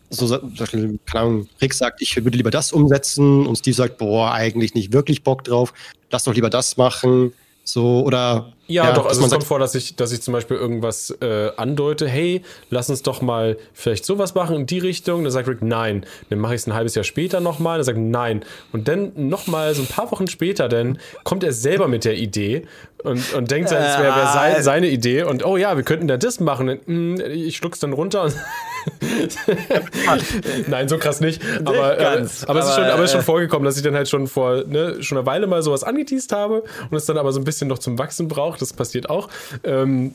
so, 0.08 0.26
zum 0.28 0.54
Beispiel, 0.54 0.98
keine 1.04 1.24
Ahnung, 1.24 1.48
Rick 1.60 1.74
sagt, 1.74 2.00
ich 2.00 2.14
würde 2.16 2.36
lieber 2.36 2.52
das 2.52 2.72
umsetzen 2.72 3.44
und 3.46 3.56
Steve 3.56 3.74
sagt, 3.74 3.98
boah, 3.98 4.32
eigentlich 4.32 4.74
nicht 4.74 4.92
wirklich 4.92 5.24
Bock 5.24 5.42
drauf, 5.42 5.72
lass 6.10 6.24
doch 6.24 6.34
lieber 6.34 6.48
das 6.48 6.76
machen. 6.76 7.32
So, 7.68 8.04
oder. 8.04 8.52
Ja, 8.68 8.84
ja 8.84 8.92
doch, 8.92 9.06
also 9.06 9.24
es 9.24 9.30
kommt 9.30 9.44
vor, 9.44 9.58
dass 9.58 9.74
ich, 9.74 9.96
dass 9.96 10.12
ich 10.12 10.22
zum 10.22 10.32
Beispiel 10.32 10.56
irgendwas 10.56 11.10
äh, 11.20 11.50
andeute, 11.56 12.08
hey, 12.08 12.42
lass 12.70 12.88
uns 12.90 13.02
doch 13.02 13.20
mal 13.20 13.58
vielleicht 13.72 14.04
sowas 14.04 14.34
machen 14.36 14.56
in 14.56 14.66
die 14.66 14.78
Richtung. 14.78 15.24
Dann 15.24 15.32
sagt 15.32 15.48
Rick, 15.48 15.62
nein. 15.62 16.06
Dann 16.30 16.38
mache 16.38 16.54
ich 16.54 16.60
es 16.60 16.66
ein 16.68 16.74
halbes 16.74 16.94
Jahr 16.94 17.04
später 17.04 17.40
nochmal. 17.40 17.78
Dann 17.78 17.84
sagt 17.84 17.98
nein. 17.98 18.44
Und 18.72 18.86
dann 18.86 19.12
nochmal, 19.16 19.74
so 19.74 19.82
ein 19.82 19.88
paar 19.88 20.10
Wochen 20.12 20.28
später, 20.28 20.68
dann 20.68 20.98
kommt 21.24 21.42
er 21.42 21.52
selber 21.52 21.88
mit 21.88 22.04
der 22.04 22.16
Idee 22.16 22.66
und, 23.02 23.34
und 23.34 23.50
denkt, 23.50 23.70
es 23.70 23.98
wäre 23.98 24.14
wär 24.16 24.32
sein, 24.32 24.62
seine 24.62 24.88
Idee. 24.88 25.24
Und 25.24 25.44
oh 25.44 25.56
ja, 25.56 25.76
wir 25.76 25.82
könnten 25.82 26.06
da 26.06 26.16
das 26.16 26.38
machen. 26.38 26.68
Und, 26.68 26.88
mh, 26.88 27.24
ich 27.24 27.56
schluck's 27.56 27.80
dann 27.80 27.92
runter 27.92 28.24
und 28.24 28.36
Nein, 30.68 30.88
so 30.88 30.98
krass 30.98 31.20
nicht. 31.20 31.42
Aber, 31.64 31.96
ganz, 31.96 32.42
äh, 32.42 32.46
aber, 32.46 32.60
es 32.60 32.68
ist 32.68 32.74
schon, 32.74 32.84
aber 32.84 33.04
ist 33.04 33.12
schon 33.12 33.20
äh, 33.20 33.24
vorgekommen, 33.24 33.64
dass 33.64 33.76
ich 33.76 33.82
dann 33.82 33.94
halt 33.94 34.08
schon 34.08 34.26
vor 34.26 34.64
ne, 34.64 35.02
schon 35.02 35.18
eine 35.18 35.26
Weile 35.26 35.46
mal 35.46 35.62
sowas 35.62 35.84
angeteased 35.84 36.32
habe 36.32 36.64
und 36.90 36.96
es 36.96 37.06
dann 37.06 37.18
aber 37.18 37.32
so 37.32 37.40
ein 37.40 37.44
bisschen 37.44 37.68
noch 37.68 37.78
zum 37.78 37.98
Wachsen 37.98 38.28
braucht. 38.28 38.62
Das 38.62 38.72
passiert 38.72 39.10
auch. 39.10 39.28
Ähm, 39.64 40.14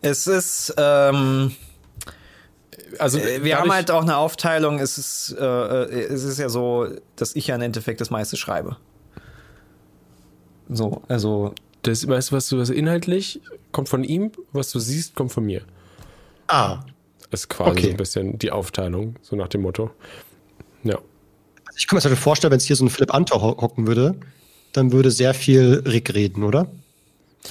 es 0.00 0.26
ist. 0.26 0.74
Ähm 0.76 1.52
also 2.98 3.18
äh, 3.18 3.42
wir 3.42 3.58
haben 3.58 3.72
halt 3.72 3.90
auch 3.90 4.02
eine 4.02 4.16
Aufteilung. 4.16 4.78
Es 4.78 4.98
ist, 4.98 5.36
äh, 5.38 5.44
es 5.44 6.24
ist 6.24 6.38
ja 6.38 6.48
so, 6.48 6.88
dass 7.16 7.34
ich 7.34 7.46
ja 7.46 7.54
im 7.54 7.62
Endeffekt 7.62 8.00
das 8.00 8.10
meiste 8.10 8.36
schreibe. 8.36 8.76
So, 10.68 11.02
also. 11.08 11.54
Das, 11.82 12.06
weißt 12.06 12.30
du, 12.30 12.36
was 12.36 12.48
du 12.48 12.58
was 12.58 12.70
inhaltlich 12.70 13.40
kommt 13.72 13.88
von 13.88 14.04
ihm, 14.04 14.30
was 14.52 14.70
du 14.70 14.78
siehst, 14.78 15.16
kommt 15.16 15.32
von 15.32 15.44
mir. 15.44 15.62
Ah, 16.46 16.78
ist 17.32 17.48
quasi 17.48 17.70
okay. 17.70 17.82
so 17.86 17.90
ein 17.90 17.96
bisschen 17.96 18.38
die 18.38 18.50
Aufteilung, 18.50 19.16
so 19.22 19.36
nach 19.36 19.48
dem 19.48 19.62
Motto. 19.62 19.90
Ja. 20.84 20.96
Also 20.96 21.76
ich 21.76 21.86
kann 21.86 21.96
mir 21.96 22.02
das 22.02 22.18
vorstellen, 22.18 22.50
wenn 22.50 22.58
es 22.58 22.66
hier 22.66 22.76
so 22.76 22.84
ein 22.84 22.90
Philipp 22.90 23.14
Antor 23.14 23.40
hocken 23.42 23.86
würde, 23.86 24.14
dann 24.72 24.92
würde 24.92 25.10
sehr 25.10 25.34
viel 25.34 25.82
Rick 25.86 26.14
reden, 26.14 26.42
oder? 26.42 26.66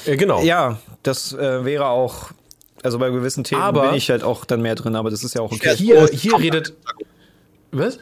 Ja, 0.05 0.15
genau. 0.15 0.41
Ja, 0.41 0.79
das 1.03 1.33
äh, 1.33 1.65
wäre 1.65 1.87
auch, 1.87 2.31
also 2.83 2.99
bei 2.99 3.09
gewissen 3.09 3.43
Themen 3.43 3.61
aber 3.61 3.87
bin 3.87 3.95
ich 3.95 4.09
halt 4.09 4.23
auch 4.23 4.45
dann 4.45 4.61
mehr 4.61 4.75
drin, 4.75 4.95
aber 4.95 5.09
das 5.09 5.23
ist 5.23 5.35
ja 5.35 5.41
auch 5.41 5.51
okay. 5.51 5.75
Hier, 5.75 6.07
hier 6.07 6.37
redet. 6.39 6.73
Was? 7.71 7.99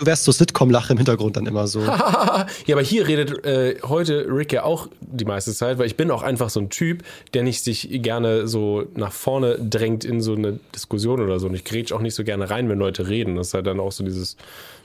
Du 0.00 0.06
wärst 0.06 0.24
so 0.24 0.32
Sitcom-Lache 0.32 0.92
im 0.94 0.96
Hintergrund 0.96 1.36
dann 1.36 1.46
immer 1.46 1.66
so. 1.66 1.80
ja, 1.82 2.46
aber 2.72 2.82
hier 2.82 3.06
redet 3.06 3.44
äh, 3.44 3.76
heute 3.82 4.26
Rick 4.28 4.52
ja 4.52 4.64
auch 4.64 4.88
die 5.00 5.24
meiste 5.24 5.52
Zeit, 5.52 5.78
weil 5.78 5.86
ich 5.86 5.96
bin 5.96 6.10
auch 6.10 6.22
einfach 6.22 6.50
so 6.50 6.60
ein 6.60 6.70
Typ, 6.70 7.04
der 7.34 7.42
nicht 7.42 7.62
sich 7.62 7.88
gerne 8.02 8.48
so 8.48 8.86
nach 8.94 9.12
vorne 9.12 9.58
drängt 9.58 10.04
in 10.04 10.20
so 10.20 10.34
eine 10.34 10.58
Diskussion 10.74 11.20
oder 11.20 11.38
so. 11.38 11.46
Und 11.46 11.54
ich 11.54 11.64
grätsch 11.64 11.92
auch 11.92 12.00
nicht 12.00 12.14
so 12.14 12.24
gerne 12.24 12.50
rein, 12.50 12.68
wenn 12.68 12.78
Leute 12.78 13.08
reden. 13.08 13.36
Das 13.36 13.48
ist 13.48 13.54
halt 13.54 13.66
dann 13.66 13.78
auch 13.78 13.92
so 13.92 14.02
dieses 14.02 14.36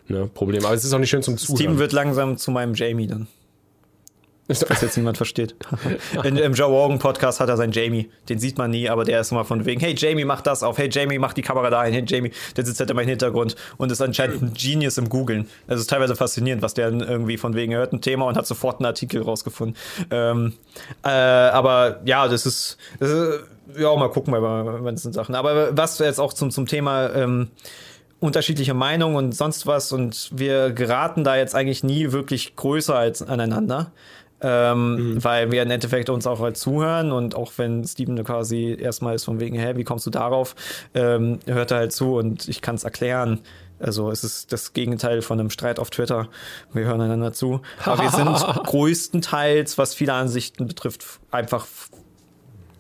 ne, 0.08 0.30
Problem. 0.34 0.66
Aber 0.66 0.76
es 0.76 0.84
ist 0.84 0.94
auch 0.94 1.00
nicht 1.00 1.10
schön 1.10 1.24
zum 1.24 1.38
Zuhören. 1.38 1.58
Steven 1.58 1.80
wird 1.80 1.94
langsam 1.94 2.38
zu 2.38 2.52
meinem 2.52 2.76
Jamie 2.76 3.08
dann. 3.08 3.28
Was 4.48 4.82
jetzt 4.82 4.96
niemand 4.96 5.18
versteht. 5.18 5.56
In, 6.24 6.38
Im 6.38 6.54
Joe 6.54 6.68
Rogan 6.68 7.00
Podcast 7.00 7.40
hat 7.40 7.50
er 7.50 7.58
seinen 7.58 7.72
Jamie. 7.72 8.12
Den 8.30 8.38
sieht 8.38 8.60
man 8.60 8.70
nie, 8.70 8.88
aber 8.88 9.04
der 9.04 9.22
ist 9.22 9.32
immer 9.32 9.44
von 9.44 9.66
wegen, 9.66 9.82
hey 9.82 9.96
Jamie, 9.98 10.24
mach 10.24 10.42
das 10.42 10.62
auf. 10.62 10.78
Hey 10.78 10.88
Jamie, 10.92 11.18
mach 11.18 11.34
die 11.34 11.42
Kamera 11.42 11.72
dahin. 11.72 11.94
Hey 11.94 12.04
Jamie, 12.06 12.32
der 12.56 12.64
sitzt 12.64 12.80
halt 12.80 12.92
immer 12.92 13.02
im 13.02 13.08
Hintergrund 13.08 13.56
und 13.78 13.92
ist 13.92 14.02
anscheinend 14.02 14.44
ein 14.44 14.54
Genius 14.54 15.00
im 15.00 15.10
Googeln. 15.10 15.48
Es 15.66 15.80
ist 15.80 15.90
teilweise 15.90 16.16
faszinierend, 16.16 16.62
was 16.62 16.76
der 16.76 16.92
irgendwie 16.92 17.38
von 17.38 17.56
wegen 17.56 17.74
hört 17.74 17.94
ein 17.94 18.02
Thema 18.02 18.26
und 18.28 18.38
hat 18.38 18.46
sofort 18.46 18.80
einen 18.80 18.86
Artikel 18.86 19.24
rausgefunden. 19.24 19.76
Ähm, 20.12 20.54
äh, 21.04 21.10
aber 21.10 22.02
ja, 22.06 22.28
das 22.28 22.46
ist, 22.46 22.78
das 23.00 23.10
ist, 23.10 23.40
ja, 23.80 23.96
mal 23.96 24.10
gucken 24.10 24.32
bei 24.32 24.40
manchen 24.40 25.12
Sachen. 25.12 25.34
Aber 25.34 25.76
was 25.76 25.98
jetzt 25.98 26.20
auch 26.20 26.34
zum, 26.34 26.52
zum 26.52 26.68
Thema, 26.68 27.10
ähm, 27.16 27.50
unterschiedliche 28.20 28.74
Meinungen 28.74 29.16
und 29.16 29.36
sonst 29.36 29.68
was 29.68 29.92
und 29.92 30.30
wir 30.34 30.72
geraten 30.72 31.24
da 31.24 31.36
jetzt 31.36 31.56
eigentlich 31.56 31.84
nie 31.84 32.12
wirklich 32.12 32.56
größer 32.56 32.96
als 32.96 33.22
aneinander 33.22 33.92
ähm, 34.42 35.14
mhm. 35.14 35.24
weil 35.24 35.52
wir 35.52 35.64
im 35.64 35.72
Endeffekt 35.72 36.10
uns 36.10 36.28
auch 36.28 36.40
halt 36.40 36.58
zuhören 36.58 37.12
und 37.12 37.36
auch 37.36 37.52
wenn 37.58 37.84
Steven 37.84 38.24
quasi 38.24 38.78
erstmal 38.80 39.16
ist 39.16 39.26
von 39.26 39.40
wegen, 39.40 39.58
hä, 39.58 39.74
wie 39.76 39.84
kommst 39.84 40.06
du 40.06 40.10
darauf, 40.10 40.56
ähm, 40.94 41.40
hört 41.46 41.72
er 41.72 41.78
halt 41.78 41.94
zu 41.94 42.16
und 42.16 42.48
ich 42.48 42.62
kann 42.62 42.76
es 42.76 42.84
erklären. 42.84 43.40
Also 43.80 44.10
es 44.10 44.24
ist 44.24 44.54
das 44.54 44.74
Gegenteil 44.74 45.22
von 45.22 45.40
einem 45.40 45.50
Streit 45.50 45.80
auf 45.80 45.90
Twitter. 45.90 46.30
Wir 46.72 46.86
hören 46.86 47.02
einander 47.02 47.34
zu. 47.34 47.62
Aber 47.84 48.02
wir 48.02 48.10
sind 48.10 48.30
größtenteils, 48.66 49.78
was 49.78 49.94
viele 49.94 50.14
Ansichten 50.14 50.66
betrifft, 50.68 51.20
einfach 51.30 51.68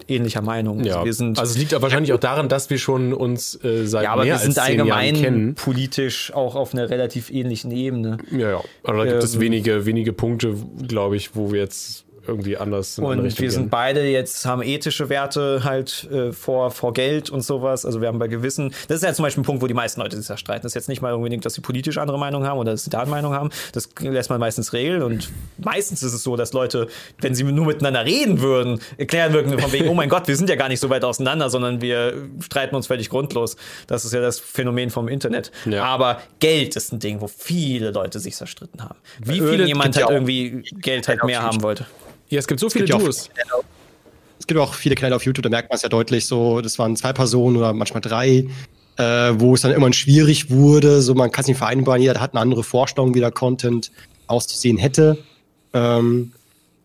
ähnlicher 0.07 0.41
Meinung. 0.41 0.83
Ja. 0.83 0.95
Also, 0.95 1.05
wir 1.05 1.13
sind, 1.13 1.39
also 1.39 1.51
es 1.51 1.57
liegt 1.57 1.79
wahrscheinlich 1.81 2.13
auch 2.13 2.19
daran, 2.19 2.49
dass 2.49 2.69
wir 2.69 2.77
schon 2.77 3.13
uns 3.13 3.55
äh, 3.63 3.85
seit 3.85 4.03
ja, 4.03 4.11
aber 4.11 4.23
mehr 4.23 4.33
wir 4.33 4.39
sind 4.39 4.57
allgemein 4.57 5.15
kennen. 5.15 5.55
politisch 5.55 6.33
auch 6.33 6.55
auf 6.55 6.73
einer 6.73 6.89
relativ 6.89 7.29
ähnlichen 7.29 7.71
Ebene. 7.71 8.17
Ja, 8.31 8.51
ja. 8.51 8.63
Aber 8.83 8.99
da 8.99 9.03
gibt 9.05 9.15
ähm, 9.15 9.25
es 9.25 9.39
wenige, 9.39 9.85
wenige 9.85 10.13
Punkte, 10.13 10.55
glaube 10.87 11.15
ich, 11.15 11.35
wo 11.35 11.51
wir 11.51 11.61
jetzt 11.61 12.04
irgendwie 12.27 12.57
anders. 12.57 12.99
Und 12.99 13.23
wir 13.23 13.29
gehen. 13.29 13.49
sind 13.49 13.69
beide 13.69 14.05
jetzt, 14.07 14.45
haben 14.45 14.61
ethische 14.61 15.09
Werte 15.09 15.63
halt 15.63 16.07
äh, 16.11 16.31
vor, 16.31 16.71
vor 16.71 16.93
Geld 16.93 17.29
und 17.29 17.41
sowas. 17.41 17.85
Also 17.85 18.01
wir 18.01 18.07
haben 18.07 18.19
bei 18.19 18.27
gewissen, 18.27 18.73
das 18.87 18.97
ist 18.97 19.03
ja 19.03 19.13
zum 19.13 19.23
Beispiel 19.23 19.41
ein 19.41 19.45
Punkt, 19.45 19.61
wo 19.61 19.67
die 19.67 19.73
meisten 19.73 20.01
Leute 20.01 20.21
sich 20.21 20.39
streiten. 20.39 20.63
Das 20.63 20.71
ist 20.71 20.75
jetzt 20.75 20.89
nicht 20.89 21.01
mal 21.01 21.13
unbedingt, 21.13 21.45
dass 21.45 21.53
sie 21.53 21.61
politisch 21.61 21.97
andere 21.97 22.17
Meinung 22.19 22.45
haben 22.45 22.59
oder 22.59 22.71
dass 22.71 22.83
sie 22.83 22.89
da 22.89 23.01
eine 23.01 23.11
Meinung 23.11 23.33
haben. 23.33 23.49
Das 23.73 23.89
lässt 23.99 24.29
man 24.29 24.39
meistens 24.39 24.73
regeln 24.73 25.01
und 25.01 25.29
meistens 25.57 26.03
ist 26.03 26.13
es 26.13 26.23
so, 26.23 26.35
dass 26.35 26.53
Leute, 26.53 26.87
wenn 27.19 27.35
sie 27.35 27.43
nur 27.43 27.65
miteinander 27.65 28.05
reden 28.05 28.41
würden, 28.41 28.79
erklären 28.97 29.33
würden 29.33 29.57
von 29.57 29.71
wegen, 29.71 29.89
oh 29.89 29.93
mein 29.93 30.09
Gott, 30.09 30.27
wir 30.27 30.35
sind 30.35 30.49
ja 30.49 30.55
gar 30.55 30.69
nicht 30.69 30.79
so 30.79 30.89
weit 30.89 31.03
auseinander, 31.03 31.49
sondern 31.49 31.81
wir 31.81 32.13
streiten 32.41 32.75
uns 32.75 32.87
völlig 32.87 33.09
grundlos. 33.09 33.55
Das 33.87 34.05
ist 34.05 34.13
ja 34.13 34.21
das 34.21 34.39
Phänomen 34.39 34.89
vom 34.89 35.07
Internet. 35.07 35.51
Ja. 35.65 35.83
Aber 35.83 36.21
Geld 36.39 36.75
ist 36.75 36.91
ein 36.91 36.99
Ding, 36.99 37.21
wo 37.21 37.27
viele 37.27 37.91
Leute 37.91 38.19
sich 38.19 38.35
zerstritten 38.35 38.83
haben. 38.83 38.95
Wie 39.19 39.39
viele 39.39 39.65
jemand 39.65 39.95
halt 39.95 40.09
irgendwie 40.09 40.63
Geld 40.79 41.07
halt 41.07 41.23
mehr 41.23 41.43
haben 41.43 41.61
wollte. 41.63 41.85
Ja, 42.29 42.39
es 42.39 42.47
gibt 42.47 42.59
so 42.59 42.69
viele 42.69 42.85
Duos. 42.85 43.29
Es 44.39 44.47
gibt 44.47 44.59
auch 44.59 44.73
viele 44.73 44.95
Kanäle 44.95 45.15
auf 45.15 45.25
YouTube, 45.25 45.43
da 45.43 45.49
merkt 45.49 45.69
man 45.69 45.75
es 45.75 45.81
ja 45.81 45.89
deutlich 45.89 46.25
so, 46.25 46.61
das 46.61 46.77
waren 46.77 46.95
zwei 46.95 47.13
Personen 47.13 47.57
oder 47.57 47.73
manchmal 47.73 48.01
drei, 48.01 48.47
äh, 48.97 49.03
wo 49.33 49.55
es 49.55 49.61
dann 49.61 49.71
immer 49.71 49.91
schwierig 49.93 50.49
wurde, 50.49 51.01
so 51.01 51.15
man 51.15 51.31
kann 51.31 51.43
es 51.43 51.47
nicht 51.47 51.57
vereinbaren, 51.57 52.01
jeder 52.01 52.19
hat 52.19 52.33
eine 52.33 52.41
andere 52.41 52.63
Vorstellung, 52.63 53.15
wie 53.15 53.21
der 53.21 53.31
Content 53.31 53.91
auszusehen 54.27 54.77
hätte. 54.77 55.17
Ähm, 55.73 56.33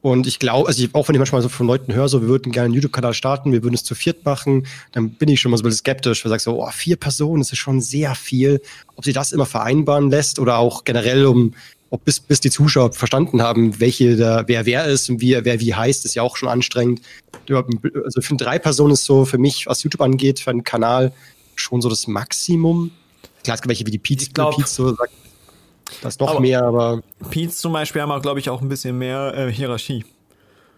und 0.02 0.26
ich 0.26 0.38
glaube, 0.38 0.68
also 0.68 0.82
ich, 0.82 0.94
auch 0.94 1.08
wenn 1.08 1.14
ich 1.14 1.18
manchmal 1.18 1.42
so 1.42 1.50
von 1.50 1.66
Leuten 1.66 1.92
höre, 1.92 2.08
so 2.08 2.22
wir 2.22 2.28
würden 2.28 2.52
gerne 2.52 2.66
einen 2.66 2.74
YouTube-Kanal 2.74 3.12
starten, 3.12 3.52
wir 3.52 3.62
würden 3.62 3.74
es 3.74 3.84
zu 3.84 3.94
viert 3.94 4.24
machen, 4.24 4.66
dann 4.92 5.10
bin 5.10 5.28
ich 5.28 5.40
schon 5.40 5.50
mal 5.50 5.58
so 5.58 5.62
ein 5.62 5.64
bisschen 5.64 5.80
skeptisch, 5.80 6.24
weil 6.24 6.30
ich 6.30 6.42
sage 6.42 6.56
so, 6.56 6.62
oh, 6.62 6.70
vier 6.70 6.96
Personen, 6.96 7.42
das 7.42 7.52
ist 7.52 7.58
schon 7.58 7.82
sehr 7.82 8.14
viel. 8.14 8.62
Ob 8.96 9.04
sie 9.04 9.12
das 9.12 9.32
immer 9.32 9.44
vereinbaren 9.44 10.10
lässt 10.10 10.38
oder 10.38 10.56
auch 10.56 10.84
generell, 10.84 11.26
um 11.26 11.54
ob 11.90 12.04
bis, 12.04 12.20
bis 12.20 12.40
die 12.40 12.50
Zuschauer 12.50 12.92
verstanden 12.92 13.42
haben, 13.42 13.80
welche 13.80 14.16
da, 14.16 14.44
wer 14.46 14.64
wer 14.64 14.86
ist 14.86 15.10
und 15.10 15.20
wie, 15.20 15.36
wer 15.44 15.60
wie 15.60 15.74
heißt, 15.74 16.04
ist 16.04 16.14
ja 16.14 16.22
auch 16.22 16.36
schon 16.36 16.48
anstrengend. 16.48 17.02
Also 17.48 18.20
für 18.20 18.36
drei 18.36 18.58
Personen 18.58 18.92
ist 18.92 19.04
so 19.04 19.24
für 19.24 19.38
mich, 19.38 19.66
was 19.66 19.82
YouTube 19.82 20.00
angeht, 20.00 20.40
für 20.40 20.50
einen 20.50 20.64
Kanal 20.64 21.12
schon 21.56 21.82
so 21.82 21.88
das 21.88 22.06
Maximum. 22.06 22.92
Klar, 23.42 23.56
es 23.56 23.62
gibt 23.62 23.70
welche 23.70 23.86
wie 23.86 23.90
die 23.90 23.98
Pete, 23.98 24.30
glaub, 24.32 24.54
Pete 24.54 24.68
so 24.68 24.94
sagt, 24.94 25.12
das 26.00 26.14
ist 26.14 26.20
noch 26.20 26.30
aber 26.30 26.40
mehr, 26.40 26.62
aber. 26.62 27.02
Pete 27.30 27.52
zum 27.52 27.72
Beispiel 27.72 28.02
haben 28.02 28.12
auch, 28.12 28.22
glaube 28.22 28.38
ich, 28.38 28.48
auch 28.48 28.62
ein 28.62 28.68
bisschen 28.68 28.96
mehr 28.96 29.34
äh, 29.36 29.52
Hierarchie. 29.52 30.04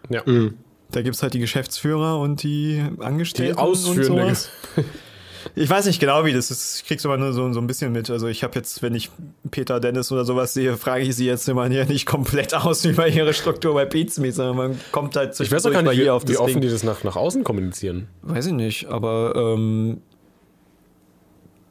Ja. 0.08 0.22
Mhm. 0.24 0.56
Da 0.90 1.02
gibt 1.02 1.16
es 1.16 1.22
halt 1.22 1.34
die 1.34 1.38
Geschäftsführer 1.38 2.18
und 2.18 2.42
die 2.42 2.82
Angestellten. 2.98 3.54
Die 3.54 3.58
Ausführenden. 3.58 4.36
Ich 5.54 5.68
weiß 5.68 5.86
nicht 5.86 6.00
genau, 6.00 6.24
wie 6.24 6.32
das 6.32 6.50
ist. 6.50 6.80
Ich 6.80 6.86
krieg's 6.86 7.04
aber 7.04 7.16
nur 7.16 7.32
so, 7.32 7.52
so 7.52 7.60
ein 7.60 7.66
bisschen 7.66 7.92
mit. 7.92 8.10
Also 8.10 8.28
ich 8.28 8.42
habe 8.44 8.54
jetzt, 8.56 8.82
wenn 8.82 8.94
ich 8.94 9.10
Peter 9.50 9.80
Dennis 9.80 10.10
oder 10.12 10.24
sowas 10.24 10.54
sehe, 10.54 10.76
frage 10.76 11.04
ich 11.04 11.16
sie 11.16 11.26
jetzt 11.26 11.48
immer 11.48 11.68
hier 11.68 11.84
nicht 11.86 12.06
komplett 12.06 12.54
aus 12.54 12.84
wie 12.84 12.92
bei 12.92 13.08
ihrer 13.08 13.32
Struktur 13.32 13.74
bei 13.74 13.84
Pizmeet, 13.84 14.34
sondern 14.34 14.56
man 14.56 14.80
kommt 14.92 15.16
halt 15.16 15.34
zu 15.34 15.42
Ich 15.42 15.52
weiß 15.52 15.66
auch 15.66 15.72
gar 15.72 15.82
nicht, 15.82 15.98
wie, 15.98 16.10
auf 16.10 16.26
wie 16.26 16.36
offen 16.36 16.54
Ding. 16.54 16.62
die 16.62 16.68
das 16.68 16.82
nach, 16.82 17.04
nach 17.04 17.16
außen 17.16 17.44
kommunizieren. 17.44 18.08
Weiß 18.22 18.46
ich 18.46 18.52
nicht, 18.52 18.86
aber 18.86 19.34
ähm, 19.36 20.00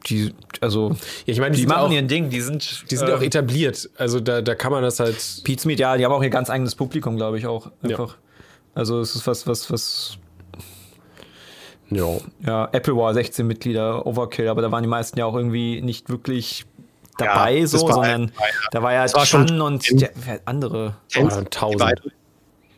die, 0.06 0.34
also, 0.60 0.90
ja, 0.90 0.96
ich 1.26 1.40
meine, 1.40 1.54
die, 1.54 1.62
die 1.62 1.66
machen 1.66 1.86
auch, 1.86 1.92
ihren 1.92 2.08
Ding, 2.08 2.30
die 2.30 2.40
sind, 2.40 2.90
die 2.90 2.96
sind 2.96 3.08
äh, 3.08 3.12
auch 3.12 3.22
etabliert. 3.22 3.88
Also 3.96 4.20
da, 4.20 4.42
da 4.42 4.54
kann 4.54 4.72
man 4.72 4.82
das 4.82 5.00
halt. 5.00 5.16
Pizmeet, 5.44 5.78
ja, 5.78 5.96
die 5.96 6.04
haben 6.04 6.12
auch 6.12 6.22
ihr 6.22 6.30
ganz 6.30 6.50
eigenes 6.50 6.74
Publikum, 6.74 7.16
glaube 7.16 7.38
ich 7.38 7.46
auch. 7.46 7.70
Einfach. 7.82 8.14
Ja. 8.14 8.18
Also 8.74 9.00
es 9.00 9.14
ist 9.14 9.26
was, 9.26 9.46
was, 9.46 9.70
was 9.70 10.18
ja. 11.94 12.18
ja, 12.46 12.68
Apple 12.72 12.96
war 12.96 13.14
16 13.14 13.46
Mitglieder, 13.46 14.06
Overkill, 14.06 14.48
aber 14.48 14.62
da 14.62 14.70
waren 14.70 14.82
die 14.82 14.88
meisten 14.88 15.18
ja 15.18 15.26
auch 15.26 15.34
irgendwie 15.34 15.80
nicht 15.80 16.08
wirklich 16.08 16.64
dabei, 17.18 17.58
ja, 17.58 17.66
so, 17.66 17.78
sondern 17.78 18.22
ein, 18.24 18.32
da 18.70 18.82
war 18.82 18.92
ja 18.92 19.12
war 19.12 19.24
Chan 19.24 19.60
und 19.60 20.00
der, 20.00 20.10
andere. 20.44 20.96
Tausend. 21.50 22.02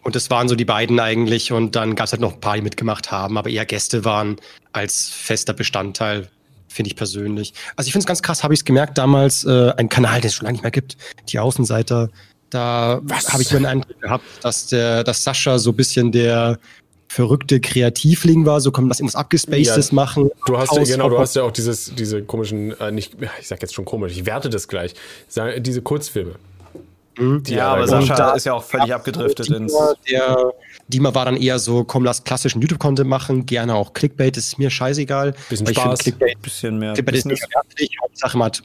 Und 0.03 0.15
das 0.15 0.29
waren 0.29 0.49
so 0.49 0.55
die 0.55 0.67
beiden 0.67 1.01
eigentlich. 1.01 1.51
Und 1.51 1.77
dann 1.77 1.95
gab 1.95 2.07
es 2.07 2.13
halt 2.13 2.21
noch 2.21 2.35
ein 2.35 2.41
paar, 2.41 2.57
die 2.57 2.63
mitgemacht 2.63 3.11
haben, 3.11 3.39
aber 3.39 3.49
eher 3.49 3.65
Gäste 3.65 4.05
waren 4.05 4.37
als 4.73 5.09
fester 5.09 5.55
Bestandteil, 5.55 6.29
finde 6.69 6.89
ich 6.89 6.97
persönlich. 6.97 7.55
Also 7.77 7.89
ich 7.89 7.93
finde 7.93 8.05
es 8.05 8.07
ganz 8.07 8.23
krass, 8.23 8.45
habe 8.45 8.53
ich 8.53 8.61
es 8.61 8.65
gemerkt 8.65 8.99
damals, 8.99 9.45
äh, 9.45 9.73
ein 9.77 9.89
Kanal, 9.89 10.21
den 10.21 10.29
es 10.29 10.35
schon 10.35 10.45
lange 10.45 10.57
nicht 10.57 10.63
mehr 10.63 10.71
gibt, 10.71 10.97
die 11.29 11.39
Außenseiter. 11.39 12.11
Da 12.51 13.01
habe 13.33 13.43
ich 13.43 13.51
mir 13.51 13.61
den 13.61 13.67
Eindruck 13.67 14.01
gehabt, 14.01 14.25
dass 14.43 14.67
der, 14.67 15.03
dass 15.05 15.25
Sascha 15.25 15.59
so 15.59 15.71
ein 15.71 15.77
bisschen 15.77 16.13
der 16.13 16.59
verrückte 17.15 17.61
Kreativling 17.61 18.45
war, 18.45 18.61
so 18.61 18.73
kommen 18.73 18.89
das 18.89 18.99
irgendwas 18.99 19.15
abgespacedes 19.15 19.91
ja, 19.91 19.95
machen. 19.95 20.31
Du 20.47 20.59
hast 20.59 20.75
ja, 20.75 20.83
genau, 20.83 21.09
du 21.09 21.19
hast 21.19 21.37
ja 21.37 21.45
auch 21.45 21.53
dieses, 21.53 21.95
diese 21.95 22.25
komischen, 22.25 22.79
äh, 22.81 22.91
nicht, 22.91 23.17
ich 23.41 23.47
sag 23.47 23.63
jetzt 23.63 23.73
schon 23.73 23.85
komisch, 23.85 24.13
ich 24.13 24.27
werte 24.27 24.51
das 24.51 24.67
gleich, 24.67 24.95
diese 25.59 25.81
Kurzfilme. 25.81 26.35
Mhm. 27.17 27.45
ja, 27.47 27.69
aber 27.69 27.87
Sascha 27.87 28.17
da 28.17 28.33
ist 28.33 28.47
ja 28.47 28.55
auch 28.55 28.65
völlig 28.65 28.93
abgedriftet 28.93 29.47
Dima, 29.47 29.59
ins. 29.59 29.75
Der 30.11 30.53
Dima 30.89 31.15
war 31.15 31.25
dann 31.25 31.37
eher 31.37 31.61
so, 31.61 31.85
komm, 31.85 32.05
lass 32.05 32.25
klassischen 32.25 32.61
YouTube-Content 32.61 33.09
machen, 33.09 33.47
gerne 33.47 33.77
auch 33.77 33.93
Clickbait, 33.93 34.37
ist 34.37 34.59
mir 34.59 34.69
scheißegal. 34.69 35.35
Bisschen 35.49 35.69
Spaß, 35.69 36.01
Clickbait, 36.01 36.43
bisschen 36.43 36.79
mehr. 36.79 36.95
Clickbait 36.95 37.15
ist 37.15 37.27
nicht 37.27 37.47
fertig. 37.49 37.97
Hauptsache 38.03 38.37
man 38.37 38.47
hat 38.47 38.65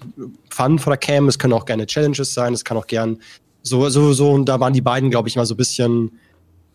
Fun 0.49 0.79
vor 0.79 0.93
der 0.93 0.97
Cam, 0.97 1.27
es 1.27 1.37
können 1.37 1.53
auch 1.53 1.65
gerne 1.65 1.85
Challenges 1.85 2.33
sein, 2.33 2.55
es 2.55 2.65
kann 2.65 2.77
auch 2.77 2.87
gern 2.87 3.19
so, 3.61 3.87
so, 3.89 4.11
so, 4.13 4.31
und 4.31 4.45
da 4.45 4.59
waren 4.59 4.73
die 4.73 4.81
beiden, 4.81 5.11
glaube 5.11 5.29
ich, 5.29 5.35
mal 5.35 5.45
so 5.45 5.53
ein 5.53 5.57
bisschen, 5.57 6.19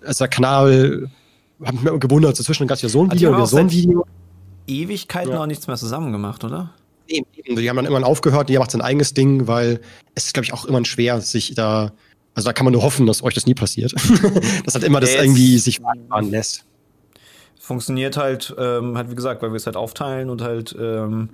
also 0.05 0.25
der 0.25 0.29
Kanal, 0.29 1.11
hat 1.63 1.75
mich 1.75 1.83
mir 1.83 1.99
gewundert, 1.99 2.39
dazwischen 2.39 2.67
gab 2.67 2.77
es 2.77 2.83
ja 2.83 2.89
so 2.89 3.03
ein 3.03 3.13
Video 3.13 3.35
und 3.35 3.47
so 3.47 3.57
ein 3.57 3.71
Video. 3.71 4.05
Ewigkeiten 4.67 5.33
ja. 5.33 5.43
auch 5.43 5.47
nichts 5.47 5.67
mehr 5.67 5.77
zusammen 5.77 6.13
gemacht, 6.13 6.43
oder? 6.45 6.73
Eben, 7.07 7.27
eben. 7.37 7.57
Die 7.57 7.69
haben 7.69 7.77
dann 7.77 7.85
irgendwann 7.85 8.05
aufgehört, 8.05 8.49
jeder 8.49 8.61
macht 8.61 8.71
sein 8.71 8.81
eigenes 8.81 9.13
Ding, 9.15 9.47
weil 9.47 9.81
es 10.15 10.27
ist, 10.27 10.35
glaube 10.35 10.45
ich, 10.45 10.53
auch 10.53 10.65
immer 10.65 10.83
schwer, 10.85 11.21
sich 11.21 11.55
da, 11.55 11.93
also 12.35 12.49
da 12.49 12.53
kann 12.53 12.65
man 12.65 12.73
nur 12.73 12.83
hoffen, 12.83 13.07
dass 13.07 13.23
euch 13.23 13.35
das 13.35 13.47
nie 13.47 13.55
passiert. 13.55 13.93
dass 14.65 14.75
halt 14.75 14.85
immer 14.85 15.01
das 15.01 15.15
irgendwie 15.15 15.59
sich 15.59 15.81
fahren 15.81 16.31
lässt. 16.31 16.65
Funktioniert 17.61 18.17
halt, 18.17 18.55
ähm, 18.59 18.97
halt 18.97 19.11
wie 19.11 19.15
gesagt, 19.15 19.43
weil 19.43 19.51
wir 19.51 19.57
es 19.57 19.67
halt 19.67 19.77
aufteilen 19.77 20.31
und 20.31 20.43
halt 20.43 20.75
ähm, 20.79 21.29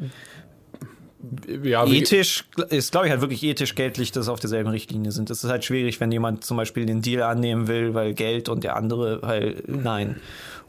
ja, 1.63 1.87
ethisch 1.87 2.45
ist, 2.71 2.93
glaube 2.93 3.07
ich, 3.07 3.13
halt 3.13 3.21
wirklich 3.21 3.43
ethisch 3.43 3.75
geltlich, 3.75 4.13
dass 4.13 4.29
auf 4.29 4.41
derselben 4.41 4.71
Richtlinie 4.71 5.13
sind. 5.13 5.31
Es 5.31 5.45
ist 5.45 5.51
halt 5.51 5.65
schwierig, 5.65 6.01
wenn 6.01 6.11
jemand 6.11 6.45
zum 6.45 6.57
Beispiel 6.57 6.87
den 6.87 7.03
Deal 7.03 7.23
annehmen 7.23 7.69
will, 7.69 7.95
weil 7.95 8.15
Geld 8.15 8.49
und 8.49 8.65
der 8.65 8.77
andere 8.77 9.21
halt 9.23 9.69
nein. 9.69 10.17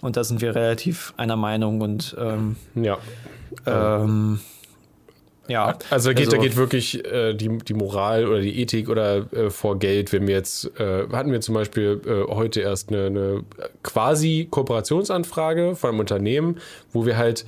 Und 0.01 0.17
da 0.17 0.23
sind 0.23 0.41
wir 0.41 0.55
relativ 0.55 1.13
einer 1.17 1.35
Meinung 1.35 1.81
und 1.81 2.15
ähm, 2.19 2.55
ja. 2.75 2.97
Ähm, 3.65 4.39
ja. 5.47 5.77
Also 5.89 6.09
da 6.09 6.13
geht, 6.13 6.27
also, 6.27 6.37
da 6.37 6.43
geht 6.43 6.55
wirklich 6.55 7.05
äh, 7.05 7.33
die, 7.33 7.57
die 7.57 7.73
Moral 7.73 8.27
oder 8.27 8.39
die 8.39 8.61
Ethik 8.61 8.89
oder 8.89 9.31
äh, 9.33 9.49
vor 9.49 9.79
Geld, 9.79 10.13
wenn 10.13 10.27
wir 10.27 10.35
jetzt, 10.35 10.71
äh, 10.79 11.07
hatten 11.11 11.31
wir 11.31 11.41
zum 11.41 11.55
Beispiel 11.55 12.01
äh, 12.05 12.33
heute 12.33 12.61
erst 12.61 12.89
eine, 12.89 13.07
eine 13.07 13.43
quasi 13.83 14.47
Kooperationsanfrage 14.49 15.75
von 15.75 15.89
einem 15.89 15.99
Unternehmen, 15.99 16.57
wo 16.93 17.05
wir 17.05 17.17
halt 17.17 17.45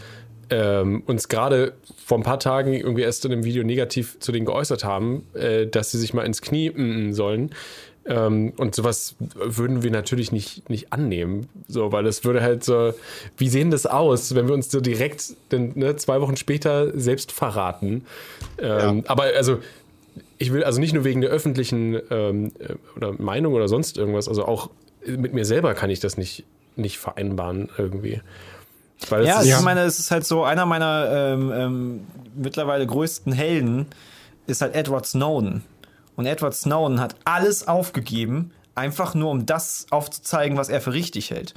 ähm, 0.54 1.02
uns 1.08 1.30
gerade 1.30 1.74
vor 2.06 2.20
ein 2.20 2.24
paar 2.24 2.40
Tagen 2.40 2.74
irgendwie 2.74 3.02
erst 3.02 3.26
in 3.26 3.32
einem 3.32 3.44
Video 3.44 3.64
negativ 3.64 4.20
zu 4.20 4.32
denen 4.32 4.46
geäußert 4.46 4.84
haben, 4.84 5.26
äh, 5.34 5.66
dass 5.66 5.92
sie 5.92 5.98
sich 5.98 6.14
mal 6.14 6.24
ins 6.24 6.42
Knie 6.42 6.70
mm, 6.70 7.14
sollen. 7.14 7.52
Ähm, 8.06 8.54
und 8.58 8.76
sowas 8.76 9.16
würden 9.20 9.82
wir 9.82 9.90
natürlich 9.90 10.32
nicht, 10.32 10.70
nicht 10.70 10.94
annehmen, 10.94 11.48
so, 11.68 11.92
weil 11.92 12.06
es 12.06 12.24
würde 12.24 12.42
halt 12.42 12.64
so, 12.64 12.94
wie 13.38 13.48
sehen 13.48 13.72
das 13.72 13.86
aus, 13.86 14.36
wenn 14.36 14.48
wir 14.48 14.54
uns 14.54 14.70
so 14.70 14.82
direkt 14.82 15.34
denn, 15.52 15.72
ne, 15.76 15.96
zwei 15.96 16.22
Wochen 16.22 16.36
später 16.36 16.92
selbst 17.00 17.32
verraten? 17.32 18.06
Ähm, 18.60 18.98
ja. 18.98 19.04
Aber 19.08 19.24
also, 19.36 19.60
ich 20.38 20.52
will 20.54 20.64
also 20.64 20.82
nicht 20.82 20.94
nur 20.94 21.06
wegen 21.06 21.22
der 21.22 21.30
öffentlichen 21.30 21.98
ähm, 22.12 22.52
äh, 22.60 22.76
oder 22.96 23.14
Meinung 23.14 23.54
oder 23.54 23.70
sonst 23.70 23.98
irgendwas, 23.98 24.28
also 24.28 24.46
auch 24.46 24.70
mit 25.06 25.34
mir 25.34 25.46
selber 25.46 25.74
kann 25.74 25.90
ich 25.90 26.00
das 26.00 26.18
nicht, 26.18 26.44
nicht 26.76 27.00
vereinbaren 27.00 27.70
irgendwie. 27.78 28.22
Weil 29.10 29.26
ja, 29.26 29.42
ich 29.42 29.60
meine, 29.62 29.82
es 29.82 30.00
ist 30.00 30.12
halt 30.12 30.26
so, 30.26 30.44
einer 30.44 30.66
meiner 30.66 31.10
ähm, 31.12 31.52
ähm, 31.54 32.08
mittlerweile 32.36 32.86
größten 32.86 33.34
Helden 33.34 33.88
ist 34.48 34.62
halt 34.62 34.76
Edward 34.76 35.06
Snowden. 35.06 35.64
Und 36.16 36.26
Edward 36.26 36.54
Snowden 36.54 37.00
hat 37.00 37.16
alles 37.26 37.68
aufgegeben, 37.68 38.52
einfach 38.76 39.16
nur 39.16 39.32
um 39.32 39.46
das 39.46 39.88
aufzuzeigen, 39.90 40.58
was 40.58 40.70
er 40.70 40.82
für 40.82 40.94
richtig 40.94 41.32
hält. 41.32 41.54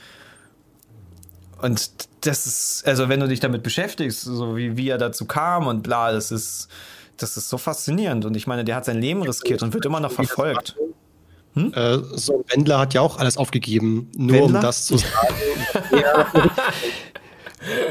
Und 1.60 1.90
das 2.20 2.46
ist, 2.46 2.86
also 2.86 3.08
wenn 3.08 3.20
du 3.20 3.28
dich 3.28 3.40
damit 3.40 3.62
beschäftigst, 3.62 4.22
so 4.22 4.56
wie, 4.56 4.76
wie 4.76 4.88
er 4.88 4.98
dazu 4.98 5.24
kam 5.24 5.66
und 5.66 5.82
bla, 5.82 6.12
das 6.12 6.30
ist, 6.30 6.68
das 7.16 7.36
ist 7.36 7.48
so 7.48 7.58
faszinierend. 7.58 8.24
Und 8.24 8.36
ich 8.36 8.46
meine, 8.46 8.64
der 8.64 8.76
hat 8.76 8.84
sein 8.84 9.00
Leben 9.00 9.22
riskiert 9.22 9.62
und 9.62 9.72
wird 9.72 9.86
immer 9.86 10.00
noch 10.00 10.12
verfolgt. 10.12 10.76
Hm? 11.54 11.72
Äh, 11.72 11.98
so 12.14 12.38
ein 12.38 12.44
Wendler 12.48 12.78
hat 12.78 12.92
ja 12.92 13.00
auch 13.00 13.18
alles 13.18 13.38
aufgegeben, 13.38 14.10
nur 14.16 14.36
Wendler? 14.36 14.58
um 14.58 14.62
das 14.62 14.84
zu 14.84 14.98
sagen. 14.98 15.34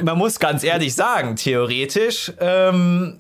Man 0.02 0.18
muss 0.18 0.40
ganz 0.40 0.64
ehrlich 0.64 0.96
sagen, 0.96 1.36
theoretisch, 1.36 2.32
ähm, 2.40 3.20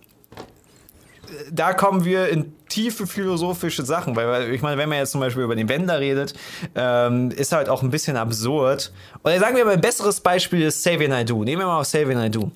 da 1.51 1.73
kommen 1.73 2.05
wir 2.05 2.29
in 2.29 2.53
tiefe 2.69 3.07
philosophische 3.07 3.85
Sachen, 3.85 4.15
weil 4.15 4.53
ich 4.53 4.61
meine, 4.61 4.77
wenn 4.77 4.89
man 4.89 4.99
jetzt 4.99 5.11
zum 5.11 5.21
Beispiel 5.21 5.43
über 5.43 5.55
den 5.55 5.69
Wender 5.69 5.99
redet, 5.99 6.33
ähm, 6.75 7.31
ist 7.31 7.51
halt 7.51 7.69
auch 7.69 7.83
ein 7.83 7.89
bisschen 7.89 8.17
absurd. 8.17 8.91
Oder 9.23 9.39
sagen 9.39 9.55
wir 9.55 9.65
mal, 9.65 9.73
ein 9.73 9.81
besseres 9.81 10.19
Beispiel 10.19 10.63
ist 10.63 10.83
Saving 10.83 11.11
I 11.11 11.25
Do. 11.25 11.43
Nehmen 11.43 11.61
wir 11.61 11.67
mal 11.67 11.81
auch 11.81 11.85
Saving 11.85 12.19
I 12.19 12.29
Do. 12.29 12.51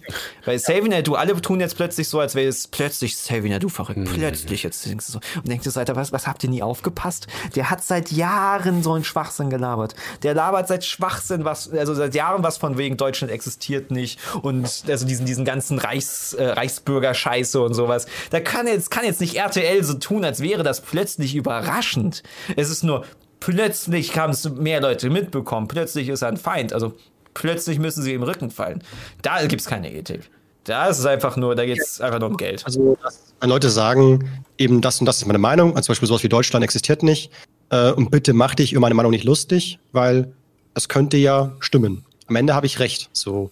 Weil 0.46 0.60
Saving 0.60 0.92
I 0.92 1.04
Do, 1.04 1.14
alle 1.16 1.40
tun 1.42 1.60
jetzt 1.60 1.76
plötzlich 1.76 2.08
so, 2.08 2.20
als 2.20 2.36
wäre 2.36 2.48
es 2.48 2.68
plötzlich 2.68 3.18
Saving 3.18 3.54
I 3.54 3.60
Do 3.60 3.70
verrückt. 3.70 4.00
Mhm. 4.00 4.06
Plötzlich 4.06 4.64
jetzt 4.64 4.86
denkst 4.86 5.06
du 5.08 5.12
so. 5.14 5.20
Und 5.38 5.48
denkst 5.48 5.72
du 5.72 5.80
Alter, 5.80 5.96
was, 5.96 6.12
was 6.12 6.28
habt 6.28 6.44
ihr 6.44 6.50
nie 6.50 6.64
aufgepasst? 6.64 7.28
Der 7.56 7.70
hat 7.70 7.84
seit 7.84 8.12
Jahren 8.12 8.84
so 8.84 8.94
einen 8.94 9.04
Schwachsinn 9.04 9.50
gelabert. 9.50 9.96
Der 10.24 10.34
labert 10.34 10.68
seit 10.68 10.84
Schwachsinn 10.84 11.46
was, 11.46 11.72
also 11.72 11.94
seit 11.94 12.16
Jahren 12.16 12.44
was 12.44 12.58
von 12.58 12.78
wegen 12.78 12.98
Deutschland 12.98 13.32
existiert 13.32 13.92
nicht 13.92 14.20
und 14.42 14.84
also 14.88 15.06
diesen, 15.06 15.26
diesen 15.26 15.46
ganzen 15.46 15.80
Reichs, 15.80 16.34
äh, 16.34 16.44
Reichsbürger-Scheiße 16.44 17.62
und 17.62 17.74
sowas. 17.74 18.08
Da 18.32 18.40
kann 18.40 18.68
jetzt, 18.68 18.92
kann 18.92 19.06
jetzt 19.06 19.22
nicht 19.22 19.36
RTL 19.36 19.84
so 19.84 19.99
tun, 20.00 20.24
als 20.26 20.42
wäre 20.42 20.64
das 20.64 20.82
plötzlich 20.82 21.36
überraschend. 21.36 22.24
Es 22.56 22.70
ist 22.70 22.84
nur, 22.84 23.06
plötzlich 23.40 24.18
haben 24.18 24.32
es 24.32 24.50
mehr 24.50 24.82
Leute 24.82 25.10
mitbekommen, 25.10 25.68
plötzlich 25.68 26.10
ist 26.10 26.22
er 26.22 26.30
ein 26.30 26.38
Feind, 26.38 26.74
also 26.74 26.94
plötzlich 27.34 27.80
müssen 27.80 28.04
sie 28.04 28.14
im 28.14 28.24
Rücken 28.24 28.52
fallen. 28.52 28.84
Da 29.22 29.46
gibt 29.46 29.62
es 29.62 29.68
keine 29.68 29.92
Ethik. 29.94 30.30
Da 30.66 30.88
ist 30.88 31.00
es 31.00 31.06
einfach 31.06 31.38
nur, 31.38 31.56
da 31.56 31.66
geht 31.66 31.80
es 31.80 32.02
einfach 32.02 32.20
nur 32.20 32.30
um 32.30 32.38
Geld. 32.38 32.64
Also, 32.66 32.98
wenn 33.40 33.50
Leute 33.50 33.70
sagen, 33.70 34.44
eben 34.58 34.82
das 34.82 35.00
und 35.00 35.06
das 35.06 35.18
ist 35.18 35.26
meine 35.26 35.40
Meinung, 35.40 35.76
also 35.76 35.88
zum 35.88 35.94
Beispiel 35.94 36.08
sowas 36.08 36.24
wie 36.24 36.30
Deutschland 36.30 36.64
existiert 36.64 37.02
nicht, 37.02 37.32
äh, 37.70 37.92
und 37.92 38.12
bitte 38.12 38.34
mach 38.34 38.56
dich 38.56 38.74
über 38.74 38.82
meine 38.82 38.96
Meinung 38.96 39.12
nicht 39.12 39.24
lustig, 39.24 39.80
weil 39.92 40.32
das 40.74 40.90
könnte 40.90 41.18
ja 41.18 41.56
stimmen. 41.60 42.06
Am 42.28 42.36
Ende 42.36 42.54
habe 42.54 42.66
ich 42.66 42.80
recht. 42.80 43.10
So, 43.14 43.52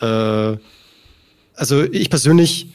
äh, 0.00 0.56
also 1.54 1.82
ich 1.84 2.10
persönlich 2.10 2.68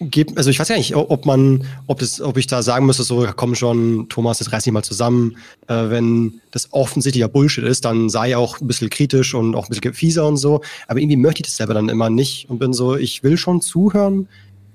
gibt, 0.00 0.36
also 0.36 0.50
ich 0.50 0.58
weiß 0.58 0.68
ja 0.68 0.76
nicht, 0.76 0.94
ob 0.94 1.24
man, 1.24 1.64
ob 1.86 2.00
das, 2.00 2.20
ob 2.20 2.36
ich 2.36 2.46
da 2.46 2.62
sagen 2.62 2.86
müsste, 2.86 3.02
so, 3.02 3.26
komm 3.34 3.54
schon, 3.54 4.08
Thomas, 4.08 4.40
jetzt 4.40 4.52
reiß 4.52 4.64
dich 4.64 4.72
mal 4.72 4.82
zusammen. 4.82 5.36
Äh, 5.68 5.88
wenn 5.88 6.40
das 6.50 6.72
offensichtlicher 6.72 7.28
Bullshit 7.28 7.64
ist, 7.64 7.84
dann 7.84 8.10
sei 8.10 8.36
auch 8.36 8.60
ein 8.60 8.66
bisschen 8.66 8.90
kritisch 8.90 9.34
und 9.34 9.54
auch 9.54 9.66
ein 9.66 9.68
bisschen 9.70 9.94
fieser 9.94 10.26
und 10.26 10.36
so. 10.36 10.60
Aber 10.86 11.00
irgendwie 11.00 11.16
möchte 11.16 11.40
ich 11.40 11.46
das 11.46 11.56
selber 11.56 11.74
dann 11.74 11.88
immer 11.88 12.10
nicht 12.10 12.50
und 12.50 12.58
bin 12.58 12.72
so, 12.72 12.96
ich 12.96 13.22
will 13.22 13.36
schon 13.36 13.60
zuhören 13.60 14.28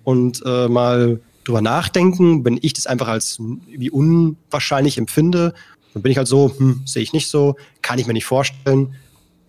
und 0.04 0.42
äh, 0.46 0.68
mal 0.68 1.20
drüber 1.44 1.62
nachdenken, 1.62 2.46
wenn 2.46 2.60
ich 2.62 2.74
das 2.74 2.88
einfach 2.88 3.08
als 3.08 3.40
wie 3.68 3.90
unwahrscheinlich 3.90 4.98
empfinde, 4.98 5.54
dann 5.94 6.04
bin 6.04 6.12
ich 6.12 6.18
halt 6.18 6.28
so, 6.28 6.52
hm, 6.56 6.82
sehe 6.86 7.04
ich 7.04 7.14
nicht 7.14 7.28
so, 7.28 7.56
kann 7.82 8.00
ich 8.00 8.08
mir 8.08 8.14
nicht 8.14 8.26
vorstellen, 8.26 8.96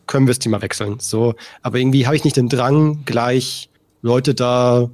können 0.06 0.26
wir 0.26 0.32
das 0.32 0.38
Thema 0.38 0.60
wechseln. 0.62 0.96
So, 0.98 1.34
aber 1.62 1.78
irgendwie 1.78 2.06
habe 2.06 2.16
ich 2.16 2.24
nicht 2.24 2.36
den 2.36 2.48
Drang, 2.48 3.04
gleich 3.04 3.68
Leute 4.02 4.34
da 4.34 4.90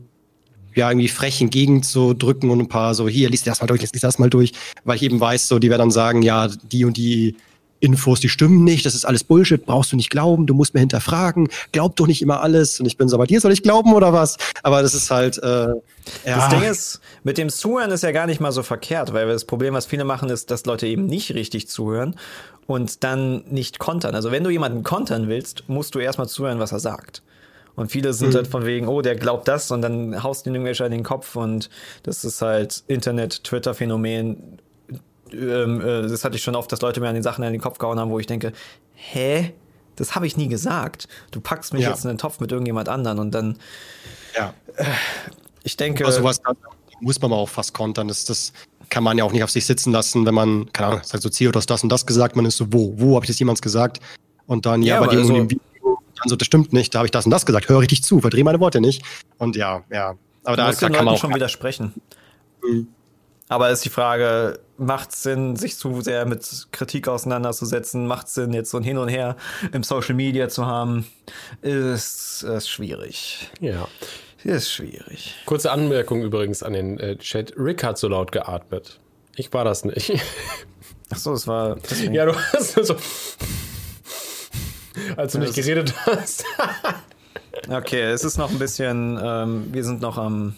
ja 0.78 0.90
irgendwie 0.90 1.08
frech 1.08 1.40
entgegenzudrücken 1.40 2.50
und 2.50 2.60
ein 2.60 2.68
paar 2.68 2.94
so, 2.94 3.08
hier, 3.08 3.28
liest 3.28 3.46
das 3.46 3.60
mal 3.60 3.66
durch, 3.66 3.80
liest 3.80 4.02
das 4.02 4.18
mal 4.18 4.30
durch, 4.30 4.52
weil 4.84 4.96
ich 4.96 5.02
eben 5.02 5.20
weiß, 5.20 5.48
so, 5.48 5.58
die 5.58 5.70
werden 5.70 5.80
dann 5.80 5.90
sagen, 5.90 6.22
ja, 6.22 6.48
die 6.48 6.84
und 6.84 6.96
die 6.96 7.36
Infos, 7.80 8.20
die 8.20 8.28
stimmen 8.28 8.64
nicht, 8.64 8.86
das 8.86 8.94
ist 8.94 9.04
alles 9.04 9.22
Bullshit, 9.24 9.64
brauchst 9.64 9.92
du 9.92 9.96
nicht 9.96 10.10
glauben, 10.10 10.46
du 10.46 10.54
musst 10.54 10.74
mir 10.74 10.80
hinterfragen, 10.80 11.48
glaub 11.72 11.94
doch 11.96 12.06
nicht 12.06 12.22
immer 12.22 12.40
alles. 12.40 12.80
Und 12.80 12.86
ich 12.86 12.96
bin 12.96 13.08
so, 13.08 13.18
bei 13.18 13.26
dir 13.26 13.40
soll 13.40 13.52
ich 13.52 13.62
glauben 13.62 13.92
oder 13.94 14.12
was? 14.12 14.36
Aber 14.62 14.82
das 14.82 14.94
ist 14.94 15.10
halt, 15.10 15.38
äh, 15.38 15.46
ja. 15.46 15.74
Das 16.24 16.48
Ding 16.48 16.62
ist, 16.62 17.00
mit 17.22 17.38
dem 17.38 17.50
Zuhören 17.50 17.90
ist 17.90 18.02
ja 18.02 18.10
gar 18.10 18.26
nicht 18.26 18.40
mal 18.40 18.52
so 18.52 18.62
verkehrt, 18.62 19.12
weil 19.12 19.28
das 19.28 19.44
Problem, 19.44 19.74
was 19.74 19.86
viele 19.86 20.04
machen, 20.04 20.28
ist, 20.30 20.50
dass 20.50 20.66
Leute 20.66 20.86
eben 20.86 21.06
nicht 21.06 21.34
richtig 21.34 21.68
zuhören 21.68 22.16
und 22.66 23.04
dann 23.04 23.44
nicht 23.48 23.78
kontern. 23.78 24.14
Also 24.14 24.32
wenn 24.32 24.44
du 24.44 24.50
jemanden 24.50 24.82
kontern 24.82 25.28
willst, 25.28 25.68
musst 25.68 25.94
du 25.94 26.00
erstmal 26.00 26.28
zuhören, 26.28 26.58
was 26.58 26.72
er 26.72 26.80
sagt. 26.80 27.22
Und 27.78 27.92
viele 27.92 28.12
sind 28.12 28.30
mhm. 28.30 28.34
halt 28.34 28.48
von 28.48 28.66
wegen, 28.66 28.88
oh, 28.88 29.02
der 29.02 29.14
glaubt 29.14 29.46
das 29.46 29.70
und 29.70 29.82
dann 29.82 30.24
haust 30.24 30.44
du 30.44 30.50
irgendwelche 30.50 30.84
in 30.84 30.90
den 30.90 31.04
Kopf 31.04 31.36
und 31.36 31.70
das 32.02 32.24
ist 32.24 32.42
halt 32.42 32.82
Internet-Twitter-Phänomen. 32.88 34.58
Ähm, 35.32 35.80
äh, 35.80 36.08
das 36.08 36.24
hatte 36.24 36.34
ich 36.34 36.42
schon 36.42 36.56
oft, 36.56 36.72
dass 36.72 36.80
Leute 36.80 37.00
mir 37.00 37.06
an 37.08 37.14
den 37.14 37.22
Sachen 37.22 37.44
in 37.44 37.52
den 37.52 37.60
Kopf 37.60 37.78
gehauen 37.78 38.00
haben, 38.00 38.10
wo 38.10 38.18
ich 38.18 38.26
denke, 38.26 38.52
hä? 38.94 39.54
Das 39.94 40.16
habe 40.16 40.26
ich 40.26 40.36
nie 40.36 40.48
gesagt. 40.48 41.06
Du 41.30 41.40
packst 41.40 41.72
mich 41.72 41.84
ja. 41.84 41.90
jetzt 41.90 42.04
in 42.04 42.08
den 42.08 42.18
Topf 42.18 42.40
mit 42.40 42.50
irgendjemand 42.50 42.88
anderen 42.88 43.20
und 43.20 43.30
dann. 43.32 43.58
Ja. 44.36 44.54
Äh, 44.74 44.84
ich 45.62 45.76
denke. 45.76 46.04
Also 46.04 46.24
was 46.24 46.40
muss 47.00 47.20
man 47.20 47.32
auch 47.32 47.48
fast 47.48 47.74
kontern. 47.74 48.08
Das, 48.08 48.24
das 48.24 48.52
kann 48.90 49.04
man 49.04 49.18
ja 49.18 49.22
auch 49.22 49.30
nicht 49.30 49.44
auf 49.44 49.50
sich 49.50 49.66
sitzen 49.66 49.92
lassen, 49.92 50.26
wenn 50.26 50.34
man, 50.34 50.72
keine 50.72 50.88
Ahnung, 50.88 51.00
sagt 51.04 51.22
so, 51.22 51.28
Zio, 51.28 51.52
du 51.52 51.58
hast 51.58 51.70
das 51.70 51.84
und 51.84 51.90
das 51.90 52.06
gesagt, 52.06 52.34
man 52.34 52.44
ist 52.44 52.56
so, 52.56 52.72
wo, 52.72 52.92
wo 52.96 53.14
habe 53.14 53.24
ich 53.24 53.30
das 53.30 53.38
jemals 53.38 53.62
gesagt? 53.62 54.00
Und 54.48 54.66
dann, 54.66 54.82
ja, 54.82 54.96
ja 54.96 55.00
bei 55.00 55.06
dem, 55.08 55.20
also, 55.20 55.32
dem 55.34 55.60
Dann 56.20 56.28
so, 56.28 56.36
das 56.36 56.46
stimmt 56.46 56.72
nicht, 56.72 56.94
da 56.94 56.98
habe 56.98 57.06
ich 57.06 57.12
das 57.12 57.24
und 57.26 57.30
das 57.30 57.46
gesagt, 57.46 57.68
höre 57.68 57.80
richtig 57.80 58.02
zu, 58.02 58.20
verdrehe 58.20 58.44
meine 58.44 58.60
Worte 58.60 58.80
nicht. 58.80 59.02
Und 59.38 59.56
ja, 59.56 59.84
ja. 59.90 60.16
Aber 60.44 60.56
da, 60.56 60.70
da 60.70 60.88
kann 60.88 61.04
man 61.04 61.14
auch 61.14 61.18
schon 61.18 61.34
widersprechen. 61.34 61.94
Mhm. 62.62 62.88
Aber 63.48 63.70
ist 63.70 63.84
die 63.84 63.90
Frage, 63.90 64.60
macht 64.76 65.12
es 65.12 65.22
Sinn, 65.22 65.56
sich 65.56 65.76
zu 65.76 66.02
sehr 66.02 66.26
mit 66.26 66.68
Kritik 66.70 67.08
auseinanderzusetzen? 67.08 68.06
Macht 68.06 68.26
es 68.26 68.34
Sinn, 68.34 68.52
jetzt 68.52 68.70
so 68.70 68.76
ein 68.76 68.82
Hin 68.84 68.98
und 68.98 69.08
Her 69.08 69.36
im 69.72 69.82
Social 69.82 70.14
Media 70.14 70.48
zu 70.48 70.66
haben? 70.66 71.06
Ist, 71.62 72.42
ist 72.42 72.68
schwierig. 72.68 73.50
Ja. 73.60 73.88
Ist 74.44 74.70
schwierig. 74.70 75.34
Kurze 75.46 75.72
Anmerkung 75.72 76.22
übrigens 76.22 76.62
an 76.62 76.74
den 76.74 77.00
äh, 77.00 77.16
Chat. 77.16 77.54
Rick 77.56 77.82
hat 77.82 77.98
so 77.98 78.08
laut 78.08 78.32
geatmet. 78.32 79.00
Ich 79.36 79.52
war 79.52 79.64
das 79.64 79.84
nicht. 79.84 80.12
Achso, 81.10 81.32
es 81.32 81.46
war. 81.46 81.76
Deswegen. 81.76 82.14
Ja, 82.14 82.26
du 82.26 82.34
hast 82.34 82.74
so. 82.84 82.96
Als 85.16 85.32
du 85.32 85.38
nicht 85.38 85.54
geredet 85.54 85.94
hast. 86.06 86.44
okay, 87.70 88.02
es 88.02 88.24
ist 88.24 88.38
noch 88.38 88.50
ein 88.50 88.58
bisschen. 88.58 89.18
Ähm, 89.22 89.68
wir 89.72 89.84
sind 89.84 90.00
noch 90.00 90.18
am 90.18 90.54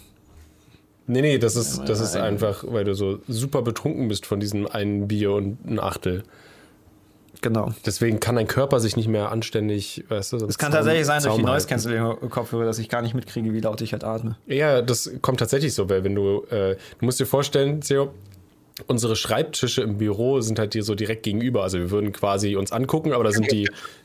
Nee, 1.07 1.21
nee, 1.21 1.37
das 1.39 1.55
ist, 1.55 1.81
das 1.87 1.99
ist 1.99 2.15
einfach, 2.15 2.63
weil 2.65 2.85
du 2.85 2.93
so 2.93 3.19
super 3.27 3.61
betrunken 3.63 4.07
bist 4.07 4.25
von 4.25 4.39
diesem 4.39 4.67
einen 4.67 5.07
Bier 5.07 5.31
und 5.31 5.65
ein 5.65 5.79
Achtel. 5.79 6.23
Genau. 7.41 7.73
Deswegen 7.85 8.19
kann 8.19 8.35
dein 8.35 8.47
Körper 8.47 8.79
sich 8.79 8.95
nicht 8.95 9.07
mehr 9.07 9.31
anständig, 9.31 10.05
weißt 10.07 10.33
du. 10.33 10.37
Es 10.45 10.57
kann 10.59 10.71
Zaum, 10.71 10.79
tatsächlich 10.79 11.07
sein, 11.07 11.23
durch 11.23 11.35
die 11.35 11.43
Noise 11.43 11.67
Cancelling 11.67 12.29
Kopfhörer, 12.29 12.65
dass 12.65 12.77
ich 12.77 12.87
gar 12.87 13.01
nicht 13.01 13.15
mitkriege, 13.15 13.51
wie 13.51 13.59
laut 13.59 13.81
ich 13.81 13.93
halt 13.93 14.03
atme. 14.03 14.37
Ja, 14.45 14.81
das 14.81 15.11
kommt 15.21 15.39
tatsächlich 15.39 15.73
so, 15.73 15.89
weil 15.89 16.03
wenn 16.03 16.13
du, 16.13 16.43
äh, 16.51 16.75
du 16.99 17.05
musst 17.05 17.19
dir 17.19 17.25
vorstellen, 17.25 17.81
Theo, 17.81 18.13
unsere 18.85 19.15
Schreibtische 19.15 19.81
im 19.81 19.97
Büro 19.97 20.39
sind 20.41 20.59
halt 20.59 20.75
dir 20.75 20.83
so 20.83 20.93
direkt 20.93 21.23
gegenüber. 21.23 21.63
Also 21.63 21.79
wir 21.79 21.89
würden 21.89 22.11
quasi 22.11 22.55
uns 22.55 22.71
angucken, 22.71 23.11
aber 23.11 23.23
da 23.23 23.31
sind 23.31 23.51
die, 23.51 23.67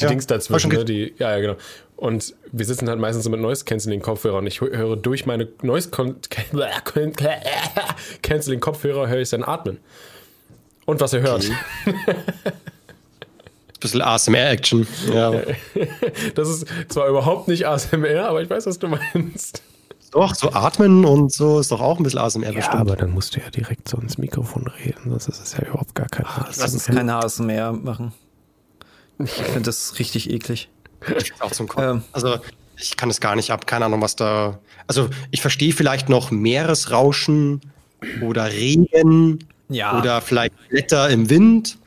die 0.00 0.04
ja, 0.04 0.10
Dings 0.10 0.26
dazwischen, 0.26 0.70
ne? 0.70 0.84
Die, 0.84 1.14
ja, 1.18 1.32
ja, 1.32 1.40
genau. 1.40 1.56
Und 1.96 2.34
wir 2.50 2.66
sitzen 2.66 2.88
halt 2.88 2.98
meistens 2.98 3.24
so 3.24 3.30
mit 3.30 3.40
Noise 3.40 3.64
Cancelling 3.64 4.02
Kopfhörer 4.02 4.38
und 4.38 4.46
ich 4.46 4.60
höre 4.60 4.96
durch 4.96 5.26
meine 5.26 5.48
Noise 5.62 5.90
Cancelling 8.22 8.60
Kopfhörer 8.60 9.08
höre 9.08 9.20
ich 9.20 9.28
sein 9.28 9.44
Atmen. 9.44 9.78
Und 10.86 11.00
was 11.00 11.12
er 11.12 11.22
hört. 11.22 11.48
Okay. 11.86 11.96
Bisschen 13.80 14.02
ASMR-Action. 14.02 14.86
Ja. 15.12 15.32
Das 16.34 16.48
ist 16.48 16.66
zwar 16.88 17.08
überhaupt 17.08 17.48
nicht 17.48 17.66
ASMR, 17.66 18.28
aber 18.28 18.42
ich 18.42 18.50
weiß, 18.50 18.66
was 18.66 18.78
du 18.78 18.88
meinst. 18.88 19.62
Doch, 20.10 20.34
so 20.34 20.52
atmen 20.52 21.04
und 21.04 21.32
so 21.32 21.58
ist 21.58 21.72
doch 21.72 21.80
auch 21.80 21.98
ein 21.98 22.04
bisschen 22.04 22.20
ASMR 22.20 22.46
ja, 22.46 22.52
bestimmt. 22.52 22.80
aber 22.80 22.96
dann 22.96 23.10
musst 23.10 23.36
du 23.36 23.40
ja 23.40 23.50
direkt 23.50 23.88
so 23.88 23.98
ins 23.98 24.16
Mikrofon 24.16 24.68
reden, 24.68 25.10
sonst 25.10 25.28
ist 25.28 25.42
es 25.42 25.52
ja 25.54 25.66
überhaupt 25.66 25.94
gar 25.94 26.08
kein 26.08 26.24
ASMR. 26.24 26.54
Lass 26.58 26.72
uns 26.72 26.86
keine 26.86 27.16
ASMR 27.16 27.72
machen. 27.72 28.12
Ich 29.18 29.30
finde 29.30 29.62
das 29.62 29.98
richtig 29.98 30.30
eklig. 30.30 30.68
Auch 31.40 31.52
zum 31.52 31.68
ähm. 31.78 32.02
Also 32.12 32.38
ich 32.76 32.96
kann 32.96 33.10
es 33.10 33.20
gar 33.20 33.36
nicht 33.36 33.50
ab, 33.50 33.66
keine 33.66 33.84
Ahnung, 33.84 34.02
was 34.02 34.16
da. 34.16 34.58
Also 34.86 35.08
ich 35.30 35.40
verstehe 35.40 35.72
vielleicht 35.72 36.08
noch 36.08 36.30
Meeresrauschen 36.30 37.60
oder 38.22 38.50
Regen 38.50 39.38
ja. 39.68 39.98
oder 39.98 40.20
vielleicht 40.20 40.54
Blätter 40.68 41.08
im 41.10 41.30
Wind, 41.30 41.78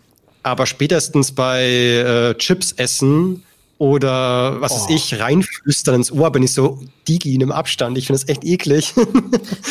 aber 0.44 0.66
spätestens 0.66 1.32
bei 1.32 1.64
äh, 1.64 2.36
Chips 2.36 2.72
essen 2.74 3.44
oder 3.78 4.60
was 4.62 4.72
oh. 4.72 4.76
weiß 4.76 4.90
ich, 4.90 5.20
reinflüstern 5.20 5.96
ins 5.96 6.12
Ohr, 6.12 6.32
bin 6.32 6.44
ich 6.44 6.54
so 6.54 6.80
Digi 7.08 7.36
in 7.36 7.44
einem 7.44 7.52
Abstand. 7.52 7.98
Ich 7.98 8.08
finde 8.08 8.22
das 8.22 8.30
echt 8.30 8.44
eklig. 8.44 8.94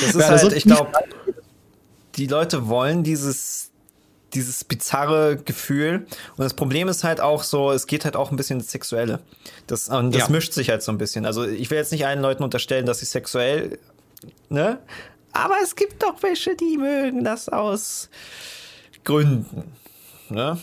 Das 0.03 0.15
ist 0.15 0.29
halt, 0.29 0.41
so 0.43 0.51
ich 0.53 0.65
glaube, 0.65 0.93
die 2.17 2.27
Leute 2.27 2.69
wollen 2.69 3.03
dieses 3.03 3.66
dieses 4.37 4.63
bizarre 4.63 5.37
Gefühl. 5.37 6.07
Und 6.37 6.45
das 6.45 6.55
Problem 6.55 6.89
ist 6.89 7.03
halt 7.03 7.21
auch 7.21 7.43
so, 7.43 7.73
es 7.73 7.87
geht 7.87 8.05
halt 8.05 8.15
auch 8.15 8.31
ein 8.31 8.37
bisschen 8.37 8.61
ins 8.61 8.71
Sexuelle. 8.71 9.21
Das, 9.67 9.89
und 9.89 10.15
das 10.15 10.23
ja. 10.23 10.29
mischt 10.29 10.53
sich 10.53 10.71
halt 10.71 10.83
so 10.83 10.93
ein 10.93 10.99
bisschen. 10.99 11.27
Also 11.27 11.45
ich 11.45 11.71
will 11.71 11.79
jetzt 11.79 11.91
nicht 11.91 12.07
allen 12.07 12.21
Leuten 12.21 12.45
unterstellen, 12.45 12.87
dass 12.87 13.01
sie 13.01 13.07
sexuell, 13.07 13.79
ne? 14.49 14.79
Aber 15.33 15.57
es 15.63 15.77
gibt 15.77 16.03
doch 16.03 16.23
welche, 16.23 16.57
die 16.57 16.79
mögen 16.79 17.25
das 17.25 17.49
aus 17.49 18.09
Gründen. 19.05 19.65
Ne? 20.31 20.59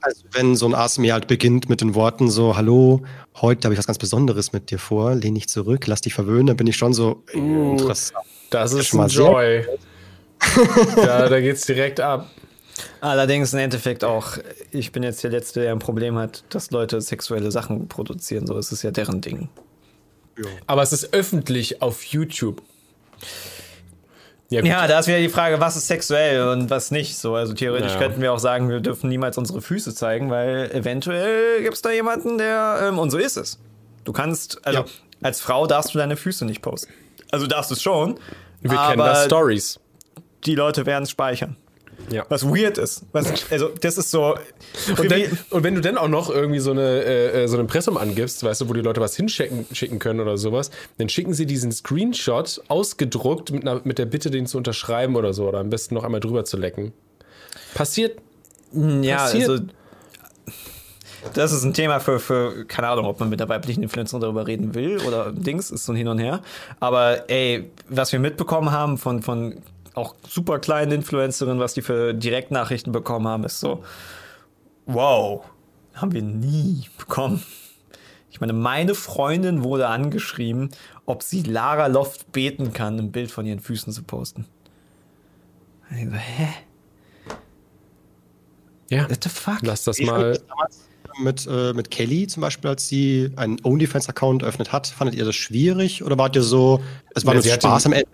Also 0.00 0.22
wenn 0.32 0.54
so 0.54 0.66
ein 0.66 0.74
ASMR 0.74 1.14
halt 1.14 1.26
beginnt 1.26 1.68
mit 1.68 1.80
den 1.80 1.94
Worten 1.94 2.30
so, 2.30 2.56
hallo, 2.56 3.02
heute 3.40 3.64
habe 3.64 3.74
ich 3.74 3.78
was 3.78 3.86
ganz 3.86 3.98
Besonderes 3.98 4.52
mit 4.52 4.70
dir 4.70 4.78
vor, 4.78 5.14
lehn 5.14 5.34
dich 5.34 5.48
zurück, 5.48 5.86
lass 5.86 6.02
dich 6.02 6.14
verwöhnen, 6.14 6.46
dann 6.46 6.56
bin 6.56 6.66
ich 6.66 6.76
schon 6.76 6.92
so 6.92 7.24
uh, 7.34 7.72
interessant. 7.72 8.26
Das 8.50 8.72
ist 8.72 8.94
ein 8.94 9.08
Joy. 9.08 9.66
ja, 10.96 11.28
da 11.28 11.40
geht's 11.40 11.66
direkt 11.66 12.00
ab. 12.00 12.30
Allerdings 13.00 13.52
im 13.52 13.60
Endeffekt 13.60 14.04
auch, 14.04 14.38
ich 14.70 14.92
bin 14.92 15.02
jetzt 15.02 15.22
der 15.22 15.30
Letzte, 15.30 15.60
der 15.60 15.72
ein 15.72 15.78
Problem 15.78 16.16
hat, 16.16 16.44
dass 16.48 16.70
Leute 16.70 17.00
sexuelle 17.00 17.50
Sachen 17.50 17.88
produzieren. 17.88 18.46
So 18.46 18.58
ist 18.58 18.72
es 18.72 18.82
ja 18.82 18.90
deren 18.90 19.20
Ding. 19.20 19.48
Aber 20.66 20.82
es 20.82 20.92
ist 20.92 21.12
öffentlich 21.12 21.82
auf 21.82 22.04
YouTube. 22.04 22.62
Ja, 24.50 24.64
ja, 24.64 24.86
da 24.86 25.00
ist 25.00 25.08
wieder 25.08 25.18
die 25.18 25.28
Frage, 25.28 25.60
was 25.60 25.76
ist 25.76 25.88
sexuell 25.88 26.48
und 26.48 26.70
was 26.70 26.90
nicht. 26.90 27.18
So, 27.18 27.34
also 27.34 27.52
theoretisch 27.52 27.92
ja. 27.92 27.98
könnten 27.98 28.22
wir 28.22 28.32
auch 28.32 28.38
sagen, 28.38 28.70
wir 28.70 28.80
dürfen 28.80 29.10
niemals 29.10 29.36
unsere 29.36 29.60
Füße 29.60 29.94
zeigen, 29.94 30.30
weil 30.30 30.70
eventuell 30.72 31.62
gibt 31.62 31.74
es 31.74 31.82
da 31.82 31.90
jemanden, 31.90 32.38
der 32.38 32.80
ähm, 32.82 32.98
und 32.98 33.10
so 33.10 33.18
ist 33.18 33.36
es. 33.36 33.58
Du 34.04 34.12
kannst, 34.12 34.64
also 34.66 34.80
ja. 34.80 34.86
als 35.22 35.40
Frau 35.40 35.66
darfst 35.66 35.94
du 35.94 35.98
deine 35.98 36.16
Füße 36.16 36.46
nicht 36.46 36.62
posten. 36.62 36.92
Also 37.30 37.46
darfst 37.46 37.70
du 37.70 37.74
es 37.74 37.82
schon. 37.82 38.18
Wir 38.62 38.70
kennen 38.70 38.98
da 38.98 39.24
Stories. 39.26 39.80
Die 40.46 40.54
Leute 40.54 40.86
werden 40.86 41.02
es 41.02 41.10
speichern. 41.10 41.56
Ja. 42.10 42.24
Was 42.28 42.44
weird 42.46 42.78
ist. 42.78 43.04
Was, 43.12 43.50
also, 43.50 43.68
das 43.80 43.98
ist 43.98 44.10
so. 44.10 44.34
Und, 44.96 45.10
dann, 45.10 45.22
und, 45.50 45.62
wenn 45.62 45.74
du 45.74 45.80
dann 45.80 45.98
auch 45.98 46.08
noch 46.08 46.30
irgendwie 46.30 46.60
so 46.60 46.70
eine, 46.70 47.04
äh, 47.04 47.48
so 47.48 47.56
ein 47.56 47.60
Impressum 47.60 47.96
angibst, 47.96 48.42
weißt 48.42 48.62
du, 48.62 48.68
wo 48.68 48.72
die 48.72 48.80
Leute 48.80 49.00
was 49.00 49.16
hinschicken 49.16 49.66
schicken 49.72 49.98
können 49.98 50.20
oder 50.20 50.36
sowas, 50.38 50.70
dann 50.98 51.08
schicken 51.08 51.34
sie 51.34 51.46
diesen 51.46 51.72
Screenshot 51.72 52.62
ausgedruckt 52.68 53.50
mit, 53.52 53.62
einer, 53.62 53.80
mit 53.84 53.98
der 53.98 54.06
Bitte, 54.06 54.30
den 54.30 54.46
zu 54.46 54.58
unterschreiben 54.58 55.16
oder 55.16 55.32
so, 55.32 55.48
oder 55.48 55.58
am 55.58 55.70
besten 55.70 55.94
noch 55.94 56.04
einmal 56.04 56.20
drüber 56.20 56.44
zu 56.44 56.56
lecken. 56.56 56.92
Passiert. 57.74 58.18
Ja, 58.72 59.16
passiert. 59.16 59.48
also. 59.48 59.64
Das 61.34 61.52
ist 61.52 61.64
ein 61.64 61.74
Thema 61.74 61.98
für, 61.98 62.20
für, 62.20 62.64
keine 62.66 62.88
Ahnung, 62.88 63.06
ob 63.06 63.18
man 63.20 63.28
mit 63.28 63.40
der 63.40 63.48
weiblichen 63.48 63.82
Influencerin 63.82 64.20
darüber 64.20 64.46
reden 64.46 64.74
will 64.74 64.98
oder 65.06 65.32
Dings, 65.32 65.70
ist 65.70 65.84
so 65.84 65.92
ein 65.92 65.96
Hin 65.96 66.08
und 66.08 66.18
Her. 66.18 66.40
Aber 66.80 67.28
ey, 67.28 67.70
was 67.88 68.12
wir 68.12 68.20
mitbekommen 68.20 68.70
haben 68.70 68.98
von, 68.98 69.22
von 69.22 69.56
auch 69.98 70.14
super 70.26 70.58
kleinen 70.58 70.92
Influencerinnen, 70.92 71.58
was 71.58 71.74
die 71.74 71.82
für 71.82 72.14
Direktnachrichten 72.14 72.92
bekommen 72.92 73.28
haben, 73.28 73.44
ist 73.44 73.60
so, 73.60 73.84
wow, 74.86 75.44
haben 75.94 76.12
wir 76.12 76.22
nie 76.22 76.86
bekommen. 76.96 77.42
Ich 78.30 78.40
meine, 78.40 78.52
meine 78.52 78.94
Freundin 78.94 79.64
wurde 79.64 79.88
angeschrieben, 79.88 80.70
ob 81.06 81.22
sie 81.22 81.42
Lara 81.42 81.86
Loft 81.86 82.30
beten 82.32 82.72
kann, 82.72 82.98
ein 82.98 83.12
Bild 83.12 83.30
von 83.30 83.46
ihren 83.46 83.60
Füßen 83.60 83.92
zu 83.92 84.02
posten. 84.02 84.46
Ich 85.90 86.04
so, 86.04 86.12
hä? 86.12 86.48
Ja. 88.90 89.10
What 89.10 89.22
the 89.22 89.28
fuck? 89.28 89.58
Lass 89.62 89.84
das 89.84 89.98
ich 89.98 90.06
mal. 90.06 90.38
Mit, 91.20 91.48
äh, 91.50 91.72
mit 91.72 91.90
Kelly 91.90 92.28
zum 92.28 92.42
Beispiel, 92.42 92.70
als 92.70 92.86
sie 92.86 93.32
einen 93.34 93.58
OnlyFans-Account 93.64 94.42
eröffnet 94.42 94.70
hat, 94.70 94.86
fandet 94.86 95.16
ihr 95.16 95.24
das 95.24 95.34
schwierig 95.34 96.04
oder 96.04 96.16
wart 96.16 96.36
ihr 96.36 96.42
so, 96.42 96.80
es 97.12 97.26
war 97.26 97.34
ja, 97.34 97.40
nur 97.40 97.52
Spaß 97.54 97.86
am 97.86 97.92
Ende? 97.94 98.08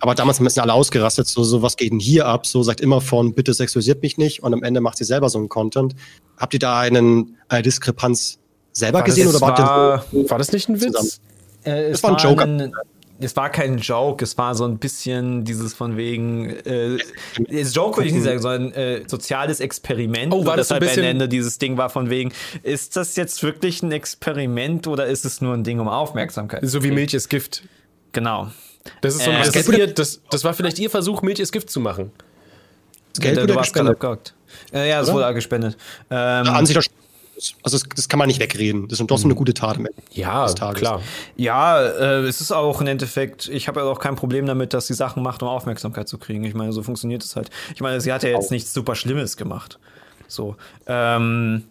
Aber 0.00 0.14
damals 0.14 0.38
sind 0.38 0.58
alle 0.58 0.72
ausgerastet, 0.72 1.26
so, 1.26 1.42
so 1.42 1.62
was 1.62 1.76
geht 1.76 1.92
denn 1.92 1.98
hier 1.98 2.26
ab? 2.26 2.46
So 2.46 2.62
sagt 2.62 2.80
immer 2.80 3.00
von, 3.00 3.34
bitte 3.34 3.52
sexualisiert 3.52 4.02
mich 4.02 4.16
nicht 4.16 4.42
und 4.42 4.52
am 4.52 4.62
Ende 4.62 4.80
macht 4.80 4.98
sie 4.98 5.04
selber 5.04 5.28
so 5.28 5.38
einen 5.38 5.48
Content. 5.48 5.94
Habt 6.36 6.54
ihr 6.54 6.60
da 6.60 6.78
einen, 6.78 7.36
eine 7.48 7.62
Diskrepanz 7.62 8.38
selber 8.72 8.98
war 8.98 9.04
gesehen 9.04 9.28
oder 9.28 9.40
war, 9.40 9.58
war, 9.58 10.04
so, 10.12 10.30
war 10.30 10.38
das 10.38 10.52
nicht 10.52 10.68
ein 10.68 10.80
Witz? 10.80 11.20
Äh, 11.64 11.90
es 11.90 12.02
war 12.02 12.10
ein 12.10 12.16
Joke. 12.16 12.42
Ein, 12.42 12.72
es 13.20 13.34
war 13.34 13.50
kein 13.50 13.78
Joke, 13.78 14.22
es 14.22 14.38
war 14.38 14.54
so 14.54 14.64
ein 14.64 14.78
bisschen 14.78 15.44
dieses 15.44 15.74
von 15.74 15.96
wegen, 15.96 16.50
äh, 16.50 16.98
Joke 17.48 17.96
würde 17.96 18.08
ich 18.08 18.14
nicht 18.14 18.22
sagen, 18.22 18.40
sondern 18.40 18.72
äh, 18.72 19.02
soziales 19.08 19.58
Experiment. 19.58 20.32
Oh, 20.32 20.46
war 20.46 20.56
das 20.56 20.70
ein 20.70 20.78
bisschen 20.78 21.02
Ende 21.02 21.28
dieses 21.28 21.58
Ding 21.58 21.76
war 21.76 21.90
von 21.90 22.10
wegen, 22.10 22.32
ist 22.62 22.94
das 22.94 23.16
jetzt 23.16 23.42
wirklich 23.42 23.82
ein 23.82 23.90
Experiment 23.90 24.86
oder 24.86 25.06
ist 25.06 25.24
es 25.24 25.40
nur 25.40 25.54
ein 25.54 25.64
Ding 25.64 25.80
um 25.80 25.88
Aufmerksamkeit? 25.88 26.60
So 26.64 26.84
wie 26.84 26.92
Milch 26.92 27.14
ist 27.14 27.28
Gift. 27.28 27.64
Genau. 28.12 28.52
Das 29.00 29.14
ist 29.14 29.24
so 29.24 29.30
äh, 29.30 29.50
das, 29.50 29.68
ihr, 29.68 29.86
das, 29.86 30.20
das 30.30 30.44
war 30.44 30.54
vielleicht 30.54 30.78
ihr 30.78 30.90
Versuch, 30.90 31.22
Milch 31.22 31.40
ist 31.40 31.52
Gift 31.52 31.70
zu 31.70 31.80
machen. 31.80 32.10
Das 33.12 33.20
Geld 33.20 33.40
wurde 33.40 33.56
gespendet. 33.56 34.34
Äh, 34.72 34.88
ja, 34.88 35.00
das 35.00 35.12
wurde 35.12 35.34
gespendet. 35.34 35.76
Ähm, 36.10 36.46
ja, 36.46 36.52
an 36.52 36.66
sich 36.66 36.78
also 37.62 37.78
das, 37.78 37.88
das, 37.94 38.08
kann 38.08 38.18
man 38.18 38.26
nicht 38.26 38.40
wegreden. 38.40 38.88
Das 38.88 38.98
ist 38.98 39.06
doch 39.06 39.18
so 39.18 39.26
eine 39.26 39.34
gute 39.34 39.54
Tat. 39.54 39.78
Ja, 40.10 40.46
klar. 40.74 41.00
Ja, 41.36 41.80
äh, 41.80 42.26
es 42.26 42.40
ist 42.40 42.50
auch 42.50 42.80
im 42.80 42.86
Endeffekt, 42.88 43.48
ich 43.48 43.68
habe 43.68 43.80
ja 43.80 43.86
auch 43.86 44.00
kein 44.00 44.16
Problem 44.16 44.46
damit, 44.46 44.74
dass 44.74 44.88
sie 44.88 44.94
Sachen 44.94 45.22
macht, 45.22 45.42
um 45.42 45.48
Aufmerksamkeit 45.48 46.08
zu 46.08 46.18
kriegen. 46.18 46.44
Ich 46.44 46.54
meine, 46.54 46.72
so 46.72 46.82
funktioniert 46.82 47.22
es 47.22 47.36
halt. 47.36 47.50
Ich 47.74 47.80
meine, 47.80 48.00
sie 48.00 48.12
hat 48.12 48.22
ja 48.24 48.30
jetzt 48.30 48.50
nichts 48.50 48.72
super 48.72 48.94
Schlimmes 48.94 49.36
gemacht. 49.36 49.78
So. 50.26 50.56
Ähm, 50.86 51.64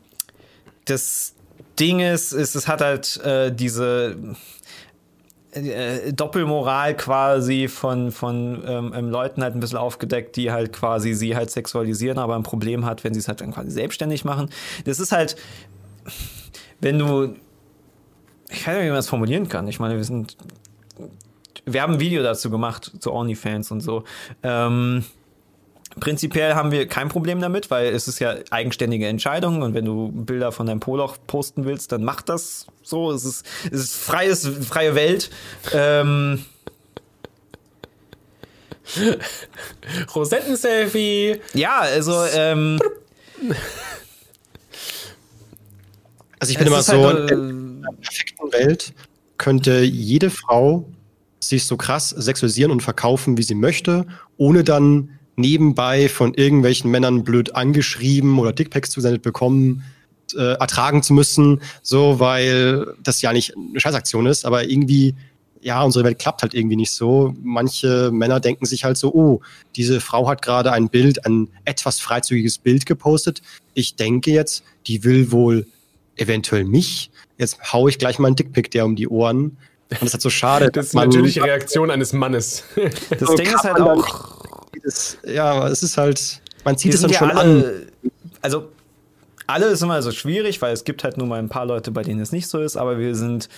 das 0.85 1.33
Ding 1.79 1.99
ist, 1.99 2.31
ist, 2.31 2.55
es 2.55 2.67
hat 2.67 2.81
halt 2.81 3.17
äh, 3.17 3.51
diese 3.51 4.15
äh, 5.65 6.13
Doppelmoral 6.13 6.95
quasi 6.95 7.67
von, 7.67 8.11
von 8.11 8.63
ähm, 8.65 8.93
ähm, 8.95 9.09
Leuten 9.09 9.43
halt 9.43 9.55
ein 9.55 9.59
bisschen 9.59 9.77
aufgedeckt, 9.77 10.35
die 10.35 10.51
halt 10.51 10.73
quasi 10.73 11.13
sie 11.13 11.35
halt 11.35 11.51
sexualisieren, 11.51 12.19
aber 12.19 12.35
ein 12.35 12.43
Problem 12.43 12.85
hat, 12.85 13.03
wenn 13.03 13.13
sie 13.13 13.19
es 13.19 13.27
halt 13.27 13.41
dann 13.41 13.53
quasi 13.53 13.71
selbstständig 13.71 14.25
machen. 14.25 14.49
Das 14.85 14.99
ist 14.99 15.11
halt, 15.11 15.35
wenn 16.79 16.99
du, 16.99 17.35
ich 18.49 18.67
weiß 18.67 18.75
nicht, 18.75 18.85
wie 18.85 18.89
man 18.89 18.95
das 18.95 19.09
formulieren 19.09 19.49
kann. 19.49 19.67
Ich 19.67 19.79
meine, 19.79 19.95
wir 19.95 20.03
sind, 20.03 20.37
wir 21.65 21.81
haben 21.81 21.93
ein 21.93 21.99
Video 21.99 22.23
dazu 22.23 22.49
gemacht, 22.49 22.91
zu 22.99 23.13
OnlyFans 23.13 23.71
und 23.71 23.81
so. 23.81 24.03
Ähm, 24.43 25.03
Prinzipiell 25.99 26.55
haben 26.55 26.71
wir 26.71 26.87
kein 26.87 27.09
Problem 27.09 27.39
damit, 27.41 27.71
weil 27.71 27.93
es 27.93 28.07
ist 28.07 28.19
ja 28.19 28.35
eigenständige 28.51 29.07
Entscheidung 29.07 29.61
und 29.61 29.73
wenn 29.73 29.85
du 29.85 30.11
Bilder 30.11 30.51
von 30.51 30.67
deinem 30.67 30.79
Poloch 30.79 31.17
posten 31.27 31.65
willst, 31.65 31.91
dann 31.91 32.03
mach 32.03 32.21
das 32.21 32.67
so. 32.83 33.11
Es 33.11 33.25
ist, 33.25 33.45
es 33.71 33.79
ist 33.79 33.95
freies, 33.95 34.47
freie 34.67 34.95
Welt. 34.95 35.29
Ähm 35.73 36.45
Rosetten-Selfie. 40.15 41.41
Ja, 41.53 41.79
also 41.79 42.23
ähm 42.33 42.79
Also 46.39 46.51
ich 46.51 46.57
bin 46.57 46.67
immer 46.67 46.83
so, 46.83 47.05
halt, 47.05 47.31
in 47.31 47.83
einer 47.83 47.97
perfekten 47.97 48.51
Welt 48.51 48.93
könnte 49.37 49.81
jede 49.81 50.29
Frau 50.29 50.87
sich 51.39 51.65
so 51.65 51.77
krass 51.77 52.09
sexualisieren 52.09 52.71
und 52.71 52.81
verkaufen, 52.81 53.37
wie 53.37 53.43
sie 53.43 53.55
möchte, 53.55 54.05
ohne 54.37 54.63
dann 54.63 55.16
nebenbei 55.37 56.09
von 56.09 56.33
irgendwelchen 56.33 56.91
Männern 56.91 57.23
blöd 57.23 57.55
angeschrieben 57.55 58.37
oder 58.39 58.51
Dickpacks 58.51 58.89
zugesendet 58.89 59.21
bekommen, 59.21 59.83
äh, 60.35 60.55
ertragen 60.55 61.03
zu 61.03 61.13
müssen, 61.13 61.61
so, 61.81 62.19
weil 62.19 62.93
das 63.01 63.21
ja 63.21 63.31
nicht 63.31 63.55
eine 63.55 63.79
Scheißaktion 63.79 64.25
ist, 64.25 64.45
aber 64.45 64.67
irgendwie, 64.69 65.15
ja, 65.61 65.81
unsere 65.83 66.03
Welt 66.03 66.19
klappt 66.19 66.41
halt 66.41 66.53
irgendwie 66.53 66.75
nicht 66.75 66.91
so. 66.91 67.33
Manche 67.41 68.11
Männer 68.11 68.39
denken 68.39 68.65
sich 68.65 68.83
halt 68.83 68.97
so, 68.97 69.13
oh, 69.13 69.41
diese 69.75 70.01
Frau 70.01 70.27
hat 70.27 70.41
gerade 70.41 70.71
ein 70.71 70.89
Bild, 70.89 71.25
ein 71.25 71.47
etwas 71.65 71.99
freizügiges 71.99 72.57
Bild 72.57 72.85
gepostet. 72.85 73.41
Ich 73.73 73.95
denke 73.95 74.31
jetzt, 74.31 74.63
die 74.87 75.03
will 75.03 75.31
wohl 75.31 75.67
eventuell 76.15 76.65
mich. 76.65 77.11
Jetzt 77.37 77.71
hau 77.71 77.87
ich 77.87 77.99
gleich 77.99 78.17
mal 78.17 78.27
einen 78.27 78.35
Dickpick 78.35 78.71
der 78.71 78.85
um 78.85 78.95
die 78.95 79.07
Ohren. 79.07 79.57
Und 79.89 80.01
das 80.01 80.01
ist 80.01 80.13
halt 80.13 80.21
so 80.23 80.29
schade. 80.29 80.69
Das 80.73 80.87
ist 80.87 80.93
natürlich 80.95 81.35
die 81.35 81.39
Reaktion 81.41 81.91
eines 81.91 82.11
Mannes. 82.11 82.63
Das 83.09 83.29
so 83.29 83.35
Ding 83.35 83.47
ist 83.47 83.63
halt 83.63 83.79
auch 83.79 84.37
das, 84.87 85.17
ja, 85.25 85.67
es 85.67 85.83
ist 85.83 85.97
halt, 85.97 86.41
man 86.63 86.77
zieht 86.77 86.93
es 86.93 87.01
dann 87.01 87.13
schon 87.13 87.31
alle, 87.31 87.39
an. 87.41 88.11
Also, 88.41 88.69
alle 89.45 89.65
ist 89.65 89.83
immer 89.83 90.01
so 90.01 90.11
schwierig, 90.11 90.61
weil 90.61 90.71
es 90.71 90.85
gibt 90.85 91.03
halt 91.03 91.17
nur 91.17 91.27
mal 91.27 91.39
ein 91.39 91.49
paar 91.49 91.65
Leute, 91.65 91.91
bei 91.91 92.03
denen 92.03 92.21
es 92.21 92.31
nicht 92.31 92.47
so 92.47 92.61
ist, 92.61 92.77
aber 92.77 92.97
wir 92.97 93.13
sind 93.13 93.49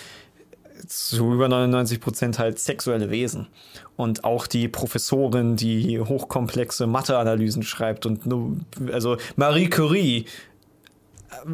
zu 0.87 1.33
über 1.33 1.47
99 1.47 1.99
Prozent 1.99 2.39
halt 2.39 2.57
sexuelle 2.57 3.11
Wesen. 3.11 3.47
Und 3.95 4.23
auch 4.23 4.47
die 4.47 4.67
Professorin, 4.67 5.55
die 5.55 5.99
hochkomplexe 5.99 6.87
Matheanalysen 6.87 7.61
schreibt 7.61 8.07
und 8.07 8.25
nur, 8.25 8.57
also 8.91 9.17
Marie 9.35 9.69
Curie 9.69 10.25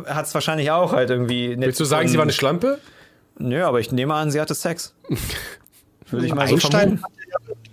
hat 0.05 0.25
es 0.25 0.33
wahrscheinlich 0.33 0.71
auch 0.71 0.93
halt 0.93 1.09
irgendwie. 1.09 1.59
Willst 1.59 1.81
du 1.81 1.85
sagen, 1.85 2.07
sie 2.07 2.15
war 2.15 2.23
eine 2.23 2.31
Schlampe? 2.31 2.79
Nö, 3.37 3.61
aber 3.63 3.81
ich 3.81 3.91
nehme 3.91 4.13
an, 4.13 4.31
sie 4.31 4.39
hatte 4.39 4.55
Sex. 4.55 4.95
Würde 6.09 6.25
ich 6.27 6.33
mal 6.33 6.47
Einstein 6.47 6.91
so 6.91 6.97
vermuten 6.97 7.15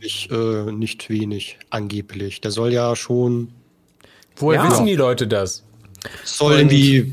wirklich 0.02 0.30
äh, 0.30 0.72
nicht 0.72 1.08
wenig, 1.08 1.58
angeblich. 1.70 2.40
Der 2.40 2.50
soll 2.50 2.72
ja 2.72 2.96
schon. 2.96 3.52
Woher 4.36 4.62
ja. 4.62 4.70
wissen 4.70 4.86
die 4.86 4.96
Leute 4.96 5.26
das? 5.26 5.62
Soll 6.24 6.58
irgendwie. 6.58 7.12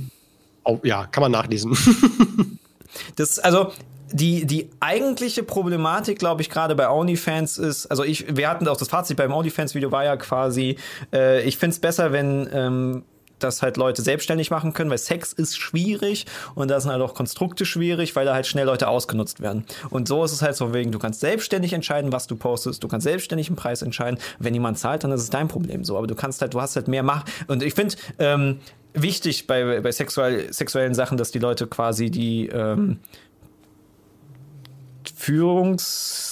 Oh, 0.63 0.79
ja, 0.83 1.05
kann 1.05 1.21
man 1.21 1.31
nachlesen. 1.31 1.77
das, 3.15 3.39
also, 3.39 3.71
die, 4.11 4.45
die 4.45 4.69
eigentliche 4.79 5.43
Problematik, 5.43 6.19
glaube 6.19 6.41
ich, 6.41 6.49
gerade 6.49 6.75
bei 6.75 6.89
OnlyFans 6.89 7.57
ist, 7.57 7.85
also 7.87 8.03
ich, 8.03 8.35
wir 8.35 8.49
hatten 8.49 8.67
auch 8.67 8.77
das 8.77 8.87
Fazit 8.87 9.17
beim 9.17 9.31
OnlyFans-Video 9.31 9.91
war 9.91 10.03
ja 10.03 10.17
quasi, 10.17 10.77
äh, 11.13 11.43
ich 11.43 11.57
finde 11.57 11.75
es 11.75 11.79
besser, 11.79 12.11
wenn 12.11 12.49
ähm, 12.51 13.03
das 13.39 13.61
halt 13.61 13.77
Leute 13.77 14.01
selbstständig 14.01 14.51
machen 14.51 14.73
können, 14.73 14.89
weil 14.89 14.97
Sex 14.97 15.33
ist 15.33 15.57
schwierig 15.57 16.25
und 16.55 16.69
da 16.69 16.79
sind 16.79 16.91
halt 16.91 17.01
auch 17.01 17.13
Konstrukte 17.13 17.65
schwierig, 17.65 18.15
weil 18.15 18.25
da 18.25 18.33
halt 18.33 18.47
schnell 18.47 18.65
Leute 18.65 18.87
ausgenutzt 18.87 19.41
werden. 19.41 19.65
Und 19.89 20.07
so 20.07 20.23
ist 20.23 20.31
es 20.31 20.41
halt 20.41 20.55
so 20.55 20.73
wegen, 20.73 20.91
du 20.91 20.99
kannst 20.99 21.19
selbstständig 21.19 21.73
entscheiden, 21.73 22.11
was 22.11 22.27
du 22.27 22.35
postest, 22.35 22.83
du 22.83 22.87
kannst 22.87 23.05
selbstständig 23.05 23.47
einen 23.47 23.55
Preis 23.55 23.81
entscheiden. 23.81 24.19
Wenn 24.39 24.53
jemand 24.53 24.77
zahlt, 24.77 25.03
dann 25.03 25.11
ist 25.11 25.21
es 25.21 25.29
dein 25.29 25.47
Problem 25.47 25.83
so. 25.83 25.97
Aber 25.97 26.07
du 26.07 26.15
kannst 26.15 26.41
halt, 26.41 26.53
du 26.53 26.61
hast 26.61 26.75
halt 26.75 26.87
mehr 26.87 27.03
Macht. 27.03 27.27
Und 27.47 27.63
ich 27.63 27.73
finde, 27.73 27.95
ähm, 28.19 28.59
wichtig 28.93 29.47
bei, 29.47 29.81
bei 29.81 29.91
sexuell, 29.91 30.51
sexuellen 30.51 30.93
Sachen, 30.93 31.17
dass 31.17 31.31
die 31.31 31.39
Leute 31.39 31.67
quasi 31.67 32.09
die 32.09 32.47
ähm, 32.47 32.99
Führungs 35.15 36.28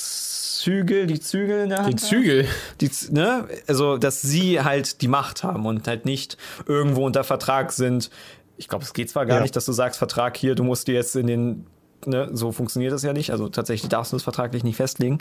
Zügel, 0.68 1.08
die 1.08 1.22
Zügel 1.22 1.64
in 1.64 1.70
der 1.70 1.78
Hand. 1.80 1.94
Die 1.94 1.96
Zügel. 1.96 2.46
Die, 2.82 2.92
ne? 3.12 3.48
Also, 3.68 3.98
dass 3.98 4.22
sie 4.22 4.62
halt 4.62 5.02
die 5.02 5.08
Macht 5.08 5.42
haben 5.44 5.66
und 5.66 5.88
halt 5.88 6.04
nicht 6.04 6.36
irgendwo 6.66 7.06
unter 7.06 7.24
Vertrag 7.24 7.72
sind. 7.72 8.10
Ich 8.58 8.68
glaube, 8.68 8.84
es 8.84 8.92
geht 8.92 9.10
zwar 9.10 9.26
gar 9.26 9.38
ja. 9.38 9.44
nicht, 9.44 9.56
dass 9.56 9.64
du 9.64 9.72
sagst, 9.72 9.98
Vertrag 9.98 10.36
hier, 10.36 10.56
du 10.56 10.66
musst 10.66 10.90
dir 10.90 10.96
jetzt 10.96 11.16
in 11.16 11.28
den, 11.28 11.68
ne, 12.06 12.30
so 12.34 12.52
funktioniert 12.52 12.92
das 12.92 13.02
ja 13.04 13.14
nicht. 13.14 13.32
Also 13.32 13.48
tatsächlich 13.48 13.88
darfst 13.88 14.12
du 14.12 14.18
das 14.18 14.24
vertraglich 14.24 14.66
nicht 14.66 14.76
festlegen. 14.76 15.20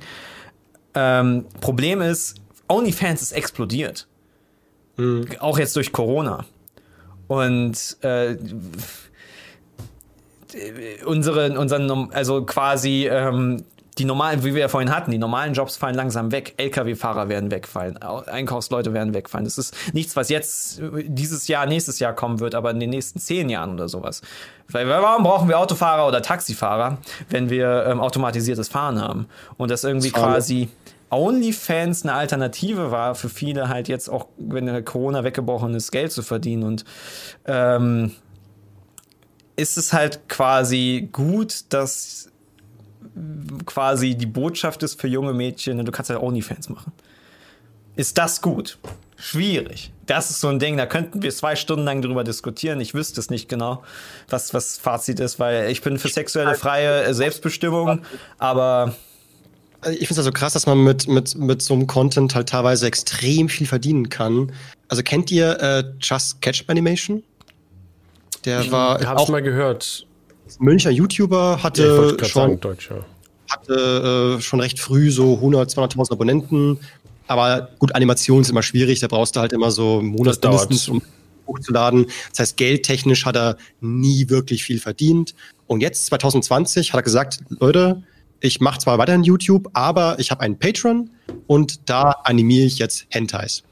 Ähm, 0.94 1.44
Problem 1.60 2.00
ist, 2.00 2.34
OnlyFans 2.66 3.22
ist 3.22 3.30
explodiert. 3.30 4.08
Mhm. 4.96 5.28
Auch 5.38 5.60
jetzt 5.60 5.76
durch 5.76 5.92
Corona. 5.92 6.44
Und 7.28 7.98
äh, 8.00 8.36
unsere, 11.04 11.56
unseren, 11.56 12.10
also 12.10 12.44
quasi 12.44 13.06
ähm, 13.08 13.62
die 13.98 14.04
normalen, 14.04 14.44
wie 14.44 14.54
wir 14.54 14.60
ja 14.60 14.68
vorhin 14.68 14.94
hatten, 14.94 15.10
die 15.10 15.18
normalen 15.18 15.54
Jobs 15.54 15.76
fallen 15.76 15.94
langsam 15.94 16.30
weg. 16.30 16.54
LKW-Fahrer 16.58 17.28
werden 17.28 17.50
wegfallen, 17.50 17.96
Einkaufsleute 17.96 18.92
werden 18.92 19.14
wegfallen. 19.14 19.46
Das 19.46 19.56
ist 19.56 19.74
nichts, 19.94 20.16
was 20.16 20.28
jetzt 20.28 20.80
dieses 21.06 21.48
Jahr, 21.48 21.66
nächstes 21.66 21.98
Jahr 21.98 22.12
kommen 22.12 22.40
wird, 22.40 22.54
aber 22.54 22.70
in 22.70 22.80
den 22.80 22.90
nächsten 22.90 23.18
zehn 23.18 23.48
Jahren 23.48 23.72
oder 23.72 23.88
sowas. 23.88 24.20
Weil 24.68 24.88
warum 24.88 25.22
brauchen 25.22 25.48
wir 25.48 25.58
Autofahrer 25.58 26.06
oder 26.06 26.20
Taxifahrer, 26.20 26.98
wenn 27.30 27.48
wir 27.48 27.86
ähm, 27.86 28.00
automatisiertes 28.00 28.68
Fahren 28.68 29.00
haben? 29.00 29.26
Und 29.56 29.70
das 29.70 29.84
irgendwie 29.84 30.10
Schade. 30.10 30.22
quasi 30.22 30.68
OnlyFans 31.08 32.02
eine 32.02 32.14
Alternative 32.14 32.90
war 32.90 33.14
für 33.14 33.28
viele 33.28 33.68
halt 33.68 33.88
jetzt 33.88 34.08
auch, 34.08 34.26
wenn 34.36 34.84
Corona 34.84 35.24
weggebrochen 35.24 35.74
ist, 35.74 35.90
Geld 35.90 36.12
zu 36.12 36.22
verdienen 36.22 36.64
und 36.64 36.84
ähm, 37.46 38.12
ist 39.54 39.78
es 39.78 39.92
halt 39.92 40.28
quasi 40.28 41.08
gut, 41.12 41.64
dass 41.70 42.30
quasi 43.64 44.14
die 44.14 44.26
Botschaft 44.26 44.82
ist 44.82 45.00
für 45.00 45.08
junge 45.08 45.32
Mädchen, 45.32 45.84
du 45.84 45.92
kannst 45.92 46.10
ja 46.10 46.20
OnlyFans 46.20 46.68
machen. 46.68 46.92
Ist 47.96 48.18
das 48.18 48.42
gut? 48.42 48.78
Schwierig. 49.16 49.92
Das 50.04 50.30
ist 50.30 50.40
so 50.40 50.48
ein 50.48 50.58
Ding, 50.58 50.76
da 50.76 50.84
könnten 50.84 51.22
wir 51.22 51.30
zwei 51.30 51.56
Stunden 51.56 51.84
lang 51.84 52.02
drüber 52.02 52.22
diskutieren. 52.22 52.80
Ich 52.80 52.92
wüsste 52.92 53.18
es 53.18 53.30
nicht 53.30 53.48
genau, 53.48 53.82
was, 54.28 54.52
was 54.52 54.76
Fazit 54.76 55.20
ist, 55.20 55.40
weil 55.40 55.70
ich 55.70 55.80
bin 55.80 55.98
für 55.98 56.08
sexuelle 56.08 56.54
freie 56.54 57.14
Selbstbestimmung, 57.14 58.02
aber. 58.38 58.94
Ich 59.84 60.08
finde 60.08 60.12
es 60.12 60.18
also 60.18 60.32
krass, 60.32 60.52
dass 60.52 60.66
man 60.66 60.82
mit, 60.84 61.08
mit, 61.08 61.34
mit 61.36 61.62
so 61.62 61.74
einem 61.74 61.86
Content 61.86 62.34
halt 62.34 62.50
teilweise 62.50 62.86
extrem 62.86 63.48
viel 63.48 63.66
verdienen 63.66 64.10
kann. 64.10 64.52
Also 64.88 65.02
kennt 65.02 65.30
ihr 65.30 65.60
äh, 65.60 65.84
Just 66.00 66.42
Catch 66.42 66.64
Animation? 66.66 67.22
Der 68.44 68.60
ich 68.60 68.70
war. 68.70 69.00
Ich 69.00 69.06
hab's 69.06 69.28
mal 69.28 69.42
gehört. 69.42 70.06
Münchner 70.58 70.90
YouTuber 70.90 71.62
hatte 71.62 72.16
ja, 72.18 72.24
schon, 72.26 72.58
ja. 72.62 73.04
hatte, 73.50 74.36
äh, 74.38 74.40
schon 74.40 74.60
recht 74.60 74.78
früh 74.78 75.10
so 75.10 75.34
100, 75.34 75.70
200.000 75.70 76.12
Abonnenten. 76.12 76.78
Aber 77.26 77.70
gut, 77.78 77.94
Animation 77.94 78.42
ist 78.42 78.50
immer 78.50 78.62
schwierig. 78.62 79.00
Da 79.00 79.08
brauchst 79.08 79.36
du 79.36 79.40
halt 79.40 79.52
immer 79.52 79.70
so 79.70 79.98
einen 79.98 80.08
Monat 80.08 80.42
mindestens, 80.42 80.88
um 80.88 81.02
hochzuladen. 81.46 82.06
Das 82.30 82.40
heißt, 82.40 82.56
geldtechnisch 82.56 83.24
hat 83.24 83.36
er 83.36 83.56
nie 83.80 84.28
wirklich 84.28 84.64
viel 84.64 84.78
verdient. 84.78 85.34
Und 85.66 85.80
jetzt, 85.80 86.06
2020, 86.06 86.92
hat 86.92 87.00
er 87.00 87.02
gesagt, 87.02 87.40
Leute, 87.48 88.02
ich 88.40 88.60
mache 88.60 88.78
zwar 88.78 88.98
weiterhin 88.98 89.24
YouTube, 89.24 89.68
aber 89.72 90.18
ich 90.18 90.30
habe 90.30 90.42
einen 90.42 90.58
Patreon 90.58 91.10
und 91.46 91.88
da 91.88 92.10
animiere 92.24 92.66
ich 92.66 92.78
jetzt 92.78 93.06
Hentais. 93.08 93.62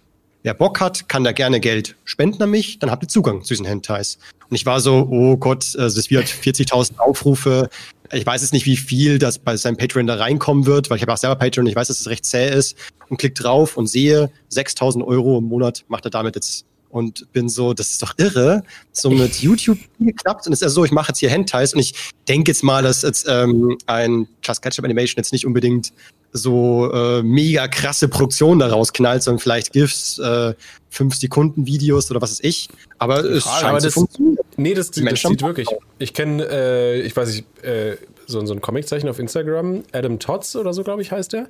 Wer 0.42 0.54
Bock 0.54 0.80
hat, 0.80 1.08
kann 1.08 1.24
da 1.24 1.32
gerne 1.32 1.60
Geld 1.60 1.96
spenden 2.04 2.42
an 2.42 2.50
mich, 2.50 2.78
dann 2.78 2.90
habt 2.90 3.02
ihr 3.02 3.08
Zugang 3.08 3.42
zu 3.42 3.54
diesen 3.54 3.66
Hentais. 3.66 4.18
Und 4.54 4.58
ich 4.58 4.66
war 4.66 4.78
so, 4.78 5.08
oh 5.10 5.36
Gott, 5.36 5.74
also 5.76 5.98
es 5.98 6.10
wird 6.10 6.26
40.000 6.26 6.98
Aufrufe. 6.98 7.68
Ich 8.12 8.24
weiß 8.24 8.40
jetzt 8.40 8.52
nicht, 8.52 8.66
wie 8.66 8.76
viel 8.76 9.18
das 9.18 9.40
bei 9.40 9.56
seinem 9.56 9.76
Patreon 9.76 10.06
da 10.06 10.14
reinkommen 10.14 10.64
wird, 10.64 10.90
weil 10.90 10.96
ich 10.96 11.02
habe 11.02 11.12
auch 11.12 11.16
selber 11.16 11.34
Patreon, 11.34 11.66
ich 11.66 11.74
weiß, 11.74 11.88
dass 11.88 11.98
es 11.98 12.06
recht 12.06 12.24
zäh 12.24 12.56
ist. 12.56 12.76
Und 13.08 13.16
klick 13.16 13.34
drauf 13.34 13.76
und 13.76 13.88
sehe, 13.88 14.30
6.000 14.52 15.04
Euro 15.04 15.38
im 15.38 15.46
Monat 15.46 15.84
macht 15.88 16.04
er 16.04 16.12
damit 16.12 16.36
jetzt 16.36 16.66
und 16.88 17.32
bin 17.32 17.48
so, 17.48 17.74
das 17.74 17.90
ist 17.90 18.02
doch 18.04 18.14
irre. 18.16 18.62
So 18.92 19.10
mit 19.10 19.42
YouTube 19.42 19.80
geklappt 19.98 20.46
und 20.46 20.52
es 20.52 20.60
ist 20.60 20.62
ja 20.62 20.68
so, 20.68 20.84
ich 20.84 20.92
mache 20.92 21.08
jetzt 21.08 21.18
hier 21.18 21.30
Hentais 21.30 21.74
und 21.74 21.80
ich 21.80 22.12
denke 22.28 22.52
jetzt 22.52 22.62
mal, 22.62 22.84
dass 22.84 23.02
jetzt 23.02 23.26
ähm, 23.28 23.76
ein 23.86 24.28
Just 24.44 24.62
Ketchup 24.62 24.84
Animation 24.84 25.16
jetzt 25.16 25.32
nicht 25.32 25.44
unbedingt 25.44 25.92
so 26.32 26.92
äh, 26.92 27.24
mega 27.24 27.66
krasse 27.66 28.06
Produktion 28.06 28.60
daraus 28.60 28.92
knallt, 28.92 29.24
sondern 29.24 29.40
vielleicht 29.40 29.72
GIFs, 29.72 30.20
äh, 30.20 30.54
5 30.94 31.16
Sekunden 31.16 31.66
Videos 31.66 32.10
oder 32.10 32.22
was 32.22 32.30
weiß 32.30 32.40
ich. 32.42 32.68
Aber 32.98 33.24
es 33.24 33.44
scheint 33.44 33.64
aber 33.64 33.74
das, 33.74 33.84
zu 33.84 33.90
funktionieren. 33.90 34.38
Nee, 34.56 34.74
das, 34.74 34.90
das, 34.90 35.04
das 35.04 35.20
sieht 35.20 35.42
wirklich. 35.42 35.68
Ich 35.98 36.14
kenne, 36.14 36.46
äh, 36.48 37.00
ich 37.00 37.16
weiß 37.16 37.28
nicht, 37.28 37.64
äh, 37.64 37.96
so, 38.26 38.44
so 38.46 38.54
ein 38.54 38.60
Comiczeichen 38.60 39.08
auf 39.08 39.18
Instagram, 39.18 39.82
Adam 39.92 40.18
Tots 40.18 40.54
oder 40.56 40.72
so, 40.72 40.84
glaube 40.84 41.02
ich, 41.02 41.10
heißt 41.10 41.32
der. 41.32 41.48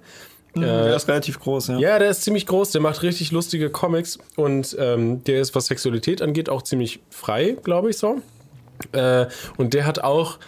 Mhm, 0.55 0.63
äh, 0.63 0.67
der 0.67 0.97
ist 0.97 1.09
relativ 1.09 1.41
groß, 1.41 1.69
ja. 1.69 1.79
Ja, 1.79 1.99
der 1.99 2.11
ist 2.11 2.23
ziemlich 2.23 2.47
groß, 2.47 2.71
der 2.71 2.81
macht 2.81 3.03
richtig 3.03 3.33
lustige 3.33 3.69
Comics 3.71 4.19
und 4.37 4.75
ähm, 4.79 5.23
der 5.25 5.41
ist, 5.41 5.55
was 5.55 5.67
Sexualität 5.67 6.23
angeht, 6.23 6.49
auch 6.49 6.63
ziemlich 6.63 7.01
frei, 7.11 7.57
glaube 7.63 7.91
ich 7.91 7.99
so. 7.99 8.23
Äh, 8.93 9.27
und 9.57 9.75
der 9.75 9.87
hat 9.87 10.01
auch 10.01 10.39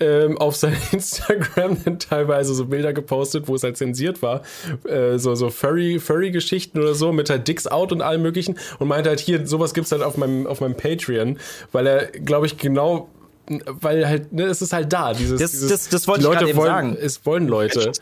ähm, 0.00 0.38
auf 0.38 0.56
sein 0.56 0.76
Instagram 0.92 1.82
dann 1.84 1.98
teilweise 1.98 2.54
so 2.54 2.66
Bilder 2.66 2.92
gepostet, 2.92 3.48
wo 3.48 3.54
es 3.54 3.62
halt 3.62 3.76
zensiert 3.76 4.22
war. 4.22 4.42
Äh, 4.86 5.18
so 5.18 5.34
so 5.34 5.50
Furry-Geschichten 5.50 6.78
oder 6.78 6.94
so 6.94 7.12
mit 7.12 7.30
halt 7.30 7.46
Dicks 7.48 7.66
Out 7.66 7.92
und 7.92 8.02
allem 8.02 8.22
möglichen. 8.22 8.58
Und 8.78 8.88
meinte 8.88 9.10
halt, 9.10 9.20
hier, 9.20 9.46
sowas 9.46 9.74
gibt's 9.74 9.92
halt 9.92 10.02
auf 10.02 10.16
meinem, 10.16 10.46
auf 10.46 10.60
meinem 10.60 10.76
Patreon, 10.76 11.38
weil 11.72 11.86
er, 11.86 12.06
glaube 12.06 12.46
ich, 12.46 12.58
genau 12.58 13.08
weil 13.46 14.08
halt, 14.08 14.32
ne, 14.32 14.44
es 14.44 14.62
ist 14.62 14.72
halt 14.72 14.90
da. 14.92 15.12
Dieses, 15.12 15.38
das, 15.38 15.50
dieses, 15.50 15.68
das, 15.68 15.88
das 15.90 16.08
wollte 16.08 16.24
ich 16.24 16.48
eben 16.48 16.56
wollen, 16.56 16.66
sagen. 16.66 16.96
Es 16.98 17.26
wollen 17.26 17.46
Leute 17.46 17.92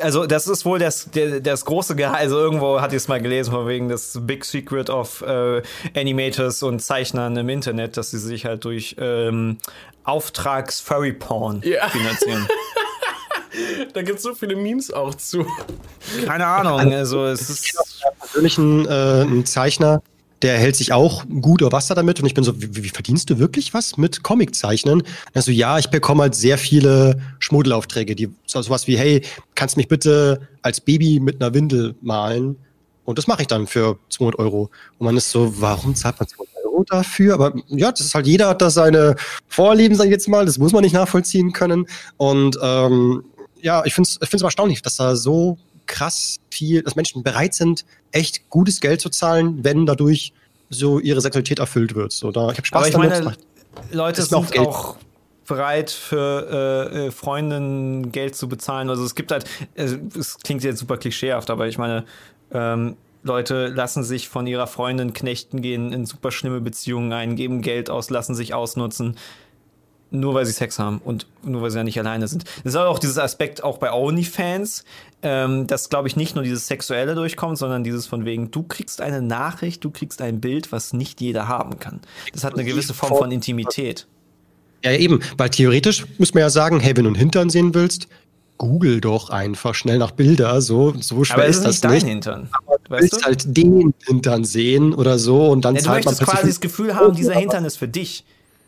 also 0.00 0.26
das 0.26 0.46
ist 0.48 0.64
wohl 0.64 0.78
das, 0.78 1.08
das 1.42 1.64
große 1.64 1.96
Geheimnis, 1.96 2.20
also 2.22 2.38
irgendwo 2.38 2.80
hatte 2.80 2.96
ich 2.96 3.02
es 3.02 3.08
mal 3.08 3.20
gelesen, 3.20 3.52
von 3.52 3.66
wegen 3.66 3.88
das 3.88 4.18
Big 4.22 4.44
Secret 4.44 4.90
of 4.90 5.22
äh, 5.22 5.62
Animators 5.94 6.62
und 6.62 6.80
Zeichnern 6.80 7.36
im 7.36 7.48
Internet, 7.48 7.96
dass 7.96 8.10
sie 8.10 8.18
sich 8.18 8.44
halt 8.44 8.64
durch 8.64 8.96
ähm, 8.98 9.58
Auftrags-Furry-Porn 10.04 11.62
ja. 11.64 11.88
finanzieren. 11.88 12.48
da 13.92 14.02
gibt 14.02 14.18
es 14.18 14.24
so 14.24 14.34
viele 14.34 14.56
Memes 14.56 14.92
auch 14.92 15.14
zu. 15.14 15.46
Keine 16.24 16.46
Ahnung, 16.46 16.92
also 16.92 17.26
es 17.26 17.50
ist... 17.50 17.66
Ich 17.66 17.74
persönlich 18.18 18.58
ein, 18.58 18.86
äh, 18.86 19.22
ein 19.22 19.44
Zeichner, 19.46 20.02
der 20.42 20.58
hält 20.58 20.76
sich 20.76 20.92
auch 20.92 21.24
gut 21.40 21.60
über 21.60 21.72
Wasser 21.72 21.94
damit. 21.94 22.20
Und 22.20 22.26
ich 22.26 22.34
bin 22.34 22.44
so, 22.44 22.60
wie, 22.60 22.82
wie 22.82 22.88
verdienst 22.88 23.30
du 23.30 23.38
wirklich 23.38 23.72
was 23.74 23.96
mit 23.96 24.22
Comiczeichnen? 24.22 25.02
Also 25.34 25.52
ja, 25.52 25.78
ich 25.78 25.88
bekomme 25.88 26.22
halt 26.22 26.34
sehr 26.34 26.58
viele 26.58 27.20
Schmuddelaufträge, 27.38 28.16
die 28.16 28.28
so 28.46 28.60
sowas 28.60 28.86
wie, 28.86 28.98
hey, 28.98 29.22
kannst 29.54 29.76
mich 29.76 29.88
bitte 29.88 30.48
als 30.62 30.80
Baby 30.80 31.20
mit 31.20 31.40
einer 31.40 31.54
Windel 31.54 31.94
malen? 32.00 32.56
Und 33.04 33.18
das 33.18 33.26
mache 33.26 33.42
ich 33.42 33.48
dann 33.48 33.66
für 33.66 33.98
200 34.10 34.38
Euro. 34.38 34.70
Und 34.98 35.04
man 35.06 35.16
ist 35.16 35.30
so, 35.30 35.60
warum 35.60 35.94
zahlt 35.94 36.18
man 36.18 36.28
200 36.28 36.64
Euro 36.64 36.84
dafür? 36.84 37.34
Aber 37.34 37.52
ja, 37.68 37.90
das 37.90 38.00
ist 38.00 38.14
halt, 38.14 38.26
jeder 38.26 38.48
hat 38.48 38.62
da 38.62 38.70
seine 38.70 39.16
Vorlieben, 39.48 39.96
sag 39.96 40.04
ich 40.04 40.10
jetzt 40.10 40.28
mal. 40.28 40.46
Das 40.46 40.58
muss 40.58 40.72
man 40.72 40.82
nicht 40.82 40.92
nachvollziehen 40.92 41.52
können. 41.52 41.86
Und 42.16 42.58
ähm, 42.62 43.24
ja, 43.60 43.84
ich 43.84 43.94
finde 43.94 44.08
es 44.20 44.32
ich 44.32 44.42
erstaunlich, 44.42 44.82
dass 44.82 44.96
da 44.96 45.16
so 45.16 45.58
krass 45.86 46.38
viel, 46.52 46.82
dass 46.82 46.96
Menschen 46.96 47.22
bereit 47.22 47.54
sind, 47.54 47.84
echt 48.12 48.48
gutes 48.50 48.80
Geld 48.80 49.00
zu 49.00 49.10
zahlen, 49.10 49.64
wenn 49.64 49.86
dadurch 49.86 50.32
so 50.68 50.98
ihre 50.98 51.20
Sexualität 51.20 51.58
erfüllt 51.58 51.94
wird. 51.94 52.12
So, 52.12 52.30
da, 52.30 52.50
ich 52.50 52.56
habe 52.56 52.66
Spaß 52.66 52.78
Aber 52.94 53.04
ich 53.04 53.10
damit. 53.10 53.24
Meine, 53.24 53.36
Leute 53.90 54.22
sind 54.22 54.34
auch, 54.34 54.56
auch 54.56 54.96
bereit 55.46 55.90
für 55.90 56.90
äh, 56.92 57.06
äh, 57.06 57.10
Freundinnen 57.10 58.12
Geld 58.12 58.36
zu 58.36 58.48
bezahlen. 58.48 58.88
Also 58.90 59.04
es 59.04 59.14
gibt 59.14 59.32
halt, 59.32 59.44
es 59.74 60.38
klingt 60.38 60.62
jetzt 60.62 60.78
super 60.78 60.96
klischeehaft, 60.96 61.50
aber 61.50 61.66
ich 61.66 61.78
meine, 61.78 62.04
ähm, 62.52 62.96
Leute 63.22 63.68
lassen 63.68 64.02
sich 64.02 64.28
von 64.28 64.46
ihrer 64.46 64.66
Freundin 64.66 65.12
knechten 65.12 65.62
gehen, 65.62 65.92
in 65.92 66.06
super 66.06 66.32
schlimme 66.32 66.60
Beziehungen 66.60 67.12
ein, 67.12 67.36
geben 67.36 67.62
Geld 67.62 67.88
aus, 67.88 68.10
lassen 68.10 68.34
sich 68.34 68.52
ausnutzen 68.54 69.16
nur 70.12 70.34
weil 70.34 70.46
sie 70.46 70.52
Sex 70.52 70.78
haben 70.78 71.00
und 71.02 71.26
nur 71.42 71.62
weil 71.62 71.70
sie 71.70 71.78
ja 71.78 71.84
nicht 71.84 71.98
alleine 71.98 72.28
sind. 72.28 72.44
Das 72.62 72.74
ist 72.74 72.76
aber 72.76 72.90
auch 72.90 72.98
dieses 72.98 73.18
Aspekt 73.18 73.64
auch 73.64 73.78
bei 73.78 73.92
OnlyFans, 73.92 74.84
ähm, 75.22 75.66
dass, 75.66 75.88
glaube 75.88 76.08
ich, 76.08 76.16
nicht 76.16 76.34
nur 76.34 76.44
dieses 76.44 76.66
Sexuelle 76.66 77.14
durchkommt, 77.14 77.58
sondern 77.58 77.84
dieses 77.84 78.06
von 78.06 78.24
wegen, 78.24 78.50
du 78.50 78.62
kriegst 78.64 79.00
eine 79.00 79.22
Nachricht, 79.22 79.84
du 79.84 79.90
kriegst 79.90 80.20
ein 80.20 80.40
Bild, 80.40 80.72
was 80.72 80.92
nicht 80.92 81.20
jeder 81.20 81.48
haben 81.48 81.78
kann. 81.78 82.00
Das 82.32 82.44
hat 82.44 82.54
eine 82.54 82.64
gewisse 82.64 82.94
Form 82.94 83.16
von 83.16 83.30
Intimität. 83.30 84.06
Ja, 84.84 84.92
eben, 84.92 85.20
weil 85.38 85.50
theoretisch 85.50 86.06
muss 86.18 86.34
man 86.34 86.40
ja 86.40 86.50
sagen, 86.50 86.80
hey, 86.80 86.96
wenn 86.96 87.04
du 87.04 87.10
einen 87.10 87.18
Hintern 87.18 87.50
sehen 87.50 87.72
willst, 87.72 88.08
google 88.58 89.00
doch 89.00 89.30
einfach 89.30 89.74
schnell 89.74 89.98
nach 89.98 90.10
Bilder, 90.10 90.60
so, 90.60 90.94
so 91.00 91.24
schwer 91.24 91.36
aber 91.36 91.46
ist, 91.46 91.64
ist 91.64 91.84
das 91.84 91.90
nicht. 91.90 92.02
Dein 92.02 92.08
Hintern. 92.08 92.48
Aber 92.52 92.78
du 92.82 92.90
willst 92.90 93.12
du? 93.12 93.22
halt 93.22 93.56
den 93.56 93.94
Hintern 94.06 94.44
sehen 94.44 94.92
oder 94.92 95.18
so 95.18 95.48
und 95.48 95.64
dann 95.64 95.76
ja, 95.76 95.82
zahlt 95.82 96.04
man 96.04 96.16
quasi 96.16 96.48
das 96.48 96.60
Gefühl 96.60 96.94
haben, 96.94 97.14
dieser 97.14 97.34
Hintern 97.34 97.64
ist 97.64 97.76
für 97.76 97.88
dich. 97.88 98.24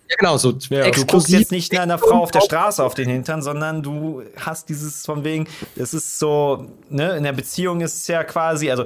Ja, 0.09 0.17
genau, 0.19 0.37
so 0.37 0.53
ja, 0.69 0.91
Du 0.91 1.07
guckst 1.07 1.31
jetzt 1.31 1.51
nicht 1.51 1.77
einer 1.79 1.99
Frau 1.99 2.23
auf 2.23 2.31
der 2.31 2.43
Straße 2.43 2.85
auf 2.85 2.95
den 2.95 3.09
Hintern, 3.09 3.41
sondern 3.41 3.83
du 3.83 4.23
hast 4.39 4.69
dieses 4.69 5.05
von 5.05 5.25
wegen, 5.25 5.49
es 5.77 5.95
ist 5.95 6.19
so, 6.19 6.67
ne, 6.91 7.17
in 7.17 7.25
der 7.25 7.33
Beziehung 7.33 7.81
ist 7.81 7.95
es 7.95 8.07
ja 8.07 8.23
quasi, 8.23 8.71
also 8.71 8.85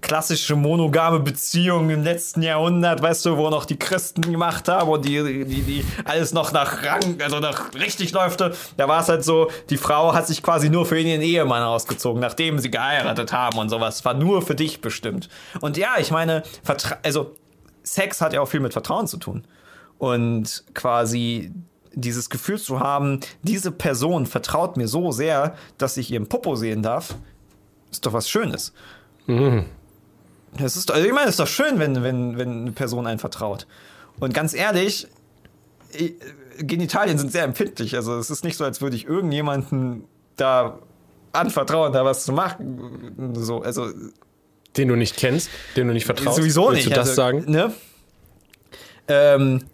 klassische 0.00 0.56
monogame 0.56 1.20
Beziehung 1.20 1.90
im 1.90 2.02
letzten 2.02 2.42
Jahrhundert, 2.42 3.00
weißt 3.00 3.26
du, 3.26 3.36
wo 3.36 3.50
noch 3.50 3.64
die 3.64 3.78
Christen 3.78 4.22
gemacht 4.22 4.68
haben 4.68 4.90
und 4.90 5.04
die, 5.04 5.44
die, 5.44 5.62
die 5.62 5.84
alles 6.04 6.32
noch 6.32 6.52
nach 6.52 6.84
Rang, 6.84 7.20
also 7.22 7.38
nach 7.38 7.72
richtig 7.74 8.12
läuft. 8.12 8.40
Da 8.40 8.88
war 8.88 9.00
es 9.00 9.08
halt 9.08 9.24
so, 9.24 9.50
die 9.70 9.76
Frau 9.76 10.12
hat 10.12 10.26
sich 10.26 10.42
quasi 10.42 10.68
nur 10.70 10.86
für 10.86 10.98
ihren 10.98 11.22
Ehemann 11.22 11.62
ausgezogen, 11.62 12.20
nachdem 12.20 12.58
sie 12.58 12.70
geheiratet 12.70 13.32
haben 13.32 13.58
und 13.58 13.68
sowas. 13.68 14.04
War 14.04 14.14
nur 14.14 14.42
für 14.42 14.54
dich 14.54 14.80
bestimmt. 14.80 15.28
Und 15.60 15.76
ja, 15.76 15.94
ich 15.98 16.10
meine, 16.10 16.42
Vertra 16.62 16.98
also 17.02 17.36
Sex 17.82 18.20
hat 18.20 18.32
ja 18.32 18.40
auch 18.40 18.48
viel 18.48 18.60
mit 18.60 18.72
Vertrauen 18.72 19.06
zu 19.06 19.16
tun. 19.16 19.44
Und 19.98 20.64
quasi 20.74 21.52
dieses 21.92 22.30
Gefühl 22.30 22.58
zu 22.58 22.80
haben, 22.80 23.20
diese 23.42 23.72
Person 23.72 24.26
vertraut 24.26 24.76
mir 24.76 24.86
so 24.86 25.10
sehr, 25.10 25.56
dass 25.78 25.96
ich 25.96 26.10
ihren 26.10 26.28
Popo 26.28 26.54
sehen 26.54 26.82
darf, 26.82 27.16
ist 27.90 28.06
doch 28.06 28.12
was 28.12 28.28
Schönes. 28.28 28.72
Mhm. 29.26 29.64
Das 30.56 30.76
ist, 30.76 30.90
also 30.90 31.06
ich 31.06 31.12
meine, 31.12 31.24
es 31.24 31.30
ist 31.30 31.40
doch 31.40 31.48
schön, 31.48 31.78
wenn, 31.78 32.02
wenn, 32.02 32.38
wenn 32.38 32.62
eine 32.62 32.72
Person 32.72 33.06
einen 33.06 33.18
vertraut. 33.18 33.66
Und 34.20 34.32
ganz 34.32 34.54
ehrlich, 34.54 35.08
Genitalien 36.58 37.18
sind 37.18 37.32
sehr 37.32 37.44
empfindlich. 37.44 37.94
Also 37.96 38.16
es 38.18 38.30
ist 38.30 38.44
nicht 38.44 38.56
so, 38.56 38.64
als 38.64 38.80
würde 38.80 38.96
ich 38.96 39.06
irgendjemanden 39.06 40.04
da 40.36 40.78
anvertrauen, 41.32 41.92
da 41.92 42.04
was 42.04 42.24
zu 42.24 42.32
machen. 42.32 43.34
So, 43.34 43.62
also 43.62 43.90
den 44.76 44.88
du 44.88 44.96
nicht 44.96 45.16
kennst, 45.16 45.50
den 45.76 45.88
du 45.88 45.94
nicht 45.94 46.06
vertraust. 46.06 46.36
Sowieso 46.36 46.68
Willst 46.68 46.76
nicht. 46.76 46.86
du 46.86 46.90
das 46.90 47.10
also, 47.10 47.14
sagen? 47.14 47.44
Ne? 47.50 47.72
Ähm, 49.08 49.64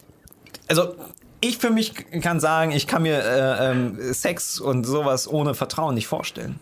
also 0.68 0.94
ich 1.40 1.58
für 1.58 1.70
mich 1.70 1.92
kann 2.22 2.40
sagen, 2.40 2.72
ich 2.72 2.86
kann 2.86 3.02
mir 3.02 3.22
äh, 3.22 3.70
ähm, 3.70 3.98
Sex 4.12 4.60
und 4.60 4.84
sowas 4.84 5.28
ohne 5.28 5.54
Vertrauen 5.54 5.94
nicht 5.94 6.06
vorstellen. 6.06 6.58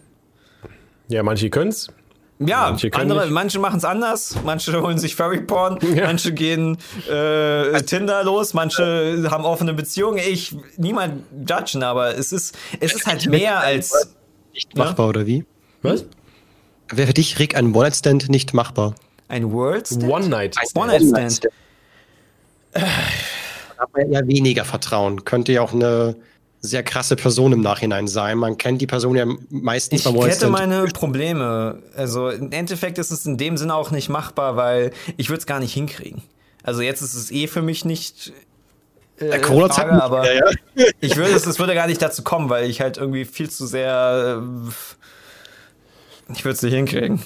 Ja, 1.09 1.23
manche 1.23 1.51
können 1.51 1.70
es. 1.70 1.89
Ja, 2.39 2.70
manche, 2.70 2.91
andere, 2.93 3.27
manche 3.29 3.59
machen 3.61 3.77
es 3.77 3.85
anders, 3.85 4.37
manche 4.45 4.83
holen 4.83 4.99
sich 4.99 5.15
Furry 5.15 5.41
Porn, 5.41 5.79
ja. 5.95 6.07
manche 6.07 6.33
gehen 6.33 6.79
äh, 7.09 7.83
Tinder 7.83 8.24
los, 8.24 8.55
manche 8.55 9.29
haben 9.31 9.45
offene 9.45 9.74
Beziehungen. 9.74 10.19
Ich 10.19 10.57
niemand 10.77 11.24
judgen, 11.49 11.83
aber 11.83 12.16
es 12.16 12.33
ist 12.33 12.57
es 12.81 12.95
ist 12.95 13.07
halt 13.07 13.27
mehr 13.29 13.61
als 13.61 14.15
nicht 14.53 14.77
machbar 14.77 15.07
ja? 15.07 15.11
oder 15.11 15.27
wie? 15.27 15.45
Was? 15.83 16.05
Wäre 16.89 17.07
für 17.09 17.15
dich 17.15 17.39
Rick 17.39 17.57
ein 17.57 17.74
One-Night-Stand 17.74 18.29
nicht 18.29 18.53
machbar? 18.55 18.95
Ein 19.29 19.53
World 19.53 19.87
Stand? 19.87 20.05
One-Night-Stand. 20.05 20.77
One-Night-Stand. 20.77 21.49
Da 22.73 22.81
hat 23.83 23.93
man 23.95 24.13
ja 24.13 24.27
weniger 24.27 24.65
Vertrauen. 24.65 25.25
Könnte 25.25 25.53
ja 25.53 25.63
auch 25.63 25.73
eine 25.73 26.17
sehr 26.61 26.83
krasse 26.85 27.17
Person 27.17 27.53
im 27.53 27.61
Nachhinein 27.61 28.07
sein. 28.07 28.39
Man 28.39 28.57
kennt 28.57 28.81
die 28.81 28.87
Person 28.87 29.17
ja 29.17 29.27
meistens 29.51 30.01
ich 30.01 30.05
beim 30.05 30.15
Ich 30.17 30.35
hätte 30.35 30.49
meine 30.49 30.85
Probleme. 30.87 31.83
Also 31.97 32.31
im 32.31 32.53
Endeffekt 32.53 32.99
ist 32.99 33.11
es 33.11 33.27
in 33.27 33.37
dem 33.37 33.57
Sinne 33.57 33.75
auch 33.75 33.91
nicht 33.91 34.09
machbar, 34.09 34.57
weil 34.57 34.93
ich 35.17 35.29
würde 35.29 35.41
es 35.41 35.47
gar 35.47 35.59
nicht 35.59 35.75
hinkriegen. 35.75 36.23
Also 36.63 36.81
jetzt 36.81 37.03
ist 37.03 37.15
es 37.15 37.33
eh 37.33 37.49
für 37.49 37.63
mich 37.63 37.85
nicht 37.85 38.33
äh, 39.19 39.41
Corona 39.41 39.75
Frage, 39.75 40.01
aber 40.01 40.33
ja, 40.33 40.45
ja. 40.77 40.87
ich 41.01 41.17
würde 41.17 41.33
es, 41.33 41.45
es 41.47 41.59
würde 41.59 41.75
gar 41.75 41.89
nicht 41.89 42.01
dazu 42.01 42.23
kommen, 42.23 42.49
weil 42.49 42.71
ich 42.71 42.81
halt 42.81 42.97
irgendwie 42.97 43.25
viel 43.25 43.51
zu 43.51 43.67
sehr 43.67 44.41
äh, 44.41 44.73
ich 46.33 46.45
würde 46.45 46.55
es 46.55 46.63
nicht 46.63 46.75
hinkriegen. 46.75 47.23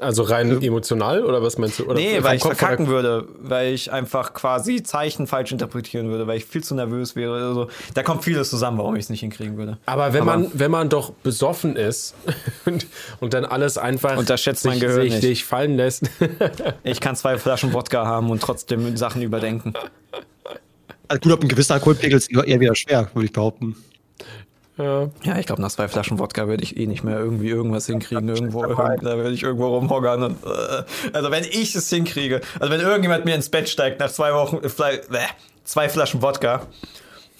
Also 0.00 0.22
rein 0.24 0.60
emotional 0.60 1.24
oder 1.24 1.42
was 1.42 1.56
meinst 1.56 1.78
du? 1.78 1.84
Oder 1.84 1.94
nee, 1.94 2.22
weil 2.22 2.36
ich 2.36 2.42
Kopf 2.42 2.58
verkacken 2.58 2.88
würde, 2.88 3.28
weil 3.40 3.72
ich 3.72 3.92
einfach 3.92 4.34
quasi 4.34 4.82
Zeichen 4.82 5.26
falsch 5.28 5.52
interpretieren 5.52 6.08
würde, 6.08 6.26
weil 6.26 6.38
ich 6.38 6.46
viel 6.46 6.64
zu 6.64 6.74
nervös 6.74 7.14
wäre. 7.14 7.34
Also, 7.34 7.68
da 7.94 8.02
kommt 8.02 8.24
vieles 8.24 8.50
zusammen, 8.50 8.78
warum 8.78 8.96
ich 8.96 9.04
es 9.04 9.10
nicht 9.10 9.20
hinkriegen 9.20 9.56
würde. 9.56 9.78
Aber 9.86 10.12
wenn 10.12 10.22
Aber 10.22 10.38
man, 10.38 10.50
wenn 10.52 10.70
man 10.70 10.88
doch 10.88 11.12
besoffen 11.12 11.76
ist 11.76 12.14
und, 12.64 12.86
und 13.20 13.34
dann 13.34 13.44
alles 13.44 13.78
einfach 13.78 14.16
unterschätzt 14.16 14.64
mein 14.64 14.80
Gehör 14.80 15.02
sich, 15.02 15.20
sich 15.20 15.44
fallen 15.44 15.76
lässt. 15.76 16.10
ich 16.82 17.00
kann 17.00 17.14
zwei 17.14 17.38
Flaschen 17.38 17.72
Wodka 17.72 18.04
haben 18.04 18.30
und 18.30 18.42
trotzdem 18.42 18.96
Sachen 18.96 19.22
überdenken. 19.22 19.74
Also 21.06 21.20
gut, 21.20 21.32
ab 21.32 21.40
einem 21.40 21.48
gewissen 21.48 21.72
Alkoholpegel 21.72 22.18
ist 22.18 22.32
eher 22.32 22.60
wieder 22.60 22.74
schwer, 22.74 23.08
würde 23.14 23.26
ich 23.26 23.32
behaupten. 23.32 23.76
Ja, 24.76 25.08
ja 25.22 25.38
ich 25.38 25.46
glaube, 25.46 25.62
nach 25.62 25.70
zwei 25.70 25.88
Flaschen 25.88 26.18
Wodka 26.18 26.48
würde 26.48 26.64
ich 26.64 26.76
eh 26.76 26.86
nicht 26.86 27.04
mehr 27.04 27.18
irgendwie 27.18 27.48
irgendwas 27.48 27.86
hinkriegen. 27.86 28.28
Irgendwo, 28.34 28.66
da 28.66 29.16
würde 29.16 29.32
ich 29.32 29.42
irgendwo 29.42 29.68
rumhoggern. 29.68 30.22
Und, 30.22 30.44
äh, 30.44 30.82
also 31.12 31.30
wenn 31.30 31.44
ich 31.44 31.74
es 31.74 31.88
hinkriege, 31.88 32.40
also 32.58 32.72
wenn 32.72 32.80
irgendjemand 32.80 33.24
mir 33.24 33.34
ins 33.34 33.48
Bett 33.48 33.68
steigt 33.68 34.00
nach 34.00 34.10
zwei 34.10 34.32
Wochen, 34.34 34.56
äh, 34.64 34.68
zwei 35.64 35.88
Flaschen 35.88 36.22
Wodka, 36.22 36.66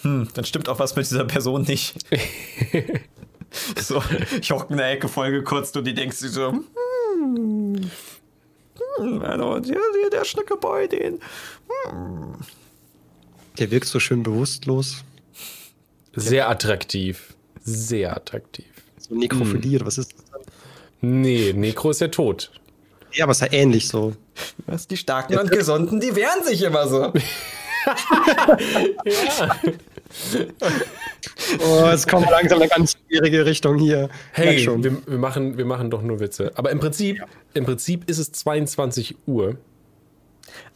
hm, 0.02 0.28
dann 0.35 0.44
stimmt 0.44 0.69
auch 0.69 0.78
was 0.78 0.94
mit 0.94 1.11
dieser 1.11 1.24
Person 1.24 1.62
nicht. 1.62 1.97
so, 3.81 4.02
ich 4.40 4.51
hocke 4.51 4.73
in 4.73 4.77
der 4.77 4.90
Ecke 4.90 5.09
voll 5.09 5.31
gekürzt 5.31 5.77
und 5.77 5.85
die 5.85 5.94
denkst 5.94 6.19
sich 6.19 6.31
so, 6.31 6.52
hm, 6.52 7.90
hm, 8.98 9.23
also, 9.23 9.59
der, 9.61 10.11
der 10.12 10.24
Schnickeboy, 10.24 10.89
den, 10.89 11.20
hm. 11.89 12.35
Der 13.59 13.70
wirkt 13.70 13.86
so 13.86 14.01
schön 14.01 14.23
bewusstlos. 14.23 15.05
Sehr 16.16 16.49
attraktiv. 16.49 17.35
Sehr 17.62 18.16
attraktiv. 18.16 18.66
So 18.99 19.15
Nekrophilie, 19.15 19.78
oder 19.78 19.86
was 19.86 19.99
ist 19.99 20.15
das? 20.15 20.41
Nee, 21.01 21.53
Nekro 21.53 21.91
ist 21.91 22.01
ja 22.01 22.09
tot. 22.09 22.51
Ja, 23.12 23.24
aber 23.24 23.32
es 23.32 23.43
ist 23.43 23.53
ja 23.53 23.59
ähnlich 23.59 23.89
so. 23.89 24.15
Was? 24.66 24.86
Die 24.86 24.97
Starken 24.97 25.39
und 25.39 25.51
Gesunden, 25.51 26.01
die 26.01 26.16
wehren 26.16 26.43
sich 26.45 26.62
immer 26.62 26.89
so. 26.89 27.12
Ja. 29.05 29.57
Oh, 31.61 31.86
es 31.86 32.07
kommt 32.07 32.31
langsam 32.31 32.61
eine 32.61 32.69
ganz 32.69 32.97
schwierige 32.97 33.45
Richtung 33.47 33.78
hier. 33.78 34.09
Hey, 34.32 34.59
schon. 34.59 34.82
wir, 34.82 35.07
wir, 35.07 35.19
machen, 35.19 35.59
wir 35.59 35.65
machen 35.65 35.91
doch 35.91 36.03
nur 36.03 36.20
Witze. 36.20 36.53
Aber 36.55 36.70
im 36.70 36.81
Prinzip, 36.81 37.23
im 37.53 37.65
Prinzip 37.65 38.09
ist 38.09 38.19
es 38.19 38.32
22 38.32 39.16
Uhr. 39.27 39.57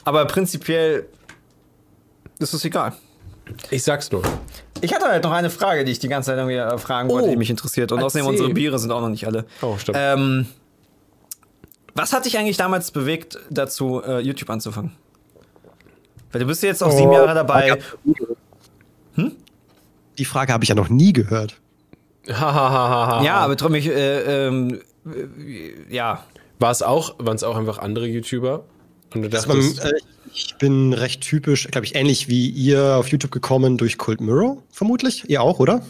Aber 0.04 0.24
prinzipiell 0.26 1.06
ist 2.38 2.52
es 2.52 2.64
egal. 2.64 2.94
Ich 3.70 3.82
sag's 3.82 4.10
nur. 4.10 4.22
Ich 4.80 4.94
hatte 4.94 5.06
halt 5.06 5.24
noch 5.24 5.32
eine 5.32 5.50
Frage, 5.50 5.84
die 5.84 5.92
ich 5.92 5.98
die 5.98 6.08
ganze 6.08 6.30
Zeit 6.30 6.38
irgendwie 6.38 6.56
äh, 6.56 6.78
fragen 6.78 7.08
wollte, 7.08 7.28
Oh, 7.28 7.30
die 7.30 7.36
mich 7.36 7.50
interessiert. 7.50 7.92
Und 7.92 8.02
außerdem 8.02 8.26
unsere 8.26 8.50
Biere 8.50 8.78
sind 8.78 8.90
auch 8.90 9.00
noch 9.00 9.08
nicht 9.08 9.26
alle. 9.26 9.44
Oh, 9.62 9.76
stimmt. 9.78 9.98
Ähm, 10.00 10.46
was 11.94 12.12
hat 12.12 12.26
dich 12.26 12.38
eigentlich 12.38 12.56
damals 12.56 12.90
bewegt, 12.90 13.38
dazu 13.50 14.02
äh, 14.02 14.20
YouTube 14.20 14.50
anzufangen? 14.50 14.92
Weil 16.30 16.40
du 16.40 16.46
bist 16.46 16.62
ja 16.62 16.68
jetzt 16.68 16.82
auch 16.82 16.92
sieben 16.92 17.10
Oh, 17.10 17.14
Jahre 17.14 17.34
dabei. 17.34 17.78
Die 20.18 20.24
Frage 20.24 20.52
habe 20.52 20.64
ich 20.64 20.68
ja 20.68 20.74
noch 20.74 20.88
nie 20.88 21.12
gehört. 21.12 21.60
Hahaha. 22.28 23.22
Ja, 23.22 23.36
aber 23.36 23.56
trotzdem, 23.56 23.76
ich, 23.76 23.88
äh, 23.88 24.46
ähm, 24.46 24.80
äh, 25.06 25.94
ja. 25.94 26.24
War 26.58 26.70
es 26.72 26.82
auch, 26.82 27.14
waren 27.18 27.36
es 27.36 27.44
auch 27.44 27.56
einfach 27.56 27.78
andere 27.78 28.06
YouTuber? 28.06 28.64
Und 29.14 29.14
du 29.14 29.20
man, 29.20 29.30
dachtest, 29.30 29.84
äh, 29.84 29.92
ich 30.34 30.56
bin 30.56 30.92
recht 30.92 31.20
typisch, 31.20 31.68
glaube 31.70 31.86
ich, 31.86 31.94
ähnlich 31.94 32.28
wie 32.28 32.48
ihr 32.48 32.96
auf 32.96 33.08
YouTube 33.08 33.30
gekommen 33.30 33.76
durch 33.76 33.98
Cult 33.98 34.20
Mirror, 34.20 34.58
vermutlich. 34.70 35.28
Ihr 35.28 35.42
auch, 35.42 35.58
oder? 35.60 35.82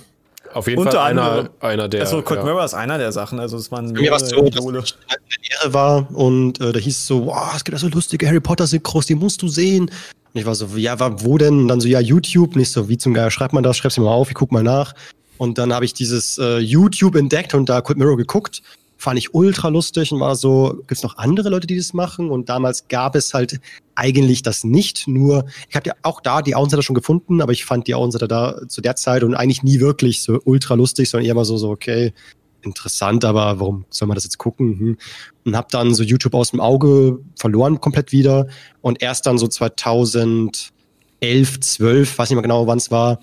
auf 0.54 0.66
jeden 0.66 0.80
unter 0.80 0.92
Fall 0.92 1.10
einer, 1.10 1.50
einer 1.60 1.88
der. 1.88 2.02
Also, 2.02 2.22
Cold 2.22 2.40
ja. 2.40 2.44
Mirror 2.44 2.64
ist 2.64 2.74
einer 2.74 2.98
der 2.98 3.12
Sachen. 3.12 3.38
Also, 3.38 3.56
es 3.56 3.70
waren 3.70 3.92
mir 3.92 4.10
war 4.10 4.16
es 4.20 4.28
so, 4.28 4.36
mehrere 4.36 4.50
dass 4.50 4.64
Idole. 4.64 4.82
ich 4.84 4.92
in 4.92 5.08
der 5.08 5.60
Lehre 5.60 5.74
war 5.74 6.14
und 6.14 6.60
äh, 6.60 6.72
da 6.72 6.78
hieß 6.78 6.96
es 6.96 7.06
so, 7.06 7.26
wow, 7.26 7.52
es 7.54 7.64
gibt 7.64 7.74
da 7.74 7.78
so 7.78 7.88
lustige 7.88 8.26
Harry 8.26 8.40
Potter 8.40 8.66
Synchros, 8.66 9.06
die 9.06 9.14
musst 9.14 9.42
du 9.42 9.48
sehen. 9.48 9.90
Und 10.34 10.40
ich 10.40 10.46
war 10.46 10.54
so, 10.54 10.66
ja, 10.76 10.96
wo 11.24 11.38
denn? 11.38 11.60
Und 11.60 11.68
dann 11.68 11.80
so, 11.80 11.88
ja, 11.88 12.00
YouTube. 12.00 12.56
Nicht 12.56 12.70
so, 12.70 12.88
wie 12.88 12.98
zum 12.98 13.14
Geier 13.14 13.30
schreibt 13.30 13.52
man 13.52 13.62
das? 13.62 13.76
Schreib's 13.76 13.98
mir 13.98 14.04
mal 14.04 14.12
auf, 14.12 14.28
ich 14.28 14.34
guck 14.34 14.52
mal 14.52 14.62
nach. 14.62 14.94
Und 15.38 15.58
dann 15.58 15.72
habe 15.72 15.84
ich 15.84 15.94
dieses 15.94 16.38
äh, 16.38 16.58
YouTube 16.58 17.14
entdeckt 17.14 17.54
und 17.54 17.68
da 17.68 17.80
Cold 17.80 17.98
Mirror 17.98 18.16
geguckt. 18.16 18.62
Fand 19.00 19.16
ich 19.16 19.32
ultra 19.32 19.68
lustig 19.68 20.10
und 20.12 20.18
war 20.18 20.34
so, 20.34 20.82
gibt's 20.88 21.04
noch 21.04 21.16
andere 21.18 21.48
Leute, 21.50 21.68
die 21.68 21.76
das 21.76 21.94
machen? 21.94 22.30
Und 22.30 22.48
damals 22.48 22.88
gab 22.88 23.14
es 23.14 23.32
halt 23.32 23.60
eigentlich 23.94 24.42
das 24.42 24.64
nicht. 24.64 25.06
Nur, 25.06 25.46
ich 25.68 25.76
habe 25.76 25.88
ja 25.88 25.94
auch 26.02 26.20
da 26.20 26.42
die 26.42 26.56
Außenseiter 26.56 26.82
schon 26.82 26.96
gefunden, 26.96 27.40
aber 27.40 27.52
ich 27.52 27.64
fand 27.64 27.86
die 27.86 27.94
Außenseiter 27.94 28.26
da 28.26 28.68
zu 28.68 28.80
der 28.80 28.96
Zeit 28.96 29.22
und 29.22 29.34
eigentlich 29.34 29.62
nie 29.62 29.78
wirklich 29.78 30.22
so 30.22 30.40
ultra 30.44 30.74
lustig, 30.74 31.08
sondern 31.08 31.26
eher 31.26 31.34
mal 31.34 31.44
so, 31.44 31.56
so, 31.56 31.70
okay, 31.70 32.12
interessant, 32.62 33.24
aber 33.24 33.60
warum 33.60 33.84
soll 33.88 34.08
man 34.08 34.16
das 34.16 34.24
jetzt 34.24 34.38
gucken? 34.38 34.78
Hm. 34.78 34.98
Und 35.44 35.56
habe 35.56 35.68
dann 35.70 35.94
so 35.94 36.02
YouTube 36.02 36.34
aus 36.34 36.50
dem 36.50 36.60
Auge 36.60 37.20
verloren 37.36 37.80
komplett 37.80 38.12
wieder 38.12 38.48
und 38.80 39.00
erst 39.00 39.26
dann 39.26 39.38
so 39.38 39.46
2011, 39.46 40.60
12, 41.60 42.18
weiß 42.18 42.30
nicht 42.30 42.34
mehr 42.36 42.42
genau, 42.42 42.66
wann 42.66 42.78
es 42.78 42.90
war, 42.90 43.20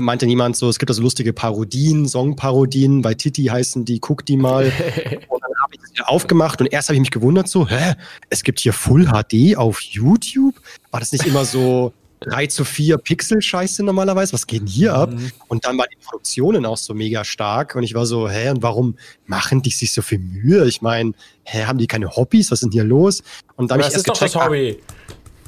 meinte 0.00 0.26
niemand 0.26 0.56
so, 0.56 0.68
es 0.68 0.78
gibt 0.78 0.90
also 0.90 1.02
lustige 1.02 1.32
Parodien, 1.32 2.08
Songparodien, 2.08 3.02
bei 3.02 3.14
Titi 3.14 3.44
heißen 3.44 3.84
die, 3.84 4.00
guck 4.00 4.26
die 4.26 4.36
mal. 4.36 4.64
und 5.28 5.42
dann 5.42 5.52
habe 5.62 5.74
ich 5.74 5.80
das 5.80 5.92
wieder 5.92 6.08
aufgemacht 6.08 6.60
und 6.60 6.66
erst 6.72 6.88
habe 6.88 6.94
ich 6.94 7.00
mich 7.00 7.10
gewundert 7.10 7.48
so, 7.48 7.68
hä, 7.68 7.94
es 8.30 8.42
gibt 8.42 8.60
hier 8.60 8.72
Full 8.72 9.06
HD 9.06 9.56
auf 9.56 9.80
YouTube? 9.80 10.54
War 10.90 11.00
das 11.00 11.12
nicht 11.12 11.26
immer 11.26 11.44
so 11.44 11.92
3 12.20 12.46
zu 12.46 12.64
4 12.64 12.98
Pixel-Scheiße 12.98 13.82
normalerweise? 13.82 14.32
Was 14.32 14.46
geht 14.46 14.62
denn 14.62 14.66
hier 14.66 14.94
ab? 14.94 15.12
Und 15.48 15.64
dann 15.64 15.76
waren 15.78 15.88
die 15.92 16.04
Produktionen 16.04 16.64
auch 16.66 16.76
so 16.76 16.94
mega 16.94 17.24
stark 17.24 17.74
und 17.74 17.82
ich 17.82 17.94
war 17.94 18.06
so, 18.06 18.28
hä, 18.28 18.50
und 18.50 18.62
warum 18.62 18.96
machen 19.26 19.62
die 19.62 19.70
sich 19.70 19.92
so 19.92 20.02
viel 20.02 20.18
Mühe? 20.18 20.66
Ich 20.66 20.82
meine, 20.82 21.12
hä, 21.44 21.64
haben 21.64 21.78
die 21.78 21.86
keine 21.86 22.08
Hobbys? 22.08 22.50
Was 22.50 22.58
ist 22.58 22.64
denn 22.64 22.72
hier 22.72 22.84
los? 22.84 23.22
Und 23.56 23.70
dann 23.70 23.78
habe 23.78 23.82
das 23.82 23.92
ich 23.92 23.98
ist 23.98 24.08
erst 24.08 24.08
doch 24.08 24.18
das 24.18 24.32
gecheckt, 24.32 24.42
ach, 24.42 24.48
Hobby. 24.48 24.80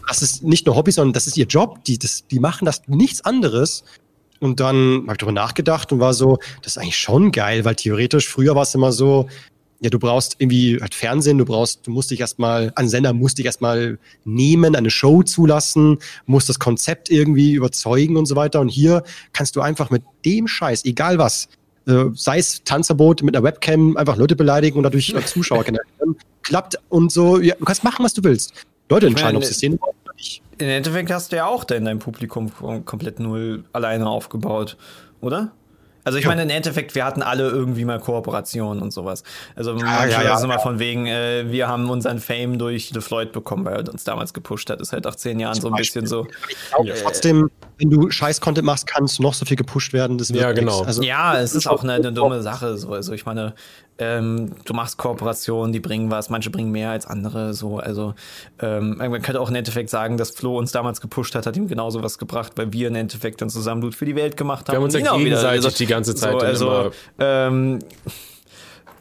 das 0.06 0.22
ist 0.22 0.42
nicht 0.42 0.66
nur 0.66 0.76
Hobby, 0.76 0.92
sondern 0.92 1.12
das 1.12 1.26
ist 1.26 1.36
ihr 1.36 1.46
Job. 1.46 1.84
Die, 1.84 1.98
das, 1.98 2.26
die 2.30 2.38
machen 2.38 2.66
das 2.66 2.82
nichts 2.86 3.24
anderes. 3.24 3.82
Und 4.40 4.60
dann 4.60 5.02
habe 5.02 5.12
ich 5.12 5.18
darüber 5.18 5.32
nachgedacht 5.32 5.92
und 5.92 6.00
war 6.00 6.14
so, 6.14 6.38
das 6.62 6.72
ist 6.72 6.78
eigentlich 6.78 6.96
schon 6.96 7.32
geil, 7.32 7.64
weil 7.64 7.74
theoretisch 7.74 8.28
früher 8.28 8.54
war 8.54 8.62
es 8.62 8.74
immer 8.74 8.92
so, 8.92 9.28
ja, 9.80 9.90
du 9.90 9.98
brauchst 9.98 10.36
irgendwie 10.38 10.78
halt 10.80 10.94
Fernsehen, 10.94 11.38
du 11.38 11.44
brauchst, 11.44 11.86
du 11.86 11.92
musst 11.92 12.10
dich 12.10 12.20
erstmal, 12.20 12.72
ein 12.74 12.88
Sender 12.88 13.12
musst 13.12 13.38
dich 13.38 13.46
erstmal 13.46 13.98
nehmen, 14.24 14.74
eine 14.74 14.90
Show 14.90 15.22
zulassen, 15.22 15.98
musst 16.26 16.48
das 16.48 16.58
Konzept 16.58 17.10
irgendwie 17.10 17.52
überzeugen 17.52 18.16
und 18.16 18.26
so 18.26 18.34
weiter. 18.34 18.60
Und 18.60 18.68
hier 18.68 19.04
kannst 19.32 19.54
du 19.54 19.60
einfach 19.60 19.90
mit 19.90 20.02
dem 20.24 20.48
Scheiß, 20.48 20.84
egal 20.84 21.18
was, 21.18 21.48
äh, 21.86 22.06
sei 22.14 22.38
es 22.38 22.64
Tanzverbot 22.64 23.22
mit 23.22 23.36
einer 23.36 23.44
Webcam, 23.44 23.96
einfach 23.96 24.16
Leute 24.16 24.34
beleidigen 24.34 24.78
und 24.78 24.82
dadurch 24.82 25.10
äh, 25.10 25.24
Zuschauer 25.24 25.62
generieren, 25.64 26.16
klappt 26.42 26.76
und 26.88 27.12
so, 27.12 27.40
ja, 27.40 27.54
du 27.54 27.64
kannst 27.64 27.84
machen, 27.84 28.04
was 28.04 28.14
du 28.14 28.24
willst. 28.24 28.52
Leute 28.90 29.06
entscheiden, 29.06 29.36
ob 29.36 29.44
sie 29.44 29.52
es 29.52 29.58
sehen 29.58 29.78
wollen 29.80 29.97
nicht. 30.18 30.42
Im 30.58 30.68
Endeffekt 30.68 31.10
hast 31.10 31.32
du 31.32 31.36
ja 31.36 31.46
auch 31.46 31.64
denn 31.64 31.84
dein 31.86 31.98
Publikum 31.98 32.50
kom- 32.50 32.84
komplett 32.84 33.20
null 33.20 33.64
alleine 33.72 34.06
aufgebaut, 34.08 34.76
oder? 35.20 35.52
Also 36.04 36.18
ich 36.18 36.24
Ja. 36.24 36.30
meine, 36.30 36.42
im 36.44 36.50
Endeffekt, 36.50 36.94
wir 36.94 37.04
hatten 37.04 37.22
alle 37.22 37.48
irgendwie 37.48 37.84
mal 37.84 38.00
Kooperationen 38.00 38.82
und 38.82 38.92
sowas. 38.92 39.24
Also 39.56 39.72
ja, 39.76 39.84
manchmal 39.84 40.24
ja, 40.24 40.32
ist 40.32 40.38
es 40.38 40.44
immer 40.44 40.54
ja. 40.54 40.58
von 40.60 40.78
wegen, 40.78 41.06
äh, 41.06 41.50
wir 41.50 41.68
haben 41.68 41.90
unseren 41.90 42.18
Fame 42.18 42.58
durch 42.58 42.90
The 42.94 43.00
Floyd 43.00 43.32
bekommen, 43.32 43.64
weil 43.66 43.74
er 43.84 43.88
uns 43.92 44.04
damals 44.04 44.32
gepusht 44.32 44.70
hat. 44.70 44.80
Ist 44.80 44.92
halt 44.92 45.04
nach 45.04 45.16
zehn 45.16 45.38
Jahren 45.38 45.60
so 45.60 45.68
ein 45.68 45.74
bisschen 45.74 46.06
so. 46.06 46.26
Ich 46.48 46.70
glaube 46.70 46.94
trotzdem, 47.02 47.50
wenn 47.78 47.90
du 47.90 48.10
scheiß 48.10 48.40
Content 48.40 48.66
machst, 48.66 48.86
kannst 48.86 49.18
du 49.18 49.22
noch 49.22 49.34
so 49.34 49.44
viel 49.44 49.56
gepusht 49.56 49.92
werden. 49.92 50.18
Das 50.18 50.30
wird 50.32 50.42
Ja, 50.42 50.52
genau. 50.52 50.82
Also, 50.82 51.02
Ja, 51.02 51.38
es 51.40 51.54
ist 51.54 51.66
auch 51.68 51.82
eine, 51.82 51.94
eine 51.94 52.12
dumme 52.12 52.42
Sache. 52.42 52.76
So. 52.76 52.92
Also 52.92 53.12
ich 53.12 53.24
meine, 53.24 53.54
ähm, 53.98 54.52
du 54.64 54.74
machst 54.74 54.96
Kooperationen, 54.98 55.72
die 55.72 55.80
bringen 55.80 56.10
was, 56.10 56.28
manche 56.28 56.50
bringen 56.50 56.70
mehr 56.72 56.90
als 56.90 57.06
andere. 57.06 57.54
So. 57.54 57.78
Also 57.78 58.14
ähm, 58.60 58.96
man 58.98 59.22
könnte 59.22 59.40
auch 59.40 59.48
im 59.48 59.54
Endeffekt 59.54 59.90
sagen, 59.90 60.16
dass 60.16 60.30
Flo 60.30 60.58
uns 60.58 60.72
damals 60.72 61.00
gepusht 61.00 61.34
hat, 61.34 61.46
hat 61.46 61.56
ihm 61.56 61.68
genauso 61.68 62.02
was 62.02 62.18
gebracht, 62.18 62.52
weil 62.56 62.72
wir 62.72 62.88
im 62.88 62.94
Endeffekt 62.96 63.40
dann 63.40 63.50
zusammen 63.50 63.80
Blut 63.80 63.94
für 63.94 64.04
die 64.06 64.16
Welt 64.16 64.36
gemacht 64.36 64.68
haben. 64.68 64.76
haben 64.76 64.84
uns 64.84 64.94
ja 64.94 65.12
auch 65.12 65.18
wieder- 65.18 65.36
gegenseitig 65.36 65.74
die 65.74 65.86
ganze 65.86 66.14
Zeit 66.14 66.32
So, 66.32 66.70
also, 66.70 66.90
ähm, 67.18 67.78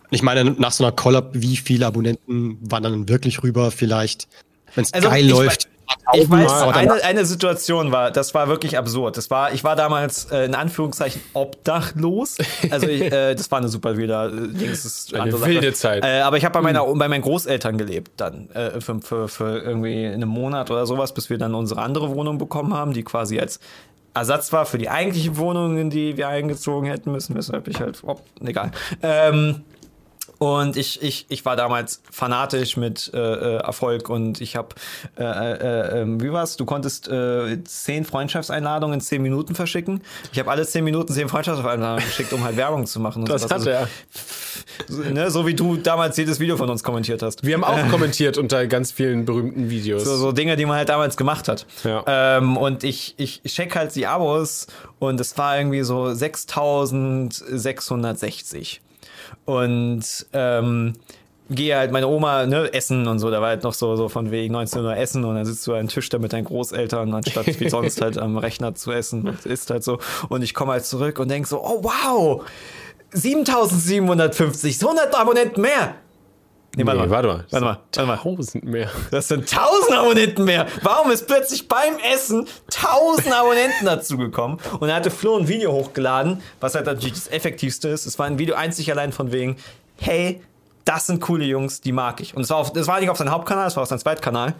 ich 0.09 0.21
meine, 0.21 0.51
nach 0.51 0.71
so 0.71 0.83
einer 0.85 0.93
Collab, 0.93 1.29
wie 1.33 1.57
viele 1.57 1.85
Abonnenten 1.85 2.57
wandern 2.61 2.93
dann 2.93 3.09
wirklich 3.09 3.43
rüber? 3.43 3.71
Vielleicht, 3.71 4.27
wenn 4.75 4.83
es 4.83 4.93
Also, 4.93 5.09
geil 5.09 5.27
läuft. 5.27 5.66
Ich 6.13 6.29
weiß, 6.29 6.51
eine, 6.73 7.03
eine 7.03 7.25
Situation 7.25 7.91
war, 7.91 8.11
das 8.11 8.33
war 8.33 8.47
wirklich 8.47 8.77
absurd. 8.77 9.17
Das 9.17 9.29
war, 9.29 9.53
ich 9.53 9.63
war 9.63 9.75
damals 9.75 10.25
äh, 10.31 10.45
in 10.45 10.55
Anführungszeichen 10.55 11.21
obdachlos. 11.33 12.37
Also 12.69 12.87
ich, 12.87 13.01
äh, 13.01 13.35
das 13.35 13.51
war 13.51 13.59
eine 13.59 13.67
super 13.67 13.97
wilder, 13.97 14.31
äh, 14.31 14.67
das 14.69 14.85
ist 14.85 15.13
Eine 15.13 15.39
wilde 15.45 15.73
Zeit. 15.73 16.03
Äh, 16.03 16.21
aber 16.21 16.37
ich 16.37 16.45
habe 16.45 16.53
bei 16.53 16.61
meiner, 16.61 16.85
bei 16.85 17.07
meinen 17.07 17.21
Großeltern 17.21 17.77
gelebt 17.77 18.11
dann 18.17 18.49
äh, 18.51 18.79
für, 18.81 18.99
für, 19.01 19.27
für 19.27 19.59
irgendwie 19.59 20.05
einen 20.05 20.29
Monat 20.29 20.71
oder 20.71 20.85
sowas, 20.85 21.13
bis 21.13 21.29
wir 21.29 21.37
dann 21.37 21.53
unsere 21.53 21.81
andere 21.81 22.09
Wohnung 22.15 22.37
bekommen 22.37 22.73
haben, 22.73 22.93
die 22.93 23.03
quasi 23.03 23.39
als 23.39 23.59
Ersatz 24.13 24.51
war 24.51 24.65
für 24.65 24.77
die 24.77 24.89
eigentliche 24.89 25.37
Wohnung, 25.37 25.77
in 25.77 25.89
die 25.89 26.17
wir 26.17 26.27
eingezogen 26.27 26.89
hätten 26.89 27.11
müssen, 27.11 27.35
weshalb 27.35 27.67
ich 27.67 27.79
halt, 27.79 28.01
oh, 28.03 28.19
egal. 28.43 28.71
Ähm, 29.03 29.63
und 30.39 30.77
ich, 30.77 31.01
ich, 31.01 31.25
ich 31.29 31.45
war 31.45 31.55
damals 31.55 32.01
fanatisch 32.11 32.77
mit 32.77 33.11
äh, 33.13 33.17
äh, 33.17 33.55
Erfolg 33.57 34.09
und 34.09 34.41
ich 34.41 34.55
habe, 34.55 34.69
äh, 35.17 35.23
äh, 35.23 36.01
äh, 36.01 36.05
wie 36.21 36.31
war's? 36.31 36.57
Du 36.57 36.65
konntest 36.65 37.07
äh, 37.07 37.63
zehn 37.63 38.05
Freundschaftseinladungen 38.05 38.95
in 38.95 39.01
zehn 39.01 39.21
Minuten 39.21 39.55
verschicken. 39.55 40.01
Ich 40.31 40.39
habe 40.39 40.51
alle 40.51 40.65
zehn 40.65 40.83
Minuten 40.83 41.13
zehn 41.13 41.29
Freundschaftseinladungen 41.29 42.05
geschickt, 42.05 42.33
um 42.33 42.43
halt 42.43 42.57
Werbung 42.57 42.85
zu 42.85 42.99
machen. 42.99 43.23
Und 43.23 43.29
Das 43.29 43.43
sowas. 43.43 43.61
hat 43.61 43.67
er. 43.67 43.87
So, 44.87 45.01
ne? 45.01 45.31
so 45.31 45.47
wie 45.47 45.53
du 45.53 45.77
damals 45.77 46.17
jedes 46.17 46.39
Video 46.39 46.57
von 46.57 46.69
uns 46.69 46.83
kommentiert 46.83 47.21
hast. 47.21 47.45
Wir 47.45 47.55
haben 47.55 47.63
auch 47.63 47.89
kommentiert 47.89 48.37
unter 48.37 48.65
ganz 48.67 48.91
vielen 48.91 49.25
berühmten 49.25 49.69
Videos. 49.69 50.03
So, 50.03 50.15
so 50.17 50.31
Dinge, 50.31 50.55
die 50.55 50.65
man 50.65 50.77
halt 50.77 50.89
damals 50.89 51.17
gemacht 51.17 51.47
hat. 51.47 51.65
Ja. 51.83 52.03
Ähm, 52.07 52.57
und 52.57 52.83
ich, 52.83 53.13
ich 53.17 53.41
check 53.45 53.75
halt 53.75 53.95
die 53.95 54.07
Abos 54.07 54.67
und 54.99 55.19
es 55.19 55.37
war 55.37 55.57
irgendwie 55.57 55.83
so 55.83 56.13
6660. 56.13 58.81
Und 59.47 60.03
ähm, 60.33 60.93
gehe 61.49 61.77
halt 61.77 61.91
meine 61.91 62.07
Oma 62.07 62.45
ne, 62.45 62.73
essen 62.73 63.07
und 63.07 63.19
so, 63.19 63.31
da 63.31 63.41
war 63.41 63.49
halt 63.49 63.63
noch 63.63 63.73
so, 63.73 63.95
so 63.95 64.09
von 64.09 64.31
wegen 64.31 64.51
19 64.53 64.83
Uhr 64.83 64.97
essen 64.97 65.23
und 65.23 65.35
dann 65.35 65.45
sitzt 65.45 65.65
du 65.65 65.73
an 65.73 65.83
den 65.83 65.87
Tisch 65.87 66.09
da 66.09 66.19
mit 66.19 66.33
deinen 66.33 66.43
Großeltern, 66.43 67.13
anstatt 67.13 67.59
wie 67.59 67.69
sonst 67.69 68.01
halt 68.01 68.17
am 68.17 68.37
Rechner 68.37 68.75
zu 68.75 68.91
essen 68.91 69.27
und 69.27 69.45
isst 69.45 69.69
halt 69.69 69.83
so. 69.83 69.99
Und 70.27 70.41
ich 70.41 70.53
komme 70.53 70.73
halt 70.73 70.85
zurück 70.85 71.19
und 71.19 71.29
denk 71.29 71.47
so, 71.47 71.63
oh 71.63 71.81
wow, 71.83 72.45
7750, 73.11 74.81
100 74.81 75.15
Abonnenten 75.15 75.61
mehr. 75.61 75.95
Nee, 76.77 76.83
Nee, 76.83 77.09
warte 77.09 77.27
mal. 77.27 77.45
Warte 77.49 77.65
mal, 77.65 77.79
warte 77.91 78.05
mal. 78.05 78.17
Tausend 78.17 78.63
mehr. 78.63 78.89
Das 79.11 79.27
sind 79.27 79.51
1000 79.51 79.97
Abonnenten 79.97 80.45
mehr. 80.45 80.67
Warum 80.83 81.11
ist 81.11 81.25
plötzlich 81.27 81.67
beim 81.67 81.95
Essen 82.13 82.47
1000 82.73 83.33
Abonnenten 83.33 83.85
dazugekommen? 83.85 84.59
Und 84.79 84.89
er 84.89 84.95
hatte 84.95 85.09
Flo 85.09 85.37
ein 85.37 85.47
Video 85.47 85.71
hochgeladen, 85.71 86.41
was 86.59 86.75
halt 86.75 86.85
natürlich 86.85 87.15
das 87.15 87.27
Effektivste 87.27 87.89
ist. 87.89 88.05
Es 88.05 88.19
war 88.19 88.27
ein 88.27 88.37
Video 88.37 88.55
einzig 88.55 88.91
allein 88.91 89.11
von 89.11 89.31
wegen, 89.31 89.57
hey, 89.97 90.41
das 90.85 91.07
sind 91.07 91.19
coole 91.19 91.45
Jungs, 91.45 91.81
die 91.81 91.91
mag 91.91 92.21
ich. 92.21 92.35
Und 92.35 92.43
es 92.43 92.49
war, 92.49 92.57
auf, 92.57 92.71
das 92.71 92.87
war 92.87 92.99
nicht 92.99 93.09
auf 93.09 93.17
seinem 93.17 93.31
Hauptkanal, 93.31 93.67
es 93.67 93.75
war 93.75 93.83
auf 93.83 93.89
seinem 93.89 93.99
Zweitkanal. 93.99 94.53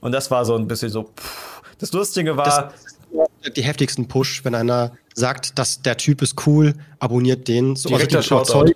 Und 0.00 0.12
das 0.12 0.30
war 0.30 0.44
so 0.44 0.54
ein 0.54 0.68
bisschen 0.68 0.90
so, 0.90 1.04
pff. 1.04 1.62
Das 1.78 1.92
Lustige 1.92 2.36
war, 2.36 2.72
Das, 3.12 3.52
die 3.54 3.62
heftigsten 3.62 4.08
Push, 4.08 4.44
wenn 4.44 4.54
einer 4.54 4.92
sagt, 5.14 5.58
dass 5.58 5.82
der 5.82 5.96
Typ 5.96 6.22
ist 6.22 6.46
cool, 6.46 6.74
abonniert 6.98 7.48
den. 7.48 7.76
So, 7.76 7.88
Direkter 7.88 8.18
also 8.18 8.44
Shoutout. 8.44 8.72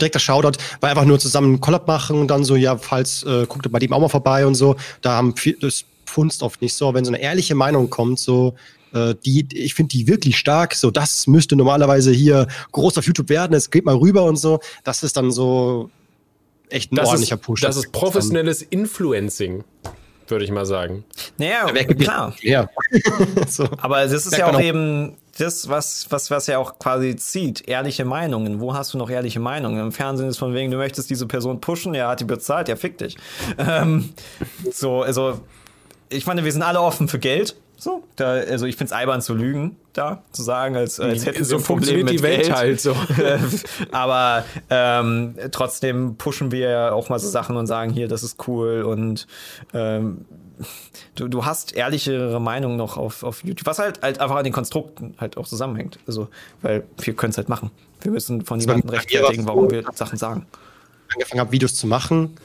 Direkter 0.00 0.18
Shoutout, 0.18 0.58
weil 0.80 0.90
einfach 0.90 1.04
nur 1.04 1.18
zusammen 1.18 1.48
einen 1.48 1.60
Collab 1.60 1.86
machen 1.86 2.20
und 2.20 2.28
dann 2.28 2.44
so, 2.44 2.56
ja, 2.56 2.76
falls, 2.76 3.22
äh, 3.24 3.46
guckt 3.46 3.70
bei 3.70 3.78
dem 3.78 3.92
auch 3.92 4.00
mal 4.00 4.08
vorbei 4.08 4.46
und 4.46 4.54
so. 4.54 4.76
Da 5.00 5.12
haben 5.12 5.36
viel, 5.36 5.56
das 5.60 5.84
funzt 6.04 6.42
oft 6.42 6.62
nicht 6.62 6.74
so. 6.74 6.94
Wenn 6.94 7.04
so 7.04 7.10
eine 7.10 7.20
ehrliche 7.20 7.54
Meinung 7.54 7.90
kommt, 7.90 8.18
so, 8.18 8.54
äh, 8.92 9.14
die, 9.24 9.46
ich 9.52 9.74
finde 9.74 9.90
die 9.90 10.06
wirklich 10.06 10.38
stark. 10.38 10.74
So, 10.74 10.90
das 10.90 11.26
müsste 11.26 11.56
normalerweise 11.56 12.12
hier 12.12 12.46
groß 12.72 12.98
auf 12.98 13.06
YouTube 13.06 13.28
werden. 13.28 13.54
Es 13.54 13.70
geht 13.70 13.84
mal 13.84 13.96
rüber 13.96 14.24
und 14.24 14.36
so. 14.36 14.60
Das 14.84 15.02
ist 15.02 15.16
dann 15.16 15.30
so 15.30 15.90
echt 16.68 16.92
ein 16.92 16.96
das 16.96 17.08
ordentlicher 17.08 17.36
ist, 17.36 17.42
Push. 17.42 17.60
Das 17.60 17.76
ist 17.76 17.92
professionelles 17.92 18.62
Influencing 18.62 19.64
würde 20.28 20.44
ich 20.44 20.50
mal 20.50 20.66
sagen. 20.66 21.04
Naja, 21.36 21.66
klar. 21.84 22.34
Ja. 22.40 22.68
so. 23.48 23.68
Aber 23.76 24.02
das 24.06 24.26
ist 24.26 24.36
ja 24.36 24.46
auch 24.46 24.60
eben 24.60 25.16
das, 25.38 25.68
was, 25.68 26.06
was, 26.10 26.30
was 26.30 26.46
ja 26.46 26.58
auch 26.58 26.78
quasi 26.78 27.16
zieht. 27.16 27.66
Ehrliche 27.68 28.04
Meinungen. 28.04 28.60
Wo 28.60 28.74
hast 28.74 28.92
du 28.92 28.98
noch 28.98 29.10
ehrliche 29.10 29.40
Meinungen? 29.40 29.80
Im 29.80 29.92
Fernsehen 29.92 30.28
ist 30.28 30.38
von 30.38 30.54
wegen, 30.54 30.70
du 30.70 30.76
möchtest 30.76 31.08
diese 31.10 31.26
Person 31.26 31.60
pushen, 31.60 31.94
ja, 31.94 32.08
hat 32.10 32.20
die 32.20 32.24
bezahlt, 32.24 32.68
ja, 32.68 32.76
fick 32.76 32.98
dich. 32.98 33.16
Ähm, 33.58 34.12
so, 34.72 35.02
also, 35.02 35.40
ich 36.08 36.26
meine, 36.26 36.44
wir 36.44 36.52
sind 36.52 36.62
alle 36.62 36.80
offen 36.80 37.08
für 37.08 37.18
Geld. 37.18 37.56
So, 37.82 38.04
da, 38.14 38.34
also 38.34 38.66
ich 38.66 38.76
finde 38.76 38.92
es 38.94 38.96
albern 38.96 39.20
zu 39.22 39.34
lügen, 39.34 39.74
da 39.92 40.22
zu 40.30 40.44
sagen, 40.44 40.76
als, 40.76 41.00
als 41.00 41.26
hätten 41.26 41.42
so 41.42 41.58
funktioniert 41.58 42.10
die 42.10 42.22
Welt 42.22 42.42
Geld. 42.42 42.54
halt 42.54 42.80
so. 42.80 42.94
Aber 43.90 44.44
ähm, 44.70 45.34
trotzdem 45.50 46.14
pushen 46.14 46.52
wir 46.52 46.70
ja 46.70 46.92
auch 46.92 47.08
mal 47.08 47.18
so 47.18 47.28
Sachen 47.28 47.56
und 47.56 47.66
sagen 47.66 47.90
hier, 47.92 48.06
das 48.06 48.22
ist 48.22 48.46
cool 48.46 48.82
und 48.82 49.26
ähm, 49.74 50.26
du, 51.16 51.26
du 51.26 51.44
hast 51.44 51.74
ehrlichere 51.74 52.40
Meinungen 52.40 52.76
noch 52.76 52.96
auf, 52.96 53.24
auf 53.24 53.42
YouTube, 53.42 53.66
was 53.66 53.80
halt, 53.80 54.00
halt 54.00 54.20
einfach 54.20 54.36
an 54.36 54.44
den 54.44 54.52
Konstrukten 54.52 55.16
halt 55.18 55.36
auch 55.36 55.48
zusammenhängt. 55.48 55.98
Also, 56.06 56.28
weil 56.60 56.84
wir 57.00 57.14
können 57.14 57.32
es 57.32 57.36
halt 57.36 57.48
machen. 57.48 57.72
Wir 58.00 58.12
müssen 58.12 58.42
von 58.42 58.60
niemandem 58.60 58.90
rechtfertigen, 58.90 59.44
warum 59.44 59.72
wir 59.72 59.82
Sachen 59.92 60.18
sagen. 60.18 60.46
Angefangen 61.12 61.40
habe, 61.40 61.50
Videos 61.50 61.74
zu 61.74 61.88
machen 61.88 62.36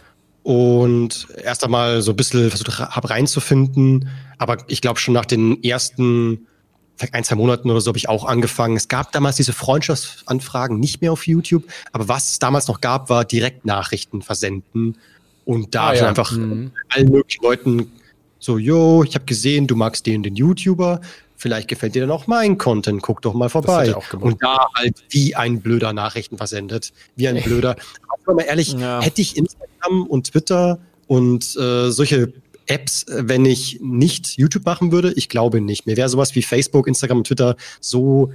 und 0.47 1.27
erst 1.43 1.65
einmal 1.65 2.01
so 2.01 2.13
ein 2.13 2.15
bisschen 2.15 2.49
versucht 2.49 2.79
habe 2.79 3.09
reinzufinden. 3.09 4.07
Aber 4.37 4.55
ich 4.67 4.79
glaube 4.79 4.97
schon 4.97 5.13
nach 5.13 5.25
den 5.25 5.61
ersten 5.61 6.47
vielleicht 6.95 7.15
ein, 7.15 7.25
zwei 7.25 7.35
Monaten 7.35 7.69
oder 7.69 7.81
so 7.81 7.89
habe 7.89 7.97
ich 7.97 8.07
auch 8.07 8.23
angefangen. 8.23 8.77
Es 8.77 8.87
gab 8.87 9.11
damals 9.11 9.35
diese 9.35 9.51
Freundschaftsanfragen 9.51 10.79
nicht 10.79 11.01
mehr 11.01 11.11
auf 11.11 11.27
YouTube, 11.27 11.65
aber 11.91 12.07
was 12.07 12.29
es 12.29 12.39
damals 12.39 12.69
noch 12.69 12.79
gab, 12.79 13.09
war 13.09 13.25
Direktnachrichten 13.25 14.21
versenden. 14.21 14.97
Und 15.43 15.75
da 15.75 15.87
ah, 15.87 15.93
ja. 15.95 16.07
einfach 16.07 16.31
mhm. 16.31 16.71
allen 16.87 17.11
möglichen 17.11 17.43
Leuten 17.43 17.91
so, 18.39 18.57
yo, 18.57 19.03
ich 19.03 19.15
habe 19.15 19.25
gesehen, 19.25 19.67
du 19.67 19.75
magst 19.75 20.05
den, 20.05 20.23
den 20.23 20.37
YouTuber, 20.37 21.01
vielleicht 21.37 21.67
gefällt 21.69 21.95
dir 21.95 22.01
dann 22.01 22.11
auch 22.11 22.27
mein 22.27 22.57
Content, 22.57 23.01
guck 23.01 23.21
doch 23.21 23.33
mal 23.33 23.49
vorbei. 23.49 23.95
Und 24.19 24.43
da 24.43 24.67
halt 24.75 25.03
wie 25.09 25.35
ein 25.35 25.61
blöder 25.61 25.93
Nachrichten 25.93 26.37
versendet, 26.37 26.91
wie 27.15 27.27
ein 27.27 27.41
blöder. 27.41 27.77
Aber 28.25 28.35
mal 28.35 28.43
ehrlich, 28.43 28.73
ja. 28.73 29.01
hätte 29.01 29.21
ich 29.21 29.37
Instagram 29.37 30.05
und 30.07 30.31
Twitter 30.31 30.79
und 31.05 31.55
äh, 31.55 31.91
solche 31.91 32.33
Apps, 32.65 33.05
wenn 33.07 33.45
ich 33.45 33.79
nicht 33.81 34.37
YouTube 34.37 34.65
machen 34.65 34.91
würde? 34.91 35.13
Ich 35.13 35.29
glaube 35.29 35.61
nicht. 35.61 35.85
Mir 35.85 35.95
wäre 35.95 36.09
sowas 36.09 36.35
wie 36.35 36.41
Facebook, 36.41 36.87
Instagram 36.87 37.19
und 37.19 37.27
Twitter 37.27 37.55
so 37.79 38.33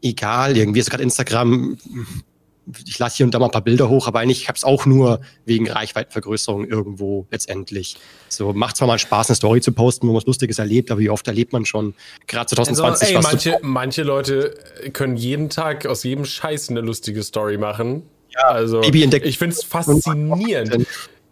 egal. 0.00 0.56
Irgendwie 0.56 0.80
ist 0.80 0.88
gerade 0.88 1.02
Instagram 1.02 1.76
ich 2.84 2.98
lasse 2.98 3.18
hier 3.18 3.26
und 3.26 3.32
da 3.32 3.38
mal 3.38 3.46
ein 3.46 3.50
paar 3.52 3.62
Bilder 3.62 3.88
hoch, 3.88 4.08
aber 4.08 4.20
eigentlich 4.20 4.48
habe 4.48 4.56
es 4.56 4.64
auch 4.64 4.86
nur 4.86 5.20
wegen 5.44 5.70
Reichweitenvergrößerung 5.70 6.66
irgendwo 6.66 7.26
letztendlich. 7.30 7.96
So 8.28 8.52
macht 8.52 8.76
zwar 8.76 8.88
mal 8.88 8.98
Spaß, 8.98 9.30
eine 9.30 9.36
Story 9.36 9.60
zu 9.60 9.72
posten, 9.72 10.06
wo 10.06 10.12
man 10.12 10.16
was 10.18 10.26
Lustiges 10.26 10.58
erlebt, 10.58 10.90
aber 10.90 11.00
wie 11.00 11.10
oft 11.10 11.26
erlebt 11.28 11.52
man 11.52 11.64
schon 11.64 11.94
gerade 12.26 12.48
2020 12.48 13.16
also, 13.16 13.28
ey, 13.28 13.32
manche, 13.32 13.58
manche 13.62 14.02
Leute 14.02 14.54
können 14.92 15.16
jeden 15.16 15.48
Tag 15.48 15.86
aus 15.86 16.02
jedem 16.02 16.24
Scheiß 16.24 16.70
eine 16.70 16.80
lustige 16.80 17.22
Story 17.22 17.58
machen. 17.58 18.02
Ja, 18.30 18.48
also 18.48 18.82
ich 18.82 19.38
finde 19.38 19.54
es 19.54 19.62
faszinierend 19.62 20.86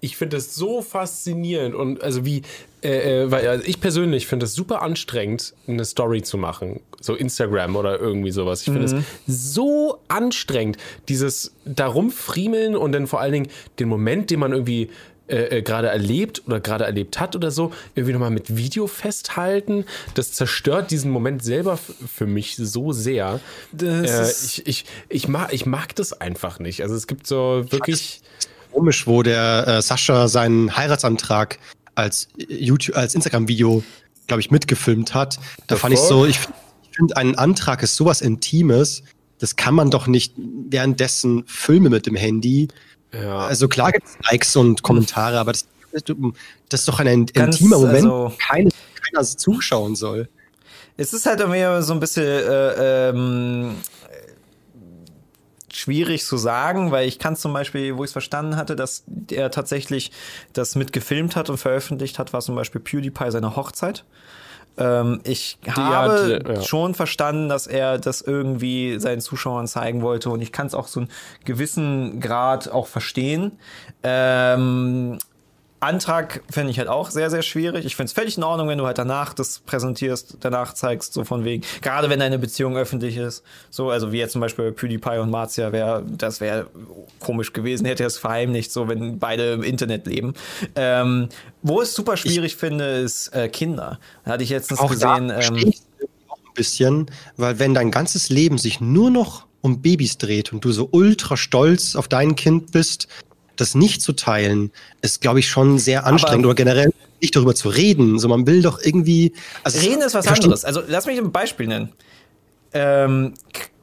ich 0.04 0.18
finde 0.18 0.36
es 0.36 0.54
so 0.54 0.82
faszinierend 0.82 1.74
und 1.74 2.02
also 2.02 2.26
wie, 2.26 2.42
äh, 2.82 3.22
äh, 3.22 3.30
weil 3.30 3.48
also 3.48 3.64
ich 3.66 3.80
persönlich 3.80 4.26
finde 4.26 4.44
es 4.44 4.54
super 4.54 4.82
anstrengend, 4.82 5.54
eine 5.66 5.84
Story 5.86 6.22
zu 6.22 6.36
machen, 6.36 6.80
so 7.00 7.14
Instagram 7.14 7.74
oder 7.74 7.98
irgendwie 7.98 8.30
sowas. 8.30 8.60
Ich 8.60 8.66
finde 8.66 8.84
es 8.84 8.92
mhm. 8.92 9.04
so 9.26 9.98
anstrengend, 10.08 10.76
dieses 11.08 11.54
darum 11.64 12.10
friemeln 12.10 12.76
und 12.76 12.92
dann 12.92 13.06
vor 13.06 13.20
allen 13.20 13.32
Dingen 13.32 13.48
den 13.78 13.88
Moment, 13.88 14.30
den 14.30 14.40
man 14.40 14.52
irgendwie 14.52 14.90
äh, 15.26 15.58
äh, 15.58 15.62
gerade 15.62 15.88
erlebt 15.88 16.42
oder 16.46 16.60
gerade 16.60 16.84
erlebt 16.84 17.18
hat 17.18 17.34
oder 17.34 17.50
so, 17.50 17.72
irgendwie 17.94 18.12
nochmal 18.12 18.30
mit 18.30 18.56
Video 18.56 18.86
festhalten. 18.86 19.86
Das 20.12 20.32
zerstört 20.34 20.90
diesen 20.90 21.10
Moment 21.10 21.42
selber 21.42 21.78
für 21.78 22.26
mich 22.26 22.56
so 22.56 22.92
sehr. 22.92 23.40
Äh, 23.80 24.30
ich, 24.30 24.66
ich, 24.66 24.84
ich, 25.08 25.28
mag, 25.28 25.54
ich 25.54 25.64
mag 25.64 25.94
das 25.94 26.12
einfach 26.12 26.58
nicht. 26.58 26.82
Also 26.82 26.94
es 26.94 27.06
gibt 27.06 27.26
so 27.26 27.64
wirklich 27.70 28.20
komisch, 28.74 29.06
wo 29.06 29.22
der 29.22 29.66
äh, 29.66 29.82
Sascha 29.82 30.28
seinen 30.28 30.76
Heiratsantrag 30.76 31.58
als 31.94 32.28
YouTube, 32.36 32.96
als 32.96 33.14
Instagram-Video, 33.14 33.82
glaube 34.26 34.40
ich, 34.40 34.50
mitgefilmt 34.50 35.14
hat. 35.14 35.38
Da 35.68 35.76
fand 35.76 35.94
ich 35.94 36.00
so, 36.00 36.26
ich, 36.26 36.38
ich 36.82 36.96
finde, 36.96 37.16
ein 37.16 37.36
Antrag 37.36 37.82
ist 37.82 37.96
sowas 37.96 38.20
Intimes. 38.20 39.02
Das 39.38 39.56
kann 39.56 39.74
man 39.74 39.90
doch 39.90 40.06
nicht 40.06 40.34
währenddessen 40.36 41.44
filmen 41.46 41.92
mit 41.92 42.06
dem 42.06 42.16
Handy. 42.16 42.68
Ja. 43.12 43.46
Also 43.46 43.68
klar 43.68 43.92
gibt 43.92 44.06
es 44.06 44.16
Likes 44.30 44.56
und 44.56 44.82
Kommentare, 44.82 45.38
aber 45.38 45.52
das, 45.52 45.66
das 45.92 46.80
ist 46.80 46.88
doch 46.88 46.98
ein 46.98 47.06
intimer 47.06 47.78
Moment, 47.78 48.04
also, 48.04 48.32
keine, 48.38 48.70
keiner 49.00 49.24
zuschauen 49.24 49.94
soll. 49.94 50.28
Es 50.96 51.12
ist 51.12 51.26
halt 51.26 51.40
irgendwie 51.40 51.82
so 51.82 51.92
ein 51.92 52.00
bisschen 52.00 52.24
äh, 52.24 53.08
ähm, 53.10 53.76
schwierig 55.76 56.24
zu 56.24 56.36
sagen, 56.36 56.90
weil 56.90 57.08
ich 57.08 57.18
kann 57.18 57.36
zum 57.36 57.52
Beispiel, 57.52 57.96
wo 57.96 58.04
ich 58.04 58.08
es 58.08 58.12
verstanden 58.12 58.56
hatte, 58.56 58.76
dass 58.76 59.04
er 59.30 59.50
tatsächlich 59.50 60.12
das 60.52 60.76
mitgefilmt 60.76 61.36
hat 61.36 61.50
und 61.50 61.58
veröffentlicht 61.58 62.18
hat, 62.18 62.32
war 62.32 62.40
zum 62.40 62.54
Beispiel 62.54 62.80
PewDiePie 62.80 63.30
seine 63.30 63.56
Hochzeit. 63.56 64.04
Ähm, 64.76 65.20
ich 65.24 65.58
Die 65.64 65.70
habe 65.70 66.34
hat, 66.44 66.48
ja. 66.48 66.62
schon 66.62 66.94
verstanden, 66.94 67.48
dass 67.48 67.66
er 67.66 67.98
das 67.98 68.22
irgendwie 68.22 68.98
seinen 68.98 69.20
Zuschauern 69.20 69.66
zeigen 69.66 70.02
wollte 70.02 70.30
und 70.30 70.40
ich 70.40 70.52
kann 70.52 70.66
es 70.66 70.74
auch 70.74 70.88
so 70.88 71.00
einen 71.00 71.10
gewissen 71.44 72.20
Grad 72.20 72.68
auch 72.70 72.86
verstehen. 72.86 73.52
Ähm, 74.02 75.18
Antrag 75.84 76.42
finde 76.50 76.70
ich 76.70 76.78
halt 76.78 76.88
auch 76.88 77.10
sehr, 77.10 77.30
sehr 77.30 77.42
schwierig. 77.42 77.84
Ich 77.84 77.96
finde 77.96 78.06
es 78.06 78.12
völlig 78.12 78.36
in 78.36 78.42
Ordnung, 78.42 78.68
wenn 78.68 78.78
du 78.78 78.86
halt 78.86 78.98
danach 78.98 79.34
das 79.34 79.58
präsentierst, 79.60 80.38
danach 80.40 80.72
zeigst, 80.72 81.12
so 81.12 81.24
von 81.24 81.44
wegen, 81.44 81.64
gerade 81.82 82.08
wenn 82.08 82.20
deine 82.20 82.38
Beziehung 82.38 82.76
öffentlich 82.76 83.16
ist, 83.16 83.42
so, 83.70 83.90
also 83.90 84.12
wie 84.12 84.18
jetzt 84.18 84.32
zum 84.32 84.40
Beispiel 84.40 84.72
PewDiePie 84.72 85.18
und 85.18 85.30
Marzia 85.30 85.72
wäre, 85.72 86.02
das 86.06 86.40
wäre 86.40 86.66
komisch 87.20 87.52
gewesen, 87.52 87.84
hätte 87.84 88.04
er 88.04 88.08
es 88.08 88.18
verheimlicht, 88.18 88.72
so, 88.72 88.88
wenn 88.88 89.18
beide 89.18 89.52
im 89.52 89.62
Internet 89.62 90.06
leben. 90.06 90.34
Ähm, 90.76 91.28
wo 91.62 91.80
es 91.80 91.94
super 91.94 92.16
schwierig 92.16 92.44
ich 92.44 92.56
finde, 92.56 92.98
ist 92.98 93.28
äh, 93.28 93.48
Kinder. 93.48 93.98
Da 94.24 94.32
hatte 94.32 94.44
ich 94.44 94.50
letztens 94.50 94.80
auch 94.80 94.90
gesehen. 94.90 95.28
Da 95.28 95.40
ähm, 95.40 95.72
auch 96.28 96.38
ein 96.38 96.54
bisschen, 96.54 97.06
weil 97.36 97.58
wenn 97.58 97.74
dein 97.74 97.90
ganzes 97.90 98.28
Leben 98.28 98.58
sich 98.58 98.80
nur 98.80 99.10
noch 99.10 99.46
um 99.60 99.80
Babys 99.80 100.18
dreht 100.18 100.52
und 100.52 100.64
du 100.64 100.72
so 100.72 100.88
ultra 100.92 101.36
stolz 101.36 101.96
auf 101.96 102.06
dein 102.06 102.36
Kind 102.36 102.72
bist, 102.72 103.08
das 103.56 103.74
nicht 103.74 104.02
zu 104.02 104.12
teilen, 104.12 104.70
ist, 105.02 105.20
glaube 105.20 105.40
ich, 105.40 105.48
schon 105.48 105.78
sehr 105.78 106.06
anstrengend. 106.06 106.44
Aber 106.44 106.50
oder 106.50 106.56
generell 106.56 106.92
nicht 107.20 107.34
darüber 107.36 107.54
zu 107.54 107.68
reden. 107.68 108.18
So, 108.18 108.28
man 108.28 108.46
will 108.46 108.62
doch 108.62 108.80
irgendwie. 108.82 109.32
Also 109.62 109.80
reden 109.80 110.02
ist 110.02 110.14
was 110.14 110.26
anderes. 110.26 110.64
Also 110.64 110.82
lass 110.86 111.06
mich 111.06 111.18
ein 111.18 111.32
Beispiel 111.32 111.66
nennen. 111.66 111.92
Ähm, 112.72 113.34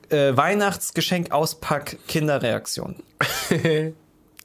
äh, 0.09 0.35
Weihnachtsgeschenk 0.35 1.31
auspack 1.31 1.97
Kinderreaktion. 2.07 2.95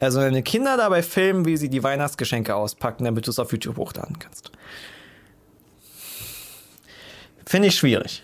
also 0.00 0.20
deine 0.20 0.42
Kinder 0.42 0.76
dabei 0.76 1.02
filmen, 1.02 1.44
wie 1.44 1.56
sie 1.56 1.68
die 1.68 1.82
Weihnachtsgeschenke 1.82 2.54
auspacken, 2.54 3.04
damit 3.04 3.26
du 3.26 3.30
es 3.30 3.38
auf 3.38 3.52
YouTube 3.52 3.76
hochladen 3.76 4.18
kannst. 4.18 4.52
Finde 7.44 7.68
ich 7.68 7.76
schwierig. 7.76 8.22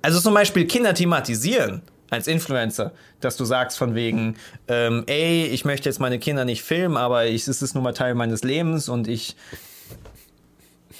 Also 0.00 0.20
zum 0.20 0.34
Beispiel 0.34 0.66
Kinder 0.66 0.94
thematisieren 0.94 1.82
als 2.12 2.26
Influencer, 2.26 2.92
dass 3.20 3.38
du 3.38 3.46
sagst 3.46 3.78
von 3.78 3.94
wegen, 3.94 4.36
ähm, 4.68 5.04
ey, 5.06 5.46
ich 5.46 5.64
möchte 5.64 5.88
jetzt 5.88 5.98
meine 5.98 6.18
Kinder 6.18 6.44
nicht 6.44 6.62
filmen, 6.62 6.98
aber 6.98 7.24
ich, 7.24 7.48
es 7.48 7.62
ist 7.62 7.74
nun 7.74 7.82
mal 7.82 7.94
Teil 7.94 8.14
meines 8.14 8.44
Lebens 8.44 8.90
und 8.90 9.08
ich, 9.08 9.34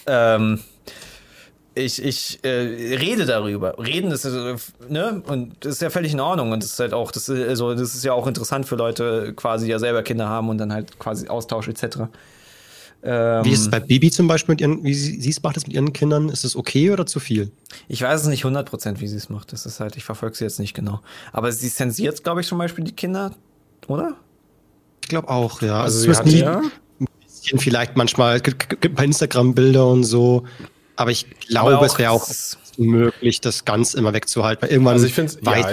ähm, 0.06 0.60
ich, 1.74 2.02
ich 2.02 2.42
äh, 2.44 2.96
rede 2.96 3.26
darüber. 3.26 3.78
Reden 3.78 4.10
ist, 4.10 4.24
äh, 4.24 4.56
ne, 4.88 5.22
und 5.26 5.54
das 5.60 5.74
ist 5.74 5.82
ja 5.82 5.90
völlig 5.90 6.14
in 6.14 6.20
Ordnung 6.20 6.50
und 6.50 6.62
das 6.62 6.72
ist 6.72 6.80
halt 6.80 6.94
auch, 6.94 7.12
das 7.12 7.28
ist, 7.28 7.46
also, 7.46 7.74
das 7.74 7.94
ist 7.94 8.04
ja 8.04 8.14
auch 8.14 8.26
interessant 8.26 8.64
für 8.66 8.76
Leute 8.76 9.34
quasi, 9.36 9.68
ja 9.68 9.78
selber 9.78 10.02
Kinder 10.02 10.30
haben 10.30 10.48
und 10.48 10.56
dann 10.56 10.72
halt 10.72 10.98
quasi 10.98 11.28
Austausch 11.28 11.68
etc. 11.68 12.04
Ähm, 13.04 13.44
wie 13.44 13.50
ist 13.50 13.60
es 13.62 13.70
bei 13.70 13.80
Bibi 13.80 14.10
zum 14.10 14.28
Beispiel 14.28 14.52
mit 14.52 14.60
ihren, 14.60 14.84
wie 14.84 14.94
sie 14.94 15.28
es 15.28 15.42
macht 15.42 15.56
es 15.56 15.66
mit 15.66 15.74
ihren 15.74 15.92
Kindern? 15.92 16.28
Ist 16.28 16.44
es 16.44 16.54
okay 16.54 16.90
oder 16.90 17.04
zu 17.04 17.18
viel? 17.18 17.50
Ich 17.88 18.02
weiß 18.02 18.22
es 18.22 18.26
nicht 18.28 18.44
100%, 18.44 19.00
wie 19.00 19.08
sie 19.08 19.16
es 19.16 19.28
macht. 19.28 19.52
Das 19.52 19.66
ist 19.66 19.80
halt, 19.80 19.96
ich 19.96 20.04
verfolge 20.04 20.36
sie 20.36 20.44
jetzt 20.44 20.60
nicht 20.60 20.74
genau. 20.74 21.00
Aber 21.32 21.50
sie 21.50 21.68
zensiert, 21.68 22.22
glaube 22.22 22.42
ich, 22.42 22.46
zum 22.46 22.58
Beispiel 22.58 22.84
die 22.84 22.92
Kinder, 22.92 23.34
oder? 23.88 24.16
Ich 25.02 25.08
glaube 25.08 25.28
auch, 25.28 25.62
ja. 25.62 25.82
Also, 25.82 26.08
also 26.08 26.12
sie 26.12 26.18
hat 26.18 26.26
nie, 26.26 26.38
ja? 26.40 26.62
ein 27.00 27.06
bisschen 27.24 27.58
vielleicht 27.58 27.96
manchmal 27.96 28.40
bei 28.40 29.04
Instagram 29.04 29.54
Bilder 29.54 29.88
und 29.88 30.04
so. 30.04 30.44
Aber 30.94 31.10
ich 31.10 31.26
glaube, 31.40 31.76
aber 31.76 31.86
es 31.86 31.98
wäre 31.98 32.12
auch 32.12 32.28
möglich, 32.76 33.40
das 33.40 33.64
ganz 33.64 33.94
immer 33.94 34.12
wegzuhalten. 34.12 34.62
Weil 34.62 34.70
irgendwann 34.70 34.94
also 34.94 35.06
ich 35.06 35.14
finde 35.14 35.34
ja, 35.42 35.70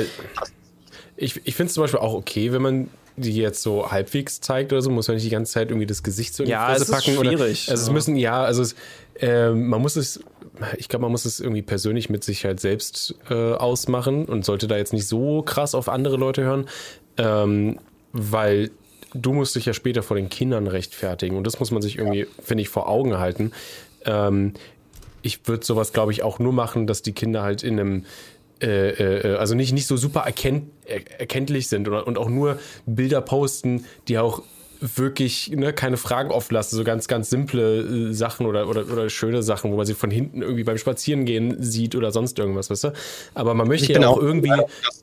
ich, 1.15 1.39
ich 1.45 1.55
finde 1.55 1.67
es 1.67 1.73
zum 1.73 1.83
Beispiel 1.83 1.99
auch 1.99 2.13
okay, 2.13 2.51
wenn 2.51 2.61
man 2.61 2.89
die 3.19 3.35
jetzt 3.35 3.61
so 3.61 3.91
halbwegs 3.91 4.41
zeigt 4.41 4.71
oder 4.71 4.81
so, 4.81 4.89
muss 4.89 5.07
man 5.07 5.15
nicht 5.15 5.25
die 5.25 5.31
ganze 5.31 5.53
Zeit 5.53 5.69
irgendwie 5.69 5.85
das 5.85 6.03
Gesicht 6.03 6.33
so 6.33 6.43
in 6.43 6.49
ja, 6.49 6.67
die 6.67 6.79
Fresse 6.79 6.91
packen. 6.91 7.11
Ist 7.11 7.19
schwierig. 7.19 7.63
Oder, 7.67 7.71
also 7.71 7.83
es 7.83 7.91
müssen, 7.91 8.15
ja, 8.15 8.43
also 8.43 8.61
es, 8.61 8.75
äh, 9.19 9.51
man 9.51 9.81
muss 9.81 9.95
es, 9.95 10.21
ich 10.77 10.89
glaube, 10.89 11.03
man 11.03 11.11
muss 11.11 11.25
es 11.25 11.39
irgendwie 11.39 11.61
persönlich 11.61 12.09
mit 12.09 12.23
sich 12.23 12.45
halt 12.45 12.59
selbst 12.59 13.15
äh, 13.29 13.53
ausmachen 13.53 14.25
und 14.25 14.45
sollte 14.45 14.67
da 14.67 14.77
jetzt 14.77 14.93
nicht 14.93 15.07
so 15.07 15.41
krass 15.41 15.75
auf 15.75 15.89
andere 15.89 16.17
Leute 16.17 16.43
hören, 16.43 16.67
ähm, 17.17 17.79
weil 18.11 18.71
du 19.13 19.33
musst 19.33 19.55
dich 19.55 19.65
ja 19.65 19.73
später 19.73 20.03
vor 20.03 20.15
den 20.15 20.29
Kindern 20.29 20.67
rechtfertigen 20.67 21.37
und 21.37 21.45
das 21.45 21.59
muss 21.59 21.71
man 21.71 21.81
sich 21.81 21.97
irgendwie, 21.97 22.27
finde 22.41 22.61
ich, 22.61 22.69
vor 22.69 22.87
Augen 22.87 23.17
halten. 23.17 23.51
Ähm, 24.05 24.53
ich 25.21 25.47
würde 25.47 25.65
sowas, 25.65 25.93
glaube 25.93 26.11
ich, 26.11 26.23
auch 26.23 26.39
nur 26.39 26.53
machen, 26.53 26.87
dass 26.87 27.01
die 27.01 27.11
Kinder 27.11 27.41
halt 27.41 27.63
in 27.63 27.79
einem 27.79 28.05
äh, 28.61 28.89
äh, 28.89 29.35
also 29.37 29.55
nicht, 29.55 29.73
nicht 29.73 29.87
so 29.87 29.97
super 29.97 30.21
erkennt, 30.21 30.69
erkenntlich 30.85 31.67
sind 31.67 31.87
oder, 31.87 32.07
und 32.07 32.17
auch 32.17 32.29
nur 32.29 32.59
Bilder 32.85 33.21
posten, 33.21 33.85
die 34.07 34.17
auch 34.17 34.41
wirklich 34.81 35.51
ne, 35.51 35.73
keine 35.73 35.97
Fragen 35.97 36.31
offen 36.31 36.53
lassen, 36.53 36.75
so 36.75 36.83
ganz, 36.83 37.07
ganz 37.07 37.29
simple 37.29 37.79
äh, 37.81 38.13
Sachen 38.13 38.45
oder, 38.45 38.67
oder, 38.67 38.89
oder 38.89 39.09
schöne 39.09 39.43
Sachen, 39.43 39.71
wo 39.71 39.77
man 39.77 39.85
sie 39.85 39.93
von 39.93 40.09
hinten 40.09 40.41
irgendwie 40.41 40.63
beim 40.63 40.77
Spazierengehen 40.77 41.61
sieht 41.61 41.95
oder 41.95 42.11
sonst 42.11 42.39
irgendwas, 42.39 42.69
weißt 42.69 42.85
du? 42.85 42.93
Aber 43.33 43.53
man 43.53 43.67
möchte 43.67 43.91
ja 43.91 44.07
auch, 44.07 44.17
auch 44.17 44.21
irgendwie. 44.21 44.53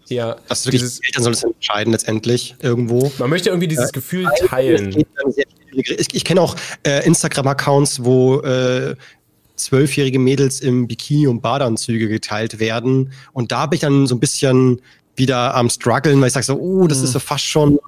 Ja, 0.09 0.37
das 0.49 0.65
ist 0.65 0.73
dieses, 0.73 1.01
Eltern 1.01 1.25
sollen 1.25 1.35
es 1.35 1.43
entscheiden 1.43 1.93
letztendlich 1.93 2.57
irgendwo. 2.63 3.13
Man 3.19 3.31
möchte 3.31 3.51
irgendwie 3.51 3.69
dieses 3.69 3.91
äh, 3.91 3.93
Gefühl 3.93 4.29
teilen. 4.47 5.05
Ich, 5.73 6.15
ich 6.15 6.25
kenne 6.25 6.41
auch 6.41 6.57
äh, 6.87 7.05
Instagram-Accounts, 7.07 8.03
wo 8.03 8.41
äh, 8.41 8.97
zwölfjährige 9.57 10.19
Mädels 10.19 10.61
im 10.61 10.87
Bikini 10.87 11.27
und 11.27 11.41
Badeanzüge 11.41 12.09
geteilt 12.09 12.59
werden. 12.59 13.13
Und 13.33 13.53
da 13.53 13.67
bin 13.67 13.77
ich 13.77 13.81
dann 13.81 14.07
so 14.07 14.15
ein 14.15 14.21
bisschen 14.21 14.81
wieder 15.17 15.55
am 15.55 15.71
struggeln, 15.71 16.21
weil 16.21 16.29
ich 16.29 16.35
sage 16.35 16.47
so, 16.47 16.57
oh, 16.59 16.87
das 16.87 16.99
mhm. 16.99 17.05
ist 17.05 17.13
so 17.13 17.19
fast 17.19 17.45
schon, 17.45 17.79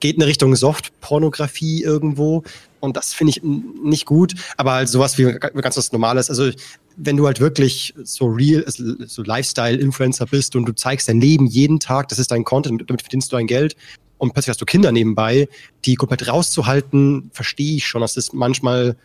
geht 0.00 0.16
in 0.16 0.22
Richtung 0.22 0.54
Soft-Pornografie 0.54 1.82
irgendwo. 1.82 2.42
Und 2.80 2.96
das 2.96 3.12
finde 3.12 3.32
ich 3.32 3.42
nicht 3.42 4.06
gut. 4.06 4.34
Aber 4.56 4.72
halt 4.72 4.88
sowas 4.88 5.18
wie 5.18 5.24
ganz 5.24 5.76
was 5.76 5.92
Normales. 5.92 6.30
Also 6.30 6.50
wenn 6.96 7.16
du 7.16 7.26
halt 7.26 7.40
wirklich 7.40 7.94
so 8.04 8.26
real, 8.26 8.64
so 8.66 9.22
Lifestyle-Influencer 9.22 10.26
bist 10.26 10.56
und 10.56 10.66
du 10.66 10.74
zeigst 10.74 11.08
dein 11.08 11.20
Leben 11.20 11.46
jeden 11.46 11.80
Tag, 11.80 12.08
das 12.08 12.18
ist 12.18 12.30
dein 12.30 12.44
Content, 12.44 12.84
damit 12.86 13.02
verdienst 13.02 13.32
du 13.32 13.36
dein 13.36 13.46
Geld. 13.46 13.76
Und 14.18 14.32
plötzlich 14.32 14.50
hast 14.50 14.60
du 14.60 14.64
Kinder 14.64 14.92
nebenbei, 14.92 15.48
die 15.84 15.94
komplett 15.94 16.28
rauszuhalten, 16.28 17.30
verstehe 17.32 17.76
ich 17.76 17.86
schon. 17.86 18.00
Das 18.00 18.16
ist 18.16 18.32
manchmal 18.32 18.96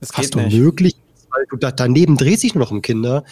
das 0.00 0.12
fast 0.12 0.36
unmöglich 0.36 0.96
weil 1.36 1.46
du 1.50 1.56
da, 1.56 1.70
daneben 1.70 2.16
dreht 2.16 2.40
sich 2.40 2.54
nur 2.54 2.64
noch 2.64 2.70
um 2.70 2.82
Kinder. 2.82 3.24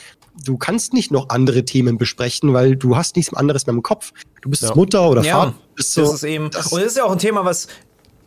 Du 0.44 0.58
kannst 0.58 0.92
nicht 0.92 1.10
noch 1.10 1.30
andere 1.30 1.64
Themen 1.64 1.96
besprechen, 1.96 2.52
weil 2.52 2.76
du 2.76 2.96
hast 2.96 3.16
nichts 3.16 3.32
anderes 3.32 3.66
mehr 3.66 3.74
im 3.74 3.82
Kopf. 3.82 4.12
Du 4.42 4.50
bist 4.50 4.62
ja. 4.62 4.74
Mutter 4.74 5.08
oder 5.08 5.22
ja, 5.22 5.36
Vater. 5.36 5.54
So, 5.76 6.02
das 6.02 6.14
ist 6.14 6.24
eben. 6.24 6.50
Das 6.50 6.72
und 6.72 6.80
das 6.80 6.88
ist 6.88 6.96
ja 6.96 7.04
auch 7.04 7.12
ein 7.12 7.18
Thema, 7.18 7.44
was 7.44 7.68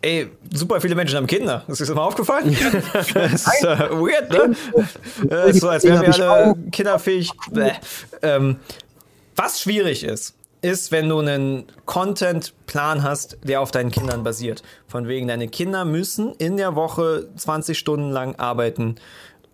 Ey, 0.00 0.28
super 0.54 0.80
viele 0.80 0.94
Menschen 0.94 1.16
haben 1.16 1.26
Kinder. 1.26 1.64
Das 1.66 1.80
ist 1.80 1.88
dir 1.88 1.94
mal 1.94 2.04
aufgefallen? 2.04 2.56
das 2.92 3.08
ist 3.08 3.64
äh, 3.64 3.90
weird, 3.90 4.30
ne? 4.30 4.54
Das 5.24 5.50
ist 5.50 5.60
so, 5.60 5.68
als 5.68 5.82
wären 5.82 6.02
wir 6.02 6.30
alle 6.30 6.54
kinderfähig. 6.70 7.32
Ähm, 8.22 8.56
was 9.34 9.60
schwierig 9.60 10.04
ist, 10.04 10.34
ist, 10.62 10.92
wenn 10.92 11.08
du 11.08 11.18
einen 11.18 11.64
Content-Plan 11.84 13.02
hast, 13.02 13.38
der 13.42 13.60
auf 13.60 13.72
deinen 13.72 13.90
Kindern 13.90 14.22
basiert. 14.22 14.62
Von 14.86 15.08
wegen, 15.08 15.26
deine 15.26 15.48
Kinder 15.48 15.84
müssen 15.84 16.32
in 16.34 16.56
der 16.56 16.76
Woche 16.76 17.28
20 17.36 17.76
Stunden 17.76 18.10
lang 18.10 18.36
arbeiten 18.36 18.96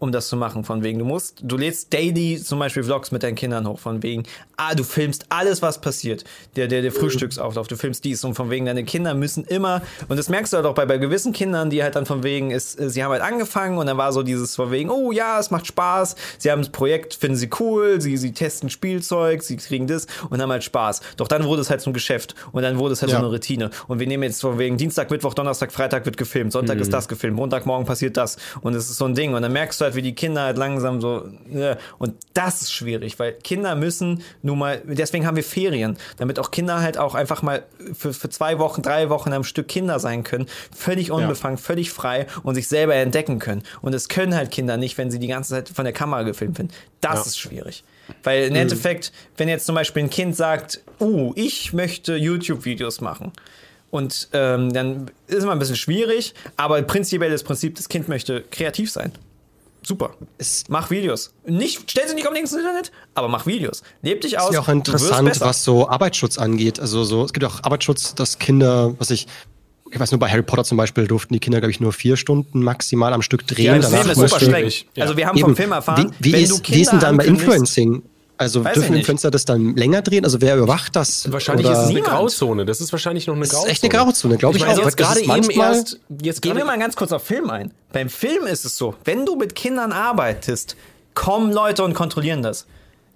um 0.05 0.12
das 0.12 0.28
zu 0.28 0.36
machen. 0.36 0.64
Von 0.64 0.82
wegen, 0.82 0.98
du 0.98 1.05
musst, 1.05 1.40
du 1.43 1.56
lädst 1.56 1.93
daily 1.93 2.40
zum 2.40 2.59
Beispiel 2.59 2.85
Vlogs 2.85 3.10
mit 3.10 3.22
deinen 3.22 3.35
Kindern 3.35 3.66
hoch. 3.66 3.78
Von 3.78 4.02
wegen, 4.02 4.22
ah, 4.56 4.74
du 4.74 4.85
filmst 4.85 5.26
alles, 5.28 5.62
was 5.62 5.81
passiert. 5.81 6.24
Der, 6.56 6.68
der, 6.68 6.82
der 6.82 6.90
mhm. 6.90 6.97
Frühstücksauflauf, 6.97 7.68
du 7.68 7.76
filmst 7.76 8.05
dies. 8.05 8.24
Und 8.24 8.35
von 8.35 8.51
wegen, 8.51 8.66
deine 8.66 8.85
Kinder 8.85 9.14
müssen 9.14 9.44
immer, 9.44 9.82
und 10.09 10.16
das 10.16 10.28
merkst 10.28 10.52
du 10.52 10.56
halt 10.59 10.66
auch 10.66 10.74
bei, 10.74 10.86
bei 10.86 10.98
gewissen 10.98 11.32
Kindern, 11.32 11.70
die 11.70 11.82
halt 11.82 11.97
dann 11.97 12.06
von 12.06 12.22
wegen, 12.22 12.51
ist, 12.51 12.72
sie 12.72 13.02
haben 13.02 13.12
halt 13.12 13.22
angefangen 13.22 13.78
und 13.78 13.86
dann 13.86 13.97
war 13.97 14.12
so 14.12 14.22
dieses 14.22 14.56
von 14.56 14.70
wegen, 14.70 14.90
oh 14.90 15.12
ja, 15.12 15.39
es 15.39 15.51
macht 15.51 15.66
Spaß. 15.66 16.16
Sie 16.39 16.51
haben 16.51 16.62
das 16.62 16.70
Projekt, 16.70 17.14
finden 17.14 17.36
sie 17.36 17.51
cool, 17.60 18.01
sie, 18.01 18.16
sie 18.16 18.32
testen 18.32 18.70
Spielzeug, 18.70 19.43
sie 19.43 19.56
kriegen 19.56 19.86
das 19.86 20.06
und 20.31 20.40
haben 20.40 20.51
halt 20.51 20.64
Spaß. 20.64 21.01
Doch 21.16 21.28
dann 21.28 21.44
wurde 21.44 21.62
es 21.62 21.70
halt 21.70 21.81
zum 21.81 21.93
Geschäft 21.93 22.35
und 22.52 22.62
dann 22.62 22.78
wurde 22.78 22.94
es 22.94 23.02
halt 23.02 23.10
ja. 23.12 23.18
so 23.18 23.24
eine 23.24 23.32
Routine. 23.32 23.70
Und 23.89 23.98
wir 23.98 24.06
nehmen 24.06 24.22
jetzt 24.22 24.40
von 24.40 24.59
wegen 24.59 24.76
Dienstag, 24.76 25.10
Mittwoch, 25.10 25.35
Donnerstag, 25.35 25.72
Freitag 25.72 26.05
wird 26.06 26.16
gefilmt, 26.16 26.52
Sonntag 26.52 26.76
mhm. 26.76 26.82
ist 26.82 26.93
das 26.93 27.09
gefilmt, 27.09 27.36
Montagmorgen 27.36 27.86
passiert 27.86 28.16
das. 28.16 28.36
Und 28.60 28.74
es 28.74 28.90
ist 28.90 28.98
so 28.98 29.05
ein 29.05 29.14
Ding. 29.14 29.35
Und 29.35 29.43
dann 29.43 29.52
merkst 29.52 29.81
du 29.81 29.85
halt, 29.85 29.94
wie 29.94 30.02
die 30.02 30.14
Kinder 30.14 30.43
halt 30.43 30.59
langsam 30.59 31.01
so. 31.01 31.28
Und 31.98 32.14
das 32.35 32.62
ist 32.62 32.72
schwierig, 32.72 33.18
weil 33.18 33.32
Kinder 33.32 33.74
müssen 33.74 34.22
nun 34.45 34.59
mal, 34.59 34.83
deswegen 34.85 35.27
haben 35.27 35.37
wir 35.37 35.43
Ferien, 35.43 35.97
damit 36.19 36.39
auch 36.39 36.51
Kinder 36.51 36.81
halt 36.81 36.99
auch 36.99 37.15
einfach 37.15 37.43
mal 37.43 37.65
für, 37.95 38.12
für 38.12 38.29
zwei 38.29 38.59
Wochen, 38.59 38.83
drei 38.83 39.09
Wochen 39.09 39.33
am 39.33 39.43
Stück 39.43 39.69
Kinder 39.69 39.99
sein 39.99 40.23
können, 40.23 40.47
völlig 40.77 41.11
unbefangen, 41.11 41.57
ja. 41.57 41.62
völlig 41.62 41.91
frei 41.91 42.27
und 42.43 42.55
sich 42.55 42.69
selber 42.69 42.95
entdecken 42.95 43.39
können. 43.39 43.62
Und 43.81 43.95
es 43.95 44.09
können 44.09 44.35
halt 44.35 44.51
Kinder 44.51 44.77
nicht, 44.77 44.99
wenn 44.99 45.11
sie 45.11 45.19
die 45.19 45.29
ganze 45.29 45.55
Zeit 45.55 45.71
von 45.71 45.85
der 45.85 45.95
Kamera 45.95 46.23
gefilmt 46.23 46.59
werden. 46.59 46.71
Das 47.01 47.21
ja. 47.21 47.23
ist 47.23 47.39
schwierig. 47.39 47.85
Weil 48.23 48.45
im 48.45 48.51
mhm. 48.51 48.61
Endeffekt, 48.61 49.12
wenn 49.39 49.49
jetzt 49.49 49.65
zum 49.65 49.75
Beispiel 49.75 50.03
ein 50.03 50.11
Kind 50.11 50.37
sagt, 50.37 50.83
uh, 51.01 51.33
ich 51.37 51.73
möchte 51.73 52.15
YouTube-Videos 52.16 53.01
machen, 53.01 53.33
und 53.91 54.29
ähm, 54.33 54.73
dann 54.73 55.07
ist 55.29 55.37
es 55.37 55.45
immer 55.45 55.53
ein 55.53 55.61
bisschen 55.61 55.77
schwierig, 55.77 56.35
aber 56.57 56.83
prinzipiell 56.83 57.31
das 57.31 57.45
Prinzip, 57.45 57.77
das 57.77 57.89
Kind 57.89 58.09
möchte 58.09 58.43
kreativ 58.51 58.91
sein. 58.91 59.12
Super. 59.85 60.15
Es 60.39 60.65
mach 60.69 60.90
Videos. 60.90 61.32
Nicht, 61.47 61.90
stell 61.90 62.09
sie 62.09 62.15
nicht 62.15 62.27
unbedingt 62.27 62.51
ins 62.51 62.59
Internet, 62.59 62.90
aber 63.15 63.28
mach 63.28 63.47
Videos. 63.47 63.82
Leb 64.02 64.23
dich 64.23 64.39
aus. 64.39 64.48
Ist 64.48 64.55
ja 64.55 64.61
auch 64.61 64.69
interessant, 64.69 65.40
was 65.40 65.62
so 65.62 65.89
Arbeitsschutz 65.89 66.39
angeht. 66.39 66.81
Also 66.81 67.05
so, 67.05 67.24
es 67.24 67.32
gibt 67.32 67.44
auch 67.44 67.62
Arbeitsschutz, 67.62 68.15
dass 68.15 68.39
Kinder, 68.39 68.94
was 68.98 69.11
ich, 69.11 69.27
ich 69.90 70.01
weiß 70.01 70.11
nur, 70.11 70.19
bei 70.19 70.31
Harry 70.31 70.43
Potter 70.43 70.65
zum 70.65 70.78
Beispiel 70.78 71.06
durften 71.06 71.35
die 71.35 71.40
Kinder, 71.40 71.61
glaube 71.61 71.70
ich, 71.70 71.81
nur 71.81 71.93
vier 71.93 72.16
Stunden 72.16 72.62
maximal 72.62 73.12
am 73.12 73.20
Stück 73.20 73.47
drehen. 73.47 73.66
Ja, 73.66 73.77
das 73.78 73.90
Danach 73.90 74.06
ist 74.09 74.16
super 74.16 74.40
streng. 74.40 74.73
Ja. 74.94 75.05
Also 75.05 75.16
wir 75.16 75.27
haben 75.27 75.36
Eben. 75.36 75.48
vom 75.48 75.56
Film 75.56 75.73
erfahren, 75.73 76.12
wie, 76.19 76.32
wie, 76.32 76.43
ist, 76.43 76.70
wie 76.70 76.81
ist 76.81 76.90
denn 76.90 77.01
dann 77.01 77.16
bei 77.19 77.27
Influencing? 77.27 78.02
Also 78.36 78.65
Weiß 78.65 78.74
dürfen 78.74 78.97
Influencer 78.97 79.31
das 79.31 79.44
dann 79.44 79.77
länger 79.77 80.02
drehen? 80.02 80.24
Also 80.24 80.40
wer 80.40 80.56
überwacht 80.56 80.97
das? 80.97 81.31
Wahrscheinlich 81.31 81.69
ist 81.69 81.78
es 81.78 81.89
eine 81.90 82.01
Grauzone. 82.01 82.65
Das 82.65 82.81
ist 82.81 82.90
wahrscheinlich 82.93 83.27
noch 83.27 83.36
eine 83.36 83.47
Grauzone. 83.47 83.69
Das 83.69 83.78
ist 83.78 83.85
echt 83.85 83.94
eine 83.94 84.05
Grauzone, 84.05 84.36
glaube 84.36 84.56
ich, 84.56 84.62
ich 84.62 84.69
meine, 84.69 84.81
auch. 84.81 84.85
Jetzt 84.85 84.97
gerade 84.97 85.20
eben 85.20 85.51
erst, 85.51 86.01
jetzt 86.20 86.43
gehen 86.43 86.56
wir 86.56 86.65
mal 86.65 86.78
ganz 86.78 86.97
kurz 86.97 87.12
auf 87.12 87.23
Film 87.23 87.51
ein. 87.51 87.73
Beim 87.93 88.09
Film 88.09 88.47
ist 88.47 88.65
es 88.65 88.77
so, 88.77 88.94
wenn 89.05 89.24
du 89.24 89.36
mit 89.36 89.55
Kindern 89.55 89.93
arbeitest, 89.93 90.77
kommen 91.15 91.52
Leute 91.52 91.85
und 91.85 91.94
kontrollieren 91.94 92.43
das. 92.43 92.66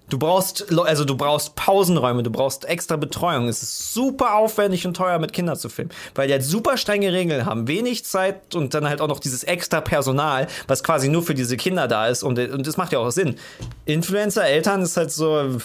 Du 0.08 0.18
brauchst, 0.18 0.72
also 0.72 1.04
du 1.04 1.16
brauchst 1.16 1.54
Pausenräume, 1.54 2.22
du 2.22 2.30
brauchst 2.30 2.64
extra 2.64 2.96
Betreuung. 2.96 3.48
Es 3.48 3.62
ist 3.62 3.92
super 3.92 4.36
aufwendig 4.36 4.86
und 4.86 4.94
teuer, 4.94 5.18
mit 5.18 5.32
Kindern 5.32 5.56
zu 5.56 5.68
filmen, 5.68 5.90
weil 6.14 6.28
die 6.28 6.32
halt 6.32 6.44
super 6.44 6.76
strenge 6.76 7.12
Regeln 7.12 7.44
haben, 7.44 7.68
wenig 7.68 8.04
Zeit 8.04 8.54
und 8.54 8.72
dann 8.72 8.88
halt 8.88 9.00
auch 9.00 9.08
noch 9.08 9.20
dieses 9.20 9.44
extra 9.44 9.80
Personal, 9.80 10.46
was 10.66 10.82
quasi 10.82 11.08
nur 11.08 11.22
für 11.22 11.34
diese 11.34 11.56
Kinder 11.56 11.88
da 11.88 12.06
ist. 12.06 12.22
Und, 12.22 12.38
und 12.38 12.66
das 12.66 12.76
macht 12.76 12.92
ja 12.92 13.00
auch 13.00 13.10
Sinn. 13.10 13.36
Influencer, 13.84 14.44
Eltern 14.44 14.82
ist 14.82 14.96
halt 14.96 15.12
so. 15.12 15.58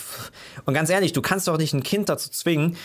Und 0.65 0.73
ganz 0.73 0.89
ehrlich, 0.89 1.13
du 1.13 1.21
kannst 1.21 1.47
doch 1.47 1.57
nicht 1.57 1.73
ein 1.73 1.83
Kind 1.83 2.09
dazu 2.09 2.29
zwingen. 2.29 2.75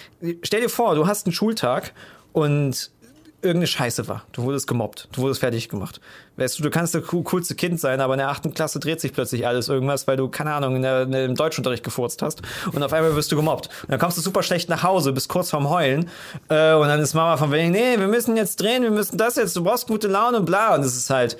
Stell 0.43 0.61
dir 0.61 0.69
vor, 0.69 0.95
du 0.95 1.07
hast 1.07 1.27
einen 1.27 1.33
Schultag 1.33 1.93
und 2.33 2.91
irgendeine 3.40 3.69
Scheiße 3.69 4.09
war. 4.09 4.24
Du 4.32 4.43
wurdest 4.43 4.66
gemobbt, 4.66 5.09
du 5.12 5.20
wurdest 5.20 5.40
fertig 5.40 5.69
gemacht. 5.69 6.01
Weißt 6.36 6.59
du, 6.59 6.62
du 6.62 6.70
kannst 6.70 6.94
das 6.94 7.05
coolste 7.06 7.55
Kind 7.55 7.78
sein, 7.78 8.01
aber 8.01 8.15
in 8.15 8.19
der 8.19 8.28
achten 8.28 8.52
Klasse 8.52 8.81
dreht 8.81 9.01
sich 9.01 9.12
plötzlich 9.12 9.47
alles 9.47 9.69
irgendwas, 9.69 10.06
weil 10.09 10.16
du, 10.16 10.28
keine 10.28 10.52
Ahnung, 10.52 10.77
in 10.77 10.82
der, 10.82 11.02
in 11.02 11.12
im 11.12 11.35
Deutschunterricht 11.36 11.85
gefurzt 11.85 12.20
hast 12.20 12.43
und 12.73 12.82
auf 12.82 12.93
einmal 12.93 13.15
wirst 13.15 13.31
du 13.31 13.36
gemobbt. 13.36 13.69
Und 13.82 13.90
dann 13.90 14.01
kommst 14.01 14.19
du 14.19 14.23
super 14.23 14.43
schlecht 14.43 14.69
nach 14.69 14.82
Hause, 14.82 15.12
bist 15.12 15.28
kurz 15.28 15.51
vorm 15.51 15.70
Heulen 15.70 16.09
äh, 16.48 16.74
und 16.74 16.89
dann 16.89 17.01
ist 17.01 17.15
Mama 17.15 17.36
von 17.36 17.52
wegen, 17.52 17.70
nee, 17.70 17.98
wir 17.98 18.09
müssen 18.09 18.36
jetzt 18.36 18.60
drehen, 18.60 18.82
wir 18.82 18.90
müssen 18.90 19.16
das 19.19 19.36
jetzt, 19.36 19.55
du 19.55 19.62
brauchst 19.62 19.86
gute 19.86 20.09
Laune 20.09 20.39
und 20.39 20.44
bla. 20.44 20.74
Und 20.74 20.85
das 20.85 20.97
ist 20.97 21.10
halt, 21.10 21.36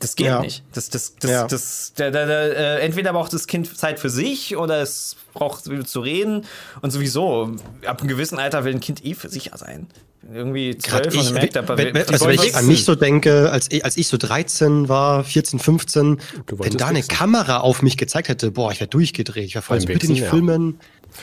das 0.00 0.16
geht 0.16 0.26
ja. 0.26 0.40
nicht. 0.40 0.64
Das, 0.74 0.90
das, 0.90 1.14
das, 1.16 1.30
ja. 1.30 1.46
das, 1.46 1.92
der, 1.94 2.10
der, 2.10 2.26
der, 2.26 2.56
äh, 2.56 2.80
entweder 2.84 3.12
braucht 3.12 3.32
das 3.32 3.46
Kind 3.46 3.76
Zeit 3.78 4.00
für 4.00 4.10
sich 4.10 4.56
oder 4.56 4.82
es 4.82 5.16
braucht 5.32 5.64
zu 5.64 6.00
reden. 6.00 6.44
Und 6.82 6.90
sowieso, 6.90 7.52
ab 7.86 8.00
einem 8.00 8.08
gewissen 8.08 8.38
Alter 8.38 8.64
will 8.64 8.74
ein 8.74 8.80
Kind 8.80 9.04
eh 9.04 9.14
für 9.14 9.28
sich 9.28 9.52
sein 9.54 9.86
irgendwie 10.32 10.76
zwölf 10.78 11.14
und 11.16 11.32
merkt, 11.34 11.56
aber 11.56 11.76
wenn, 11.78 11.94
wenn, 11.94 12.08
also 12.08 12.26
wenn 12.26 12.34
ich 12.34 12.54
an 12.54 12.66
mich 12.66 12.84
so 12.84 12.94
denke, 12.94 13.50
als, 13.50 13.68
als 13.82 13.96
ich 13.96 14.08
so 14.08 14.16
13 14.16 14.88
war, 14.88 15.24
14, 15.24 15.58
15, 15.58 16.20
wenn 16.46 16.76
da 16.76 16.86
eine 16.86 16.98
wissen. 16.98 17.08
Kamera 17.08 17.58
auf 17.58 17.82
mich 17.82 17.96
gezeigt 17.96 18.28
hätte, 18.28 18.50
boah, 18.50 18.72
ich 18.72 18.80
wäre 18.80 18.88
durchgedreht. 18.88 19.44
Ich 19.44 19.54
wäre 19.54 19.62
voll, 19.62 19.76
also 19.76 19.86
bitte 19.86 20.08
nicht 20.08 20.22
ja. 20.22 20.30
filmen. 20.30 20.78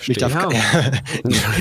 Nicht, 0.07 0.21
darf, 0.21 0.33
ja. 0.33 0.49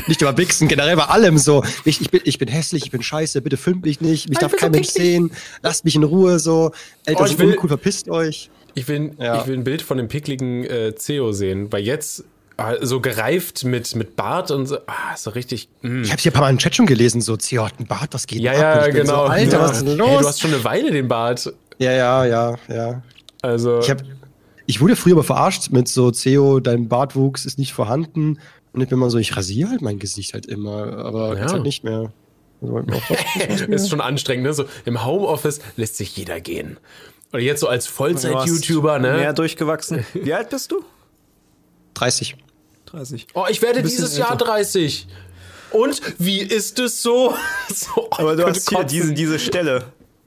nicht 0.06 0.22
über 0.22 0.36
Wichsen, 0.38 0.66
generell 0.66 0.96
bei 0.96 1.04
allem 1.04 1.36
so. 1.36 1.64
Ich, 1.84 2.00
ich, 2.00 2.10
bin, 2.10 2.22
ich 2.24 2.38
bin 2.38 2.48
hässlich, 2.48 2.84
ich 2.84 2.90
bin 2.90 3.02
scheiße, 3.02 3.42
bitte 3.42 3.56
filmt 3.56 3.84
mich 3.84 4.00
nicht, 4.00 4.28
mich 4.28 4.38
darf 4.38 4.56
kein 4.56 4.70
Mensch 4.70 4.88
sehen, 4.88 5.32
lasst 5.62 5.84
mich 5.84 5.96
in 5.96 6.02
Ruhe 6.02 6.38
so. 6.38 6.72
Eltern 7.04 7.24
oh, 7.24 7.26
sind 7.26 7.38
will, 7.40 7.50
uncool, 7.50 7.68
verpisst 7.68 8.08
euch. 8.08 8.50
Ich 8.74 8.88
will, 8.88 9.12
ja. 9.18 9.40
ich 9.40 9.46
will 9.46 9.58
ein 9.58 9.64
Bild 9.64 9.82
von 9.82 9.98
dem 9.98 10.08
pickligen 10.08 10.64
äh, 10.64 10.94
CEO 10.94 11.32
sehen, 11.32 11.70
weil 11.72 11.82
jetzt 11.82 12.24
so 12.80 13.00
gereift 13.00 13.64
mit, 13.64 13.94
mit 13.94 14.16
Bart 14.16 14.50
und 14.50 14.66
so. 14.66 14.78
Ah, 14.86 15.16
so 15.16 15.30
richtig. 15.30 15.68
Mm. 15.82 16.02
Ich 16.02 16.12
habe 16.12 16.20
hier 16.20 16.30
ein 16.30 16.34
paar 16.34 16.42
Mal 16.42 16.50
im 16.50 16.58
Chat 16.58 16.74
schon 16.74 16.86
gelesen, 16.86 17.20
so, 17.20 17.36
Zio 17.36 17.64
hat 17.64 17.78
einen 17.78 17.86
Bart, 17.86 18.12
was 18.12 18.26
geht 18.26 18.40
ja, 18.40 18.52
ab? 18.52 18.58
Ja, 18.58 18.88
genau. 18.88 19.26
So, 19.26 19.32
Alter, 19.32 19.52
ja. 19.52 19.60
was 19.60 19.78
ist 19.78 19.86
denn 19.86 19.98
los? 19.98 20.08
Hey, 20.08 20.18
du 20.18 20.28
hast 20.28 20.40
schon 20.40 20.54
eine 20.54 20.64
Weile 20.64 20.90
den 20.90 21.08
Bart. 21.08 21.52
Ja, 21.78 21.92
ja, 21.92 22.24
ja, 22.24 22.56
ja. 22.68 23.02
Also. 23.42 23.80
Ich 23.80 23.90
habe 23.90 24.04
Ich 24.66 24.80
wurde 24.80 24.96
früher 24.96 25.14
aber 25.14 25.24
verarscht 25.24 25.70
mit 25.70 25.88
so, 25.88 26.12
Ceo, 26.12 26.60
dein 26.60 26.88
Bartwuchs 26.88 27.44
ist 27.44 27.58
nicht 27.58 27.72
vorhanden. 27.72 28.38
Und 28.72 28.80
ich 28.80 28.88
bin 28.88 28.98
mal 28.98 29.10
so, 29.10 29.18
ich 29.18 29.36
rasiere 29.36 29.70
halt 29.70 29.82
mein 29.82 29.98
Gesicht 29.98 30.34
halt 30.34 30.46
immer, 30.46 30.98
aber 30.98 31.34
ja. 31.34 31.42
jetzt 31.42 31.52
halt 31.52 31.62
nicht 31.64 31.84
mehr. 31.84 32.12
Ist 33.68 33.90
schon 33.90 34.00
anstrengend, 34.00 34.44
ne? 34.44 34.54
So 34.54 34.66
im 34.84 35.04
Homeoffice 35.04 35.60
lässt 35.76 35.96
sich 35.96 36.16
jeder 36.16 36.40
gehen. 36.40 36.78
Oder 37.32 37.42
jetzt 37.42 37.60
so 37.60 37.66
als 37.66 37.86
Vollzeit-YouTuber, 37.86 38.98
ne? 38.98 39.16
Mehr 39.16 39.32
durchgewachsen. 39.32 40.04
Wie 40.14 40.32
alt 40.32 40.50
bist 40.50 40.70
du? 40.70 40.84
30. 41.94 42.36
30. 42.92 43.26
Oh, 43.34 43.46
ich 43.48 43.62
werde 43.62 43.82
dieses 43.82 44.16
Jahr 44.16 44.36
30. 44.36 45.08
Und 45.70 46.00
wie 46.18 46.40
ist 46.40 46.78
es 46.78 47.02
so? 47.02 47.34
so 47.68 48.08
Aber 48.12 48.36
du 48.36 48.46
hast 48.46 48.68
hier 48.68 48.84
diese, 48.84 49.14
diese 49.14 49.38
Stelle. 49.38 49.84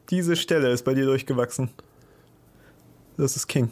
Diese 0.09 0.35
Stelle 0.35 0.69
ist 0.71 0.83
bei 0.83 0.93
dir 0.93 1.05
durchgewachsen. 1.05 1.69
Das 3.17 3.35
ist 3.35 3.47
King. 3.47 3.71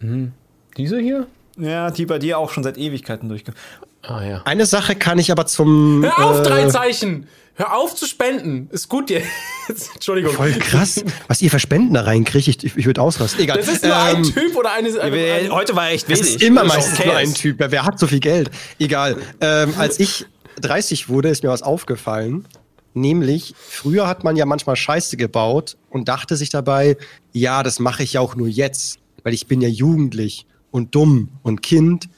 Mhm. 0.00 0.32
Diese 0.76 0.98
hier? 0.98 1.26
Ja, 1.58 1.90
die 1.90 2.06
bei 2.06 2.18
dir 2.18 2.38
auch 2.38 2.50
schon 2.50 2.62
seit 2.62 2.78
Ewigkeiten 2.78 3.28
durchgewachsen. 3.28 3.62
Ah, 4.02 4.22
ja. 4.22 4.42
Eine 4.44 4.66
Sache 4.66 4.96
kann 4.96 5.18
ich 5.18 5.30
aber 5.30 5.46
zum. 5.46 6.02
Hör 6.02 6.26
auf, 6.26 6.40
äh, 6.40 6.42
drei 6.42 6.66
Zeichen! 6.68 7.28
Hör 7.62 7.76
auf 7.76 7.94
zu 7.94 8.06
spenden. 8.06 8.68
Ist 8.72 8.88
gut 8.88 9.08
jetzt. 9.08 9.28
Entschuldigung. 9.94 10.32
Voll 10.32 10.50
krass. 10.54 11.04
Was 11.28 11.40
ihr 11.42 11.48
für 11.48 11.60
Spenden 11.60 11.94
da 11.94 12.00
reinkriegt, 12.00 12.48
ich, 12.48 12.64
ich, 12.64 12.76
ich 12.76 12.86
würde 12.86 13.00
ausrasten. 13.00 13.40
Egal. 13.40 13.56
Das 13.56 13.68
ist 13.68 13.84
nur 13.84 13.92
ähm, 13.92 14.16
ein 14.16 14.22
Typ 14.24 14.56
oder 14.56 14.72
eine. 14.72 15.00
eine 15.00 15.48
heute 15.52 15.76
war 15.76 15.88
echt 15.90 16.08
wenig. 16.08 16.18
Das 16.18 16.28
ist 16.28 16.42
immer 16.42 16.64
meistens 16.64 16.98
okay. 16.98 17.06
nur 17.06 17.16
ein 17.18 17.32
Typ. 17.32 17.58
Wer 17.60 17.84
hat 17.84 18.00
so 18.00 18.08
viel 18.08 18.18
Geld? 18.18 18.50
Egal. 18.80 19.16
Ähm, 19.40 19.74
als 19.78 20.00
ich 20.00 20.26
30 20.60 21.08
wurde, 21.08 21.28
ist 21.28 21.44
mir 21.44 21.50
was 21.50 21.62
aufgefallen. 21.62 22.48
Nämlich, 22.94 23.54
früher 23.56 24.08
hat 24.08 24.24
man 24.24 24.34
ja 24.34 24.44
manchmal 24.44 24.74
Scheiße 24.74 25.16
gebaut 25.16 25.76
und 25.88 26.08
dachte 26.08 26.34
sich 26.34 26.50
dabei, 26.50 26.96
ja, 27.30 27.62
das 27.62 27.78
mache 27.78 28.02
ich 28.02 28.14
ja 28.14 28.20
auch 28.20 28.34
nur 28.34 28.48
jetzt, 28.48 28.98
weil 29.22 29.34
ich 29.34 29.46
bin 29.46 29.60
ja 29.60 29.68
jugendlich 29.68 30.46
und 30.72 30.96
dumm 30.96 31.28
und 31.44 31.62
Kind. 31.62 32.08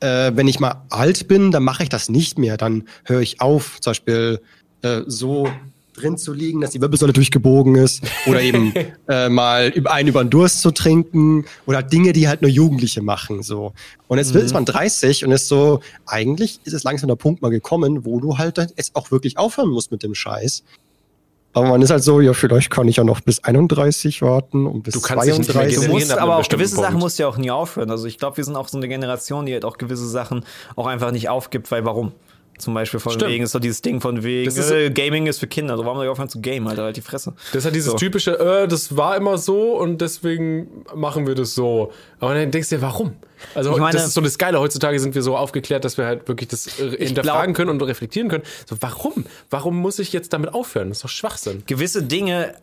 Äh, 0.00 0.32
wenn 0.34 0.48
ich 0.48 0.60
mal 0.60 0.82
alt 0.90 1.28
bin, 1.28 1.50
dann 1.50 1.62
mache 1.62 1.82
ich 1.82 1.88
das 1.88 2.10
nicht 2.10 2.38
mehr. 2.38 2.58
Dann 2.58 2.84
höre 3.04 3.20
ich 3.20 3.40
auf, 3.40 3.80
zum 3.80 3.92
Beispiel 3.92 4.42
äh, 4.82 5.02
so 5.06 5.48
drin 5.94 6.16
zu 6.16 6.32
liegen, 6.32 6.60
dass 6.60 6.70
die 6.70 6.80
Wirbelsäule 6.80 7.12
durchgebogen 7.12 7.74
ist 7.74 8.02
oder 8.26 8.40
eben 8.40 8.72
äh, 9.08 9.28
mal 9.28 9.72
einen 9.84 10.08
über 10.08 10.24
den 10.24 10.30
Durst 10.30 10.62
zu 10.62 10.70
trinken 10.70 11.44
oder 11.66 11.82
Dinge, 11.82 12.12
die 12.12 12.28
halt 12.28 12.42
nur 12.42 12.50
Jugendliche 12.50 13.02
machen 13.02 13.42
so. 13.42 13.72
Und 14.08 14.18
jetzt 14.18 14.34
mhm. 14.34 14.40
ist 14.40 14.54
man 14.54 14.64
30 14.64 15.24
und 15.24 15.32
ist 15.32 15.48
so, 15.48 15.80
eigentlich 16.06 16.60
ist 16.64 16.72
es 16.72 16.84
langsam 16.84 17.08
der 17.08 17.16
Punkt 17.16 17.42
mal 17.42 17.50
gekommen, 17.50 18.04
wo 18.04 18.20
du 18.20 18.38
halt 18.38 18.58
jetzt 18.58 18.96
auch 18.96 19.10
wirklich 19.10 19.38
aufhören 19.38 19.70
musst 19.70 19.90
mit 19.90 20.02
dem 20.02 20.14
Scheiß. 20.14 20.62
Aber 21.54 21.68
man 21.68 21.82
ist 21.82 21.90
halt 21.90 22.02
so, 22.02 22.20
ja, 22.20 22.32
vielleicht 22.32 22.70
kann 22.70 22.88
ich 22.88 22.96
ja 22.96 23.04
noch 23.04 23.20
bis 23.20 23.44
31 23.44 24.22
warten 24.22 24.66
und 24.66 24.84
bis 24.84 24.94
du 24.94 25.00
kannst 25.02 25.26
32. 25.26 25.86
Du 25.86 25.92
musst, 25.92 26.10
aber 26.10 26.38
auch 26.38 26.48
gewisse 26.48 26.76
Punkt. 26.76 26.88
Sachen 26.88 27.00
musst 27.00 27.18
du 27.18 27.24
ja 27.24 27.28
auch 27.28 27.36
nie 27.36 27.50
aufhören. 27.50 27.90
Also 27.90 28.06
ich 28.06 28.16
glaube, 28.16 28.38
wir 28.38 28.44
sind 28.44 28.56
auch 28.56 28.68
so 28.68 28.78
eine 28.78 28.88
Generation, 28.88 29.44
die 29.44 29.52
halt 29.52 29.66
auch 29.66 29.76
gewisse 29.76 30.08
Sachen 30.08 30.44
auch 30.76 30.86
einfach 30.86 31.10
nicht 31.10 31.28
aufgibt, 31.28 31.70
weil 31.70 31.84
warum? 31.84 32.12
Zum 32.58 32.74
Beispiel 32.74 33.00
von 33.00 33.12
Stimmt. 33.12 33.32
wegen 33.32 33.44
ist 33.44 33.52
so 33.52 33.58
dieses 33.58 33.82
Ding 33.82 34.00
von 34.00 34.22
wegen, 34.22 34.46
ist, 34.46 34.70
äh, 34.70 34.90
Gaming 34.90 35.26
ist 35.26 35.40
für 35.40 35.46
Kinder. 35.46 35.76
So, 35.76 35.84
warum 35.84 35.98
soll 35.98 36.04
ich 36.06 36.10
aufhören 36.10 36.28
zu 36.28 36.40
gamen, 36.40 36.68
Alter? 36.68 36.84
Halt 36.84 36.96
die 36.96 37.00
Fresse. 37.00 37.34
Das 37.52 37.60
ist 37.60 37.64
halt 37.64 37.74
dieses 37.74 37.92
so. 37.92 37.96
typische, 37.96 38.38
äh, 38.38 38.68
das 38.68 38.96
war 38.96 39.16
immer 39.16 39.38
so 39.38 39.76
und 39.78 40.00
deswegen 40.00 40.84
machen 40.94 41.26
wir 41.26 41.34
das 41.34 41.54
so. 41.54 41.92
Aber 42.20 42.34
dann 42.34 42.50
denkst 42.50 42.68
du 42.68 42.76
dir, 42.76 42.82
warum? 42.82 43.16
Also, 43.54 43.76
meine, 43.76 43.92
das 43.92 44.06
ist 44.06 44.14
so 44.14 44.20
das 44.20 44.38
Geile. 44.38 44.60
Heutzutage 44.60 45.00
sind 45.00 45.14
wir 45.14 45.22
so 45.22 45.36
aufgeklärt, 45.36 45.84
dass 45.84 45.98
wir 45.98 46.06
halt 46.06 46.28
wirklich 46.28 46.48
das 46.48 46.78
äh, 46.78 46.90
hinterfragen 47.04 47.54
glaub, 47.54 47.56
können 47.56 47.70
und 47.70 47.82
reflektieren 47.82 48.28
können. 48.28 48.44
So, 48.68 48.76
warum? 48.80 49.24
Warum 49.50 49.76
muss 49.76 49.98
ich 49.98 50.12
jetzt 50.12 50.32
damit 50.32 50.54
aufhören? 50.54 50.90
Das 50.90 50.98
ist 50.98 51.04
doch 51.04 51.10
Schwachsinn. 51.10 51.64
Gewisse 51.66 52.02
Dinge 52.02 52.54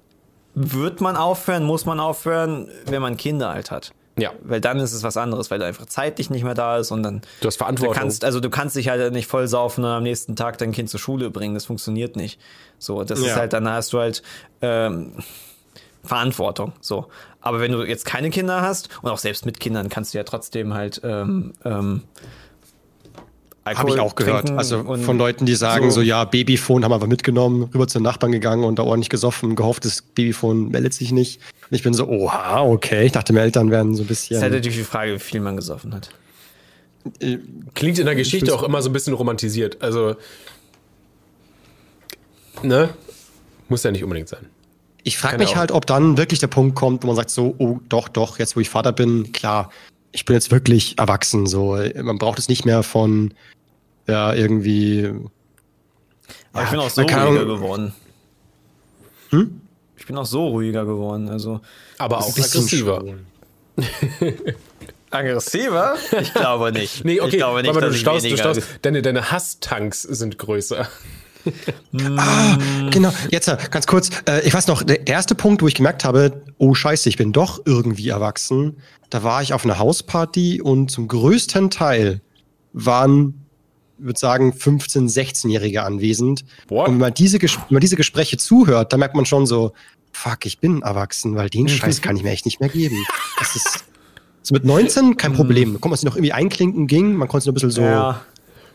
wird 0.56 1.02
man 1.02 1.16
aufhören, 1.16 1.64
muss 1.64 1.86
man 1.86 1.99
aufhören, 1.99 2.70
wenn 2.86 3.02
man 3.02 3.18
Kinder 3.18 3.53
halt 3.53 3.72
hat. 3.72 3.91
Ja. 4.20 4.32
Weil 4.44 4.62
dann 4.62 4.80
ist 4.80 4.94
es 4.94 5.04
was 5.04 5.18
anderes, 5.18 5.52
weil 5.52 5.60
du 5.60 5.66
einfach 5.66 5.86
zeitlich 5.86 6.30
nicht 6.30 6.44
mehr 6.44 6.54
da 6.54 6.78
ist 6.78 6.91
und 6.91 7.04
dann. 7.04 7.22
Du 7.41 7.48
hast 7.48 7.58
Verantwortung. 7.58 7.94
Du 7.94 8.00
kannst, 8.00 8.24
also 8.24 8.40
du 8.40 8.50
kannst 8.50 8.76
dich 8.76 8.90
halt 8.90 9.14
nicht 9.14 9.28
voll 9.28 9.48
saufen 9.48 9.84
und 9.84 9.90
am 9.90 10.04
nächsten 10.04 10.36
Tag 10.36 10.58
dein 10.58 10.72
Kind 10.72 10.90
zur 10.90 11.00
Schule 11.00 11.30
bringen. 11.30 11.54
Das 11.54 11.66
funktioniert 11.66 12.16
nicht. 12.16 12.40
So, 12.78 13.04
das 13.04 13.22
ja. 13.22 13.28
ist 13.28 13.36
halt, 13.36 13.54
dann 13.54 13.70
hast 13.70 13.94
du 13.94 14.00
halt 14.00 14.24
ähm, 14.62 15.14
Verantwortung. 16.04 16.74
So. 16.82 17.08
Aber 17.41 17.60
wenn 17.60 17.72
du 17.72 17.84
jetzt 17.84 18.06
keine 18.06 18.30
Kinder 18.30 18.62
hast 18.62 18.90
und 19.02 19.10
auch 19.10 19.18
selbst 19.18 19.46
mit 19.46 19.60
Kindern 19.60 19.90
kannst 19.90 20.14
du 20.14 20.18
ja 20.18 20.24
trotzdem 20.24 20.74
halt 20.74 21.02
ähm, 21.04 21.54
ähm, 21.64 22.04
habe 23.78 23.90
ich 23.90 24.00
auch 24.00 24.16
gehört. 24.16 24.50
Also 24.52 24.84
von 24.84 25.18
Leuten, 25.18 25.46
die 25.46 25.56
sagen 25.56 25.91
so, 25.91 26.00
so, 26.00 26.02
ja, 26.02 26.24
Babyphone 26.26 26.84
haben 26.84 26.91
wir 26.91 27.08
mitgenommen, 27.08 27.70
rüber 27.74 27.88
zu 27.88 28.00
den 28.00 28.04
Nachbarn 28.04 28.32
gegangen 28.32 28.64
und 28.64 28.80
da 28.80 28.84
ordentlich 28.84 29.10
gesoffen, 29.10 29.56
gehofft, 29.56 29.86
das 29.86 30.02
Babyphone 30.02 30.70
meldet 30.70 30.94
sich 30.94 31.12
nicht. 31.12 31.41
Und 31.70 31.76
ich 31.76 31.84
bin 31.84 31.94
so, 31.94 32.08
oha, 32.08 32.62
okay. 32.62 33.06
Ich 33.06 33.12
dachte, 33.12 33.34
meine 33.34 33.46
Eltern 33.46 33.72
werden 33.72 33.96
so 33.96 34.04
ein 34.04 34.08
bisschen. 34.08 34.36
Das 34.36 34.40
ist 34.40 34.44
halt 34.44 34.54
natürlich 34.54 34.78
die 34.78 34.84
Frage, 34.84 35.14
wie 35.16 35.20
viel 35.20 35.41
man 35.41 35.56
gesoffen 35.56 35.94
hat. 35.94 36.10
Äh, 37.20 37.38
Klingt 37.76 38.00
in 38.00 38.06
der 38.06 38.16
Geschichte 38.16 38.54
auch 38.54 38.64
immer 38.64 38.82
so 38.82 38.90
ein 38.90 38.94
bisschen 38.94 39.14
romantisiert. 39.14 39.82
Also, 39.82 40.16
ne? 42.64 42.90
Muss 43.68 43.84
ja 43.84 43.91
nicht 43.91 44.04
unbedingt 44.04 44.30
sein. 44.30 44.46
Ich 45.04 45.18
frage 45.18 45.38
mich 45.38 45.56
halt, 45.56 45.72
ob 45.72 45.86
dann 45.86 46.18
wirklich 46.18 46.40
der 46.40 46.48
Punkt 46.48 46.76
kommt, 46.76 47.04
wo 47.04 47.08
man 47.08 47.16
sagt 47.16 47.30
so, 47.30 47.56
oh, 47.58 47.80
doch, 47.88 48.10
doch, 48.10 48.38
jetzt 48.38 48.56
wo 48.56 48.60
ich 48.60 48.70
Vater 48.70 48.91
bin, 48.91 49.32
klar, 49.32 49.72
ich 50.12 50.26
bin 50.26 50.34
jetzt 50.34 50.52
wirklich 50.52 50.98
erwachsen, 50.98 51.46
so. 51.48 51.78
Man 52.02 52.18
braucht 52.18 52.40
es 52.40 52.50
nicht 52.50 52.66
mehr 52.66 52.84
von 52.84 53.34
ja, 54.10 54.34
irgendwie. 54.34 55.14
Aber 56.53 56.61
ja, 56.61 56.64
ich 56.64 56.69
bin 56.72 56.80
auch 56.80 56.90
so 56.90 57.02
ruhiger 57.02 57.45
geworden. 57.45 57.94
Hm? 59.30 59.61
Ich 59.98 60.06
bin 60.06 60.18
auch 60.18 60.26
so 60.26 60.48
ruhiger 60.48 60.86
geworden, 60.86 61.30
also. 61.30 61.61
Aber 61.98 62.19
auch 62.19 62.30
aggressiver. 62.30 63.03
aggressiver? 65.11 65.95
Ich 66.19 66.34
glaube 66.34 66.72
nicht. 66.72 67.06
nee, 67.06 67.19
okay, 67.19 67.30
ich 67.30 67.38
glaube 67.38 67.61
nicht, 67.61 67.69
aber 67.69 67.81
du 67.81 67.94
staust, 67.94 68.26
du 68.26 68.38
staust, 68.38 68.61
deine, 68.81 69.02
deine 69.02 69.31
Hasstanks 69.31 70.02
sind 70.02 70.38
größer. 70.38 70.88
ah, 72.18 72.57
genau. 72.90 73.14
Jetzt 73.30 73.48
äh, 73.48 73.57
ganz 73.72 73.88
kurz. 73.88 74.10
Äh, 74.27 74.41
ich 74.41 74.53
weiß 74.53 74.68
noch, 74.68 74.84
der 74.84 75.07
erste 75.07 75.36
Punkt, 75.36 75.61
wo 75.61 75.68
ich 75.68 75.76
gemerkt 75.76 76.03
habe, 76.03 76.44
oh 76.57 76.73
Scheiße, 76.73 77.07
ich 77.10 77.18
bin 77.18 77.31
doch 77.31 77.61
irgendwie 77.65 78.10
erwachsen. 78.10 78.77
Da 79.10 79.23
war 79.23 79.41
ich 79.41 79.53
auf 79.53 79.65
einer 79.65 79.80
Hausparty 79.80 80.61
und 80.61 80.91
zum 80.91 81.07
größten 81.07 81.69
Teil 81.69 82.22
waren 82.73 83.45
würde 84.00 84.20
sagen, 84.20 84.52
15-, 84.52 85.14
16-Jährige 85.14 85.84
anwesend. 85.84 86.46
What? 86.68 86.88
Und 86.88 86.96
wenn 86.96 87.00
man, 87.00 87.14
diese 87.14 87.42
wenn 87.42 87.50
man 87.70 87.82
diese 87.82 87.96
Gespräche 87.96 88.38
zuhört, 88.38 88.94
dann 88.94 89.00
merkt 89.00 89.16
man 89.16 89.26
schon 89.26 89.46
so, 89.46 89.74
fuck, 90.12 90.46
ich 90.46 90.60
bin 90.60 90.82
erwachsen, 90.82 91.36
weil 91.36 91.50
den 91.50 91.68
Scheiß 91.68 92.02
kann 92.02 92.16
ich 92.16 92.24
mir 92.24 92.32
echt 92.32 92.46
nicht 92.46 92.60
mehr 92.60 92.70
geben. 92.70 92.98
Das 93.38 93.56
ist 93.56 93.86
so 94.42 94.54
mit 94.54 94.66
19 94.66 95.18
kein 95.18 95.34
Problem. 95.34 95.74
Da 95.74 95.80
konnte 95.80 95.90
man 95.90 95.98
sich 95.98 96.06
noch 96.06 96.16
irgendwie 96.16 96.34
einklinken, 96.34 96.88
ging, 96.88 97.14
man 97.14 97.28
konnte 97.28 97.48
noch 97.48 97.52
ein 97.52 97.56
bisschen 97.56 97.72
so 97.72 97.82
ja 97.82 98.22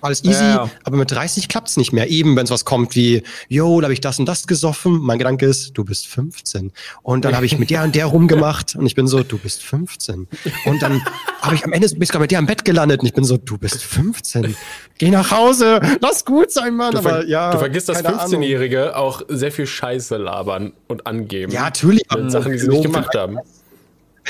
alles 0.04 0.24
easy, 0.24 0.44
ja. 0.44 0.70
aber 0.84 0.96
mit 0.96 1.10
30 1.10 1.48
klappt's 1.48 1.76
nicht 1.76 1.92
mehr. 1.92 2.08
Eben, 2.08 2.36
wenn 2.36 2.44
es 2.44 2.50
was 2.50 2.64
kommt 2.64 2.94
wie, 2.94 3.22
yo, 3.48 3.80
da 3.80 3.86
habe 3.86 3.94
ich 3.94 4.00
das 4.00 4.18
und 4.18 4.26
das 4.26 4.46
gesoffen. 4.46 5.00
Mein 5.00 5.18
Gedanke 5.18 5.46
ist, 5.46 5.72
du 5.76 5.84
bist 5.84 6.06
15. 6.06 6.72
Und 7.02 7.24
dann 7.24 7.34
habe 7.34 7.46
ich 7.46 7.58
mit 7.58 7.70
der 7.70 7.82
und 7.84 7.94
der 7.94 8.06
rumgemacht 8.06 8.76
und 8.76 8.86
ich 8.86 8.94
bin 8.94 9.06
so, 9.06 9.22
du 9.22 9.38
bist 9.38 9.62
15. 9.62 10.28
Und 10.66 10.82
dann 10.82 11.02
habe 11.40 11.54
ich 11.54 11.64
am 11.64 11.72
Ende 11.72 11.88
bist 11.88 12.18
mit 12.18 12.30
dir 12.30 12.38
am 12.38 12.46
Bett 12.46 12.64
gelandet 12.64 13.00
und 13.00 13.06
ich 13.06 13.14
bin 13.14 13.24
so, 13.24 13.36
du 13.36 13.58
bist 13.58 13.82
15. 13.82 14.56
Geh 14.98 15.10
nach 15.10 15.30
Hause, 15.30 15.80
lass 16.00 16.24
gut 16.24 16.50
sein, 16.52 16.74
Mann. 16.76 16.92
Du, 16.92 16.98
aber, 16.98 17.26
ja, 17.26 17.52
du 17.52 17.58
vergisst, 17.58 17.88
dass 17.88 18.04
15-Jährige 18.04 18.96
auch 18.96 19.22
sehr 19.28 19.52
viel 19.52 19.66
Scheiße 19.66 20.16
labern 20.16 20.72
und 20.86 21.06
angeben. 21.06 21.52
Ja, 21.52 21.62
natürlich. 21.62 22.02
Mit 22.14 22.30
Sachen, 22.30 22.52
die 22.52 22.58
sie 22.58 22.68
nicht 22.68 22.84
gemacht 22.84 23.14
haben. 23.14 23.38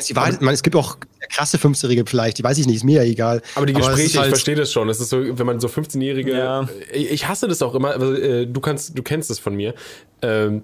Die 0.09 0.17
Wahrheit, 0.17 0.41
man, 0.41 0.53
es 0.53 0.63
gibt 0.63 0.75
auch 0.75 0.97
krasse 1.35 1.59
15-Jährige 1.59 2.05
vielleicht, 2.07 2.39
die 2.39 2.45
weiß 2.45 2.59
ich 2.59 2.67
nicht, 2.67 2.77
ist 2.77 2.85
mir 2.85 3.03
ja 3.03 3.11
egal. 3.11 3.43
Aber 3.55 3.67
die 3.67 3.73
Gespräche, 3.73 4.19
halt 4.19 4.29
ich 4.29 4.35
verstehe 4.35 4.55
das 4.55 4.73
schon. 4.73 4.89
Das 4.89 5.01
ist 5.01 5.11
so, 5.11 5.19
wenn 5.39 5.47
man 5.47 5.61
so 5.61 5.69
15-Jährige. 5.69 6.37
Ja. 6.37 6.69
Ich 6.93 7.27
hasse 7.29 7.49
das 7.49 7.63
auch 7.63 7.75
immer, 7.75 7.91
also, 7.91 8.15
äh, 8.15 8.47
du 8.47 8.61
kannst, 8.61 8.97
du 8.97 9.03
kennst 9.03 9.31
das 9.31 9.39
von 9.39 9.55
mir. 9.55 9.75
Ähm, 10.23 10.63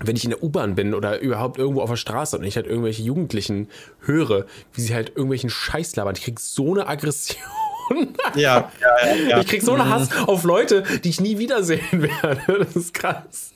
wenn 0.00 0.16
ich 0.16 0.24
in 0.24 0.30
der 0.30 0.42
U-Bahn 0.42 0.74
bin 0.74 0.94
oder 0.94 1.20
überhaupt 1.20 1.58
irgendwo 1.58 1.80
auf 1.80 1.90
der 1.90 1.96
Straße 1.96 2.36
und 2.36 2.44
ich 2.44 2.56
halt 2.56 2.66
irgendwelche 2.66 3.02
Jugendlichen 3.02 3.68
höre, 4.00 4.46
wie 4.72 4.80
sie 4.80 4.94
halt 4.94 5.10
irgendwelchen 5.10 5.50
Scheiß 5.50 5.96
labern, 5.96 6.14
ich 6.16 6.24
krieg 6.24 6.40
so 6.40 6.72
eine 6.72 6.86
Aggression. 6.86 7.38
Ja, 8.36 8.72
ja, 8.80 9.14
ja, 9.28 9.40
Ich 9.40 9.48
krieg 9.48 9.60
so 9.60 9.74
einen 9.74 9.86
Hass 9.90 10.08
auf 10.26 10.44
Leute, 10.44 10.82
die 11.04 11.10
ich 11.10 11.20
nie 11.20 11.36
wiedersehen 11.36 11.82
werde. 11.92 12.64
Das 12.64 12.74
ist 12.74 12.94
krass. 12.94 13.52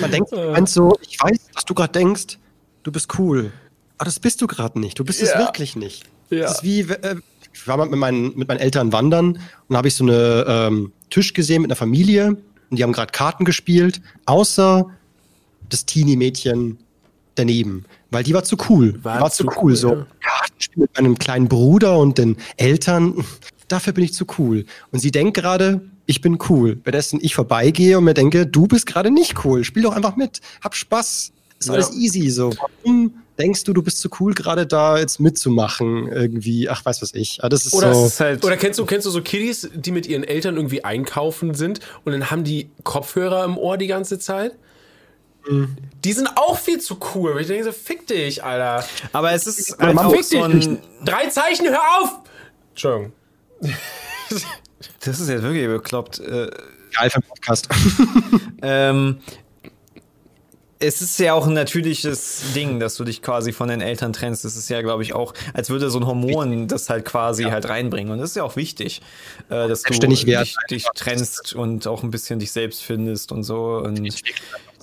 Man 0.00 0.10
denkt 0.10 0.32
äh. 0.32 0.66
so, 0.66 0.96
ich 1.02 1.20
weiß, 1.20 1.38
was 1.52 1.64
du 1.64 1.74
gerade 1.74 1.92
denkst, 1.92 2.38
du 2.82 2.90
bist 2.90 3.16
cool. 3.18 3.52
Aber 4.02 4.06
das 4.08 4.18
bist 4.18 4.42
du 4.42 4.48
gerade 4.48 4.80
nicht. 4.80 4.98
Du 4.98 5.04
bist 5.04 5.20
ja. 5.20 5.28
es 5.28 5.38
wirklich 5.38 5.76
nicht. 5.76 6.02
Ja. 6.28 6.40
Das 6.40 6.54
ist 6.54 6.64
wie, 6.64 6.80
äh, 6.80 7.20
ich 7.52 7.68
war 7.68 7.76
mal 7.76 7.88
mit 7.88 8.00
meinen, 8.00 8.36
mit 8.36 8.48
meinen 8.48 8.58
Eltern 8.58 8.92
wandern 8.92 9.38
und 9.68 9.76
habe 9.76 9.86
ich 9.86 9.94
so 9.94 10.02
eine 10.02 10.44
ähm, 10.48 10.90
Tisch 11.10 11.34
gesehen 11.34 11.62
mit 11.62 11.70
einer 11.70 11.76
Familie 11.76 12.30
und 12.68 12.76
die 12.76 12.82
haben 12.82 12.92
gerade 12.92 13.12
Karten 13.12 13.44
gespielt, 13.44 14.02
außer 14.26 14.90
das 15.68 15.86
Teenie-Mädchen 15.86 16.78
daneben, 17.36 17.84
weil 18.10 18.24
die 18.24 18.34
war 18.34 18.42
zu 18.42 18.56
cool. 18.68 18.98
War, 19.04 19.20
war 19.20 19.30
zu, 19.30 19.44
cool, 19.44 19.54
cool 19.62 19.76
so. 19.76 19.94
Ja. 19.94 20.06
Kartenspiel 20.18 20.82
mit 20.82 20.96
meinem 20.96 21.16
kleinen 21.16 21.46
Bruder 21.46 21.96
und 21.96 22.18
den 22.18 22.38
Eltern, 22.56 23.24
dafür 23.68 23.92
bin 23.92 24.02
ich 24.02 24.14
zu 24.14 24.26
cool. 24.36 24.66
Und 24.90 24.98
sie 24.98 25.12
denkt 25.12 25.34
gerade, 25.34 25.80
ich 26.06 26.20
bin 26.20 26.38
cool. 26.48 26.80
Währenddessen 26.82 27.20
ich 27.22 27.36
vorbeigehe 27.36 27.98
und 27.98 28.02
mir 28.02 28.14
denke, 28.14 28.48
du 28.48 28.66
bist 28.66 28.86
gerade 28.86 29.12
nicht 29.12 29.44
cool. 29.44 29.62
Spiel 29.62 29.84
doch 29.84 29.94
einfach 29.94 30.16
mit. 30.16 30.40
Hab 30.60 30.74
Spaß. 30.74 31.30
Ist 31.60 31.70
alles 31.70 31.92
easy 31.92 32.28
so. 32.28 32.52
Warum 32.82 33.21
denkst 33.38 33.64
du, 33.64 33.72
du 33.72 33.82
bist 33.82 33.98
zu 34.00 34.10
cool, 34.20 34.34
gerade 34.34 34.66
da 34.66 34.98
jetzt 34.98 35.20
mitzumachen, 35.20 36.08
irgendwie, 36.08 36.68
ach, 36.68 36.84
weiß 36.84 37.02
was 37.02 37.14
ich. 37.14 37.42
Ah, 37.42 37.48
das 37.48 37.66
ist 37.66 37.74
oder, 37.74 37.94
so. 37.94 38.06
Ist 38.06 38.20
halt 38.20 38.44
oder 38.44 38.56
kennst 38.56 38.78
du, 38.78 38.86
kennst 38.86 39.06
du 39.06 39.10
so 39.10 39.22
Kiddies, 39.22 39.70
die 39.74 39.90
mit 39.90 40.06
ihren 40.06 40.24
Eltern 40.24 40.56
irgendwie 40.56 40.84
einkaufen 40.84 41.54
sind 41.54 41.80
und 42.04 42.12
dann 42.12 42.30
haben 42.30 42.44
die 42.44 42.70
Kopfhörer 42.84 43.44
im 43.44 43.56
Ohr 43.56 43.78
die 43.78 43.86
ganze 43.86 44.18
Zeit? 44.18 44.56
Mhm. 45.48 45.76
Die 46.04 46.12
sind 46.12 46.28
auch 46.36 46.58
viel 46.58 46.80
zu 46.80 46.98
cool. 47.14 47.36
Ich 47.40 47.48
denke 47.48 47.64
so, 47.64 47.72
fick 47.72 48.06
dich, 48.06 48.44
Alter. 48.44 48.86
Aber 49.12 49.32
es 49.32 49.46
ist 49.46 49.76
halt 49.78 49.98
auch 49.98 50.12
fick 50.12 50.24
so 50.24 50.46
dich. 50.46 50.68
Drei 51.04 51.26
Zeichen, 51.26 51.68
hör 51.68 51.80
auf! 52.00 52.20
Entschuldigung. 52.70 53.12
Das 55.04 55.20
ist 55.20 55.28
jetzt 55.28 55.42
wirklich 55.42 55.66
bekloppt. 55.66 56.20
Äh, 56.20 56.50
Geil 56.94 57.10
für 57.10 57.20
Podcast. 57.22 57.68
ähm, 58.62 59.20
es 60.82 61.00
ist 61.00 61.18
ja 61.20 61.34
auch 61.34 61.46
ein 61.46 61.52
natürliches 61.52 62.42
Ding, 62.54 62.80
dass 62.80 62.96
du 62.96 63.04
dich 63.04 63.22
quasi 63.22 63.52
von 63.52 63.68
den 63.68 63.80
Eltern 63.80 64.12
trennst. 64.12 64.44
Das 64.44 64.56
ist 64.56 64.68
ja, 64.68 64.82
glaube 64.82 65.02
ich, 65.02 65.14
auch, 65.14 65.32
als 65.54 65.70
würde 65.70 65.90
so 65.90 66.00
ein 66.00 66.06
Hormon 66.06 66.66
das 66.66 66.90
halt 66.90 67.04
quasi 67.04 67.44
ja. 67.44 67.50
halt 67.52 67.68
reinbringen. 67.68 68.12
Und 68.12 68.18
das 68.18 68.30
ist 68.30 68.36
ja 68.36 68.42
auch 68.42 68.56
wichtig, 68.56 69.00
äh, 69.48 69.68
dass 69.68 69.82
du 69.82 69.98
dich, 69.98 70.26
dich, 70.70 70.86
trennst 70.94 71.54
und 71.54 71.86
auch 71.86 72.02
ein 72.02 72.10
bisschen 72.10 72.40
dich 72.40 72.50
selbst 72.50 72.82
findest 72.82 73.30
und 73.30 73.44
so. 73.44 73.76
Und 73.76 74.22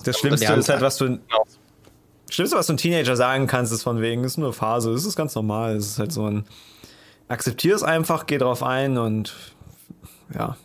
das 0.04 0.18
Schlimmste 0.18 0.52
ist 0.54 0.68
halt, 0.70 0.80
was 0.80 0.96
du. 0.96 1.04
Genau. 1.04 1.46
Schlimmste, 2.30 2.56
was 2.56 2.66
du 2.66 2.72
einem 2.72 2.78
Teenager 2.78 3.16
sagen 3.16 3.46
kannst, 3.46 3.72
ist 3.72 3.82
von 3.82 4.00
wegen, 4.00 4.24
ist 4.24 4.38
nur 4.38 4.52
Phase, 4.52 4.92
das 4.92 5.04
ist 5.04 5.16
ganz 5.16 5.34
normal. 5.34 5.76
Es 5.76 5.86
ist 5.86 5.98
halt 5.98 6.12
so 6.12 6.26
ein. 6.26 6.44
Akzeptier 7.28 7.76
es 7.76 7.84
einfach, 7.84 8.26
geh 8.26 8.38
drauf 8.38 8.62
ein 8.62 8.98
und 8.98 9.34
ja. 10.34 10.56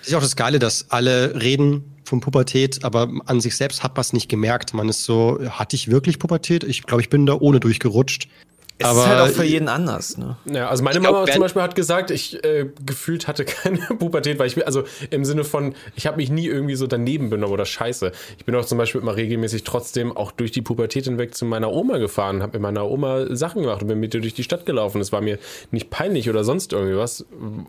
Das 0.00 0.08
ist 0.08 0.14
auch 0.14 0.20
das 0.20 0.36
Geile, 0.36 0.58
dass 0.58 0.86
alle 0.90 1.40
reden 1.40 1.91
von 2.12 2.20
Pubertät, 2.20 2.84
aber 2.84 3.10
an 3.24 3.40
sich 3.40 3.56
selbst 3.56 3.82
hat 3.82 3.96
man 3.96 4.02
es 4.02 4.12
nicht 4.12 4.28
gemerkt. 4.28 4.74
Man 4.74 4.90
ist 4.90 5.04
so, 5.04 5.38
hatte 5.48 5.76
ich 5.76 5.88
wirklich 5.88 6.18
Pubertät? 6.18 6.62
Ich 6.62 6.82
glaube, 6.82 7.00
ich 7.00 7.08
bin 7.08 7.24
da 7.24 7.32
ohne 7.40 7.58
durchgerutscht. 7.58 8.28
Es 8.78 8.86
aber 8.86 9.00
ist 9.00 9.06
halt 9.06 9.20
auch 9.20 9.34
für 9.34 9.44
jeden 9.44 9.68
anders, 9.68 10.18
ne? 10.18 10.36
Ja, 10.44 10.68
also 10.68 10.82
meine 10.82 10.98
Mama 10.98 11.24
glaub, 11.24 11.32
zum 11.32 11.42
Beispiel 11.42 11.62
hat 11.62 11.74
gesagt, 11.74 12.10
ich 12.10 12.42
äh, 12.44 12.68
gefühlt 12.84 13.28
hatte 13.28 13.44
keine 13.46 13.78
Pubertät, 13.78 14.38
weil 14.38 14.46
ich 14.48 14.66
also 14.66 14.84
im 15.10 15.24
Sinne 15.24 15.44
von, 15.44 15.74
ich 15.94 16.06
habe 16.06 16.16
mich 16.16 16.30
nie 16.30 16.46
irgendwie 16.46 16.74
so 16.74 16.86
daneben 16.86 17.30
benommen 17.30 17.52
oder 17.52 17.64
scheiße. 17.64 18.12
Ich 18.38 18.44
bin 18.44 18.54
auch 18.54 18.64
zum 18.64 18.78
Beispiel 18.78 19.00
immer 19.00 19.16
regelmäßig 19.16 19.64
trotzdem 19.64 20.16
auch 20.16 20.32
durch 20.32 20.50
die 20.50 20.62
Pubertät 20.62 21.04
hinweg 21.04 21.34
zu 21.34 21.44
meiner 21.44 21.72
Oma 21.72 21.98
gefahren, 21.98 22.42
habe 22.42 22.54
mit 22.54 22.62
meiner 22.62 22.88
Oma 22.88 23.34
Sachen 23.34 23.62
gemacht 23.62 23.82
und 23.82 23.88
bin 23.88 24.00
mit 24.00 24.14
ihr 24.14 24.20
durch 24.20 24.34
die 24.34 24.44
Stadt 24.44 24.66
gelaufen. 24.66 25.00
Es 25.00 25.12
war 25.12 25.20
mir 25.20 25.38
nicht 25.70 25.90
peinlich 25.90 26.28
oder 26.28 26.44
sonst 26.44 26.72
irgendwas, 26.72 27.24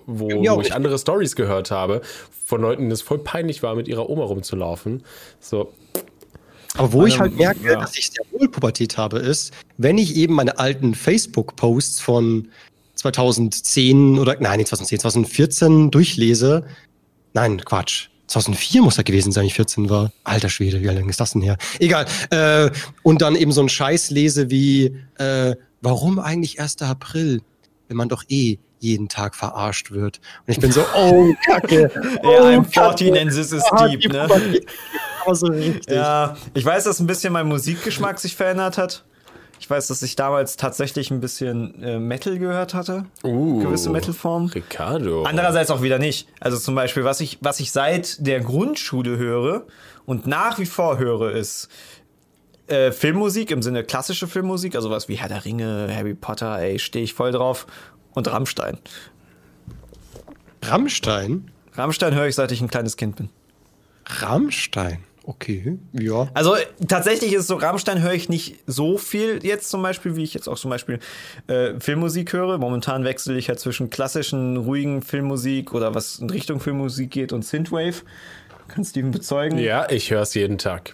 wo, 0.05 0.29
wo 0.29 0.61
ich 0.61 0.73
andere 0.73 0.97
Stories 0.97 1.35
gehört 1.35 1.71
habe 1.71 2.01
von 2.45 2.61
Leuten, 2.61 2.89
das 2.89 3.01
voll 3.01 3.19
peinlich 3.19 3.63
war, 3.63 3.75
mit 3.75 3.87
ihrer 3.87 4.09
Oma 4.09 4.25
rumzulaufen. 4.25 5.03
So, 5.39 5.73
aber 6.75 6.91
wo 6.91 7.05
ich 7.05 7.19
halt 7.19 7.37
merke, 7.37 7.63
ja. 7.63 7.79
dass 7.79 7.97
ich 7.97 8.09
sehr 8.11 8.25
wohl 8.31 8.47
Pubertät 8.49 8.97
habe, 8.97 9.19
ist, 9.19 9.53
wenn 9.77 9.97
ich 9.97 10.15
eben 10.15 10.33
meine 10.33 10.57
alten 10.57 10.95
Facebook-Posts 10.95 11.99
von 11.99 12.49
2010 12.95 14.17
oder, 14.19 14.37
nein, 14.39 14.57
nicht 14.57 14.69
2010, 14.69 14.99
2014 14.99 15.91
durchlese. 15.91 16.65
Nein, 17.33 17.63
Quatsch. 17.63 18.07
2004 18.27 18.81
muss 18.81 18.97
er 18.97 19.03
gewesen 19.03 19.31
sein, 19.31 19.45
ich 19.45 19.53
14 19.53 19.89
war. 19.89 20.11
Alter 20.23 20.49
Schwede, 20.49 20.81
wie 20.81 20.85
lange 20.85 21.09
ist 21.09 21.19
das 21.19 21.33
denn 21.33 21.41
her? 21.41 21.57
Egal. 21.79 22.05
Äh, 22.31 22.71
und 23.03 23.21
dann 23.21 23.35
eben 23.35 23.51
so 23.51 23.61
einen 23.61 23.69
Scheiß 23.69 24.09
lese 24.09 24.49
wie, 24.49 24.95
äh, 25.17 25.55
warum 25.81 26.19
eigentlich 26.19 26.59
1. 26.59 26.81
April, 26.81 27.41
wenn 27.87 27.97
man 27.97 28.09
doch 28.09 28.23
eh 28.29 28.57
jeden 28.79 29.07
Tag 29.07 29.35
verarscht 29.35 29.91
wird. 29.91 30.19
Und 30.45 30.53
ich 30.53 30.59
bin 30.59 30.71
so, 30.71 30.83
oh, 30.95 31.33
Kacke. 31.45 31.91
Oh, 32.23 32.31
ja, 32.31 32.51
im 32.51 32.65
Fortinensis 32.65 33.51
ist 33.51 33.69
deep, 33.79 34.11
ne? 34.11 34.27
So 35.31 35.47
richtig. 35.47 35.93
Ja, 35.93 36.35
ich 36.53 36.65
weiß, 36.65 36.83
dass 36.83 36.99
ein 36.99 37.07
bisschen 37.07 37.33
mein 37.33 37.47
Musikgeschmack 37.47 38.19
sich 38.19 38.35
verändert 38.35 38.77
hat. 38.77 39.03
Ich 39.59 39.69
weiß, 39.69 39.87
dass 39.87 40.01
ich 40.01 40.17
damals 40.17 40.57
tatsächlich 40.57 41.09
ein 41.09 41.21
bisschen 41.21 41.81
äh, 41.81 41.97
Metal 41.97 42.37
gehört 42.37 42.73
hatte. 42.73 43.05
Uh, 43.23 43.63
gewisse 43.63 43.89
Metalformen. 43.89 44.49
Ricardo. 44.49 45.23
Andererseits 45.23 45.71
auch 45.71 45.81
wieder 45.81 45.99
nicht. 45.99 46.27
Also 46.41 46.57
zum 46.57 46.75
Beispiel, 46.75 47.05
was 47.05 47.21
ich, 47.21 47.37
was 47.39 47.61
ich 47.61 47.71
seit 47.71 48.25
der 48.27 48.41
Grundschule 48.41 49.17
höre 49.17 49.65
und 50.05 50.27
nach 50.27 50.59
wie 50.59 50.65
vor 50.65 50.97
höre, 50.97 51.31
ist 51.31 51.69
äh, 52.67 52.91
Filmmusik 52.91 53.51
im 53.51 53.61
Sinne 53.61 53.85
klassische 53.85 54.27
Filmmusik, 54.27 54.75
also 54.75 54.89
was 54.89 55.07
wie 55.07 55.15
Herr 55.15 55.29
der 55.29 55.45
Ringe, 55.45 55.87
Harry 55.95 56.13
Potter, 56.13 56.59
ey, 56.59 56.77
stehe 56.77 57.05
ich 57.05 57.13
voll 57.13 57.31
drauf. 57.31 57.65
Und 58.13 58.29
Rammstein. 58.29 58.77
Rammstein? 60.61 61.51
Rammstein 61.73 62.13
höre 62.13 62.27
ich, 62.27 62.35
seit 62.35 62.51
ich 62.51 62.61
ein 62.61 62.69
kleines 62.69 62.97
Kind 62.97 63.15
bin. 63.15 63.29
Rammstein? 64.05 65.03
Okay, 65.25 65.77
ja. 65.93 66.27
Also 66.33 66.55
tatsächlich 66.85 67.31
ist 67.31 67.41
es 67.41 67.47
so, 67.47 67.55
Rammstein 67.55 68.01
höre 68.01 68.13
ich 68.13 68.27
nicht 68.27 68.57
so 68.67 68.97
viel 68.97 69.39
jetzt 69.41 69.69
zum 69.69 69.81
Beispiel, 69.81 70.17
wie 70.17 70.23
ich 70.23 70.33
jetzt 70.33 70.49
auch 70.49 70.57
zum 70.57 70.69
Beispiel 70.69 70.99
äh, 71.47 71.79
Filmmusik 71.79 72.33
höre. 72.33 72.57
Momentan 72.57 73.05
wechsle 73.05 73.37
ich 73.37 73.47
halt 73.47 73.59
zwischen 73.59 73.89
klassischen, 73.89 74.57
ruhigen 74.57 75.01
Filmmusik 75.01 75.73
oder 75.73 75.95
was 75.95 76.19
in 76.19 76.29
Richtung 76.29 76.59
Filmmusik 76.59 77.09
geht 77.11 77.31
und 77.31 77.45
Synthwave. 77.45 78.03
Kannst 78.67 78.95
du 78.95 78.99
ihn 78.99 79.11
bezeugen? 79.11 79.59
Ja, 79.59 79.89
ich 79.89 80.11
höre 80.11 80.23
es 80.23 80.33
jeden 80.33 80.57
Tag. 80.57 80.93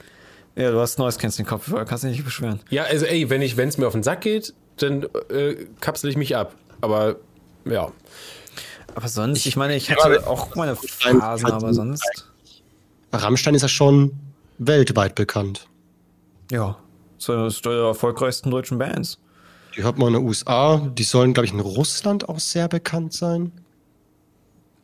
Ja, 0.56 0.72
du 0.72 0.80
hast 0.80 0.99
neues 0.99 1.17
kennst 1.17 1.40
den 1.40 1.48
Kopf, 1.48 1.74
kannst 1.88 2.03
dich 2.03 2.11
nicht 2.11 2.25
beschweren. 2.25 2.59
Ja, 2.69 2.83
also 2.83 3.06
ey, 3.06 3.30
wenn 3.30 3.41
es 3.41 3.77
mir 3.77 3.88
auf 3.88 3.93
den 3.93 4.03
Sack 4.03 4.22
geht, 4.22 4.53
dann 4.77 5.08
äh, 5.30 5.56
kapsel 5.80 6.09
ich 6.09 6.17
mich 6.17 6.35
ab. 6.35 6.56
Aber 6.82 7.16
ja. 7.66 7.91
Aber 8.93 9.08
sonst, 9.08 9.45
ich 9.45 9.56
meine, 9.56 9.75
ich 9.75 9.90
hatte 9.90 10.27
auch 10.27 10.56
meine 10.56 10.75
Phasen, 10.75 11.51
aber 11.51 11.74
sonst. 11.74 12.28
Rammstein 13.11 13.55
ist 13.55 13.61
ja 13.61 13.67
schon 13.67 14.11
weltweit 14.57 15.15
bekannt. 15.15 15.67
Ja, 16.51 16.77
das 17.17 17.29
ist 17.29 17.65
eine 17.65 17.75
der 17.75 17.85
erfolgreichsten 17.85 18.51
deutschen 18.51 18.77
Bands. 18.77 19.19
Die 19.75 19.83
hört 19.83 19.97
man 19.97 20.09
in 20.09 20.13
den 20.15 20.25
USA, 20.25 20.77
die 20.77 21.03
sollen, 21.03 21.33
glaube 21.33 21.45
ich, 21.45 21.53
in 21.53 21.59
Russland 21.59 22.27
auch 22.27 22.39
sehr 22.39 22.67
bekannt 22.67 23.13
sein. 23.13 23.51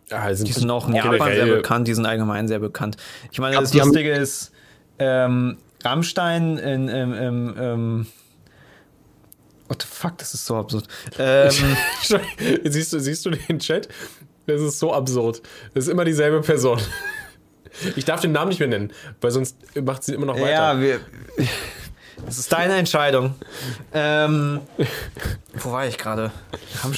Ja, 0.10 0.32
die 0.32 0.52
sind 0.52 0.70
auch 0.70 0.88
in 0.88 0.96
Japan 0.96 1.34
sehr 1.34 1.48
bekannt, 1.48 1.88
die 1.88 1.94
sind 1.94 2.06
allgemein 2.06 2.48
sehr 2.48 2.60
bekannt. 2.60 2.98
Ich 3.32 3.40
meine, 3.40 3.56
das 3.56 3.74
Lustige 3.74 4.12
ist, 4.12 4.52
ähm, 5.00 5.58
Rammstein 5.84 6.58
in, 6.58 6.88
in, 6.88 7.14
in, 7.14 7.58
in 7.58 8.08
What 9.68 9.82
the 9.82 9.88
fuck, 9.88 10.18
das 10.20 10.34
ist 10.34 10.46
so 10.46 10.58
absurd. 10.58 10.88
Ähm, 11.18 11.52
siehst, 12.64 12.94
du, 12.94 13.00
siehst 13.00 13.26
du 13.26 13.32
den 13.32 13.60
Chat? 13.60 13.90
Das 14.46 14.62
ist 14.62 14.78
so 14.78 14.94
absurd. 14.94 15.42
Das 15.74 15.86
ist 15.86 15.92
immer 15.92 16.06
dieselbe 16.06 16.42
Person. 16.42 16.80
Ich 17.96 18.06
darf 18.06 18.22
den 18.22 18.32
Namen 18.32 18.50
nicht 18.50 18.60
mehr 18.60 18.68
nennen, 18.68 18.92
weil 19.22 19.32
sonst 19.32 19.58
macht 19.84 20.04
sie 20.04 20.14
immer 20.14 20.26
noch 20.26 20.36
weiter. 20.36 20.50
Ja, 20.50 20.82
wir. 20.82 21.00
Das 22.26 22.38
ist 22.38 22.52
deine 22.52 22.76
Entscheidung. 22.76 23.36
Ähm, 23.94 24.62
wo 25.54 25.72
war 25.72 25.86
ich 25.86 25.98
gerade? 25.98 26.32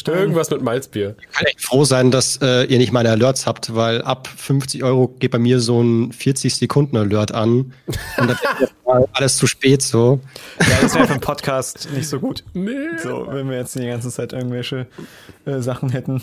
Irgendwas 0.05 0.51
mit 0.51 0.61
Malzbier. 0.61 1.15
Ich 1.19 1.35
kann 1.35 1.45
echt 1.47 1.61
froh 1.61 1.85
sein, 1.85 2.11
dass 2.11 2.39
äh, 2.41 2.65
ihr 2.65 2.77
nicht 2.77 2.91
meine 2.91 3.09
Alerts 3.09 3.47
habt, 3.47 3.73
weil 3.73 4.01
ab 4.03 4.27
50 4.27 4.83
Euro 4.83 5.07
geht 5.07 5.31
bei 5.31 5.39
mir 5.39 5.59
so 5.59 5.81
ein 5.81 6.11
40-Sekunden-Alert 6.11 7.31
an. 7.33 7.73
Und 8.17 8.27
dann 8.27 8.29
ist 8.29 8.73
alles 9.13 9.37
zu 9.37 9.47
spät 9.47 9.81
so. 9.81 10.19
Ja, 10.59 10.77
das 10.81 10.93
wäre 10.93 11.07
für 11.07 11.13
einen 11.13 11.21
Podcast 11.21 11.89
nicht 11.91 12.07
so 12.07 12.19
gut. 12.19 12.43
Nee. 12.53 12.97
So, 13.01 13.27
wenn 13.29 13.49
wir 13.49 13.57
jetzt 13.57 13.75
die 13.75 13.87
ganze 13.87 14.09
Zeit 14.11 14.33
irgendwelche 14.33 14.87
äh, 15.45 15.59
Sachen 15.59 15.89
hätten. 15.89 16.21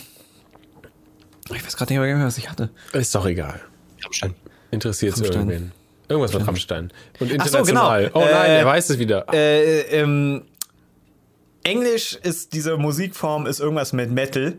Ich 1.53 1.65
weiß 1.65 1.77
gerade 1.77 1.93
nicht 1.93 2.01
mehr, 2.01 2.25
was 2.25 2.39
ich 2.39 2.49
hatte. 2.49 2.71
Ist 2.93 3.15
doch 3.15 3.27
egal. 3.27 3.61
Rammstein. 4.03 4.35
Interessiert 4.75 5.15
es 5.15 5.21
irgendwen. 5.23 5.73
Irgendwas 6.09 6.35
mit 6.35 6.47
Rammstein. 6.47 6.93
Und 7.19 7.31
international. 7.31 8.05
So, 8.05 8.11
genau. 8.13 8.27
Oh 8.27 8.31
nein, 8.31 8.51
äh, 8.51 8.59
er 8.59 8.67
weiß 8.67 8.91
es 8.91 8.99
wieder. 8.99 9.27
Äh, 9.33 9.81
ähm, 10.01 10.43
Englisch 11.63 12.19
ist 12.23 12.53
diese 12.53 12.77
Musikform 12.77 13.47
ist 13.47 13.61
irgendwas 13.61 13.93
mit 13.93 14.11
Metal. 14.11 14.55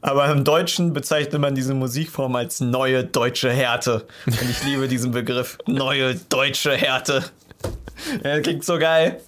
Aber 0.00 0.30
im 0.30 0.44
Deutschen 0.44 0.92
bezeichnet 0.92 1.40
man 1.40 1.54
diese 1.54 1.74
Musikform 1.74 2.36
als 2.36 2.60
neue 2.60 3.04
deutsche 3.04 3.50
Härte. 3.50 4.06
Und 4.26 4.48
ich 4.48 4.64
liebe 4.64 4.86
diesen 4.86 5.10
Begriff. 5.10 5.58
Neue 5.66 6.14
deutsche 6.14 6.72
Härte. 6.72 7.24
Ja, 8.22 8.40
klingt 8.40 8.64
so 8.64 8.78
geil. 8.78 9.20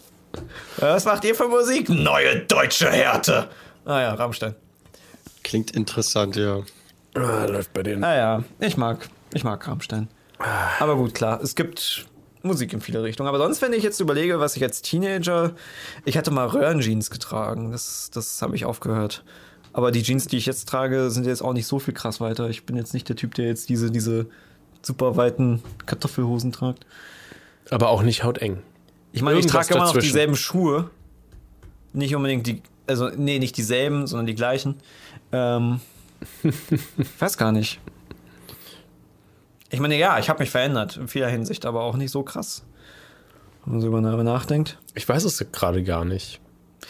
Was 0.79 1.05
macht 1.05 1.25
ihr 1.25 1.35
für 1.35 1.49
Musik? 1.49 1.89
Neue 1.89 2.41
deutsche 2.41 2.89
Härte. 2.89 3.49
Ah 3.85 4.01
ja, 4.01 4.15
Rammstein. 4.15 4.55
Klingt 5.43 5.73
interessant, 5.73 6.37
ja. 6.37 6.61
Ah, 7.15 7.47
läuft 7.47 7.73
bei 7.73 7.83
denen. 7.83 8.05
Ah 8.05 8.17
ja, 8.17 8.45
ich 8.61 8.77
mag, 8.77 9.09
ich 9.35 9.43
mag 9.43 9.67
Rammstein. 9.67 10.09
Aber 10.79 10.97
gut, 10.97 11.15
klar, 11.15 11.41
es 11.43 11.55
gibt 11.55 12.07
Musik 12.43 12.73
in 12.73 12.81
viele 12.81 13.03
Richtungen. 13.03 13.29
Aber 13.29 13.39
sonst, 13.39 13.61
wenn 13.63 13.73
ich 13.73 13.83
jetzt 13.83 14.01
überlege, 14.01 14.41
was 14.41 14.57
ich 14.57 14.63
als 14.63 14.83
Teenager, 14.83 15.53
ich 16.05 16.17
hatte 16.17 16.31
mal 16.31 16.47
Röhrenjeans 16.47 17.11
getragen. 17.11 17.73
Das, 17.73 18.11
das 18.13 18.41
habe 18.43 18.57
ich 18.57 18.65
aufgehört. 18.65 19.25
Aber 19.73 19.91
die 19.91 20.03
Jeans, 20.03 20.27
die 20.27 20.37
ich 20.37 20.47
jetzt 20.47 20.69
trage, 20.69 21.11
sind 21.11 21.27
jetzt 21.27 21.43
auch 21.43 21.53
nicht 21.53 21.67
so 21.67 21.79
viel 21.79 21.95
krass 21.95 22.21
weiter. 22.21 22.49
Ich 22.49 22.65
bin 22.65 22.77
jetzt 22.77 22.95
nicht 22.95 23.09
der 23.09 23.17
Typ, 23.17 23.35
der 23.35 23.47
jetzt 23.47 23.69
diese, 23.69 23.91
diese 23.91 24.27
super 24.83 25.17
weiten 25.17 25.63
Kartoffelhosen 25.87 26.53
tragt. 26.53 26.87
Aber 27.71 27.91
auch 27.91 28.03
nicht 28.03 28.25
hauteng. 28.25 28.63
Ich 29.13 29.23
meine, 29.23 29.39
ich 29.39 29.47
trage 29.47 29.75
immer 29.75 29.85
noch 29.85 29.97
dieselben 29.97 30.37
Schuhe. 30.37 30.91
Nicht 31.93 32.15
unbedingt 32.15 32.47
die, 32.47 32.63
also 32.87 33.11
nee, 33.11 33.39
nicht 33.39 33.57
dieselben, 33.57 34.07
sondern 34.07 34.27
die 34.27 34.35
gleichen. 34.35 34.77
Ähm, 35.33 35.81
ich 36.43 37.21
weiß 37.21 37.37
gar 37.37 37.53
nicht. 37.53 37.81
Ich 39.71 39.81
meine, 39.81 39.97
ja, 39.97 40.19
ich 40.19 40.29
habe 40.29 40.41
mich 40.41 40.51
verändert 40.51 40.97
in 40.97 41.09
vieler 41.09 41.29
Hinsicht, 41.29 41.65
aber 41.65 41.83
auch 41.83 41.97
nicht 41.97 42.11
so 42.11 42.23
krass. 42.23 42.65
wenn 43.65 43.75
man 43.75 43.81
so 43.81 43.87
über 43.89 44.01
nachdenkt. 44.01 44.79
Ich 44.95 45.09
weiß 45.09 45.25
es 45.25 45.45
gerade 45.53 45.83
gar 45.83 46.05
nicht. 46.05 46.41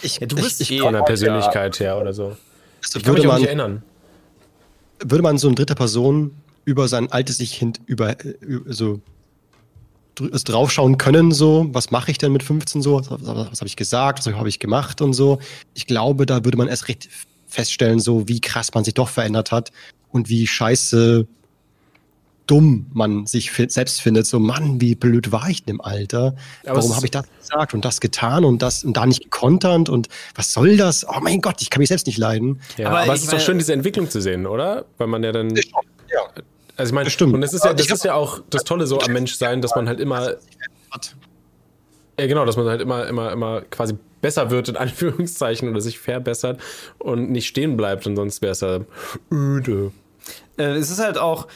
Ich, 0.02 0.18
Ja, 0.20 0.26
du 0.26 0.36
bist 0.36 0.60
ich, 0.60 0.70
eh- 0.70 0.76
ich, 0.76 0.80
Von 0.80 0.94
der 0.94 1.02
Persönlichkeit 1.02 1.78
her 1.80 1.98
oder 1.98 2.12
so. 2.14 2.36
also 2.82 2.98
Ich 2.98 3.04
kann 3.04 3.12
würde, 3.14 3.22
mich 3.22 3.30
auch 3.30 3.36
nicht 3.38 3.46
erinnern. 3.46 3.82
würde 5.04 5.22
man 5.22 5.36
so 5.36 5.48
in 5.48 5.54
dritter 5.54 5.74
Person 5.74 6.32
über 6.64 6.88
sein 6.88 7.10
altes 7.12 7.40
Ich 7.40 7.54
hin, 7.54 7.72
über, 7.86 8.10
äh, 8.24 8.34
so 8.66 9.00
es 10.32 10.44
draufschauen 10.44 10.98
können, 10.98 11.32
so, 11.32 11.68
was 11.72 11.90
mache 11.90 12.10
ich 12.10 12.18
denn 12.18 12.32
mit 12.32 12.42
15 12.42 12.82
so, 12.82 12.98
was, 13.00 13.10
was, 13.10 13.22
was 13.52 13.60
habe 13.60 13.66
ich 13.66 13.76
gesagt, 13.76 14.18
was 14.18 14.34
habe 14.34 14.48
ich 14.48 14.58
gemacht 14.58 15.00
und 15.00 15.14
so. 15.14 15.38
Ich 15.74 15.86
glaube, 15.86 16.26
da 16.26 16.44
würde 16.44 16.58
man 16.58 16.68
erst 16.68 16.88
recht 16.88 17.08
feststellen, 17.46 18.00
so 18.00 18.28
wie 18.28 18.40
krass 18.40 18.72
man 18.74 18.84
sich 18.84 18.94
doch 18.94 19.08
verändert 19.08 19.50
hat 19.50 19.72
und 20.10 20.28
wie 20.28 20.46
scheiße 20.46 21.26
dumm 22.50 22.86
man 22.92 23.26
sich 23.26 23.52
selbst 23.68 24.02
findet. 24.02 24.26
So, 24.26 24.40
Mann, 24.40 24.80
wie 24.80 24.96
blöd 24.96 25.30
war 25.30 25.48
ich 25.48 25.64
denn 25.64 25.76
im 25.76 25.80
Alter? 25.80 26.34
Aber 26.66 26.78
Warum 26.78 26.96
habe 26.96 27.06
ich 27.06 27.12
das 27.12 27.24
gesagt 27.40 27.74
und 27.74 27.84
das 27.84 28.00
getan 28.00 28.44
und 28.44 28.60
das 28.60 28.82
und 28.82 28.96
da 28.96 29.06
nicht 29.06 29.22
gekontert 29.22 29.88
und 29.88 30.08
was 30.34 30.52
soll 30.52 30.76
das? 30.76 31.06
Oh 31.08 31.20
mein 31.20 31.40
Gott, 31.40 31.62
ich 31.62 31.70
kann 31.70 31.78
mich 31.78 31.88
selbst 31.88 32.08
nicht 32.08 32.18
leiden. 32.18 32.60
Ja, 32.76 32.88
Aber 32.88 33.00
aber, 33.02 33.14
es 33.14 33.22
ist 33.22 33.32
doch 33.32 33.40
schön, 33.40 33.58
diese 33.58 33.72
Entwicklung 33.72 34.10
zu 34.10 34.20
sehen, 34.20 34.46
oder? 34.46 34.84
Weil 34.98 35.06
man 35.06 35.22
ja 35.22 35.30
dann. 35.30 35.54
Ja. 35.54 35.62
Also 36.76 36.90
ich 36.90 36.94
meine, 36.94 37.04
Bestimmt. 37.04 37.34
und 37.34 37.40
das 37.40 37.52
ist 37.52 37.64
ja, 37.64 37.72
das 37.72 37.88
ist 37.88 38.04
ja 38.04 38.14
auch 38.14 38.40
das 38.50 38.64
Tolle 38.64 38.86
so 38.86 38.98
am 39.00 39.12
Menschsein, 39.12 39.60
dass 39.62 39.76
man 39.76 39.86
halt 39.86 40.00
immer, 40.00 40.34
Hat. 40.90 41.14
ja 42.18 42.26
genau, 42.26 42.44
dass 42.44 42.56
man 42.56 42.66
halt 42.66 42.80
immer, 42.80 43.06
immer, 43.06 43.30
immer 43.30 43.60
quasi 43.60 43.94
besser 44.22 44.50
wird, 44.50 44.70
in 44.70 44.76
Anführungszeichen, 44.78 45.68
oder 45.68 45.80
sich 45.80 46.00
verbessert 46.00 46.60
und 46.98 47.30
nicht 47.30 47.46
stehen 47.46 47.76
bleibt 47.76 48.06
und 48.06 48.16
sonst 48.16 48.42
wäre 48.42 48.52
es 48.52 48.60
ja 48.60 48.80
öde. 49.30 49.92
Äh, 50.56 50.76
es 50.76 50.90
ist 50.90 51.00
halt 51.00 51.18
auch, 51.18 51.46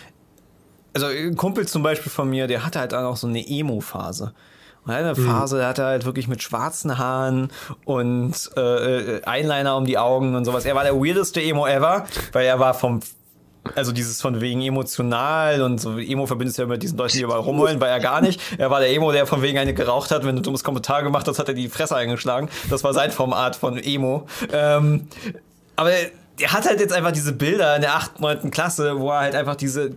also 0.94 1.06
ein 1.06 1.36
Kumpel 1.36 1.66
zum 1.66 1.82
Beispiel 1.82 2.10
von 2.10 2.31
mir, 2.31 2.47
der 2.47 2.64
hatte 2.64 2.78
halt 2.78 2.94
auch 2.94 3.02
noch 3.02 3.16
so 3.16 3.26
eine 3.26 3.47
Emo-Phase. 3.47 4.32
Und 4.84 4.92
eine 4.92 5.16
Phase, 5.16 5.58
da 5.58 5.68
hat 5.68 5.78
er 5.78 5.86
halt 5.86 6.05
wirklich 6.05 6.28
mit 6.28 6.42
schwarzen 6.42 6.98
Haaren 6.98 7.48
und 7.86 8.34
äh, 8.56 9.16
äh, 9.16 9.23
Eyeliner 9.24 9.78
um 9.78 9.86
die 9.86 9.97
Augen 9.97 10.34
und 10.34 10.44
sowas. 10.44 10.66
Er 10.66 10.74
war 10.74 10.84
der 10.84 10.94
weirdeste 10.94 11.40
Emo 11.42 11.66
ever, 11.66 12.05
weil 12.32 12.44
er 12.44 12.58
war 12.58 12.74
vom 12.74 13.00
also 13.74 13.92
dieses 13.92 14.20
von 14.20 14.42
wegen 14.42 14.60
emotional 14.60 15.62
und 15.62 15.81
so 15.81 15.98
Emo 15.98 16.26
verbindest 16.26 16.58
du 16.58 16.62
ja 16.62 16.68
mit 16.68 16.82
diesen 16.82 16.98
Leuten, 16.98 17.16
die 17.16 17.23
überall 17.23 17.40
rumheulen, 17.40 17.81
war 17.81 17.89
er 17.89 17.98
gar 17.98 18.20
nicht. 18.20 18.39
Er 18.58 18.70
war 18.70 18.81
der 18.81 18.92
Emo, 18.92 19.10
der 19.10 19.26
von 19.26 19.40
wegen 19.40 19.56
eine 19.56 19.73
geraucht 19.73 20.10
hat. 20.10 20.26
Wenn 20.26 20.36
du 20.36 20.42
dummes 20.42 20.64
Kommentar 20.64 21.02
gemacht 21.02 21.26
hast, 21.26 21.39
hat 21.39 21.48
er 21.48 21.55
die 21.55 21.70
Fresse 21.70 21.97
eingeschlagen. 21.97 22.50
Das 22.68 22.84
war 22.84 22.92
sein 22.92 23.10
Format 23.10 23.56
von 23.56 23.78
Emo. 23.78 24.26
Ähm, 24.52 25.08
aber 25.76 25.92
er 25.92 26.52
hat 26.52 26.66
halt 26.66 26.81
jetzt 26.81 26.92
einfach 26.92 27.12
diese 27.12 27.32
Bilder 27.32 27.74
in 27.76 27.81
der 27.81 27.94
8., 27.94 28.20
9. 28.20 28.50
Klasse, 28.50 28.98
wo 28.98 29.10
er 29.10 29.20
halt 29.20 29.34
einfach 29.34 29.56
diese 29.56 29.97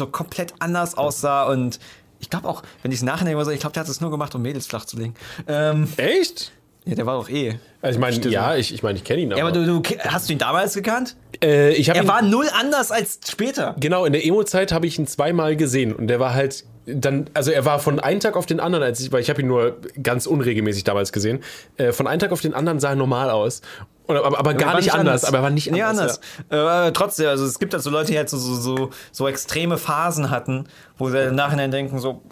so 0.00 0.06
komplett 0.08 0.54
anders 0.58 0.96
aussah 0.98 1.44
und 1.44 1.78
ich 2.18 2.28
glaube 2.28 2.48
auch, 2.48 2.62
wenn 2.82 2.90
ich 2.90 2.98
es 2.98 3.02
nachdenke, 3.04 3.42
so, 3.44 3.50
ich 3.50 3.60
glaube, 3.60 3.72
der 3.74 3.82
hat 3.82 3.88
es 3.88 4.00
nur 4.00 4.10
gemacht, 4.10 4.34
um 4.34 4.42
Mädels 4.42 4.66
flach 4.66 4.84
zu 4.84 4.96
legen. 4.98 5.14
Ähm, 5.46 5.88
Echt? 5.96 6.52
ja, 6.84 6.94
der 6.94 7.06
war 7.06 7.16
doch 7.18 7.28
eh. 7.28 7.58
Also 7.82 7.96
ich 7.96 8.00
meine, 8.00 8.28
ja, 8.28 8.56
ich, 8.56 8.74
ich 8.74 8.82
meine, 8.82 8.98
ich 8.98 9.04
kenne 9.04 9.20
ihn 9.22 9.32
aber. 9.32 9.38
Ja, 9.38 9.46
aber 9.46 9.52
du, 9.52 9.80
du 9.80 9.82
hast 10.06 10.28
du 10.28 10.32
ihn 10.34 10.38
damals 10.38 10.74
gekannt? 10.74 11.16
äh, 11.42 11.72
ich 11.72 11.88
Er 11.88 12.02
ihn, 12.02 12.08
war 12.08 12.22
null 12.22 12.46
anders 12.58 12.90
als 12.90 13.20
später. 13.30 13.74
genau, 13.80 14.04
in 14.04 14.12
der 14.12 14.24
Emo-Zeit 14.24 14.72
habe 14.72 14.86
ich 14.86 14.98
ihn 14.98 15.06
zweimal 15.06 15.56
gesehen 15.56 15.94
und 15.94 16.08
der 16.08 16.20
war 16.20 16.34
halt 16.34 16.64
dann, 16.86 17.30
also 17.34 17.50
er 17.52 17.64
war 17.64 17.78
von 17.78 18.00
einem 18.00 18.20
Tag 18.20 18.36
auf 18.36 18.46
den 18.46 18.58
anderen, 18.58 18.82
als 18.82 19.00
ich, 19.00 19.12
weil 19.12 19.20
ich 19.20 19.30
habe 19.30 19.40
ihn 19.42 19.46
nur 19.46 19.76
ganz 20.02 20.26
unregelmäßig 20.26 20.84
damals 20.84 21.12
gesehen, 21.12 21.40
äh, 21.76 21.92
von 21.92 22.06
einem 22.06 22.18
Tag 22.18 22.32
auf 22.32 22.40
den 22.40 22.52
anderen 22.54 22.80
sah 22.80 22.90
er 22.90 22.96
normal 22.96 23.30
aus. 23.30 23.60
Und, 24.06 24.16
aber, 24.16 24.38
aber 24.38 24.54
gar 24.54 24.76
nicht 24.76 24.92
anders, 24.92 25.24
aber 25.24 25.38
er 25.38 25.42
war 25.44 25.50
nicht 25.50 25.70
nee, 25.70 25.82
anders. 25.82 26.18
anders. 26.18 26.50
Äh, 26.50 26.56
aber 26.56 26.92
trotzdem, 26.92 27.28
also 27.28 27.44
es 27.44 27.58
gibt 27.58 27.72
halt 27.72 27.82
so 27.82 27.90
Leute, 27.90 28.10
die 28.10 28.18
halt 28.18 28.28
so, 28.28 28.38
so, 28.38 28.54
so, 28.54 28.90
so 29.12 29.28
extreme 29.28 29.78
Phasen 29.78 30.30
hatten, 30.30 30.64
wo 30.98 31.10
sie 31.10 31.18
im 31.18 31.34
Nachhinein 31.36 31.70
denken, 31.70 31.98
so. 31.98 32.22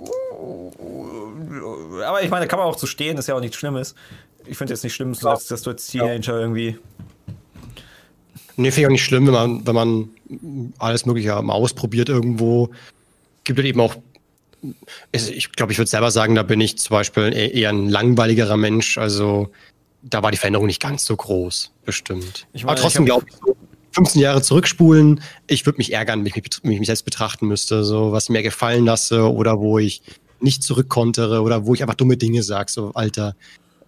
Aber 2.05 2.23
ich 2.23 2.31
meine, 2.31 2.47
da 2.47 2.49
kann 2.49 2.59
man 2.59 2.69
auch 2.69 2.77
zu 2.77 2.87
stehen, 2.87 3.17
ist 3.17 3.29
ja 3.29 3.35
auch 3.35 3.41
nichts 3.41 3.57
Schlimmes. 3.57 3.95
Ich 4.47 4.59
finde 4.59 4.73
jetzt 4.73 4.83
nicht 4.83 4.95
schlimm, 4.95 5.13
dass, 5.21 5.47
dass 5.47 5.63
du 5.63 5.71
als 5.71 5.87
Teenager 5.87 6.41
irgendwie. 6.41 6.79
Nee, 8.57 8.73
finde 8.73 8.81
ich 8.81 8.87
auch 8.87 8.91
nicht 8.91 9.05
schlimm, 9.05 9.27
wenn 9.27 9.35
man, 9.35 9.67
wenn 9.67 9.75
man 9.75 10.09
alles 10.79 11.07
Mögliche 11.07 11.41
mal 11.43 11.53
ausprobiert 11.53 12.09
irgendwo. 12.09 12.71
Gibt 13.45 13.59
es 13.61 13.65
eben 13.65 13.81
auch, 13.81 13.95
ich 15.13 15.53
glaube, 15.53 15.73
ich 15.73 15.79
würde 15.79 15.89
selber 15.89 16.11
sagen, 16.11 16.35
da 16.35 16.43
bin 16.43 16.61
ich 16.61 16.77
zum 16.79 16.95
Beispiel 16.95 17.33
eher 17.33 17.69
ein 17.69 17.89
langweiligerer 17.89 18.57
Mensch. 18.57 18.99
Also 18.99 19.51
da 20.03 20.23
war 20.23 20.31
die 20.31 20.37
Veränderung 20.39 20.67
nicht 20.67 20.81
ganz 20.81 21.05
so 21.05 21.17
groß, 21.17 21.73
bestimmt. 21.85 22.47
Ich 22.53 22.65
meine, 22.65 22.73
Aber 22.73 22.81
trotzdem 22.83 23.05
glaube 23.05 23.27
ich, 23.29 23.35
so 23.45 23.57
15 23.93 24.21
Jahre 24.21 24.43
zurückspulen, 24.43 25.21
ich 25.47 25.67
würde 25.67 25.79
mich 25.79 25.93
ärgern, 25.93 26.21
wenn 26.21 26.27
ich 26.27 26.37
mich, 26.37 26.45
wenn 26.63 26.73
ich 26.73 26.79
mich 26.79 26.87
selbst 26.87 27.05
betrachten 27.05 27.47
müsste, 27.47 27.85
so 27.85 28.13
was 28.13 28.29
mir 28.29 28.43
gefallen 28.43 28.85
lasse 28.85 29.33
oder 29.33 29.59
wo 29.59 29.79
ich 29.79 30.03
nicht 30.41 30.63
zurückkontere 30.63 31.43
oder 31.43 31.67
wo 31.67 31.75
ich 31.75 31.83
einfach 31.83 31.97
dumme 31.97 32.17
Dinge 32.17 32.43
sage, 32.43 32.71
so 32.71 32.93
Alter, 32.95 33.35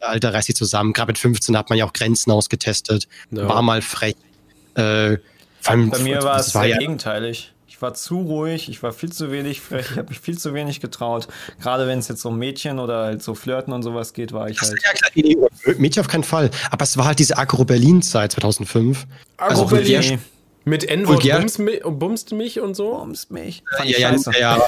Alter, 0.01 0.35
reiß 0.35 0.47
dich 0.47 0.57
zusammen. 0.57 0.93
Gerade 0.93 1.11
mit 1.11 1.19
15 1.19 1.57
hat 1.57 1.69
man 1.69 1.79
ja 1.79 1.85
auch 1.85 1.93
Grenzen 1.93 2.31
ausgetestet, 2.33 3.07
Ja. 3.31 3.49
war 3.49 3.63
mal 3.63 3.83
frech. 3.83 4.17
Äh, 4.75 5.19
Bei 5.65 5.77
mir 5.77 6.23
war 6.23 6.41
es 6.41 6.53
sehr 6.53 6.67
ja, 6.67 6.79
gegenteilig. 6.79 7.53
Ich 7.81 7.83
war 7.83 7.95
zu 7.95 8.19
ruhig, 8.19 8.69
ich 8.69 8.83
war 8.83 8.93
viel 8.93 9.11
zu 9.11 9.33
wenig 9.33 9.63
frech, 9.63 9.87
ich 9.93 9.97
habe 9.97 10.11
mich 10.11 10.21
viel 10.21 10.37
zu 10.37 10.53
wenig 10.53 10.81
getraut. 10.81 11.29
Gerade 11.63 11.87
wenn 11.87 11.99
es 11.99 12.09
jetzt 12.09 12.23
um 12.27 12.39
Mädchen 12.39 12.79
oder 12.79 13.05
halt 13.05 13.23
so 13.23 13.35
Flirten 13.35 13.73
und 13.73 13.83
sowas 13.83 14.13
geht, 14.13 14.35
war 14.35 14.51
ich 14.51 14.61
halt. 14.61 14.75
ja, 14.85 14.93
klar, 14.93 15.11
nee, 15.15 15.23
nee, 15.65 15.75
Mädchen 15.79 16.03
auf 16.03 16.09
keinen 16.09 16.25
Fall. 16.25 16.51
Aber 16.71 16.83
es 16.83 16.99
war 16.99 17.07
halt 17.07 17.19
diese 17.21 17.39
Agro-Berlin-Zeit 17.39 18.33
2005. 18.33 19.07
Agro 19.39 19.63
Also. 19.75 20.19
Mit 20.67 20.85
N-Wort 20.85 21.23
bumst, 21.27 21.59
bumst 21.99 22.33
mich 22.33 22.61
und 22.61 22.75
so. 22.75 22.91
Bombst 22.91 23.31
mich. 23.31 23.65
Fand 23.75 23.89
ich 23.89 23.97
Ja, 23.99 24.11
ja, 24.11 24.19
scheiße. 24.19 24.33
ja, 24.39 24.59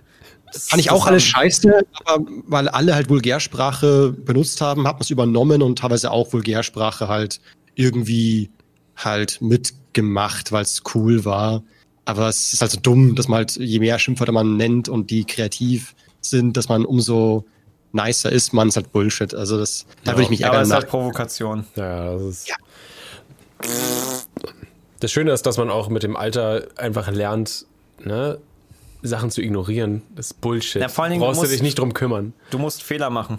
Das- 0.54 0.68
Fand 0.68 0.80
ich 0.80 0.86
das 0.86 0.94
auch 0.96 1.06
alles 1.06 1.24
scheiße, 1.24 1.82
aber 2.06 2.24
weil 2.46 2.68
alle 2.68 2.94
halt 2.94 3.10
Vulgärsprache 3.10 4.12
benutzt 4.12 4.62
haben, 4.62 4.88
hat 4.88 4.94
man 4.94 5.02
es 5.02 5.10
übernommen 5.10 5.60
und 5.60 5.78
teilweise 5.78 6.10
auch 6.10 6.32
Vulgärsprache 6.32 7.08
halt 7.08 7.38
irgendwie 7.74 8.50
halt 8.96 9.42
mitgemacht, 9.42 10.52
weil 10.52 10.62
es 10.62 10.82
cool 10.94 11.26
war. 11.26 11.62
Aber 12.04 12.28
es 12.28 12.52
ist 12.52 12.60
halt 12.60 12.70
so 12.72 12.80
dumm, 12.80 13.14
dass 13.14 13.28
man 13.28 13.38
halt, 13.38 13.56
je 13.56 13.78
mehr 13.78 13.98
Schimpfwörter 13.98 14.32
man 14.32 14.56
nennt 14.56 14.88
und 14.88 15.10
die 15.10 15.24
kreativ 15.24 15.94
sind, 16.20 16.56
dass 16.56 16.68
man 16.68 16.84
umso 16.84 17.44
nicer 17.92 18.32
ist, 18.32 18.52
man 18.52 18.68
ist 18.68 18.76
halt 18.76 18.90
Bullshit. 18.92 19.34
Also 19.34 19.58
das, 19.58 19.86
da 20.04 20.10
Ja, 20.12 20.16
würde 20.16 20.22
ich 20.24 20.30
mich 20.30 20.40
Ja, 20.40 20.48
aber 20.48 20.56
ärgern. 20.58 20.62
es 20.64 20.68
ist 20.70 20.74
halt 20.74 20.88
Provokation. 20.88 21.64
Ja, 21.76 22.12
das 22.14 22.22
ist. 22.22 22.52
Das 25.00 25.10
Schöne 25.10 25.32
ist, 25.32 25.46
dass 25.46 25.56
man 25.58 25.70
auch 25.70 25.88
mit 25.88 26.02
dem 26.02 26.16
Alter 26.16 26.66
einfach 26.76 27.10
lernt, 27.10 27.66
ne, 28.04 28.38
Sachen 29.02 29.30
zu 29.30 29.42
ignorieren. 29.42 30.02
Das 30.14 30.26
ist 30.26 30.40
Bullshit. 30.40 30.80
Ja, 30.80 30.88
vor 30.88 31.04
allen 31.04 31.12
Dingen, 31.12 31.22
Brauchst 31.22 31.38
du 31.38 31.42
du 31.42 31.42
musst- 31.42 31.52
dich 31.54 31.62
nicht 31.62 31.78
drum 31.78 31.92
kümmern. 31.92 32.32
Du 32.50 32.58
musst 32.58 32.82
Fehler 32.82 33.10
machen. 33.10 33.38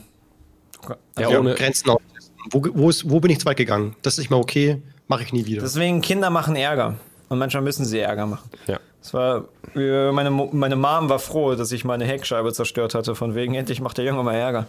Ja, 1.18 1.30
ja, 1.30 1.40
ohne. 1.40 1.54
Grenzen 1.56 1.90
aufsetzen. 1.90 2.34
Wo, 2.52 2.62
wo, 2.74 2.90
ist, 2.90 3.10
wo 3.10 3.22
bin 3.22 3.32
ich 3.32 3.40
zu 3.40 3.46
weit 3.46 3.56
gegangen? 3.58 3.96
Das 4.02 4.16
ist 4.16 4.20
nicht 4.20 4.30
mal 4.30 4.38
okay, 4.38 4.82
mache 5.08 5.24
ich 5.24 5.32
nie 5.32 5.46
wieder. 5.46 5.62
Deswegen, 5.62 6.02
Kinder 6.02 6.30
machen 6.30 6.58
Ärger. 6.58 6.96
Und 7.34 7.40
manchmal 7.40 7.64
müssen 7.64 7.84
sie 7.84 7.98
Ärger 7.98 8.28
machen. 8.28 8.48
Ja. 8.68 8.80
Das 9.02 9.12
war, 9.16 9.46
meine, 9.74 10.30
meine 10.30 10.76
Mom 10.76 11.10
war 11.10 11.18
froh, 11.18 11.56
dass 11.56 11.72
ich 11.72 11.84
meine 11.84 12.06
Heckscheibe 12.06 12.54
zerstört 12.54 12.94
hatte. 12.94 13.16
Von 13.16 13.34
wegen, 13.34 13.56
endlich 13.56 13.82
macht 13.82 13.98
der 13.98 14.06
Junge 14.06 14.22
mal 14.22 14.36
Ärger. 14.36 14.68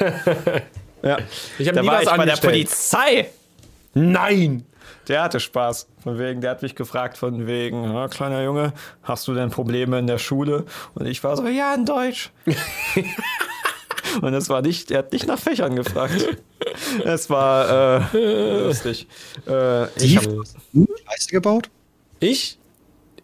ja. 1.02 1.18
Ich 1.58 1.68
habe 1.68 1.82
nie 1.82 1.86
war 1.86 1.96
was 1.96 2.04
ich 2.04 2.16
bei 2.16 2.24
der. 2.24 2.36
Polizei. 2.36 3.28
Nein! 3.92 4.64
Der 5.06 5.22
hatte 5.22 5.38
Spaß. 5.38 5.86
Von 6.02 6.18
wegen, 6.18 6.40
der 6.40 6.52
hat 6.52 6.62
mich 6.62 6.74
gefragt, 6.74 7.18
von 7.18 7.46
wegen, 7.46 7.92
ja, 7.92 8.08
kleiner 8.08 8.42
Junge, 8.42 8.72
hast 9.02 9.28
du 9.28 9.34
denn 9.34 9.50
Probleme 9.50 9.98
in 9.98 10.06
der 10.06 10.16
Schule? 10.16 10.64
Und 10.94 11.04
ich 11.04 11.22
war 11.22 11.36
so, 11.36 11.46
ja, 11.46 11.74
in 11.74 11.84
Deutsch. 11.84 12.30
Und 14.22 14.32
es 14.32 14.48
war 14.48 14.62
nicht, 14.62 14.90
er 14.90 15.00
hat 15.00 15.12
nicht 15.12 15.26
nach 15.26 15.38
Fächern 15.38 15.76
gefragt. 15.76 16.26
Es 17.04 17.28
war 17.28 18.14
äh, 18.14 18.64
lustig. 18.64 19.06
Äh, 19.46 19.84
ich 20.02 20.16
hab, 20.16 20.24
Steve, 20.24 20.48
Scheiße 20.72 21.28
gebaut? 21.30 21.68
Ich? 22.20 22.58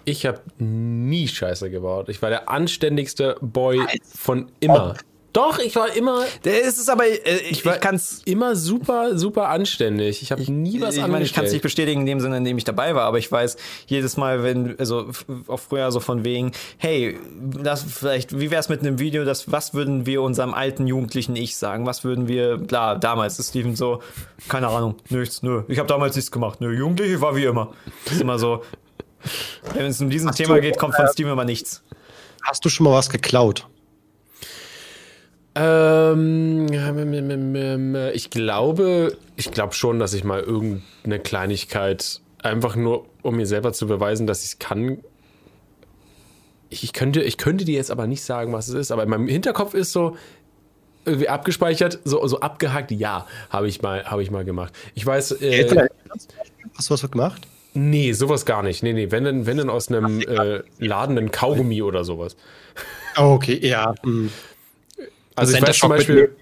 Ich 0.04 0.26
habe 0.26 0.40
nie 0.58 1.28
Scheiße 1.28 1.70
gebaut. 1.70 2.08
Ich 2.08 2.20
war 2.20 2.28
der 2.28 2.48
anständigste 2.48 3.36
Boy 3.40 3.80
von 4.14 4.50
immer. 4.60 4.96
Doch, 5.34 5.58
ich 5.58 5.74
war 5.74 5.92
immer, 5.96 6.22
der 6.44 6.62
ist 6.62 6.78
es 6.78 6.88
aber, 6.88 7.08
äh, 7.08 7.18
ich, 7.38 7.50
ich 7.50 7.66
war 7.66 7.78
kann's. 7.78 8.22
immer 8.24 8.54
super, 8.54 9.18
super 9.18 9.48
anständig. 9.48 10.22
Ich 10.22 10.30
habe 10.30 10.40
nie 10.42 10.80
was 10.80 10.96
ich 10.96 11.04
meine, 11.08 11.24
ich 11.24 11.32
kann 11.32 11.44
es 11.44 11.50
nicht 11.50 11.56
angestellt. 11.56 11.62
bestätigen 11.62 12.00
in 12.02 12.06
dem 12.06 12.20
Sinne, 12.20 12.36
in 12.36 12.44
dem 12.44 12.56
ich 12.56 12.62
dabei 12.62 12.94
war, 12.94 13.02
aber 13.02 13.18
ich 13.18 13.32
weiß 13.32 13.56
jedes 13.88 14.16
Mal, 14.16 14.44
wenn, 14.44 14.78
also 14.78 15.10
auch 15.48 15.58
früher 15.58 15.90
so 15.90 15.98
von 15.98 16.24
wegen, 16.24 16.52
hey, 16.78 17.18
das 17.40 17.82
vielleicht, 17.82 18.38
wie 18.38 18.52
wäre 18.52 18.60
es 18.60 18.68
mit 18.68 18.82
einem 18.82 19.00
Video, 19.00 19.24
das, 19.24 19.50
was 19.50 19.74
würden 19.74 20.06
wir 20.06 20.22
unserem 20.22 20.54
alten 20.54 20.86
jugendlichen 20.86 21.34
Ich 21.34 21.56
sagen? 21.56 21.84
Was 21.84 22.04
würden 22.04 22.28
wir, 22.28 22.64
klar, 22.64 22.96
damals 22.96 23.40
ist 23.40 23.48
Steven 23.48 23.74
so, 23.74 24.02
keine 24.48 24.68
Ahnung, 24.68 24.94
nichts, 25.08 25.42
nö, 25.42 25.64
ich 25.66 25.80
habe 25.80 25.88
damals 25.88 26.14
nichts 26.14 26.30
gemacht, 26.30 26.60
nö, 26.60 26.72
Jugendliche 26.72 27.20
war 27.20 27.34
wie 27.34 27.44
immer. 27.44 27.72
Das 28.04 28.14
ist 28.14 28.20
immer 28.20 28.38
so, 28.38 28.62
wenn 29.74 29.86
es 29.86 30.00
um 30.00 30.10
diesen 30.10 30.30
Thema 30.32 30.56
du, 30.56 30.60
geht, 30.60 30.78
kommt 30.78 30.94
von 30.94 31.06
Steven 31.08 31.32
immer 31.32 31.44
nichts. 31.44 31.82
Hast 32.42 32.64
du 32.64 32.68
schon 32.68 32.84
mal 32.84 32.92
was 32.92 33.10
geklaut? 33.10 33.66
Ähm, 35.54 36.66
ich 38.12 38.30
glaube, 38.30 39.16
ich 39.36 39.50
glaube 39.52 39.74
schon, 39.74 39.98
dass 39.98 40.12
ich 40.12 40.24
mal 40.24 40.40
irgendeine 40.40 41.20
Kleinigkeit 41.20 42.20
einfach 42.42 42.76
nur, 42.76 43.06
um 43.22 43.36
mir 43.36 43.46
selber 43.46 43.72
zu 43.72 43.86
beweisen, 43.86 44.26
dass 44.26 44.40
ich 44.42 44.50
es 44.50 44.58
kann. 44.58 44.98
Ich, 46.70 46.92
könnte, 46.92 47.22
ich 47.22 47.38
könnte 47.38 47.64
dir 47.64 47.74
jetzt 47.76 47.92
aber 47.92 48.06
nicht 48.06 48.24
sagen, 48.24 48.52
was 48.52 48.68
es 48.68 48.74
ist, 48.74 48.90
aber 48.90 49.04
in 49.04 49.10
meinem 49.10 49.28
Hinterkopf 49.28 49.74
ist 49.74 49.92
so, 49.92 50.16
irgendwie 51.04 51.28
abgespeichert, 51.28 52.00
so, 52.04 52.26
so 52.26 52.40
abgehakt, 52.40 52.90
ja, 52.90 53.26
habe 53.50 53.68
ich 53.68 53.82
mal, 53.82 54.04
habe 54.04 54.22
ich 54.22 54.30
mal 54.30 54.44
gemacht. 54.44 54.74
Ich 54.94 55.04
weiß. 55.04 55.32
Äh, 55.42 55.88
Hast 56.76 56.90
du 56.90 56.94
was 56.94 57.10
gemacht? 57.10 57.46
Nee, 57.74 58.12
sowas 58.12 58.46
gar 58.46 58.62
nicht. 58.62 58.82
Nee, 58.82 58.92
nee, 58.92 59.10
wenn 59.10 59.24
denn, 59.24 59.46
wenn 59.46 59.56
denn 59.56 59.68
aus 59.68 59.88
einem 59.88 60.20
äh, 60.20 60.62
ladenden 60.78 61.30
Kaugummi 61.30 61.82
oder 61.82 62.04
sowas. 62.04 62.36
Oh, 63.16 63.34
okay, 63.34 63.60
ja. 63.64 63.94
Hm. 64.02 64.28
Also 65.36 65.56
ich 65.56 65.62
weiß 65.62 65.78
zum 65.78 65.88
Beispiel. 65.88 66.34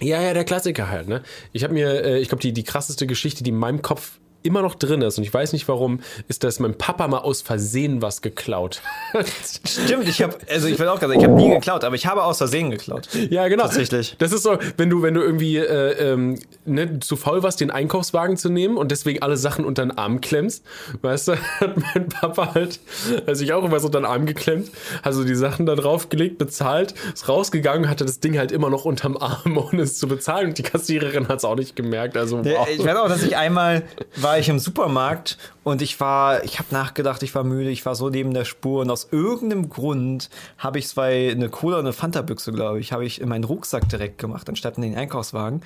Ja, 0.00 0.22
ja, 0.22 0.32
der 0.32 0.44
Klassiker 0.44 0.88
halt, 0.88 1.06
ne? 1.06 1.22
Ich 1.52 1.64
habe 1.64 1.74
mir, 1.74 2.02
äh, 2.02 2.18
ich 2.18 2.28
glaube, 2.28 2.40
die, 2.40 2.54
die 2.54 2.64
krasseste 2.64 3.06
Geschichte, 3.06 3.44
die 3.44 3.50
in 3.50 3.58
meinem 3.58 3.82
Kopf 3.82 4.18
immer 4.42 4.62
noch 4.62 4.74
drin 4.74 5.02
ist 5.02 5.18
und 5.18 5.24
ich 5.24 5.34
weiß 5.34 5.52
nicht 5.52 5.66
warum, 5.68 6.00
ist, 6.28 6.44
dass 6.44 6.60
mein 6.60 6.76
Papa 6.76 7.08
mal 7.08 7.18
aus 7.18 7.42
Versehen 7.42 8.02
was 8.02 8.22
geklaut. 8.22 8.80
Stimmt, 9.66 10.08
ich 10.08 10.22
habe, 10.22 10.36
also 10.48 10.68
ich 10.68 10.78
will 10.78 10.88
auch 10.88 11.00
sagen, 11.00 11.18
ich 11.18 11.24
habe 11.24 11.34
nie 11.34 11.50
geklaut, 11.50 11.84
aber 11.84 11.96
ich 11.96 12.06
habe 12.06 12.22
aus 12.22 12.38
Versehen 12.38 12.70
geklaut. 12.70 13.08
Ja, 13.30 13.48
genau. 13.48 13.64
Tatsächlich. 13.64 14.16
Das 14.18 14.32
ist 14.32 14.44
so, 14.44 14.58
wenn 14.76 14.90
du, 14.90 15.02
wenn 15.02 15.14
du 15.14 15.22
irgendwie 15.22 15.56
äh, 15.56 16.12
ähm, 16.12 16.38
ne, 16.64 17.00
zu 17.00 17.16
faul 17.16 17.42
warst, 17.42 17.60
den 17.60 17.70
Einkaufswagen 17.70 18.36
zu 18.36 18.48
nehmen 18.48 18.76
und 18.76 18.90
deswegen 18.90 19.22
alle 19.22 19.36
Sachen 19.36 19.64
unter 19.64 19.82
den 19.82 19.96
Arm 19.96 20.20
klemmst, 20.20 20.64
weißt 21.02 21.28
du, 21.28 21.32
hat 21.60 21.76
mein 21.76 22.08
Papa 22.08 22.54
halt, 22.54 22.80
also 23.26 23.42
ich 23.42 23.52
auch 23.52 23.64
immer 23.64 23.80
so 23.80 23.86
unter 23.86 24.00
den 24.00 24.06
Arm 24.06 24.26
geklemmt, 24.26 24.70
also 25.02 25.24
die 25.24 25.34
Sachen 25.34 25.66
da 25.66 25.74
draufgelegt, 25.74 26.38
bezahlt, 26.38 26.94
ist 27.12 27.28
rausgegangen, 27.28 27.88
hatte 27.88 28.04
das 28.04 28.20
Ding 28.20 28.38
halt 28.38 28.52
immer 28.52 28.70
noch 28.70 28.84
unterm 28.84 29.16
Arm, 29.16 29.56
ohne 29.72 29.82
es 29.82 29.98
zu 29.98 30.06
bezahlen 30.06 30.48
und 30.48 30.58
die 30.58 30.62
Kassiererin 30.62 31.28
hat 31.28 31.38
es 31.38 31.44
auch 31.44 31.56
nicht 31.56 31.74
gemerkt. 31.74 32.16
Also 32.16 32.44
wow. 32.44 32.68
Ich 32.70 32.84
weiß 32.84 32.96
auch, 32.96 33.08
dass 33.08 33.22
ich 33.22 33.36
einmal 33.36 33.82
war 34.16 34.27
ich 34.36 34.48
im 34.48 34.58
Supermarkt 34.58 35.38
und 35.62 35.80
ich 35.80 35.98
war, 36.00 36.44
ich 36.44 36.58
habe 36.58 36.68
nachgedacht, 36.72 37.22
ich 37.22 37.34
war 37.34 37.44
müde, 37.44 37.70
ich 37.70 37.86
war 37.86 37.94
so 37.94 38.10
neben 38.10 38.34
der 38.34 38.44
Spur 38.44 38.82
und 38.82 38.90
aus 38.90 39.08
irgendeinem 39.12 39.68
Grund 39.68 40.28
habe 40.58 40.78
ich 40.78 40.88
zwei, 40.88 41.30
eine 41.30 41.48
Cola 41.48 41.78
und 41.78 41.86
eine 41.86 41.92
Fanta-Büchse, 41.92 42.52
glaube 42.52 42.80
ich, 42.80 42.92
habe 42.92 43.06
ich 43.06 43.20
in 43.20 43.28
meinen 43.28 43.44
Rucksack 43.44 43.88
direkt 43.88 44.18
gemacht, 44.18 44.48
anstatt 44.48 44.76
in 44.76 44.82
den 44.82 44.96
Einkaufswagen. 44.96 45.62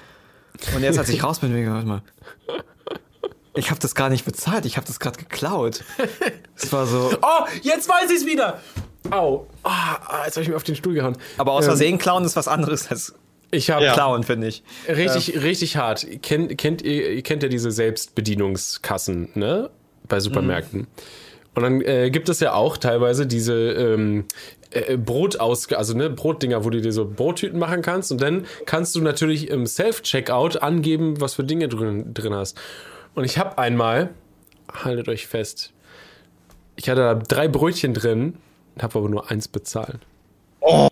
Und 0.77 0.83
jetzt, 0.83 0.99
als 0.99 1.09
ich 1.09 1.25
raus 1.25 1.39
bin, 1.39 1.51
bin 1.51 1.63
ich 1.63 1.71
warte 1.71 1.87
mal, 1.87 2.03
ich 3.55 3.71
habe 3.71 3.81
das 3.81 3.95
gar 3.95 4.11
nicht 4.11 4.25
bezahlt, 4.25 4.67
ich 4.67 4.77
habe 4.77 4.87
das 4.87 5.01
gerade 5.01 5.19
geklaut. 5.19 5.85
Es 6.55 6.73
war 6.73 6.87
so. 6.87 7.11
Oh, 7.23 7.47
jetzt 7.63 7.89
weiß 7.89 8.11
ich 8.11 8.19
es 8.19 8.27
wieder! 8.27 8.61
Au. 9.11 9.47
Oh, 9.65 9.69
jetzt 10.25 10.37
habe 10.37 10.43
ich 10.43 10.49
mir 10.49 10.57
auf 10.57 10.63
den 10.63 10.77
Stuhl 10.77 10.95
gehauen. 10.95 11.17
Aber 11.39 11.53
aus 11.53 11.65
ähm, 11.65 11.71
Versehen 11.71 11.99
klauen 11.99 12.25
ist 12.25 12.37
was 12.37 12.49
anderes 12.49 12.91
als 12.91 13.15
ich 13.53 13.71
habe 13.71 13.85
ja. 13.85 13.93
Klauen, 13.93 14.25
finde 14.25 14.49
ich. 14.49 14.63
Richtig, 14.89 15.37
ähm. 15.37 15.43
richtig 15.43 15.77
hart. 15.77 16.07
Kennt, 16.23 16.57
kennt, 16.59 16.83
ihr, 16.83 17.23
kennt 17.23 17.43
ja 17.43 17.49
diese 17.49 17.71
Selbstbedienungskassen, 17.71 19.29
ne? 19.35 19.71
Bei 20.09 20.19
Supermärkten. 20.19 20.81
Mhm. 20.81 20.87
Und 21.55 21.63
dann 21.63 21.81
äh, 21.83 22.11
gibt 22.11 22.29
es 22.29 22.41
ja 22.41 22.55
auch 22.55 22.79
teilweise 22.79 23.27
diese 23.27 23.55
ähm, 23.55 24.25
äh, 24.71 24.97
Brotaus, 24.97 25.71
also 25.73 25.95
ne, 25.95 26.09
Brotdinger, 26.09 26.65
wo 26.65 26.71
du 26.71 26.81
dir 26.81 26.93
so 26.93 27.09
Brottüten 27.09 27.59
machen 27.59 27.83
kannst. 27.83 28.11
Und 28.11 28.23
dann 28.23 28.47
kannst 28.65 28.95
du 28.95 29.03
natürlich 29.03 29.51
im 29.51 29.67
Self-Checkout 29.67 30.63
angeben, 30.63 31.21
was 31.21 31.35
für 31.35 31.45
Dinge 31.45 31.69
drin, 31.69 32.15
drin 32.15 32.35
hast. 32.35 32.59
Und 33.15 33.25
ich 33.25 33.37
habe 33.37 33.59
einmal, 33.59 34.11
haltet 34.73 35.09
euch 35.09 35.27
fest, 35.27 35.73
ich 36.77 36.89
hatte 36.89 37.03
da 37.03 37.15
drei 37.15 37.49
Brötchen 37.49 37.93
drin, 37.93 38.39
habe 38.81 38.99
aber 38.99 39.11
nur 39.11 39.31
eins 39.31 39.47
bezahlt. 39.47 40.01
Oh. 40.61 40.89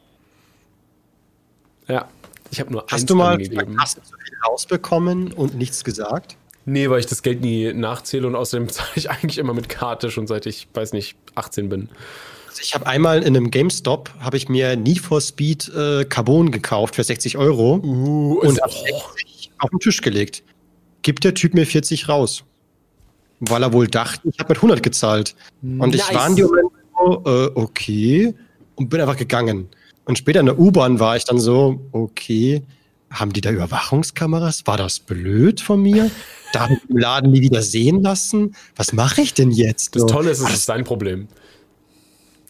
Ja. 1.89 2.07
Ich 2.51 2.61
habe 2.61 2.73
nur 2.73 2.85
Hast 2.89 3.09
du 3.09 3.15
mal 3.15 3.35
angegeben. 3.35 3.77
Hast 3.81 3.99
du 3.99 4.03
so 4.03 4.17
viel 4.17 4.37
rausbekommen 4.47 5.33
und 5.33 5.57
nichts 5.57 5.85
gesagt? 5.85 6.37
Nee, 6.67 6.91
weil 6.91 7.01
ich 7.01 7.07
das 7.07 7.23
Geld 7.23 7.41
nie 7.41 7.73
nachzähle 7.73 8.27
und 8.27 8.35
außerdem 8.35 8.69
zahle 8.71 8.91
ich 8.95 9.11
eigentlich 9.11 9.39
immer 9.39 9.55
mit 9.55 9.69
Karte, 9.69 10.11
schon 10.11 10.27
seit 10.27 10.47
ich, 10.47 10.69
weiß 10.75 10.93
nicht, 10.93 11.17
18 11.35 11.69
bin. 11.69 11.89
Also 12.49 12.63
ich 12.63 12.75
habe 12.75 12.87
einmal 12.87 13.23
in 13.23 13.37
einem 13.37 13.51
GameStop, 13.51 14.11
habe 14.19 14.37
ich 14.37 14.49
mir 14.49 14.77
Need 14.77 14.99
for 14.99 15.21
Speed 15.21 15.69
äh, 15.75 16.05
Carbon 16.05 16.51
gekauft 16.51 16.97
für 16.97 17.05
60 17.05 17.39
Euro 17.39 17.77
uh, 17.77 18.41
und 18.41 18.61
habe 18.61 18.73
60 18.73 19.53
auf 19.59 19.71
den 19.71 19.79
Tisch 19.79 20.01
gelegt. 20.01 20.43
Gibt 21.03 21.25
der 21.25 21.35
Typ 21.35 21.55
mir 21.55 21.67
40 21.67 22.09
raus. 22.09 22.45
Weil 23.39 23.63
er 23.63 23.73
wohl 23.73 23.87
dachte, 23.87 24.29
ich 24.29 24.39
habe 24.39 24.51
mit 24.51 24.59
100 24.59 24.83
gezahlt. 24.83 25.35
Und 25.63 25.79
nice. 25.79 25.95
ich 25.95 26.15
war 26.15 26.29
in 26.29 26.37
dem 26.37 26.47
Moment 26.47 26.71
so, 26.99 27.23
äh, 27.25 27.51
okay, 27.55 28.35
und 28.75 28.91
bin 28.91 29.01
einfach 29.01 29.17
gegangen. 29.17 29.69
Und 30.11 30.17
später 30.17 30.41
in 30.41 30.47
der 30.47 30.59
U-Bahn 30.59 30.99
war 30.99 31.15
ich 31.15 31.25
dann 31.25 31.39
so, 31.39 31.79
okay, 31.93 32.65
haben 33.13 33.33
die 33.33 33.41
da 33.41 33.53
Überwachungskameras? 33.53 34.67
War 34.67 34.77
das 34.77 34.99
blöd 34.99 35.61
von 35.61 35.81
mir? 35.81 36.11
Darf 36.53 36.69
ich 36.69 36.91
im 36.91 36.97
Laden 36.97 37.31
nie 37.31 37.43
wieder 37.43 37.63
sehen 37.63 38.03
lassen? 38.03 38.57
Was 38.75 38.93
mache 38.93 39.21
ich 39.21 39.35
denn 39.35 39.53
jetzt? 39.53 39.95
Das 39.95 40.07
Tolle 40.07 40.33
ist, 40.33 40.41
es 40.41 40.53
ist 40.53 40.67
sein 40.67 40.83
Problem. 40.83 41.29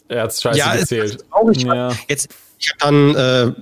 Er 0.08 0.22
hat 0.22 0.30
es 0.30 0.40
scheiße 0.40 0.58
ja, 0.58 0.74
gezählt. 0.74 1.16
Ist 1.16 1.62
ja. 1.62 1.92
Jetzt, 2.08 2.30
ich 2.58 2.70
habe 2.70 2.78
dann 2.78 3.14
äh, 3.14 3.52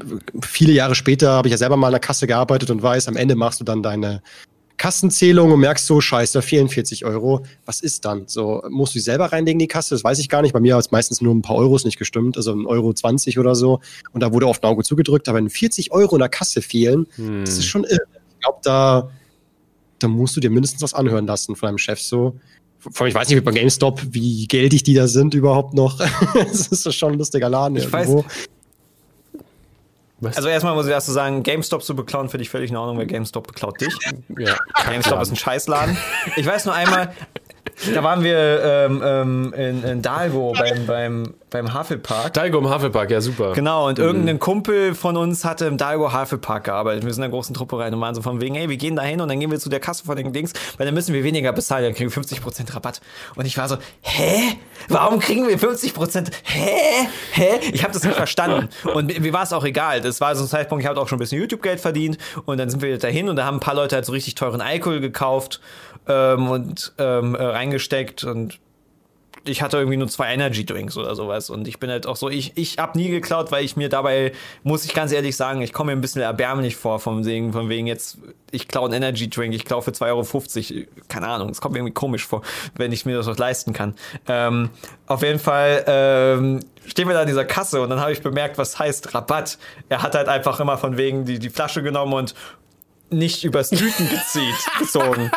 viele 0.43 0.75
Jahre 0.75 0.95
später 0.95 1.33
habe 1.33 1.49
ich 1.49 1.53
ja 1.53 1.59
selber 1.59 1.77
mal 1.77 1.89
an 1.89 1.95
der 1.95 2.01
Kasse 2.01 2.29
gearbeitet 2.29 2.71
und 2.71 2.81
weiß, 2.81 3.09
am 3.09 3.17
Ende 3.17 3.35
machst 3.35 3.59
du 3.59 3.65
dann 3.65 3.83
deine 3.83 4.23
Kassenzählung 4.79 5.53
und 5.53 5.61
merkst 5.61 5.85
so, 5.85 6.01
scheiße, 6.01 6.41
44 6.41 7.05
Euro. 7.05 7.45
Was 7.67 7.81
ist 7.81 8.05
dann? 8.05 8.25
So, 8.27 8.63
musst 8.71 8.95
du 8.95 9.01
selber 9.01 9.27
reinlegen, 9.27 9.61
in 9.61 9.65
die 9.65 9.69
Kasse? 9.69 9.95
Das 9.95 10.05
weiß 10.05 10.19
ich 10.21 10.29
gar 10.29 10.41
nicht. 10.41 10.53
Bei 10.53 10.61
mir 10.61 10.77
hat 10.77 10.87
es 10.87 10.91
meistens 10.91 11.21
nur 11.21 11.35
ein 11.35 11.43
paar 11.43 11.57
Euros 11.57 11.85
nicht 11.85 11.99
gestimmt, 11.99 12.37
also 12.37 12.53
ein 12.53 12.65
Euro 12.65 12.93
20 12.93 13.39
oder 13.39 13.55
so. 13.55 13.81
Und 14.13 14.23
da 14.23 14.33
wurde 14.33 14.47
oft 14.47 14.65
ein 14.65 14.71
Auge 14.71 14.85
zugedrückt. 14.85 15.29
Aber 15.29 15.39
wenn 15.39 15.51
40 15.51 15.93
Euro 15.93 16.15
in 16.17 16.21
der 16.21 16.29
Kasse 16.29 16.63
fehlen, 16.63 17.07
hm. 17.17 17.45
das 17.45 17.59
ist 17.59 17.67
schon 17.67 17.85
irre. 17.85 18.01
Ich 18.35 18.41
glaube, 18.41 18.59
da, 18.63 19.11
da 19.99 20.09
musst 20.09 20.37
du 20.37 20.41
dir 20.41 20.51
mindestens 20.51 20.81
was 20.81 20.95
anhören 20.95 21.27
lassen 21.27 21.57
von 21.57 21.67
deinem 21.67 21.79
Chef 21.79 22.01
so. 22.01 22.37
Vor 22.79 23.01
allem, 23.01 23.09
ich 23.09 23.15
weiß 23.15 23.29
nicht, 23.29 23.37
wie 23.37 23.43
bei 23.43 23.51
GameStop, 23.51 24.01
wie 24.11 24.47
geldig 24.47 24.85
die 24.85 24.95
da 24.95 25.09
sind 25.09 25.35
überhaupt 25.35 25.75
noch. 25.75 25.99
das 26.35 26.69
ist 26.69 26.95
schon 26.95 27.13
ein 27.13 27.19
lustiger 27.19 27.49
Laden 27.49 27.77
ich 27.77 27.93
irgendwo. 27.93 28.25
Weiß, 28.25 28.49
was? 30.21 30.37
Also 30.37 30.49
erstmal 30.49 30.75
muss 30.75 30.87
ich 30.87 30.93
erst 30.93 31.07
so 31.07 31.13
sagen, 31.13 31.43
GameStop 31.43 31.83
zu 31.83 31.95
beklauen 31.95 32.29
finde 32.29 32.43
ich 32.43 32.51
völlig 32.51 32.71
in 32.71 32.77
Ordnung, 32.77 32.99
weil 32.99 33.07
GameStop 33.07 33.47
beklaut 33.47 33.81
dich. 33.81 33.95
Ja, 34.39 34.57
GameStop 34.91 35.21
ist 35.23 35.31
ein 35.31 35.37
Scheißladen. 35.37 35.97
Ich 36.37 36.47
weiß 36.47 36.65
nur 36.65 36.75
einmal, 36.75 37.13
da 37.95 38.03
waren 38.03 38.25
wir 38.25 38.63
ähm, 38.63 39.03
ähm, 39.05 39.55
in, 39.57 39.85
in 39.85 40.03
Dalgo 40.03 40.53
beim, 40.59 40.87
beim, 40.87 41.35
beim 41.51 41.73
Havelpark. 41.73 42.35
Dalgo 42.35 42.59
im 42.59 42.69
Havelpark, 42.69 43.11
ja 43.11 43.21
super. 43.21 43.53
Genau, 43.53 43.89
und 43.89 43.99
mhm. 43.99 44.05
irgendein 44.05 44.39
Kumpel 44.39 44.95
von 44.95 45.17
uns 45.17 45.45
hatte 45.45 45.67
im 45.67 45.77
Dalgo 45.77 46.13
Havelpark 46.13 46.65
gearbeitet. 46.65 47.05
Wir 47.05 47.13
sind 47.13 47.23
in 47.23 47.27
einer 47.27 47.33
großen 47.33 47.55
Truppe 47.55 47.79
rein 47.79 47.95
und 47.95 48.01
waren 48.01 48.15
so 48.15 48.23
von 48.23 48.41
wegen, 48.41 48.57
hey, 48.57 48.69
wir 48.69 48.77
gehen 48.77 48.97
da 48.97 49.03
hin 49.03 49.21
und 49.21 49.29
dann 49.29 49.39
gehen 49.39 49.51
wir 49.51 49.59
zu 49.59 49.69
der 49.69 49.81
Kasse 49.81 50.05
von 50.05 50.17
den 50.17 50.33
Dings, 50.33 50.53
weil 50.77 50.87
dann 50.87 50.95
müssen 50.95 51.15
wir 51.15 51.23
weniger 51.23 51.53
bezahlen, 51.53 51.85
dann 51.85 51.95
kriegen 51.95 52.15
wir 52.15 52.23
50% 52.23 52.75
Rabatt. 52.75 53.01
Und 53.37 53.47
ich 53.47 53.57
war 53.57 53.69
so, 53.69 53.77
hä? 54.03 54.57
Warum 54.89 55.21
kriegen 55.21 55.47
wir 55.47 55.59
50%? 55.59 56.31
Hä? 56.45 57.09
Hä? 57.33 57.61
Ich 57.73 57.83
habe 57.85 57.93
das 57.93 58.03
nicht 58.03 58.17
verstanden. 58.17 58.69
Und 58.95 59.21
mir 59.21 59.33
war 59.33 59.45
es 59.45 59.53
auch 59.53 59.65
egal. 59.65 60.01
Das 60.01 60.21
war 60.21 60.35
so 60.35 60.45
ein 60.45 60.49
Zeitpunkt, 60.49 60.83
ich 60.83 60.89
habe 60.89 61.01
auch 61.01 61.09
schon 61.09 61.17
ein 61.17 61.21
bisschen 61.21 61.41
YouTube-Geld 61.41 61.81
verdient 61.81 62.19
und 62.45 62.59
dann 62.59 62.71
sind 62.71 62.83
wir 62.83 62.99
dahin 62.99 63.29
und 63.29 63.37
da 63.37 63.45
haben 63.45 63.59
ein 63.59 63.61
paar 63.61 63.75
Leute 63.75 63.97
halt 63.97 64.05
so 64.05 64.13
richtig 64.13 64.35
teuren 64.35 64.61
Alkohol 64.61 65.01
gekauft 65.01 65.61
ähm, 66.09 66.49
und 66.49 66.93
ähm, 66.99 67.35
äh, 67.35 67.43
reingesteckt 67.43 68.25
und 68.25 68.59
ich 69.45 69.63
hatte 69.63 69.79
irgendwie 69.79 69.97
nur 69.97 70.09
zwei 70.09 70.33
Energy 70.33 70.65
Drinks 70.65 70.97
oder 70.97 71.15
sowas 71.15 71.51
und 71.51 71.69
ich 71.69 71.79
bin 71.79 71.91
halt 71.91 72.07
auch 72.07 72.17
so, 72.17 72.29
ich, 72.29 72.53
ich 72.57 72.79
hab 72.79 72.97
nie 72.97 73.09
geklaut, 73.09 73.51
weil 73.51 73.65
ich 73.65 73.77
mir 73.77 73.89
dabei, 73.89 74.33
muss 74.63 74.85
ich 74.85 74.95
ganz 74.95 75.13
ehrlich 75.13 75.37
sagen, 75.37 75.63
ich 75.63 75.73
komme 75.73 75.93
mir 75.93 75.99
ein 75.99 76.01
bisschen 76.01 76.23
erbärmlich 76.23 76.77
vor 76.77 76.99
vom 76.99 77.25
Segen, 77.25 77.53
von 77.53 77.69
wegen 77.69 77.87
jetzt, 77.87 78.19
ich 78.51 78.69
klaue 78.69 78.87
einen 78.87 78.95
Energy 78.95 79.31
Drink, 79.31 79.55
ich 79.55 79.65
klaue 79.65 79.83
für 79.83 79.91
2,50 79.91 80.75
Euro, 80.75 80.87
keine 81.09 81.29
Ahnung, 81.29 81.51
es 81.51 81.61
kommt 81.61 81.73
mir 81.73 81.79
irgendwie 81.79 81.95
komisch 81.95 82.27
vor, 82.27 82.43
wenn 82.77 82.93
ich 82.93 83.07
mir 83.07 83.17
das 83.17 83.27
was 83.27 83.39
leisten 83.39 83.73
kann. 83.73 83.95
Ähm, 84.27 84.71
auf 85.07 85.23
jeden 85.23 85.39
Fall 85.39 85.85
ähm, 85.87 86.61
stehen 86.87 87.09
wir 87.09 87.15
da 87.15 87.23
in 87.23 87.29
dieser 87.29 87.45
Kasse 87.45 87.81
und 87.81 87.91
dann 87.91 88.01
habe 88.01 88.13
ich 88.13 88.23
bemerkt, 88.23 88.59
was 88.59 88.79
heißt 88.79 89.15
Rabatt. 89.15 89.59
Er 89.89 90.03
hat 90.03 90.15
halt 90.15 90.29
einfach 90.29 90.61
immer 90.61 90.79
von 90.79 90.97
wegen 90.97 91.25
die, 91.25 91.39
die 91.39 91.51
Flasche 91.51 91.83
genommen 91.83 92.13
und 92.13 92.35
nicht 93.11 93.45
übers 93.45 93.71
Tüten 93.71 94.09
gezieht, 94.09 94.55
gezogen. 94.79 95.31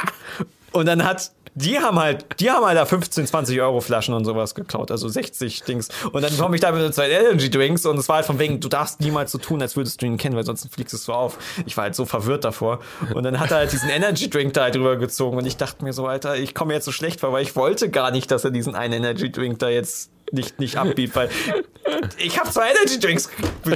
Und 0.72 0.86
dann 0.86 1.04
hat 1.04 1.32
die 1.54 1.80
haben 1.80 2.00
halt, 2.00 2.26
die 2.40 2.50
haben 2.50 2.66
halt 2.66 2.78
da 2.78 2.86
15, 2.86 3.28
20 3.28 3.62
Euro 3.62 3.82
Flaschen 3.82 4.14
und 4.14 4.26
sowas 4.26 4.56
geklaut, 4.56 4.92
also 4.92 5.10
60 5.10 5.64
Dings. 5.64 5.90
Und 6.12 6.22
dann 6.22 6.36
komme 6.38 6.56
ich 6.56 6.62
da 6.62 6.72
mit 6.72 6.94
zwei 6.94 7.10
Energy 7.10 7.50
Drinks 7.50 7.86
und 7.86 7.98
es 7.98 8.08
war 8.08 8.18
halt 8.18 8.26
von 8.26 8.40
wegen, 8.40 8.60
du 8.60 8.70
darfst 8.70 9.02
niemals 9.02 9.32
so 9.32 9.38
tun, 9.38 9.62
als 9.62 9.76
würdest 9.76 10.02
du 10.02 10.06
ihn 10.06 10.18
kennen, 10.18 10.36
weil 10.36 10.46
sonst 10.46 10.74
fliegst 10.74 11.08
du 11.08 11.12
auf. 11.12 11.38
Ich 11.66 11.76
war 11.76 11.86
halt 11.86 11.96
so 11.96 12.06
verwirrt 12.06 12.46
davor. 12.46 12.80
Und 13.14 13.24
dann 13.24 13.40
hat 13.40 13.52
er 13.52 13.58
halt 13.58 13.72
diesen 13.72 13.90
Energy 13.90 14.30
Drink 14.30 14.54
da 14.54 14.64
halt 14.64 14.76
drüber 14.76 14.96
gezogen 14.96 15.38
und 15.38 15.46
ich 15.46 15.58
dachte 15.58 15.84
mir 15.84 15.94
so, 15.94 16.08
Alter, 16.08 16.38
ich 16.38 16.56
komme 16.56 16.74
jetzt 16.74 16.86
so 16.86 16.92
schlecht 16.92 17.20
vor, 17.20 17.34
weil 17.34 17.44
ich 17.44 17.56
wollte 17.56 17.90
gar 17.90 18.12
nicht, 18.12 18.32
dass 18.32 18.46
er 18.46 18.52
diesen 18.52 18.76
einen 18.76 18.94
Energy 18.94 19.32
Drink 19.32 19.60
da 19.60 19.70
jetzt 19.70 20.10
nicht, 20.32 20.60
nicht 20.60 20.78
abbiet, 20.78 21.16
weil 21.16 21.30
ich 22.18 22.40
habe 22.40 22.50
zwei 22.50 22.70
Energy 22.72 23.00
Drinks 23.00 23.30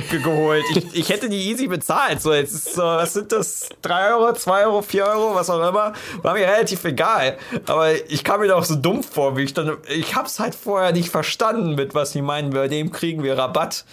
geholt. 0.09 0.63
Ich, 0.75 0.95
ich 0.95 1.09
hätte 1.09 1.29
die 1.29 1.49
easy 1.49 1.67
bezahlt. 1.67 2.21
So, 2.21 2.33
jetzt 2.33 2.53
ist 2.53 2.75
so, 2.75 2.81
was 2.81 3.13
sind 3.13 3.31
das? 3.31 3.69
3 3.81 4.13
Euro, 4.13 4.33
2 4.33 4.65
Euro, 4.65 4.81
4 4.81 5.05
Euro, 5.05 5.35
was 5.35 5.49
auch 5.49 5.67
immer. 5.67 5.93
War 6.21 6.33
mir 6.33 6.47
relativ 6.47 6.83
egal. 6.85 7.37
Aber 7.65 7.93
ich 8.09 8.23
kam 8.23 8.41
mir 8.41 8.47
doch 8.47 8.63
so 8.63 8.75
dumm 8.75 9.03
vor, 9.03 9.37
wie 9.37 9.43
ich 9.43 9.53
dann. 9.53 9.77
Ich 9.89 10.15
hab's 10.15 10.39
halt 10.39 10.55
vorher 10.55 10.91
nicht 10.91 11.09
verstanden, 11.09 11.75
mit 11.75 11.95
was 11.95 12.11
sie 12.11 12.21
meinen, 12.21 12.51
bei 12.51 12.67
dem 12.67 12.91
kriegen 12.91 13.23
wir 13.23 13.37
Rabatt. 13.37 13.85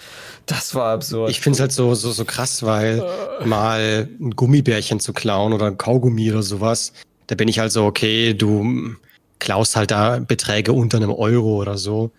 Das 0.45 0.75
war 0.75 0.93
absurd. 0.93 1.29
Ich 1.29 1.39
finde 1.39 1.55
es 1.55 1.59
halt 1.61 1.71
so, 1.71 1.95
so, 1.95 2.11
so 2.11 2.25
krass, 2.25 2.63
weil 2.63 3.03
mal 3.45 4.09
ein 4.19 4.31
Gummibärchen 4.31 4.99
zu 4.99 5.13
klauen 5.13 5.53
oder 5.53 5.67
ein 5.67 5.77
Kaugummi 5.77 6.31
oder 6.31 6.43
sowas, 6.43 6.93
da 7.27 7.35
bin 7.35 7.47
ich 7.47 7.59
halt 7.59 7.71
so, 7.71 7.85
okay, 7.85 8.33
du 8.33 8.95
klaust 9.39 9.75
halt 9.75 9.91
da 9.91 10.19
Beträge 10.19 10.73
unter 10.73 10.97
einem 10.97 11.11
Euro 11.11 11.61
oder 11.61 11.77
so. 11.77 12.11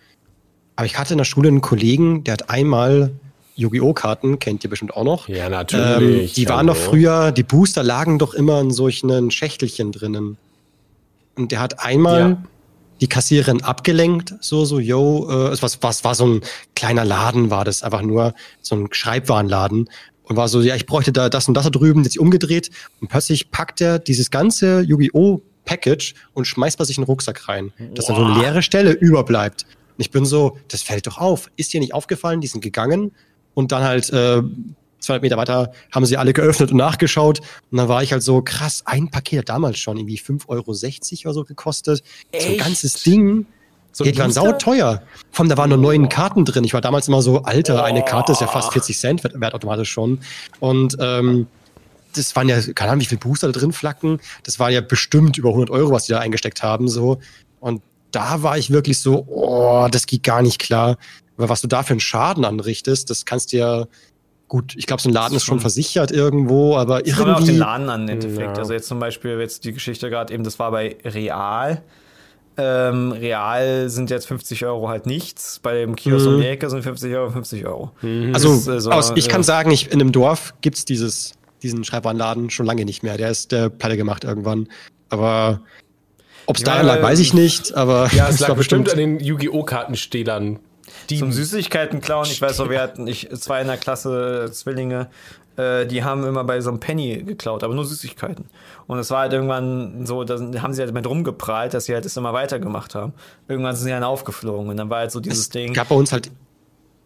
Aber 0.75 0.85
ich 0.85 0.97
hatte 0.97 1.13
in 1.13 1.17
der 1.17 1.25
Schule 1.25 1.47
einen 1.47 1.61
Kollegen, 1.61 2.23
der 2.23 2.33
hat 2.33 2.49
einmal 2.49 3.11
Yu-Gi-Oh! 3.55 3.93
Karten, 3.93 4.39
kennt 4.39 4.63
ihr 4.63 4.69
bestimmt 4.69 4.95
auch 4.95 5.03
noch. 5.03 5.29
Ja, 5.29 5.49
natürlich. 5.49 6.31
Ähm, 6.31 6.35
die 6.35 6.49
waren 6.49 6.67
doch 6.67 6.75
früher, 6.75 7.31
die 7.31 7.43
Booster 7.43 7.83
lagen 7.83 8.19
doch 8.19 8.33
immer 8.33 8.59
in 8.59 8.71
solchen 8.71 9.31
Schächtelchen 9.31 9.91
drinnen. 9.91 10.37
Und 11.35 11.51
der 11.51 11.59
hat 11.59 11.79
einmal 11.79 12.19
ja. 12.19 12.43
die 13.01 13.07
Kassiererin 13.07 13.63
abgelenkt, 13.63 14.35
so, 14.41 14.65
so, 14.65 14.79
yo, 14.79 15.29
äh, 15.29 15.61
was, 15.61 15.81
was 15.81 16.03
war 16.03 16.15
so 16.15 16.27
ein 16.27 16.41
kleiner 16.75 17.05
Laden, 17.05 17.49
war 17.49 17.63
das 17.63 17.83
einfach 17.83 18.01
nur 18.01 18.33
so 18.61 18.75
ein 18.75 18.87
Schreibwarenladen. 18.91 19.89
Und 20.23 20.37
war 20.37 20.47
so, 20.47 20.61
ja, 20.61 20.75
ich 20.75 20.87
bräuchte 20.87 21.11
da 21.11 21.29
das 21.29 21.47
und 21.47 21.53
das 21.53 21.65
da 21.65 21.69
drüben, 21.69 22.03
jetzt 22.03 22.17
umgedreht. 22.17 22.71
Und 22.99 23.09
plötzlich 23.09 23.51
packt 23.51 23.79
er 23.79 23.99
dieses 23.99 24.31
ganze 24.31 24.81
Yu-Gi-Oh! 24.81 25.41
Package 25.65 26.13
und 26.35 26.45
schmeißt 26.45 26.77
bei 26.77 26.83
sich 26.83 26.97
einen 26.97 27.05
Rucksack 27.05 27.49
rein, 27.49 27.73
dass 27.95 28.05
dann 28.05 28.15
so 28.15 28.23
eine 28.23 28.39
leere 28.39 28.61
Stelle 28.61 28.91
überbleibt. 28.91 29.65
Und 29.97 30.01
ich 30.01 30.11
bin 30.11 30.25
so, 30.25 30.57
das 30.67 30.81
fällt 30.81 31.07
doch 31.07 31.17
auf. 31.17 31.49
Ist 31.55 31.73
dir 31.73 31.79
nicht 31.79 31.93
aufgefallen? 31.93 32.41
Die 32.41 32.47
sind 32.47 32.61
gegangen 32.61 33.11
und 33.53 33.71
dann 33.71 33.83
halt 33.83 34.09
äh, 34.11 34.41
200 34.99 35.21
Meter 35.21 35.37
weiter 35.37 35.71
haben 35.91 36.05
sie 36.05 36.17
alle 36.17 36.33
geöffnet 36.33 36.71
und 36.71 36.77
nachgeschaut. 36.77 37.39
Und 37.71 37.77
dann 37.77 37.87
war 37.87 38.03
ich 38.03 38.11
halt 38.11 38.23
so, 38.23 38.41
krass, 38.41 38.83
ein 38.85 39.09
Paket 39.09 39.39
hat 39.39 39.49
damals 39.49 39.77
schon 39.77 39.97
irgendwie 39.97 40.19
5,60 40.19 40.47
Euro 40.49 41.29
oder 41.29 41.33
so 41.33 41.43
gekostet. 41.43 42.03
Echt? 42.31 42.43
So 42.43 42.51
ein 42.51 42.57
ganzes 42.57 43.03
Ding. 43.03 43.45
So 43.91 44.03
die 44.03 44.17
waren 44.17 44.31
sau 44.31 44.51
teuer. 44.51 45.03
Vor 45.31 45.43
allem, 45.43 45.49
da 45.49 45.57
waren 45.57 45.69
nur 45.69 45.77
neun 45.77 46.09
Karten 46.09 46.43
drin. 46.43 46.65
Ich 46.65 46.73
war 46.73 46.81
damals 46.81 47.07
immer 47.07 47.21
so, 47.21 47.43
Alter, 47.43 47.85
eine 47.85 48.03
Karte 48.03 48.33
ist 48.33 48.41
ja 48.41 48.47
fast 48.47 48.73
40 48.73 48.97
Cent 48.97 49.23
wert, 49.23 49.39
wert 49.39 49.53
automatisch 49.53 49.89
schon. 49.89 50.19
Und 50.59 50.97
ähm, 50.99 51.47
das 52.13 52.35
waren 52.35 52.49
ja, 52.49 52.59
keine 52.73 52.91
Ahnung, 52.91 53.01
wie 53.01 53.05
viele 53.05 53.19
Booster 53.19 53.47
da 53.51 53.57
drin 53.57 53.71
flacken. 53.71 54.19
Das 54.43 54.59
war 54.59 54.69
ja 54.69 54.81
bestimmt 54.81 55.37
über 55.37 55.49
100 55.49 55.69
Euro, 55.69 55.91
was 55.91 56.05
die 56.05 56.11
da 56.11 56.19
eingesteckt 56.19 56.61
haben. 56.61 56.89
so. 56.89 57.19
Und 57.61 57.81
da 58.15 58.41
war 58.43 58.57
ich 58.57 58.71
wirklich 58.71 58.99
so, 58.99 59.25
oh, 59.27 59.87
das 59.91 60.05
geht 60.05 60.23
gar 60.23 60.41
nicht 60.41 60.59
klar. 60.59 60.97
Aber 61.37 61.49
was 61.49 61.61
du 61.61 61.67
da 61.67 61.83
für 61.83 61.91
einen 61.91 61.99
Schaden 61.99 62.45
anrichtest, 62.45 63.09
das 63.09 63.25
kannst 63.25 63.51
du 63.51 63.57
ja 63.57 63.85
gut, 64.47 64.73
ich 64.77 64.85
glaube, 64.85 65.01
so 65.01 65.09
ein 65.09 65.13
Laden 65.13 65.35
ist 65.35 65.43
schon 65.43 65.59
versichert 65.59 66.11
irgendwo, 66.11 66.77
aber 66.77 66.99
irgendwie. 66.99 67.23
Kommt 67.23 67.35
auf 67.37 67.43
den 67.43 67.57
Laden 67.57 67.89
an, 67.89 68.03
im 68.03 68.09
Endeffekt. 68.09 68.55
Ja. 68.55 68.61
Also 68.61 68.73
jetzt 68.73 68.87
zum 68.87 68.99
Beispiel, 68.99 69.39
jetzt 69.39 69.65
die 69.65 69.73
Geschichte 69.73 70.09
gerade 70.09 70.33
eben, 70.33 70.43
das 70.43 70.59
war 70.59 70.71
bei 70.71 70.95
Real. 71.03 71.81
Ähm, 72.57 73.11
Real 73.11 73.89
sind 73.89 74.09
jetzt 74.09 74.27
50 74.27 74.65
Euro 74.65 74.87
halt 74.87 75.05
nichts. 75.07 75.59
Bei 75.61 75.73
dem 75.73 75.97
Kiosk 75.97 76.25
mhm. 76.25 76.35
um 76.35 76.41
die 76.41 76.47
Ecke 76.47 76.69
sind 76.69 76.83
50 76.83 77.13
Euro 77.13 77.31
50 77.31 77.65
Euro. 77.65 77.91
Mhm. 78.01 78.33
Also, 78.33 78.53
ist, 78.53 78.87
aus, 78.87 79.11
ich 79.15 79.25
ja. 79.25 79.31
kann 79.31 79.43
sagen, 79.43 79.71
ich, 79.71 79.91
in 79.91 79.99
einem 79.99 80.13
Dorf 80.13 80.53
gibt 80.61 80.77
es 80.77 80.85
diesen 80.85 81.83
Schreibwarenladen 81.83 82.49
schon 82.49 82.65
lange 82.65 82.85
nicht 82.85 83.03
mehr. 83.03 83.17
Der 83.17 83.29
ist 83.29 83.51
der 83.51 83.69
pleite 83.69 83.97
gemacht 83.97 84.23
irgendwann. 84.23 84.69
Aber 85.09 85.59
ob 86.45 86.55
es 86.55 86.61
ja, 86.61 86.65
daran 86.65 86.85
lag, 86.85 87.01
weiß 87.01 87.19
ich 87.19 87.33
nicht. 87.33 87.75
Aber 87.75 88.09
ja, 88.13 88.29
es 88.29 88.39
lag 88.47 88.53
bestimmt 88.55 88.89
an 88.91 88.97
den 88.97 89.19
Yu-Gi-Oh! 89.19 89.63
Kartenstählern. 89.63 90.59
Die 91.09 91.19
Zum 91.19 91.31
Süßigkeiten 91.31 92.01
klauen. 92.01 92.27
Ich 92.29 92.41
weiß 92.41 92.59
noch, 92.59 92.69
wir 92.69 92.81
hatten 92.81 93.07
ich, 93.07 93.29
zwei 93.35 93.61
in 93.61 93.67
der 93.67 93.77
Klasse 93.77 94.49
Zwillinge, 94.51 95.07
äh, 95.57 95.85
die 95.85 96.03
haben 96.03 96.25
immer 96.25 96.43
bei 96.43 96.59
so 96.61 96.69
einem 96.69 96.79
Penny 96.79 97.23
geklaut, 97.23 97.63
aber 97.63 97.73
nur 97.73 97.85
Süßigkeiten. 97.85 98.45
Und 98.87 98.99
es 98.99 99.11
war 99.11 99.21
halt 99.21 99.33
irgendwann 99.33 100.05
so, 100.05 100.23
da 100.23 100.37
haben 100.61 100.73
sie 100.73 100.81
halt 100.81 100.93
mit 100.93 101.07
rumgeprahlt, 101.07 101.73
dass 101.73 101.85
sie 101.85 101.93
halt 101.93 102.05
das 102.05 102.17
immer 102.17 102.33
weitergemacht 102.33 102.95
haben. 102.95 103.13
Irgendwann 103.47 103.75
sind 103.75 103.85
sie 103.85 103.91
dann 103.91 104.03
aufgeflogen 104.03 104.69
und 104.69 104.77
dann 104.77 104.89
war 104.89 104.99
halt 104.99 105.11
so 105.11 105.19
dieses 105.19 105.39
es 105.39 105.49
Ding. 105.49 105.73
gab 105.73 105.89
bei 105.89 105.95
uns 105.95 106.11
halt 106.11 106.31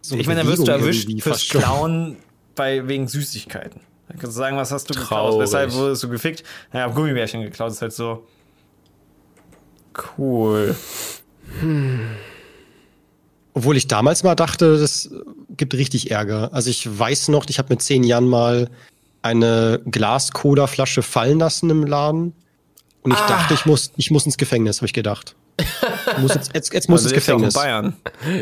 so 0.01 0.15
Ich 0.15 0.27
meine, 0.27 0.41
dann 0.41 0.49
wirst 0.49 0.67
du 0.67 0.71
erwischt 0.71 1.09
fürs 1.21 1.47
Klauen 1.47 2.17
bei, 2.55 2.87
wegen 2.87 3.07
Süßigkeiten. 3.07 3.81
Dann 4.07 4.17
kannst 4.17 4.35
du 4.35 4.39
sagen, 4.39 4.57
was 4.57 4.71
hast 4.71 4.89
du 4.89 4.93
Traurig. 4.93 5.07
geklaut? 5.09 5.41
Weshalb 5.41 5.73
wurdest 5.73 6.03
du 6.03 6.09
gefickt? 6.09 6.43
Naja, 6.73 6.87
Gummibärchen 6.87 7.41
geklaut, 7.41 7.67
das 7.67 7.75
ist 7.75 7.81
halt 7.81 7.93
so. 7.93 8.25
Cool. 10.17 10.75
Hm. 11.59 11.99
Obwohl 13.53 13.77
ich 13.77 13.87
damals 13.87 14.23
mal 14.23 14.35
dachte, 14.35 14.77
das 14.79 15.09
gibt 15.57 15.73
richtig 15.73 16.11
Ärger. 16.11 16.53
Also 16.53 16.69
ich 16.69 16.87
weiß 16.99 17.29
noch, 17.29 17.45
ich 17.49 17.57
habe 17.59 17.69
mit 17.69 17.81
zehn 17.81 18.03
Jahren 18.03 18.27
mal 18.27 18.69
eine 19.21 19.81
Glas-Cola-Flasche 19.85 21.01
fallen 21.01 21.39
lassen 21.39 21.69
im 21.69 21.85
Laden. 21.85 22.33
Und 23.01 23.11
ich 23.11 23.19
ah. 23.19 23.27
dachte, 23.27 23.53
ich 23.53 23.65
muss, 23.65 23.91
ich 23.97 24.11
muss 24.11 24.25
ins 24.25 24.37
Gefängnis, 24.37 24.77
habe 24.77 24.85
ich 24.85 24.93
gedacht. 24.93 25.35
muss 26.19 26.35
jetzt, 26.35 26.51
jetzt, 26.53 26.73
jetzt 26.73 26.89
muss 26.89 27.03
also 27.03 27.15
ins 27.15 27.25
Gefängnis. 27.25 27.53
Ja, 27.55 27.61
Bayern. 27.61 27.95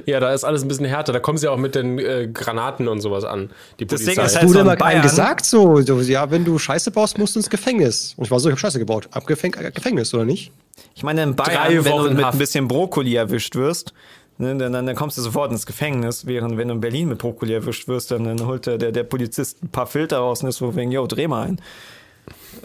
ja, 0.06 0.20
da 0.20 0.34
ist 0.34 0.44
alles 0.44 0.62
ein 0.62 0.68
bisschen 0.68 0.86
härter. 0.86 1.14
Da 1.14 1.20
kommen 1.20 1.38
sie 1.38 1.48
auch 1.48 1.58
mit 1.58 1.76
den 1.76 2.00
äh, 2.00 2.30
Granaten 2.32 2.88
und 2.88 3.02
sowas 3.02 3.24
an. 3.24 3.50
Die 3.80 3.86
Polizei. 3.86 4.12
Deswegen 4.12 4.26
ist 4.26 4.36
halt 4.36 4.50
du 4.50 4.54
so 4.54 4.64
mal 4.64 4.82
einem 4.82 5.02
gesagt 5.02 5.46
so, 5.46 5.82
so, 5.82 6.00
ja, 6.02 6.30
wenn 6.32 6.46
du 6.46 6.58
Scheiße 6.58 6.92
baust, 6.92 7.18
musst 7.18 7.36
du 7.36 7.40
ins 7.40 7.50
Gefängnis. 7.50 8.14
Und 8.18 8.26
ich 8.26 8.32
war 8.32 8.40
so, 8.40 8.50
ich 8.50 8.54
habe 8.54 8.60
Scheiße 8.60 8.80
gebaut. 8.80 9.10
Ab 9.12 9.28
Gefäng 9.28 9.54
äh, 9.54 9.72
Gefängnis, 9.72 10.14
oder 10.14 10.26
nicht? 10.26 10.52
Ich 10.96 11.04
meine, 11.04 11.24
in 11.24 11.36
Bayern, 11.36 11.86
wenn 11.86 11.98
du 11.98 12.10
mit 12.12 12.26
ein 12.26 12.38
bisschen 12.38 12.68
Brokkoli 12.68 13.16
erwischt 13.16 13.56
wirst, 13.56 13.94
Ne, 14.40 14.56
dann, 14.56 14.72
dann, 14.72 14.96
kommst 14.96 15.18
du 15.18 15.24
sofort 15.24 15.52
ins 15.52 15.66
Gefängnis, 15.66 16.28
während 16.28 16.58
wenn 16.58 16.68
du 16.68 16.76
in 16.76 16.80
Berlin 16.80 17.10
mit 17.10 17.18
Brokkoli 17.18 17.54
erwischt 17.54 17.88
wirst, 17.88 18.12
dann, 18.12 18.24
dann 18.24 18.46
holt 18.46 18.68
der, 18.68 18.78
der 18.78 19.04
Polizist 19.04 19.64
ein 19.64 19.70
paar 19.70 19.88
Filter 19.88 20.20
raus 20.20 20.44
und 20.44 20.50
ist 20.50 20.58
so 20.58 20.76
wegen, 20.76 20.92
yo, 20.92 21.08
dreh 21.08 21.28
mal 21.28 21.48
ein. 21.48 21.62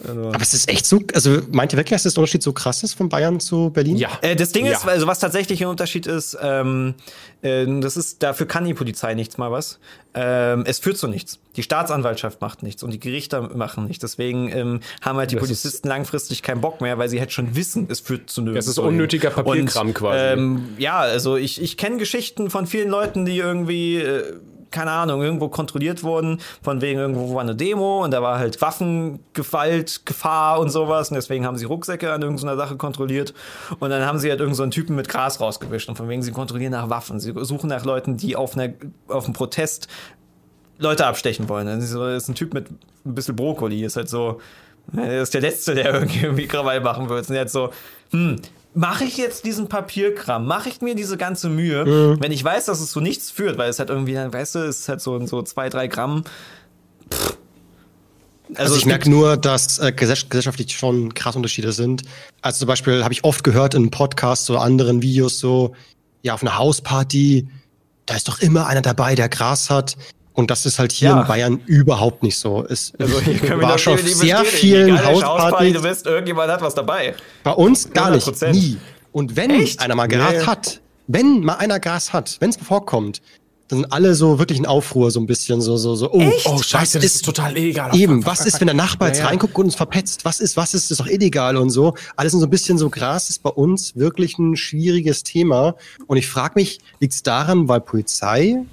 Also. 0.07 0.29
Aber 0.29 0.41
es 0.41 0.53
ist 0.53 0.69
echt 0.69 0.85
so, 0.85 1.01
also 1.13 1.39
meint 1.51 1.73
ihr 1.73 1.77
wirklich, 1.77 1.95
dass 1.95 2.03
das 2.03 2.17
Unterschied 2.17 2.43
so 2.43 2.53
krass 2.53 2.83
ist 2.83 2.93
von 2.93 3.09
Bayern 3.09 3.39
zu 3.39 3.69
Berlin? 3.69 3.97
Ja. 3.97 4.09
Äh, 4.21 4.35
das 4.35 4.51
Ding 4.51 4.65
ja. 4.65 4.73
ist, 4.73 4.87
also 4.87 5.07
was 5.07 5.19
tatsächlich 5.19 5.61
ein 5.61 5.67
Unterschied 5.67 6.07
ist, 6.07 6.37
ähm, 6.41 6.95
äh, 7.41 7.65
das 7.81 7.97
ist, 7.97 8.23
dafür 8.23 8.47
kann 8.47 8.65
die 8.65 8.73
Polizei 8.73 9.13
nichts 9.13 9.37
mal 9.37 9.51
was. 9.51 9.79
Ähm, 10.15 10.63
es 10.67 10.79
führt 10.79 10.97
zu 10.97 11.07
nichts. 11.07 11.39
Die 11.55 11.63
Staatsanwaltschaft 11.63 12.39
macht 12.41 12.63
nichts 12.63 12.83
und 12.83 12.91
die 12.91 12.99
Gerichte 12.99 13.41
machen 13.41 13.85
nichts. 13.85 14.01
Deswegen 14.01 14.49
ähm, 14.51 14.79
haben 15.01 15.17
halt 15.17 15.31
die 15.31 15.35
das 15.35 15.43
Polizisten 15.43 15.87
langfristig 15.87 16.43
keinen 16.43 16.61
Bock 16.61 16.81
mehr, 16.81 16.97
weil 16.97 17.09
sie 17.09 17.19
halt 17.19 17.31
schon 17.31 17.55
wissen, 17.55 17.87
es 17.89 17.99
führt 17.99 18.29
zu 18.29 18.41
nichts. 18.41 18.57
Das 18.57 18.67
ist 18.67 18.77
unnötiger 18.77 19.31
Papierkram 19.31 19.87
und, 19.87 19.93
quasi. 19.93 20.23
Ähm, 20.23 20.69
ja, 20.77 20.99
also 20.99 21.35
ich, 21.35 21.61
ich 21.61 21.77
kenne 21.77 21.97
Geschichten 21.97 22.49
von 22.49 22.67
vielen 22.67 22.89
Leuten, 22.89 23.25
die 23.25 23.37
irgendwie 23.37 23.97
äh, 23.97 24.35
keine 24.73 24.91
Ahnung, 24.91 25.21
irgendwo 25.21 25.47
kontrolliert 25.47 26.03
wurden, 26.03 26.39
von 26.61 26.81
wegen 26.81 26.99
irgendwo 26.99 27.33
war 27.33 27.41
eine 27.41 27.55
Demo 27.55 28.03
und 28.03 28.11
da 28.11 28.21
war 28.21 28.39
halt 28.39 28.61
Waffengewalt, 28.61 30.05
Gefahr 30.05 30.59
und 30.59 30.69
sowas 30.69 31.09
und 31.09 31.15
deswegen 31.15 31.45
haben 31.45 31.55
sie 31.57 31.65
Rucksäcke 31.65 32.11
an 32.11 32.21
irgendeiner 32.21 32.57
Sache 32.57 32.75
kontrolliert 32.75 33.33
und 33.79 33.89
dann 33.89 34.05
haben 34.05 34.19
sie 34.19 34.29
halt 34.29 34.41
irgendeinen 34.41 34.71
so 34.71 34.75
Typen 34.75 34.95
mit 34.97 35.07
Gras 35.07 35.39
rausgewischt 35.39 35.87
und 35.87 35.95
von 35.95 36.09
wegen 36.09 36.23
sie 36.23 36.31
kontrollieren 36.31 36.71
nach 36.71 36.89
Waffen, 36.89 37.21
sie 37.21 37.33
suchen 37.45 37.69
nach 37.69 37.85
Leuten, 37.85 38.17
die 38.17 38.35
auf, 38.35 38.57
einer, 38.57 38.73
auf 39.07 39.25
einem 39.25 39.33
Protest 39.33 39.87
Leute 40.79 41.05
abstechen 41.05 41.47
wollen. 41.49 41.67
Das 41.67 41.91
ist 41.91 42.27
ein 42.27 42.35
Typ 42.35 42.53
mit 42.53 42.69
ein 43.05 43.15
bisschen 43.15 43.35
Brokkoli, 43.35 43.83
ist 43.83 43.95
halt 43.95 44.09
so, 44.09 44.41
er 44.95 45.21
ist 45.21 45.33
der 45.33 45.41
Letzte, 45.41 45.75
der 45.75 45.93
irgendwie 46.21 46.47
Krawall 46.47 46.81
machen 46.81 47.09
wird. 47.09 47.29
Und 47.29 47.35
jetzt 47.35 47.53
so, 47.53 47.71
hm, 48.11 48.37
mache 48.73 49.03
ich 49.03 49.17
jetzt 49.17 49.45
diesen 49.45 49.69
Papierkram, 49.69 50.45
mache 50.45 50.69
ich 50.69 50.81
mir 50.81 50.95
diese 50.95 51.17
ganze 51.17 51.49
Mühe, 51.49 51.85
mhm. 51.85 52.21
wenn 52.21 52.31
ich 52.31 52.43
weiß, 52.43 52.65
dass 52.65 52.79
es 52.79 52.91
so 52.91 52.99
nichts 52.99 53.31
führt, 53.31 53.57
weil 53.57 53.69
es 53.69 53.79
halt 53.79 53.89
irgendwie, 53.89 54.15
weißt 54.15 54.55
du, 54.55 54.59
es 54.59 54.81
ist 54.81 54.89
halt 54.89 55.01
so, 55.01 55.25
so 55.25 55.41
zwei, 55.43 55.69
drei 55.69 55.87
Gramm. 55.87 56.23
Pff. 57.11 57.37
Also, 58.55 58.73
also 58.73 58.75
ich 58.75 58.85
merke 58.85 59.09
nur, 59.09 59.37
dass 59.37 59.79
äh, 59.79 59.91
gesellschaftlich 59.91 60.75
schon 60.75 61.13
krass 61.13 61.35
Unterschiede 61.35 61.71
sind. 61.71 62.03
Also 62.41 62.59
zum 62.59 62.67
Beispiel 62.67 63.03
habe 63.03 63.13
ich 63.13 63.23
oft 63.23 63.43
gehört 63.43 63.73
in 63.73 63.89
Podcasts 63.89 64.49
oder 64.49 64.61
anderen 64.61 65.01
Videos 65.01 65.39
so, 65.39 65.73
ja, 66.21 66.33
auf 66.33 66.41
einer 66.41 66.57
Hausparty, 66.57 67.47
da 68.05 68.15
ist 68.15 68.27
doch 68.27 68.39
immer 68.39 68.67
einer 68.67 68.81
dabei, 68.81 69.15
der 69.15 69.29
Gras 69.29 69.69
hat. 69.69 69.95
Und 70.33 70.49
das 70.49 70.65
ist 70.65 70.79
halt 70.79 70.91
hier 70.91 71.09
ja. 71.09 71.21
in 71.21 71.27
Bayern 71.27 71.61
überhaupt 71.67 72.23
nicht 72.23 72.37
so. 72.39 72.65
Es 72.67 72.93
also 72.97 73.21
hier 73.21 73.37
können 73.39 73.61
war 73.61 73.77
schon 73.77 73.93
auf 73.93 74.01
sehr 74.01 74.43
vielen 74.45 75.03
Hauspartys. 75.03 75.73
Du 75.73 75.83
wisst, 75.83 76.05
irgendjemand 76.05 76.51
hat 76.51 76.61
was 76.61 76.73
dabei. 76.73 77.15
Bei 77.43 77.51
uns 77.51 77.91
gar 77.91 78.11
nicht, 78.11 78.41
nie. 78.51 78.77
Und 79.11 79.35
wenn 79.35 79.51
Echt? 79.51 79.79
einer 79.79 79.95
mal 79.95 80.07
Gras 80.07 80.31
nee. 80.31 80.45
hat, 80.45 80.81
wenn 81.07 81.41
mal 81.41 81.55
einer 81.55 81.79
Gras 81.79 82.13
hat, 82.13 82.37
wenn 82.39 82.49
es 82.49 82.57
vorkommt, 82.57 83.21
dann 83.67 83.79
sind 83.79 83.93
alle 83.93 84.13
so 84.15 84.39
wirklich 84.39 84.59
in 84.59 84.65
Aufruhr, 84.65 85.09
so 85.11 85.19
ein 85.19 85.25
bisschen 85.25 85.61
so, 85.61 85.77
so, 85.77 85.95
so, 85.95 86.11
oh, 86.11 86.19
Echt? 86.19 86.47
oh 86.47 86.61
scheiße, 86.61 86.97
das 86.97 87.05
ist, 87.05 87.15
ist 87.15 87.25
total 87.25 87.57
illegal. 87.57 87.95
Eben, 87.95 88.25
was 88.25 88.45
ist, 88.45 88.59
wenn 88.59 88.67
der 88.67 88.75
Nachbar 88.75 89.09
jetzt 89.09 89.19
ja, 89.19 89.25
ja. 89.25 89.29
reinguckt 89.29 89.55
und 89.55 89.65
uns 89.65 89.75
verpetzt? 89.75 90.25
Was 90.25 90.39
ist, 90.39 90.57
was 90.57 90.73
ist, 90.73 90.85
das 90.85 90.91
ist 90.91 90.99
doch 90.99 91.07
illegal 91.07 91.57
und 91.57 91.69
so. 91.69 91.93
Alles 92.15 92.31
sind 92.31 92.41
so 92.41 92.47
ein 92.47 92.49
bisschen 92.49 92.77
so, 92.77 92.89
Gras 92.89 93.29
ist 93.29 93.41
bei 93.41 93.49
uns 93.49 93.95
wirklich 93.95 94.37
ein 94.37 94.57
schwieriges 94.57 95.23
Thema. 95.23 95.75
Und 96.07 96.17
ich 96.17 96.27
frage 96.27 96.53
mich, 96.55 96.79
liegt 96.99 97.13
es 97.13 97.23
daran, 97.23 97.67
weil 97.67 97.81
Polizei 97.81 98.63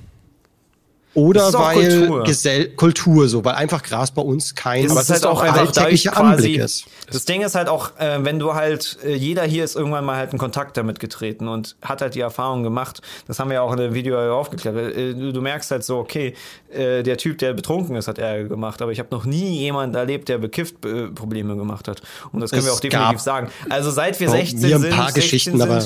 oder 1.14 1.52
weil 1.52 1.98
Kultur. 1.98 2.24
Gesell 2.24 2.68
Kultur 2.70 3.28
so, 3.28 3.44
weil 3.44 3.54
einfach 3.54 3.82
Gras 3.82 4.12
bei 4.12 4.22
uns 4.22 4.54
kein 4.54 4.88
aber 4.90 5.00
es 5.00 5.10
ist 5.10 5.24
halt 5.24 5.26
auch 5.26 5.42
alltäglicher 5.42 6.16
Anblick 6.16 6.58
ist. 6.58 6.86
Das 7.10 7.24
Ding 7.24 7.42
ist 7.42 7.56
halt 7.56 7.68
auch, 7.68 7.98
äh, 7.98 8.24
wenn 8.24 8.38
du 8.38 8.54
halt, 8.54 8.98
äh, 9.04 9.14
jeder 9.14 9.42
hier 9.42 9.64
ist 9.64 9.74
irgendwann 9.74 10.04
mal 10.04 10.16
halt 10.16 10.32
in 10.32 10.38
Kontakt 10.38 10.76
damit 10.76 11.00
getreten 11.00 11.48
und 11.48 11.76
hat 11.82 12.00
halt 12.00 12.14
die 12.14 12.20
Erfahrung 12.20 12.62
gemacht. 12.62 13.02
Das 13.26 13.40
haben 13.40 13.48
wir 13.48 13.54
ja 13.54 13.62
auch 13.62 13.72
in 13.72 13.78
dem 13.78 13.94
Video 13.94 14.38
aufgeklärt. 14.38 14.76
Äh, 14.76 15.14
du, 15.14 15.32
du, 15.32 15.40
merkst 15.40 15.70
halt 15.72 15.82
so, 15.82 15.98
okay, 15.98 16.34
äh, 16.72 17.02
der 17.02 17.16
Typ, 17.16 17.38
der 17.38 17.54
betrunken 17.54 17.96
ist, 17.96 18.06
hat 18.06 18.18
Ärger 18.18 18.48
gemacht, 18.48 18.80
aber 18.80 18.92
ich 18.92 19.00
habe 19.00 19.08
noch 19.10 19.24
nie 19.24 19.58
jemanden 19.58 19.96
erlebt, 19.96 20.28
der 20.28 20.38
bekifft 20.38 20.84
äh, 20.84 21.08
Probleme 21.08 21.56
gemacht 21.56 21.88
hat. 21.88 22.02
Und 22.32 22.40
das 22.40 22.50
können 22.50 22.60
es 22.60 22.66
wir 22.66 22.72
auch 22.72 22.80
definitiv 22.80 23.20
sagen. 23.20 23.50
Also 23.68 23.90
seit 23.90 24.20
wir 24.20 24.30
16 24.30 24.58
sind, 24.60 24.84
ein 24.84 24.92
paar 24.92 25.12
Geschichten, 25.12 25.58
sind, 25.58 25.62
aber 25.62 25.84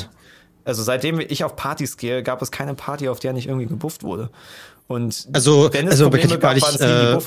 also 0.64 0.82
seitdem 0.82 1.20
ich 1.20 1.44
auf 1.44 1.56
Partys 1.56 1.96
gehe, 1.96 2.22
gab 2.22 2.40
es 2.40 2.50
keine 2.50 2.74
Party, 2.74 3.08
auf 3.08 3.20
der 3.20 3.32
nicht 3.32 3.46
irgendwie 3.46 3.66
gebufft 3.66 4.02
wurde. 4.02 4.30
Und 4.86 5.28
also, 5.32 5.70
wenn 5.72 5.86
es 5.86 5.92
also 5.92 6.10
Probleme 6.10 6.38
gab, 6.38 6.56
ich, 6.56 6.80
äh, 6.80 7.18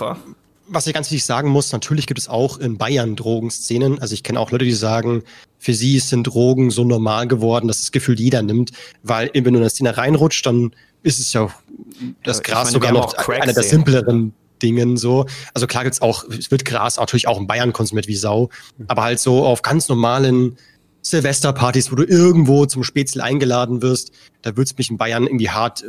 was 0.67 0.85
ich 0.85 0.93
ganz 0.93 1.09
wichtig 1.09 1.25
sagen 1.25 1.49
muss, 1.49 1.71
natürlich 1.71 2.07
gibt 2.07 2.19
es 2.19 2.27
auch 2.27 2.57
in 2.57 2.77
Bayern 2.77 3.15
Drogenszenen. 3.15 3.99
Also 3.99 4.13
ich 4.13 4.23
kenne 4.23 4.39
auch 4.39 4.51
Leute, 4.51 4.65
die 4.65 4.73
sagen, 4.73 5.23
für 5.57 5.73
sie 5.73 5.99
sind 5.99 6.23
Drogen 6.23 6.69
so 6.71 6.83
normal 6.83 7.27
geworden, 7.27 7.67
dass 7.67 7.79
das 7.79 7.91
Gefühl 7.91 8.19
jeder 8.19 8.41
nimmt, 8.41 8.71
weil 9.01 9.31
wenn 9.33 9.43
du 9.43 9.49
in 9.51 9.57
eine 9.57 9.69
Szene 9.69 9.97
reinrutscht, 9.97 10.45
dann 10.45 10.71
ist 11.03 11.19
es 11.19 11.33
ja 11.33 11.49
das 12.23 12.43
Gras 12.43 12.65
meine, 12.65 12.71
sogar 12.73 12.91
noch 12.91 13.15
einer 13.27 13.53
der 13.53 13.63
simpleren 13.63 14.33
Dingen 14.61 14.97
so. 14.97 15.25
Also 15.53 15.67
klar 15.67 15.83
gibt's 15.83 16.01
auch, 16.01 16.25
es 16.25 16.51
wird 16.51 16.65
Gras 16.65 16.97
natürlich 16.97 17.27
auch 17.27 17.39
in 17.39 17.47
Bayern 17.47 17.73
konsumiert 17.73 18.07
wie 18.07 18.15
Sau, 18.15 18.49
aber 18.87 19.03
halt 19.03 19.19
so 19.19 19.45
auf 19.45 19.61
ganz 19.61 19.87
normalen 19.87 20.57
Silvesterpartys, 21.01 21.91
wo 21.91 21.95
du 21.95 22.03
irgendwo 22.03 22.65
zum 22.65 22.83
Spätzle 22.83 23.23
eingeladen 23.23 23.81
wirst, 23.81 24.11
da 24.41 24.51
würde 24.51 24.69
es 24.69 24.77
mich 24.77 24.89
in 24.89 24.97
Bayern 24.97 25.25
irgendwie 25.25 25.49
hart 25.49 25.83
äh, 25.83 25.85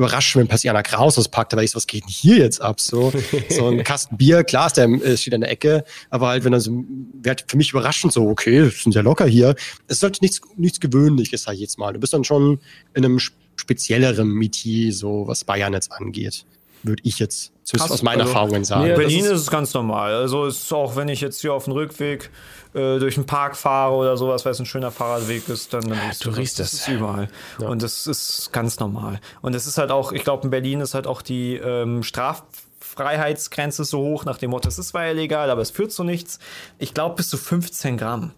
überraschen, 0.00 0.48
wenn 0.48 0.70
einer 0.70 0.82
Kraus 0.82 1.18
auspackt, 1.18 1.54
weil 1.54 1.64
ich 1.64 1.72
so, 1.72 1.76
was 1.76 1.86
geht 1.86 2.04
denn 2.04 2.10
hier 2.10 2.38
jetzt 2.38 2.60
ab? 2.60 2.80
So, 2.80 3.12
so 3.48 3.68
ein 3.68 3.84
Kasten 3.84 4.16
Bier, 4.16 4.44
klar, 4.44 4.66
ist 4.66 4.76
der, 4.76 4.88
äh, 4.88 5.16
steht 5.16 5.34
in 5.34 5.42
der 5.42 5.50
Ecke, 5.50 5.84
aber 6.08 6.28
halt, 6.28 6.44
wenn 6.44 6.52
er 6.52 6.60
so, 6.60 6.84
wäre 7.22 7.36
für 7.46 7.56
mich 7.56 7.70
überraschend 7.70 8.12
so, 8.12 8.28
okay, 8.28 8.64
das 8.64 8.82
sind 8.82 8.94
ja 8.94 9.02
locker 9.02 9.26
hier. 9.26 9.54
Es 9.86 10.00
sollte 10.00 10.20
nichts, 10.22 10.40
nichts 10.56 10.80
Gewöhnliches, 10.80 11.42
sag 11.42 11.54
ich 11.54 11.60
jetzt 11.60 11.78
mal. 11.78 11.92
Du 11.92 12.00
bist 12.00 12.12
dann 12.12 12.24
schon 12.24 12.60
in 12.94 13.04
einem 13.04 13.20
spezielleren 13.56 14.28
Metier, 14.28 14.92
so 14.92 15.26
was 15.26 15.44
Bayern 15.44 15.74
jetzt 15.74 15.92
angeht 15.92 16.44
würde 16.82 17.02
ich 17.04 17.18
jetzt 17.18 17.52
Krass, 17.70 17.90
aus 17.90 18.02
meinen 18.02 18.20
also, 18.20 18.32
Erfahrungen 18.32 18.64
sagen. 18.64 18.84
Nee, 18.84 18.94
Berlin 18.94 19.24
ist, 19.24 19.30
ist, 19.30 19.40
es 19.42 19.50
ganz 19.50 19.74
normal. 19.74 20.14
Also 20.14 20.46
ist 20.46 20.72
auch, 20.72 20.96
wenn 20.96 21.08
ich 21.08 21.20
jetzt 21.20 21.40
hier 21.40 21.54
auf 21.54 21.64
dem 21.64 21.72
Rückweg 21.72 22.30
äh, 22.74 22.98
durch 22.98 23.14
den 23.14 23.26
Park 23.26 23.56
fahre 23.56 23.94
oder 23.94 24.16
sowas, 24.16 24.44
weil 24.44 24.52
es 24.52 24.58
ein 24.58 24.66
schöner 24.66 24.90
Fahrradweg 24.90 25.48
ist, 25.48 25.72
dann, 25.72 25.82
dann 25.82 25.98
ja, 25.98 26.10
du 26.20 26.30
riechst 26.30 26.58
das. 26.58 26.72
das 26.72 26.80
ist 26.80 26.88
überall. 26.88 27.28
Ja. 27.60 27.68
Und 27.68 27.82
das 27.82 28.06
ist 28.06 28.52
ganz 28.52 28.78
normal. 28.80 29.20
Und 29.42 29.54
es 29.54 29.66
ist 29.66 29.78
halt 29.78 29.90
auch, 29.90 30.12
ich 30.12 30.24
glaube, 30.24 30.44
in 30.44 30.50
Berlin 30.50 30.80
ist 30.80 30.94
halt 30.94 31.06
auch 31.06 31.22
die 31.22 31.54
ähm, 31.56 32.02
Straffreiheitsgrenze 32.02 33.84
so 33.84 33.98
hoch, 34.00 34.24
nach 34.24 34.38
dem 34.38 34.50
Motto, 34.50 34.68
es 34.68 34.78
ist 34.78 34.88
zwar 34.88 35.06
illegal, 35.08 35.50
aber 35.50 35.62
es 35.62 35.70
führt 35.70 35.92
zu 35.92 36.04
nichts. 36.04 36.38
Ich 36.78 36.94
glaube, 36.94 37.16
bis 37.16 37.28
zu 37.28 37.36
15 37.36 37.96
Gramm. 37.96 38.32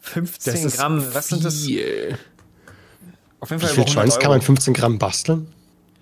15 0.00 0.68
Gramm, 0.70 1.14
was 1.14 1.28
sind 1.28 1.44
das? 1.44 1.62
Auf 3.40 3.50
jeden 3.50 3.60
Fall 3.60 3.70
Wie 3.70 3.74
viel 3.74 3.88
Schwanz 3.88 4.18
kann 4.18 4.30
man 4.30 4.42
15 4.42 4.74
Gramm 4.74 4.98
basteln? 4.98 5.52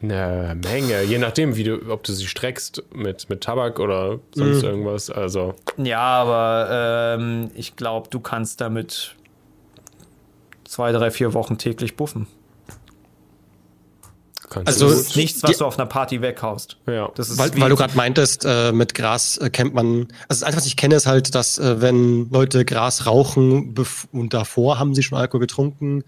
Eine 0.02 0.58
Menge, 0.62 1.02
je 1.02 1.18
nachdem, 1.18 1.56
wie 1.56 1.64
du, 1.64 1.90
ob 1.90 2.04
du 2.04 2.12
sie 2.12 2.26
streckst 2.26 2.82
mit, 2.94 3.28
mit 3.28 3.42
Tabak 3.42 3.78
oder 3.78 4.18
sonst 4.34 4.62
mm. 4.62 4.66
irgendwas. 4.66 5.10
Also. 5.10 5.54
Ja, 5.76 6.00
aber 6.00 7.16
ähm, 7.18 7.50
ich 7.54 7.76
glaube, 7.76 8.08
du 8.08 8.18
kannst 8.20 8.62
damit 8.62 9.14
zwei, 10.64 10.92
drei, 10.92 11.10
vier 11.10 11.34
Wochen 11.34 11.58
täglich 11.58 11.96
buffen. 11.96 12.26
Kannst 14.48 14.66
also 14.66 14.88
das 14.88 15.00
ist 15.00 15.16
nichts, 15.16 15.42
was 15.44 15.52
die, 15.52 15.58
du 15.58 15.64
auf 15.64 15.78
einer 15.78 15.86
Party 15.86 16.22
weghaust. 16.22 16.78
Ja. 16.86 17.12
Das 17.14 17.30
ist 17.30 17.38
weil, 17.38 17.52
weil 17.60 17.70
du 17.70 17.76
gerade 17.76 17.96
meintest, 17.96 18.44
äh, 18.44 18.72
mit 18.72 18.94
Gras 18.96 19.36
äh, 19.36 19.48
kennt 19.48 19.74
man. 19.74 20.08
Also 20.28 20.40
das 20.40 20.42
Einzige, 20.42 20.56
was 20.56 20.66
ich 20.66 20.76
kenne, 20.76 20.96
ist 20.96 21.06
halt, 21.06 21.36
dass 21.36 21.58
äh, 21.58 21.80
wenn 21.80 22.28
Leute 22.30 22.64
Gras 22.64 23.06
rauchen 23.06 23.74
und 24.10 24.34
davor 24.34 24.80
haben 24.80 24.94
sie 24.96 25.04
schon 25.04 25.18
Alkohol 25.18 25.40
getrunken, 25.40 26.02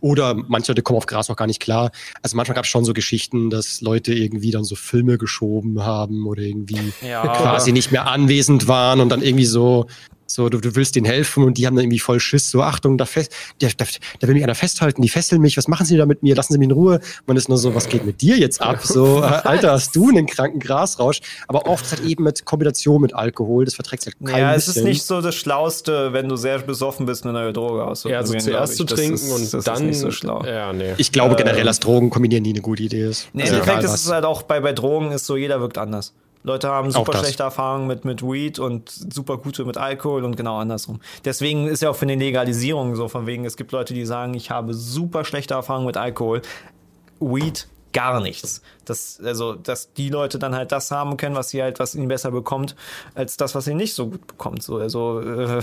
oder 0.00 0.34
manche 0.34 0.72
Leute 0.72 0.82
kommen 0.82 0.98
auf 0.98 1.06
Gras 1.06 1.28
noch 1.28 1.36
gar 1.36 1.46
nicht 1.46 1.60
klar. 1.60 1.90
Also 2.22 2.36
manchmal 2.36 2.54
gab 2.54 2.64
es 2.64 2.70
schon 2.70 2.84
so 2.84 2.92
Geschichten, 2.92 3.50
dass 3.50 3.80
Leute 3.80 4.14
irgendwie 4.14 4.50
dann 4.50 4.64
so 4.64 4.74
Filme 4.76 5.18
geschoben 5.18 5.84
haben 5.84 6.26
oder 6.26 6.42
irgendwie 6.42 6.92
ja. 7.06 7.26
quasi 7.26 7.72
nicht 7.72 7.92
mehr 7.92 8.06
anwesend 8.06 8.68
waren 8.68 9.00
und 9.00 9.08
dann 9.08 9.22
irgendwie 9.22 9.46
so 9.46 9.86
so, 10.30 10.50
du, 10.50 10.60
du 10.60 10.76
willst 10.76 10.94
denen 10.94 11.06
helfen 11.06 11.42
und 11.42 11.56
die 11.56 11.66
haben 11.66 11.74
dann 11.74 11.86
irgendwie 11.86 11.98
voll 11.98 12.20
Schiss. 12.20 12.50
So, 12.50 12.62
Achtung, 12.62 12.98
da, 12.98 13.06
fest, 13.06 13.32
da, 13.60 13.68
da, 13.74 13.86
da 14.20 14.28
will 14.28 14.34
mich 14.34 14.44
einer 14.44 14.54
festhalten, 14.54 15.00
die 15.00 15.08
fesseln 15.08 15.40
mich, 15.40 15.56
was 15.56 15.68
machen 15.68 15.86
sie 15.86 15.96
da 15.96 16.04
mit 16.04 16.22
mir? 16.22 16.34
Lassen 16.34 16.52
sie 16.52 16.58
mich 16.58 16.66
in 16.66 16.72
Ruhe. 16.72 17.00
Man 17.26 17.38
ist 17.38 17.48
nur 17.48 17.56
so, 17.56 17.74
was 17.74 17.88
geht 17.88 18.04
mit 18.04 18.20
dir 18.20 18.36
jetzt 18.36 18.60
ab? 18.60 18.80
So, 18.82 19.18
äh, 19.22 19.26
Alter, 19.26 19.72
hast 19.72 19.96
du 19.96 20.10
einen 20.10 20.26
kranken 20.26 20.60
Grasrausch? 20.60 21.20
Aber 21.48 21.66
oft 21.66 21.90
halt 21.90 22.04
eben 22.04 22.24
mit 22.24 22.44
Kombination 22.44 23.00
mit 23.00 23.14
Alkohol, 23.14 23.64
das 23.64 23.74
verträgt 23.74 24.04
halt 24.04 24.16
kein 24.22 24.38
Ja, 24.38 24.54
es 24.54 24.68
ist 24.68 24.84
nicht 24.84 25.02
so 25.02 25.22
das 25.22 25.34
Schlauste, 25.34 26.12
wenn 26.12 26.28
du 26.28 26.36
sehr 26.36 26.58
besoffen 26.58 27.06
bist, 27.06 27.24
eine 27.24 27.32
neue 27.32 27.54
Droge 27.54 27.84
auszuprobieren. 27.84 28.26
Ja, 28.26 28.34
also 28.34 28.50
zuerst 28.50 28.76
zu 28.76 28.84
trinken 28.84 29.14
ist, 29.14 29.54
und 29.54 29.66
dann. 29.66 29.86
nicht 29.86 29.98
so 29.98 30.10
schlau. 30.10 30.44
Ja, 30.44 30.74
nee. 30.74 30.92
Ich 30.98 31.10
glaube 31.10 31.36
generell, 31.36 31.64
dass 31.64 31.80
Drogen 31.80 32.10
kombinieren 32.10 32.42
nie 32.42 32.50
eine 32.50 32.60
gute 32.60 32.82
Idee 32.82 33.04
ist. 33.04 33.28
Nee, 33.32 33.44
also 33.44 33.54
im 33.54 33.60
Endeffekt 33.62 33.84
ist 33.84 34.04
es 34.04 34.10
halt 34.10 34.24
auch 34.24 34.42
bei, 34.42 34.60
bei 34.60 34.72
Drogen 34.72 35.10
ist 35.12 35.24
so, 35.24 35.36
jeder 35.36 35.60
wirkt 35.60 35.78
anders. 35.78 36.12
Leute 36.48 36.68
haben 36.68 36.90
super 36.90 37.16
schlechte 37.18 37.44
Erfahrungen 37.44 37.86
mit, 37.86 38.04
mit 38.04 38.22
Weed 38.22 38.58
und 38.58 38.90
super 38.90 39.38
gute 39.38 39.64
mit 39.64 39.76
Alkohol 39.76 40.24
und 40.24 40.36
genau 40.36 40.58
andersrum. 40.58 41.00
Deswegen 41.24 41.68
ist 41.68 41.82
ja 41.82 41.90
auch 41.90 41.96
für 41.96 42.06
eine 42.06 42.16
Legalisierung 42.16 42.96
so, 42.96 43.08
von 43.08 43.26
wegen, 43.26 43.44
es 43.44 43.56
gibt 43.56 43.70
Leute, 43.72 43.94
die 43.94 44.04
sagen, 44.04 44.34
ich 44.34 44.50
habe 44.50 44.74
super 44.74 45.24
schlechte 45.24 45.54
Erfahrungen 45.54 45.86
mit 45.86 45.96
Alkohol. 45.96 46.42
Weed 47.20 47.68
gar 47.92 48.20
nichts. 48.20 48.62
Das, 48.84 49.20
also, 49.22 49.54
dass 49.54 49.92
die 49.92 50.08
Leute 50.08 50.38
dann 50.38 50.54
halt 50.54 50.72
das 50.72 50.90
haben 50.90 51.16
können, 51.16 51.34
was 51.34 51.50
sie 51.50 51.62
halt, 51.62 51.78
was 51.78 51.94
ihnen 51.94 52.08
besser 52.08 52.30
bekommt, 52.30 52.76
als 53.14 53.36
das, 53.36 53.54
was 53.54 53.64
sie 53.64 53.74
nicht 53.74 53.94
so 53.94 54.08
gut 54.10 54.26
bekommt. 54.26 54.62
So, 54.62 54.76
also, 54.76 55.20
äh 55.20 55.62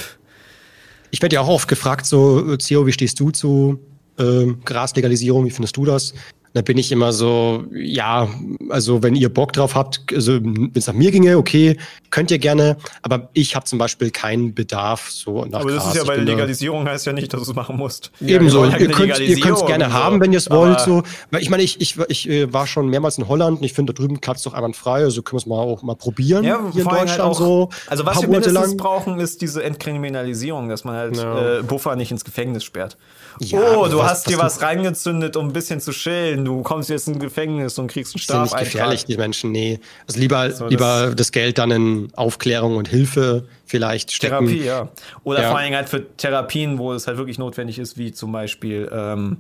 ich 1.12 1.22
werde 1.22 1.36
ja 1.36 1.42
auch 1.42 1.48
oft 1.48 1.68
gefragt, 1.68 2.06
so, 2.06 2.58
Theo, 2.58 2.86
wie 2.88 2.92
stehst 2.92 3.20
du 3.20 3.32
zu 3.32 3.80
äh, 4.18 4.48
Graslegalisierung? 4.66 5.46
Wie 5.46 5.52
findest 5.52 5.78
du 5.78 5.86
das? 5.86 6.14
Da 6.56 6.62
bin 6.62 6.78
ich 6.78 6.90
immer 6.94 7.12
so, 7.12 7.66
ja, 7.74 8.30
also 8.70 9.04
wenn 9.04 9.14
ihr 9.14 9.28
Bock 9.28 9.52
drauf 9.52 9.76
habt, 9.76 10.00
also 10.14 10.42
wenn 10.42 10.72
es 10.74 10.88
nach 10.88 10.94
mir 10.94 11.12
ginge, 11.12 11.38
okay, 11.38 11.78
könnt 12.12 12.32
ihr 12.32 12.40
gerne, 12.40 12.78
aber 13.02 13.28
ich 13.34 13.58
habe 13.58 13.66
zum 13.66 13.78
Beispiel 13.78 14.10
keinen 14.10 14.56
Bedarf 14.56 15.12
so 15.12 15.44
nach 15.44 15.60
Aber 15.60 15.72
das 15.72 15.84
Gras. 15.84 15.96
ist 15.96 15.98
ja 15.98 16.04
bei 16.06 16.16
der 16.16 16.24
Legalisierung 16.24 16.88
heißt 16.88 17.08
ja 17.08 17.12
nicht, 17.12 17.34
dass 17.34 17.44
du 17.44 17.50
es 17.50 17.56
machen 17.58 17.76
musst. 17.76 18.14
Ebenso, 18.26 18.64
ja, 18.64 18.78
genau. 18.78 18.90
ihr 19.02 19.38
könnt 19.38 19.58
es 19.58 19.66
gerne 19.66 19.88
so. 19.88 19.94
haben, 19.94 20.22
wenn 20.22 20.32
ihr 20.32 20.38
es 20.38 20.50
wollt. 20.50 20.80
So. 20.80 21.04
Weil 21.30 21.42
ich 21.42 21.50
meine, 21.50 21.62
ich, 21.62 21.82
ich, 21.82 22.00
ich 22.08 22.30
äh, 22.30 22.54
war 22.54 22.68
schon 22.68 22.88
mehrmals 22.88 23.18
in 23.18 23.28
Holland 23.28 23.58
und 23.58 23.66
ich 23.66 23.74
finde, 23.74 23.92
da 23.92 24.02
drüben 24.02 24.22
klappt 24.22 24.38
es 24.38 24.44
doch 24.44 24.54
einwandfrei, 24.54 25.04
also 25.04 25.24
können 25.24 25.36
wir 25.36 25.42
es 25.42 25.48
mal 25.48 25.60
auch 25.60 25.84
mal 25.84 25.98
probieren. 25.98 26.46
Ja, 26.46 26.62
hier 26.72 26.84
in 26.84 26.88
halt 26.90 27.02
Deutschland 27.02 27.20
halt 27.20 27.32
auch, 27.32 27.38
so. 27.38 27.70
Also 27.88 28.06
was 28.06 28.22
wir 28.22 28.30
mindestens 28.30 28.68
lang. 28.70 28.78
brauchen, 28.78 29.20
ist 29.20 29.42
diese 29.42 29.62
Entkriminalisierung, 29.62 30.70
dass 30.70 30.86
man 30.86 30.96
halt 30.96 31.18
ja. 31.18 31.60
äh, 31.60 31.64
Buffer 31.64 31.98
nicht 31.98 32.12
ins 32.12 32.24
Gefängnis 32.24 32.64
sperrt. 32.64 32.96
Ja, 33.40 33.78
oh, 33.78 33.88
du 33.88 33.98
was, 33.98 34.12
hast 34.12 34.30
dir 34.30 34.38
was 34.38 34.62
reingezündet, 34.62 35.36
um 35.36 35.48
ein 35.48 35.54
bisschen 35.54 35.82
zu 35.82 35.92
chillen. 35.92 36.46
Du 36.46 36.62
kommst 36.62 36.90
jetzt 36.90 37.08
ins 37.08 37.20
Gefängnis 37.20 37.78
und 37.78 37.88
kriegst 37.88 38.16
einen 38.16 38.22
Straf. 38.22 38.50
Sind 38.50 38.60
nicht 38.60 38.72
gefährlich, 38.72 39.06
die 39.06 39.18
Menschen, 39.18 39.52
nee. 39.52 39.80
Also 40.08 40.20
lieber, 40.20 40.52
so, 40.52 40.68
lieber 40.68 41.08
das, 41.08 41.16
das, 41.16 41.32
Geld 41.32 41.58
dann 41.58 41.72
in 41.72 42.08
Aufklärung 42.16 42.78
und 42.78 42.88
Hilfe 42.88 43.48
vielleicht 43.66 44.12
stecken. 44.12 44.48
Therapie, 44.48 44.64
ja. 44.64 44.90
Oder 45.24 45.42
ja. 45.42 45.50
vor 45.50 45.60
allem 45.60 45.74
halt 45.74 45.90
für 45.90 46.06
Therapien, 46.16 46.78
wo 46.78 46.94
es 46.94 47.08
halt 47.08 47.18
wirklich 47.18 47.38
notwendig 47.38 47.80
ist, 47.80 47.98
wie 47.98 48.12
zum 48.12 48.32
Beispiel 48.32 48.90
ähm, 48.92 49.38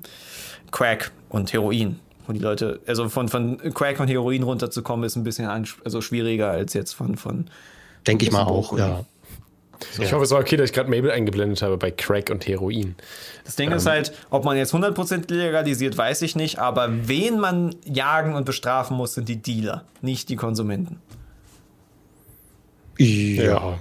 Crack 0.71 1.11
und 1.29 1.53
Heroin. 1.53 1.99
Wo 2.27 2.33
die 2.33 2.39
Leute, 2.39 2.79
also 2.87 3.07
von, 3.07 3.29
von 3.29 3.57
Crack 3.73 3.99
und 3.99 4.07
Heroin 4.07 4.43
runterzukommen, 4.43 5.05
ist 5.05 5.15
ein 5.15 5.23
bisschen 5.23 5.47
also 5.83 6.01
schwieriger 6.01 6.51
als 6.51 6.73
jetzt 6.73 6.93
von. 6.93 7.17
von 7.17 7.45
Denke 8.07 8.25
ich 8.25 8.31
mal 8.31 8.43
auch, 8.43 8.77
ja. 8.77 9.05
So. 9.91 10.03
Ich 10.03 10.13
hoffe, 10.13 10.23
es 10.23 10.31
war 10.31 10.39
okay, 10.39 10.57
dass 10.57 10.69
ich 10.69 10.73
gerade 10.73 10.89
Mabel 10.89 11.11
eingeblendet 11.11 11.61
habe 11.61 11.77
bei 11.77 11.91
Crack 11.91 12.29
und 12.29 12.47
Heroin. 12.47 12.95
Das 13.43 13.55
Ding 13.55 13.71
ähm. 13.71 13.77
ist 13.77 13.85
halt, 13.85 14.13
ob 14.29 14.45
man 14.45 14.57
jetzt 14.57 14.73
100% 14.73 15.33
legalisiert, 15.33 15.97
weiß 15.97 16.21
ich 16.23 16.35
nicht, 16.35 16.59
aber 16.59 16.89
wen 17.07 17.39
man 17.39 17.75
jagen 17.85 18.35
und 18.35 18.45
bestrafen 18.45 18.97
muss, 18.97 19.13
sind 19.13 19.29
die 19.29 19.41
Dealer, 19.41 19.83
nicht 20.01 20.29
die 20.29 20.35
Konsumenten. 20.35 20.99
Ja. 22.97 23.43
ja. 23.43 23.79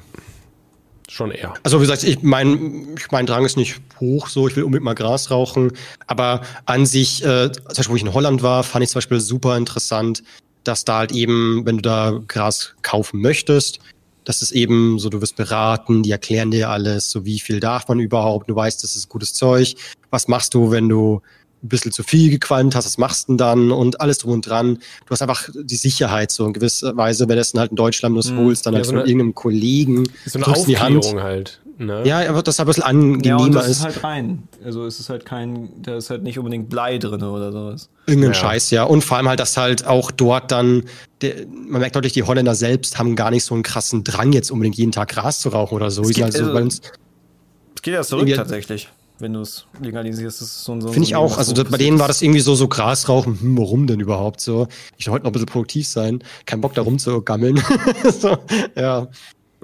Schon 1.08 1.30
eher. 1.30 1.54
Also 1.62 1.78
wie 1.78 1.82
gesagt, 1.82 2.02
ich 2.02 2.22
mein, 2.22 2.96
mein 3.12 3.26
Drang 3.26 3.44
ist 3.44 3.56
nicht 3.56 3.80
hoch, 4.00 4.26
so 4.26 4.48
ich 4.48 4.56
will 4.56 4.64
unbedingt 4.64 4.84
mal 4.84 4.94
Gras 4.94 5.30
rauchen, 5.30 5.70
aber 6.06 6.40
an 6.66 6.86
sich, 6.86 7.22
äh, 7.22 7.52
zum 7.52 7.64
Beispiel, 7.66 7.92
wo 7.92 7.96
ich 7.96 8.02
in 8.02 8.14
Holland 8.14 8.42
war, 8.42 8.64
fand 8.64 8.82
ich 8.82 8.90
zum 8.90 8.98
Beispiel 8.98 9.20
super 9.20 9.56
interessant, 9.56 10.24
dass 10.64 10.84
da 10.84 10.98
halt 10.98 11.12
eben, 11.12 11.64
wenn 11.66 11.76
du 11.76 11.82
da 11.82 12.20
Gras 12.26 12.74
kaufen 12.82 13.20
möchtest, 13.20 13.78
das 14.24 14.42
ist 14.42 14.52
eben 14.52 14.98
so, 14.98 15.10
du 15.10 15.20
wirst 15.20 15.36
beraten, 15.36 16.02
die 16.02 16.10
erklären 16.10 16.50
dir 16.50 16.70
alles, 16.70 17.10
so 17.10 17.24
wie 17.24 17.38
viel 17.38 17.60
darf 17.60 17.88
man 17.88 18.00
überhaupt, 18.00 18.48
du 18.48 18.56
weißt, 18.56 18.82
das 18.82 18.96
ist 18.96 19.08
gutes 19.08 19.34
Zeug. 19.34 19.74
Was 20.10 20.28
machst 20.28 20.54
du, 20.54 20.70
wenn 20.70 20.88
du 20.88 21.20
ein 21.64 21.68
bisschen 21.68 21.92
zu 21.92 22.02
viel 22.02 22.30
gequalmt 22.30 22.74
hast, 22.74 22.84
was 22.84 22.98
machst 22.98 23.28
du 23.28 23.32
denn 23.32 23.38
dann 23.38 23.72
und 23.72 24.00
alles 24.00 24.18
drum 24.18 24.32
und 24.32 24.46
dran. 24.46 24.78
Du 25.06 25.10
hast 25.10 25.22
einfach 25.22 25.48
die 25.54 25.76
Sicherheit 25.76 26.30
so 26.30 26.46
in 26.46 26.52
gewisser 26.52 26.94
Weise, 26.96 27.26
wenn 27.28 27.36
du 27.36 27.40
es 27.40 27.54
halt 27.54 27.70
in 27.70 27.76
Deutschland 27.76 28.16
das 28.16 28.28
hm. 28.28 28.38
holst, 28.38 28.66
dann 28.66 28.74
ja, 28.74 28.78
halt 28.78 28.86
so 28.86 28.90
von 28.92 29.00
eine, 29.00 29.08
irgendeinem 29.08 29.34
Kollegen. 29.34 30.04
So 30.26 30.38
eine 30.38 30.46
Aufklärung 30.46 31.22
halt. 31.22 31.60
Ne? 31.76 32.02
Ja, 32.06 32.28
aber 32.28 32.42
das 32.42 32.60
ein 32.60 32.66
bisschen 32.66 32.84
angenehmer 32.84 33.24
ja, 33.26 33.36
und 33.36 33.52
das 33.52 33.68
ist. 33.68 33.84
halt 33.84 34.04
rein. 34.04 34.46
Also 34.64 34.86
es 34.86 35.00
ist 35.00 35.08
halt 35.08 35.24
kein, 35.24 35.70
da 35.82 35.96
ist 35.96 36.10
halt 36.10 36.22
nicht 36.22 36.38
unbedingt 36.38 36.68
Blei 36.68 36.98
drin 36.98 37.22
oder 37.22 37.50
sowas. 37.50 37.88
Irgendein 38.06 38.32
ja. 38.32 38.34
Scheiß, 38.34 38.70
ja. 38.70 38.84
Und 38.84 39.02
vor 39.02 39.16
allem 39.16 39.28
halt, 39.28 39.40
dass 39.40 39.56
halt 39.56 39.86
auch 39.86 40.10
dort 40.10 40.52
dann, 40.52 40.84
der, 41.20 41.46
man 41.46 41.80
merkt 41.80 41.96
deutlich, 41.96 42.12
die 42.12 42.22
Holländer 42.22 42.54
selbst 42.54 42.98
haben 42.98 43.16
gar 43.16 43.30
nicht 43.30 43.44
so 43.44 43.54
einen 43.54 43.64
krassen 43.64 44.04
Drang, 44.04 44.32
jetzt 44.32 44.52
unbedingt 44.52 44.76
jeden 44.76 44.92
Tag 44.92 45.08
Gras 45.08 45.40
zu 45.40 45.48
rauchen 45.48 45.74
oder 45.74 45.90
so. 45.90 46.02
Es 46.02 46.10
geht, 46.10 46.24
also, 46.24 46.56
es 46.56 47.82
geht 47.82 47.94
ja 47.94 48.02
zurück 48.02 48.32
tatsächlich 48.34 48.88
wenn 49.18 49.32
du 49.32 49.40
es 49.40 49.66
legalisierst. 49.80 50.42
ist 50.42 50.64
so, 50.64 50.80
so 50.80 50.88
Finde 50.88 51.06
ich 51.06 51.16
auch. 51.16 51.38
Also 51.38 51.54
bei 51.64 51.78
denen 51.78 51.98
war 51.98 52.08
das 52.08 52.20
irgendwie 52.20 52.40
so, 52.40 52.54
so 52.54 52.68
Gras 52.68 53.08
rauchen. 53.08 53.40
Hm, 53.40 53.58
warum 53.58 53.86
denn 53.86 54.00
überhaupt 54.00 54.40
so? 54.40 54.66
Ich 54.96 55.08
wollte 55.08 55.24
noch 55.24 55.30
ein 55.30 55.32
bisschen 55.32 55.46
produktiv 55.46 55.86
sein. 55.86 56.22
Kein 56.46 56.60
Bock 56.60 56.74
da 56.74 56.82
rumzugammeln. 56.82 57.62
so, 58.20 58.36
ja. 58.76 59.08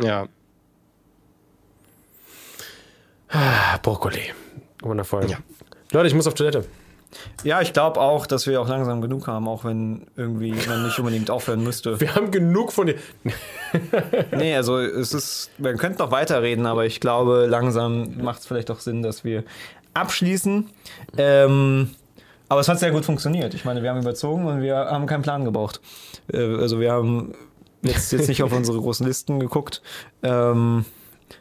Ja. 0.02 0.28
Ah, 3.30 3.78
Brokkoli. 3.82 4.32
Wundervoll. 4.82 5.30
Ja. 5.30 5.38
Leute, 5.92 6.08
ich 6.08 6.14
muss 6.14 6.26
auf 6.26 6.34
Toilette. 6.34 6.64
Ja, 7.42 7.60
ich 7.60 7.72
glaube 7.72 8.00
auch, 8.00 8.26
dass 8.26 8.46
wir 8.46 8.60
auch 8.60 8.68
langsam 8.68 9.00
genug 9.00 9.26
haben, 9.26 9.48
auch 9.48 9.64
wenn 9.64 10.06
irgendwie 10.16 10.54
man 10.68 10.84
nicht 10.84 10.98
unbedingt 10.98 11.30
aufhören 11.30 11.62
müsste. 11.62 12.00
Wir 12.00 12.14
haben 12.14 12.30
genug 12.30 12.72
von 12.72 12.86
dir. 12.86 12.96
nee, 14.36 14.54
also 14.54 14.78
es 14.78 15.12
ist, 15.12 15.50
man 15.58 15.76
könnte 15.76 15.98
noch 15.98 16.12
weiterreden, 16.12 16.66
aber 16.66 16.86
ich 16.86 17.00
glaube, 17.00 17.46
langsam 17.48 18.22
macht 18.22 18.40
es 18.40 18.46
vielleicht 18.46 18.70
auch 18.70 18.78
Sinn, 18.78 19.02
dass 19.02 19.24
wir 19.24 19.42
abschließen. 19.94 20.70
Ähm, 21.18 21.90
Aber 22.48 22.60
es 22.60 22.68
hat 22.68 22.78
sehr 22.78 22.92
gut 22.92 23.04
funktioniert. 23.04 23.54
Ich 23.54 23.64
meine, 23.64 23.82
wir 23.82 23.90
haben 23.90 24.00
überzogen 24.00 24.46
und 24.46 24.62
wir 24.62 24.76
haben 24.76 25.06
keinen 25.06 25.22
Plan 25.22 25.44
gebraucht. 25.44 25.80
Äh, 26.32 26.38
also 26.38 26.78
wir 26.78 26.92
haben 26.92 27.34
jetzt, 27.82 28.12
jetzt 28.12 28.28
nicht 28.28 28.42
auf 28.44 28.52
unsere 28.52 28.78
großen 28.78 29.04
Listen 29.04 29.40
geguckt. 29.40 29.82
Ähm, 30.22 30.84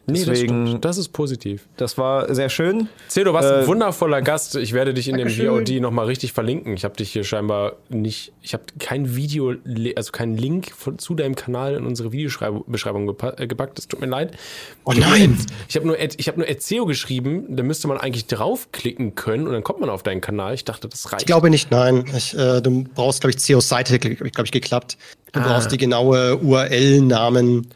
Nee, 0.07 0.23
Deswegen, 0.25 0.61
das, 0.61 0.69
stimmt. 0.69 0.85
das 0.85 0.97
ist 0.97 1.09
positiv. 1.09 1.67
Das 1.77 1.97
war 1.97 2.33
sehr 2.33 2.49
schön. 2.49 2.87
Zeh, 3.07 3.23
du 3.23 3.33
warst 3.33 3.49
äh, 3.49 3.59
ein 3.59 3.67
wundervoller 3.67 4.21
Gast. 4.21 4.55
Ich 4.55 4.73
werde 4.73 4.93
dich 4.93 5.07
in 5.07 5.17
Dankeschön. 5.17 5.45
dem 5.45 5.65
VOD 5.65 5.81
nochmal 5.81 6.05
richtig 6.05 6.33
verlinken. 6.33 6.73
Ich 6.73 6.83
habe 6.83 6.95
dich 6.95 7.11
hier 7.11 7.23
scheinbar 7.23 7.73
nicht, 7.89 8.33
ich 8.41 8.53
habe 8.53 8.63
kein 8.79 9.15
Video, 9.15 9.53
also 9.95 10.11
keinen 10.11 10.37
Link 10.37 10.71
von, 10.75 10.99
zu 10.99 11.15
deinem 11.15 11.35
Kanal 11.35 11.75
in 11.75 11.85
unsere 11.85 12.11
Videobeschreibung 12.11 13.09
gepa- 13.09 13.39
äh, 13.39 13.47
gepackt. 13.47 13.77
Das 13.77 13.87
tut 13.87 14.01
mir 14.01 14.07
leid. 14.07 14.37
Oh 14.85 14.93
nein! 14.93 15.37
Ich 15.67 15.75
habe 15.75 15.85
nur, 15.85 15.99
ich 15.99 16.27
hab 16.27 16.37
nur 16.37 16.47
Erzeo 16.47 16.85
geschrieben, 16.85 17.55
da 17.55 17.63
müsste 17.63 17.87
man 17.87 17.97
eigentlich 17.97 18.27
draufklicken 18.27 19.15
können 19.15 19.47
und 19.47 19.53
dann 19.53 19.63
kommt 19.63 19.79
man 19.79 19.89
auf 19.89 20.03
deinen 20.03 20.21
Kanal. 20.21 20.53
Ich 20.53 20.65
dachte, 20.65 20.87
das 20.87 21.11
reicht. 21.11 21.21
Ich 21.21 21.27
glaube 21.27 21.49
nicht, 21.49 21.71
nein. 21.71 22.05
Ich, 22.15 22.37
äh, 22.37 22.61
du 22.61 22.85
brauchst, 22.95 23.21
glaube 23.21 23.31
ich, 23.31 23.39
CEOs 23.39 23.69
Seite, 23.69 23.99
glaube 23.99 24.29
ich, 24.43 24.51
geklappt. 24.51 24.97
Du 25.31 25.39
ah. 25.39 25.43
brauchst 25.47 25.71
die 25.71 25.77
genaue 25.77 26.37
URL-Namen. 26.37 27.67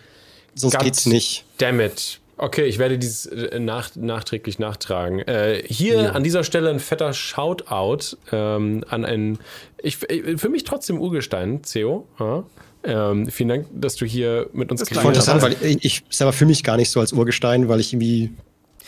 Sonst 0.56 0.74
God 0.74 0.84
geht's 0.84 1.06
nicht. 1.06 1.46
Damn 1.58 1.80
it. 1.80 2.20
Okay, 2.38 2.66
ich 2.66 2.80
werde 2.80 2.98
dieses 2.98 3.26
äh, 3.28 3.60
nach, 3.60 3.96
nachträglich 3.96 4.58
nachtragen. 4.60 5.20
Äh, 5.20 5.64
hier 5.66 6.02
ja. 6.02 6.10
an 6.12 6.24
dieser 6.24 6.44
Stelle 6.44 6.70
ein 6.70 6.80
fetter 6.80 7.14
Shoutout 7.14 8.18
ähm, 8.32 8.84
an 8.90 9.06
einen, 9.06 9.40
ich, 9.82 10.10
äh, 10.10 10.38
für 10.38 10.50
mich 10.50 10.64
trotzdem 10.64 11.00
Urgestein, 11.00 11.62
Theo. 11.62 12.08
Ja? 12.20 12.44
Ähm, 12.86 13.28
vielen 13.28 13.50
Dank, 13.50 13.68
dass 13.72 13.96
du 13.96 14.06
hier 14.06 14.50
mit 14.52 14.72
uns 14.72 14.82
geredet 14.82 15.04
hast. 15.04 15.08
interessant, 15.08 15.42
weil 15.42 15.56
ich, 15.62 15.86
ich 15.86 16.04
selber 16.10 16.34
fühle 16.34 16.50
mich 16.50 16.64
gar 16.64 16.76
nicht 16.76 16.90
so 16.90 17.00
als 17.00 17.14
Urgestein, 17.14 17.70
weil 17.70 17.80
ich 17.80 17.94
irgendwie 17.94 18.32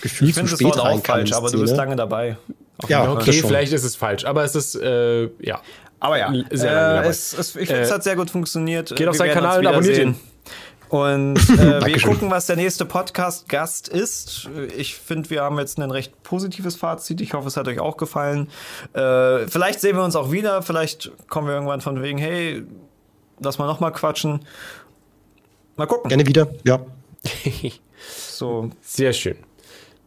gefühlt 0.02 0.32
ich 0.32 0.36
zu 0.36 0.48
spät 0.48 0.68
das 0.68 0.78
Wort 0.78 0.80
auch 0.80 1.06
falsch, 1.06 1.32
aber 1.32 1.50
du 1.50 1.62
bist 1.62 1.76
lange 1.76 1.96
dabei. 1.96 2.38
ja, 2.90 3.10
okay, 3.10 3.32
vielleicht 3.32 3.72
ist 3.72 3.84
es 3.84 3.96
falsch, 3.96 4.26
aber 4.26 4.44
es 4.44 4.56
ist, 4.56 4.76
äh, 4.76 5.30
ja. 5.40 5.62
Aber 6.00 6.18
ja, 6.20 6.34
äh, 6.34 7.08
es, 7.08 7.32
es, 7.34 7.56
ich 7.56 7.68
finde, 7.68 7.84
es 7.84 7.92
hat 7.92 8.04
sehr 8.04 8.16
gut 8.16 8.30
funktioniert. 8.30 8.94
Geht 8.96 9.08
auf 9.08 9.16
seinen 9.16 9.34
Kanal 9.34 9.60
und 9.60 9.68
abonniert 9.68 9.98
ihn. 9.98 10.16
Und 10.96 11.36
äh, 11.50 11.86
wir 11.86 12.02
gucken, 12.02 12.32
was 12.32 12.46
der 12.46 12.56
nächste 12.56 12.86
Podcast-Gast 12.86 13.90
ist. 13.90 14.50
Ich 14.78 14.96
finde, 14.96 15.30
wir 15.30 15.44
haben 15.44 15.60
jetzt 15.60 15.78
ein 15.78 15.92
recht 15.92 16.24
positives 16.24 16.78
Fazit. 16.78 17.20
Ich 17.20 17.34
hoffe, 17.34 17.50
es 17.50 17.58
hat 17.58 17.68
euch 17.68 17.82
auch 17.82 17.98
gefallen. 17.98 18.48
Äh, 18.94 19.46
vielleicht 19.48 19.82
sehen 19.82 19.98
wir 19.98 20.06
uns 20.06 20.16
auch 20.16 20.32
wieder. 20.32 20.62
Vielleicht 20.62 21.12
kommen 21.28 21.48
wir 21.48 21.56
irgendwann 21.56 21.82
von 21.82 22.02
wegen, 22.02 22.18
hey, 22.18 22.64
lass 23.42 23.58
mal 23.58 23.68
nochmal 23.68 23.92
quatschen. 23.92 24.46
Mal 25.76 25.86
gucken. 25.86 26.08
Gerne 26.08 26.26
wieder, 26.28 26.48
ja. 26.64 26.80
so. 28.08 28.70
Sehr 28.80 29.12
schön. 29.12 29.36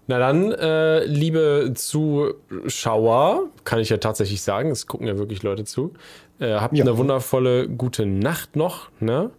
Na 0.07 0.19
dann, 0.19 0.53
äh, 0.53 1.05
liebe 1.05 1.73
Zuschauer, 1.75 3.43
kann 3.65 3.79
ich 3.79 3.91
ja 3.91 3.99
tatsächlich 3.99 4.41
sagen, 4.41 4.71
es 4.71 4.87
gucken 4.87 5.07
ja 5.07 5.19
wirklich 5.19 5.43
Leute 5.43 5.65
zu. 5.65 5.93
Äh, 6.41 6.55
habt 6.55 6.75
ja. 6.75 6.83
eine 6.83 6.97
wundervolle 6.97 7.69
gute 7.69 8.07
Nacht 8.07 8.57
noch, 8.57 8.89
ne? 9.01 9.33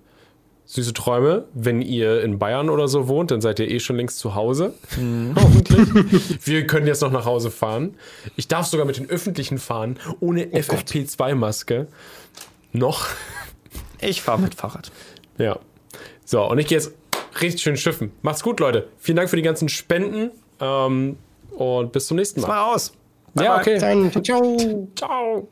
Süße 0.69 0.93
Träume. 0.93 1.45
Wenn 1.56 1.81
ihr 1.81 2.22
in 2.22 2.38
Bayern 2.38 2.69
oder 2.69 2.88
so 2.88 3.07
wohnt, 3.07 3.31
dann 3.31 3.41
seid 3.41 3.59
ihr 3.59 3.69
eh 3.72 3.80
schon 3.80 3.95
längst 3.95 4.19
zu 4.19 4.35
Hause. 4.35 4.75
Mhm. 4.98 5.33
Hoffentlich. 5.35 6.45
Wir 6.45 6.67
können 6.67 6.85
jetzt 6.85 7.01
noch 7.01 7.11
nach 7.11 7.25
Hause 7.25 7.49
fahren. 7.49 7.95
Ich 8.35 8.48
darf 8.48 8.67
sogar 8.67 8.85
mit 8.85 8.98
den 8.98 9.09
Öffentlichen 9.09 9.57
fahren, 9.57 9.98
ohne 10.19 10.48
oh 10.51 10.56
FFP2-Maske. 10.56 11.88
Noch. 12.72 13.07
Ich 13.99 14.22
fahre 14.22 14.39
mit 14.39 14.53
Fahrrad. 14.53 14.91
Ja. 15.39 15.57
So, 16.23 16.48
und 16.48 16.59
ich 16.59 16.67
gehe 16.67 16.77
jetzt 16.77 16.93
richtig 17.41 17.64
schön 17.64 17.75
schiffen. 17.75 18.11
Macht's 18.22 18.43
gut, 18.43 18.59
Leute. 18.59 18.89
Vielen 18.99 19.15
Dank 19.15 19.31
für 19.31 19.38
die 19.38 19.41
ganzen 19.41 19.69
Spenden. 19.69 20.30
Ähm, 20.59 21.17
und 21.49 21.91
bis 21.91 22.06
zum 22.06 22.17
nächsten 22.17 22.41
Mal. 22.41 22.48
Mal 22.48 22.75
aus. 22.75 22.93
Bye 23.33 23.45
ja, 23.45 23.57
okay. 23.57 23.80
Dann, 23.80 24.11
ciao. 24.23 24.88
Ciao. 24.95 25.48